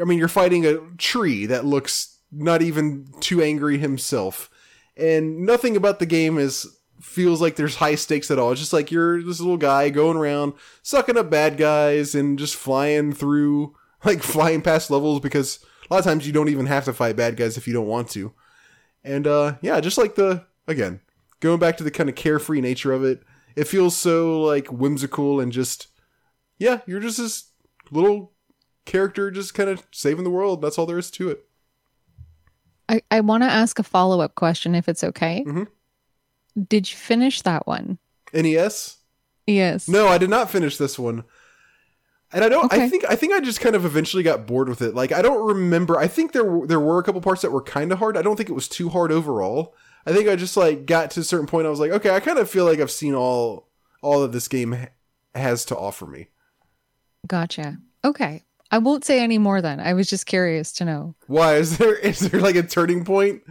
I 0.01 0.05
mean, 0.05 0.19
you're 0.19 0.27
fighting 0.27 0.67
a 0.67 0.79
tree 0.99 1.47
that 1.47 1.65
looks 1.65 2.19
not 2.33 2.61
even 2.61 3.07
too 3.21 3.41
angry 3.41 3.79
himself, 3.79 4.51
and 4.97 5.45
nothing 5.45 5.77
about 5.77 5.99
the 5.99 6.07
game 6.07 6.39
is 6.39 6.67
feels 7.01 7.41
like 7.41 7.57
there's 7.57 7.77
high 7.77 7.95
stakes 7.95 8.31
at 8.31 8.39
all. 8.39 8.53
It's 8.53 8.61
just 8.61 8.73
like 8.73 8.91
you're 8.91 9.23
this 9.23 9.41
little 9.41 9.57
guy 9.57 9.91
going 9.91 10.17
around 10.17 10.55
sucking 10.83 11.19
up 11.19 11.31
bad 11.31 11.57
guys 11.57 12.15
and 12.15 12.39
just 12.39 12.57
flying 12.57 13.13
through, 13.13 13.77
like 14.05 14.23
flying 14.23 14.63
past 14.63 14.91
levels 14.91 15.21
because 15.21 15.61
a 15.89 15.95
lot 15.95 15.99
of 15.99 16.05
times 16.05 16.27
you 16.27 16.33
don't 16.33 16.49
even 16.49 16.67
have 16.67 16.85
to 16.87 16.93
fight 16.93 17.17
bad 17.17 17.37
guys 17.37 17.57
if 17.57 17.67
you 17.67 17.75
don't 17.75 17.87
want 17.87 18.11
to. 18.11 18.33
And 19.05 19.27
uh 19.27 19.57
yeah, 19.61 19.81
just 19.81 19.99
like 19.99 20.15
the 20.15 20.47
again, 20.67 21.01
going 21.41 21.59
back 21.59 21.77
to 21.77 21.85
the 21.85 21.91
kind 21.91 22.09
of 22.09 22.17
carefree 22.17 22.61
nature 22.61 22.93
of 22.93 23.05
it, 23.05 23.23
it 23.55 23.69
feels 23.69 23.97
so 23.97 24.41
like 24.43 24.69
whimsical 24.69 25.41
and 25.41 25.53
just 25.53 25.89
yeah, 26.59 26.81
you're 26.87 27.01
just 27.01 27.19
this 27.19 27.51
little 27.91 28.33
character 28.85 29.31
just 29.31 29.55
kind 29.55 29.69
of 29.69 29.87
saving 29.91 30.25
the 30.25 30.31
world. 30.31 30.63
That's 30.63 30.79
all 30.79 30.87
there 30.87 30.99
is 30.99 31.11
to 31.13 31.29
it. 31.29 31.46
I, 32.89 33.03
I 33.11 33.21
want 33.21 33.43
to 33.43 33.49
ask 33.51 33.79
a 33.79 33.83
follow 33.83 34.21
up 34.21 34.35
question 34.35 34.75
if 34.75 34.89
it's 34.89 35.03
okay. 35.05 35.45
Mhm. 35.47 35.67
Did 36.69 36.91
you 36.91 36.97
finish 36.97 37.43
that 37.43 37.67
one? 37.67 37.99
NES? 38.33 38.97
Yes. 39.47 39.89
No, 39.89 40.09
I 40.09 40.19
did 40.19 40.31
not 40.31 40.51
finish 40.51 40.77
this 40.77 40.99
one. 40.99 41.25
And 42.33 42.45
I 42.45 42.49
don't. 42.49 42.73
I 42.73 42.89
think. 42.89 43.05
I 43.09 43.15
think 43.15 43.33
I 43.33 43.41
just 43.41 43.61
kind 43.61 43.77
of 43.77 43.85
eventually 43.85 44.23
got 44.25 44.47
bored 44.47 44.69
with 44.69 44.83
it. 44.83 44.95
Like 44.95 45.13
I 45.13 45.23
don't 45.23 45.47
remember. 45.47 45.97
I 45.99 46.09
think 46.09 46.33
there 46.33 46.45
were, 46.45 46.67
there 46.67 46.81
were 46.81 46.99
a 46.99 47.03
couple 47.05 47.21
parts 47.21 47.43
that 47.43 47.53
were 47.53 47.63
kind 47.63 47.93
of 47.93 47.99
hard. 47.99 48.17
I 48.17 48.23
don't 48.23 48.37
think 48.37 48.49
it 48.49 48.55
was 48.55 48.69
too 48.69 48.89
hard 48.89 49.13
overall. 49.13 49.75
I 50.05 50.13
think 50.13 50.29
I 50.29 50.35
just 50.37 50.57
like 50.57 50.87
got 50.87 51.11
to 51.13 51.21
a 51.21 51.25
certain 51.25 51.47
point. 51.47 51.67
I 51.67 51.71
was 51.71 51.79
like, 51.81 51.93
okay, 51.93 52.11
I 52.11 52.21
kind 52.21 52.39
of 52.39 52.51
feel 52.51 52.65
like 52.65 52.81
I've 52.81 52.91
seen 52.91 53.15
all 53.15 53.69
all 54.03 54.23
that 54.23 54.33
this 54.33 54.49
game 54.49 54.73
ha- 54.73 54.89
has 55.35 55.65
to 55.67 55.77
offer 55.77 56.07
me. 56.07 56.29
Gotcha. 57.27 57.79
Okay. 58.05 58.43
I 58.71 58.79
won't 58.79 59.05
say 59.05 59.21
any 59.21 59.39
more 59.39 59.63
then. 59.63 59.81
I 59.81 59.95
was 59.95 60.09
just 60.09 60.27
curious 60.27 60.73
to 60.73 60.85
know. 60.85 61.15
Why 61.27 61.57
is 61.57 61.79
there 61.79 61.95
is 61.95 62.21
there 62.21 62.41
like 62.41 62.57
a 62.57 62.63
turning 62.63 63.05
point? 63.05 63.43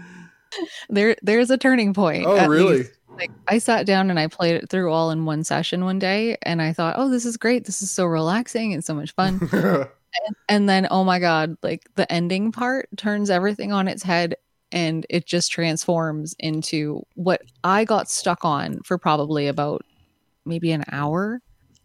There 0.89 1.15
there's 1.21 1.49
a 1.49 1.57
turning 1.57 1.93
point. 1.93 2.25
Oh, 2.25 2.47
really? 2.47 2.77
least. 2.79 2.91
Like 3.09 3.31
I 3.47 3.59
sat 3.59 3.85
down 3.85 4.09
and 4.09 4.19
I 4.19 4.27
played 4.27 4.55
it 4.55 4.69
through 4.69 4.91
all 4.91 5.11
in 5.11 5.25
one 5.25 5.43
session 5.43 5.85
one 5.85 5.99
day 5.99 6.37
and 6.41 6.61
I 6.61 6.73
thought, 6.73 6.95
"Oh, 6.97 7.09
this 7.09 7.25
is 7.25 7.37
great. 7.37 7.65
This 7.65 7.81
is 7.81 7.89
so 7.89 8.05
relaxing 8.05 8.73
and 8.73 8.83
so 8.83 8.93
much 8.93 9.11
fun." 9.11 9.39
and 10.49 10.67
then 10.67 10.87
oh 10.91 11.03
my 11.03 11.19
god, 11.19 11.57
like 11.63 11.89
the 11.95 12.11
ending 12.11 12.51
part 12.51 12.89
turns 12.97 13.29
everything 13.29 13.71
on 13.71 13.87
its 13.87 14.03
head 14.03 14.35
and 14.71 15.05
it 15.09 15.25
just 15.25 15.51
transforms 15.51 16.35
into 16.39 17.05
what 17.13 17.41
I 17.63 17.85
got 17.85 18.09
stuck 18.09 18.43
on 18.43 18.81
for 18.83 18.97
probably 18.97 19.47
about 19.47 19.83
maybe 20.45 20.71
an 20.71 20.83
hour. 20.91 21.41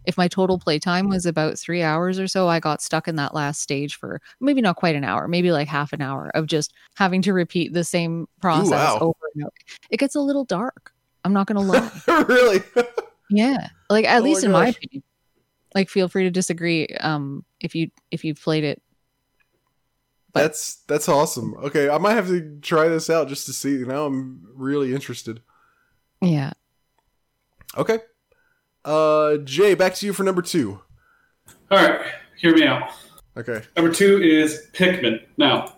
If 0.06 0.16
my 0.16 0.28
total 0.28 0.58
playtime 0.58 1.08
was 1.08 1.26
about 1.26 1.58
three 1.58 1.82
hours 1.82 2.18
or 2.18 2.26
so, 2.26 2.48
I 2.48 2.58
got 2.60 2.80
stuck 2.80 3.06
in 3.06 3.16
that 3.16 3.34
last 3.34 3.60
stage 3.60 3.96
for 3.96 4.20
maybe 4.40 4.60
not 4.60 4.76
quite 4.76 4.94
an 4.96 5.04
hour, 5.04 5.28
maybe 5.28 5.52
like 5.52 5.68
half 5.68 5.92
an 5.92 6.00
hour 6.00 6.30
of 6.34 6.46
just 6.46 6.72
having 6.94 7.20
to 7.22 7.32
repeat 7.32 7.72
the 7.72 7.84
same 7.84 8.26
process 8.40 8.70
wow. 8.70 8.98
over 9.00 9.18
and 9.34 9.44
over. 9.44 9.52
It 9.90 9.98
gets 9.98 10.14
a 10.14 10.20
little 10.20 10.44
dark. 10.44 10.92
I'm 11.24 11.32
not 11.32 11.46
gonna 11.46 11.60
lie. 11.60 11.90
really? 12.28 12.62
yeah, 13.28 13.68
like 13.90 14.06
at 14.06 14.16
Oh 14.16 14.20
my 14.20 14.24
least 14.24 14.44
in 14.44 14.52
my 14.52 14.68
opinion. 14.68 15.02
Like, 15.74 15.88
feel 15.88 16.08
free 16.08 16.24
to 16.24 16.30
disagree. 16.30 16.88
Um, 17.00 17.44
if 17.60 17.74
you 17.74 17.90
if 18.10 18.24
you've 18.24 18.40
played 18.40 18.64
it, 18.64 18.82
But- 20.32 20.40
that's 20.42 20.76
that's 20.88 21.08
awesome. 21.08 21.54
Okay, 21.58 21.88
I 21.90 21.98
might 21.98 22.14
have 22.14 22.28
to 22.28 22.58
try 22.62 22.88
this 22.88 23.10
out 23.10 23.28
just 23.28 23.46
to 23.46 23.52
see. 23.52 23.84
Now 23.84 24.06
I'm 24.06 24.48
really 24.54 24.94
interested. 24.94 25.42
yeah. 26.20 26.52
Okay. 27.76 27.98
Uh, 28.84 29.36
Jay, 29.38 29.74
back 29.74 29.94
to 29.96 30.06
you 30.06 30.12
for 30.12 30.22
number 30.22 30.42
two. 30.42 30.80
All 31.70 31.78
right, 31.78 32.00
hear 32.38 32.54
me 32.54 32.66
out. 32.66 32.90
Okay. 33.36 33.62
Number 33.76 33.92
two 33.92 34.20
is 34.22 34.68
Pikmin. 34.72 35.20
Now, 35.36 35.76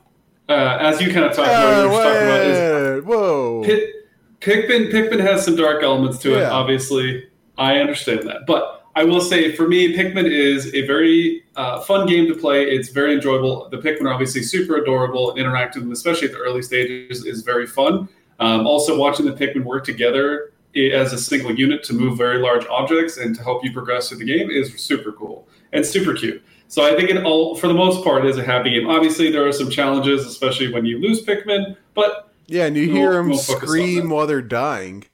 uh, 0.49 0.79
as 0.81 1.01
you 1.01 1.13
kind 1.13 1.27
of 1.27 1.35
talked 1.35 1.49
about, 1.49 1.83
you 1.83 1.91
were 1.91 2.03
talking 2.03 2.23
about 2.23 2.47
is 2.47 3.05
whoa. 3.05 3.63
Pi- 3.65 3.93
Pikmin. 4.41 4.91
Pikmin 4.91 5.21
has 5.21 5.45
some 5.45 5.57
dark 5.57 5.83
elements 5.83 6.19
to 6.19 6.39
it. 6.39 6.45
Obviously, 6.45 7.29
I 7.59 7.79
understand 7.79 8.27
that, 8.29 8.47
but 8.47 8.87
I 8.95 9.05
will 9.05 9.21
say 9.21 9.55
for 9.55 9.69
me, 9.69 9.97
Pikmin 9.97 10.31
is 10.31 10.75
a 10.75 10.87
very 10.87 11.45
uh, 11.57 11.81
fun 11.81 12.07
game 12.07 12.27
to 12.29 12.35
play. 12.35 12.65
It's 12.65 12.89
very 12.89 13.15
enjoyable. 13.15 13.69
The 13.71 13.79
Pikmin 13.79 14.03
are 14.03 14.13
obviously 14.13 14.43
super 14.43 14.77
adorable 14.77 15.31
and 15.31 15.39
interacting 15.39 15.81
with 15.83 15.89
them, 15.89 15.93
especially 15.93 16.29
at 16.29 16.35
the 16.35 16.41
early 16.41 16.63
stages, 16.63 17.25
is 17.25 17.43
very 17.43 17.67
fun. 17.67 18.09
Um, 18.41 18.67
also, 18.67 18.99
watching 18.99 19.27
the 19.27 19.33
Pikmin 19.33 19.65
work 19.65 19.85
together 19.85 20.52
as 20.75 21.13
a 21.13 21.19
single 21.19 21.53
unit 21.55 21.83
to 21.85 21.93
move 21.93 22.17
very 22.19 22.39
large 22.39 22.65
objects 22.67 23.19
and 23.19 23.35
to 23.37 23.43
help 23.43 23.65
you 23.65 23.73
progress 23.73 24.09
through 24.09 24.19
the 24.19 24.25
game 24.25 24.51
is 24.51 24.73
super 24.75 25.13
cool 25.13 25.47
and 25.73 25.85
super 25.85 26.15
cute. 26.15 26.43
So 26.69 26.83
I 26.83 26.97
think 26.97 27.11
it 27.11 27.23
all, 27.25 27.55
for 27.57 27.69
the 27.69 27.75
most 27.75 28.03
part, 28.03 28.25
is 28.25 28.39
a 28.39 28.43
happy 28.43 28.71
game. 28.71 28.89
Obviously, 28.89 29.31
there 29.31 29.47
are 29.47 29.53
some 29.53 29.69
challenges, 29.69 30.25
especially 30.27 30.73
when 30.73 30.87
you 30.87 30.99
lose 30.99 31.25
Pikmin, 31.25 31.77
but 31.95 32.31
Yeah, 32.47 32.65
and 32.67 32.77
you 32.77 32.87
We'll- 32.89 32.97
hear 32.97 33.13
them 33.13 33.29
we'll 33.29 33.39
scream 33.39 34.09
while 34.11 34.27
they're 34.27 34.41
dying. 34.43 35.05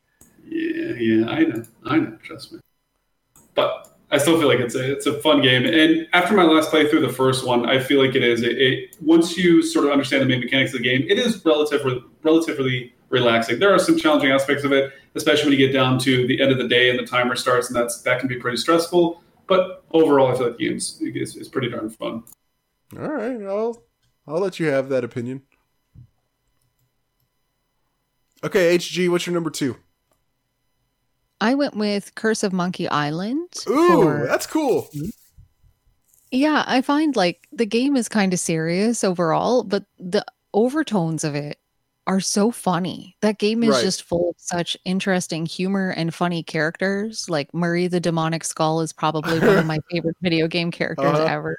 Yeah, 0.49 0.95
yeah, 0.99 1.28
I 1.28 1.41
know, 1.45 1.62
I 1.85 1.97
know. 1.99 2.17
Trust 2.23 2.53
me. 2.53 2.61
But 3.55 3.89
I 4.11 4.19
still 4.19 4.39
feel 4.39 4.49
like 4.49 4.61
it's 4.61 4.75
a 4.75 4.93
it's 4.93 5.07
a 5.07 5.15
fun 5.20 5.43
game. 5.43 5.65
And 5.67 6.07
after 6.15 6.35
my 6.35 6.45
last 6.45 6.70
playthrough, 6.70 7.03
the 7.03 7.12
first 7.12 7.47
one, 7.47 7.67
I 7.69 7.78
feel 7.81 8.03
like 8.05 8.15
it 8.15 8.23
is 8.25 8.43
It, 8.43 8.57
a 8.59 8.89
once 9.03 9.37
you 9.37 9.62
sort 9.62 9.85
of 9.85 9.93
understand 9.93 10.23
the 10.23 10.27
main 10.27 10.41
mechanics 10.41 10.73
of 10.73 10.78
the 10.78 10.85
game, 10.85 11.05
it 11.09 11.19
is 11.19 11.45
relatively 11.45 12.03
relatively 12.23 12.95
relaxing. 13.11 13.59
There 13.59 13.73
are 13.75 13.78
some 13.78 13.97
challenging 13.99 14.31
aspects 14.31 14.65
of 14.65 14.73
it, 14.73 14.93
especially 15.15 15.51
when 15.51 15.59
you 15.59 15.67
get 15.67 15.73
down 15.73 15.99
to 16.01 16.27
the 16.27 16.41
end 16.41 16.53
of 16.53 16.59
the 16.59 16.69
day 16.69 16.91
and 16.91 16.99
the 16.99 17.07
timer 17.07 17.37
starts, 17.37 17.69
and 17.69 17.77
that's 17.77 18.03
that 18.03 18.19
can 18.20 18.28
be 18.28 18.37
pretty 18.37 18.57
stressful. 18.57 19.23
But 19.47 19.85
overall, 19.93 20.28
I 20.33 20.37
feel 20.37 20.49
like 20.49 20.59
the 20.59 20.69
game 20.69 20.77
is, 20.77 21.01
is 21.37 21.49
pretty 21.49 21.70
darn 21.70 21.89
fun. 21.91 22.23
All 22.99 23.09
right, 23.09 23.43
I'll 23.43 23.83
I'll 24.27 24.41
let 24.41 24.61
you 24.61 24.67
have 24.67 24.89
that 24.91 25.05
opinion. 25.05 25.43
Okay, 28.45 28.77
HG, 28.77 29.09
what's 29.11 29.27
your 29.27 29.35
number 29.35 29.51
two? 29.51 29.77
I 31.41 31.55
went 31.55 31.77
with 31.77 32.15
Curse 32.15 32.43
of 32.43 32.53
Monkey 32.53 32.89
Island. 32.89 33.49
Ooh, 33.69 34.03
for- 34.03 34.27
that's 34.27 34.47
cool. 34.47 34.89
Yeah, 36.31 36.65
I 36.67 36.83
find 36.83 37.17
like 37.17 37.49
the 37.53 37.67
game 37.67 37.97
is 37.97 38.09
kind 38.09 38.33
of 38.33 38.39
serious 38.41 39.03
overall, 39.03 39.65
but 39.65 39.85
the 39.99 40.25
overtones 40.53 41.25
of 41.25 41.35
it 41.35 41.59
are 42.09 42.19
so 42.20 42.51
funny. 42.51 43.15
That 43.20 43.39
game 43.39 43.62
is 43.62 43.77
Right. 43.77 43.83
just 43.83 44.03
full 44.03 44.31
of 44.31 44.37
such 44.39 44.77
interesting 44.85 45.47
humor 45.47 45.91
and 45.91 46.12
funny 46.12 46.43
characters. 46.43 47.28
Like 47.28 47.53
Murray 47.55 47.87
the 47.87 48.01
Demonic 48.01 48.43
Skull 48.45 48.81
is 48.81 48.93
probably 48.93 49.39
one 49.39 49.59
of 49.59 49.67
my 49.67 49.78
favorite 49.93 50.17
video 50.23 50.49
game 50.49 50.70
characters 50.70 51.19
Uh-huh. 51.19 51.27
ever. 51.28 51.59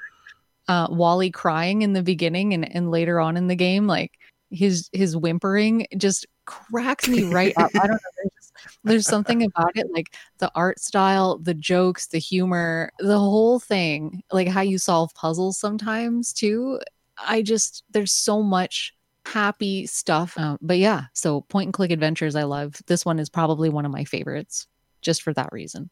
Uh, 0.68 0.88
Wally 0.90 1.30
crying 1.30 1.82
in 1.82 1.92
the 1.94 2.02
beginning 2.02 2.52
and, 2.52 2.70
and 2.74 2.90
later 2.90 3.20
on 3.20 3.36
in 3.36 3.46
the 3.46 3.56
game, 3.56 3.86
like 3.86 4.12
his 4.50 4.90
his 4.92 5.16
whimpering 5.16 5.86
just 5.96 6.26
cracks 6.44 7.06
me 7.08 7.22
right 7.22 7.54
up. 7.56 7.70
I 7.76 7.86
don't 7.86 7.92
know. 7.92 7.98
There's, 8.16 8.32
just, 8.34 8.52
there's 8.84 9.06
something 9.06 9.42
about 9.54 9.76
it, 9.76 9.86
like 9.92 10.14
the 10.38 10.50
art 10.56 10.80
style, 10.80 11.38
the 11.38 11.54
jokes, 11.54 12.08
the 12.08 12.18
humor, 12.18 12.90
the 12.98 13.18
whole 13.18 13.60
thing, 13.60 14.22
like 14.32 14.48
how 14.48 14.60
you 14.62 14.78
solve 14.78 15.14
puzzles 15.14 15.58
sometimes 15.58 16.32
too. 16.32 16.80
I 17.24 17.42
just 17.42 17.84
there's 17.92 18.12
so 18.12 18.42
much 18.42 18.94
happy 19.30 19.86
stuff. 19.86 20.34
Uh, 20.36 20.56
but 20.60 20.78
yeah, 20.78 21.04
so 21.12 21.42
point 21.42 21.68
and 21.68 21.74
click 21.74 21.90
adventures 21.90 22.34
I 22.36 22.44
love. 22.44 22.76
This 22.86 23.04
one 23.04 23.18
is 23.18 23.28
probably 23.28 23.68
one 23.68 23.86
of 23.86 23.92
my 23.92 24.04
favorites 24.04 24.66
just 25.00 25.22
for 25.22 25.32
that 25.34 25.52
reason. 25.52 25.90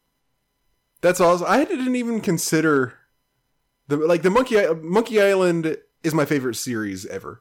That's 1.01 1.21
awesome. 1.21 1.47
I 1.49 1.65
didn't 1.65 1.95
even 1.95 2.21
consider 2.21 2.95
the 3.87 3.97
like 3.97 4.23
the 4.23 4.31
Monkey 4.31 4.57
Monkey 4.83 5.23
Island 5.23 5.77
is 6.03 6.15
my 6.15 6.25
favorite 6.25 6.57
series 6.57 7.07
ever, 7.07 7.41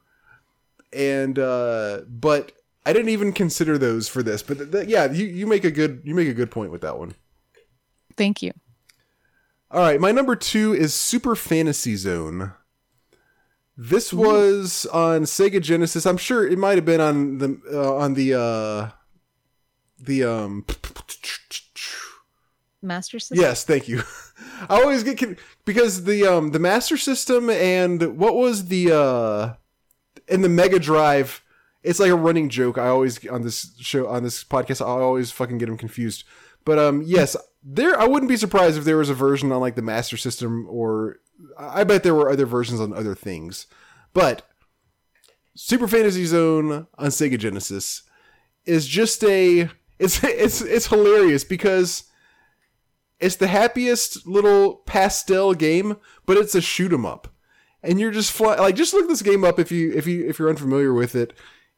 and 0.94 1.40
uh 1.40 2.02
but 2.08 2.52
I 2.86 2.94
didn't 2.94 3.10
even 3.10 3.34
consider 3.34 3.78
those 3.78 4.08
for 4.08 4.22
this. 4.22 4.44
But 4.44 4.60
th- 4.60 4.72
th- 4.72 4.88
yeah, 4.88 5.12
you, 5.12 5.26
you 5.26 5.48
make 5.48 5.66
a 5.66 5.72
good 5.72 6.02
you 6.06 6.14
make 6.14 6.28
a 6.28 6.34
good 6.34 6.52
point 6.52 6.72
with 6.72 6.82
that 6.82 7.00
one. 7.00 7.16
Thank 8.16 8.42
you. 8.42 8.54
All 9.72 9.82
right, 9.82 10.00
my 10.00 10.12
number 10.12 10.36
two 10.36 10.74
is 10.74 10.94
Super 10.94 11.36
Fantasy 11.36 11.96
Zone. 11.96 12.54
This 13.78 14.12
was 14.12 14.88
on 14.88 15.24
Sega 15.24 15.62
Genesis. 15.62 16.08
I'm 16.08 16.18
sure 16.18 16.48
it 16.48 16.58
might 16.58 16.76
have 16.76 16.86
been 16.86 17.00
on 17.00 17.38
the 17.38 17.62
uh, 17.72 17.96
on 17.96 18.16
the 18.16 18.34
uh 18.34 18.90
the 20.00 20.24
um 20.24 20.66
Master 22.82 23.20
System. 23.20 23.40
Yes, 23.40 23.64
thank 23.66 23.88
you. 23.88 24.02
I 24.70 24.82
always 24.82 25.04
get 25.04 25.20
con- 25.20 25.38
because 25.66 26.06
the 26.06 26.26
um 26.26 26.52
the 26.52 26.60
Master 26.60 26.98
System 26.98 27.52
and 27.52 28.18
what 28.18 28.36
was 28.36 28.66
the 28.66 28.92
uh 28.96 29.54
in 30.28 30.42
the 30.42 30.50
Mega 30.50 30.80
Drive. 30.80 31.44
It's 31.84 32.00
like 32.00 32.10
a 32.10 32.16
running 32.16 32.50
joke. 32.50 32.80
I 32.80 32.88
always 32.88 33.26
on 33.28 33.44
this 33.44 33.76
show 33.80 34.08
on 34.08 34.24
this 34.24 34.44
podcast. 34.44 34.82
I 34.82 34.86
always 34.90 35.32
fucking 35.32 35.60
get 35.60 35.68
them 35.68 35.78
confused. 35.78 36.24
But 36.66 36.80
um 36.80 37.04
yes, 37.06 37.36
there. 37.70 38.00
I 38.00 38.06
wouldn't 38.08 38.30
be 38.30 38.38
surprised 38.38 38.78
if 38.78 38.86
there 38.86 38.98
was 38.98 39.10
a 39.10 39.14
version 39.14 39.52
on 39.52 39.60
like 39.62 39.76
the 39.76 39.82
Master 39.82 40.16
System 40.18 40.66
or 40.70 41.18
I 41.58 41.84
bet 41.84 42.04
there 42.04 42.16
were 42.16 42.30
other 42.32 42.46
versions 42.46 42.80
on 42.80 42.94
other 42.94 43.14
things. 43.16 43.68
But 44.14 44.48
Super 45.56 45.88
Fantasy 45.88 46.26
Zone 46.26 46.88
on 46.98 47.08
Sega 47.10 47.38
Genesis 47.38 48.04
is 48.66 48.88
just 48.88 49.24
a 49.24 49.70
it's 50.00 50.24
it's 50.24 50.62
it's 50.62 50.88
hilarious 50.88 51.44
because 51.44 52.04
it's 53.20 53.36
the 53.36 53.48
happiest 53.48 54.28
little 54.28 54.76
pastel 54.86 55.54
game, 55.56 55.98
but 56.26 56.38
it's 56.38 56.54
a 56.56 56.62
shoot 56.62 56.94
'em 56.94 57.06
up, 57.06 57.28
and 57.82 58.00
you're 58.00 58.12
just 58.12 58.32
fly 58.32 58.56
like 58.56 58.76
just 58.76 58.94
look 58.94 59.08
this 59.08 59.22
game 59.24 59.44
up 59.44 59.60
if 59.60 59.72
you 59.72 59.92
if 59.94 60.06
you 60.08 60.28
if 60.28 60.38
you're 60.40 60.50
unfamiliar 60.50 60.94
with 60.94 61.16
it. 61.16 61.34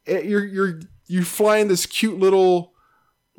It- 0.06 0.26
you're 0.26 0.44
you're 0.46 0.80
you 1.06 1.24
fly 1.24 1.58
in 1.58 1.68
this 1.68 1.86
cute 1.86 2.18
little 2.18 2.69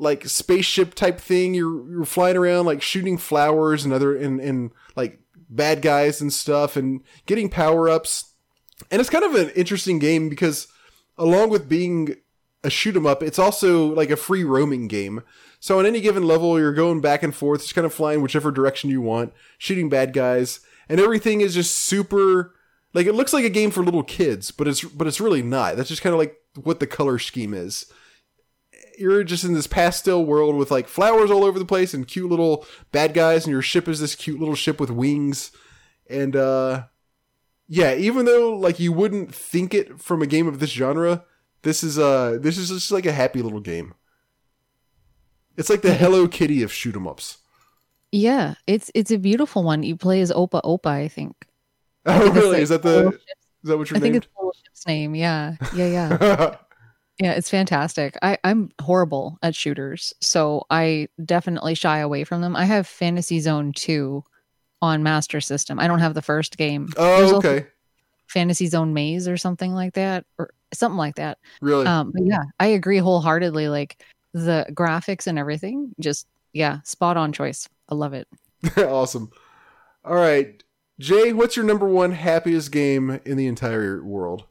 like 0.02 0.26
spaceship 0.26 0.94
type 0.94 1.20
thing. 1.20 1.54
You're 1.54 1.90
you're 1.90 2.04
flying 2.04 2.36
around 2.36 2.66
like 2.66 2.82
shooting 2.82 3.16
flowers 3.16 3.84
and 3.84 3.94
other 3.94 4.16
and 4.16 4.40
and 4.40 4.72
like 4.96 5.20
bad 5.48 5.80
guys 5.80 6.20
and 6.20 6.32
stuff 6.32 6.76
and 6.76 7.02
getting 7.26 7.48
power 7.48 7.88
ups. 7.88 8.32
And 8.90 9.00
it's 9.00 9.10
kind 9.10 9.24
of 9.24 9.34
an 9.34 9.50
interesting 9.50 9.98
game 9.98 10.28
because 10.28 10.66
along 11.16 11.50
with 11.50 11.68
being 11.68 12.16
a 12.64 12.70
shoot 12.70 12.96
'em 12.96 13.06
up, 13.06 13.22
it's 13.22 13.38
also 13.38 13.86
like 13.86 14.10
a 14.10 14.16
free 14.16 14.44
roaming 14.44 14.88
game. 14.88 15.22
So 15.60 15.78
on 15.78 15.86
any 15.86 16.00
given 16.00 16.26
level, 16.26 16.58
you're 16.58 16.72
going 16.74 17.00
back 17.00 17.22
and 17.22 17.34
forth, 17.34 17.60
just 17.60 17.74
kind 17.74 17.84
of 17.84 17.94
flying 17.94 18.20
whichever 18.20 18.50
direction 18.50 18.90
you 18.90 19.00
want, 19.00 19.32
shooting 19.58 19.88
bad 19.88 20.12
guys, 20.12 20.58
and 20.88 21.00
everything 21.00 21.40
is 21.40 21.54
just 21.54 21.76
super. 21.76 22.54
Like 22.94 23.06
it 23.06 23.14
looks 23.14 23.32
like 23.32 23.44
a 23.44 23.50
game 23.50 23.70
for 23.70 23.84
little 23.84 24.02
kids, 24.02 24.50
but 24.50 24.66
it's 24.66 24.82
but 24.82 25.06
it's 25.06 25.20
really 25.20 25.42
not. 25.42 25.76
That's 25.76 25.88
just 25.88 26.02
kind 26.02 26.12
of 26.12 26.18
like 26.18 26.36
what 26.60 26.80
the 26.80 26.86
color 26.86 27.18
scheme 27.18 27.54
is. 27.54 27.86
You're 28.98 29.24
just 29.24 29.44
in 29.44 29.54
this 29.54 29.66
pastel 29.66 30.24
world 30.24 30.56
with 30.56 30.70
like 30.70 30.88
flowers 30.88 31.30
all 31.30 31.44
over 31.44 31.58
the 31.58 31.64
place 31.64 31.94
and 31.94 32.06
cute 32.06 32.30
little 32.30 32.66
bad 32.90 33.14
guys, 33.14 33.44
and 33.44 33.52
your 33.52 33.62
ship 33.62 33.88
is 33.88 34.00
this 34.00 34.14
cute 34.14 34.38
little 34.38 34.54
ship 34.54 34.78
with 34.80 34.90
wings, 34.90 35.52
and 36.08 36.36
uh, 36.36 36.84
yeah. 37.68 37.94
Even 37.94 38.24
though 38.24 38.54
like 38.54 38.78
you 38.80 38.92
wouldn't 38.92 39.34
think 39.34 39.74
it 39.74 40.00
from 40.00 40.22
a 40.22 40.26
game 40.26 40.46
of 40.46 40.60
this 40.60 40.70
genre, 40.70 41.24
this 41.62 41.82
is 41.82 41.98
uh 41.98 42.38
this 42.40 42.58
is 42.58 42.68
just 42.68 42.92
like 42.92 43.06
a 43.06 43.12
happy 43.12 43.42
little 43.42 43.60
game. 43.60 43.94
It's 45.56 45.70
like 45.70 45.82
the 45.82 45.94
Hello 45.94 46.28
Kitty 46.28 46.62
of 46.62 46.72
shoot 46.72 46.96
'em 46.96 47.06
ups. 47.06 47.38
Yeah, 48.10 48.54
it's 48.66 48.90
it's 48.94 49.10
a 49.10 49.18
beautiful 49.18 49.62
one. 49.62 49.82
You 49.82 49.96
play 49.96 50.20
as 50.20 50.30
Opa 50.30 50.62
Opa, 50.62 50.90
I 50.90 51.08
think. 51.08 51.34
Oh, 52.04 52.20
think 52.20 52.34
really? 52.34 52.48
like 52.50 52.62
Is 52.62 52.68
that 52.68 52.82
the 52.82 53.08
is 53.08 53.20
that 53.64 53.78
what 53.78 53.90
you're 53.90 53.96
I 53.96 54.00
think 54.00 54.16
it's 54.16 54.26
the 54.26 54.52
ship's 54.64 54.86
name. 54.86 55.14
Yeah, 55.14 55.56
yeah, 55.74 55.86
yeah. 55.86 56.56
Yeah, 57.18 57.32
it's 57.32 57.50
fantastic. 57.50 58.16
I, 58.22 58.38
I'm 58.42 58.70
horrible 58.80 59.38
at 59.42 59.54
shooters, 59.54 60.14
so 60.20 60.64
I 60.70 61.08
definitely 61.24 61.74
shy 61.74 61.98
away 61.98 62.24
from 62.24 62.40
them. 62.40 62.56
I 62.56 62.64
have 62.64 62.86
Fantasy 62.86 63.38
Zone 63.40 63.72
2 63.72 64.24
on 64.80 65.02
Master 65.02 65.40
System. 65.40 65.78
I 65.78 65.86
don't 65.86 66.00
have 66.00 66.14
the 66.14 66.22
first 66.22 66.56
game. 66.56 66.88
Oh, 66.96 67.22
also 67.22 67.36
okay. 67.36 67.66
Fantasy 68.28 68.66
Zone 68.66 68.94
Maze 68.94 69.28
or 69.28 69.36
something 69.36 69.72
like 69.72 69.94
that, 69.94 70.24
or 70.38 70.50
something 70.72 70.96
like 70.96 71.16
that. 71.16 71.38
Really? 71.60 71.86
Um, 71.86 72.12
but 72.12 72.24
yeah, 72.24 72.42
I 72.58 72.68
agree 72.68 72.98
wholeheartedly. 72.98 73.68
Like 73.68 74.02
the 74.32 74.66
graphics 74.70 75.26
and 75.26 75.38
everything, 75.38 75.94
just 76.00 76.26
yeah, 76.52 76.80
spot 76.82 77.16
on 77.16 77.32
choice. 77.32 77.68
I 77.88 77.94
love 77.94 78.14
it. 78.14 78.26
awesome. 78.78 79.30
All 80.04 80.14
right, 80.14 80.62
Jay, 80.98 81.32
what's 81.32 81.56
your 81.56 81.64
number 81.64 81.86
one 81.86 82.12
happiest 82.12 82.72
game 82.72 83.20
in 83.24 83.36
the 83.36 83.46
entire 83.46 84.02
world? 84.02 84.44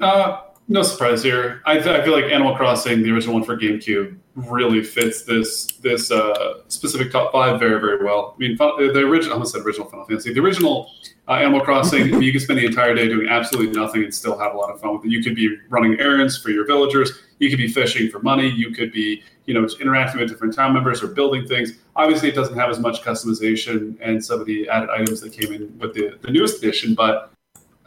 Uh, 0.00 0.40
no 0.68 0.82
surprise 0.82 1.22
here. 1.22 1.62
I, 1.64 1.74
th- 1.74 1.86
I 1.86 2.04
feel 2.04 2.12
like 2.12 2.24
Animal 2.24 2.56
Crossing, 2.56 3.02
the 3.02 3.10
original 3.12 3.34
one 3.34 3.44
for 3.44 3.56
GameCube, 3.56 4.16
really 4.34 4.82
fits 4.82 5.22
this 5.22 5.66
this 5.78 6.10
uh, 6.10 6.60
specific 6.68 7.10
top 7.10 7.32
five 7.32 7.58
very 7.58 7.80
very 7.80 8.04
well. 8.04 8.34
I 8.36 8.38
mean, 8.38 8.56
the 8.56 9.04
original, 9.06 9.32
I 9.32 9.34
almost 9.34 9.54
said 9.54 9.62
original 9.62 9.88
Final 9.88 10.04
Fantasy. 10.04 10.32
The 10.32 10.40
original 10.40 10.90
uh, 11.28 11.32
Animal 11.34 11.60
Crossing, 11.60 12.20
you 12.22 12.32
could 12.32 12.42
spend 12.42 12.58
the 12.58 12.66
entire 12.66 12.94
day 12.94 13.08
doing 13.08 13.28
absolutely 13.28 13.78
nothing 13.78 14.04
and 14.04 14.12
still 14.12 14.38
have 14.38 14.54
a 14.54 14.56
lot 14.56 14.70
of 14.70 14.80
fun 14.80 14.96
with 14.96 15.04
it. 15.04 15.10
You 15.10 15.22
could 15.22 15.36
be 15.36 15.56
running 15.68 15.98
errands 16.00 16.36
for 16.36 16.50
your 16.50 16.66
villagers. 16.66 17.12
You 17.38 17.48
could 17.48 17.58
be 17.58 17.68
fishing 17.68 18.10
for 18.10 18.18
money. 18.18 18.48
You 18.48 18.72
could 18.72 18.92
be, 18.92 19.22
you 19.44 19.54
know, 19.54 19.66
interacting 19.80 20.20
with 20.20 20.30
different 20.30 20.54
town 20.54 20.74
members 20.74 21.02
or 21.02 21.08
building 21.08 21.46
things. 21.46 21.72
Obviously, 21.94 22.28
it 22.28 22.34
doesn't 22.34 22.56
have 22.56 22.70
as 22.70 22.80
much 22.80 23.02
customization 23.02 23.96
and 24.00 24.24
some 24.24 24.40
of 24.40 24.46
the 24.46 24.68
added 24.68 24.90
items 24.90 25.20
that 25.20 25.32
came 25.32 25.52
in 25.52 25.78
with 25.78 25.94
the, 25.94 26.18
the 26.22 26.30
newest 26.30 26.62
edition, 26.62 26.94
but 26.94 27.32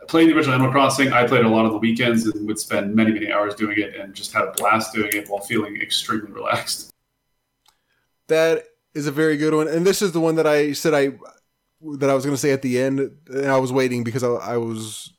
playing 0.10 0.28
the 0.28 0.36
original 0.36 0.56
Animal 0.56 0.72
Crossing, 0.72 1.14
I 1.14 1.26
played 1.26 1.46
a 1.46 1.50
lot 1.50 1.66
of 1.66 1.72
the 1.72 1.78
weekends 1.78 2.26
and 2.26 2.48
would 2.48 2.60
spend 2.60 2.96
many, 2.96 3.12
many 3.12 3.32
hours 3.32 3.56
doing 3.56 3.78
it 3.78 3.96
and 3.96 4.14
just 4.14 4.34
had 4.34 4.44
a 4.44 4.52
blast 4.52 4.94
doing 4.94 5.12
it 5.14 5.30
while 5.30 5.40
feeling 5.40 5.80
extremely 5.80 6.32
relaxed. 6.32 6.92
That 8.28 8.66
is 8.94 9.08
a 9.08 9.12
very 9.12 9.38
good 9.38 9.54
one, 9.54 9.68
and 9.68 9.86
this 9.86 10.02
is 10.02 10.12
the 10.12 10.20
one 10.20 10.36
that 10.36 10.48
I 10.48 10.74
said 10.74 10.94
I 10.94 11.12
that 11.98 12.10
I 12.10 12.14
was 12.14 12.26
going 12.26 12.36
to 12.36 12.42
say 12.42 12.52
at 12.52 12.62
the 12.62 12.80
end, 12.80 13.00
and 13.28 13.46
I 13.46 13.58
was 13.58 13.72
waiting 13.72 14.04
because 14.04 14.24
I, 14.24 14.30
I 14.30 14.58
was 14.58 15.14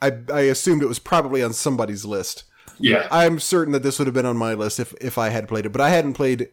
I 0.00 0.12
I 0.32 0.40
assumed 0.42 0.82
it 0.82 0.86
was 0.86 0.98
probably 0.98 1.42
on 1.42 1.52
somebody's 1.52 2.04
list. 2.04 2.44
Yeah. 2.78 3.06
I'm 3.10 3.38
certain 3.38 3.72
that 3.72 3.82
this 3.82 3.98
would 3.98 4.06
have 4.06 4.14
been 4.14 4.26
on 4.26 4.36
my 4.36 4.54
list 4.54 4.80
if 4.80 4.94
if 5.00 5.18
I 5.18 5.28
had 5.28 5.48
played 5.48 5.66
it, 5.66 5.72
but 5.72 5.80
I 5.80 5.90
hadn't 5.90 6.14
played 6.14 6.48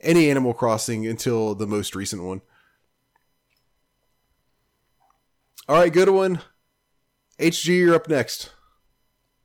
any 0.00 0.30
Animal 0.30 0.52
Crossing 0.52 1.06
until 1.06 1.54
the 1.54 1.66
most 1.66 1.94
recent 1.94 2.22
one. 2.22 2.42
All 5.68 5.76
right, 5.76 5.92
good 5.92 6.10
one. 6.10 6.40
HG, 7.38 7.68
you're 7.78 7.94
up 7.94 8.08
next. 8.08 8.50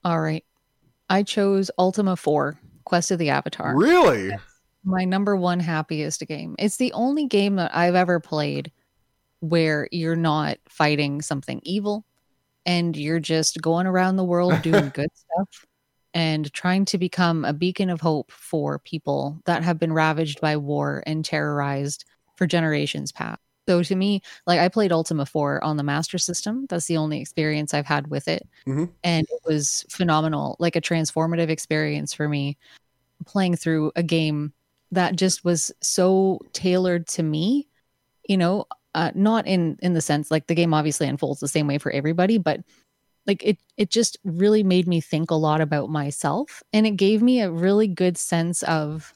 All 0.03 0.19
right, 0.19 0.45
I 1.09 1.24
chose 1.24 1.72
Ultima 1.77 2.16
4: 2.16 2.59
Quest 2.85 3.11
of 3.11 3.19
the 3.19 3.30
Avatar. 3.30 3.76
Really? 3.76 4.32
my 4.84 5.03
number 5.03 5.35
one 5.35 5.59
happiest 5.59 6.26
game. 6.27 6.56
It's 6.58 6.77
the 6.77 6.93
only 6.93 7.27
game 7.27 7.58
that 7.58 7.76
I've 7.76 7.95
ever 7.95 8.19
played 8.19 8.72
where 9.42 9.88
you're 9.92 10.16
not 10.16 10.58
fighting 10.68 11.22
something 11.22 11.59
evil 11.64 12.06
and 12.66 12.95
you're 12.95 13.19
just 13.19 13.61
going 13.61 13.88
around 13.88 14.16
the 14.16 14.24
world 14.24 14.61
doing 14.64 14.90
good 14.93 15.09
stuff. 15.14 15.66
and 16.14 16.51
trying 16.53 16.85
to 16.85 16.98
become 16.98 17.45
a 17.45 17.53
beacon 17.53 17.90
of 17.90 18.01
hope 18.01 18.32
for 18.32 18.80
people 18.80 19.40
that 19.45 19.64
have 19.64 19.80
been 19.80 19.93
ravaged 19.93 20.42
by 20.42 20.58
war 20.58 21.03
and 21.06 21.24
terrorized 21.24 22.06
for 22.35 22.48
generations 22.48 23.11
past. 23.11 23.40
So 23.70 23.84
to 23.84 23.96
me, 23.96 24.24
like 24.48 24.60
I 24.60 24.68
played 24.68 24.92
Ultima 24.92 25.28
4 25.28 25.64
on 25.64 25.78
the 25.78 25.84
Master 25.84 26.18
System. 26.18 26.66
That's 26.70 26.88
the 26.88 26.98
only 26.98 27.22
experience 27.22 27.72
I've 27.72 27.86
had 27.86 28.08
with 28.08 28.28
it. 28.28 28.50
Mhm. 28.68 28.90
And 29.04 29.28
it 29.30 29.42
was 29.46 29.86
phenomenal, 29.92 30.56
like 30.58 30.76
a 30.76 30.82
transformative 30.82 31.50
experience 31.50 32.12
for 32.12 32.28
me 32.28 32.58
playing 33.28 33.58
through 33.58 33.92
a 33.96 34.02
game 34.02 34.54
that 34.92 35.18
just 35.18 35.46
was 35.46 35.72
so 35.82 36.40
tailored 36.52 37.06
to 37.10 37.22
me, 37.22 37.68
you 38.28 38.38
know, 38.38 38.66
uh, 38.96 39.12
not 39.14 39.46
in 39.46 39.78
in 39.84 39.94
the 39.94 40.02
sense 40.02 40.32
like 40.32 40.48
the 40.48 40.56
game 40.56 40.74
obviously 40.74 41.08
unfolds 41.08 41.40
the 41.40 41.48
same 41.48 41.68
way 41.68 41.78
for 41.78 41.92
everybody, 41.92 42.40
but 42.40 42.62
like 43.28 43.44
it 43.44 43.60
it 43.78 43.92
just 43.92 44.18
really 44.24 44.64
made 44.64 44.88
me 44.88 45.00
think 45.00 45.30
a 45.30 45.36
lot 45.36 45.62
about 45.62 45.92
myself 45.92 46.64
and 46.74 46.88
it 46.88 46.96
gave 46.96 47.22
me 47.22 47.40
a 47.40 47.52
really 47.52 47.86
good 47.88 48.18
sense 48.18 48.64
of 48.64 49.14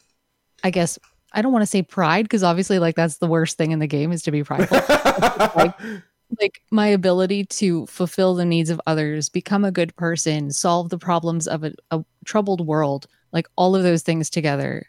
I 0.64 0.70
guess 0.70 1.00
I 1.34 1.42
don't 1.42 1.52
want 1.52 1.64
to 1.64 1.68
say 1.68 1.82
pride 1.82 2.26
because 2.26 2.44
obviously 2.44 2.80
like 2.80 2.95
that's 2.95 3.18
the 3.18 3.28
worst 3.28 3.58
thing 3.58 3.72
in 3.72 3.80
the 3.80 3.88
game 3.88 4.12
is 4.12 4.22
to 4.24 4.32
be 4.32 4.44
prideful. 4.44 4.80
like 6.40 6.62
my 6.72 6.88
ability 6.88 7.45
to 7.45 7.86
fulfill 7.88 8.36
the 8.36 8.45
needs 8.45 8.70
of 8.70 8.82
others, 8.88 9.30
become 9.30 9.64
a 9.64 9.72
good 9.72 9.95
person, 9.95 10.52
solve 10.52 10.90
the 10.90 10.98
problems 10.98 11.48
of 11.48 11.64
a, 11.64 11.74
a 11.92 12.03
troubled 12.26 12.66
world, 12.66 13.08
like 13.32 13.48
all 13.56 13.76
of 13.76 13.84
those 13.84 14.02
things 14.02 14.30
together 14.30 14.86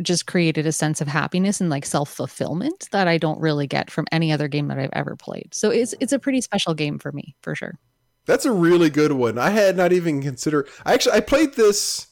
just 0.00 0.26
created 0.26 0.66
a 0.66 0.72
sense 0.72 1.00
of 1.00 1.08
happiness 1.08 1.60
and 1.60 1.70
like 1.70 1.84
self-fulfillment 1.84 2.88
that 2.92 3.08
I 3.08 3.18
don't 3.18 3.40
really 3.40 3.66
get 3.66 3.90
from 3.90 4.06
any 4.12 4.30
other 4.30 4.46
game 4.46 4.68
that 4.68 4.78
I've 4.78 4.90
ever 4.92 5.16
played. 5.16 5.48
So 5.52 5.70
it's 5.70 5.94
it's 6.00 6.12
a 6.12 6.18
pretty 6.18 6.40
special 6.40 6.74
game 6.74 6.98
for 6.98 7.10
me, 7.12 7.34
for 7.42 7.54
sure. 7.54 7.78
That's 8.26 8.44
a 8.44 8.52
really 8.52 8.90
good 8.90 9.12
one. 9.12 9.38
I 9.38 9.50
had 9.50 9.76
not 9.76 9.92
even 9.92 10.22
considered. 10.22 10.68
I 10.84 10.94
actually 10.94 11.16
I 11.16 11.20
played 11.20 11.54
this 11.54 12.08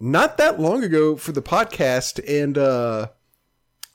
not 0.00 0.38
that 0.38 0.58
long 0.58 0.82
ago 0.82 1.14
for 1.14 1.32
the 1.32 1.42
podcast, 1.42 2.20
and 2.26 2.56
uh, 2.56 3.08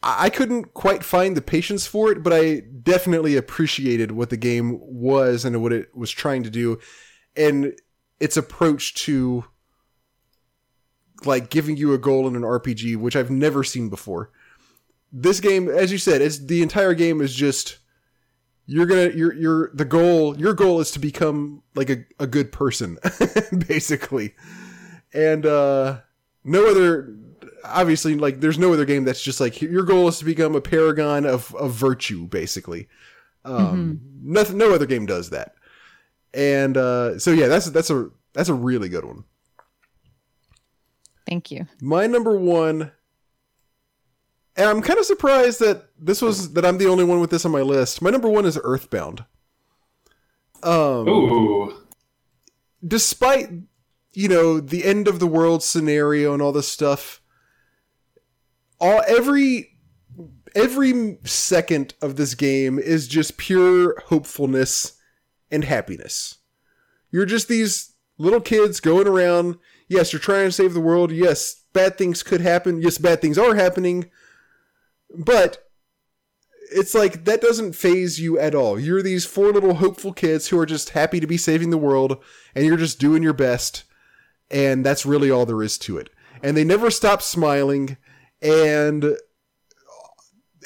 I 0.03 0.29
couldn't 0.29 0.75
quite 0.75 1.03
find 1.03 1.35
the 1.35 1.41
patience 1.41 1.87
for 1.87 2.11
it, 2.11 2.21
but 2.21 2.31
I 2.31 2.61
definitely 2.83 3.35
appreciated 3.35 4.11
what 4.11 4.29
the 4.29 4.37
game 4.37 4.79
was 4.81 5.43
and 5.43 5.63
what 5.63 5.73
it 5.73 5.95
was 5.97 6.11
trying 6.11 6.43
to 6.43 6.51
do, 6.51 6.79
and 7.35 7.73
its 8.19 8.37
approach 8.37 8.93
to 9.05 9.45
like 11.25 11.49
giving 11.49 11.75
you 11.75 11.93
a 11.93 11.97
goal 11.97 12.27
in 12.27 12.35
an 12.35 12.43
RPG, 12.43 12.97
which 12.97 13.15
I've 13.15 13.31
never 13.31 13.63
seen 13.63 13.89
before. 13.89 14.31
This 15.11 15.39
game, 15.39 15.67
as 15.69 15.91
you 15.91 15.97
said, 15.97 16.21
it's 16.21 16.37
the 16.37 16.61
entire 16.61 16.93
game 16.93 17.19
is 17.19 17.33
just 17.33 17.79
you're 18.67 18.85
gonna 18.85 19.09
you're 19.09 19.33
you're 19.33 19.71
the 19.73 19.85
goal 19.85 20.37
your 20.37 20.53
goal 20.53 20.79
is 20.79 20.91
to 20.91 20.99
become 20.99 21.61
like 21.75 21.89
a, 21.89 22.03
a 22.19 22.25
good 22.25 22.51
person 22.51 22.97
basically 23.67 24.33
and 25.15 25.45
uh 25.45 25.97
no 26.43 26.69
other 26.69 27.15
obviously 27.63 28.15
like 28.15 28.39
there's 28.41 28.59
no 28.59 28.71
other 28.73 28.85
game 28.85 29.03
that's 29.05 29.23
just 29.23 29.39
like 29.39 29.61
your 29.61 29.83
goal 29.83 30.07
is 30.07 30.19
to 30.19 30.25
become 30.25 30.55
a 30.55 30.61
paragon 30.61 31.25
of 31.25 31.55
of 31.55 31.71
virtue 31.71 32.27
basically. 32.27 32.87
Um 33.43 34.01
nothing 34.21 34.57
no 34.57 34.73
other 34.73 34.85
game 34.85 35.05
does 35.05 35.29
that. 35.31 35.55
And 36.33 36.77
uh 36.77 37.17
so 37.17 37.31
yeah 37.31 37.47
that's 37.47 37.67
that's 37.71 37.89
a 37.89 38.09
that's 38.33 38.49
a 38.49 38.53
really 38.53 38.89
good 38.89 39.05
one. 39.05 39.23
Thank 41.25 41.49
you. 41.49 41.65
my 41.81 42.05
number 42.05 42.37
one 42.37 42.91
and 44.55 44.69
i'm 44.69 44.81
kind 44.83 44.99
of 44.99 45.05
surprised 45.05 45.59
that 45.59 45.89
this 45.99 46.21
was 46.21 46.53
that 46.53 46.63
i'm 46.63 46.77
the 46.77 46.85
only 46.87 47.03
one 47.03 47.19
with 47.19 47.31
this 47.31 47.45
on 47.45 47.51
my 47.51 47.61
list. 47.61 48.01
My 48.01 48.11
number 48.11 48.29
one 48.29 48.45
is 48.45 48.59
earthbound. 48.63 49.25
Um 50.61 51.07
Ooh. 51.07 51.73
despite 52.85 53.49
you 54.15 54.27
know 54.27 54.59
the 54.59 54.83
end 54.83 55.07
of 55.07 55.19
the 55.19 55.27
world 55.27 55.63
scenario 55.63 56.33
and 56.33 56.41
all 56.41 56.51
this 56.51 56.71
stuff 56.71 57.21
all 58.79 59.01
every 59.07 59.77
every 60.55 61.17
second 61.23 61.93
of 62.01 62.15
this 62.15 62.33
game 62.35 62.79
is 62.79 63.07
just 63.07 63.37
pure 63.37 63.99
hopefulness 64.07 64.93
and 65.51 65.63
happiness 65.63 66.37
you're 67.11 67.25
just 67.25 67.47
these 67.47 67.93
little 68.17 68.41
kids 68.41 68.79
going 68.79 69.07
around 69.07 69.57
yes 69.87 70.13
you're 70.13 70.19
trying 70.19 70.47
to 70.47 70.51
save 70.51 70.73
the 70.73 70.79
world 70.79 71.11
yes 71.11 71.63
bad 71.73 71.97
things 71.97 72.23
could 72.23 72.41
happen 72.41 72.81
yes 72.81 72.97
bad 72.97 73.21
things 73.21 73.37
are 73.37 73.55
happening 73.55 74.09
but 75.17 75.65
it's 76.71 76.95
like 76.95 77.25
that 77.25 77.41
doesn't 77.41 77.73
faze 77.73 78.19
you 78.19 78.39
at 78.39 78.55
all. 78.55 78.79
You're 78.79 79.01
these 79.01 79.25
four 79.25 79.51
little 79.51 79.75
hopeful 79.75 80.13
kids 80.13 80.47
who 80.47 80.59
are 80.59 80.65
just 80.65 80.89
happy 80.91 81.19
to 81.19 81.27
be 81.27 81.37
saving 81.37 81.69
the 81.69 81.77
world, 81.77 82.23
and 82.53 82.65
you're 82.65 82.77
just 82.77 82.99
doing 82.99 83.23
your 83.23 83.33
best, 83.33 83.83
and 84.51 84.85
that's 84.85 85.05
really 85.05 85.31
all 85.31 85.45
there 85.45 85.61
is 85.63 85.77
to 85.79 85.97
it. 85.97 86.09
And 86.43 86.55
they 86.55 86.63
never 86.63 86.91
stop 86.91 87.21
smiling, 87.21 87.97
and 88.41 89.15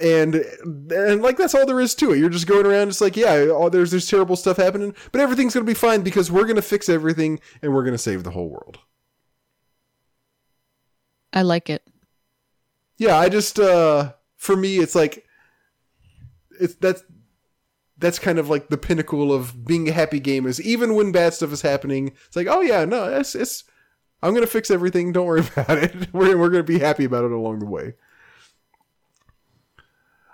and 0.02 0.36
and 0.36 1.22
like 1.22 1.38
that's 1.38 1.54
all 1.56 1.66
there 1.66 1.80
is 1.80 1.96
to 1.96 2.12
it. 2.12 2.18
You're 2.20 2.30
just 2.30 2.48
going 2.48 2.66
around, 2.66 2.88
just 2.88 3.02
like 3.02 3.16
yeah, 3.18 3.48
oh, 3.52 3.70
there's 3.70 3.92
there's 3.92 4.10
terrible 4.10 4.36
stuff 4.36 4.58
happening, 4.58 4.96
but 5.12 5.22
everything's 5.22 5.54
gonna 5.54 5.66
be 5.66 5.74
fine 5.74 6.02
because 6.02 6.32
we're 6.32 6.46
gonna 6.48 6.62
fix 6.62 6.90
everything 6.90 7.40
and 7.62 7.74
we're 7.74 7.84
gonna 7.84 7.98
save 7.98 8.24
the 8.24 8.32
whole 8.32 8.50
world. 8.50 8.80
I 11.32 11.42
like 11.44 11.70
it. 11.70 11.84
yeah 12.98 13.18
i 13.18 13.30
just 13.30 13.60
uh 13.60 14.14
for 14.36 14.56
me 14.56 14.78
it's 14.80 14.96
like 14.96 15.26
it's 16.60 16.74
that's 16.76 17.04
that's 17.98 18.18
kind 18.20 18.40
of 18.40 18.50
like 18.50 18.70
the 18.70 18.78
pinnacle 18.78 19.32
of 19.34 19.66
being 19.66 19.88
a 19.88 19.92
happy 19.92 20.20
game 20.20 20.46
is 20.48 20.60
even 20.62 20.96
when 20.96 21.12
bad 21.12 21.34
stuff 21.34 21.52
is 21.54 21.62
happening 21.62 22.14
it's 22.28 22.36
like 22.36 22.48
oh 22.48 22.62
yeah 22.62 22.84
no 22.86 23.06
it's 23.06 23.36
it's 23.36 23.64
i'm 24.22 24.34
gonna 24.34 24.48
fix 24.48 24.70
everything 24.72 25.12
don't 25.12 25.26
worry 25.26 25.40
about 25.56 25.78
it 25.78 26.14
we're, 26.14 26.38
we're 26.38 26.50
gonna 26.50 26.64
be 26.64 26.80
happy 26.80 27.06
about 27.06 27.24
it 27.24 27.32
along 27.32 27.60
the 27.60 27.66
way 27.66 27.94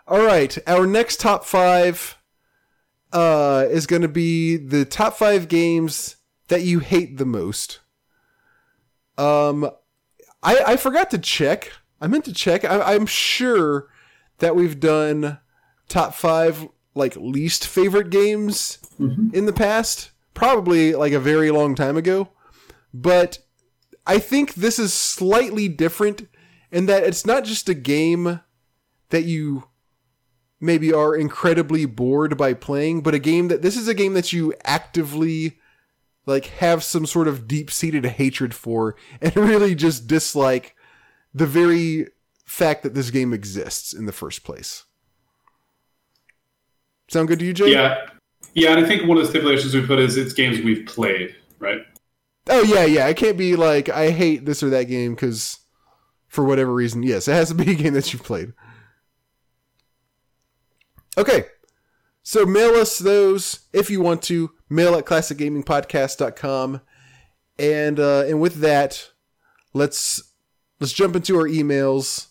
all 0.07 0.23
right 0.23 0.57
our 0.67 0.85
next 0.85 1.19
top 1.19 1.45
five 1.45 2.17
uh 3.13 3.65
is 3.69 3.87
gonna 3.87 4.07
be 4.07 4.57
the 4.57 4.85
top 4.85 5.15
five 5.15 5.47
games 5.47 6.17
that 6.47 6.63
you 6.63 6.79
hate 6.79 7.17
the 7.17 7.25
most 7.25 7.79
um 9.17 9.69
I, 10.45 10.73
I 10.73 10.77
forgot 10.77 11.09
to 11.11 11.17
check. 11.17 11.71
I 11.99 12.05
meant 12.05 12.25
to 12.25 12.33
check. 12.33 12.63
I, 12.63 12.93
I'm 12.93 13.07
sure 13.07 13.87
that 14.37 14.55
we've 14.55 14.79
done 14.79 15.39
top 15.89 16.13
five 16.13 16.67
like 16.93 17.15
least 17.15 17.65
favorite 17.67 18.11
games 18.11 18.77
in 19.33 19.45
the 19.47 19.53
past, 19.53 20.11
probably 20.35 20.93
like 20.93 21.13
a 21.13 21.19
very 21.19 21.49
long 21.51 21.73
time 21.73 21.97
ago. 21.97 22.29
But 22.93 23.39
I 24.05 24.19
think 24.19 24.55
this 24.55 24.77
is 24.79 24.93
slightly 24.93 25.67
different 25.67 26.27
in 26.71 26.85
that 26.85 27.03
it's 27.03 27.25
not 27.25 27.43
just 27.43 27.69
a 27.69 27.73
game 27.73 28.41
that 29.09 29.23
you 29.23 29.65
maybe 30.59 30.93
are 30.93 31.15
incredibly 31.15 31.85
bored 31.85 32.37
by 32.37 32.53
playing, 32.53 33.01
but 33.01 33.13
a 33.13 33.19
game 33.19 33.47
that 33.47 33.61
this 33.61 33.77
is 33.77 33.87
a 33.87 33.93
game 33.93 34.13
that 34.13 34.33
you 34.33 34.53
actively 34.63 35.59
like 36.25 36.45
have 36.45 36.83
some 36.83 37.05
sort 37.05 37.27
of 37.27 37.47
deep-seated 37.47 38.05
hatred 38.05 38.53
for 38.53 38.95
and 39.21 39.35
really 39.37 39.75
just 39.75 40.07
dislike 40.07 40.75
the 41.33 41.45
very 41.45 42.07
fact 42.45 42.83
that 42.83 42.93
this 42.93 43.11
game 43.11 43.33
exists 43.33 43.93
in 43.93 44.05
the 44.05 44.11
first 44.11 44.43
place. 44.43 44.85
Sound 47.07 47.27
good 47.27 47.39
to 47.39 47.45
you, 47.45 47.53
Jay? 47.53 47.71
Yeah. 47.71 48.07
Yeah, 48.53 48.71
and 48.71 48.85
I 48.85 48.87
think 48.87 49.05
one 49.05 49.17
of 49.17 49.23
the 49.23 49.29
stipulations 49.29 49.73
we 49.73 49.85
put 49.85 49.99
is 49.99 50.15
it's 50.15 50.31
games 50.31 50.61
we've 50.61 50.85
played, 50.85 51.35
right? 51.59 51.81
Oh 52.47 52.61
yeah, 52.63 52.85
yeah. 52.85 53.07
It 53.07 53.17
can't 53.17 53.37
be 53.37 53.55
like 53.55 53.89
I 53.89 54.11
hate 54.11 54.45
this 54.45 54.61
or 54.61 54.69
that 54.69 54.85
game 54.85 55.15
because 55.15 55.59
for 56.27 56.43
whatever 56.43 56.73
reason. 56.73 57.03
Yes, 57.03 57.27
it 57.27 57.33
has 57.33 57.49
to 57.49 57.55
be 57.55 57.71
a 57.71 57.75
game 57.75 57.93
that 57.93 58.11
you've 58.13 58.23
played. 58.23 58.53
Okay. 61.17 61.45
So 62.23 62.45
mail 62.45 62.71
us 62.75 62.97
those 62.99 63.67
if 63.71 63.89
you 63.89 64.01
want 64.01 64.21
to. 64.23 64.51
Mail 64.69 64.95
at 64.95 65.05
classicgamingpodcast.com. 65.05 66.81
And 67.57 67.99
uh, 67.99 68.25
and 68.27 68.41
with 68.41 68.55
that, 68.55 69.11
let's 69.73 70.33
let's 70.79 70.91
jump 70.91 71.15
into 71.15 71.37
our 71.37 71.47
emails. 71.47 72.27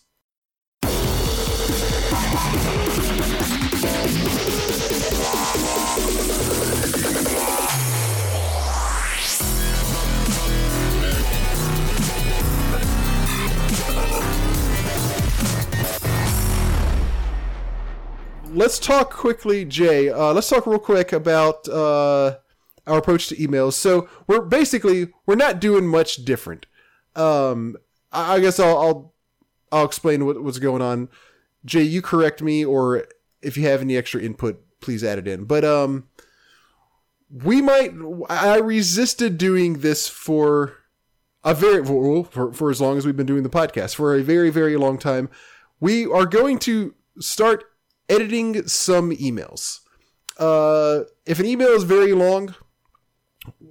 Let's 18.55 18.79
talk 18.79 19.11
quickly, 19.11 19.65
Jay. 19.65 20.09
Uh, 20.09 20.33
let's 20.33 20.49
talk 20.49 20.65
real 20.65 20.79
quick 20.79 21.11
about 21.13 21.67
uh, 21.67 22.37
our 22.87 22.97
approach 22.97 23.27
to 23.27 23.35
emails. 23.35 23.73
So 23.73 24.09
we're 24.27 24.41
basically 24.41 25.09
we're 25.25 25.35
not 25.35 25.59
doing 25.59 25.85
much 25.85 26.25
different. 26.25 26.65
Um, 27.15 27.75
I, 28.11 28.35
I 28.35 28.39
guess 28.39 28.59
I'll, 28.59 28.77
I'll 28.77 29.13
I'll 29.71 29.85
explain 29.85 30.25
what, 30.25 30.41
what's 30.41 30.59
going 30.59 30.81
on. 30.81 31.09
Jay, 31.65 31.83
you 31.83 32.01
correct 32.01 32.41
me, 32.41 32.63
or 32.63 33.05
if 33.41 33.57
you 33.57 33.67
have 33.67 33.81
any 33.81 33.97
extra 33.97 34.21
input, 34.21 34.63
please 34.79 35.03
add 35.03 35.19
it 35.19 35.27
in. 35.27 35.45
But 35.45 35.65
um, 35.65 36.07
we 37.29 37.61
might. 37.61 37.91
I 38.29 38.57
resisted 38.57 39.37
doing 39.37 39.79
this 39.79 40.07
for 40.07 40.77
a 41.43 41.53
very 41.53 41.83
for 41.85 42.53
for 42.53 42.71
as 42.71 42.81
long 42.81 42.97
as 42.97 43.05
we've 43.05 43.17
been 43.17 43.25
doing 43.25 43.43
the 43.43 43.49
podcast 43.49 43.95
for 43.95 44.15
a 44.15 44.23
very 44.23 44.49
very 44.49 44.77
long 44.77 44.97
time, 44.97 45.29
we 45.79 46.05
are 46.05 46.25
going 46.25 46.59
to 46.59 46.95
start 47.19 47.65
editing 48.09 48.67
some 48.67 49.11
emails. 49.11 49.79
Uh, 50.37 51.03
if 51.25 51.39
an 51.39 51.45
email 51.45 51.69
is 51.69 51.83
very 51.83 52.13
long, 52.13 52.55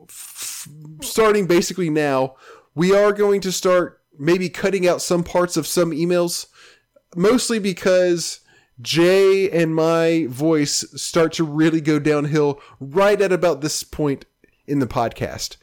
f- 0.09 0.69
starting 1.03 1.47
basically 1.47 1.91
now, 1.91 2.37
we 2.75 2.95
are 2.95 3.13
going 3.13 3.41
to 3.43 3.53
start 3.53 4.01
maybe 4.19 4.49
cutting 4.49 4.87
out 4.87 5.03
some 5.03 5.25
parts 5.25 5.57
of 5.57 5.67
some 5.67 5.91
emails, 5.91 6.47
mostly 7.15 7.59
because 7.59 8.41
Jay 8.81 9.51
and 9.51 9.75
my 9.75 10.27
voice 10.29 10.85
start 11.01 11.33
to 11.35 11.45
really 11.45 11.81
go 11.81 11.99
downhill 11.99 12.61
right 12.81 13.21
at 13.21 13.33
about 13.33 13.61
this 13.61 13.83
point 13.83 14.25
in 14.67 14.79
the 14.79 14.87
podcast. 14.87 15.57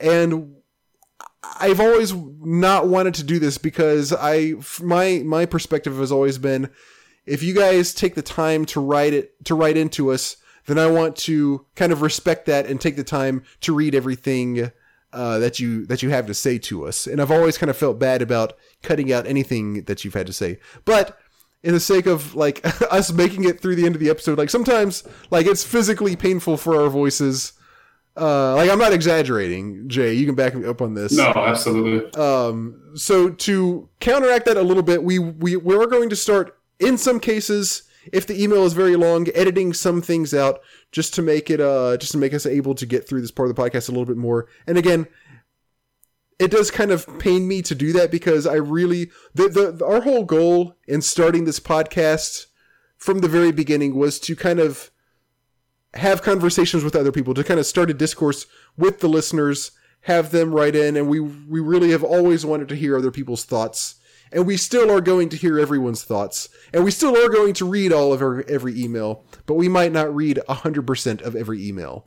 And 0.00 0.56
I've 1.60 1.80
always 1.80 2.14
not 2.14 2.88
wanted 2.88 3.14
to 3.14 3.24
do 3.24 3.38
this 3.38 3.58
because 3.58 4.12
I 4.12 4.54
my 4.80 5.22
my 5.24 5.46
perspective 5.46 5.98
has 5.98 6.10
always 6.10 6.38
been 6.38 6.70
if 7.26 7.42
you 7.42 7.54
guys 7.54 7.94
take 7.94 8.14
the 8.14 8.22
time 8.22 8.64
to 8.66 8.80
write 8.80 9.12
it 9.12 9.44
to 9.46 9.54
write 9.54 9.76
into 9.76 10.12
us, 10.12 10.36
then 10.66 10.78
I 10.78 10.86
want 10.86 11.16
to 11.16 11.66
kind 11.74 11.92
of 11.92 12.02
respect 12.02 12.46
that 12.46 12.66
and 12.66 12.80
take 12.80 12.96
the 12.96 13.04
time 13.04 13.42
to 13.60 13.74
read 13.74 13.94
everything 13.94 14.70
uh, 15.12 15.38
that 15.38 15.60
you 15.60 15.86
that 15.86 16.02
you 16.02 16.10
have 16.10 16.26
to 16.26 16.34
say 16.34 16.58
to 16.58 16.86
us. 16.86 17.06
And 17.06 17.20
I've 17.20 17.30
always 17.30 17.56
kind 17.56 17.70
of 17.70 17.76
felt 17.76 17.98
bad 17.98 18.22
about 18.22 18.54
cutting 18.82 19.12
out 19.12 19.26
anything 19.26 19.84
that 19.84 20.04
you've 20.04 20.14
had 20.14 20.26
to 20.26 20.32
say. 20.32 20.58
But 20.84 21.18
in 21.62 21.72
the 21.72 21.80
sake 21.80 22.06
of 22.06 22.34
like 22.34 22.64
us 22.92 23.12
making 23.12 23.44
it 23.44 23.60
through 23.60 23.76
the 23.76 23.86
end 23.86 23.94
of 23.94 24.00
the 24.00 24.10
episode, 24.10 24.38
like 24.38 24.50
sometimes 24.50 25.04
like 25.30 25.46
it's 25.46 25.64
physically 25.64 26.16
painful 26.16 26.56
for 26.56 26.80
our 26.80 26.88
voices. 26.88 27.52
Uh, 28.16 28.54
like 28.54 28.70
I'm 28.70 28.78
not 28.78 28.92
exaggerating, 28.92 29.88
Jay. 29.88 30.14
You 30.14 30.24
can 30.24 30.36
back 30.36 30.54
me 30.54 30.66
up 30.66 30.80
on 30.80 30.94
this. 30.94 31.12
No, 31.12 31.32
absolutely. 31.34 32.12
Um, 32.14 32.92
so 32.94 33.30
to 33.30 33.88
counteract 33.98 34.46
that 34.46 34.56
a 34.56 34.62
little 34.62 34.84
bit, 34.84 35.02
we 35.02 35.18
we 35.18 35.56
we're 35.56 35.86
going 35.86 36.10
to 36.10 36.16
start 36.16 36.56
in 36.78 36.98
some 36.98 37.20
cases, 37.20 37.82
if 38.12 38.26
the 38.26 38.40
email 38.42 38.64
is 38.64 38.72
very 38.72 38.96
long, 38.96 39.28
editing 39.34 39.72
some 39.72 40.02
things 40.02 40.34
out 40.34 40.60
just 40.92 41.14
to 41.14 41.22
make 41.22 41.50
it 41.50 41.60
uh 41.60 41.96
just 41.96 42.12
to 42.12 42.18
make 42.18 42.34
us 42.34 42.46
able 42.46 42.74
to 42.74 42.86
get 42.86 43.08
through 43.08 43.20
this 43.20 43.30
part 43.30 43.48
of 43.48 43.54
the 43.54 43.62
podcast 43.62 43.88
a 43.88 43.92
little 43.92 44.06
bit 44.06 44.16
more. 44.16 44.46
And 44.66 44.78
again, 44.78 45.06
it 46.38 46.50
does 46.50 46.70
kind 46.70 46.90
of 46.90 47.18
pain 47.18 47.46
me 47.46 47.62
to 47.62 47.74
do 47.74 47.92
that 47.92 48.10
because 48.10 48.46
I 48.46 48.54
really 48.54 49.10
the, 49.34 49.48
the 49.48 49.84
our 49.84 50.02
whole 50.02 50.24
goal 50.24 50.76
in 50.86 51.00
starting 51.00 51.44
this 51.44 51.60
podcast 51.60 52.46
from 52.96 53.20
the 53.20 53.28
very 53.28 53.52
beginning 53.52 53.96
was 53.96 54.18
to 54.20 54.36
kind 54.36 54.60
of 54.60 54.90
have 55.94 56.22
conversations 56.22 56.82
with 56.82 56.96
other 56.96 57.12
people 57.12 57.34
to 57.34 57.44
kind 57.44 57.60
of 57.60 57.66
start 57.66 57.90
a 57.90 57.94
discourse 57.94 58.46
with 58.76 59.00
the 59.00 59.08
listeners 59.08 59.70
have 60.02 60.32
them 60.32 60.52
write 60.52 60.74
in 60.74 60.96
and 60.96 61.08
we 61.08 61.20
we 61.20 61.60
really 61.60 61.90
have 61.90 62.02
always 62.02 62.44
wanted 62.44 62.68
to 62.68 62.74
hear 62.74 62.96
other 62.96 63.12
people's 63.12 63.44
thoughts 63.44 63.96
and 64.32 64.46
we 64.46 64.56
still 64.56 64.90
are 64.90 65.00
going 65.00 65.28
to 65.28 65.36
hear 65.36 65.58
everyone's 65.58 66.02
thoughts 66.04 66.48
and 66.72 66.84
we 66.84 66.90
still 66.90 67.16
are 67.16 67.28
going 67.28 67.54
to 67.54 67.64
read 67.64 67.92
all 67.92 68.12
of 68.12 68.20
our, 68.22 68.42
every 68.48 68.78
email 68.80 69.24
but 69.46 69.54
we 69.54 69.68
might 69.68 69.92
not 69.92 70.14
read 70.14 70.40
100% 70.48 71.22
of 71.22 71.36
every 71.36 71.66
email 71.66 72.04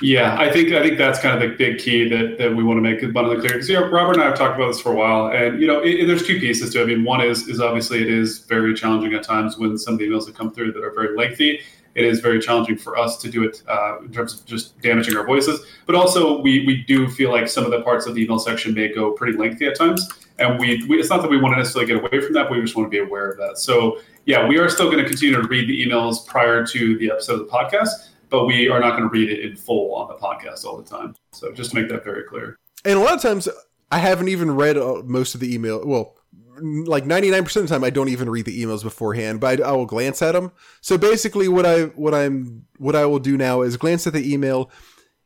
Yeah, 0.00 0.36
I 0.36 0.50
think 0.50 0.72
I 0.72 0.82
think 0.82 0.98
that's 0.98 1.20
kind 1.20 1.34
of 1.40 1.48
the 1.48 1.54
big 1.56 1.78
key 1.78 2.08
that, 2.08 2.36
that 2.38 2.56
we 2.56 2.64
want 2.64 2.78
to 2.78 2.82
make 2.82 3.02
abundantly 3.04 3.38
clear. 3.40 3.52
Because 3.54 3.68
you 3.68 3.78
know, 3.78 3.88
Robert 3.88 4.14
and 4.14 4.22
I 4.22 4.26
have 4.26 4.34
talked 4.36 4.56
about 4.56 4.68
this 4.68 4.80
for 4.80 4.90
a 4.92 4.96
while, 4.96 5.26
and 5.28 5.60
you 5.60 5.66
know, 5.68 5.80
it, 5.80 6.00
it- 6.00 6.06
there's 6.06 6.26
two 6.26 6.40
pieces 6.40 6.72
to 6.72 6.80
it. 6.80 6.82
I 6.82 6.86
mean, 6.86 7.04
one 7.04 7.20
is 7.20 7.46
is 7.46 7.60
obviously 7.60 8.02
it 8.02 8.08
is 8.08 8.40
very 8.40 8.74
challenging 8.74 9.14
at 9.14 9.22
times 9.22 9.58
when 9.58 9.78
some 9.78 9.94
of 9.94 10.00
the 10.00 10.08
emails 10.08 10.26
that 10.26 10.34
come 10.34 10.50
through 10.50 10.72
that 10.72 10.82
are 10.82 10.90
very 10.92 11.16
lengthy. 11.16 11.60
It 11.94 12.04
is 12.06 12.18
very 12.20 12.40
challenging 12.40 12.78
for 12.78 12.98
us 12.98 13.16
to 13.18 13.30
do 13.30 13.44
it 13.44 13.62
uh, 13.68 13.98
in 14.00 14.10
terms 14.10 14.40
of 14.40 14.44
just 14.46 14.80
damaging 14.80 15.14
our 15.16 15.24
voices. 15.26 15.60
But 15.86 15.94
also, 15.94 16.40
we 16.40 16.66
we 16.66 16.82
do 16.82 17.06
feel 17.08 17.30
like 17.30 17.46
some 17.48 17.64
of 17.64 17.70
the 17.70 17.82
parts 17.82 18.06
of 18.06 18.14
the 18.16 18.24
email 18.24 18.40
section 18.40 18.74
may 18.74 18.88
go 18.92 19.12
pretty 19.12 19.38
lengthy 19.38 19.66
at 19.66 19.76
times, 19.76 20.08
and 20.38 20.58
we, 20.58 20.84
we 20.88 20.98
it's 20.98 21.10
not 21.10 21.22
that 21.22 21.30
we 21.30 21.38
want 21.38 21.54
to 21.54 21.58
necessarily 21.58 21.92
get 21.92 21.98
away 21.98 22.24
from 22.24 22.32
that, 22.34 22.48
but 22.48 22.52
we 22.52 22.62
just 22.62 22.76
want 22.76 22.86
to 22.86 22.90
be 22.90 22.98
aware 22.98 23.30
of 23.30 23.38
that. 23.38 23.58
So 23.58 24.00
yeah, 24.26 24.46
we 24.46 24.58
are 24.58 24.68
still 24.68 24.90
going 24.90 25.02
to 25.02 25.08
continue 25.08 25.34
to 25.40 25.46
read 25.46 25.68
the 25.68 25.84
emails 25.84 26.26
prior 26.26 26.66
to 26.66 26.98
the 26.98 27.10
episode 27.10 27.40
of 27.40 27.46
the 27.46 27.52
podcast 27.52 28.08
but 28.30 28.46
we 28.46 28.66
are 28.70 28.80
not 28.80 28.96
going 28.96 29.02
to 29.02 29.10
read 29.10 29.28
it 29.30 29.40
in 29.44 29.54
full 29.54 29.94
on 29.94 30.08
the 30.08 30.14
podcast 30.14 30.64
all 30.64 30.78
the 30.78 30.88
time. 30.88 31.14
So 31.32 31.52
just 31.52 31.72
to 31.72 31.76
make 31.76 31.90
that 31.90 32.02
very 32.02 32.24
clear. 32.24 32.58
and 32.84 32.98
a 32.98 33.02
lot 33.02 33.14
of 33.14 33.22
times 33.22 33.48
i 33.90 33.98
haven't 33.98 34.28
even 34.28 34.50
read 34.50 34.76
uh, 34.76 35.02
most 35.04 35.34
of 35.34 35.40
the 35.40 35.54
email 35.54 35.84
well 35.86 36.16
like 36.60 37.04
99% 37.04 37.56
of 37.56 37.62
the 37.62 37.68
time 37.68 37.84
i 37.84 37.90
don't 37.90 38.08
even 38.08 38.28
read 38.28 38.44
the 38.44 38.62
emails 38.62 38.82
beforehand 38.82 39.40
but 39.40 39.60
I, 39.60 39.68
I 39.68 39.72
will 39.72 39.86
glance 39.86 40.20
at 40.22 40.32
them 40.32 40.52
so 40.80 40.98
basically 40.98 41.48
what 41.48 41.66
i 41.66 41.84
what 41.84 42.14
i'm 42.14 42.66
what 42.78 42.94
i 42.96 43.06
will 43.06 43.18
do 43.18 43.36
now 43.36 43.62
is 43.62 43.76
glance 43.76 44.06
at 44.06 44.12
the 44.12 44.32
email 44.32 44.70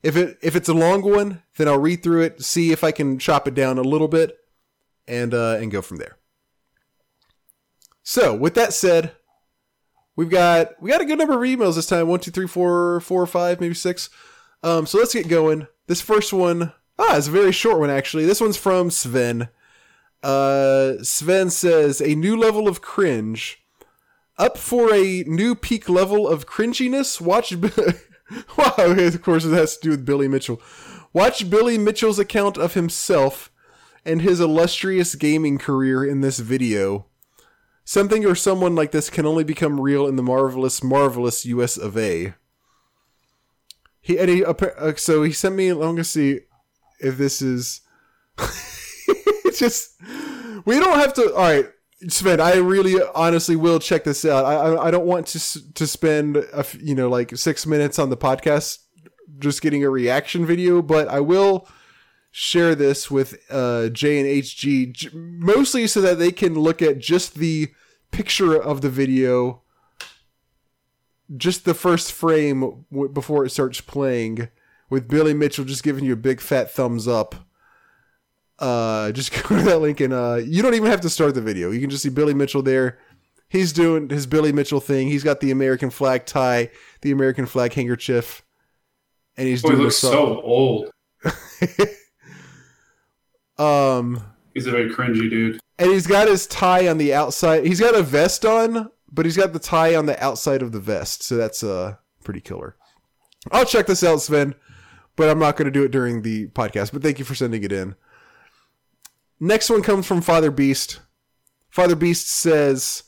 if 0.03 0.17
it 0.17 0.39
if 0.43 0.55
it's 0.57 0.69
a 0.69 0.75
long 0.75 1.03
one 1.03 1.43
then 1.57 1.69
i'll 1.69 1.79
read 1.79 2.03
through 2.03 2.23
it 2.23 2.43
see 2.43 2.73
if 2.73 2.85
i 2.85 2.93
can 2.93 3.19
chop 3.19 3.49
it 3.49 3.55
down 3.55 3.79
a 3.79 3.83
little 3.83 4.09
bit 4.09 4.37
and 5.09 5.35
uh 5.35 5.59
and 5.61 5.71
go 5.71 5.83
from 5.83 5.99
there. 5.99 6.17
So 8.03 8.35
with 8.35 8.55
that 8.55 8.73
said 8.73 9.13
we've 10.15 10.31
got 10.31 10.81
we 10.81 10.91
got 10.91 11.01
a 11.01 11.05
good 11.05 11.19
number 11.19 11.35
of 11.35 11.41
emails 11.41 11.75
this 11.75 11.87
time. 11.87 12.09
One 12.09 12.21
two 12.21 12.31
three 12.31 12.47
four 12.47 13.01
four 13.01 13.27
five 13.27 13.61
maybe 13.61 13.75
six. 13.75 14.11
Um 14.63 14.87
so 14.87 14.99
let's 14.99 15.15
get 15.15 15.29
going. 15.29 15.67
This 15.87 16.01
first 16.01 16.33
one 16.33 16.73
ah 16.99 17.17
it's 17.17 17.29
a 17.29 17.33
very 17.33 17.53
short 17.53 17.79
one 17.79 17.91
actually. 17.91 18.27
This 18.27 18.41
one's 18.41 18.57
from 18.57 18.91
sven. 18.91 19.49
Uh 20.23 20.95
sven 21.03 21.51
says 21.51 22.01
a 22.01 22.15
new 22.15 22.37
level 22.37 22.69
of 22.69 22.81
cringe. 22.81 23.63
Up 24.39 24.59
for 24.59 24.93
a 24.93 25.25
new 25.27 25.55
peak 25.55 25.89
level 25.89 26.29
of 26.29 26.47
cringiness? 26.47 27.21
Watch 27.21 27.55
wow 28.57 28.75
of 28.77 29.23
course 29.23 29.45
it 29.45 29.53
has 29.53 29.77
to 29.77 29.83
do 29.83 29.91
with 29.91 30.05
billy 30.05 30.29
mitchell. 30.29 30.61
Watch 31.13 31.49
billy 31.49 31.79
mitchell's 31.79 32.19
account 32.19 32.59
of 32.59 32.75
himself 32.75 33.51
and 34.07 34.23
his 34.23 34.41
illustrious 34.41 35.15
gaming 35.15 35.59
career 35.59 36.05
in 36.05 36.21
this 36.21 36.39
video 36.39 37.07
Something 37.89 38.27
or 38.27 38.35
someone 38.35 38.75
like 38.75 38.91
this 38.91 39.09
can 39.09 39.25
only 39.27 39.45
become 39.45 39.81
real 39.81 40.09
in 40.09 40.17
the 40.17 40.23
marvelous, 40.23 40.83
marvelous 40.83 41.47
U.S. 41.47 41.77
of 41.77 41.97
A. 41.97 42.35
He 44.01 44.19
and 44.19 44.29
he 44.29 44.45
uh, 44.45 44.55
so 44.97 45.23
he 45.23 45.31
sent 45.31 45.55
me. 45.55 45.69
I'm 45.69 45.79
gonna 45.79 46.03
see 46.03 46.41
if 46.99 47.17
this 47.17 47.41
is. 47.41 47.83
it's 48.39 49.61
just 49.61 49.95
we 50.65 50.81
don't 50.81 50.99
have 50.99 51.15
to. 51.15 51.33
All 51.33 51.43
right, 51.43 51.67
Sven. 52.09 52.41
I 52.41 52.57
really, 52.57 53.01
honestly, 53.15 53.55
will 53.55 53.79
check 53.79 54.03
this 54.03 54.25
out. 54.25 54.45
I 54.45 54.55
I, 54.55 54.87
I 54.89 54.91
don't 54.91 55.07
want 55.07 55.29
to 55.29 55.73
to 55.75 55.87
spend 55.87 56.39
a 56.39 56.67
you 56.81 56.97
know 56.97 57.09
like 57.09 57.37
six 57.37 57.67
minutes 57.67 58.01
on 58.01 58.11
the 58.11 58.17
podcast 58.17 58.79
just 59.39 59.63
getting 59.63 59.85
a 59.85 59.91
reaction 59.91 60.45
video, 60.45 60.83
but 60.83 61.07
I 61.07 61.21
will 61.21 61.69
share 62.39 62.75
this 62.75 63.11
with 63.11 63.43
uh, 63.49 63.89
J 63.89 64.21
and 64.21 64.29
HG, 64.29 65.15
mostly 65.15 65.87
so 65.87 66.03
that 66.03 66.19
they 66.19 66.31
can 66.31 66.53
look 66.53 66.83
at 66.83 66.99
just 66.99 67.37
the 67.37 67.69
picture 68.11 68.55
of 68.55 68.83
the 68.83 68.91
video, 68.91 69.63
just 71.35 71.65
the 71.65 71.73
first 71.73 72.13
frame 72.13 72.85
w- 72.93 73.09
before 73.09 73.47
it 73.47 73.51
starts 73.51 73.81
playing, 73.81 74.49
with 74.91 75.09
Billy 75.09 75.33
Mitchell 75.33 75.65
just 75.65 75.83
giving 75.83 76.05
you 76.05 76.13
a 76.13 76.17
big 76.17 76.43
fat 76.43 76.71
thumbs 76.71 77.09
up. 77.09 77.35
Uh, 78.59 79.13
just 79.13 79.33
go 79.49 79.57
to 79.57 79.63
that 79.63 79.79
link 79.79 80.01
and 80.01 80.13
uh, 80.13 80.39
you 80.45 80.63
don't 80.63 80.75
even 80.75 80.91
have 80.91 81.01
to 81.01 81.11
start 81.11 81.35
the 81.35 81.41
video. 81.41 81.71
You 81.71 81.81
can 81.81 81.89
just 81.89 82.03
see 82.03 82.11
Billy 82.11 82.35
Mitchell 82.35 82.61
there. 82.61 82.99
He's 83.49 83.73
doing 83.73 84.11
his 84.11 84.27
Billy 84.27 84.53
Mitchell 84.53 84.81
thing. 84.81 85.09
He's 85.09 85.25
got 85.25 85.41
the 85.41 85.53
American 85.53 85.89
flag 85.89 86.27
tie, 86.27 86.69
the 87.01 87.13
American 87.13 87.47
flag 87.47 87.73
handkerchief, 87.73 88.43
and 89.39 89.49
he's 89.49 89.63
he 89.63 89.69
doing 89.69 89.81
looks 89.85 89.97
so 89.97 90.43
old. 90.43 90.91
um, 93.59 94.23
He's 94.55 94.67
a 94.67 94.71
very 94.71 94.91
cringy 94.91 95.29
dude. 95.31 95.61
and 95.79 95.91
he's 95.91 96.07
got 96.07 96.29
his 96.29 96.47
tie 96.47 96.89
on 96.89 96.99
the 96.99 97.13
outside. 97.15 97.67
He's 97.67 97.81
got 97.81 97.95
a 97.95 98.03
vest 98.03 98.45
on, 98.45 98.91
but 99.11 99.27
he's 99.27 99.37
got 99.37 99.53
the 99.53 99.59
tie 99.59 99.95
on 99.95 100.07
the 100.07 100.23
outside 100.23 100.63
of 100.63 100.73
the 100.73 100.81
vest. 100.81 101.23
So 101.23 101.37
that's 101.37 101.63
uh 101.63 101.97
pretty 102.25 102.41
killer. 102.41 102.77
I'll 103.53 103.65
check 103.67 103.87
this 103.87 104.03
out, 104.03 104.21
Sven, 104.23 104.55
but 105.15 105.29
I'm 105.31 105.39
not 105.39 105.57
going 105.57 105.67
to 105.67 105.71
do 105.71 105.85
it 105.85 105.91
during 105.93 106.23
the 106.23 106.49
podcast. 106.49 106.93
But 106.93 107.03
thank 107.03 107.19
you 107.19 107.25
for 107.25 107.35
sending 107.35 107.63
it 107.63 107.71
in. 107.73 107.95
Next 109.39 109.71
one 109.71 109.83
comes 109.83 110.07
from 110.07 110.23
Father 110.23 110.51
Beast. 110.51 111.01
Father 111.71 111.95
Beast 111.95 112.29
says, 112.29 113.03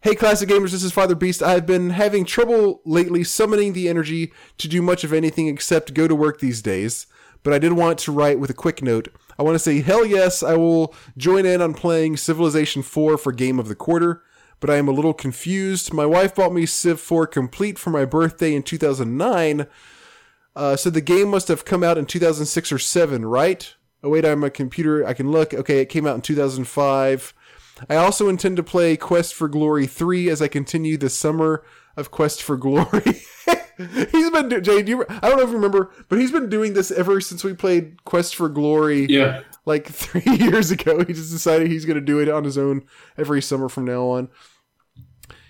Hey, 0.00 0.14
classic 0.14 0.48
gamers, 0.48 0.70
this 0.72 0.82
is 0.82 0.92
Father 0.92 1.14
Beast. 1.14 1.42
I've 1.42 1.66
been 1.66 1.90
having 1.90 2.24
trouble 2.24 2.80
lately 2.86 3.22
summoning 3.22 3.74
the 3.74 3.88
energy 3.88 4.32
to 4.56 4.66
do 4.66 4.80
much 4.80 5.04
of 5.04 5.12
anything 5.12 5.46
except 5.48 5.92
go 5.94 6.08
to 6.08 6.14
work 6.14 6.40
these 6.40 6.62
days. 6.62 7.06
But 7.42 7.52
I 7.52 7.58
did 7.58 7.74
want 7.74 7.98
to 8.00 8.12
write 8.12 8.40
with 8.40 8.48
a 8.50 8.54
quick 8.54 8.82
note. 8.82 9.08
I 9.40 9.42
want 9.42 9.54
to 9.54 9.58
say, 9.58 9.80
hell 9.80 10.04
yes, 10.04 10.42
I 10.42 10.54
will 10.58 10.94
join 11.16 11.46
in 11.46 11.62
on 11.62 11.72
playing 11.72 12.18
Civilization 12.18 12.82
4 12.82 13.16
for 13.16 13.32
Game 13.32 13.58
of 13.58 13.68
the 13.68 13.74
Quarter, 13.74 14.22
but 14.60 14.68
I 14.68 14.76
am 14.76 14.86
a 14.86 14.92
little 14.92 15.14
confused. 15.14 15.94
My 15.94 16.04
wife 16.04 16.34
bought 16.34 16.52
me 16.52 16.66
Civ 16.66 17.00
4 17.00 17.26
complete 17.26 17.78
for 17.78 17.88
my 17.88 18.04
birthday 18.04 18.54
in 18.54 18.62
2009, 18.62 19.66
uh, 20.54 20.76
so 20.76 20.90
the 20.90 21.00
game 21.00 21.28
must 21.28 21.48
have 21.48 21.64
come 21.64 21.82
out 21.82 21.96
in 21.96 22.04
2006 22.04 22.70
or 22.70 22.78
7, 22.78 23.24
right? 23.24 23.74
Oh, 24.02 24.10
wait, 24.10 24.26
I'm 24.26 24.44
a 24.44 24.50
computer. 24.50 25.06
I 25.06 25.14
can 25.14 25.30
look. 25.30 25.54
Okay, 25.54 25.78
it 25.78 25.86
came 25.86 26.06
out 26.06 26.16
in 26.16 26.20
2005. 26.20 27.32
I 27.88 27.96
also 27.96 28.28
intend 28.28 28.58
to 28.58 28.62
play 28.62 28.98
Quest 28.98 29.34
for 29.34 29.48
Glory 29.48 29.86
3 29.86 30.28
as 30.28 30.42
I 30.42 30.48
continue 30.48 30.98
the 30.98 31.08
summer 31.08 31.64
of 31.96 32.10
Quest 32.10 32.42
for 32.42 32.58
Glory. 32.58 33.22
he's 34.12 34.30
been 34.30 34.48
do- 34.48 34.60
Jay. 34.60 34.82
Do 34.82 34.90
you, 34.90 35.04
I 35.08 35.28
don't 35.28 35.36
know 35.38 35.42
if 35.44 35.48
you 35.50 35.54
remember, 35.56 35.90
but 36.08 36.18
he's 36.18 36.32
been 36.32 36.48
doing 36.48 36.72
this 36.74 36.90
ever 36.90 37.20
since 37.20 37.42
we 37.44 37.54
played 37.54 38.04
Quest 38.04 38.34
for 38.36 38.48
Glory 38.48 39.06
Yeah. 39.08 39.40
like 39.66 39.86
three 39.88 40.22
years 40.36 40.70
ago. 40.70 40.98
He 41.04 41.12
just 41.12 41.32
decided 41.32 41.68
he's 41.68 41.84
going 41.84 41.96
to 41.98 42.00
do 42.04 42.18
it 42.18 42.28
on 42.28 42.44
his 42.44 42.58
own 42.58 42.84
every 43.16 43.42
summer 43.42 43.68
from 43.68 43.84
now 43.84 44.06
on. 44.08 44.28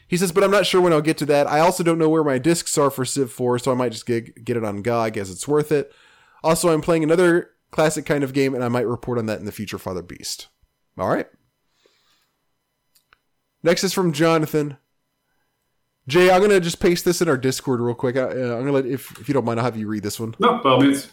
He 0.08 0.16
says, 0.16 0.32
but 0.32 0.42
I'm 0.42 0.50
not 0.50 0.66
sure 0.66 0.80
when 0.80 0.92
I'll 0.92 1.00
get 1.00 1.18
to 1.18 1.26
that. 1.26 1.46
I 1.46 1.60
also 1.60 1.84
don't 1.84 1.98
know 1.98 2.08
where 2.08 2.24
my 2.24 2.38
discs 2.38 2.76
are 2.76 2.90
for 2.90 3.04
Civ 3.04 3.30
4, 3.30 3.60
so 3.60 3.70
I 3.70 3.74
might 3.76 3.92
just 3.92 4.06
get, 4.06 4.44
get 4.44 4.56
it 4.56 4.64
on 4.64 4.82
GOG 4.82 5.16
as 5.16 5.30
it's 5.30 5.46
worth 5.46 5.70
it. 5.70 5.92
Also, 6.42 6.68
I'm 6.72 6.80
playing 6.80 7.04
another 7.04 7.50
classic 7.70 8.06
kind 8.06 8.24
of 8.24 8.32
game, 8.32 8.52
and 8.54 8.64
I 8.64 8.68
might 8.68 8.88
report 8.88 9.18
on 9.18 9.26
that 9.26 9.38
in 9.38 9.44
the 9.46 9.52
future, 9.52 9.78
Father 9.78 10.02
Beast. 10.02 10.48
All 10.98 11.08
right. 11.08 11.28
Next 13.62 13.84
is 13.84 13.92
from 13.92 14.12
Jonathan. 14.12 14.78
Jay, 16.10 16.28
I'm 16.28 16.40
gonna 16.40 16.58
just 16.58 16.80
paste 16.80 17.04
this 17.04 17.22
in 17.22 17.28
our 17.28 17.36
Discord 17.36 17.80
real 17.80 17.94
quick. 17.94 18.16
I, 18.16 18.22
uh, 18.22 18.26
I'm 18.26 18.60
gonna 18.60 18.72
let 18.72 18.86
if 18.86 19.18
if 19.20 19.28
you 19.28 19.34
don't 19.34 19.44
mind, 19.44 19.60
I'll 19.60 19.64
have 19.64 19.76
you 19.76 19.86
read 19.86 20.02
this 20.02 20.18
one. 20.18 20.34
No, 20.40 20.58
by 20.58 20.70
all 20.70 20.80
means. 20.80 21.08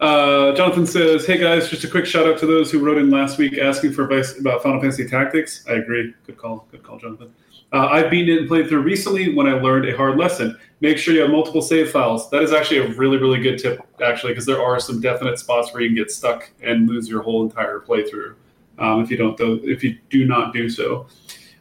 Uh, 0.00 0.52
Jonathan 0.54 0.86
says, 0.86 1.26
"Hey 1.26 1.38
guys, 1.38 1.70
just 1.70 1.82
a 1.82 1.88
quick 1.88 2.04
shout 2.04 2.26
out 2.26 2.38
to 2.38 2.46
those 2.46 2.70
who 2.70 2.78
wrote 2.78 2.98
in 2.98 3.10
last 3.10 3.38
week 3.38 3.58
asking 3.58 3.92
for 3.92 4.04
advice 4.04 4.38
about 4.38 4.62
Final 4.62 4.80
Fantasy 4.80 5.08
Tactics. 5.08 5.64
I 5.68 5.72
agree. 5.72 6.14
Good 6.26 6.36
call. 6.36 6.68
Good 6.70 6.82
call, 6.82 6.98
Jonathan. 6.98 7.32
Uh, 7.72 7.86
I've 7.86 8.10
beaten 8.10 8.34
it 8.34 8.40
and 8.40 8.48
played 8.48 8.68
through 8.68 8.82
recently 8.82 9.34
when 9.34 9.46
I 9.46 9.52
learned 9.52 9.88
a 9.88 9.96
hard 9.96 10.18
lesson. 10.18 10.56
Make 10.80 10.98
sure 10.98 11.14
you 11.14 11.22
have 11.22 11.30
multiple 11.30 11.62
save 11.62 11.90
files. 11.90 12.30
That 12.30 12.42
is 12.42 12.52
actually 12.52 12.78
a 12.78 12.88
really, 12.96 13.16
really 13.16 13.40
good 13.40 13.58
tip, 13.58 13.80
actually, 14.02 14.32
because 14.32 14.46
there 14.46 14.62
are 14.62 14.78
some 14.78 15.00
definite 15.00 15.38
spots 15.38 15.72
where 15.72 15.82
you 15.82 15.88
can 15.88 15.96
get 15.96 16.10
stuck 16.10 16.50
and 16.62 16.88
lose 16.88 17.08
your 17.08 17.22
whole 17.22 17.42
entire 17.42 17.80
playthrough 17.80 18.34
um, 18.78 19.02
if 19.02 19.10
you 19.10 19.16
don't 19.16 19.36
do, 19.36 19.60
if 19.64 19.82
you 19.82 19.98
do 20.10 20.26
not 20.26 20.52
do 20.52 20.68
so." 20.68 21.06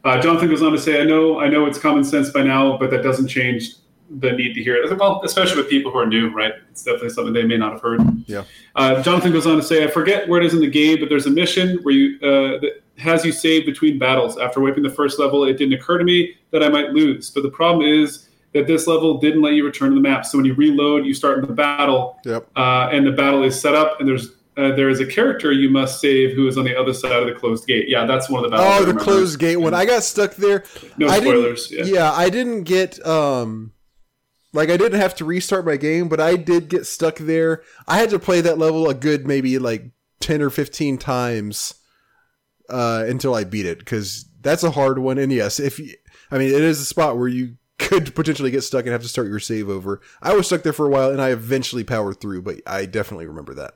Uh, 0.08 0.22
Jonathan 0.22 0.50
goes 0.50 0.62
on 0.62 0.72
to 0.72 0.78
say, 0.78 1.02
"I 1.02 1.04
know, 1.04 1.40
I 1.40 1.50
know 1.50 1.66
it's 1.66 1.78
common 1.78 2.04
sense 2.06 2.30
by 2.30 2.42
now, 2.42 2.78
but 2.78 2.90
that 2.92 3.04
doesn't 3.04 3.28
change 3.28 3.72
the 4.10 4.32
need 4.32 4.54
to 4.54 4.64
hear 4.64 4.76
it. 4.78 4.98
Well, 4.98 5.20
especially 5.26 5.58
with 5.58 5.70
people 5.70 5.92
who 5.92 5.98
are 6.00 6.06
new, 6.06 6.30
right? 6.30 6.54
It's 6.72 6.82
definitely 6.82 7.10
something 7.10 7.34
they 7.34 7.44
may 7.44 7.58
not 7.58 7.74
have 7.74 7.82
heard." 7.82 8.00
Yeah. 8.26 8.44
Uh, 8.76 9.02
Jonathan 9.04 9.34
goes 9.34 9.46
on 9.46 9.58
to 9.58 9.64
say, 9.64 9.84
"I 9.84 9.88
forget 9.88 10.30
where 10.30 10.40
it 10.40 10.46
is 10.46 10.54
in 10.54 10.62
the 10.62 10.70
game, 10.70 11.00
but 11.02 11.10
there's 11.10 11.26
a 11.26 11.30
mission 11.30 11.80
where 11.84 11.94
you 11.94 12.16
uh, 12.22 12.60
that 12.62 12.82
has 12.98 13.26
you 13.26 13.34
save 13.34 13.66
between 13.66 14.00
battles. 14.00 14.38
After 14.38 14.62
wiping 14.62 14.84
the 14.84 14.90
first 14.90 15.20
level, 15.20 15.44
it 15.44 15.58
didn't 15.58 15.74
occur 15.74 15.98
to 15.98 16.06
me 16.06 16.36
that 16.52 16.64
I 16.64 16.70
might 16.70 16.92
lose, 16.92 17.30
but 17.30 17.44
the 17.44 17.52
problem 17.52 17.86
is." 17.86 18.24
That 18.54 18.66
this 18.66 18.88
level 18.88 19.20
didn't 19.20 19.42
let 19.42 19.54
you 19.54 19.64
return 19.66 19.90
to 19.90 19.96
the 19.96 20.02
map. 20.02 20.26
So 20.26 20.38
when 20.38 20.46
you 20.46 20.54
reload, 20.54 21.06
you 21.06 21.14
start 21.14 21.38
in 21.40 21.46
the 21.46 21.54
battle, 21.54 22.18
Yep. 22.26 22.48
uh, 22.56 22.90
and 22.94 23.06
the 23.06 23.12
battle 23.12 23.44
is 23.44 23.60
set 23.60 23.76
up, 23.76 24.00
and 24.00 24.08
there's 24.08 24.37
uh, 24.58 24.72
there 24.76 24.90
is 24.90 25.00
a 25.00 25.06
character 25.06 25.52
you 25.52 25.70
must 25.70 26.02
save 26.02 26.36
who 26.36 26.48
is 26.48 26.58
on 26.58 26.66
the 26.66 26.76
other 26.76 26.94
side 26.94 27.12
of 27.12 27.28
the 27.28 27.34
closed 27.34 27.68
gate. 27.68 27.86
Yeah, 27.88 28.06
that's 28.06 28.28
one 28.28 28.44
of 28.44 28.50
the 28.50 28.58
battles. 28.58 28.90
Oh, 28.90 28.92
the 28.92 29.00
closed 29.00 29.40
gate 29.40 29.58
one. 29.58 29.76
I 29.76 29.86
got 29.86 30.04
stuck 30.04 30.36
there. 30.36 30.64
No 30.98 31.08
I 31.08 31.20
spoilers. 31.20 31.72
Yeah. 31.72 31.84
Yeah, 31.86 32.12
I 32.12 32.30
didn't 32.30 32.64
get 32.64 33.06
um 33.06 33.74
like 34.54 34.70
I 34.70 34.78
didn't 34.78 35.00
have 35.00 35.14
to 35.16 35.26
restart 35.26 35.66
my 35.66 35.78
game, 35.78 36.10
but 36.10 36.20
I 36.20 36.36
did 36.36 36.70
get 36.70 36.88
stuck 36.88 37.18
there. 37.18 37.62
I 37.88 37.98
had 37.98 38.10
to 38.10 38.20
play 38.20 38.42
that 38.42 38.58
level 38.58 38.90
a 38.90 38.96
good 38.96 39.28
maybe 39.28 39.60
like 39.60 39.92
10 40.22 40.42
or 40.42 40.50
15 40.50 40.98
times 40.98 41.76
uh 42.70 43.06
until 43.08 43.36
I 43.36 43.44
beat 43.44 43.68
it 43.68 43.86
cuz 43.86 44.26
that's 44.42 44.64
a 44.64 44.72
hard 44.72 44.98
one 44.98 45.20
and 45.20 45.32
yes, 45.32 45.60
if 45.60 45.78
you, 45.78 45.94
I 46.32 46.40
mean 46.40 46.50
it 46.50 46.62
is 46.62 46.82
a 46.82 46.86
spot 46.86 47.18
where 47.18 47.28
you 47.28 47.58
could 47.78 48.16
potentially 48.16 48.50
get 48.50 48.64
stuck 48.64 48.86
and 48.86 48.92
have 48.92 49.04
to 49.04 49.08
start 49.08 49.28
your 49.28 49.40
save 49.40 49.70
over. 49.70 50.02
I 50.20 50.34
was 50.34 50.48
stuck 50.48 50.64
there 50.64 50.74
for 50.74 50.88
a 50.88 50.90
while 50.90 51.12
and 51.12 51.22
I 51.22 51.30
eventually 51.30 51.84
powered 51.84 52.20
through, 52.20 52.42
but 52.42 52.56
I 52.66 52.88
definitely 52.88 53.28
remember 53.28 53.54
that. 53.54 53.76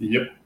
Yep. 0.00 0.36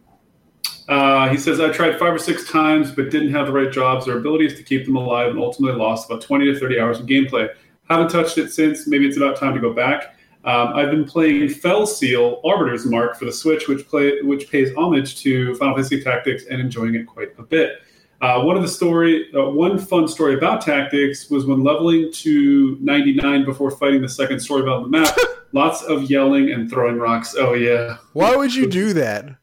Uh, 0.88 1.28
he 1.30 1.38
says, 1.38 1.60
I 1.60 1.70
tried 1.70 1.98
five 1.98 2.12
or 2.12 2.18
six 2.18 2.50
times, 2.50 2.90
but 2.90 3.10
didn't 3.10 3.30
have 3.30 3.46
the 3.46 3.52
right 3.52 3.72
jobs 3.72 4.06
or 4.06 4.18
abilities 4.18 4.54
to 4.56 4.62
keep 4.62 4.84
them 4.84 4.96
alive 4.96 5.30
and 5.30 5.38
ultimately 5.38 5.78
lost 5.78 6.10
about 6.10 6.20
20 6.20 6.52
to 6.52 6.60
30 6.60 6.78
hours 6.78 7.00
of 7.00 7.06
gameplay. 7.06 7.48
Haven't 7.88 8.10
touched 8.10 8.36
it 8.36 8.52
since. 8.52 8.86
Maybe 8.86 9.06
it's 9.06 9.16
about 9.16 9.36
time 9.36 9.54
to 9.54 9.60
go 9.60 9.72
back. 9.72 10.16
Um, 10.44 10.74
I've 10.74 10.90
been 10.90 11.06
playing 11.06 11.48
Fell 11.48 11.86
Seal 11.86 12.42
Arbiter's 12.44 12.84
Mark 12.84 13.18
for 13.18 13.24
the 13.24 13.32
Switch, 13.32 13.66
which 13.66 13.88
play 13.88 14.20
which 14.20 14.50
pays 14.50 14.74
homage 14.76 15.16
to 15.22 15.54
Final 15.54 15.74
Fantasy 15.74 16.02
Tactics 16.02 16.44
and 16.50 16.60
enjoying 16.60 16.94
it 16.94 17.06
quite 17.06 17.28
a 17.38 17.42
bit. 17.42 17.78
Uh, 18.20 18.42
one 18.42 18.56
of 18.56 18.62
the 18.62 18.68
story, 18.68 19.30
uh, 19.34 19.48
one 19.48 19.78
fun 19.78 20.06
story 20.06 20.34
about 20.34 20.60
Tactics 20.60 21.30
was 21.30 21.46
when 21.46 21.64
leveling 21.64 22.12
to 22.12 22.76
99 22.80 23.44
before 23.44 23.70
fighting 23.70 24.02
the 24.02 24.08
second 24.08 24.38
story 24.38 24.62
about 24.62 24.82
the 24.82 24.88
map. 24.88 25.16
lots 25.52 25.82
of 25.82 26.10
yelling 26.10 26.50
and 26.50 26.68
throwing 26.68 26.96
rocks. 26.96 27.34
Oh 27.38 27.54
yeah, 27.54 27.96
Why 28.12 28.36
would 28.36 28.54
you 28.54 28.66
do 28.66 28.92
that? 28.94 29.36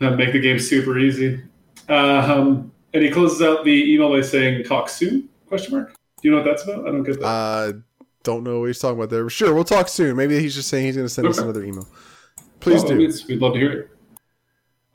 That'd 0.00 0.18
make 0.18 0.32
the 0.32 0.40
game 0.40 0.58
super 0.58 0.98
easy. 0.98 1.40
Um, 1.88 2.72
and 2.92 3.04
he 3.04 3.10
closes 3.10 3.42
out 3.42 3.64
the 3.64 3.94
email 3.94 4.10
by 4.10 4.22
saying, 4.22 4.64
"Talk 4.64 4.88
soon?" 4.88 5.28
Question 5.46 5.76
mark. 5.76 5.92
Do 5.92 6.28
you 6.28 6.30
know 6.30 6.38
what 6.38 6.46
that's 6.46 6.64
about? 6.64 6.88
I 6.88 6.90
don't 6.90 7.02
get 7.02 7.20
that. 7.20 7.26
Uh, 7.26 7.72
don't 8.22 8.42
know 8.42 8.60
what 8.60 8.66
he's 8.66 8.78
talking 8.78 8.98
about 8.98 9.10
there. 9.10 9.28
Sure, 9.30 9.54
we'll 9.54 9.64
talk 9.64 9.88
soon. 9.88 10.16
Maybe 10.16 10.38
he's 10.40 10.54
just 10.54 10.68
saying 10.68 10.86
he's 10.86 10.96
going 10.96 11.06
to 11.06 11.12
send 11.12 11.28
us 11.28 11.38
another 11.38 11.64
email. 11.64 11.88
Please 12.60 12.82
Well, 12.82 12.98
do. 12.98 12.98
We'd 13.28 13.40
love 13.40 13.54
to 13.54 13.58
hear 13.58 13.72
it. 13.72 13.90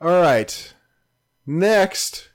All 0.00 0.20
right. 0.20 0.74
Next. 1.46 2.28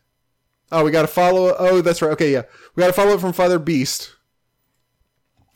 Oh, 0.72 0.84
we 0.84 0.92
got 0.92 1.02
to 1.02 1.08
follow. 1.08 1.56
Oh, 1.58 1.82
that's 1.82 2.02
right. 2.02 2.12
Okay, 2.12 2.32
yeah. 2.32 2.44
We 2.76 2.82
got 2.82 2.88
to 2.88 2.94
follow 2.94 3.14
up 3.14 3.22
from 3.22 3.34
Father 3.34 3.60
Beast. 3.60 4.16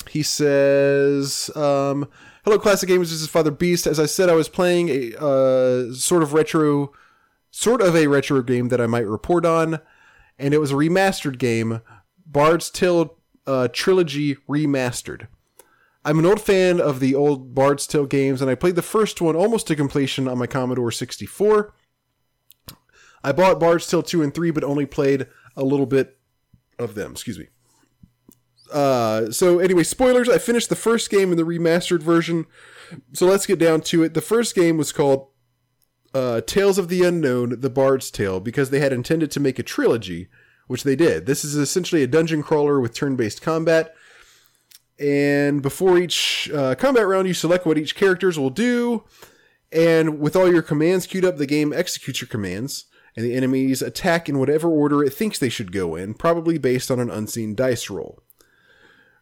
He 0.10 0.24
says, 0.24 1.50
um, 1.56 2.08
Hello, 2.44 2.60
Classic 2.60 2.88
Gamers. 2.88 3.10
This 3.10 3.22
is 3.22 3.27
Father 3.27 3.52
Beast. 3.52 3.88
As 3.88 4.00
I 4.00 4.06
said, 4.06 4.30
I 4.30 4.34
was 4.34 4.48
playing 4.50 4.90
a 4.90 5.18
uh, 5.19 5.94
sort 5.94 6.22
of 6.22 6.34
retro, 6.34 6.94
sort 7.56 7.82
of 7.82 7.95
a 7.95 8.08
retro 8.08 8.42
game 8.42 8.67
that 8.67 8.82
I 8.82 8.85
might 8.85 9.08
report 9.08 9.45
on, 9.45 9.80
and 10.38 10.53
it 10.53 10.59
was 10.59 10.72
a 10.72 10.75
remastered 10.75 11.38
game, 11.38 11.82
Bard's 12.25 12.69
Tale 12.69 13.17
uh, 13.48 13.69
Trilogy 13.72 14.35
Remastered. 14.50 15.27
I'm 16.03 16.19
an 16.19 16.25
old 16.25 16.42
fan 16.42 16.82
of 16.82 17.00
the 17.00 17.16
old 17.16 17.56
Bard's 17.56 17.88
Tale 17.88 18.08
games, 18.08 18.42
and 18.42 18.51
I 18.51 18.56
played 18.56 18.75
the 18.75 18.82
first 18.82 19.22
one 19.22 19.38
almost 19.38 19.67
to 19.67 19.75
completion 19.75 20.27
on 20.27 20.38
my 20.38 20.48
Commodore 20.48 20.92
64. 20.92 21.74
I 23.24 23.32
bought 23.32 23.59
Bard's 23.59 23.88
Tale 23.88 24.03
2 24.03 24.22
and 24.22 24.34
3, 24.34 24.51
but 24.51 24.66
only 24.66 24.85
played 24.85 25.25
a 25.56 25.64
little 25.64 25.85
bit 25.85 26.17
of 26.77 26.93
them. 26.93 27.14
Excuse 27.14 27.40
me. 27.40 27.48
Uh, 28.72 29.32
so, 29.32 29.59
anyway, 29.59 29.84
spoilers. 29.84 30.27
I 30.27 30.40
finished 30.40 30.67
the 30.67 30.75
first 30.75 31.09
game 31.09 31.32
in 31.32 31.38
the 31.38 31.43
remastered 31.43 32.03
version. 32.03 32.48
So, 33.14 33.25
let's 33.25 33.45
get 33.45 33.59
down 33.59 33.80
to 33.82 34.03
it. 34.03 34.14
The 34.14 34.22
first 34.22 34.56
game 34.56 34.77
was 34.77 34.92
called 34.92 35.30
uh, 36.16 36.40
Tales 36.42 36.77
of 36.77 36.88
the 36.88 37.03
Unknown 37.03 37.60
The 37.60 37.69
Bard's 37.69 38.10
Tale 38.10 38.40
because 38.40 38.69
they 38.69 38.80
had 38.80 38.94
intended 38.94 39.30
to 39.32 39.42
make 39.42 39.60
a 39.60 39.64
trilogy, 39.64 40.30
which 40.68 40.84
they 40.84 40.95
did. 40.95 41.26
This 41.26 41.44
is 41.44 41.56
essentially 41.56 42.03
a 42.03 42.08
dungeon 42.08 42.42
crawler 42.42 42.80
with 42.80 42.94
turn 42.94 43.18
based 43.18 43.42
combat. 43.42 43.94
And 44.98 45.61
before 45.61 45.98
each 45.98 46.50
uh, 46.53 46.76
combat 46.76 47.06
round, 47.06 47.27
you 47.27 47.34
select 47.34 47.66
what 47.66 47.77
each 47.77 47.95
characters 47.95 48.40
will 48.40 48.50
do. 48.50 49.03
And 49.74 50.19
with 50.22 50.38
all 50.38 50.50
your 50.50 50.61
commands 50.61 51.06
queued 51.06 51.26
up, 51.26 51.35
the 51.35 51.45
game 51.45 51.74
executes 51.74 52.22
your 52.22 52.30
commands, 52.30 52.85
and 53.18 53.26
the 53.26 53.34
enemies 53.34 53.82
attack 53.82 54.30
in 54.30 54.40
whatever 54.40 54.69
order 54.69 55.03
it 55.03 55.14
thinks 55.14 55.38
they 55.38 55.50
should 55.50 55.74
go 55.74 55.95
in, 55.95 56.14
probably 56.14 56.58
based 56.58 56.90
on 56.90 57.02
an 57.02 57.10
unseen 57.10 57.56
dice 57.56 57.90
roll. 57.90 58.24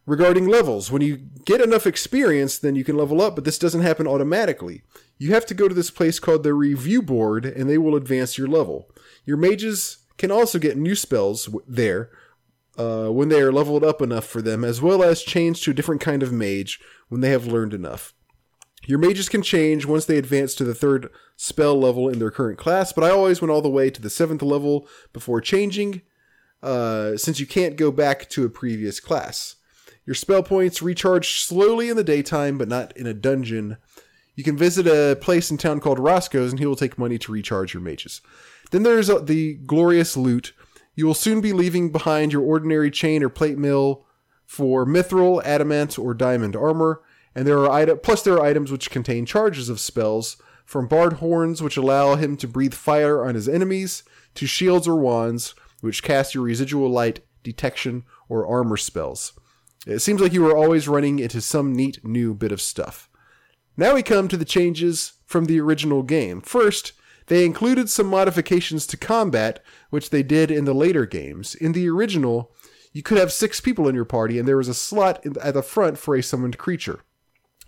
Regarding 0.06 0.46
levels, 0.46 0.90
when 0.90 1.00
you 1.00 1.16
get 1.46 1.62
enough 1.62 1.86
experience, 1.86 2.58
then 2.58 2.74
you 2.74 2.84
can 2.84 2.96
level 2.96 3.22
up, 3.22 3.34
but 3.34 3.44
this 3.44 3.58
doesn't 3.58 3.80
happen 3.80 4.06
automatically. 4.06 4.82
You 5.16 5.32
have 5.32 5.46
to 5.46 5.54
go 5.54 5.66
to 5.66 5.74
this 5.74 5.90
place 5.90 6.18
called 6.18 6.42
the 6.42 6.52
review 6.52 7.00
board, 7.00 7.46
and 7.46 7.70
they 7.70 7.78
will 7.78 7.96
advance 7.96 8.36
your 8.36 8.48
level. 8.48 8.90
Your 9.24 9.38
mages 9.38 9.98
can 10.18 10.30
also 10.30 10.58
get 10.58 10.76
new 10.76 10.94
spells 10.94 11.48
there 11.66 12.10
uh, 12.76 13.08
when 13.08 13.30
they 13.30 13.40
are 13.40 13.52
leveled 13.52 13.82
up 13.82 14.02
enough 14.02 14.26
for 14.26 14.42
them, 14.42 14.62
as 14.62 14.82
well 14.82 15.02
as 15.02 15.22
change 15.22 15.62
to 15.62 15.70
a 15.70 15.74
different 15.74 16.02
kind 16.02 16.22
of 16.22 16.32
mage 16.32 16.80
when 17.08 17.22
they 17.22 17.30
have 17.30 17.46
learned 17.46 17.72
enough. 17.72 18.12
Your 18.86 18.98
mages 18.98 19.30
can 19.30 19.40
change 19.40 19.86
once 19.86 20.04
they 20.04 20.18
advance 20.18 20.54
to 20.56 20.64
the 20.64 20.74
third 20.74 21.08
spell 21.36 21.78
level 21.80 22.10
in 22.10 22.18
their 22.18 22.30
current 22.30 22.58
class, 22.58 22.92
but 22.92 23.04
I 23.04 23.10
always 23.10 23.40
went 23.40 23.50
all 23.50 23.62
the 23.62 23.70
way 23.70 23.88
to 23.88 24.02
the 24.02 24.10
seventh 24.10 24.42
level 24.42 24.86
before 25.14 25.40
changing, 25.40 26.02
uh, 26.62 27.16
since 27.16 27.40
you 27.40 27.46
can't 27.46 27.76
go 27.76 27.90
back 27.90 28.28
to 28.30 28.44
a 28.44 28.50
previous 28.50 29.00
class. 29.00 29.56
Your 30.06 30.14
spell 30.14 30.42
points 30.42 30.82
recharge 30.82 31.40
slowly 31.40 31.88
in 31.88 31.96
the 31.96 32.04
daytime, 32.04 32.58
but 32.58 32.68
not 32.68 32.96
in 32.96 33.06
a 33.06 33.14
dungeon. 33.14 33.78
You 34.34 34.44
can 34.44 34.56
visit 34.56 34.86
a 34.86 35.16
place 35.16 35.50
in 35.50 35.56
town 35.56 35.80
called 35.80 35.98
Roscoe's, 35.98 36.50
and 36.50 36.58
he 36.58 36.66
will 36.66 36.76
take 36.76 36.98
money 36.98 37.18
to 37.18 37.32
recharge 37.32 37.72
your 37.72 37.82
mages. 37.82 38.20
Then 38.70 38.82
there's 38.82 39.08
uh, 39.08 39.20
the 39.20 39.54
glorious 39.54 40.16
loot. 40.16 40.52
You 40.94 41.06
will 41.06 41.14
soon 41.14 41.40
be 41.40 41.52
leaving 41.52 41.90
behind 41.90 42.32
your 42.32 42.42
ordinary 42.42 42.90
chain 42.90 43.22
or 43.22 43.28
plate 43.28 43.58
mill 43.58 44.04
for 44.44 44.84
mithril, 44.84 45.42
adamant, 45.44 45.98
or 45.98 46.12
diamond 46.14 46.54
armor, 46.54 47.02
and 47.34 47.46
there 47.46 47.58
are 47.58 47.70
item 47.70 47.98
plus 48.02 48.22
there 48.22 48.34
are 48.34 48.44
items 48.44 48.70
which 48.70 48.90
contain 48.90 49.26
charges 49.26 49.68
of 49.68 49.80
spells, 49.80 50.36
from 50.64 50.86
bard 50.86 51.14
horns 51.14 51.62
which 51.62 51.76
allow 51.76 52.14
him 52.14 52.36
to 52.36 52.48
breathe 52.48 52.74
fire 52.74 53.24
on 53.24 53.34
his 53.34 53.48
enemies, 53.48 54.02
to 54.34 54.46
shields 54.46 54.86
or 54.86 54.96
wands 54.96 55.54
which 55.80 56.02
cast 56.02 56.34
your 56.34 56.44
residual 56.44 56.88
light, 56.88 57.20
detection, 57.42 58.04
or 58.28 58.46
armor 58.46 58.76
spells. 58.76 59.32
It 59.86 60.00
seems 60.00 60.20
like 60.20 60.32
you 60.32 60.42
were 60.42 60.56
always 60.56 60.88
running 60.88 61.18
into 61.18 61.40
some 61.40 61.74
neat 61.74 62.04
new 62.04 62.34
bit 62.34 62.52
of 62.52 62.60
stuff. 62.60 63.08
Now 63.76 63.94
we 63.94 64.02
come 64.02 64.28
to 64.28 64.36
the 64.36 64.44
changes 64.44 65.14
from 65.26 65.44
the 65.44 65.60
original 65.60 66.02
game. 66.02 66.40
First, 66.40 66.92
they 67.26 67.44
included 67.44 67.90
some 67.90 68.06
modifications 68.06 68.86
to 68.88 68.96
combat, 68.96 69.62
which 69.90 70.10
they 70.10 70.22
did 70.22 70.50
in 70.50 70.64
the 70.64 70.74
later 70.74 71.06
games. 71.06 71.54
In 71.54 71.72
the 71.72 71.88
original, 71.88 72.52
you 72.92 73.02
could 73.02 73.18
have 73.18 73.32
six 73.32 73.60
people 73.60 73.88
in 73.88 73.94
your 73.94 74.04
party, 74.04 74.38
and 74.38 74.46
there 74.46 74.56
was 74.56 74.68
a 74.68 74.74
slot 74.74 75.24
at 75.42 75.54
the 75.54 75.62
front 75.62 75.98
for 75.98 76.14
a 76.14 76.22
summoned 76.22 76.58
creature. 76.58 77.00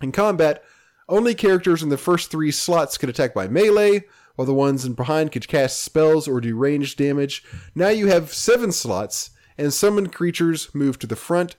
In 0.01 0.11
combat, 0.11 0.63
Only 1.09 1.35
characters 1.35 1.81
in 1.81 1.89
the 1.89 1.97
first 1.97 2.29
three 2.29 2.51
slots 2.51 2.97
could 2.97 3.09
attack 3.09 3.33
by 3.33 3.47
melee, 3.47 4.03
while 4.35 4.45
the 4.45 4.53
ones 4.53 4.83
in 4.85 4.93
behind 4.93 5.31
could 5.31 5.47
cast 5.47 5.81
spells 5.81 6.27
or 6.27 6.41
do 6.41 6.55
ranged 6.55 6.97
damage. 6.97 7.43
Now 7.73 7.89
you 7.89 8.07
have 8.07 8.33
seven 8.33 8.71
slots, 8.71 9.31
and 9.57 9.73
summoned 9.73 10.13
creatures 10.13 10.73
move 10.75 10.99
to 10.99 11.07
the 11.07 11.15
front. 11.15 11.55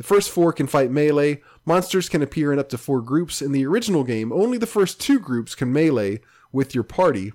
The 0.00 0.04
first 0.04 0.30
four 0.30 0.54
can 0.54 0.66
fight 0.66 0.90
melee. 0.90 1.42
Monsters 1.66 2.08
can 2.08 2.22
appear 2.22 2.54
in 2.54 2.58
up 2.58 2.70
to 2.70 2.78
four 2.78 3.02
groups. 3.02 3.42
In 3.42 3.52
the 3.52 3.66
original 3.66 4.02
game, 4.02 4.32
only 4.32 4.56
the 4.56 4.66
first 4.66 4.98
two 4.98 5.18
groups 5.18 5.54
can 5.54 5.74
melee 5.74 6.22
with 6.52 6.74
your 6.74 6.84
party. 6.84 7.34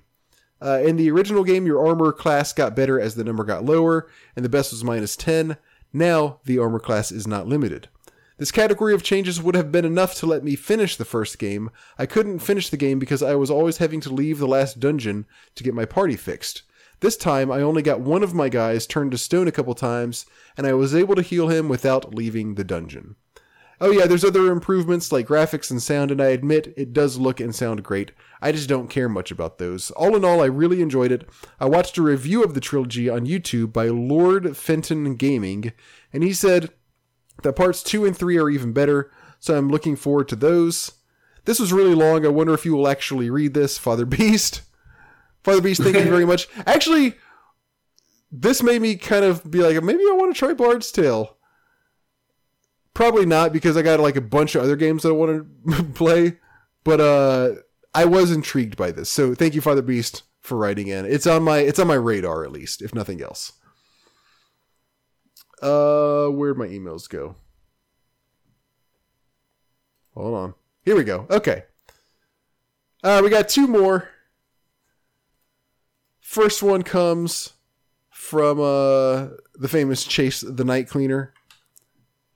Uh, 0.60 0.80
in 0.84 0.96
the 0.96 1.08
original 1.12 1.44
game, 1.44 1.64
your 1.64 1.86
armor 1.86 2.10
class 2.10 2.52
got 2.52 2.74
better 2.74 2.98
as 2.98 3.14
the 3.14 3.22
number 3.22 3.44
got 3.44 3.64
lower, 3.64 4.08
and 4.34 4.44
the 4.44 4.48
best 4.48 4.72
was 4.72 4.82
minus 4.82 5.14
10. 5.14 5.58
Now, 5.92 6.40
the 6.44 6.58
armor 6.58 6.80
class 6.80 7.12
is 7.12 7.24
not 7.24 7.46
limited. 7.46 7.88
This 8.36 8.50
category 8.50 8.94
of 8.94 9.04
changes 9.04 9.40
would 9.40 9.54
have 9.54 9.70
been 9.70 9.84
enough 9.84 10.16
to 10.16 10.26
let 10.26 10.42
me 10.42 10.56
finish 10.56 10.96
the 10.96 11.04
first 11.04 11.38
game. 11.38 11.70
I 12.00 12.06
couldn't 12.06 12.40
finish 12.40 12.68
the 12.68 12.76
game 12.76 12.98
because 12.98 13.22
I 13.22 13.36
was 13.36 13.48
always 13.48 13.76
having 13.76 14.00
to 14.00 14.12
leave 14.12 14.40
the 14.40 14.48
last 14.48 14.80
dungeon 14.80 15.26
to 15.54 15.62
get 15.62 15.72
my 15.72 15.84
party 15.84 16.16
fixed. 16.16 16.62
This 17.00 17.16
time, 17.16 17.50
I 17.50 17.60
only 17.60 17.82
got 17.82 18.00
one 18.00 18.22
of 18.22 18.34
my 18.34 18.48
guys 18.48 18.86
turned 18.86 19.10
to 19.12 19.18
stone 19.18 19.48
a 19.48 19.52
couple 19.52 19.74
times, 19.74 20.26
and 20.56 20.66
I 20.66 20.72
was 20.72 20.94
able 20.94 21.14
to 21.14 21.22
heal 21.22 21.48
him 21.48 21.68
without 21.68 22.14
leaving 22.14 22.54
the 22.54 22.64
dungeon. 22.64 23.16
Oh 23.78 23.90
yeah, 23.90 24.06
there's 24.06 24.24
other 24.24 24.50
improvements 24.50 25.12
like 25.12 25.26
graphics 25.26 25.70
and 25.70 25.82
sound, 25.82 26.10
and 26.10 26.22
I 26.22 26.28
admit 26.28 26.72
it 26.78 26.94
does 26.94 27.18
look 27.18 27.40
and 27.40 27.54
sound 27.54 27.82
great. 27.82 28.12
I 28.40 28.50
just 28.50 28.70
don't 28.70 28.88
care 28.88 29.08
much 29.08 29.30
about 29.30 29.58
those. 29.58 29.90
All 29.90 30.16
in 30.16 30.24
all, 30.24 30.40
I 30.40 30.46
really 30.46 30.80
enjoyed 30.80 31.12
it. 31.12 31.28
I 31.60 31.66
watched 31.66 31.98
a 31.98 32.02
review 32.02 32.42
of 32.42 32.54
the 32.54 32.60
trilogy 32.60 33.10
on 33.10 33.26
YouTube 33.26 33.74
by 33.74 33.88
Lord 33.88 34.56
Fenton 34.56 35.14
Gaming, 35.16 35.72
and 36.10 36.22
he 36.22 36.32
said 36.32 36.70
that 37.42 37.52
parts 37.52 37.82
2 37.82 38.06
and 38.06 38.16
3 38.16 38.38
are 38.38 38.48
even 38.48 38.72
better, 38.72 39.10
so 39.38 39.58
I'm 39.58 39.68
looking 39.68 39.96
forward 39.96 40.28
to 40.28 40.36
those. 40.36 40.92
This 41.44 41.60
was 41.60 41.72
really 41.72 41.94
long. 41.94 42.24
I 42.24 42.30
wonder 42.30 42.54
if 42.54 42.64
you 42.64 42.74
will 42.74 42.88
actually 42.88 43.28
read 43.28 43.52
this, 43.52 43.76
Father 43.76 44.06
Beast. 44.06 44.62
Father 45.46 45.60
Beast, 45.60 45.80
thank 45.80 45.94
you 45.94 46.02
very 46.02 46.24
much. 46.24 46.48
Actually, 46.66 47.14
this 48.32 48.64
made 48.64 48.82
me 48.82 48.96
kind 48.96 49.24
of 49.24 49.48
be 49.48 49.60
like, 49.60 49.80
maybe 49.80 50.00
I 50.00 50.16
want 50.16 50.34
to 50.34 50.36
try 50.36 50.52
Bard's 50.54 50.90
Tale. 50.90 51.36
Probably 52.94 53.26
not 53.26 53.52
because 53.52 53.76
I 53.76 53.82
got 53.82 54.00
like 54.00 54.16
a 54.16 54.20
bunch 54.20 54.56
of 54.56 54.64
other 54.64 54.74
games 54.74 55.04
that 55.04 55.10
I 55.10 55.12
want 55.12 55.46
to 55.68 55.84
play, 55.94 56.38
but 56.82 57.00
uh, 57.00 57.60
I 57.94 58.06
was 58.06 58.32
intrigued 58.32 58.76
by 58.76 58.90
this. 58.90 59.08
So 59.08 59.36
thank 59.36 59.54
you, 59.54 59.60
Father 59.60 59.82
Beast, 59.82 60.24
for 60.40 60.56
writing 60.56 60.88
in. 60.88 61.04
It's 61.04 61.28
on 61.28 61.44
my 61.44 61.58
it's 61.58 61.78
on 61.78 61.86
my 61.86 61.94
radar 61.94 62.42
at 62.42 62.50
least, 62.50 62.82
if 62.82 62.92
nothing 62.92 63.22
else. 63.22 63.52
Uh, 65.62 66.26
where'd 66.26 66.58
my 66.58 66.66
emails 66.66 67.08
go? 67.08 67.36
Hold 70.14 70.34
on. 70.34 70.54
Here 70.82 70.96
we 70.96 71.04
go. 71.04 71.28
Okay. 71.30 71.66
Uh, 73.04 73.20
we 73.22 73.30
got 73.30 73.48
two 73.48 73.68
more. 73.68 74.08
First 76.26 76.60
one 76.60 76.82
comes 76.82 77.52
from 78.10 78.58
uh 78.60 79.28
the 79.54 79.68
famous 79.68 80.02
Chase 80.04 80.40
the 80.40 80.64
Night 80.64 80.88
Cleaner. 80.88 81.32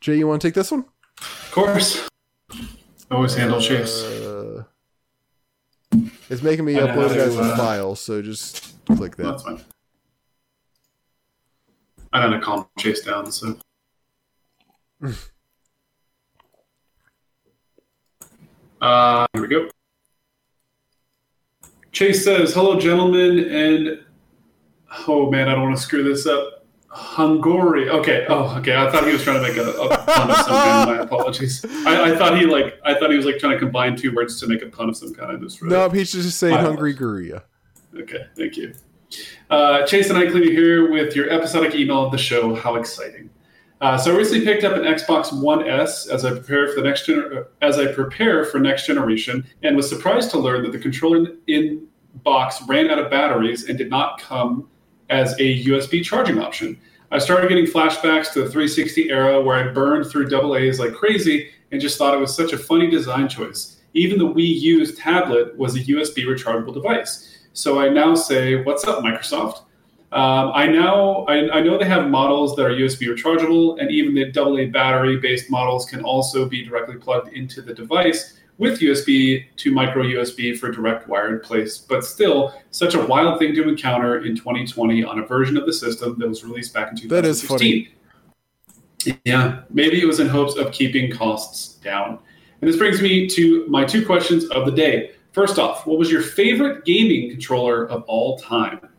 Jay, 0.00 0.16
you 0.16 0.28
want 0.28 0.40
to 0.40 0.46
take 0.46 0.54
this 0.54 0.70
one? 0.70 0.84
Of 1.18 1.50
course. 1.50 2.08
Always 3.10 3.34
handle 3.34 3.60
chase. 3.60 4.04
Uh, 4.04 4.62
it's 6.30 6.40
making 6.40 6.64
me 6.66 6.74
upload 6.74 7.10
it 7.10 7.16
as 7.16 7.36
a 7.36 7.40
uh, 7.40 7.56
file, 7.56 7.96
so 7.96 8.22
just 8.22 8.76
click 8.86 9.16
that. 9.16 9.24
That's 9.24 9.42
fine. 9.42 9.60
I 12.12 12.20
know 12.20 12.30
to 12.36 12.40
calm 12.40 12.68
chase 12.78 13.00
down, 13.00 13.32
so. 13.32 13.58
uh, 18.80 19.26
here 19.32 19.42
we 19.42 19.48
go. 19.48 19.68
Chase 21.92 22.24
says, 22.24 22.54
"Hello, 22.54 22.78
gentlemen," 22.78 23.38
and 23.50 24.00
oh 25.08 25.30
man, 25.30 25.48
I 25.48 25.52
don't 25.52 25.62
want 25.62 25.76
to 25.76 25.82
screw 25.82 26.04
this 26.04 26.26
up. 26.26 26.64
Hungary. 26.88 27.88
Okay. 27.88 28.26
Oh, 28.28 28.56
okay. 28.58 28.74
I 28.74 28.90
thought 28.90 29.06
he 29.06 29.12
was 29.12 29.22
trying 29.22 29.40
to 29.40 29.48
make 29.48 29.56
a, 29.56 29.70
a 29.70 29.96
pun 29.96 30.30
of 30.30 30.36
some 30.38 30.46
kind. 30.46 30.90
My 30.90 30.98
apologies. 31.04 31.64
I, 31.86 32.12
I 32.12 32.18
thought 32.18 32.36
he 32.36 32.46
like 32.46 32.80
I 32.84 32.94
thought 32.94 33.10
he 33.10 33.16
was 33.16 33.26
like 33.26 33.38
trying 33.38 33.52
to 33.52 33.58
combine 33.58 33.96
two 33.96 34.12
words 34.12 34.40
to 34.40 34.48
make 34.48 34.62
a 34.62 34.66
pun 34.66 34.88
of 34.88 34.96
some 34.96 35.14
kind. 35.14 35.30
I 35.30 35.36
just 35.36 35.62
really 35.62 35.76
Nope, 35.76 35.94
he's 35.94 36.10
just 36.10 36.38
saying 36.38 36.56
Hungry 36.56 36.94
Goriya. 36.94 37.44
Okay, 37.96 38.26
thank 38.36 38.56
you. 38.56 38.74
Uh, 39.50 39.86
Chase 39.86 40.10
and 40.10 40.18
I 40.18 40.30
clean 40.30 40.50
here 40.50 40.90
with 40.90 41.14
your 41.14 41.30
episodic 41.30 41.74
email 41.74 42.04
of 42.04 42.12
the 42.12 42.18
show. 42.18 42.54
How 42.54 42.74
exciting! 42.74 43.30
Uh, 43.80 43.96
so 43.96 44.12
I 44.12 44.16
recently 44.16 44.44
picked 44.44 44.62
up 44.64 44.76
an 44.76 44.82
Xbox 44.82 45.32
One 45.32 45.66
S 45.66 46.06
as 46.06 46.24
I 46.24 46.30
prepare 46.30 46.68
for 46.68 46.80
the 46.80 46.86
next 46.86 47.06
gener- 47.06 47.46
as 47.62 47.78
I 47.78 47.90
prepare 47.92 48.44
for 48.44 48.58
next 48.58 48.86
generation, 48.86 49.46
and 49.62 49.74
was 49.74 49.88
surprised 49.88 50.30
to 50.32 50.38
learn 50.38 50.62
that 50.64 50.72
the 50.72 50.78
controller 50.78 51.26
in 51.46 51.86
box 52.22 52.60
ran 52.68 52.90
out 52.90 52.98
of 52.98 53.10
batteries 53.10 53.68
and 53.68 53.78
did 53.78 53.88
not 53.88 54.20
come 54.20 54.68
as 55.08 55.32
a 55.40 55.64
USB 55.64 56.04
charging 56.04 56.38
option. 56.38 56.78
I 57.10 57.18
started 57.18 57.48
getting 57.48 57.64
flashbacks 57.64 58.32
to 58.34 58.40
the 58.40 58.50
360 58.50 59.10
era 59.10 59.40
where 59.40 59.56
I 59.56 59.72
burned 59.72 60.06
through 60.06 60.28
double 60.28 60.56
A's 60.56 60.78
like 60.78 60.92
crazy 60.92 61.50
and 61.72 61.80
just 61.80 61.98
thought 61.98 62.14
it 62.14 62.20
was 62.20 62.36
such 62.36 62.52
a 62.52 62.58
funny 62.58 62.88
design 62.88 63.28
choice. 63.28 63.80
Even 63.94 64.18
the 64.18 64.26
Wii 64.26 64.60
U's 64.60 64.94
tablet 64.96 65.56
was 65.58 65.74
a 65.74 65.80
USB 65.80 66.24
rechargeable 66.24 66.74
device. 66.74 67.46
So 67.52 67.80
I 67.80 67.88
now 67.88 68.14
say, 68.14 68.62
"What's 68.62 68.84
up, 68.84 69.02
Microsoft?" 69.02 69.62
Um, 70.12 70.50
I 70.54 70.66
now 70.66 71.24
I, 71.28 71.58
I 71.58 71.60
know 71.60 71.78
they 71.78 71.84
have 71.84 72.10
models 72.10 72.56
that 72.56 72.66
are 72.66 72.70
USB 72.70 73.06
rechargeable, 73.06 73.80
and 73.80 73.90
even 73.92 74.12
the 74.12 74.40
AA 74.40 74.70
battery-based 74.70 75.50
models 75.50 75.86
can 75.86 76.02
also 76.02 76.48
be 76.48 76.64
directly 76.64 76.96
plugged 76.96 77.32
into 77.32 77.62
the 77.62 77.72
device 77.72 78.40
with 78.58 78.80
USB 78.80 79.46
to 79.56 79.72
micro 79.72 80.02
USB 80.02 80.56
for 80.58 80.70
direct 80.70 81.08
wired 81.08 81.42
place. 81.42 81.78
But 81.78 82.04
still, 82.04 82.52
such 82.72 82.94
a 82.94 83.00
wild 83.00 83.38
thing 83.38 83.54
to 83.54 83.68
encounter 83.68 84.24
in 84.24 84.36
2020 84.36 85.02
on 85.04 85.20
a 85.20 85.26
version 85.26 85.56
of 85.56 85.64
the 85.64 85.72
system 85.72 86.18
that 86.18 86.28
was 86.28 86.44
released 86.44 86.74
back 86.74 86.90
in 86.90 86.96
2016. 86.96 87.08
That 87.08 87.24
is 87.24 87.42
funny. 87.48 89.20
Yeah, 89.24 89.62
maybe 89.70 90.02
it 90.02 90.06
was 90.06 90.20
in 90.20 90.28
hopes 90.28 90.56
of 90.56 90.72
keeping 90.72 91.10
costs 91.10 91.76
down. 91.76 92.18
And 92.60 92.68
this 92.68 92.76
brings 92.76 93.00
me 93.00 93.26
to 93.28 93.66
my 93.68 93.84
two 93.84 94.04
questions 94.04 94.44
of 94.46 94.66
the 94.66 94.72
day. 94.72 95.12
First 95.32 95.58
off, 95.58 95.86
what 95.86 95.98
was 95.98 96.10
your 96.10 96.20
favorite 96.20 96.84
gaming 96.84 97.30
controller 97.30 97.88
of 97.88 98.02
all 98.08 98.36
time? 98.38 98.89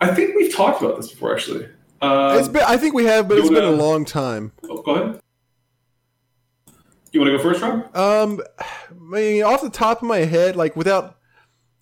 I 0.00 0.14
think 0.14 0.36
we've 0.36 0.54
talked 0.54 0.80
about 0.82 0.96
this 0.96 1.10
before, 1.10 1.34
actually. 1.34 1.66
Um, 2.00 2.38
it's 2.38 2.48
been, 2.48 2.62
I 2.66 2.76
think 2.76 2.94
we 2.94 3.04
have, 3.06 3.28
but 3.28 3.38
it's 3.38 3.48
been 3.48 3.64
a 3.64 3.70
long 3.70 4.04
time. 4.04 4.52
oh, 4.68 4.82
go 4.82 4.94
ahead. 4.94 5.20
You 7.10 7.20
want 7.20 7.32
to 7.32 7.36
go 7.38 7.42
first, 7.42 7.62
Rob? 7.62 7.96
Um, 7.96 8.40
I 8.58 8.66
mean, 8.94 9.42
off 9.42 9.62
the 9.62 9.70
top 9.70 10.02
of 10.02 10.08
my 10.08 10.18
head, 10.18 10.56
like 10.56 10.76
without 10.76 11.16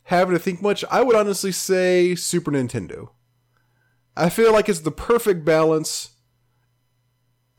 having 0.04 0.34
to 0.34 0.38
think 0.38 0.62
much, 0.62 0.84
I 0.90 1.02
would 1.02 1.16
honestly 1.16 1.52
say 1.52 2.14
Super 2.14 2.52
Nintendo. 2.52 3.10
I 4.16 4.30
feel 4.30 4.52
like 4.52 4.68
it's 4.68 4.80
the 4.80 4.92
perfect 4.92 5.44
balance 5.44 6.10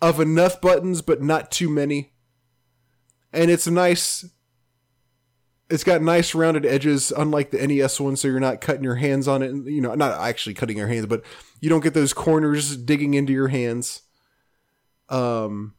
of 0.02 0.20
enough 0.20 0.62
buttons, 0.62 1.02
but 1.02 1.22
not 1.22 1.52
too 1.52 1.70
many. 1.70 2.14
And 3.34 3.52
it's 3.52 3.68
a 3.68 3.72
nice. 3.72 4.26
It's 5.70 5.84
got 5.84 6.02
nice 6.02 6.34
rounded 6.34 6.66
edges, 6.66 7.12
unlike 7.12 7.52
the 7.52 7.66
NES 7.66 8.00
one, 8.00 8.16
so 8.16 8.28
you're 8.28 8.40
not 8.40 8.62
cutting 8.62 8.84
your 8.84 8.96
hands 8.96 9.28
on 9.28 9.44
it. 9.44 9.50
And, 9.50 9.66
you 9.66 9.82
know, 9.82 9.94
not 9.96 10.20
actually 10.20 10.54
cutting 10.54 10.78
your 10.78 10.88
hands, 10.88 11.08
but 11.08 11.24
you 11.60 11.70
don't 11.70 11.84
get 11.84 11.94
those 11.94 12.14
corners 12.14 12.78
digging 12.78 13.14
into 13.14 13.34
your 13.34 13.50
hands. 13.50 14.04
Um, 15.10 15.74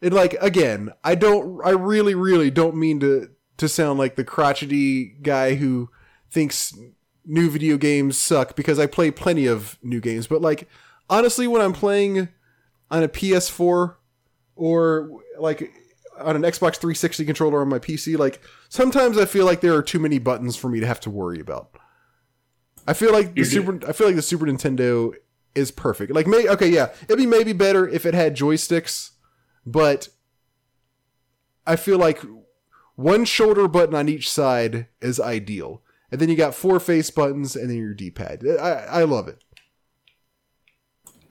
it 0.00 0.12
like 0.12 0.34
again, 0.40 0.92
I 1.04 1.14
don't 1.14 1.60
I 1.64 1.70
really 1.70 2.14
really 2.14 2.50
don't 2.50 2.76
mean 2.76 3.00
to 3.00 3.30
to 3.58 3.68
sound 3.68 3.98
like 3.98 4.16
the 4.16 4.24
crotchety 4.24 5.16
guy 5.22 5.54
who 5.54 5.90
thinks 6.30 6.76
new 7.24 7.48
video 7.48 7.76
games 7.76 8.18
suck 8.18 8.56
because 8.56 8.78
I 8.78 8.86
play 8.86 9.10
plenty 9.10 9.46
of 9.46 9.78
new 9.82 10.00
games, 10.00 10.26
but 10.26 10.42
like 10.42 10.68
honestly 11.08 11.46
when 11.46 11.62
I'm 11.62 11.72
playing 11.72 12.28
on 12.90 13.02
a 13.02 13.08
PS4 13.08 13.94
or 14.56 15.20
like 15.38 15.72
on 16.24 16.36
an 16.36 16.42
Xbox 16.42 16.76
360 16.76 17.24
controller 17.24 17.60
on 17.60 17.68
my 17.68 17.78
PC, 17.78 18.18
like 18.18 18.40
sometimes 18.68 19.18
I 19.18 19.24
feel 19.24 19.44
like 19.44 19.60
there 19.60 19.74
are 19.74 19.82
too 19.82 19.98
many 19.98 20.18
buttons 20.18 20.56
for 20.56 20.68
me 20.68 20.80
to 20.80 20.86
have 20.86 21.00
to 21.00 21.10
worry 21.10 21.40
about. 21.40 21.70
I 22.86 22.94
feel 22.94 23.12
like 23.12 23.28
the 23.28 23.42
do. 23.42 23.44
Super 23.44 23.80
I 23.88 23.92
feel 23.92 24.06
like 24.06 24.16
the 24.16 24.22
Super 24.22 24.46
Nintendo 24.46 25.12
is 25.54 25.70
perfect. 25.70 26.12
Like 26.12 26.26
may 26.26 26.48
okay, 26.48 26.68
yeah, 26.68 26.92
it'd 27.04 27.18
be 27.18 27.26
maybe 27.26 27.52
better 27.52 27.88
if 27.88 28.06
it 28.06 28.14
had 28.14 28.36
joysticks 28.36 29.12
but 29.64 30.08
I 31.66 31.76
feel 31.76 31.98
like 31.98 32.22
one 32.96 33.24
shoulder 33.24 33.68
button 33.68 33.94
on 33.94 34.08
each 34.08 34.30
side 34.30 34.88
is 35.00 35.20
ideal. 35.20 35.82
And 36.10 36.20
then 36.20 36.28
you 36.28 36.36
got 36.36 36.54
four 36.54 36.78
face 36.78 37.10
buttons 37.10 37.56
and 37.56 37.70
then 37.70 37.76
your 37.78 37.94
D 37.94 38.10
pad. 38.10 38.44
I, 38.46 38.70
I 38.70 39.04
love 39.04 39.28
it. 39.28 39.42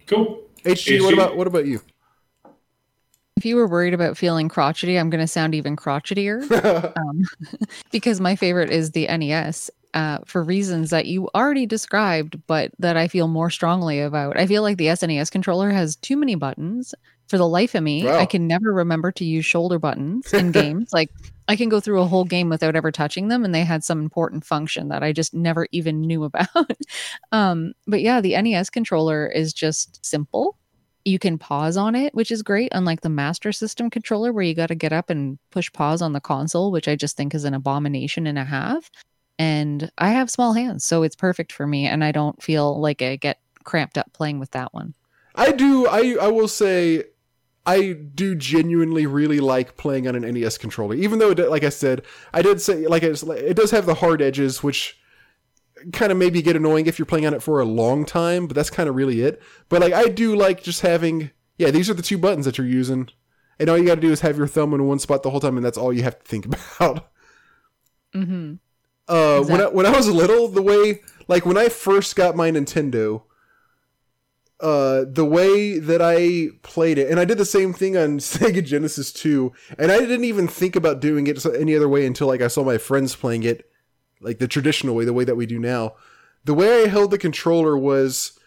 Cool. 0.07 0.43
HG, 0.63 1.01
what 1.01 1.13
about 1.13 1.37
what 1.37 1.47
about 1.47 1.65
you? 1.65 1.81
If 3.37 3.45
you 3.45 3.55
were 3.55 3.67
worried 3.67 3.93
about 3.93 4.17
feeling 4.17 4.49
crotchety, 4.49 4.97
I'm 4.97 5.09
going 5.09 5.21
to 5.21 5.27
sound 5.27 5.55
even 5.55 5.75
crotchetier 5.75 6.43
um, 6.97 7.23
because 7.91 8.19
my 8.19 8.35
favorite 8.35 8.69
is 8.69 8.91
the 8.91 9.07
NES 9.07 9.71
uh, 9.93 10.19
for 10.25 10.43
reasons 10.43 10.89
that 10.89 11.05
you 11.05 11.29
already 11.35 11.65
described, 11.65 12.39
but 12.47 12.71
that 12.79 12.97
I 12.97 13.07
feel 13.07 13.27
more 13.27 13.49
strongly 13.49 13.99
about. 13.99 14.37
I 14.37 14.47
feel 14.47 14.61
like 14.61 14.77
the 14.77 14.87
SNES 14.87 15.31
controller 15.31 15.69
has 15.69 15.95
too 15.97 16.17
many 16.17 16.35
buttons. 16.35 16.93
For 17.27 17.37
the 17.37 17.47
life 17.47 17.75
of 17.75 17.83
me, 17.83 18.03
Wow. 18.03 18.17
I 18.17 18.25
can 18.25 18.45
never 18.45 18.73
remember 18.73 19.09
to 19.13 19.23
use 19.23 19.45
shoulder 19.45 19.79
buttons 19.79 20.33
in 20.33 20.51
games. 20.51 20.89
Like, 20.91 21.09
I 21.47 21.55
can 21.55 21.69
go 21.69 21.79
through 21.79 22.01
a 22.01 22.05
whole 22.05 22.25
game 22.25 22.49
without 22.49 22.75
ever 22.75 22.91
touching 22.91 23.29
them, 23.29 23.45
and 23.45 23.55
they 23.55 23.63
had 23.63 23.85
some 23.85 24.01
important 24.01 24.43
function 24.43 24.89
that 24.89 25.01
I 25.01 25.13
just 25.13 25.33
never 25.33 25.65
even 25.71 26.01
knew 26.01 26.25
about. 26.25 26.47
um, 27.31 27.71
but 27.87 28.01
yeah, 28.01 28.19
the 28.19 28.35
NES 28.35 28.69
controller 28.69 29.27
is 29.27 29.53
just 29.53 30.05
simple. 30.05 30.57
You 31.05 31.19
can 31.19 31.37
pause 31.37 31.77
on 31.77 31.95
it, 31.95 32.13
which 32.13 32.31
is 32.31 32.43
great, 32.43 32.69
unlike 32.73 33.01
the 33.01 33.09
Master 33.09 33.51
System 33.51 33.89
controller 33.89 34.31
where 34.31 34.43
you 34.43 34.53
got 34.53 34.67
to 34.67 34.75
get 34.75 34.93
up 34.93 35.09
and 35.09 35.39
push 35.49 35.71
pause 35.71 36.01
on 36.01 36.13
the 36.13 36.19
console, 36.19 36.71
which 36.71 36.87
I 36.87 36.95
just 36.95 37.17
think 37.17 37.33
is 37.33 37.43
an 37.43 37.53
abomination 37.53 38.27
and 38.27 38.37
a 38.37 38.43
half. 38.43 38.91
And 39.39 39.91
I 39.97 40.09
have 40.09 40.29
small 40.29 40.53
hands, 40.53 40.85
so 40.85 41.01
it's 41.01 41.15
perfect 41.15 41.51
for 41.51 41.65
me, 41.65 41.87
and 41.87 42.03
I 42.03 42.11
don't 42.11 42.41
feel 42.43 42.79
like 42.79 43.01
I 43.01 43.15
get 43.15 43.39
cramped 43.63 43.97
up 43.97 44.13
playing 44.13 44.39
with 44.39 44.51
that 44.51 44.73
one. 44.73 44.93
I 45.33 45.51
do. 45.51 45.87
I 45.87 46.17
I 46.21 46.27
will 46.27 46.47
say, 46.47 47.05
I 47.65 47.93
do 47.93 48.35
genuinely 48.35 49.05
really 49.05 49.39
like 49.39 49.77
playing 49.77 50.07
on 50.07 50.15
an 50.15 50.31
NES 50.31 50.57
controller. 50.57 50.95
Even 50.95 51.19
though, 51.19 51.31
it, 51.31 51.49
like 51.49 51.63
I 51.63 51.69
said, 51.69 52.03
I 52.33 52.41
did 52.41 52.61
say 52.61 52.87
like 52.87 53.03
it's, 53.03 53.23
it 53.23 53.55
does 53.55 53.71
have 53.71 53.85
the 53.85 53.95
hard 53.95 54.21
edges, 54.21 54.61
which 54.61 54.99
kind 55.93 56.11
of 56.11 56.17
maybe 56.17 56.41
get 56.41 56.55
annoying 56.55 56.85
if 56.85 56.99
you're 56.99 57.05
playing 57.05 57.25
on 57.25 57.33
it 57.33 57.43
for 57.43 57.59
a 57.59 57.65
long 57.65 58.05
time. 58.05 58.47
But 58.47 58.55
that's 58.55 58.69
kind 58.69 58.89
of 58.89 58.95
really 58.95 59.21
it. 59.21 59.41
But 59.69 59.81
like 59.81 59.93
I 59.93 60.05
do 60.05 60.35
like 60.35 60.63
just 60.63 60.81
having. 60.81 61.31
Yeah, 61.57 61.69
these 61.69 61.89
are 61.89 61.93
the 61.93 62.01
two 62.01 62.17
buttons 62.17 62.45
that 62.45 62.57
you're 62.57 62.65
using, 62.65 63.09
and 63.59 63.69
all 63.69 63.77
you 63.77 63.85
got 63.85 63.95
to 63.95 64.01
do 64.01 64.11
is 64.11 64.21
have 64.21 64.37
your 64.37 64.47
thumb 64.47 64.73
in 64.73 64.87
one 64.87 64.97
spot 64.99 65.21
the 65.21 65.29
whole 65.29 65.39
time, 65.39 65.57
and 65.57 65.65
that's 65.65 65.77
all 65.77 65.93
you 65.93 66.01
have 66.03 66.17
to 66.17 66.25
think 66.25 66.45
about. 66.79 67.11
Mm-hmm. 68.15 68.55
Uh, 69.07 69.39
Exact- 69.41 69.51
when 69.51 69.61
I, 69.61 69.67
when 69.67 69.85
I 69.85 69.95
was 69.95 70.07
little, 70.09 70.47
the 70.47 70.61
way 70.61 71.01
like 71.27 71.45
when 71.45 71.57
I 71.57 71.69
first 71.69 72.15
got 72.15 72.35
my 72.35 72.51
Nintendo, 72.51 73.23
uh, 74.59 75.05
the 75.07 75.25
way 75.25 75.79
that 75.79 76.01
I 76.01 76.49
played 76.61 76.97
it, 76.97 77.09
and 77.09 77.19
I 77.19 77.25
did 77.25 77.37
the 77.37 77.45
same 77.45 77.73
thing 77.73 77.97
on 77.97 78.17
Sega 78.19 78.63
Genesis 78.63 79.11
too, 79.11 79.53
and 79.77 79.91
I 79.91 79.99
didn't 79.99 80.25
even 80.25 80.47
think 80.47 80.75
about 80.75 80.99
doing 80.99 81.27
it 81.27 81.45
any 81.45 81.75
other 81.75 81.89
way 81.89 82.05
until 82.05 82.27
like 82.27 82.41
I 82.41 82.47
saw 82.47 82.63
my 82.63 82.77
friends 82.77 83.15
playing 83.15 83.43
it, 83.43 83.70
like 84.21 84.39
the 84.39 84.47
traditional 84.47 84.95
way, 84.95 85.05
the 85.05 85.13
way 85.13 85.23
that 85.23 85.35
we 85.35 85.45
do 85.45 85.59
now. 85.59 85.95
The 86.45 86.53
way 86.53 86.83
I 86.83 86.87
held 86.87 87.11
the 87.11 87.17
controller 87.17 87.77
was 87.77 88.39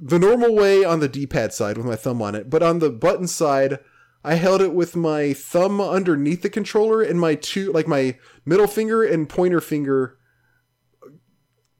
the 0.00 0.18
normal 0.18 0.54
way 0.54 0.84
on 0.84 1.00
the 1.00 1.08
D-pad 1.08 1.52
side 1.52 1.76
with 1.76 1.86
my 1.86 1.96
thumb 1.96 2.22
on 2.22 2.34
it, 2.34 2.50
but 2.50 2.62
on 2.62 2.78
the 2.78 2.90
button 2.90 3.26
side, 3.26 3.78
I 4.24 4.34
held 4.34 4.60
it 4.60 4.74
with 4.74 4.96
my 4.96 5.32
thumb 5.32 5.80
underneath 5.80 6.42
the 6.42 6.50
controller 6.50 7.00
and 7.02 7.20
my 7.20 7.34
two, 7.34 7.72
like 7.72 7.86
my 7.86 8.18
middle 8.44 8.66
finger 8.66 9.02
and 9.04 9.28
pointer 9.28 9.60
finger, 9.60 10.18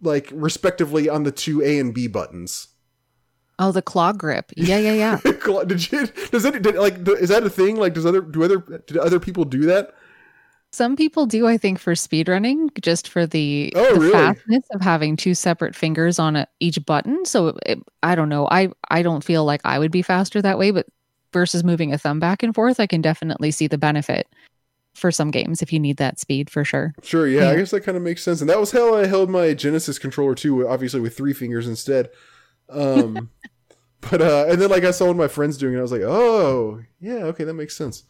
like 0.00 0.30
respectively 0.32 1.08
on 1.08 1.24
the 1.24 1.32
two 1.32 1.62
A 1.62 1.78
and 1.78 1.92
B 1.92 2.06
buttons. 2.06 2.68
Oh, 3.58 3.72
the 3.72 3.82
claw 3.82 4.12
grip. 4.12 4.52
Yeah, 4.56 4.78
yeah, 4.78 4.92
yeah. 4.92 5.20
did 5.66 5.90
you? 5.90 6.06
Does 6.30 6.42
that 6.42 6.62
did, 6.62 6.76
like? 6.76 7.08
Is 7.08 7.30
that 7.30 7.42
a 7.42 7.50
thing? 7.50 7.76
Like, 7.76 7.94
does 7.94 8.04
other 8.04 8.20
do 8.20 8.44
other 8.44 8.58
do 8.86 9.00
other 9.00 9.18
people 9.18 9.44
do 9.44 9.62
that? 9.62 9.94
Some 10.76 10.94
people 10.94 11.24
do, 11.24 11.46
I 11.46 11.56
think, 11.56 11.78
for 11.78 11.94
speedrunning, 11.94 12.68
just 12.82 13.08
for 13.08 13.24
the, 13.24 13.72
Oh, 13.74 13.94
the 13.94 14.00
really? 14.00 14.12
fastness 14.12 14.62
of 14.74 14.82
having 14.82 15.16
two 15.16 15.34
separate 15.34 15.74
fingers 15.74 16.18
on 16.18 16.36
a, 16.36 16.46
each 16.60 16.84
button. 16.84 17.24
So 17.24 17.56
it, 17.64 17.78
I 18.02 18.14
don't 18.14 18.28
know. 18.28 18.46
I 18.50 18.68
I 18.90 19.00
don't 19.00 19.24
feel 19.24 19.46
like 19.46 19.62
I 19.64 19.78
would 19.78 19.90
be 19.90 20.02
faster 20.02 20.42
that 20.42 20.58
way, 20.58 20.72
but 20.72 20.86
versus 21.32 21.64
moving 21.64 21.94
a 21.94 21.98
thumb 21.98 22.20
back 22.20 22.42
and 22.42 22.54
forth, 22.54 22.78
I 22.78 22.86
can 22.86 23.00
definitely 23.00 23.52
see 23.52 23.68
the 23.68 23.78
benefit 23.78 24.28
for 24.94 25.10
some 25.10 25.30
games 25.30 25.62
if 25.62 25.72
you 25.72 25.80
need 25.80 25.96
that 25.96 26.20
speed 26.20 26.50
for 26.50 26.62
sure. 26.62 26.92
Sure, 27.02 27.26
yeah, 27.26 27.48
I 27.48 27.56
guess 27.56 27.70
that 27.70 27.80
kind 27.80 27.96
of 27.96 28.02
makes 28.02 28.22
sense. 28.22 28.42
And 28.42 28.50
that 28.50 28.60
was 28.60 28.72
how 28.72 28.94
I 28.96 29.06
held 29.06 29.30
my 29.30 29.54
Genesis 29.54 29.98
controller 29.98 30.34
too, 30.34 30.68
obviously 30.68 31.00
with 31.00 31.16
three 31.16 31.32
fingers 31.32 31.66
instead. 31.66 32.10
Um, 32.68 33.30
but 34.10 34.20
uh, 34.20 34.44
and 34.50 34.60
then 34.60 34.68
like 34.68 34.84
I 34.84 34.90
saw 34.90 35.06
one 35.06 35.12
of 35.12 35.16
my 35.16 35.28
friends 35.28 35.56
doing 35.56 35.74
it, 35.74 35.78
I 35.78 35.82
was 35.82 35.92
like, 35.92 36.02
oh 36.02 36.82
yeah, 37.00 37.24
okay, 37.32 37.44
that 37.44 37.54
makes 37.54 37.74
sense. 37.74 38.02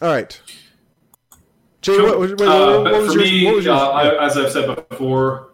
All 0.00 0.08
right, 0.08 0.40
Jay, 1.82 1.96
Cool. 1.96 2.18
what, 2.18 2.38
wait, 2.38 2.40
Uh, 2.48 2.82
what, 2.82 2.92
was 2.92 3.14
for 3.14 3.20
yours? 3.20 3.30
me, 3.30 3.46
what 3.46 3.54
was 3.56 3.64
yours? 3.64 3.80
uh, 3.80 3.90
I, 3.90 4.26
as 4.26 4.36
I've 4.36 4.50
said 4.52 4.88
before, 4.90 5.52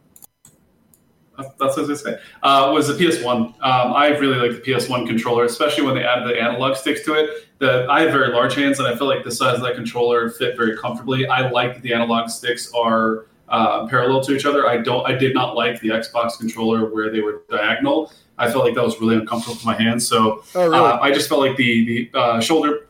that's 1.38 1.48
what 1.58 1.62
I 1.62 1.66
was 1.66 1.76
going 1.76 1.88
to 1.88 1.96
say, 1.96 2.18
uh, 2.42 2.70
was 2.72 2.88
the 2.88 2.94
PS1. 2.94 3.28
Um, 3.30 3.54
I 3.60 4.08
really 4.18 4.36
like 4.36 4.62
the 4.62 4.70
PS1 4.72 5.06
controller, 5.06 5.44
especially 5.44 5.84
when 5.84 5.94
they 5.94 6.02
added 6.02 6.26
the 6.28 6.40
analog 6.40 6.76
sticks 6.76 7.04
to 7.04 7.14
it. 7.14 7.46
The, 7.58 7.86
I 7.90 8.00
have 8.02 8.10
very 8.12 8.32
large 8.32 8.54
hands, 8.54 8.78
and 8.78 8.88
I 8.88 8.96
feel 8.96 9.06
like 9.06 9.22
the 9.22 9.30
size 9.30 9.56
of 9.56 9.62
that 9.62 9.74
controller 9.76 10.30
fit 10.30 10.56
very 10.56 10.76
comfortably. 10.78 11.26
I 11.26 11.48
like 11.50 11.74
that 11.74 11.82
the 11.82 11.92
analog 11.92 12.28
sticks 12.30 12.72
are 12.74 13.26
uh, 13.48 13.86
parallel 13.86 14.22
to 14.22 14.34
each 14.34 14.46
other. 14.46 14.66
I 14.66 14.78
don't. 14.78 15.06
I 15.06 15.12
did 15.14 15.34
not 15.34 15.54
like 15.54 15.80
the 15.80 15.88
Xbox 15.90 16.38
controller 16.38 16.86
where 16.92 17.10
they 17.10 17.20
were 17.20 17.42
diagonal. 17.48 18.12
I 18.38 18.50
felt 18.50 18.64
like 18.64 18.74
that 18.74 18.84
was 18.84 19.00
really 19.00 19.16
uncomfortable 19.16 19.56
for 19.56 19.66
my 19.66 19.80
hands. 19.80 20.06
So 20.08 20.42
oh 20.54 20.64
really? 20.68 20.76
uh, 20.76 20.98
I 21.00 21.12
just 21.12 21.28
felt 21.28 21.40
like 21.42 21.56
the 21.56 22.08
the 22.12 22.18
uh, 22.18 22.40
shoulder. 22.40 22.88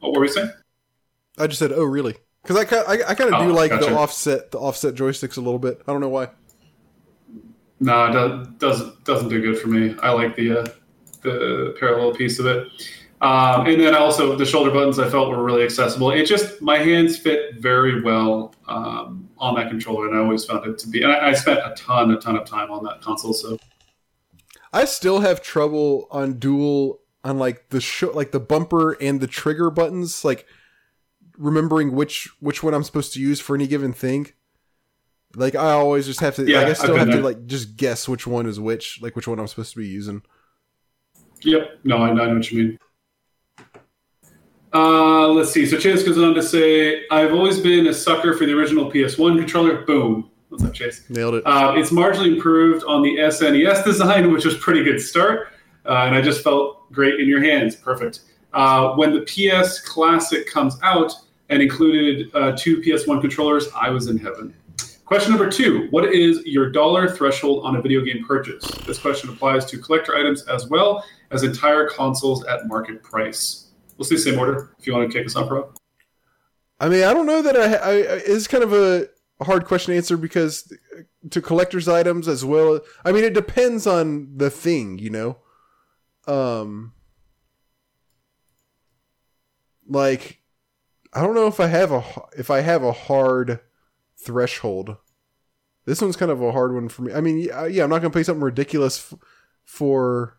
What 0.00 0.12
were 0.14 0.20
we 0.20 0.28
saying? 0.28 0.50
I 1.38 1.46
just 1.46 1.58
said, 1.58 1.72
oh 1.72 1.84
really? 1.84 2.16
Because 2.42 2.56
I 2.56 2.64
kind 2.64 2.84
I, 2.88 3.10
I 3.10 3.14
kind 3.14 3.32
of 3.34 3.40
do 3.40 3.50
Oh, 3.50 3.54
like 3.54 3.70
the 3.70 3.94
offset 3.94 4.50
the 4.50 4.58
offset 4.58 4.94
joysticks 4.94 5.36
a 5.36 5.40
little 5.40 5.58
bit. 5.58 5.82
I 5.86 5.92
don't 5.92 6.00
know 6.00 6.08
why. 6.08 6.30
No, 7.80 8.06
it 8.06 8.12
does, 8.12 8.48
doesn't 8.58 9.04
doesn't 9.04 9.28
do 9.28 9.40
good 9.40 9.58
for 9.58 9.68
me. 9.68 9.96
I 10.02 10.10
like 10.12 10.36
the 10.36 10.60
uh, 10.60 10.66
the 11.22 11.76
parallel 11.78 12.14
piece 12.14 12.38
of 12.38 12.46
it, 12.46 12.68
um, 13.20 13.66
and 13.66 13.80
then 13.80 13.94
also 13.94 14.36
the 14.36 14.44
shoulder 14.44 14.70
buttons 14.70 14.98
I 14.98 15.08
felt 15.08 15.30
were 15.30 15.42
really 15.42 15.64
accessible. 15.64 16.10
It 16.10 16.24
just 16.24 16.60
my 16.60 16.78
hands 16.78 17.18
fit 17.18 17.56
very 17.56 18.02
well 18.02 18.54
um, 18.68 19.28
on 19.38 19.54
that 19.56 19.68
controller, 19.68 20.08
and 20.08 20.16
I 20.16 20.20
always 20.20 20.44
found 20.44 20.66
it 20.66 20.78
to 20.78 20.88
be. 20.88 21.02
And 21.02 21.12
I, 21.12 21.28
I 21.28 21.32
spent 21.32 21.58
a 21.58 21.74
ton, 21.74 22.10
a 22.10 22.16
ton 22.18 22.36
of 22.36 22.46
time 22.46 22.70
on 22.70 22.84
that 22.84 23.00
console. 23.00 23.32
So 23.32 23.58
I 24.72 24.84
still 24.84 25.20
have 25.20 25.42
trouble 25.42 26.06
on 26.10 26.34
dual 26.34 27.00
on 27.24 27.38
like 27.38 27.68
the 27.70 27.80
show 27.80 28.10
like 28.10 28.30
the 28.30 28.40
bumper 28.40 28.92
and 28.92 29.20
the 29.20 29.26
trigger 29.26 29.70
buttons 29.70 30.24
like 30.24 30.46
remembering 31.40 31.92
which 31.92 32.28
which 32.38 32.62
one 32.62 32.74
I'm 32.74 32.84
supposed 32.84 33.14
to 33.14 33.20
use 33.20 33.40
for 33.40 33.56
any 33.56 33.66
given 33.66 33.92
thing. 33.92 34.28
Like 35.34 35.54
I 35.54 35.72
always 35.72 36.06
just 36.06 36.20
have 36.20 36.36
to 36.36 36.46
Yeah, 36.46 36.58
like 36.58 36.68
I 36.68 36.72
still 36.74 36.96
have 36.96 37.10
to 37.10 37.20
like 37.20 37.46
just 37.46 37.76
guess 37.76 38.08
which 38.08 38.26
one 38.26 38.46
is 38.46 38.60
which, 38.60 39.00
like 39.00 39.16
which 39.16 39.26
one 39.26 39.38
I'm 39.38 39.46
supposed 39.48 39.72
to 39.72 39.78
be 39.78 39.86
using. 39.86 40.22
Yep. 41.42 41.80
No, 41.84 41.98
I 41.98 42.12
know 42.12 42.34
what 42.34 42.50
you 42.50 42.58
mean. 42.58 42.78
Uh, 44.72 45.28
let's 45.28 45.50
see. 45.50 45.66
So 45.66 45.78
Chase 45.78 46.04
goes 46.04 46.18
on 46.18 46.34
to 46.34 46.42
say, 46.42 47.04
"I've 47.10 47.32
always 47.32 47.58
been 47.58 47.86
a 47.86 47.94
sucker 47.94 48.36
for 48.36 48.46
the 48.46 48.52
original 48.52 48.90
PS1 48.90 49.38
controller." 49.38 49.84
Boom. 49.84 50.30
What's 50.48 50.64
up, 50.64 50.74
Chase? 50.74 51.08
Nailed 51.08 51.34
it. 51.34 51.42
Uh, 51.46 51.74
it's 51.76 51.90
marginally 51.90 52.34
improved 52.34 52.84
on 52.84 53.02
the 53.02 53.16
SNES 53.16 53.84
design, 53.84 54.32
which 54.32 54.44
was 54.44 54.56
pretty 54.56 54.84
good 54.84 55.00
start, 55.00 55.48
uh, 55.86 56.04
and 56.06 56.14
I 56.14 56.20
just 56.20 56.42
felt 56.42 56.92
great 56.92 57.18
in 57.18 57.28
your 57.28 57.42
hands. 57.42 57.74
Perfect. 57.74 58.20
Uh, 58.52 58.94
when 58.94 59.12
the 59.12 59.22
PS 59.22 59.80
Classic 59.80 60.46
comes 60.48 60.76
out 60.82 61.14
and 61.50 61.60
included 61.60 62.34
uh, 62.34 62.52
two 62.56 62.78
PS1 62.78 63.20
controllers, 63.20 63.68
I 63.76 63.90
was 63.90 64.06
in 64.06 64.16
heaven. 64.16 64.54
Question 65.04 65.32
number 65.32 65.50
two 65.50 65.88
What 65.90 66.14
is 66.14 66.44
your 66.46 66.70
dollar 66.70 67.08
threshold 67.08 67.66
on 67.66 67.76
a 67.76 67.82
video 67.82 68.00
game 68.00 68.24
purchase? 68.24 68.64
This 68.86 68.98
question 68.98 69.28
applies 69.28 69.66
to 69.66 69.78
collector 69.78 70.16
items 70.16 70.46
as 70.46 70.68
well 70.68 71.04
as 71.32 71.42
entire 71.42 71.88
consoles 71.88 72.44
at 72.46 72.66
market 72.68 73.02
price. 73.02 73.70
We'll 73.98 74.06
see, 74.06 74.16
same 74.16 74.38
order 74.38 74.74
if 74.78 74.86
you 74.86 74.94
want 74.94 75.10
to 75.10 75.18
kick 75.18 75.26
us 75.26 75.36
off, 75.36 75.50
Rob. 75.50 75.76
I 76.78 76.88
mean, 76.88 77.04
I 77.04 77.12
don't 77.12 77.26
know 77.26 77.42
that 77.42 77.56
I, 77.56 77.74
I 77.74 77.92
it's 78.24 78.46
kind 78.46 78.62
of 78.62 78.72
a 78.72 79.08
hard 79.42 79.66
question 79.66 79.92
to 79.92 79.96
answer 79.96 80.16
because 80.16 80.72
to 81.30 81.42
collector's 81.42 81.88
items 81.88 82.28
as 82.28 82.44
well. 82.44 82.80
I 83.04 83.12
mean, 83.12 83.24
it 83.24 83.34
depends 83.34 83.86
on 83.86 84.36
the 84.36 84.48
thing, 84.48 84.98
you 84.98 85.10
know. 85.10 85.38
Um, 86.26 86.92
like 89.88 90.39
I 91.12 91.22
don't 91.22 91.34
know 91.34 91.46
if 91.46 91.58
I 91.58 91.66
have 91.66 91.90
a 91.90 92.04
if 92.36 92.50
I 92.50 92.60
have 92.60 92.82
a 92.82 92.92
hard 92.92 93.60
threshold. 94.16 94.96
This 95.84 96.00
one's 96.00 96.16
kind 96.16 96.30
of 96.30 96.40
a 96.40 96.52
hard 96.52 96.74
one 96.74 96.88
for 96.88 97.02
me. 97.02 97.12
I 97.12 97.20
mean, 97.20 97.38
yeah, 97.38 97.62
uh, 97.62 97.64
yeah, 97.64 97.84
I'm 97.84 97.90
not 97.90 98.00
gonna 98.00 98.10
pay 98.12 98.22
something 98.22 98.42
ridiculous 98.42 99.12
f- 99.12 99.18
for 99.64 100.38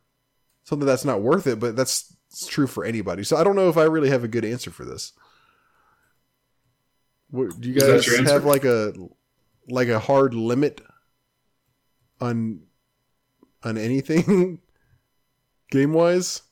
something 0.64 0.86
that's 0.86 1.06
not 1.06 1.22
worth 1.22 1.48
it, 1.48 1.60
but 1.60 1.76
that's 1.76 2.16
true 2.48 2.68
for 2.68 2.86
anybody. 2.86 3.24
So 3.24 3.36
I 3.36 3.44
don't 3.44 3.56
know 3.56 3.70
if 3.70 3.78
I 3.78 3.84
really 3.84 4.10
have 4.10 4.24
a 4.24 4.30
good 4.30 4.46
answer 4.46 4.72
for 4.72 4.86
this. 4.86 5.14
What, 7.30 7.60
do 7.60 7.70
you 7.70 7.80
guys 7.80 8.06
have 8.28 8.46
like 8.46 8.66
a 8.66 8.94
like 9.68 9.88
a 9.88 10.00
hard 10.00 10.34
limit 10.34 10.82
on 12.20 12.62
on 13.64 13.78
anything 13.78 14.60
game 15.72 15.94
wise? 15.94 16.44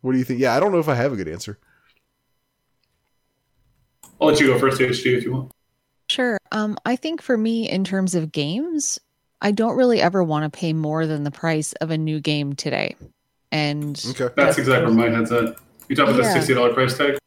What 0.00 0.12
do 0.12 0.18
you 0.18 0.24
think? 0.24 0.40
Yeah, 0.40 0.54
I 0.54 0.60
don't 0.60 0.72
know 0.72 0.78
if 0.78 0.88
I 0.88 0.94
have 0.94 1.12
a 1.12 1.16
good 1.16 1.28
answer. 1.28 1.58
I'll 4.24 4.30
let 4.32 4.40
you 4.40 4.46
go 4.48 4.58
first, 4.58 4.80
HG, 4.80 5.18
if 5.18 5.24
you 5.24 5.32
want. 5.32 5.52
Sure. 6.08 6.38
Um, 6.52 6.76
I 6.84 6.96
think 6.96 7.20
for 7.22 7.36
me, 7.36 7.68
in 7.68 7.84
terms 7.84 8.14
of 8.14 8.32
games, 8.32 8.98
I 9.40 9.50
don't 9.52 9.76
really 9.76 10.00
ever 10.00 10.22
want 10.24 10.50
to 10.50 10.56
pay 10.58 10.72
more 10.72 11.06
than 11.06 11.24
the 11.24 11.30
price 11.30 11.72
of 11.74 11.90
a 11.90 11.98
new 11.98 12.20
game 12.20 12.54
today. 12.54 12.96
And 13.52 14.02
Okay. 14.10 14.28
That's 14.36 14.58
exactly 14.58 14.94
where 14.94 15.10
my 15.10 15.16
head's 15.16 15.30
at. 15.32 15.56
You 15.88 15.96
talk 15.96 16.08
about 16.08 16.16
Yeah. 16.22 16.28
the 16.28 16.32
sixty 16.32 16.54
dollar 16.54 16.72
price 16.72 16.96
tag. 16.96 17.18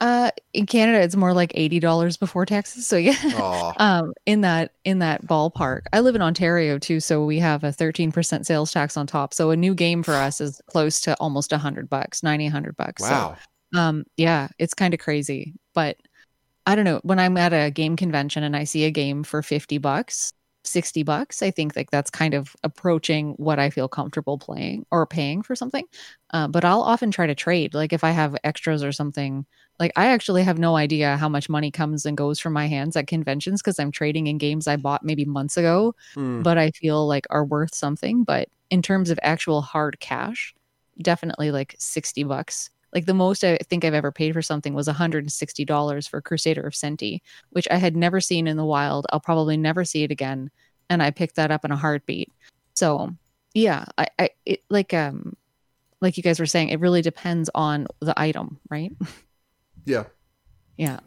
uh, 0.00 0.30
in 0.52 0.66
Canada, 0.66 1.00
it's 1.02 1.16
more 1.16 1.32
like 1.32 1.52
eighty 1.54 1.78
dollars 1.80 2.16
before 2.16 2.44
taxes. 2.46 2.86
So 2.86 2.96
yeah, 2.96 3.72
um, 3.78 4.12
in 4.26 4.40
that 4.42 4.72
in 4.84 4.98
that 5.00 5.26
ballpark. 5.26 5.82
I 5.92 6.00
live 6.00 6.14
in 6.14 6.22
Ontario 6.22 6.78
too, 6.78 7.00
so 7.00 7.24
we 7.24 7.38
have 7.38 7.62
a 7.64 7.72
thirteen 7.72 8.10
percent 8.12 8.46
sales 8.46 8.72
tax 8.72 8.96
on 8.96 9.06
top. 9.06 9.32
So 9.34 9.50
a 9.50 9.56
new 9.56 9.74
game 9.74 10.02
for 10.02 10.14
us 10.14 10.40
is 10.40 10.60
close 10.66 11.00
to 11.02 11.14
almost 11.20 11.52
a 11.52 11.58
hundred 11.58 11.88
bucks, 11.90 12.22
90, 12.22 12.46
100 12.46 12.76
bucks. 12.76 13.02
So, 13.02 13.10
Wow. 13.10 13.36
um, 13.74 14.04
yeah, 14.16 14.48
it's 14.58 14.74
kind 14.74 14.92
of 14.94 15.00
crazy, 15.00 15.54
but 15.74 15.96
I 16.66 16.74
don't 16.74 16.84
know, 16.84 17.00
when 17.04 17.18
I'm 17.18 17.36
at 17.36 17.52
a 17.52 17.70
game 17.70 17.96
convention 17.96 18.42
and 18.42 18.56
I 18.56 18.64
see 18.64 18.84
a 18.84 18.90
game 18.90 19.22
for 19.22 19.42
50 19.42 19.78
bucks, 19.78 20.32
60 20.64 21.04
bucks, 21.04 21.42
I 21.42 21.52
think 21.52 21.76
like 21.76 21.92
that's 21.92 22.10
kind 22.10 22.34
of 22.34 22.56
approaching 22.64 23.34
what 23.36 23.60
I 23.60 23.70
feel 23.70 23.86
comfortable 23.86 24.36
playing 24.36 24.84
or 24.90 25.06
paying 25.06 25.42
for 25.42 25.54
something. 25.54 25.84
Uh, 26.32 26.48
but 26.48 26.64
I'll 26.64 26.82
often 26.82 27.12
try 27.12 27.26
to 27.28 27.36
trade. 27.36 27.72
Like 27.72 27.92
if 27.92 28.02
I 28.02 28.10
have 28.10 28.36
extras 28.42 28.82
or 28.82 28.90
something, 28.90 29.46
like 29.78 29.92
I 29.94 30.06
actually 30.06 30.42
have 30.42 30.58
no 30.58 30.74
idea 30.76 31.16
how 31.18 31.28
much 31.28 31.48
money 31.48 31.70
comes 31.70 32.04
and 32.04 32.16
goes 32.16 32.40
from 32.40 32.52
my 32.52 32.66
hands 32.66 32.96
at 32.96 33.06
conventions 33.06 33.62
because 33.62 33.78
I'm 33.78 33.92
trading 33.92 34.26
in 34.26 34.38
games 34.38 34.66
I 34.66 34.74
bought 34.76 35.04
maybe 35.04 35.24
months 35.24 35.56
ago, 35.56 35.94
Mm. 36.16 36.42
but 36.42 36.58
I 36.58 36.72
feel 36.72 37.06
like 37.06 37.26
are 37.30 37.44
worth 37.44 37.74
something. 37.74 38.24
But 38.24 38.48
in 38.70 38.82
terms 38.82 39.10
of 39.10 39.20
actual 39.22 39.62
hard 39.62 40.00
cash, 40.00 40.52
definitely 41.00 41.52
like 41.52 41.76
60 41.78 42.24
bucks. 42.24 42.70
Like 42.96 43.04
the 43.04 43.12
most 43.12 43.44
I 43.44 43.58
think 43.58 43.84
I've 43.84 43.92
ever 43.92 44.10
paid 44.10 44.32
for 44.32 44.40
something 44.40 44.72
was 44.72 44.88
$160 44.88 46.08
for 46.08 46.22
Crusader 46.22 46.66
of 46.66 46.72
Centy, 46.72 47.20
which 47.50 47.68
I 47.70 47.76
had 47.76 47.94
never 47.94 48.22
seen 48.22 48.46
in 48.46 48.56
the 48.56 48.64
wild. 48.64 49.06
I'll 49.12 49.20
probably 49.20 49.58
never 49.58 49.84
see 49.84 50.02
it 50.02 50.10
again. 50.10 50.50
And 50.88 51.02
I 51.02 51.10
picked 51.10 51.36
that 51.36 51.50
up 51.50 51.66
in 51.66 51.70
a 51.70 51.76
heartbeat. 51.76 52.32
So 52.72 53.12
yeah, 53.52 53.84
I, 53.98 54.06
I 54.18 54.30
it 54.46 54.62
like 54.70 54.94
um 54.94 55.36
like 56.00 56.16
you 56.16 56.22
guys 56.22 56.40
were 56.40 56.46
saying, 56.46 56.70
it 56.70 56.80
really 56.80 57.02
depends 57.02 57.50
on 57.54 57.86
the 58.00 58.18
item, 58.18 58.58
right? 58.70 58.92
Yeah. 59.84 60.04
Yeah. 60.78 60.98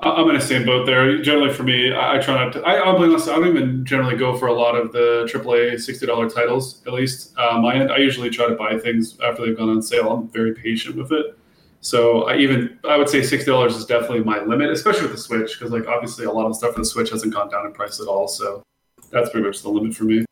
I- 0.00 0.10
I'm 0.10 0.28
in 0.28 0.34
the 0.34 0.40
same 0.40 0.66
boat 0.66 0.84
there. 0.84 1.20
Generally, 1.22 1.54
for 1.54 1.62
me, 1.62 1.92
I, 1.92 2.16
I 2.16 2.18
try 2.18 2.34
not 2.34 2.52
to. 2.52 2.62
I, 2.62 2.74
I'll 2.76 2.98
be 2.98 3.04
honest. 3.04 3.28
I 3.28 3.36
don't 3.36 3.48
even 3.48 3.84
generally 3.84 4.16
go 4.16 4.36
for 4.36 4.46
a 4.48 4.52
lot 4.52 4.74
of 4.74 4.92
the 4.92 5.26
AAA 5.32 5.80
sixty 5.80 6.04
dollar 6.06 6.28
titles. 6.28 6.82
At 6.86 6.92
least 6.92 7.36
um, 7.38 7.62
my 7.62 7.74
end. 7.74 7.90
I 7.90 7.96
usually 7.98 8.28
try 8.28 8.46
to 8.46 8.54
buy 8.54 8.78
things 8.78 9.18
after 9.20 9.44
they've 9.46 9.56
gone 9.56 9.70
on 9.70 9.80
sale. 9.82 10.10
I'm 10.12 10.28
very 10.28 10.54
patient 10.54 10.96
with 10.96 11.12
it. 11.12 11.38
So 11.80 12.24
I 12.24 12.36
even 12.36 12.78
I 12.86 12.98
would 12.98 13.08
say 13.08 13.22
sixty 13.22 13.50
dollars 13.50 13.74
is 13.74 13.86
definitely 13.86 14.20
my 14.24 14.40
limit, 14.42 14.70
especially 14.70 15.02
with 15.02 15.12
the 15.12 15.18
Switch, 15.18 15.58
because 15.58 15.72
like 15.72 15.86
obviously 15.86 16.26
a 16.26 16.32
lot 16.32 16.46
of 16.46 16.54
stuff 16.56 16.74
for 16.74 16.80
the 16.80 16.84
Switch 16.84 17.08
hasn't 17.10 17.32
gone 17.32 17.48
down 17.48 17.64
in 17.64 17.72
price 17.72 17.98
at 17.98 18.06
all. 18.06 18.28
So 18.28 18.62
that's 19.10 19.30
pretty 19.30 19.46
much 19.46 19.62
the 19.62 19.70
limit 19.70 19.94
for 19.94 20.04
me. 20.04 20.25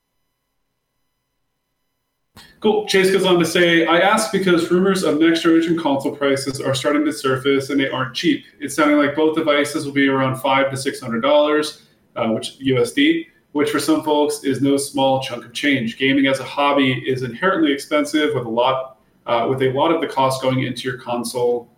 Cool. 2.65 2.87
Chase 2.87 3.11
goes 3.11 3.27
on 3.27 3.39
to 3.39 3.45
say, 3.45 3.85
I 3.85 3.99
ask 3.99 4.33
because 4.33 4.71
rumors 4.71 5.03
of 5.03 5.21
next 5.21 5.43
generation 5.43 5.79
console 5.79 6.17
prices 6.17 6.63
are 6.63 6.75
starting 6.75 7.05
to 7.05 7.13
surface 7.13 7.69
and 7.69 7.79
they 7.79 7.91
aren't 7.91 8.15
cheap. 8.15 8.47
It's 8.59 8.75
sounding 8.75 8.97
like 8.97 9.15
both 9.15 9.37
devices 9.37 9.85
will 9.85 9.93
be 9.93 10.09
around 10.09 10.37
five 10.37 10.71
to 10.71 10.77
six 10.79 10.99
hundred 10.99 11.21
dollars, 11.21 11.83
uh, 12.17 12.29
which 12.29 12.59
USD, 12.61 13.27
which 13.53 13.69
for 13.69 13.79
some 13.79 14.03
folks 14.03 14.45
is 14.45 14.63
no 14.63 14.79
small 14.79 15.21
chunk 15.21 15.45
of 15.45 15.53
change. 15.53 15.99
Gaming 15.99 16.27
as 16.27 16.41
a 16.41 16.45
hobby 16.45 17.05
is 17.07 17.23
inherently 17.23 17.71
expensive 17.71 18.31
with 18.35 18.47
a 18.47 18.49
lot 18.49 18.97
uh, 19.27 19.47
with 19.47 19.61
a 19.61 19.71
lot 19.73 19.93
of 19.93 20.01
the 20.01 20.07
cost 20.07 20.41
going 20.41 20.63
into 20.63 20.89
your 20.89 20.97
console 20.97 21.69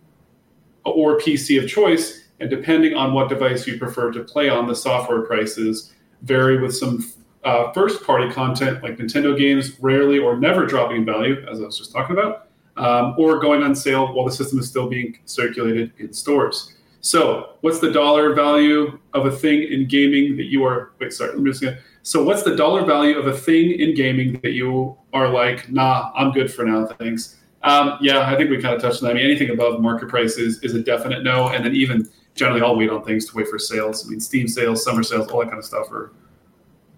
or 0.85 1.19
PC 1.19 1.61
of 1.61 1.69
choice, 1.69 2.29
and 2.39 2.49
depending 2.49 2.93
on 2.93 3.11
what 3.11 3.27
device 3.27 3.67
you 3.67 3.77
prefer 3.77 4.09
to 4.13 4.23
play 4.23 4.47
on, 4.47 4.67
the 4.67 4.75
software 4.75 5.23
prices 5.23 5.93
vary 6.21 6.61
with 6.61 6.73
some 6.73 7.05
uh, 7.47 7.71
first 7.71 8.03
party 8.03 8.29
content 8.29 8.83
like 8.83 8.97
Nintendo 8.97 9.37
games 9.37 9.79
rarely 9.79 10.19
or 10.19 10.37
never 10.37 10.65
dropping 10.65 10.97
in 10.97 11.05
value, 11.05 11.45
as 11.49 11.61
I 11.61 11.65
was 11.65 11.77
just 11.77 11.93
talking 11.93 12.17
about, 12.17 12.49
um, 12.75 13.15
or 13.17 13.39
going 13.39 13.63
on 13.63 13.73
sale 13.73 14.13
while 14.13 14.25
the 14.25 14.33
system 14.33 14.59
is 14.59 14.67
still 14.67 14.89
being 14.89 15.17
circulated 15.23 15.93
in 15.97 16.11
stores. 16.11 16.73
So, 16.99 17.53
what's 17.61 17.79
the 17.79 17.89
dollar 17.89 18.33
value 18.33 18.99
of 19.13 19.27
a 19.27 19.31
thing 19.31 19.63
in 19.63 19.87
gaming 19.87 20.35
that 20.35 20.47
you 20.47 20.65
are? 20.65 20.91
Wait, 20.99 21.13
sorry, 21.13 21.31
let 21.31 21.39
me 21.39 21.51
just. 21.51 21.63
So, 22.03 22.21
what's 22.21 22.43
the 22.43 22.55
dollar 22.55 22.83
value 22.83 23.17
of 23.17 23.27
a 23.27 23.37
thing 23.37 23.71
in 23.79 23.95
gaming 23.95 24.41
that 24.43 24.51
you 24.51 24.97
are 25.13 25.29
like, 25.29 25.71
nah, 25.71 26.11
I'm 26.15 26.33
good 26.33 26.53
for 26.53 26.65
now, 26.65 26.85
thanks. 26.85 27.37
Um, 27.63 27.97
yeah, 28.01 28.29
I 28.29 28.35
think 28.35 28.49
we 28.49 28.61
kind 28.61 28.75
of 28.75 28.81
touched 28.81 29.01
on 29.01 29.07
that. 29.07 29.11
I 29.11 29.13
mean, 29.13 29.25
anything 29.25 29.51
above 29.51 29.79
market 29.79 30.09
prices 30.09 30.61
is 30.63 30.75
a 30.75 30.81
definite 30.81 31.23
no, 31.23 31.47
and 31.47 31.63
then 31.63 31.73
even 31.75 32.09
generally, 32.35 32.61
I'll 32.61 32.75
wait 32.75 32.89
on 32.89 33.05
things 33.05 33.25
to 33.29 33.37
wait 33.37 33.47
for 33.47 33.57
sales. 33.57 34.05
I 34.05 34.09
mean, 34.09 34.19
Steam 34.19 34.49
sales, 34.49 34.83
summer 34.83 35.01
sales, 35.01 35.29
all 35.29 35.39
that 35.39 35.47
kind 35.47 35.59
of 35.59 35.65
stuff 35.65 35.89
are 35.91 36.11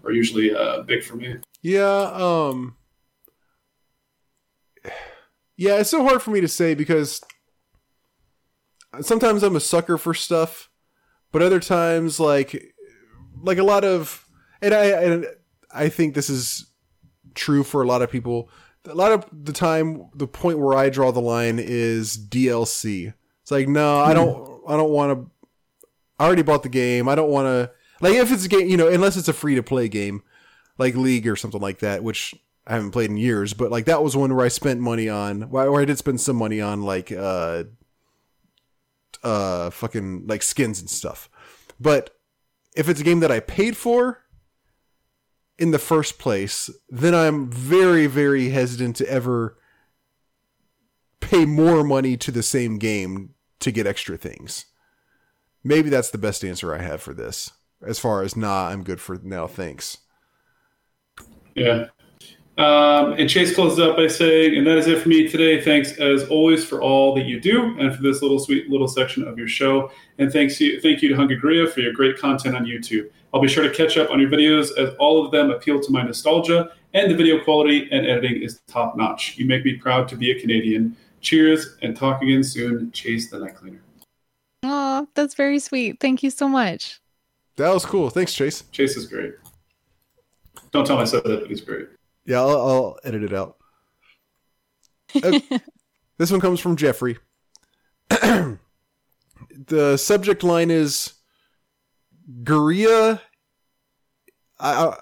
are 0.04 0.12
usually 0.12 0.54
uh, 0.54 0.82
big 0.82 1.02
for 1.02 1.16
me. 1.16 1.36
Yeah, 1.62 2.10
um 2.12 2.76
Yeah, 5.56 5.76
it's 5.76 5.90
so 5.90 6.02
hard 6.02 6.22
for 6.22 6.30
me 6.30 6.40
to 6.40 6.48
say 6.48 6.74
because 6.74 7.20
sometimes 9.00 9.42
I'm 9.42 9.56
a 9.56 9.60
sucker 9.60 9.98
for 9.98 10.14
stuff, 10.14 10.70
but 11.32 11.42
other 11.42 11.60
times 11.60 12.18
like 12.18 12.74
like 13.42 13.58
a 13.58 13.64
lot 13.64 13.84
of 13.84 14.26
and 14.62 14.74
I 14.74 14.84
and 14.84 15.26
I 15.72 15.88
think 15.88 16.14
this 16.14 16.30
is 16.30 16.66
true 17.34 17.62
for 17.62 17.82
a 17.82 17.86
lot 17.86 18.02
of 18.02 18.10
people. 18.10 18.48
A 18.86 18.94
lot 18.94 19.12
of 19.12 19.26
the 19.30 19.52
time 19.52 20.08
the 20.14 20.26
point 20.26 20.58
where 20.58 20.76
I 20.76 20.88
draw 20.88 21.12
the 21.12 21.20
line 21.20 21.58
is 21.58 22.16
DLC. 22.16 23.12
It's 23.42 23.50
like 23.50 23.68
no, 23.68 23.98
I 24.00 24.14
don't 24.14 24.62
I 24.66 24.76
don't 24.76 24.90
want 24.90 25.18
to 25.18 25.30
I 26.18 26.26
already 26.26 26.42
bought 26.42 26.62
the 26.62 26.68
game. 26.68 27.08
I 27.08 27.14
don't 27.14 27.30
want 27.30 27.46
to 27.46 27.70
like 28.00 28.14
if 28.14 28.32
it's 28.32 28.46
a 28.46 28.48
game, 28.48 28.68
you 28.68 28.76
know, 28.76 28.88
unless 28.88 29.16
it's 29.16 29.28
a 29.28 29.32
free 29.32 29.54
to 29.54 29.62
play 29.62 29.88
game 29.88 30.22
like 30.78 30.94
League 30.94 31.28
or 31.28 31.36
something 31.36 31.60
like 31.60 31.80
that, 31.80 32.02
which 32.02 32.34
I 32.66 32.74
haven't 32.74 32.92
played 32.92 33.10
in 33.10 33.16
years, 33.16 33.52
but 33.52 33.70
like 33.70 33.84
that 33.86 34.02
was 34.02 34.16
one 34.16 34.34
where 34.34 34.44
I 34.44 34.48
spent 34.48 34.80
money 34.80 35.08
on, 35.08 35.42
where 35.50 35.80
I 35.80 35.84
did 35.84 35.98
spend 35.98 36.20
some 36.20 36.36
money 36.36 36.60
on 36.60 36.82
like 36.82 37.12
uh, 37.12 37.64
uh, 39.22 39.70
fucking 39.70 40.26
like 40.26 40.42
skins 40.42 40.80
and 40.80 40.88
stuff. 40.88 41.28
But 41.78 42.16
if 42.76 42.88
it's 42.88 43.00
a 43.00 43.04
game 43.04 43.20
that 43.20 43.32
I 43.32 43.40
paid 43.40 43.76
for 43.76 44.24
in 45.58 45.70
the 45.70 45.78
first 45.78 46.18
place, 46.18 46.70
then 46.88 47.14
I'm 47.14 47.50
very, 47.50 48.06
very 48.06 48.48
hesitant 48.48 48.96
to 48.96 49.10
ever 49.10 49.58
pay 51.20 51.44
more 51.44 51.84
money 51.84 52.16
to 52.16 52.30
the 52.30 52.42
same 52.42 52.78
game 52.78 53.34
to 53.60 53.70
get 53.70 53.86
extra 53.86 54.16
things. 54.16 54.66
Maybe 55.62 55.90
that's 55.90 56.10
the 56.10 56.18
best 56.18 56.42
answer 56.42 56.74
I 56.74 56.80
have 56.80 57.02
for 57.02 57.12
this. 57.12 57.50
As 57.82 57.98
far 57.98 58.22
as 58.22 58.36
nah, 58.36 58.68
I'm 58.68 58.82
good 58.82 59.00
for 59.00 59.18
now, 59.22 59.46
thanks. 59.46 59.98
Yeah. 61.54 61.86
Um, 62.58 63.12
and 63.12 63.30
Chase 63.30 63.54
closes 63.54 63.78
up 63.78 63.96
by 63.96 64.06
saying, 64.06 64.54
and 64.54 64.66
that 64.66 64.76
is 64.76 64.86
it 64.86 65.00
for 65.00 65.08
me 65.08 65.26
today. 65.26 65.62
Thanks 65.62 65.92
as 65.98 66.28
always 66.28 66.62
for 66.62 66.82
all 66.82 67.14
that 67.14 67.24
you 67.24 67.40
do 67.40 67.74
and 67.78 67.94
for 67.94 68.02
this 68.02 68.20
little 68.20 68.38
sweet 68.38 68.68
little 68.68 68.88
section 68.88 69.26
of 69.26 69.38
your 69.38 69.48
show. 69.48 69.90
And 70.18 70.30
thanks 70.30 70.60
you, 70.60 70.78
thank 70.80 71.00
you 71.00 71.08
to 71.08 71.16
Hungry 71.16 71.40
Goriya 71.40 71.72
for 71.72 71.80
your 71.80 71.94
great 71.94 72.18
content 72.18 72.54
on 72.54 72.66
YouTube. 72.66 73.10
I'll 73.32 73.40
be 73.40 73.48
sure 73.48 73.62
to 73.66 73.74
catch 73.74 73.96
up 73.96 74.10
on 74.10 74.20
your 74.20 74.28
videos 74.28 74.76
as 74.76 74.94
all 74.98 75.24
of 75.24 75.30
them 75.32 75.50
appeal 75.50 75.80
to 75.80 75.90
my 75.90 76.02
nostalgia 76.02 76.70
and 76.92 77.10
the 77.10 77.16
video 77.16 77.42
quality 77.42 77.88
and 77.90 78.06
editing 78.06 78.42
is 78.42 78.60
top 78.66 78.96
notch. 78.96 79.38
You 79.38 79.46
make 79.46 79.64
me 79.64 79.74
proud 79.74 80.08
to 80.08 80.16
be 80.16 80.30
a 80.30 80.40
Canadian. 80.40 80.96
Cheers 81.20 81.76
and 81.82 81.96
talk 81.96 82.20
again 82.22 82.42
soon. 82.42 82.90
Chase 82.92 83.30
the 83.30 83.38
Night 83.38 83.54
Cleaner. 83.54 83.80
Oh, 84.64 85.06
that's 85.14 85.34
very 85.34 85.60
sweet. 85.60 86.00
Thank 86.00 86.22
you 86.22 86.30
so 86.30 86.48
much. 86.48 87.00
That 87.60 87.74
was 87.74 87.84
cool. 87.84 88.10
Thanks, 88.10 88.34
Chase. 88.34 88.64
Chase 88.72 88.96
is 88.96 89.06
great. 89.06 89.34
Don't 90.72 90.86
tell 90.86 90.96
him 90.96 91.02
I 91.02 91.04
said 91.04 91.24
that, 91.24 91.40
but 91.40 91.50
he's 91.50 91.60
great. 91.60 91.88
Yeah, 92.24 92.40
I'll, 92.40 92.48
I'll 92.48 92.98
edit 93.04 93.22
it 93.22 93.34
out. 93.34 93.56
Uh, 95.22 95.40
this 96.18 96.30
one 96.30 96.40
comes 96.40 96.60
from 96.60 96.76
Jeffrey. 96.76 97.18
the 98.08 98.58
subject 99.96 100.42
line 100.42 100.70
is 100.70 101.14
Goriya. 102.42 103.20
I, 104.58 104.72
I, 104.86 104.96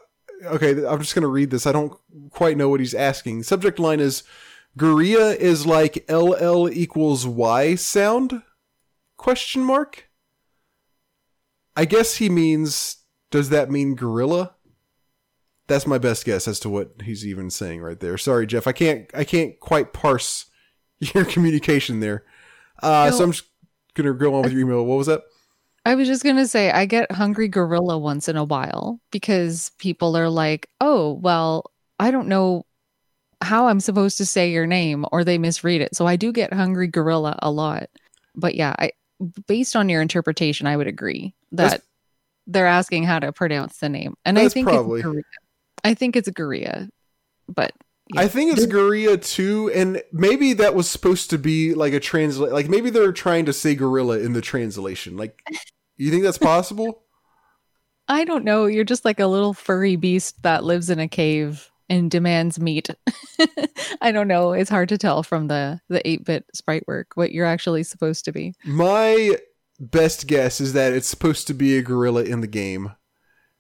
okay, 0.47 0.85
I'm 0.85 1.01
just 1.01 1.15
going 1.15 1.23
to 1.23 1.29
read 1.29 1.51
this. 1.51 1.67
I 1.67 1.73
don't 1.73 1.93
quite 2.31 2.57
know 2.57 2.69
what 2.69 2.81
he's 2.81 2.95
asking. 2.95 3.45
Subject 3.45 3.79
line 3.79 4.01
is 4.01 4.25
Goriya 4.77 5.37
is 5.37 5.65
like 5.65 6.05
LL 6.11 6.69
equals 6.69 7.27
Y 7.27 7.75
sound? 7.77 8.43
Question 9.17 9.63
mark. 9.63 10.08
I 11.79 11.85
guess 11.85 12.17
he 12.17 12.29
means. 12.29 12.97
Does 13.31 13.51
that 13.51 13.71
mean 13.71 13.95
gorilla? 13.95 14.57
That's 15.69 15.87
my 15.87 15.99
best 15.99 16.25
guess 16.25 16.49
as 16.49 16.59
to 16.61 16.69
what 16.69 16.91
he's 17.05 17.25
even 17.25 17.51
saying 17.51 17.83
right 17.83 18.01
there. 18.01 18.19
Sorry, 18.19 18.49
Jeff. 18.49 18.67
I 18.67 18.73
can't. 18.73 19.09
I 19.15 19.23
can't 19.23 19.61
quite 19.61 19.93
parse 19.93 20.47
your 20.99 21.25
communication 21.25 22.01
there. 22.01 22.25
Uh, 22.83 23.13
so 23.13 23.23
I'm 23.23 23.31
just 23.31 23.45
gonna 23.95 24.13
go 24.13 24.35
on 24.35 24.43
with 24.43 24.53
your 24.53 24.63
email. 24.63 24.85
What 24.85 24.99
was 24.99 25.07
that? 25.07 25.23
I 25.87 25.95
was 25.95 26.09
just 26.09 26.25
gonna 26.25 26.49
say 26.49 26.73
I 26.73 26.85
get 26.85 27.13
hungry 27.13 27.47
gorilla 27.47 27.97
once 27.97 28.29
in 28.29 28.37
a 28.37 28.45
while 28.45 28.99
because 29.13 29.71
people 29.79 30.17
are 30.17 30.29
like, 30.29 30.69
"Oh, 30.81 31.13
well, 31.13 31.71
I 32.01 32.11
don't 32.11 32.27
know 32.27 32.67
how 33.41 33.69
I'm 33.69 33.79
supposed 33.79 34.19
to 34.19 34.27
say 34.27 34.51
your 34.51 34.67
name," 34.67 35.07
or 35.13 35.23
they 35.23 35.39
misread 35.39 35.81
it. 35.81 35.95
So 35.95 36.09
I 36.09 36.17
do 36.17 36.33
get 36.33 36.53
hungry 36.53 36.89
gorilla 36.89 37.39
a 37.41 37.53
lot. 37.53 37.89
But 38.35 38.57
yeah, 38.57 38.75
I 38.81 38.91
based 39.47 39.77
on 39.77 39.89
your 39.89 40.03
interpretation, 40.03 40.67
I 40.67 40.77
would 40.77 40.87
agree 40.87 41.35
that 41.53 41.65
That's- 41.71 41.83
they're 42.47 42.67
asking 42.67 43.05
how 43.05 43.19
to 43.19 43.33
pronounce 43.33 43.79
the 43.79 43.89
name, 43.89 44.15
and 44.25 44.39
I 44.39 44.49
think 44.49 44.69
probably- 44.69 45.01
it's 45.01 45.09
Goriya. 45.09 45.23
I 45.85 45.95
think 45.95 46.17
it's 46.17 46.29
Goriya, 46.31 46.89
but 47.49 47.73
yeah. 48.15 48.23
I 48.23 48.29
think 48.29 48.53
it's 48.53 48.67
Gorilla 48.67 49.19
too, 49.19 49.71
and 49.75 50.03
maybe 50.13 50.55
that 50.55 50.75
was 50.75 50.89
supposed 50.91 51.31
to 51.31 51.39
be 51.39 51.75
like 51.75 51.93
a 51.93 52.01
translate. 52.01 52.53
Like 52.53 52.69
maybe 52.69 52.91
they're 52.91 53.13
trying 53.13 53.45
to 53.47 53.53
say 53.53 53.75
gorilla 53.75 54.19
in 54.19 54.33
the 54.33 54.41
translation. 54.41 55.17
Like, 55.17 55.43
you 55.97 56.11
think 56.11 56.23
that's 56.23 56.39
possible? 56.39 57.03
I 58.09 58.25
don't 58.25 58.45
know. 58.45 58.65
You're 58.65 58.85
just 58.85 59.05
like 59.05 59.21
a 59.21 59.27
little 59.27 59.53
furry 59.53 59.97
beast 59.97 60.43
that 60.43 60.65
lives 60.65 60.89
in 60.89 60.99
a 60.99 61.09
cave 61.09 61.71
and 61.89 62.11
demands 62.11 62.61
meat. 62.61 62.91
I 64.01 64.13
don't 64.13 64.29
know. 64.29 64.53
It's 64.53 64.71
hard 64.71 64.89
to 64.91 64.99
tell 64.99 65.23
from 65.23 65.49
the 65.49 65.81
the 65.89 66.01
8-bit 66.05 66.47
sprite 66.55 66.87
work 66.87 67.13
what 67.15 67.33
you're 67.33 67.47
actually 67.47 67.83
supposed 67.83 68.25
to 68.27 68.33
be. 68.33 68.55
My 68.65 69.37
best 69.81 70.27
guess 70.27 70.61
is 70.61 70.73
that 70.73 70.93
it's 70.93 71.09
supposed 71.09 71.47
to 71.47 71.55
be 71.55 71.77
a 71.77 71.83
gorilla 71.83 72.25
in 72.25 72.41
the 72.41 72.47
game, 72.47 72.93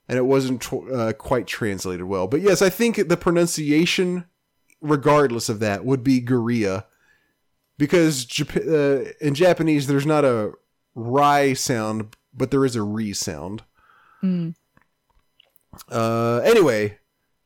and 0.09 0.19
it 0.19 0.27
wasn't 0.27 0.61
tr- 0.61 0.93
uh, 0.93 1.13
quite 1.13 1.47
translated 1.47 2.07
well. 2.07 2.27
But 2.27 2.41
yes, 2.41 2.63
I 2.63 2.71
think 2.71 3.09
the 3.09 3.17
pronunciation, 3.17 4.27
regardless 4.81 5.49
of 5.49 5.61
that, 5.61 5.85
would 5.85 6.05
be 6.05 6.21
gorilla, 6.21 6.87
because 7.79 8.27
Jap- 8.27 8.57
uh, 8.57 9.13
in 9.21 9.35
Japanese 9.35 9.87
there's 9.87 10.07
not 10.07 10.25
a 10.25 10.53
rai 10.95 11.55
sound, 11.55 12.17
but 12.35 12.51
there 12.51 12.65
is 12.65 12.77
a 12.77 12.83
re 12.83 13.13
sound. 13.13 13.63
Mm. 14.23 14.55
Uh, 15.91 16.39
anyway, 16.39 16.99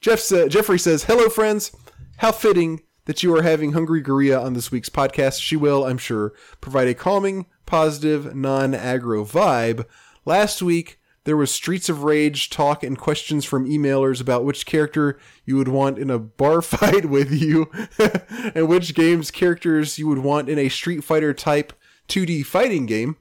Jeff 0.03 0.19
sa- 0.19 0.49
Jeffrey 0.49 0.81
says, 0.81 1.05
"Hello, 1.05 1.29
friends. 1.29 1.71
How 2.19 2.33
fitting 2.33 2.83
that 3.05 3.23
you 3.23 3.35
are 3.37 3.43
having 3.43 3.73
Hungry 3.73 4.01
Gorilla 4.01 4.43
on 4.43 4.53
this 4.53 4.73
week's 4.73 4.89
podcast. 4.89 5.41
She 5.41 5.55
will, 5.55 5.85
I'm 5.85 5.97
sure, 5.97 6.33
provide 6.61 6.89
a 6.89 6.95
calming, 6.95 7.47
positive, 7.67 8.35
non-aggro 8.35 9.25
vibe. 9.25 9.87
Last 10.25 10.61
week." 10.61 10.99
There 11.25 11.37
was 11.37 11.53
Streets 11.53 11.89
of 11.89 12.03
Rage 12.03 12.51
talk 12.51 12.83
and 12.83 12.99
questions 12.99 13.45
from 13.45 13.69
emailers 13.71 14.21
about 14.21 14.45
which 14.45 14.67
character 14.67 15.21
you 15.45 15.57
would 15.57 15.69
want 15.69 15.97
in 15.97 16.11
a 16.11 16.19
bar 16.19 16.61
fight 16.63 17.05
with 17.05 17.31
you, 17.31 17.71
and 18.57 18.67
which 18.67 18.93
games 18.93 19.31
characters 19.31 20.01
you 20.01 20.09
would 20.09 20.19
want 20.19 20.49
in 20.49 20.59
a 20.59 20.69
Street 20.69 21.05
Fighter 21.05 21.33
type 21.33 21.73
2D 22.09 22.45
fighting 22.45 22.87
game. 22.87 23.19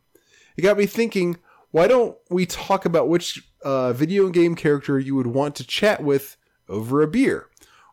It 0.57 0.63
got 0.63 0.79
me 0.79 0.87
thinking, 0.87 1.37
why 1.69 1.85
don't 1.85 2.17
we 2.31 2.47
talk 2.47 2.85
about 2.85 3.07
which 3.07 3.47
uh, 3.63 3.93
video 3.93 4.29
game 4.29 4.55
character 4.55 4.97
you 4.97 5.13
would 5.13 5.27
want 5.27 5.53
to 5.57 5.63
chat 5.63 6.01
with 6.03 6.37
over 6.71 7.01
a 7.01 7.07
beer? 7.07 7.47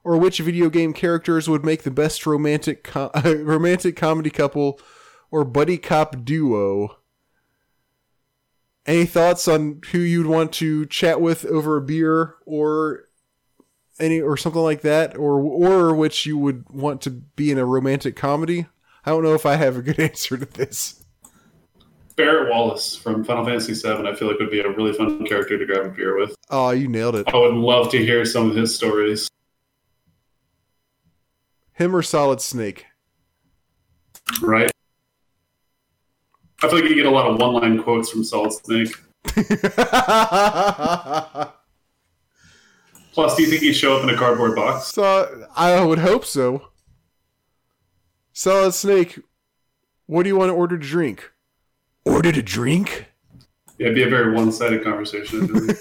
Or 0.05 0.16
which 0.16 0.39
video 0.39 0.70
game 0.70 0.92
characters 0.92 1.48
would 1.48 1.65
make 1.65 1.82
the 1.82 1.90
best 1.90 2.24
romantic 2.26 2.89
romantic 3.24 3.97
comedy 3.97 4.31
couple 4.31 4.81
or 5.31 5.44
buddy 5.44 5.76
cop 5.76 6.24
duo? 6.24 6.98
Any 8.86 9.05
thoughts 9.05 9.47
on 9.47 9.82
who 9.92 9.98
you'd 9.98 10.26
want 10.26 10.52
to 10.55 10.86
chat 10.86 11.20
with 11.20 11.44
over 11.44 11.76
a 11.76 11.82
beer 11.82 12.36
or 12.47 13.05
any 14.00 14.20
or 14.20 14.36
something 14.36 14.62
like 14.62 14.81
that 14.82 15.16
or 15.16 15.40
or 15.40 15.94
which 15.94 16.24
you 16.24 16.39
would 16.39 16.70
want 16.70 17.02
to 17.02 17.10
be 17.10 17.50
in 17.50 17.58
a 17.58 17.66
romantic 17.66 18.16
comedy? 18.16 18.66
I 19.05 19.10
don't 19.10 19.24
know 19.24 19.34
if 19.34 19.44
I 19.44 19.57
have 19.57 19.76
a 19.76 19.82
good 19.82 20.00
answer 20.00 20.39
to 20.39 20.47
this. 20.47 20.98
Barret 22.18 22.50
Wallace 22.50 22.97
from 22.97 23.22
Final 23.22 23.44
Fantasy 23.44 23.72
VII, 23.74 24.06
I 24.08 24.14
feel 24.14 24.26
like 24.26 24.40
would 24.40 24.50
be 24.50 24.58
a 24.58 24.68
really 24.68 24.92
fun 24.92 25.24
character 25.24 25.56
to 25.56 25.64
grab 25.64 25.86
a 25.86 25.88
beer 25.88 26.18
with. 26.18 26.34
Oh, 26.50 26.70
you 26.70 26.88
nailed 26.88 27.14
it. 27.14 27.28
I 27.32 27.36
would 27.36 27.55
love 27.55 27.92
to 27.92 27.98
hear 27.98 28.24
some 28.24 28.50
of 28.50 28.56
his 28.56 28.74
stories. 28.74 29.30
Him 31.74 31.94
or 31.94 32.02
Solid 32.02 32.40
Snake? 32.40 32.86
Right? 34.42 34.68
I 36.60 36.68
feel 36.68 36.80
like 36.80 36.90
you 36.90 36.97
get 36.97 37.06
a 37.06 37.10
lot 37.10 37.30
of 37.30 37.40
one-line 37.40 37.80
quotes 37.84 38.10
from 38.10 38.24
Solid 38.24 38.52
Snake. 38.52 38.97
Plus, 43.12 43.36
do 43.36 43.42
you 43.42 43.48
think 43.48 43.62
he'd 43.62 43.74
show 43.74 43.97
up 43.97 44.02
in 44.02 44.10
a 44.10 44.16
cardboard 44.16 44.56
box? 44.56 44.88
so 44.88 45.47
I 45.55 45.84
would 45.84 46.00
hope 46.00 46.24
so. 46.24 46.70
Solid 48.32 48.74
Snake, 48.74 49.20
what 50.06 50.24
do 50.24 50.28
you 50.28 50.36
want 50.36 50.50
to 50.50 50.55
order 50.55 50.76
to 50.76 50.84
drink? 50.84 51.30
Order 52.09 52.31
a 52.31 52.43
drink? 52.43 53.07
Yeah, 53.78 53.87
it'd 53.87 53.95
be 53.95 54.03
a 54.03 54.09
very 54.09 54.35
one-sided 54.35 54.83
conversation. 54.83 55.49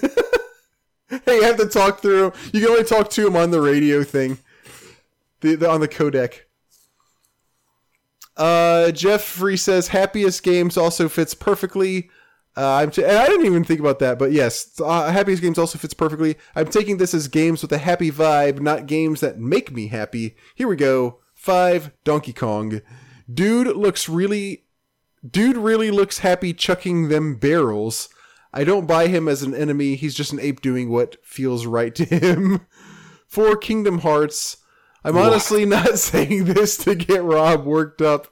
Hey, 1.24 1.36
you 1.36 1.42
have 1.42 1.56
to 1.56 1.66
talk 1.66 2.00
through. 2.00 2.32
You 2.52 2.60
can 2.60 2.68
only 2.68 2.84
talk 2.84 3.08
to 3.10 3.26
him 3.26 3.34
on 3.34 3.50
the 3.50 3.62
radio 3.62 4.04
thing, 4.04 4.38
the, 5.40 5.54
the 5.54 5.68
on 5.68 5.80
the 5.80 5.88
codec. 5.88 6.40
Uh, 8.36 8.90
Jeffrey 8.90 9.56
says 9.56 9.88
happiest 9.88 10.42
games 10.42 10.76
also 10.76 11.08
fits 11.08 11.32
perfectly. 11.32 12.10
Uh, 12.56 12.74
I'm 12.74 12.90
t- 12.90 13.04
and 13.04 13.16
I 13.16 13.26
didn't 13.26 13.46
even 13.46 13.64
think 13.64 13.80
about 13.80 14.00
that, 14.00 14.18
but 14.18 14.32
yes, 14.32 14.78
uh, 14.80 15.10
happiest 15.10 15.40
games 15.40 15.58
also 15.58 15.78
fits 15.78 15.94
perfectly. 15.94 16.36
I'm 16.54 16.68
taking 16.68 16.98
this 16.98 17.14
as 17.14 17.26
games 17.26 17.62
with 17.62 17.72
a 17.72 17.78
happy 17.78 18.10
vibe, 18.10 18.60
not 18.60 18.86
games 18.86 19.20
that 19.20 19.38
make 19.38 19.72
me 19.72 19.88
happy. 19.88 20.36
Here 20.56 20.68
we 20.68 20.76
go. 20.76 21.20
Five 21.34 21.92
Donkey 22.04 22.32
Kong. 22.34 22.82
Dude 23.32 23.76
looks 23.76 24.08
really 24.10 24.64
dude 25.28 25.56
really 25.56 25.90
looks 25.90 26.18
happy 26.18 26.52
chucking 26.52 27.08
them 27.08 27.36
barrels. 27.36 28.08
I 28.52 28.64
don't 28.64 28.86
buy 28.86 29.08
him 29.08 29.28
as 29.28 29.42
an 29.42 29.54
enemy. 29.54 29.94
He's 29.94 30.14
just 30.14 30.32
an 30.32 30.40
ape 30.40 30.60
doing 30.60 30.90
what 30.90 31.16
feels 31.24 31.66
right 31.66 31.94
to 31.94 32.04
him. 32.04 32.66
For 33.28 33.56
Kingdom 33.56 33.98
Hearts, 33.98 34.56
I'm 35.04 35.14
What? 35.14 35.26
honestly 35.26 35.66
not 35.66 35.98
saying 35.98 36.44
this 36.46 36.76
to 36.78 36.94
get 36.94 37.22
Rob 37.22 37.64
worked 37.66 38.00
up. 38.00 38.28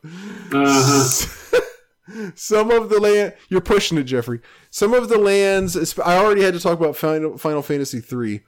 uh-huh. 0.52 1.60
Some 2.34 2.70
of 2.70 2.89
the 2.89 3.00
land 3.00 3.34
you're 3.48 3.60
pushing 3.60 3.98
it, 3.98 4.05
Jeffrey. 4.05 4.40
Some 4.70 4.94
of 4.94 5.08
the 5.08 5.18
lands 5.18 5.98
I 5.98 6.16
already 6.16 6.42
had 6.42 6.55
to 6.55 6.60
talk 6.60 6.78
about 6.78 6.97
Final, 6.97 7.36
Final 7.36 7.62
Fantasy 7.62 8.00
three. 8.00 8.42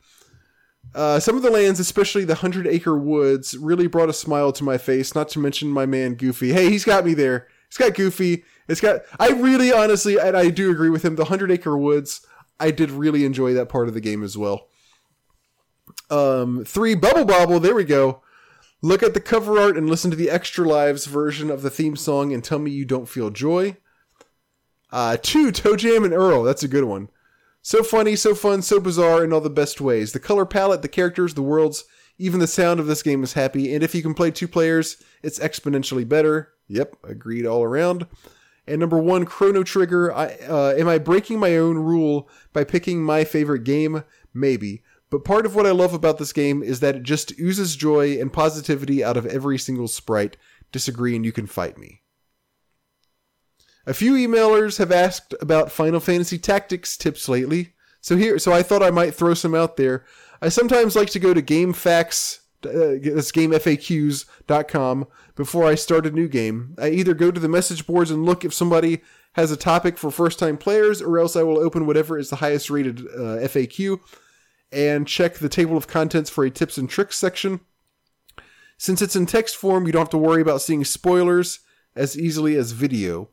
Uh, 0.95 1.21
some 1.21 1.37
of 1.37 1.43
the 1.43 1.51
lands, 1.51 1.79
especially 1.81 2.25
the 2.25 2.37
Hundred 2.37 2.67
Acre 2.67 2.97
Woods, 2.97 3.57
really 3.59 3.89
brought 3.89 4.09
a 4.09 4.13
smile 4.15 4.53
to 4.53 4.65
my 4.65 4.79
face. 4.79 5.15
Not 5.15 5.29
to 5.31 5.39
mention 5.39 5.69
my 5.69 5.85
man 5.87 6.15
Goofy. 6.15 6.53
Hey, 6.53 6.71
he's 6.71 6.85
got 6.85 7.05
me 7.05 7.13
there. 7.15 7.47
He's 7.69 7.79
got 7.79 7.95
Goofy. 7.95 8.45
It's 8.69 8.81
got. 8.81 9.03
I 9.19 9.31
really, 9.31 9.73
honestly, 9.73 10.19
and 10.19 10.37
I 10.37 10.51
do 10.51 10.71
agree 10.71 10.91
with 10.91 11.05
him. 11.05 11.17
The 11.17 11.27
Hundred 11.27 11.51
Acre 11.51 11.77
Woods, 11.77 12.27
I 12.61 12.71
did 12.71 12.91
really 12.91 13.25
enjoy 13.25 13.55
that 13.55 13.69
part 13.69 13.89
of 13.89 13.95
the 13.95 14.01
game 14.01 14.23
as 14.23 14.37
well. 14.37 14.69
Um, 16.11 16.65
three 16.65 16.95
Bubble 16.95 17.25
Bobble. 17.25 17.61
There 17.61 17.75
we 17.75 17.85
go. 17.85 18.23
Look 18.81 19.03
at 19.03 19.15
the 19.15 19.21
cover 19.21 19.59
art 19.59 19.77
and 19.77 19.91
listen 19.91 20.11
to 20.11 20.17
the 20.17 20.31
Extra 20.31 20.67
Lives 20.67 21.07
version 21.07 21.51
of 21.51 21.63
the 21.63 21.71
theme 21.71 21.97
song 21.97 22.33
and 22.33 22.45
tell 22.45 22.59
me 22.59 22.71
you 22.71 22.85
don't 22.85 23.09
feel 23.09 23.31
joy. 23.31 23.77
Uh, 24.91 25.17
two, 25.21 25.51
ToeJam 25.51 26.05
and 26.05 26.15
Earl. 26.15 26.45
That's 26.45 26.63
a 26.63 26.69
good 26.69 26.85
one. 26.85 27.09
So 27.61 27.83
funny, 27.83 28.17
so 28.17 28.35
fun, 28.35 28.63
so 28.63 28.81
bizarre 28.81 29.25
in 29.25 29.33
all 29.33 29.41
the 29.41 29.51
best 29.51 29.81
ways. 29.81 30.13
The 30.13 30.21
color 30.21 30.47
palette, 30.47 30.83
the 30.83 30.89
characters, 30.89 31.35
the 31.35 31.43
worlds, 31.43 31.85
even 32.17 32.41
the 32.41 32.47
sound 32.47 32.81
of 32.81 32.87
this 32.87 33.03
game 33.03 33.23
is 33.23 33.33
happy. 33.33 33.75
And 33.75 33.83
if 33.83 33.95
you 33.95 34.03
can 34.03 34.15
play 34.15 34.31
two 34.31 34.49
players, 34.49 35.03
it's 35.23 35.39
exponentially 35.39 36.09
better. 36.09 36.53
Yep, 36.69 36.97
agreed 37.05 37.47
all 37.47 37.63
around. 37.63 38.07
And 38.67 38.81
number 38.81 38.99
one, 38.99 39.25
Chrono 39.25 39.63
Trigger. 39.63 40.13
I, 40.13 40.37
uh, 40.47 40.75
am 40.77 40.89
I 40.89 40.99
breaking 40.99 41.41
my 41.41 41.57
own 41.57 41.79
rule 41.79 42.29
by 42.53 42.65
picking 42.65 43.03
my 43.03 43.25
favorite 43.25 43.65
game? 43.65 44.05
Maybe. 44.35 44.83
But 45.11 45.25
part 45.25 45.47
of 45.47 45.55
what 45.55 45.67
I 45.67 45.71
love 45.71 45.95
about 45.95 46.19
this 46.19 46.35
game 46.35 46.63
is 46.63 46.81
that 46.81 46.97
it 46.97 47.03
just 47.03 47.33
oozes 47.41 47.77
joy 47.77 48.21
and 48.21 48.31
positivity 48.31 49.03
out 49.03 49.17
of 49.17 49.25
every 49.25 49.57
single 49.59 49.89
sprite. 49.89 50.37
Disagree 50.71 51.17
and 51.17 51.25
you 51.25 51.33
can 51.33 51.47
fight 51.47 51.79
me. 51.79 52.03
A 53.87 53.95
few 53.95 54.13
emailers 54.13 54.77
have 54.77 54.93
asked 54.93 55.35
about 55.41 55.73
Final 55.73 55.99
Fantasy 55.99 56.39
Tactics 56.39 56.99
tips 56.99 57.27
lately. 57.27 57.73
So 58.03 58.19
here, 58.19 58.39
so 58.39 58.53
I 58.53 58.63
thought 58.63 58.83
I 58.83 58.91
might 58.91 59.15
throw 59.15 59.33
some 59.33 59.55
out 59.55 59.79
there. 59.79 60.05
I 60.43 60.51
sometimes 60.51 60.95
like 60.95 61.09
to 61.11 61.19
go 61.19 61.33
to 61.33 61.41
GameFAQs, 61.41 62.41
uh, 62.65 62.99
that's 63.03 63.33
GameFAQs.com 63.33 65.07
before 65.37 65.67
I 65.67 65.75
start 65.75 66.07
a 66.07 66.11
new 66.11 66.29
game. 66.29 66.75
I 66.79 66.91
either 66.91 67.15
go 67.15 67.31
to 67.31 67.41
the 67.41 67.49
message 67.49 67.87
boards 67.87 68.11
and 68.11 68.25
look 68.25 68.45
if 68.45 68.55
somebody 68.55 69.03
has 69.35 69.51
a 69.51 69.57
topic 69.57 69.99
for 69.99 70.11
first-time 70.11 70.57
players, 70.57 71.01
or 71.01 71.19
else 71.19 71.37
I 71.37 71.43
will 71.43 71.59
open 71.59 71.87
whatever 71.87 72.19
is 72.19 72.31
the 72.31 72.37
highest 72.37 72.71
rated 72.71 73.01
uh, 73.01 73.39
FAQ 73.47 74.01
and 74.73 75.07
check 75.07 75.35
the 75.35 75.49
table 75.49 75.77
of 75.77 75.87
contents 75.87 76.31
for 76.31 76.45
a 76.45 76.51
tips 76.51 76.77
and 76.77 76.91
tricks 76.91 77.17
section. 77.17 77.61
Since 78.77 79.03
it's 79.03 79.17
in 79.17 79.27
text 79.27 79.57
form, 79.57 79.87
you 79.87 79.93
don't 79.93 80.03
have 80.03 80.11
to 80.11 80.19
worry 80.19 80.43
about 80.43 80.63
seeing 80.63 80.85
spoilers 80.85 81.61
as 81.97 82.19
easily 82.19 82.57
as 82.57 82.73
video. 82.73 83.29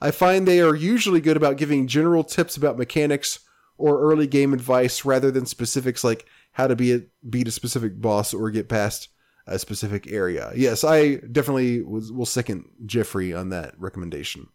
I 0.00 0.10
find 0.10 0.46
they 0.46 0.60
are 0.60 0.74
usually 0.74 1.20
good 1.20 1.36
about 1.36 1.56
giving 1.56 1.86
general 1.86 2.24
tips 2.24 2.56
about 2.56 2.78
mechanics 2.78 3.40
or 3.76 4.00
early 4.00 4.26
game 4.26 4.52
advice 4.52 5.04
rather 5.04 5.30
than 5.30 5.46
specifics 5.46 6.02
like 6.02 6.26
how 6.52 6.66
to 6.66 6.76
be 6.76 6.92
a, 6.92 7.00
beat 7.28 7.48
a 7.48 7.52
specific 7.52 8.00
boss 8.00 8.34
or 8.34 8.50
get 8.50 8.68
past 8.68 9.08
a 9.46 9.58
specific 9.58 10.10
area. 10.10 10.52
Yes, 10.54 10.84
I 10.84 11.16
definitely 11.16 11.82
was, 11.82 12.12
will 12.12 12.26
second 12.26 12.68
Jeffrey 12.84 13.32
on 13.32 13.48
that 13.50 13.74
recommendation. 13.78 14.48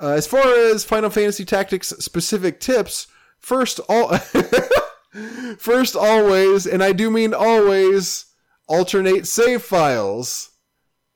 Uh, 0.00 0.10
as 0.10 0.26
far 0.26 0.46
as 0.70 0.84
Final 0.84 1.10
Fantasy 1.10 1.44
Tactics 1.44 1.88
specific 1.98 2.60
tips, 2.60 3.08
first 3.40 3.80
all 3.88 4.16
first 5.58 5.96
always, 5.96 6.66
and 6.66 6.82
I 6.84 6.92
do 6.92 7.10
mean 7.10 7.34
always, 7.34 8.26
alternate 8.68 9.26
save 9.26 9.62
files. 9.62 10.50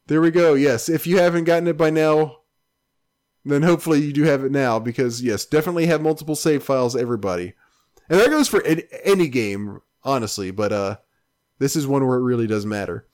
There 0.06 0.20
we 0.20 0.32
go. 0.32 0.54
Yes, 0.54 0.88
if 0.88 1.06
you 1.06 1.18
haven't 1.18 1.44
gotten 1.44 1.68
it 1.68 1.76
by 1.76 1.90
now, 1.90 2.38
then 3.44 3.62
hopefully 3.62 4.00
you 4.00 4.12
do 4.12 4.24
have 4.24 4.44
it 4.44 4.50
now 4.52 4.80
because 4.80 5.22
yes, 5.22 5.44
definitely 5.46 5.86
have 5.86 6.02
multiple 6.02 6.34
save 6.34 6.64
files 6.64 6.96
everybody. 6.96 7.54
And 8.08 8.20
that 8.20 8.30
goes 8.30 8.48
for 8.48 8.62
any, 8.62 8.84
any 9.04 9.28
game, 9.28 9.80
honestly, 10.04 10.50
but 10.50 10.72
uh 10.72 10.96
this 11.58 11.76
is 11.76 11.86
one 11.86 12.06
where 12.06 12.18
it 12.18 12.22
really 12.22 12.46
does 12.48 12.66
matter. 12.66 13.06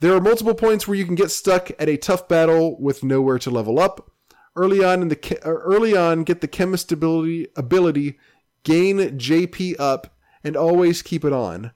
There 0.00 0.14
are 0.14 0.20
multiple 0.20 0.54
points 0.54 0.86
where 0.86 0.96
you 0.96 1.04
can 1.04 1.16
get 1.16 1.30
stuck 1.32 1.70
at 1.80 1.88
a 1.88 1.96
tough 1.96 2.28
battle 2.28 2.80
with 2.80 3.02
nowhere 3.02 3.38
to 3.40 3.50
level 3.50 3.80
up. 3.80 4.10
Early 4.54 4.84
on 4.84 5.02
in 5.02 5.08
the 5.08 5.40
uh, 5.44 5.48
early 5.48 5.96
on, 5.96 6.22
get 6.22 6.40
the 6.40 6.46
chemist 6.48 6.92
ability 6.92 7.48
ability, 7.56 8.18
gain 8.62 8.98
JP 8.98 9.76
up, 9.80 10.14
and 10.44 10.56
always 10.56 11.02
keep 11.02 11.24
it 11.24 11.32
on. 11.32 11.72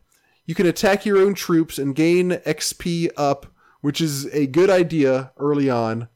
You 0.47 0.55
can 0.55 0.67
attack 0.67 1.05
your 1.05 1.18
own 1.18 1.35
troops 1.35 1.78
and 1.78 1.94
gain 1.94 2.31
XP 2.31 3.10
up, 3.17 3.47
which 3.81 4.01
is 4.01 4.27
a 4.27 4.47
good 4.47 4.70
idea 4.70 5.33
early 5.39 5.68
on. 5.68 6.09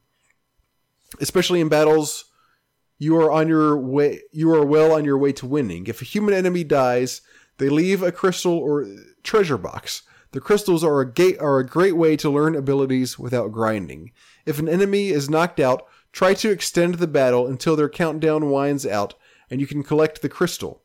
especially 1.19 1.61
in 1.61 1.69
battles 1.69 2.25
you 2.97 3.17
are 3.17 3.31
on 3.31 3.47
your 3.47 3.77
way 3.77 4.21
you 4.31 4.53
are 4.53 4.65
well 4.65 4.91
on 4.93 5.05
your 5.05 5.17
way 5.17 5.31
to 5.33 5.45
winning. 5.45 5.87
If 5.87 6.01
a 6.01 6.05
human 6.05 6.33
enemy 6.33 6.63
dies, 6.63 7.21
they 7.57 7.69
leave 7.69 8.01
a 8.01 8.11
crystal 8.11 8.57
or 8.57 8.87
treasure 9.23 9.57
box. 9.57 10.03
The 10.31 10.41
crystals 10.41 10.83
are 10.83 11.01
a 11.01 11.11
gate 11.11 11.39
are 11.39 11.59
a 11.59 11.65
great 11.65 11.95
way 11.95 12.15
to 12.17 12.29
learn 12.29 12.55
abilities 12.55 13.19
without 13.19 13.51
grinding. 13.51 14.11
If 14.45 14.59
an 14.59 14.67
enemy 14.67 15.09
is 15.09 15.29
knocked 15.29 15.59
out, 15.59 15.85
try 16.11 16.33
to 16.35 16.49
extend 16.49 16.95
the 16.95 17.07
battle 17.07 17.47
until 17.47 17.75
their 17.75 17.89
countdown 17.89 18.49
winds 18.49 18.85
out 18.85 19.13
and 19.49 19.61
you 19.61 19.67
can 19.67 19.83
collect 19.83 20.21
the 20.21 20.29
crystal. 20.29 20.81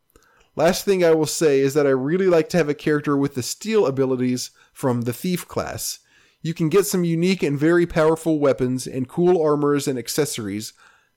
Last 0.54 0.84
thing 0.84 1.04
I 1.04 1.12
will 1.12 1.26
say 1.26 1.60
is 1.60 1.74
that 1.74 1.86
I 1.86 1.90
really 1.90 2.26
like 2.26 2.48
to 2.50 2.56
have 2.56 2.68
a 2.68 2.74
character 2.74 3.16
with 3.16 3.34
the 3.34 3.42
steal 3.42 3.86
abilities 3.86 4.50
from 4.72 5.02
the 5.02 5.12
thief 5.12 5.46
class. 5.46 6.00
You 6.42 6.52
can 6.52 6.68
get 6.68 6.84
some 6.84 7.04
unique 7.04 7.42
and 7.42 7.58
very 7.58 7.86
powerful 7.86 8.38
weapons 8.38 8.86
and 8.86 9.08
cool 9.08 9.40
armors 9.40 9.88
and 9.88 9.98
accessories 9.98 10.72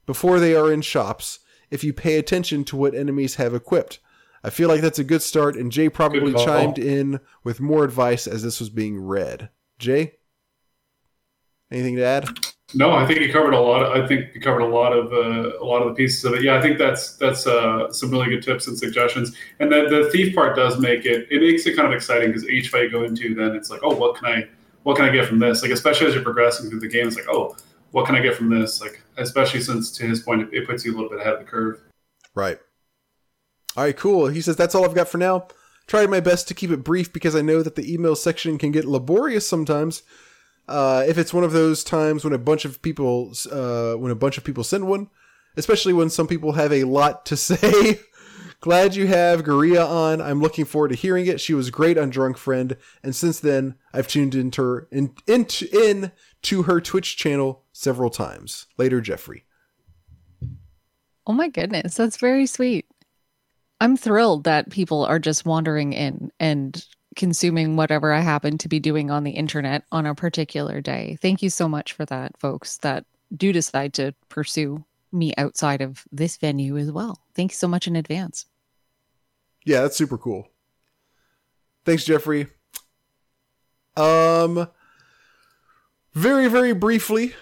before 0.06 0.40
they 0.40 0.54
are 0.54 0.72
in 0.72 0.82
shops 0.82 1.40
if 1.70 1.82
you 1.82 1.92
pay 1.92 2.18
attention 2.18 2.64
to 2.64 2.76
what 2.76 2.94
enemies 2.94 3.36
have 3.36 3.54
equipped. 3.54 3.98
I 4.44 4.50
feel 4.50 4.68
like 4.68 4.80
that's 4.80 4.98
a 4.98 5.04
good 5.04 5.22
start, 5.22 5.56
and 5.56 5.70
Jay 5.70 5.88
probably 5.88 6.34
chimed 6.34 6.78
in 6.78 7.20
with 7.44 7.60
more 7.60 7.84
advice 7.84 8.26
as 8.26 8.42
this 8.42 8.58
was 8.58 8.70
being 8.70 9.00
read. 9.00 9.50
Jay, 9.78 10.14
anything 11.70 11.96
to 11.96 12.04
add? 12.04 12.28
No, 12.74 12.90
I 12.92 13.06
think 13.06 13.20
you 13.20 13.32
covered 13.32 13.54
a 13.54 13.60
lot. 13.60 13.82
Of, 13.82 14.02
I 14.02 14.06
think 14.06 14.34
you 14.34 14.40
covered 14.40 14.60
a 14.62 14.66
lot 14.66 14.92
of 14.92 15.12
uh, 15.12 15.58
a 15.60 15.64
lot 15.64 15.82
of 15.82 15.88
the 15.88 15.94
pieces 15.94 16.24
of 16.24 16.34
it. 16.34 16.42
Yeah, 16.42 16.56
I 16.56 16.62
think 16.62 16.78
that's 16.78 17.16
that's 17.16 17.46
uh, 17.46 17.92
some 17.92 18.10
really 18.10 18.30
good 18.30 18.42
tips 18.42 18.66
and 18.66 18.78
suggestions. 18.78 19.36
And 19.60 19.70
the 19.70 19.88
the 19.88 20.10
thief 20.10 20.34
part 20.34 20.56
does 20.56 20.78
make 20.78 21.04
it. 21.04 21.28
It 21.30 21.40
makes 21.40 21.66
it 21.66 21.76
kind 21.76 21.86
of 21.86 21.94
exciting 21.94 22.28
because 22.28 22.48
each 22.48 22.70
fight 22.70 22.84
you 22.84 22.90
go 22.90 23.04
into, 23.04 23.34
then 23.34 23.54
it's 23.54 23.70
like, 23.70 23.80
oh, 23.82 23.94
what 23.94 24.16
can 24.16 24.26
I 24.26 24.48
what 24.84 24.96
can 24.96 25.04
I 25.04 25.10
get 25.10 25.26
from 25.26 25.38
this? 25.38 25.62
Like 25.62 25.70
especially 25.70 26.06
as 26.06 26.14
you're 26.14 26.22
progressing 26.22 26.70
through 26.70 26.80
the 26.80 26.88
game, 26.88 27.06
it's 27.06 27.16
like, 27.16 27.28
oh, 27.28 27.56
what 27.92 28.06
can 28.06 28.16
I 28.16 28.20
get 28.20 28.34
from 28.34 28.50
this? 28.50 28.80
Like 28.80 29.02
especially 29.16 29.60
since 29.60 29.90
to 29.92 30.04
his 30.04 30.20
point, 30.20 30.42
it, 30.42 30.48
it 30.52 30.66
puts 30.66 30.84
you 30.84 30.92
a 30.92 30.94
little 30.94 31.10
bit 31.10 31.20
ahead 31.20 31.34
of 31.34 31.38
the 31.38 31.44
curve. 31.44 31.80
Right. 32.34 32.58
All 33.76 33.84
right, 33.84 33.96
cool. 33.96 34.26
He 34.26 34.40
says 34.40 34.56
that's 34.56 34.74
all 34.74 34.84
I've 34.84 34.94
got 34.94 35.08
for 35.08 35.18
now. 35.18 35.46
Tried 35.86 36.10
my 36.10 36.20
best 36.20 36.48
to 36.48 36.54
keep 36.54 36.70
it 36.70 36.84
brief 36.84 37.12
because 37.12 37.36
I 37.36 37.42
know 37.42 37.62
that 37.62 37.76
the 37.76 37.92
email 37.92 38.16
section 38.16 38.58
can 38.58 38.72
get 38.72 38.84
laborious 38.84 39.48
sometimes. 39.48 40.02
Uh, 40.68 41.04
if 41.06 41.18
it's 41.18 41.34
one 41.34 41.44
of 41.44 41.52
those 41.52 41.82
times 41.82 42.24
when 42.24 42.32
a 42.32 42.38
bunch 42.38 42.64
of 42.64 42.80
people, 42.82 43.32
uh, 43.50 43.94
when 43.94 44.12
a 44.12 44.16
bunch 44.16 44.38
of 44.38 44.44
people 44.44 44.64
send 44.64 44.86
one, 44.86 45.10
especially 45.56 45.92
when 45.92 46.08
some 46.08 46.26
people 46.26 46.52
have 46.52 46.72
a 46.72 46.84
lot 46.84 47.26
to 47.26 47.36
say. 47.36 48.00
Glad 48.60 48.94
you 48.94 49.08
have 49.08 49.42
Goriya 49.42 49.84
on. 49.84 50.20
I'm 50.20 50.40
looking 50.40 50.64
forward 50.64 50.90
to 50.90 50.94
hearing 50.94 51.26
it. 51.26 51.40
She 51.40 51.52
was 51.52 51.70
great 51.70 51.98
on 51.98 52.10
Drunk 52.10 52.36
Friend, 52.36 52.76
and 53.02 53.14
since 53.14 53.40
then 53.40 53.74
I've 53.92 54.06
tuned 54.06 54.36
into 54.36 54.62
her 54.62 54.88
in, 54.92 55.14
into 55.26 55.66
in 55.72 56.12
to 56.42 56.62
her 56.62 56.80
Twitch 56.80 57.16
channel 57.16 57.61
several 57.82 58.10
times. 58.10 58.66
Later, 58.78 59.00
Jeffrey. 59.00 59.44
Oh 61.26 61.32
my 61.32 61.48
goodness, 61.48 61.94
that's 61.94 62.16
very 62.16 62.46
sweet. 62.46 62.86
I'm 63.80 63.96
thrilled 63.96 64.44
that 64.44 64.70
people 64.70 65.04
are 65.04 65.18
just 65.18 65.44
wandering 65.44 65.92
in 65.92 66.30
and 66.38 66.84
consuming 67.16 67.76
whatever 67.76 68.12
I 68.12 68.20
happen 68.20 68.58
to 68.58 68.68
be 68.68 68.80
doing 68.80 69.10
on 69.10 69.24
the 69.24 69.32
internet 69.32 69.84
on 69.92 70.06
a 70.06 70.14
particular 70.14 70.80
day. 70.80 71.18
Thank 71.20 71.42
you 71.42 71.50
so 71.50 71.68
much 71.68 71.92
for 71.92 72.04
that, 72.06 72.38
folks, 72.38 72.78
that 72.78 73.04
do 73.36 73.52
decide 73.52 73.94
to 73.94 74.14
pursue 74.28 74.84
me 75.12 75.34
outside 75.36 75.80
of 75.80 76.04
this 76.10 76.36
venue 76.36 76.78
as 76.78 76.90
well. 76.90 77.20
Thanks 77.34 77.58
so 77.58 77.68
much 77.68 77.86
in 77.86 77.96
advance. 77.96 78.46
Yeah, 79.64 79.82
that's 79.82 79.96
super 79.96 80.18
cool. 80.18 80.48
Thanks, 81.84 82.04
Jeffrey. 82.04 82.46
Um, 83.96 84.68
very, 86.14 86.48
very 86.48 86.72
briefly, 86.72 87.34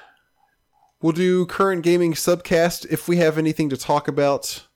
we'll 1.03 1.13
do 1.13 1.47
current 1.47 1.83
gaming 1.83 2.13
subcast 2.13 2.87
if 2.91 3.09
we 3.09 3.17
have 3.17 3.39
anything 3.39 3.69
to 3.71 3.77
talk 3.77 4.09
about. 4.09 4.67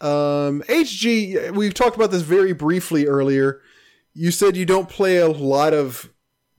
Um, 0.00 0.62
HG, 0.68 1.52
we've 1.54 1.74
talked 1.74 1.96
about 1.96 2.10
this 2.10 2.22
very 2.22 2.52
briefly 2.52 3.06
earlier. 3.06 3.60
You 4.14 4.30
said 4.30 4.56
you 4.56 4.66
don't 4.66 4.88
play 4.88 5.18
a 5.18 5.28
lot 5.28 5.74
of 5.74 6.10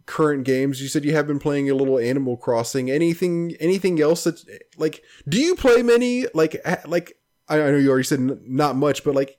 current 0.06 0.43
games. 0.43 0.82
You 0.82 0.88
said 0.88 1.06
you 1.06 1.14
have 1.14 1.27
been 1.27 1.40
playing 1.40 1.69
a 1.69 1.76
little 1.76 1.98
Animal 1.98 2.38
Crossing. 2.38 2.92
Anything, 2.92 3.56
anything 3.60 4.00
else 4.01 4.24
that 4.24 4.43
like? 4.77 5.03
Do 5.27 5.40
you 5.40 5.56
play 5.56 5.82
many? 5.82 6.27
Like, 6.34 6.61
like 6.85 7.18
I 7.50 7.58
know 7.58 7.77
you 7.77 7.90
already 7.90 8.03
said 8.03 8.19
not 8.48 8.76
much, 8.76 9.03
but 9.03 9.16
like, 9.16 9.38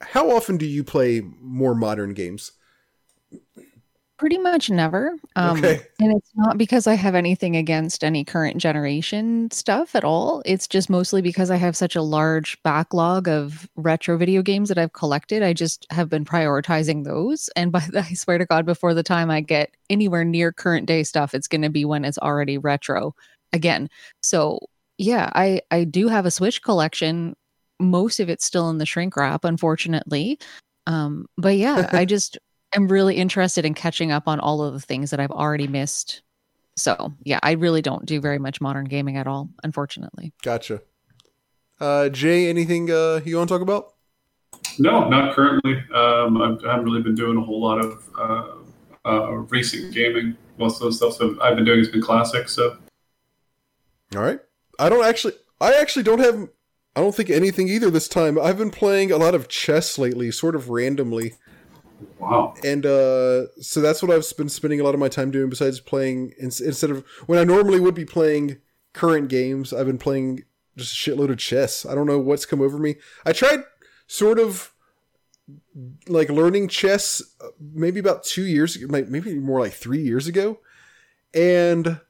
how 0.00 0.30
often 0.30 0.56
do 0.56 0.66
you 0.66 0.84
play 0.84 1.22
more 1.40 1.74
modern 1.74 2.14
games? 2.14 2.52
Pretty 4.22 4.38
much 4.38 4.70
never. 4.70 5.16
Um, 5.34 5.58
okay. 5.58 5.80
And 5.98 6.16
it's 6.16 6.30
not 6.36 6.56
because 6.56 6.86
I 6.86 6.94
have 6.94 7.16
anything 7.16 7.56
against 7.56 8.04
any 8.04 8.24
current 8.24 8.58
generation 8.58 9.50
stuff 9.50 9.96
at 9.96 10.04
all. 10.04 10.44
It's 10.46 10.68
just 10.68 10.88
mostly 10.88 11.20
because 11.22 11.50
I 11.50 11.56
have 11.56 11.76
such 11.76 11.96
a 11.96 12.02
large 12.02 12.56
backlog 12.62 13.26
of 13.26 13.68
retro 13.74 14.16
video 14.16 14.40
games 14.40 14.68
that 14.68 14.78
I've 14.78 14.92
collected. 14.92 15.42
I 15.42 15.54
just 15.54 15.88
have 15.90 16.08
been 16.08 16.24
prioritizing 16.24 17.02
those. 17.02 17.50
And 17.56 17.72
by 17.72 17.80
the, 17.80 17.98
I 18.10 18.14
swear 18.14 18.38
to 18.38 18.46
God, 18.46 18.64
before 18.64 18.94
the 18.94 19.02
time 19.02 19.28
I 19.28 19.40
get 19.40 19.74
anywhere 19.90 20.24
near 20.24 20.52
current 20.52 20.86
day 20.86 21.02
stuff, 21.02 21.34
it's 21.34 21.48
going 21.48 21.62
to 21.62 21.68
be 21.68 21.84
when 21.84 22.04
it's 22.04 22.18
already 22.18 22.58
retro 22.58 23.16
again. 23.52 23.90
So 24.20 24.60
yeah, 24.98 25.30
I, 25.34 25.62
I 25.72 25.82
do 25.82 26.06
have 26.06 26.26
a 26.26 26.30
Switch 26.30 26.62
collection. 26.62 27.34
Most 27.80 28.20
of 28.20 28.30
it's 28.30 28.44
still 28.44 28.70
in 28.70 28.78
the 28.78 28.86
shrink 28.86 29.16
wrap, 29.16 29.44
unfortunately. 29.44 30.38
Um, 30.86 31.26
but 31.36 31.56
yeah, 31.56 31.90
I 31.90 32.04
just 32.14 32.38
am 32.74 32.88
really 32.88 33.16
interested 33.16 33.64
in 33.64 33.74
catching 33.74 34.12
up 34.12 34.26
on 34.26 34.40
all 34.40 34.62
of 34.62 34.72
the 34.72 34.80
things 34.80 35.10
that 35.10 35.20
I've 35.20 35.30
already 35.30 35.66
missed. 35.66 36.22
So 36.76 37.12
yeah, 37.24 37.38
I 37.42 37.52
really 37.52 37.82
don't 37.82 38.06
do 38.06 38.20
very 38.20 38.38
much 38.38 38.60
modern 38.60 38.86
gaming 38.86 39.16
at 39.16 39.26
all, 39.26 39.50
unfortunately. 39.62 40.32
Gotcha. 40.42 40.82
Uh, 41.80 42.08
Jay, 42.08 42.48
anything 42.48 42.90
uh, 42.90 43.20
you 43.24 43.36
want 43.36 43.48
to 43.48 43.54
talk 43.54 43.62
about? 43.62 43.94
No, 44.78 45.08
not 45.08 45.34
currently. 45.34 45.82
Um, 45.94 46.40
I 46.40 46.70
haven't 46.70 46.84
really 46.84 47.02
been 47.02 47.14
doing 47.14 47.36
a 47.36 47.40
whole 47.40 47.60
lot 47.60 47.78
of 47.78 48.08
uh, 48.18 49.08
uh, 49.08 49.32
recent 49.32 49.92
gaming. 49.92 50.36
Most 50.58 50.80
of 50.80 50.86
the 50.86 50.92
stuff 50.92 51.18
that 51.18 51.38
I've 51.42 51.56
been 51.56 51.64
doing 51.64 51.78
has 51.78 51.88
been 51.88 52.02
classic. 52.02 52.48
So, 52.48 52.76
all 54.14 54.22
right. 54.22 54.38
I 54.78 54.88
don't 54.88 55.04
actually. 55.04 55.34
I 55.60 55.74
actually 55.74 56.02
don't 56.02 56.20
have. 56.20 56.48
I 56.94 57.00
don't 57.00 57.14
think 57.14 57.30
anything 57.30 57.68
either 57.68 57.90
this 57.90 58.08
time. 58.08 58.38
I've 58.38 58.58
been 58.58 58.70
playing 58.70 59.10
a 59.10 59.16
lot 59.16 59.34
of 59.34 59.48
chess 59.48 59.98
lately, 59.98 60.30
sort 60.30 60.54
of 60.54 60.68
randomly. 60.68 61.34
Wow. 62.18 62.54
And 62.64 62.86
uh, 62.86 63.46
so 63.60 63.80
that's 63.80 64.02
what 64.02 64.10
I've 64.10 64.24
been 64.36 64.48
spending 64.48 64.80
a 64.80 64.84
lot 64.84 64.94
of 64.94 65.00
my 65.00 65.08
time 65.08 65.30
doing 65.30 65.50
besides 65.50 65.80
playing 65.80 66.34
instead 66.38 66.90
of 66.90 67.04
when 67.26 67.38
I 67.38 67.44
normally 67.44 67.80
would 67.80 67.94
be 67.94 68.04
playing 68.04 68.58
current 68.92 69.28
games, 69.28 69.72
I've 69.72 69.86
been 69.86 69.98
playing 69.98 70.44
just 70.76 70.92
a 70.94 71.10
shitload 71.10 71.30
of 71.30 71.38
chess. 71.38 71.84
I 71.84 71.94
don't 71.94 72.06
know 72.06 72.18
what's 72.18 72.46
come 72.46 72.60
over 72.60 72.78
me. 72.78 72.96
I 73.24 73.32
tried 73.32 73.64
sort 74.06 74.38
of 74.38 74.72
like 76.06 76.30
learning 76.30 76.68
chess 76.68 77.22
uh, 77.42 77.48
maybe 77.60 78.00
about 78.00 78.24
2 78.24 78.42
years 78.42 78.76
ago, 78.76 78.86
maybe 78.88 79.34
more 79.34 79.60
like 79.60 79.72
3 79.72 80.00
years 80.00 80.26
ago. 80.26 80.60
And 81.34 82.00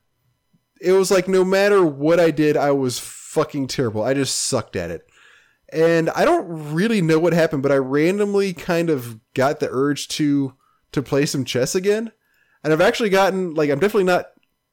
it 0.80 0.92
was 0.92 1.10
like 1.10 1.28
no 1.28 1.44
matter 1.44 1.84
what 1.84 2.20
I 2.20 2.30
did, 2.30 2.56
I 2.56 2.72
was 2.72 2.98
fucking 2.98 3.68
terrible. 3.68 4.02
I 4.02 4.14
just 4.14 4.34
sucked 4.34 4.76
at 4.76 4.90
it 4.90 5.06
and 5.72 6.10
I 6.10 6.24
don't 6.24 6.74
really 6.74 7.00
know 7.00 7.18
what 7.18 7.32
happened, 7.32 7.62
but 7.62 7.72
I 7.72 7.76
randomly 7.76 8.52
kind 8.52 8.90
of 8.90 9.18
got 9.34 9.60
the 9.60 9.68
urge 9.70 10.08
to 10.08 10.54
to 10.92 11.02
play 11.02 11.24
some 11.24 11.44
chess 11.44 11.74
again, 11.74 12.12
and 12.62 12.72
I've 12.72 12.80
actually 12.80 13.10
gotten 13.10 13.54
like 13.54 13.70
I'm 13.70 13.78
definitely 13.78 14.04
not 14.04 14.26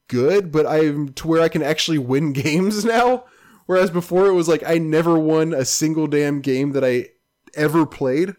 good, 0.08 0.52
but 0.52 0.66
I'm 0.66 1.14
to 1.14 1.28
where 1.28 1.42
I 1.42 1.50
can 1.50 1.64
actually 1.64 1.98
win 1.98 2.34
games 2.34 2.84
now. 2.84 3.26
Whereas 3.66 3.92
before 3.92 4.28
it 4.28 4.34
was 4.34 4.48
like 4.48 4.64
I 4.66 4.78
never 4.78 5.18
won 5.18 5.54
a 5.54 5.64
single 5.64 6.08
damn 6.08 6.42
game 6.42 6.72
that 6.74 6.84
I 6.84 7.10
ever 7.54 7.86
played. 7.86 8.36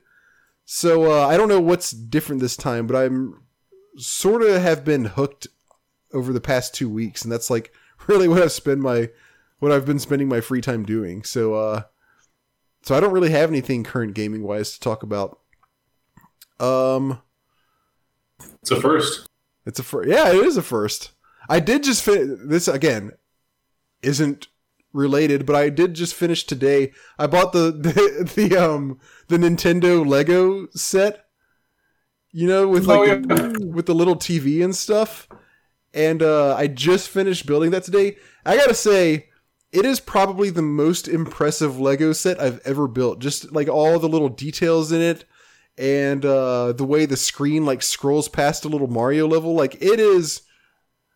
So 0.65 1.11
uh, 1.11 1.27
I 1.27 1.37
don't 1.37 1.49
know 1.49 1.61
what's 1.61 1.91
different 1.91 2.41
this 2.41 2.57
time, 2.57 2.87
but 2.87 2.97
I'm 2.97 3.43
sort 3.97 4.43
of 4.43 4.61
have 4.61 4.85
been 4.85 5.05
hooked 5.07 5.47
over 6.13 6.33
the 6.33 6.41
past 6.41 6.75
two 6.75 6.89
weeks, 6.89 7.23
and 7.23 7.33
that's 7.33 7.51
like 7.51 7.73
really 8.07 8.29
what 8.29 8.43
I've 8.43 8.53
spent 8.53 8.81
my 8.81 9.11
what 9.61 9.73
I've 9.73 9.87
been 9.87 9.99
spending 9.99 10.29
my 10.29 10.41
free 10.41 10.61
time 10.61 10.85
doing. 10.85 11.23
So 11.23 11.55
uh, 11.55 11.83
so 12.83 12.97
I 12.97 13.01
don't 13.01 13.13
really 13.13 13.31
have 13.31 13.51
anything 13.51 13.85
current 13.85 14.15
gaming 14.15 14.43
wise 14.43 14.73
to 14.73 14.81
talk 14.81 15.03
about. 15.03 15.39
Um, 16.59 17.21
it's 18.61 18.71
a 18.71 18.81
first. 18.81 19.29
It's 19.67 19.79
a 19.79 19.83
first. 19.83 20.09
Yeah, 20.09 20.29
it 20.31 20.47
is 20.47 20.57
a 20.57 20.63
first. 20.63 21.13
I 21.49 21.61
did 21.61 21.83
just 21.83 22.03
fin- 22.03 22.49
this 22.49 22.69
again. 22.69 23.13
Isn't 24.03 24.49
related, 24.93 25.47
but 25.47 25.57
I 25.57 25.69
did 25.69 25.95
just 25.95 26.15
finish 26.15 26.45
today. 26.45 26.93
I 27.19 27.27
bought 27.27 27.53
the 27.53 27.71
the, 27.73 28.33
the 28.35 28.57
um 28.57 28.99
the 29.29 29.37
Nintendo 29.37 30.07
Lego 30.07 30.69
set. 30.75 31.27
You 32.33 32.47
know, 32.47 32.69
with 32.69 32.87
like 32.87 32.99
oh, 32.99 33.05
yeah. 33.05 33.15
the, 33.17 33.71
with 33.75 33.87
the 33.87 33.95
little 33.95 34.17
TV 34.17 34.63
and 34.65 34.75
stuff. 34.75 35.29
And 35.93 36.23
uh 36.23 36.55
I 36.57 36.67
just 36.67 37.09
finished 37.09 37.47
building 37.47 37.71
that 37.73 37.85
today. 37.85 38.17
I 38.45 38.57
gotta 38.57 38.75
say, 38.75 39.30
it 39.73 39.85
is 39.85 40.01
probably 40.01 40.51
the 40.51 40.63
most 40.63 41.09
impressive 41.09 41.79
Lego 41.79 42.13
set 42.13 42.41
I've 42.41 42.61
ever 42.65 42.89
built. 42.89 43.21
Just 43.21 43.53
like 43.53 43.69
all 43.69 43.99
the 43.99 44.09
little 44.09 44.29
details 44.29 44.93
in 44.93 45.01
it 45.01 45.25
and 45.79 46.25
uh, 46.25 46.73
the 46.73 46.85
way 46.85 47.07
the 47.07 47.17
screen 47.17 47.65
like 47.65 47.83
scrolls 47.83 48.29
past 48.29 48.65
a 48.65 48.69
little 48.69 48.89
Mario 48.89 49.27
level. 49.27 49.55
Like 49.55 49.77
it 49.83 50.01
is 50.01 50.43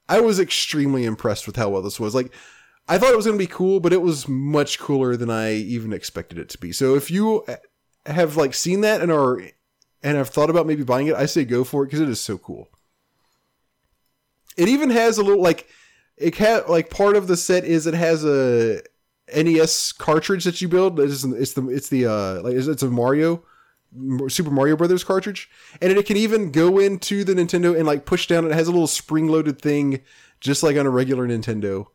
I 0.09 0.21
was 0.21 0.39
extremely 0.39 1.05
impressed 1.05 1.47
with 1.47 1.57
how 1.57 1.71
well 1.71 1.83
this 1.83 1.99
was. 1.99 2.15
Like, 2.15 2.33
I 2.87 2.99
thought 2.99 3.13
it 3.13 3.17
was 3.17 3.27
going 3.27 3.39
to 3.39 3.43
be 3.43 3.51
cool, 3.51 3.81
but 3.81 3.93
it 3.93 4.03
was 4.03 4.29
much 4.29 4.79
cooler 4.79 5.17
than 5.17 5.31
I 5.31 5.55
even 5.55 5.93
expected 5.93 6.39
it 6.39 6.51
to 6.51 6.59
be. 6.59 6.73
So 6.73 6.95
if 6.95 7.11
you 7.11 7.47
have 8.05 8.37
like 8.37 8.53
seen 8.53 8.83
that 8.83 9.01
and 9.01 9.11
are 9.11 9.41
and 10.03 10.19
have 10.19 10.29
thought 10.29 10.51
about 10.51 10.67
maybe 10.67 10.85
buying 10.85 11.07
it, 11.07 11.15
I 11.15 11.25
say 11.25 11.47
go 11.47 11.65
for 11.65 11.83
it 11.83 11.87
because 11.87 12.01
it 12.01 12.11
is 12.11 12.21
so 12.21 12.37
cool. 12.37 12.69
It 14.57 14.69
even 14.69 14.91
has 14.91 15.17
a 15.17 15.23
little 15.23 15.43
like 15.43 15.67
it 16.17 16.37
had 16.37 16.69
like 16.69 16.91
part 16.91 17.17
of 17.17 17.27
the 17.27 17.37
set 17.37 17.65
is 17.65 17.87
it 17.87 17.95
has 17.95 18.25
a 18.25 18.83
NES 19.35 19.93
cartridge 19.93 20.45
that 20.45 20.61
you 20.61 20.69
build. 20.69 21.01
It's, 21.01 21.25
it's 21.25 21.55
the 21.55 21.69
it's 21.69 21.89
the 21.89 22.07
uh 22.07 22.43
like 22.43 22.55
it's 22.55 22.83
a 22.83 22.89
Mario 22.89 23.45
Super 24.29 24.51
Mario 24.51 24.77
Brothers 24.77 25.05
cartridge, 25.05 25.49
and 25.81 25.93
it 25.93 26.07
can 26.07 26.17
even 26.17 26.51
go 26.51 26.79
into 26.79 27.23
the 27.23 27.35
Nintendo 27.35 27.77
and 27.77 27.87
like 27.87 28.07
push 28.07 28.27
down. 28.27 28.45
It 28.45 28.53
has 28.53 28.67
a 28.67 28.73
little 28.73 28.87
spring 28.87 29.29
loaded 29.29 29.61
thing, 29.61 30.01
just 30.41 30.63
like 30.63 30.77
on 30.77 30.87
a 30.87 30.91
regular 30.91 31.29
Nintendo. 31.29 31.87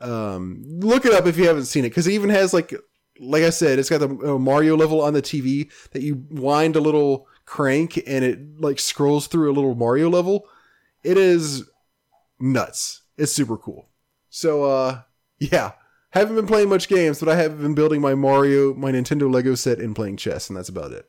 Um, 0.00 0.62
look 0.64 1.04
it 1.04 1.12
up 1.12 1.26
if 1.26 1.36
you 1.36 1.46
haven't 1.46 1.64
seen 1.64 1.84
it, 1.84 1.88
because 1.88 2.06
it 2.06 2.12
even 2.12 2.30
has 2.30 2.54
like, 2.54 2.72
like 3.18 3.42
I 3.42 3.50
said, 3.50 3.78
it's 3.78 3.90
got 3.90 3.98
the 3.98 4.34
uh, 4.34 4.38
Mario 4.38 4.76
level 4.76 5.00
on 5.00 5.12
the 5.12 5.22
TV 5.22 5.72
that 5.90 6.02
you 6.02 6.24
wind 6.30 6.76
a 6.76 6.80
little 6.80 7.26
crank 7.46 8.00
and 8.06 8.24
it 8.24 8.60
like 8.60 8.78
scrolls 8.78 9.26
through 9.26 9.50
a 9.50 9.54
little 9.54 9.74
Mario 9.74 10.08
level. 10.08 10.46
It 11.02 11.18
is 11.18 11.68
nuts. 12.38 13.02
It's 13.16 13.32
super 13.32 13.56
cool. 13.56 13.88
So, 14.30 14.64
uh, 14.64 15.02
yeah, 15.38 15.72
haven't 16.10 16.36
been 16.36 16.46
playing 16.46 16.68
much 16.68 16.88
games, 16.88 17.20
but 17.20 17.28
I 17.28 17.36
have 17.36 17.60
been 17.60 17.74
building 17.74 18.00
my 18.00 18.14
Mario, 18.14 18.74
my 18.74 18.92
Nintendo 18.92 19.32
Lego 19.32 19.54
set 19.54 19.78
and 19.78 19.94
playing 19.94 20.16
chess, 20.16 20.48
and 20.48 20.56
that's 20.56 20.68
about 20.68 20.92
it. 20.92 21.08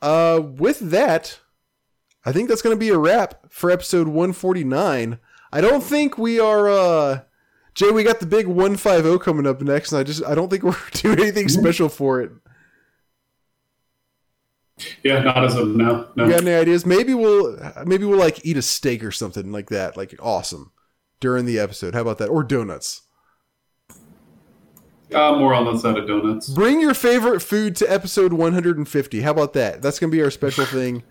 Uh, 0.00 0.40
with 0.42 0.78
that, 0.78 1.40
I 2.24 2.32
think 2.32 2.48
that's 2.48 2.62
going 2.62 2.76
to 2.76 2.80
be 2.80 2.90
a 2.90 2.98
wrap 2.98 3.50
for 3.50 3.70
episode 3.70 4.06
149. 4.08 5.18
I 5.50 5.60
don't 5.60 5.82
think 5.82 6.18
we 6.18 6.38
are, 6.38 6.68
uh, 6.68 7.20
Jay, 7.74 7.90
we 7.90 8.04
got 8.04 8.20
the 8.20 8.26
big 8.26 8.46
150 8.46 9.18
coming 9.18 9.46
up 9.46 9.60
next, 9.62 9.92
and 9.92 10.00
I 10.00 10.02
just, 10.02 10.24
I 10.24 10.34
don't 10.34 10.50
think 10.50 10.62
we're 10.62 10.76
doing 10.92 11.20
anything 11.20 11.48
special 11.48 11.88
for 11.88 12.20
it. 12.20 12.32
Yeah, 15.02 15.20
not 15.20 15.44
as 15.44 15.56
of 15.56 15.68
now. 15.68 16.08
No. 16.14 16.24
You 16.24 16.30
got 16.30 16.42
any 16.42 16.52
ideas? 16.52 16.86
Maybe 16.86 17.14
we'll, 17.14 17.58
maybe 17.84 18.04
we'll 18.04 18.18
like 18.18 18.44
eat 18.44 18.56
a 18.56 18.62
steak 18.62 19.02
or 19.02 19.10
something 19.10 19.50
like 19.52 19.70
that. 19.70 19.96
Like 19.96 20.14
awesome 20.20 20.72
during 21.20 21.46
the 21.46 21.58
episode. 21.58 21.94
How 21.94 22.02
about 22.02 22.18
that? 22.18 22.28
Or 22.28 22.42
donuts. 22.42 23.02
Uh, 25.12 25.36
more 25.38 25.54
on 25.54 25.64
the 25.64 25.78
side 25.78 25.96
of 25.96 26.06
donuts. 26.06 26.50
Bring 26.50 26.80
your 26.80 26.92
favorite 26.94 27.40
food 27.40 27.74
to 27.76 27.90
episode 27.90 28.32
150. 28.34 29.20
How 29.22 29.30
about 29.30 29.54
that? 29.54 29.80
That's 29.80 29.98
gonna 29.98 30.12
be 30.12 30.22
our 30.22 30.30
special 30.30 30.66
thing, 30.66 31.02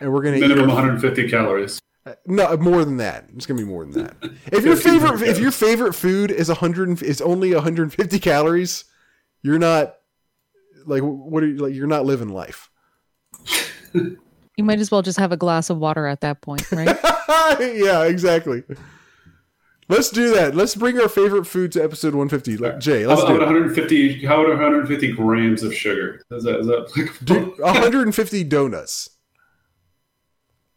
and 0.00 0.12
we're 0.12 0.22
gonna 0.22 0.40
minimum 0.40 0.66
150 0.66 1.28
calories. 1.30 1.80
No, 2.26 2.56
more 2.56 2.84
than 2.84 2.96
that. 2.96 3.26
It's 3.34 3.46
gonna 3.46 3.60
be 3.60 3.66
more 3.66 3.86
than 3.86 4.04
that. 4.04 4.16
If 4.52 4.64
your 4.64 4.76
favorite, 4.76 5.22
if 5.22 5.38
your 5.38 5.52
favorite 5.52 5.92
food 5.92 6.32
is 6.32 6.48
100, 6.48 7.00
is 7.02 7.20
only 7.20 7.54
150 7.54 8.18
calories, 8.18 8.84
you're 9.42 9.60
not 9.60 9.94
like 10.84 11.02
what 11.02 11.42
are 11.44 11.46
you 11.46 11.58
like? 11.58 11.74
You're 11.74 11.86
not 11.86 12.04
living 12.04 12.30
life. 12.30 12.70
You 14.56 14.62
might 14.62 14.78
as 14.78 14.90
well 14.90 15.02
just 15.02 15.18
have 15.18 15.32
a 15.32 15.36
glass 15.36 15.68
of 15.68 15.78
water 15.78 16.06
at 16.06 16.20
that 16.20 16.40
point, 16.40 16.70
right? 16.70 16.96
yeah, 17.58 18.04
exactly. 18.04 18.62
Let's 19.88 20.10
do 20.10 20.32
that. 20.34 20.54
Let's 20.54 20.74
bring 20.76 20.98
our 21.00 21.08
favorite 21.08 21.44
food 21.44 21.72
to 21.72 21.82
episode 21.82 22.14
150. 22.14 22.56
Right. 22.56 22.78
Jay, 22.78 23.06
let's 23.06 23.20
how, 23.20 23.26
do 23.26 23.34
how 23.34 23.46
150. 23.46 24.24
How 24.24 24.40
about 24.42 24.50
150 24.50 25.12
grams 25.12 25.62
of 25.62 25.74
sugar? 25.74 26.22
Is 26.30 26.44
that, 26.44 26.60
is 26.60 26.66
that 26.68 27.18
Dude, 27.24 27.52
150 27.58 28.44
donuts. 28.44 29.10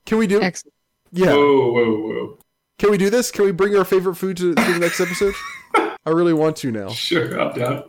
Can 0.05 0.17
we 0.17 0.27
do? 0.27 0.41
Excellent. 0.41 0.73
Yeah. 1.11 1.33
Whoa, 1.33 1.71
whoa, 1.71 1.99
whoa. 1.99 2.39
Can 2.79 2.91
we 2.91 2.97
do 2.97 3.09
this? 3.09 3.31
Can 3.31 3.45
we 3.45 3.51
bring 3.51 3.75
our 3.75 3.85
favorite 3.85 4.15
food 4.15 4.37
to, 4.37 4.55
to 4.55 4.73
the 4.73 4.79
next 4.79 4.99
episode? 4.99 5.33
I 5.75 6.09
really 6.09 6.33
want 6.33 6.55
to 6.57 6.71
now. 6.71 6.89
Sure, 6.89 7.39
I'm 7.39 7.53
down. 7.53 7.83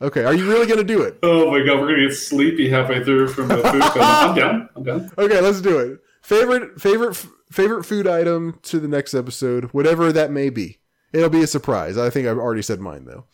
Okay, 0.00 0.24
are 0.24 0.34
you 0.34 0.46
really 0.48 0.66
gonna 0.66 0.84
do 0.84 1.02
it? 1.02 1.18
Oh 1.22 1.50
my 1.50 1.64
god, 1.64 1.80
we're 1.80 1.88
gonna 1.88 2.08
get 2.08 2.14
sleepy 2.14 2.68
halfway 2.68 3.02
through 3.02 3.28
from 3.28 3.48
the 3.48 3.56
food. 3.56 3.82
I'm 3.82 4.34
down. 4.34 4.68
I'm 4.76 4.82
down. 4.84 5.10
Okay, 5.16 5.40
let's 5.40 5.60
do 5.60 5.78
it. 5.78 6.00
Favorite 6.22 6.80
favorite 6.80 7.16
favorite 7.50 7.84
food 7.84 8.06
item 8.06 8.58
to 8.62 8.78
the 8.80 8.88
next 8.88 9.14
episode, 9.14 9.64
whatever 9.66 10.12
that 10.12 10.30
may 10.30 10.50
be. 10.50 10.80
It'll 11.12 11.30
be 11.30 11.42
a 11.42 11.46
surprise. 11.46 11.96
I 11.96 12.10
think 12.10 12.26
I've 12.26 12.36
already 12.38 12.62
said 12.62 12.80
mine 12.80 13.06
though. 13.06 13.24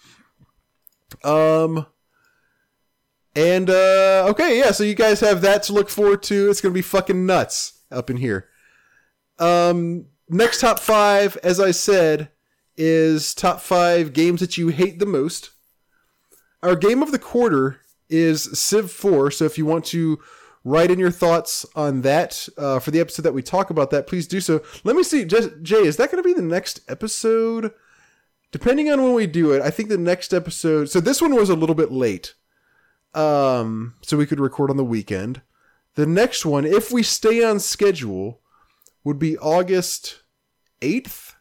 Um 1.25 1.87
and 3.35 3.71
uh 3.71 4.27
okay, 4.31 4.59
yeah, 4.59 4.71
so 4.73 4.85
you 4.85 4.95
guys 4.95 5.21
have 5.21 5.41
that 5.41 5.63
to 5.65 5.73
look 5.73 5.89
forward 5.89 6.23
to. 6.25 6.51
It's 6.51 6.61
going 6.61 6.73
to 6.73 6.79
be 6.79 6.83
fucking 6.83 7.25
nuts 7.27 7.81
up 7.91 8.11
in 8.11 8.19
here. 8.19 8.49
Um 9.39 10.07
next 10.29 10.61
top 10.61 10.79
5 10.79 11.39
as 11.43 11.59
I 11.59 11.71
said 11.71 12.31
is 12.77 13.35
top 13.35 13.61
5 13.61 14.13
games 14.13 14.41
that 14.41 14.59
you 14.59 14.69
hate 14.69 14.99
the 14.99 15.07
most. 15.07 15.51
Our 16.63 16.77
game 16.77 17.03
of 17.03 17.11
the 17.11 17.19
quarter 17.19 17.81
is 18.09 18.59
Civ 18.59 18.91
4, 18.91 19.33
so 19.33 19.45
if 19.45 19.59
you 19.59 19.67
want 19.67 19.85
to 19.87 20.21
write 20.65 20.93
in 20.93 20.99
your 20.99 21.11
thoughts 21.11 21.67
on 21.75 22.03
that 22.03 22.49
uh, 22.57 22.79
for 22.79 22.93
the 22.93 23.01
episode 23.01 23.23
that 23.23 23.35
we 23.35 23.43
talk 23.43 23.71
about 23.71 23.91
that, 23.91 24.07
please 24.07 24.29
do 24.29 24.41
so. 24.41 24.63
Let 24.85 24.95
me 24.95 25.03
see, 25.03 25.25
Jay, 25.25 25.39
is 25.85 25.97
that 25.97 26.11
going 26.11 26.23
to 26.23 26.27
be 26.27 26.35
the 26.35 26.43
next 26.43 26.81
episode? 26.89 27.73
Depending 28.53 28.91
on 28.91 29.03
when 29.03 29.15
we 29.15 29.27
do 29.27 29.53
it, 29.53 29.63
I 29.63 29.71
think 29.71 29.89
the 29.89 29.99
next 29.99 30.33
episode. 30.33 30.89
So 30.91 31.01
this 31.01 31.21
one 31.21 31.35
was 31.35 31.51
a 31.51 31.57
little 31.57 31.75
bit 31.75 31.91
late, 31.91 32.35
um, 33.15 33.95
so 34.03 34.17
we 34.17 34.27
could 34.27 34.41
record 34.41 34.71
on 34.71 34.77
the 34.77 34.85
weekend. 34.85 35.43
The 35.95 36.07
next 36.07 36.47
one, 36.47 36.65
if 36.65 36.93
we 36.93 37.03
stay 37.03 37.43
on 37.43 37.59
schedule, 37.59 38.41
would 39.05 39.19
be 39.19 39.37
August 39.39 40.23
eighth. 40.81 41.35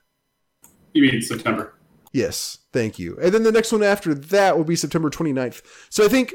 You 0.93 1.03
mean 1.03 1.21
September? 1.21 1.75
Yes, 2.11 2.59
thank 2.73 2.99
you. 2.99 3.17
And 3.21 3.33
then 3.33 3.43
the 3.43 3.51
next 3.51 3.71
one 3.71 3.83
after 3.83 4.13
that 4.13 4.57
will 4.57 4.65
be 4.65 4.75
September 4.75 5.09
29th. 5.09 5.61
So 5.89 6.05
I 6.05 6.07
think, 6.07 6.33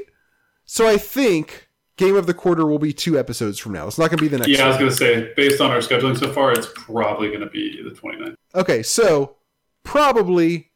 so 0.65 0.87
I 0.87 0.97
think 0.97 1.69
Game 1.97 2.15
of 2.15 2.25
the 2.25 2.33
Quarter 2.33 2.65
will 2.65 2.79
be 2.79 2.93
two 2.93 3.17
episodes 3.17 3.59
from 3.59 3.73
now. 3.73 3.87
It's 3.87 3.97
not 3.97 4.09
going 4.09 4.17
to 4.17 4.23
be 4.23 4.27
the 4.27 4.39
next. 4.39 4.49
Yeah, 4.49 4.59
one. 4.59 4.65
I 4.65 4.69
was 4.69 4.77
going 4.77 4.91
to 4.91 4.97
say, 4.97 5.33
based 5.35 5.61
on 5.61 5.71
our 5.71 5.79
scheduling 5.79 6.17
so 6.17 6.31
far, 6.31 6.51
it's 6.51 6.67
probably 6.75 7.27
going 7.29 7.41
to 7.41 7.47
be 7.47 7.81
the 7.83 7.91
29th. 7.91 8.35
Okay, 8.55 8.83
so 8.83 9.35
probably 9.83 10.71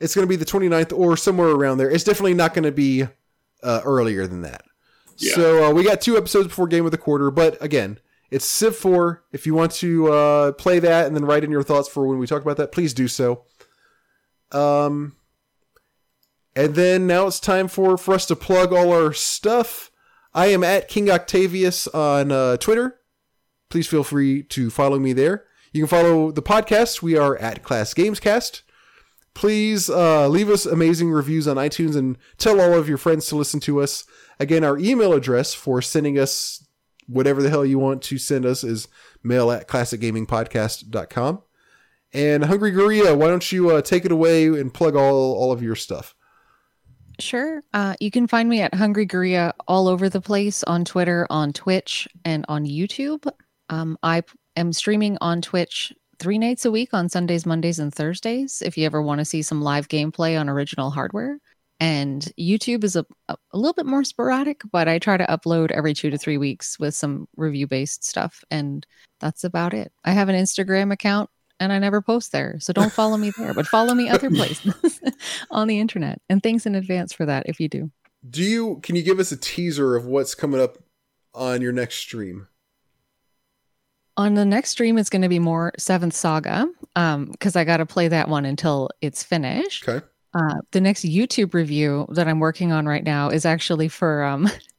it's 0.00 0.14
going 0.14 0.26
to 0.26 0.28
be 0.28 0.36
the 0.36 0.44
29th 0.44 0.96
or 0.96 1.16
somewhere 1.16 1.48
around 1.48 1.78
there. 1.78 1.90
It's 1.90 2.04
definitely 2.04 2.34
not 2.34 2.54
going 2.54 2.64
to 2.64 2.72
be 2.72 3.06
uh, 3.62 3.80
earlier 3.84 4.26
than 4.26 4.42
that. 4.42 4.64
Yeah. 5.16 5.34
So 5.34 5.64
uh, 5.64 5.72
we 5.72 5.84
got 5.84 6.00
two 6.00 6.16
episodes 6.16 6.48
before 6.48 6.66
Game 6.66 6.84
of 6.84 6.90
the 6.90 6.98
Quarter, 6.98 7.30
but 7.30 7.60
again, 7.62 7.98
it's 8.30 8.44
Civ 8.44 8.76
4. 8.76 9.24
If 9.32 9.46
you 9.46 9.54
want 9.54 9.72
to 9.72 10.12
uh, 10.12 10.52
play 10.52 10.78
that 10.80 11.06
and 11.06 11.14
then 11.14 11.24
write 11.24 11.44
in 11.44 11.50
your 11.50 11.62
thoughts 11.62 11.88
for 11.88 12.06
when 12.06 12.18
we 12.18 12.26
talk 12.26 12.42
about 12.42 12.56
that, 12.56 12.72
please 12.72 12.92
do 12.92 13.06
so. 13.06 13.44
Um, 14.54 15.16
and 16.56 16.74
then 16.74 17.06
now 17.06 17.26
it's 17.26 17.40
time 17.40 17.68
for, 17.68 17.98
for 17.98 18.14
us 18.14 18.26
to 18.26 18.36
plug 18.36 18.72
all 18.72 18.92
our 18.92 19.12
stuff. 19.12 19.90
I 20.32 20.46
am 20.46 20.62
at 20.64 20.88
King 20.88 21.10
Octavius 21.10 21.88
on 21.88 22.30
uh, 22.30 22.56
Twitter. 22.56 23.00
Please 23.70 23.86
feel 23.86 24.04
free 24.04 24.42
to 24.44 24.70
follow 24.70 24.98
me 24.98 25.12
there. 25.12 25.44
You 25.72 25.82
can 25.82 25.88
follow 25.88 26.30
the 26.30 26.42
podcast. 26.42 27.02
We 27.02 27.16
are 27.16 27.36
at 27.36 27.64
Class 27.64 27.92
Gamescast. 27.94 28.62
Please 29.34 29.90
uh, 29.90 30.28
leave 30.28 30.48
us 30.48 30.64
amazing 30.64 31.10
reviews 31.10 31.48
on 31.48 31.56
iTunes 31.56 31.96
and 31.96 32.16
tell 32.38 32.60
all 32.60 32.74
of 32.74 32.88
your 32.88 32.98
friends 32.98 33.26
to 33.26 33.36
listen 33.36 33.58
to 33.60 33.82
us. 33.82 34.04
Again, 34.38 34.62
our 34.62 34.78
email 34.78 35.12
address 35.12 35.54
for 35.54 35.82
sending 35.82 36.16
us 36.18 36.64
whatever 37.08 37.42
the 37.42 37.50
hell 37.50 37.66
you 37.66 37.78
want 37.78 38.02
to 38.02 38.18
send 38.18 38.46
us 38.46 38.62
is 38.62 38.86
mail 39.24 39.50
at 39.50 39.66
classicgamingpodcast.com. 39.66 41.42
And 42.14 42.44
Hungry 42.44 42.70
Goriya, 42.70 43.16
why 43.16 43.26
don't 43.26 43.52
you 43.52 43.70
uh, 43.70 43.82
take 43.82 44.04
it 44.04 44.12
away 44.12 44.46
and 44.46 44.72
plug 44.72 44.94
all, 44.94 45.34
all 45.34 45.50
of 45.50 45.62
your 45.62 45.74
stuff? 45.74 46.14
Sure. 47.18 47.62
Uh, 47.72 47.94
you 48.00 48.10
can 48.10 48.26
find 48.26 48.48
me 48.48 48.60
at 48.60 48.72
Hungry 48.72 49.06
Goriya 49.06 49.52
all 49.66 49.88
over 49.88 50.08
the 50.08 50.20
place 50.20 50.62
on 50.64 50.84
Twitter, 50.84 51.26
on 51.28 51.52
Twitch, 51.52 52.08
and 52.24 52.44
on 52.48 52.64
YouTube. 52.64 53.30
Um, 53.68 53.98
I 54.02 54.22
am 54.56 54.72
streaming 54.72 55.18
on 55.20 55.42
Twitch 55.42 55.92
three 56.20 56.38
nights 56.38 56.64
a 56.64 56.70
week 56.70 56.90
on 56.92 57.08
Sundays, 57.08 57.46
Mondays, 57.46 57.80
and 57.80 57.92
Thursdays. 57.92 58.62
If 58.62 58.78
you 58.78 58.86
ever 58.86 59.02
want 59.02 59.18
to 59.18 59.24
see 59.24 59.42
some 59.42 59.62
live 59.62 59.88
gameplay 59.88 60.38
on 60.38 60.48
original 60.48 60.90
hardware, 60.90 61.38
and 61.80 62.22
YouTube 62.38 62.84
is 62.84 62.94
a, 62.94 63.04
a, 63.28 63.36
little 63.52 63.74
bit 63.74 63.86
more 63.86 64.04
sporadic, 64.04 64.62
but 64.70 64.86
I 64.88 64.98
try 64.98 65.16
to 65.16 65.26
upload 65.26 65.72
every 65.72 65.92
two 65.92 66.10
to 66.10 66.18
three 66.18 66.38
weeks 66.38 66.78
with 66.78 66.94
some 66.94 67.26
review 67.36 67.66
based 67.66 68.04
stuff, 68.04 68.44
and 68.50 68.86
that's 69.20 69.44
about 69.44 69.74
it. 69.74 69.92
I 70.04 70.12
have 70.12 70.28
an 70.28 70.36
Instagram 70.36 70.92
account 70.92 71.30
and 71.60 71.72
I 71.72 71.78
never 71.78 72.02
post 72.02 72.32
there. 72.32 72.56
So 72.60 72.72
don't 72.72 72.92
follow 72.92 73.16
me 73.16 73.32
there, 73.36 73.54
but 73.54 73.66
follow 73.66 73.94
me 73.94 74.08
other 74.08 74.30
places 74.34 75.00
on 75.50 75.68
the 75.68 75.78
internet. 75.78 76.20
And 76.28 76.42
thanks 76.42 76.66
in 76.66 76.74
advance 76.74 77.12
for 77.12 77.26
that 77.26 77.44
if 77.46 77.60
you 77.60 77.68
do. 77.68 77.90
Do 78.28 78.42
you 78.42 78.80
can 78.82 78.96
you 78.96 79.02
give 79.02 79.18
us 79.18 79.32
a 79.32 79.36
teaser 79.36 79.96
of 79.96 80.06
what's 80.06 80.34
coming 80.34 80.60
up 80.60 80.78
on 81.34 81.60
your 81.60 81.72
next 81.72 81.96
stream? 81.96 82.48
On 84.16 84.34
the 84.34 84.44
next 84.44 84.70
stream 84.70 84.98
it's 84.98 85.10
going 85.10 85.22
to 85.22 85.28
be 85.28 85.38
more 85.38 85.72
Seventh 85.78 86.14
Saga 86.14 86.68
um 86.96 87.26
because 87.26 87.56
I 87.56 87.64
got 87.64 87.78
to 87.78 87.86
play 87.86 88.08
that 88.08 88.28
one 88.28 88.44
until 88.44 88.88
it's 89.00 89.22
finished. 89.22 89.88
Okay. 89.88 90.04
Uh, 90.36 90.56
the 90.72 90.80
next 90.80 91.04
YouTube 91.04 91.54
review 91.54 92.06
that 92.10 92.26
I'm 92.26 92.40
working 92.40 92.72
on 92.72 92.86
right 92.86 93.04
now 93.04 93.28
is 93.28 93.44
actually 93.44 93.88
for 93.88 94.24
um 94.24 94.48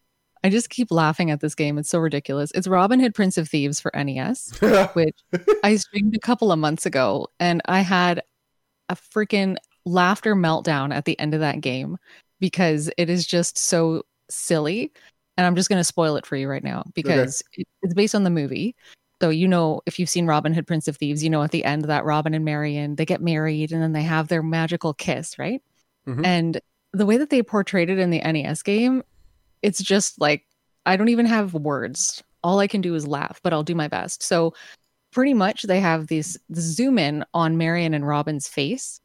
I 0.45 0.49
just 0.49 0.69
keep 0.69 0.91
laughing 0.91 1.31
at 1.31 1.39
this 1.39 1.55
game. 1.55 1.79
It's 1.79 1.89
so 1.89 1.97
ridiculous. 1.97 2.51
It's 2.53 2.67
Robin 2.67 2.99
Hood 2.99 3.15
Prince 3.15 3.35
of 3.39 3.49
Thieves 3.49 3.79
for 3.79 3.91
NES, 3.95 4.51
which 4.93 5.17
I 5.63 5.75
streamed 5.77 6.15
a 6.15 6.19
couple 6.19 6.51
of 6.51 6.59
months 6.59 6.85
ago, 6.85 7.29
and 7.39 7.63
I 7.65 7.79
had 7.79 8.21
a 8.87 8.95
freaking 8.95 9.57
laughter 9.85 10.35
meltdown 10.35 10.93
at 10.93 11.05
the 11.05 11.19
end 11.19 11.33
of 11.33 11.39
that 11.39 11.61
game 11.61 11.97
because 12.39 12.91
it 12.95 13.09
is 13.09 13.25
just 13.25 13.57
so 13.57 14.03
silly. 14.29 14.91
And 15.35 15.47
I'm 15.47 15.55
just 15.55 15.67
going 15.67 15.79
to 15.79 15.83
spoil 15.83 16.15
it 16.15 16.27
for 16.27 16.35
you 16.35 16.47
right 16.47 16.63
now 16.63 16.83
because 16.93 17.41
it, 17.53 17.67
it's 17.81 17.95
based 17.95 18.13
on 18.13 18.23
the 18.23 18.29
movie. 18.29 18.75
So 19.23 19.31
you 19.31 19.47
know, 19.47 19.81
if 19.87 19.97
you've 19.97 20.09
seen 20.09 20.27
Robin 20.27 20.53
Hood 20.53 20.67
Prince 20.67 20.87
of 20.87 20.95
Thieves, 20.95 21.23
you 21.23 21.29
know 21.31 21.41
at 21.41 21.49
the 21.49 21.65
end 21.65 21.85
that 21.85 22.05
Robin 22.05 22.35
and 22.35 22.45
Marion 22.45 22.97
they 22.97 23.05
get 23.05 23.19
married 23.19 23.71
and 23.71 23.81
then 23.81 23.93
they 23.93 24.03
have 24.03 24.27
their 24.27 24.43
magical 24.43 24.93
kiss, 24.93 25.39
right? 25.39 25.63
Mhm. 26.07 26.23
And 26.23 26.61
the 26.93 27.07
way 27.07 27.17
that 27.17 27.31
they 27.31 27.41
portrayed 27.41 27.89
it 27.89 27.97
in 27.97 28.11
the 28.11 28.21
NES 28.21 28.61
game, 28.61 29.01
it's 29.61 29.81
just 29.81 30.19
like 30.19 30.43
I 30.85 30.95
don't 30.97 31.09
even 31.09 31.25
have 31.25 31.53
words. 31.53 32.23
All 32.43 32.59
I 32.59 32.67
can 32.67 32.81
do 32.81 32.95
is 32.95 33.07
laugh, 33.07 33.39
but 33.43 33.53
I'll 33.53 33.63
do 33.63 33.75
my 33.75 33.87
best. 33.87 34.21
So 34.21 34.53
pretty 35.11 35.33
much 35.33 35.63
they 35.63 35.79
have 35.79 36.07
this 36.07 36.37
zoom 36.53 36.99
in 36.99 37.25
on 37.33 37.57
Marion 37.57 37.93
and 37.93 38.07
Robin's 38.07 38.47
face, 38.47 39.01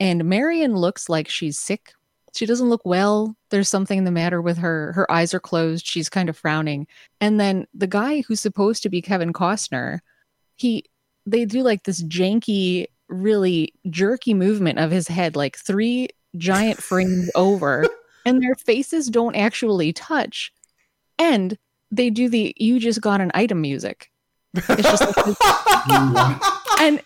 and 0.00 0.24
Marion 0.24 0.74
looks 0.74 1.08
like 1.08 1.28
she's 1.28 1.58
sick. 1.58 1.92
She 2.34 2.46
doesn't 2.46 2.68
look 2.68 2.82
well. 2.84 3.36
There's 3.50 3.68
something 3.68 4.04
the 4.04 4.10
matter 4.10 4.40
with 4.40 4.58
her. 4.58 4.92
Her 4.92 5.10
eyes 5.10 5.34
are 5.34 5.40
closed. 5.40 5.86
She's 5.86 6.08
kind 6.08 6.28
of 6.28 6.36
frowning. 6.36 6.86
And 7.20 7.40
then 7.40 7.66
the 7.74 7.88
guy 7.88 8.22
who's 8.22 8.40
supposed 8.40 8.82
to 8.84 8.88
be 8.88 9.02
Kevin 9.02 9.32
Costner, 9.32 9.98
he 10.56 10.84
they 11.26 11.44
do 11.44 11.62
like 11.62 11.84
this 11.84 12.02
janky, 12.04 12.86
really 13.08 13.74
jerky 13.88 14.34
movement 14.34 14.78
of 14.78 14.90
his 14.90 15.08
head, 15.08 15.36
like 15.36 15.56
three 15.56 16.08
giant 16.36 16.82
frames 16.82 17.30
over, 17.34 17.86
and 18.24 18.42
their 18.42 18.54
faces 18.54 19.08
don't 19.08 19.36
actually 19.36 19.92
touch. 19.92 20.52
And 21.18 21.56
they 21.90 22.10
do 22.10 22.28
the 22.28 22.54
you 22.56 22.78
just 22.78 23.00
got 23.00 23.20
an 23.20 23.30
item 23.34 23.60
music. 23.60 24.10
It's 24.54 24.66
just 24.66 25.16
like 25.16 25.36
and 26.80 27.02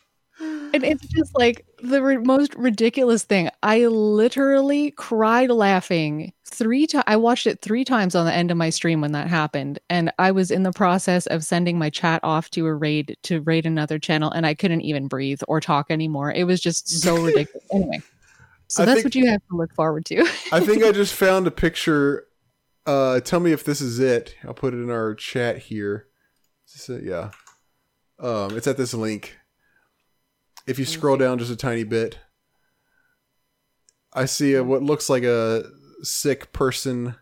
and 0.74 0.82
it's 0.82 1.06
just 1.06 1.30
like 1.38 1.64
the 1.82 2.02
ri- 2.02 2.18
most 2.18 2.54
ridiculous 2.54 3.22
thing. 3.22 3.48
I 3.62 3.86
literally 3.86 4.90
cried 4.90 5.50
laughing 5.50 6.32
three 6.46 6.86
times. 6.86 7.04
I 7.06 7.16
watched 7.16 7.46
it 7.46 7.60
three 7.62 7.84
times 7.84 8.16
on 8.16 8.26
the 8.26 8.32
end 8.32 8.50
of 8.50 8.56
my 8.56 8.70
stream 8.70 9.00
when 9.00 9.12
that 9.12 9.28
happened, 9.28 9.78
and 9.88 10.12
I 10.18 10.32
was 10.32 10.50
in 10.50 10.64
the 10.64 10.72
process 10.72 11.26
of 11.26 11.44
sending 11.44 11.78
my 11.78 11.90
chat 11.90 12.20
off 12.24 12.50
to 12.50 12.66
a 12.66 12.74
raid 12.74 13.16
to 13.22 13.40
raid 13.42 13.66
another 13.66 13.98
channel, 14.00 14.32
and 14.32 14.44
I 14.44 14.54
couldn't 14.54 14.80
even 14.80 15.06
breathe 15.06 15.40
or 15.46 15.60
talk 15.60 15.86
anymore. 15.90 16.32
It 16.32 16.44
was 16.44 16.60
just 16.60 16.88
so 16.88 17.14
ridiculous. 17.24 17.64
Anyway, 17.72 18.02
so 18.74 18.82
I 18.82 18.86
that's 18.86 18.96
think- 19.02 19.04
what 19.06 19.14
you 19.14 19.26
have 19.30 19.40
to 19.50 19.56
look 19.56 19.74
forward 19.74 20.04
to. 20.06 20.20
I 20.52 20.60
think 20.60 20.82
I 20.84 20.92
just 21.02 21.14
found 21.14 21.46
a 21.46 21.50
picture. 21.50 22.26
Uh, 22.86 23.20
tell 23.20 23.40
me 23.40 23.52
if 23.52 23.64
this 23.64 23.80
is 23.80 23.98
it. 23.98 24.36
I'll 24.44 24.54
put 24.54 24.74
it 24.74 24.78
in 24.78 24.90
our 24.90 25.14
chat 25.14 25.58
here. 25.58 26.06
It? 26.88 27.04
Yeah. 27.04 27.30
Um, 28.18 28.56
it's 28.56 28.66
at 28.66 28.76
this 28.76 28.92
link. 28.94 29.38
If 30.66 30.78
you 30.78 30.84
scroll 30.84 31.16
down 31.16 31.38
just 31.38 31.50
a 31.50 31.56
tiny 31.56 31.84
bit, 31.84 32.18
I 34.12 34.24
see 34.26 34.54
a, 34.54 34.62
what 34.64 34.82
looks 34.82 35.08
like 35.10 35.24
a 35.24 35.64
sick 36.02 36.52
person 36.52 37.14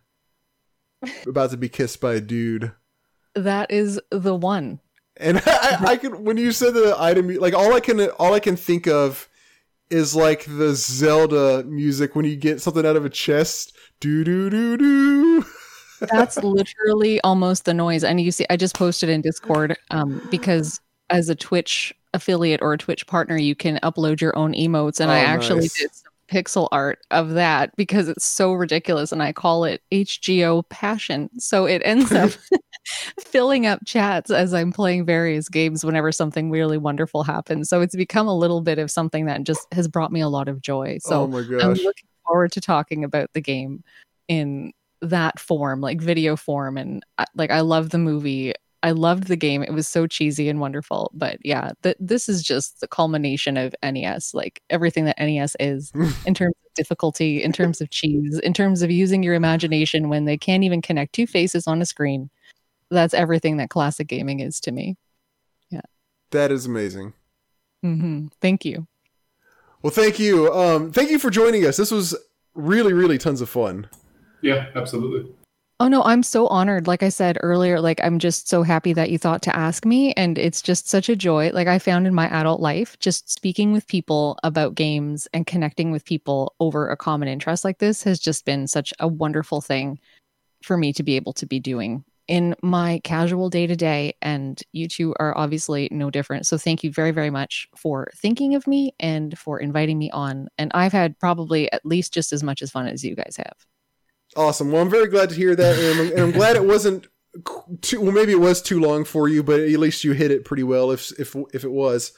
about 1.26 1.50
to 1.50 1.56
be 1.56 1.68
kissed 1.68 2.00
by 2.00 2.14
a 2.14 2.20
dude. 2.20 2.72
that 3.34 3.70
is 3.70 4.00
the 4.10 4.34
one. 4.34 4.80
And 5.16 5.38
I, 5.46 5.76
I 5.80 5.96
could 5.96 6.14
when 6.20 6.36
you 6.36 6.52
said 6.52 6.74
the 6.74 6.94
item, 6.98 7.28
like 7.36 7.54
all 7.54 7.72
I 7.74 7.80
can 7.80 8.00
all 8.12 8.34
I 8.34 8.40
can 8.40 8.56
think 8.56 8.86
of 8.86 9.28
is 9.92 10.16
like 10.16 10.44
the 10.46 10.74
Zelda 10.74 11.62
music 11.64 12.16
when 12.16 12.24
you 12.24 12.34
get 12.36 12.60
something 12.60 12.84
out 12.86 12.96
of 12.96 13.04
a 13.04 13.10
chest. 13.10 13.76
Do 14.00 14.24
do 14.24 14.50
do 14.50 14.76
do. 14.76 15.44
That's 16.10 16.36
literally 16.42 17.20
almost 17.20 17.64
the 17.64 17.74
noise. 17.74 18.02
And 18.02 18.20
you 18.20 18.32
see, 18.32 18.44
I 18.50 18.56
just 18.56 18.74
posted 18.74 19.08
in 19.08 19.20
Discord 19.20 19.76
um, 19.92 20.26
because 20.30 20.80
as 21.10 21.28
a 21.28 21.34
Twitch 21.36 21.94
affiliate 22.14 22.60
or 22.60 22.72
a 22.72 22.78
Twitch 22.78 23.06
partner, 23.06 23.36
you 23.36 23.54
can 23.54 23.78
upload 23.84 24.20
your 24.20 24.36
own 24.36 24.52
emotes. 24.54 24.98
And 24.98 25.10
I 25.10 25.20
Oh, 25.22 25.26
actually 25.26 25.60
nice. 25.60 25.78
did 25.78 25.94
some 25.94 26.12
pixel 26.28 26.68
art 26.72 26.98
of 27.12 27.30
that 27.30 27.76
because 27.76 28.08
it's 28.08 28.24
so 28.24 28.52
ridiculous. 28.52 29.12
And 29.12 29.22
I 29.22 29.32
call 29.32 29.64
it 29.64 29.82
HGO 29.92 30.68
passion. 30.70 31.30
So 31.38 31.66
it 31.66 31.82
ends 31.84 32.10
up 32.10 32.30
filling 33.20 33.66
up 33.66 33.80
chats 33.84 34.30
as 34.30 34.52
I'm 34.54 34.72
playing 34.72 35.06
various 35.06 35.48
games 35.48 35.84
whenever 35.84 36.12
something 36.12 36.50
really 36.50 36.78
wonderful 36.78 37.22
happens. 37.22 37.68
So 37.68 37.80
it's 37.80 37.96
become 37.96 38.28
a 38.28 38.36
little 38.36 38.60
bit 38.60 38.78
of 38.78 38.90
something 38.90 39.26
that 39.26 39.44
just 39.44 39.66
has 39.72 39.88
brought 39.88 40.12
me 40.12 40.20
a 40.20 40.28
lot 40.28 40.48
of 40.48 40.60
joy. 40.60 40.98
So 41.00 41.22
oh 41.22 41.26
my 41.26 41.38
I'm 41.38 41.74
looking 41.74 42.08
forward 42.26 42.52
to 42.52 42.60
talking 42.60 43.04
about 43.04 43.32
the 43.32 43.40
game 43.40 43.82
in 44.28 44.72
that 45.00 45.38
form, 45.38 45.80
like 45.80 46.00
video 46.00 46.36
form. 46.36 46.78
And 46.78 47.04
like, 47.34 47.50
I 47.50 47.60
love 47.60 47.90
the 47.90 47.98
movie. 47.98 48.54
I 48.84 48.92
loved 48.92 49.28
the 49.28 49.36
game. 49.36 49.62
It 49.62 49.72
was 49.72 49.86
so 49.86 50.06
cheesy 50.06 50.48
and 50.48 50.60
wonderful. 50.60 51.10
But 51.14 51.38
yeah, 51.44 51.72
th- 51.82 51.96
this 52.00 52.28
is 52.28 52.42
just 52.42 52.80
the 52.80 52.88
culmination 52.88 53.56
of 53.56 53.74
NES, 53.82 54.34
like 54.34 54.60
everything 54.70 55.04
that 55.04 55.18
NES 55.18 55.56
is 55.60 55.92
in 56.26 56.34
terms 56.34 56.54
of 56.66 56.74
difficulty, 56.74 57.42
in 57.42 57.52
terms 57.52 57.80
of 57.80 57.90
cheese, 57.90 58.38
in 58.40 58.52
terms 58.52 58.82
of 58.82 58.90
using 58.90 59.22
your 59.22 59.34
imagination 59.34 60.08
when 60.08 60.24
they 60.24 60.36
can't 60.36 60.64
even 60.64 60.82
connect 60.82 61.12
two 61.12 61.26
faces 61.26 61.66
on 61.66 61.80
a 61.80 61.86
screen. 61.86 62.30
That's 62.92 63.14
everything 63.14 63.56
that 63.56 63.70
classic 63.70 64.06
gaming 64.06 64.40
is 64.40 64.60
to 64.60 64.72
me. 64.72 64.96
Yeah. 65.70 65.80
That 66.30 66.52
is 66.52 66.66
amazing. 66.66 67.14
hmm 67.82 68.26
Thank 68.40 68.64
you. 68.64 68.86
Well, 69.82 69.92
thank 69.92 70.18
you. 70.18 70.52
Um, 70.52 70.92
thank 70.92 71.10
you 71.10 71.18
for 71.18 71.30
joining 71.30 71.66
us. 71.66 71.76
This 71.76 71.90
was 71.90 72.16
really, 72.54 72.92
really 72.92 73.18
tons 73.18 73.40
of 73.40 73.48
fun. 73.48 73.88
Yeah, 74.40 74.66
absolutely. 74.76 75.34
Oh 75.80 75.88
no, 75.88 76.02
I'm 76.04 76.22
so 76.22 76.46
honored. 76.46 76.86
Like 76.86 77.02
I 77.02 77.08
said 77.08 77.38
earlier, 77.40 77.80
like 77.80 78.00
I'm 78.04 78.20
just 78.20 78.48
so 78.48 78.62
happy 78.62 78.92
that 78.92 79.10
you 79.10 79.18
thought 79.18 79.42
to 79.42 79.56
ask 79.56 79.84
me 79.84 80.12
and 80.12 80.38
it's 80.38 80.62
just 80.62 80.88
such 80.88 81.08
a 81.08 81.16
joy. 81.16 81.50
Like 81.52 81.66
I 81.66 81.80
found 81.80 82.06
in 82.06 82.14
my 82.14 82.28
adult 82.28 82.60
life 82.60 82.96
just 83.00 83.28
speaking 83.28 83.72
with 83.72 83.88
people 83.88 84.38
about 84.44 84.76
games 84.76 85.26
and 85.32 85.44
connecting 85.44 85.90
with 85.90 86.04
people 86.04 86.54
over 86.60 86.88
a 86.88 86.96
common 86.96 87.26
interest 87.26 87.64
like 87.64 87.78
this 87.78 88.04
has 88.04 88.20
just 88.20 88.44
been 88.44 88.68
such 88.68 88.94
a 89.00 89.08
wonderful 89.08 89.60
thing 89.60 89.98
for 90.62 90.76
me 90.76 90.92
to 90.92 91.02
be 91.02 91.16
able 91.16 91.32
to 91.32 91.46
be 91.46 91.58
doing 91.58 92.04
in 92.28 92.54
my 92.62 93.00
casual 93.04 93.50
day 93.50 93.66
to 93.66 93.76
day 93.76 94.14
and 94.22 94.62
you 94.72 94.88
two 94.88 95.14
are 95.18 95.36
obviously 95.36 95.88
no 95.90 96.10
different. 96.10 96.46
So 96.46 96.56
thank 96.56 96.84
you 96.84 96.90
very 96.90 97.10
very 97.10 97.30
much 97.30 97.68
for 97.76 98.10
thinking 98.16 98.54
of 98.54 98.66
me 98.66 98.94
and 99.00 99.36
for 99.38 99.58
inviting 99.58 99.98
me 99.98 100.10
on 100.10 100.48
and 100.58 100.70
I've 100.74 100.92
had 100.92 101.18
probably 101.18 101.70
at 101.72 101.84
least 101.84 102.14
just 102.14 102.32
as 102.32 102.42
much 102.42 102.62
as 102.62 102.70
fun 102.70 102.86
as 102.86 103.04
you 103.04 103.16
guys 103.16 103.36
have. 103.36 103.66
Awesome. 104.36 104.72
Well, 104.72 104.82
I'm 104.82 104.90
very 104.90 105.08
glad 105.08 105.30
to 105.30 105.34
hear 105.34 105.54
that, 105.54 105.78
and 105.78 106.00
I'm, 106.00 106.10
and 106.12 106.20
I'm 106.20 106.30
glad 106.30 106.56
it 106.56 106.64
wasn't 106.64 107.06
too. 107.82 108.00
Well, 108.00 108.12
maybe 108.12 108.32
it 108.32 108.40
was 108.40 108.62
too 108.62 108.80
long 108.80 109.04
for 109.04 109.28
you, 109.28 109.42
but 109.42 109.60
at 109.60 109.78
least 109.78 110.04
you 110.04 110.12
hit 110.12 110.30
it 110.30 110.44
pretty 110.44 110.62
well. 110.62 110.90
If 110.90 111.12
if 111.18 111.36
if 111.52 111.64
it 111.64 111.70
was, 111.70 112.12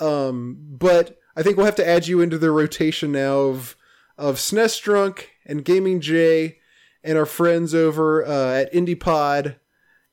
um, 0.00 0.56
but 0.60 1.18
I 1.36 1.42
think 1.42 1.56
we'll 1.56 1.66
have 1.66 1.76
to 1.76 1.88
add 1.88 2.08
you 2.08 2.20
into 2.20 2.38
the 2.38 2.50
rotation 2.50 3.12
now 3.12 3.38
of 3.38 3.76
of 4.18 4.36
SNES 4.36 4.82
Drunk 4.82 5.30
and 5.46 5.64
Gaming 5.64 6.00
J 6.00 6.58
and 7.02 7.16
our 7.18 7.26
friends 7.26 7.74
over 7.74 8.24
uh, 8.24 8.60
at 8.60 8.72
IndiePod, 8.72 9.56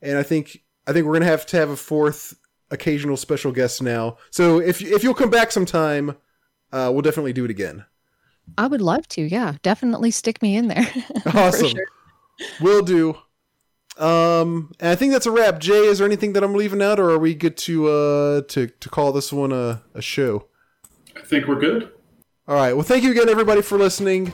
and 0.01 0.17
I 0.17 0.23
think 0.23 0.63
I 0.85 0.93
think 0.93 1.05
we're 1.05 1.13
gonna 1.13 1.25
have 1.25 1.45
to 1.47 1.57
have 1.57 1.69
a 1.69 1.75
fourth 1.75 2.33
occasional 2.71 3.17
special 3.17 3.51
guest 3.51 3.81
now. 3.81 4.17
So 4.29 4.59
if 4.59 4.81
if 4.81 5.03
you'll 5.03 5.13
come 5.13 5.29
back 5.29 5.51
sometime, 5.51 6.11
uh, 6.71 6.89
we'll 6.91 7.01
definitely 7.01 7.33
do 7.33 7.45
it 7.45 7.51
again. 7.51 7.85
I 8.57 8.67
would 8.67 8.81
love 8.81 9.07
to. 9.09 9.21
Yeah, 9.21 9.55
definitely 9.61 10.11
stick 10.11 10.41
me 10.41 10.55
in 10.55 10.67
there. 10.67 10.87
Awesome. 11.33 11.69
sure. 11.69 11.85
Will 12.61 12.81
do. 12.81 13.17
Um, 13.97 14.71
and 14.79 14.89
I 14.91 14.95
think 14.95 15.11
that's 15.11 15.25
a 15.25 15.31
wrap. 15.31 15.59
Jay, 15.59 15.85
is 15.87 15.97
there 15.97 16.05
anything 16.07 16.33
that 16.33 16.43
I'm 16.43 16.53
leaving 16.53 16.81
out, 16.81 16.99
or 16.99 17.09
are 17.09 17.17
we 17.19 17.33
good 17.33 17.57
to 17.57 17.87
uh 17.87 18.41
to 18.49 18.67
to 18.67 18.89
call 18.89 19.11
this 19.11 19.33
one 19.33 19.51
a, 19.51 19.81
a 19.93 20.01
show? 20.01 20.45
I 21.15 21.21
think 21.21 21.47
we're 21.47 21.59
good. 21.59 21.89
All 22.47 22.55
right. 22.55 22.73
Well, 22.73 22.83
thank 22.83 23.03
you 23.03 23.11
again, 23.11 23.27
everybody, 23.27 23.61
for 23.61 23.77
listening, 23.77 24.33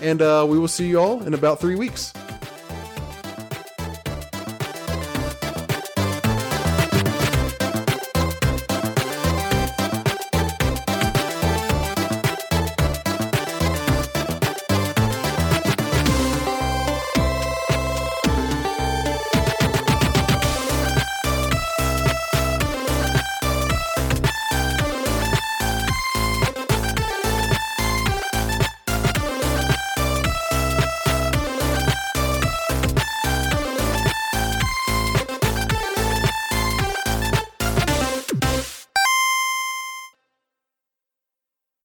and 0.00 0.22
uh, 0.22 0.46
we 0.48 0.58
will 0.58 0.68
see 0.68 0.86
you 0.86 0.98
all 0.98 1.22
in 1.22 1.34
about 1.34 1.60
three 1.60 1.74
weeks. 1.74 2.12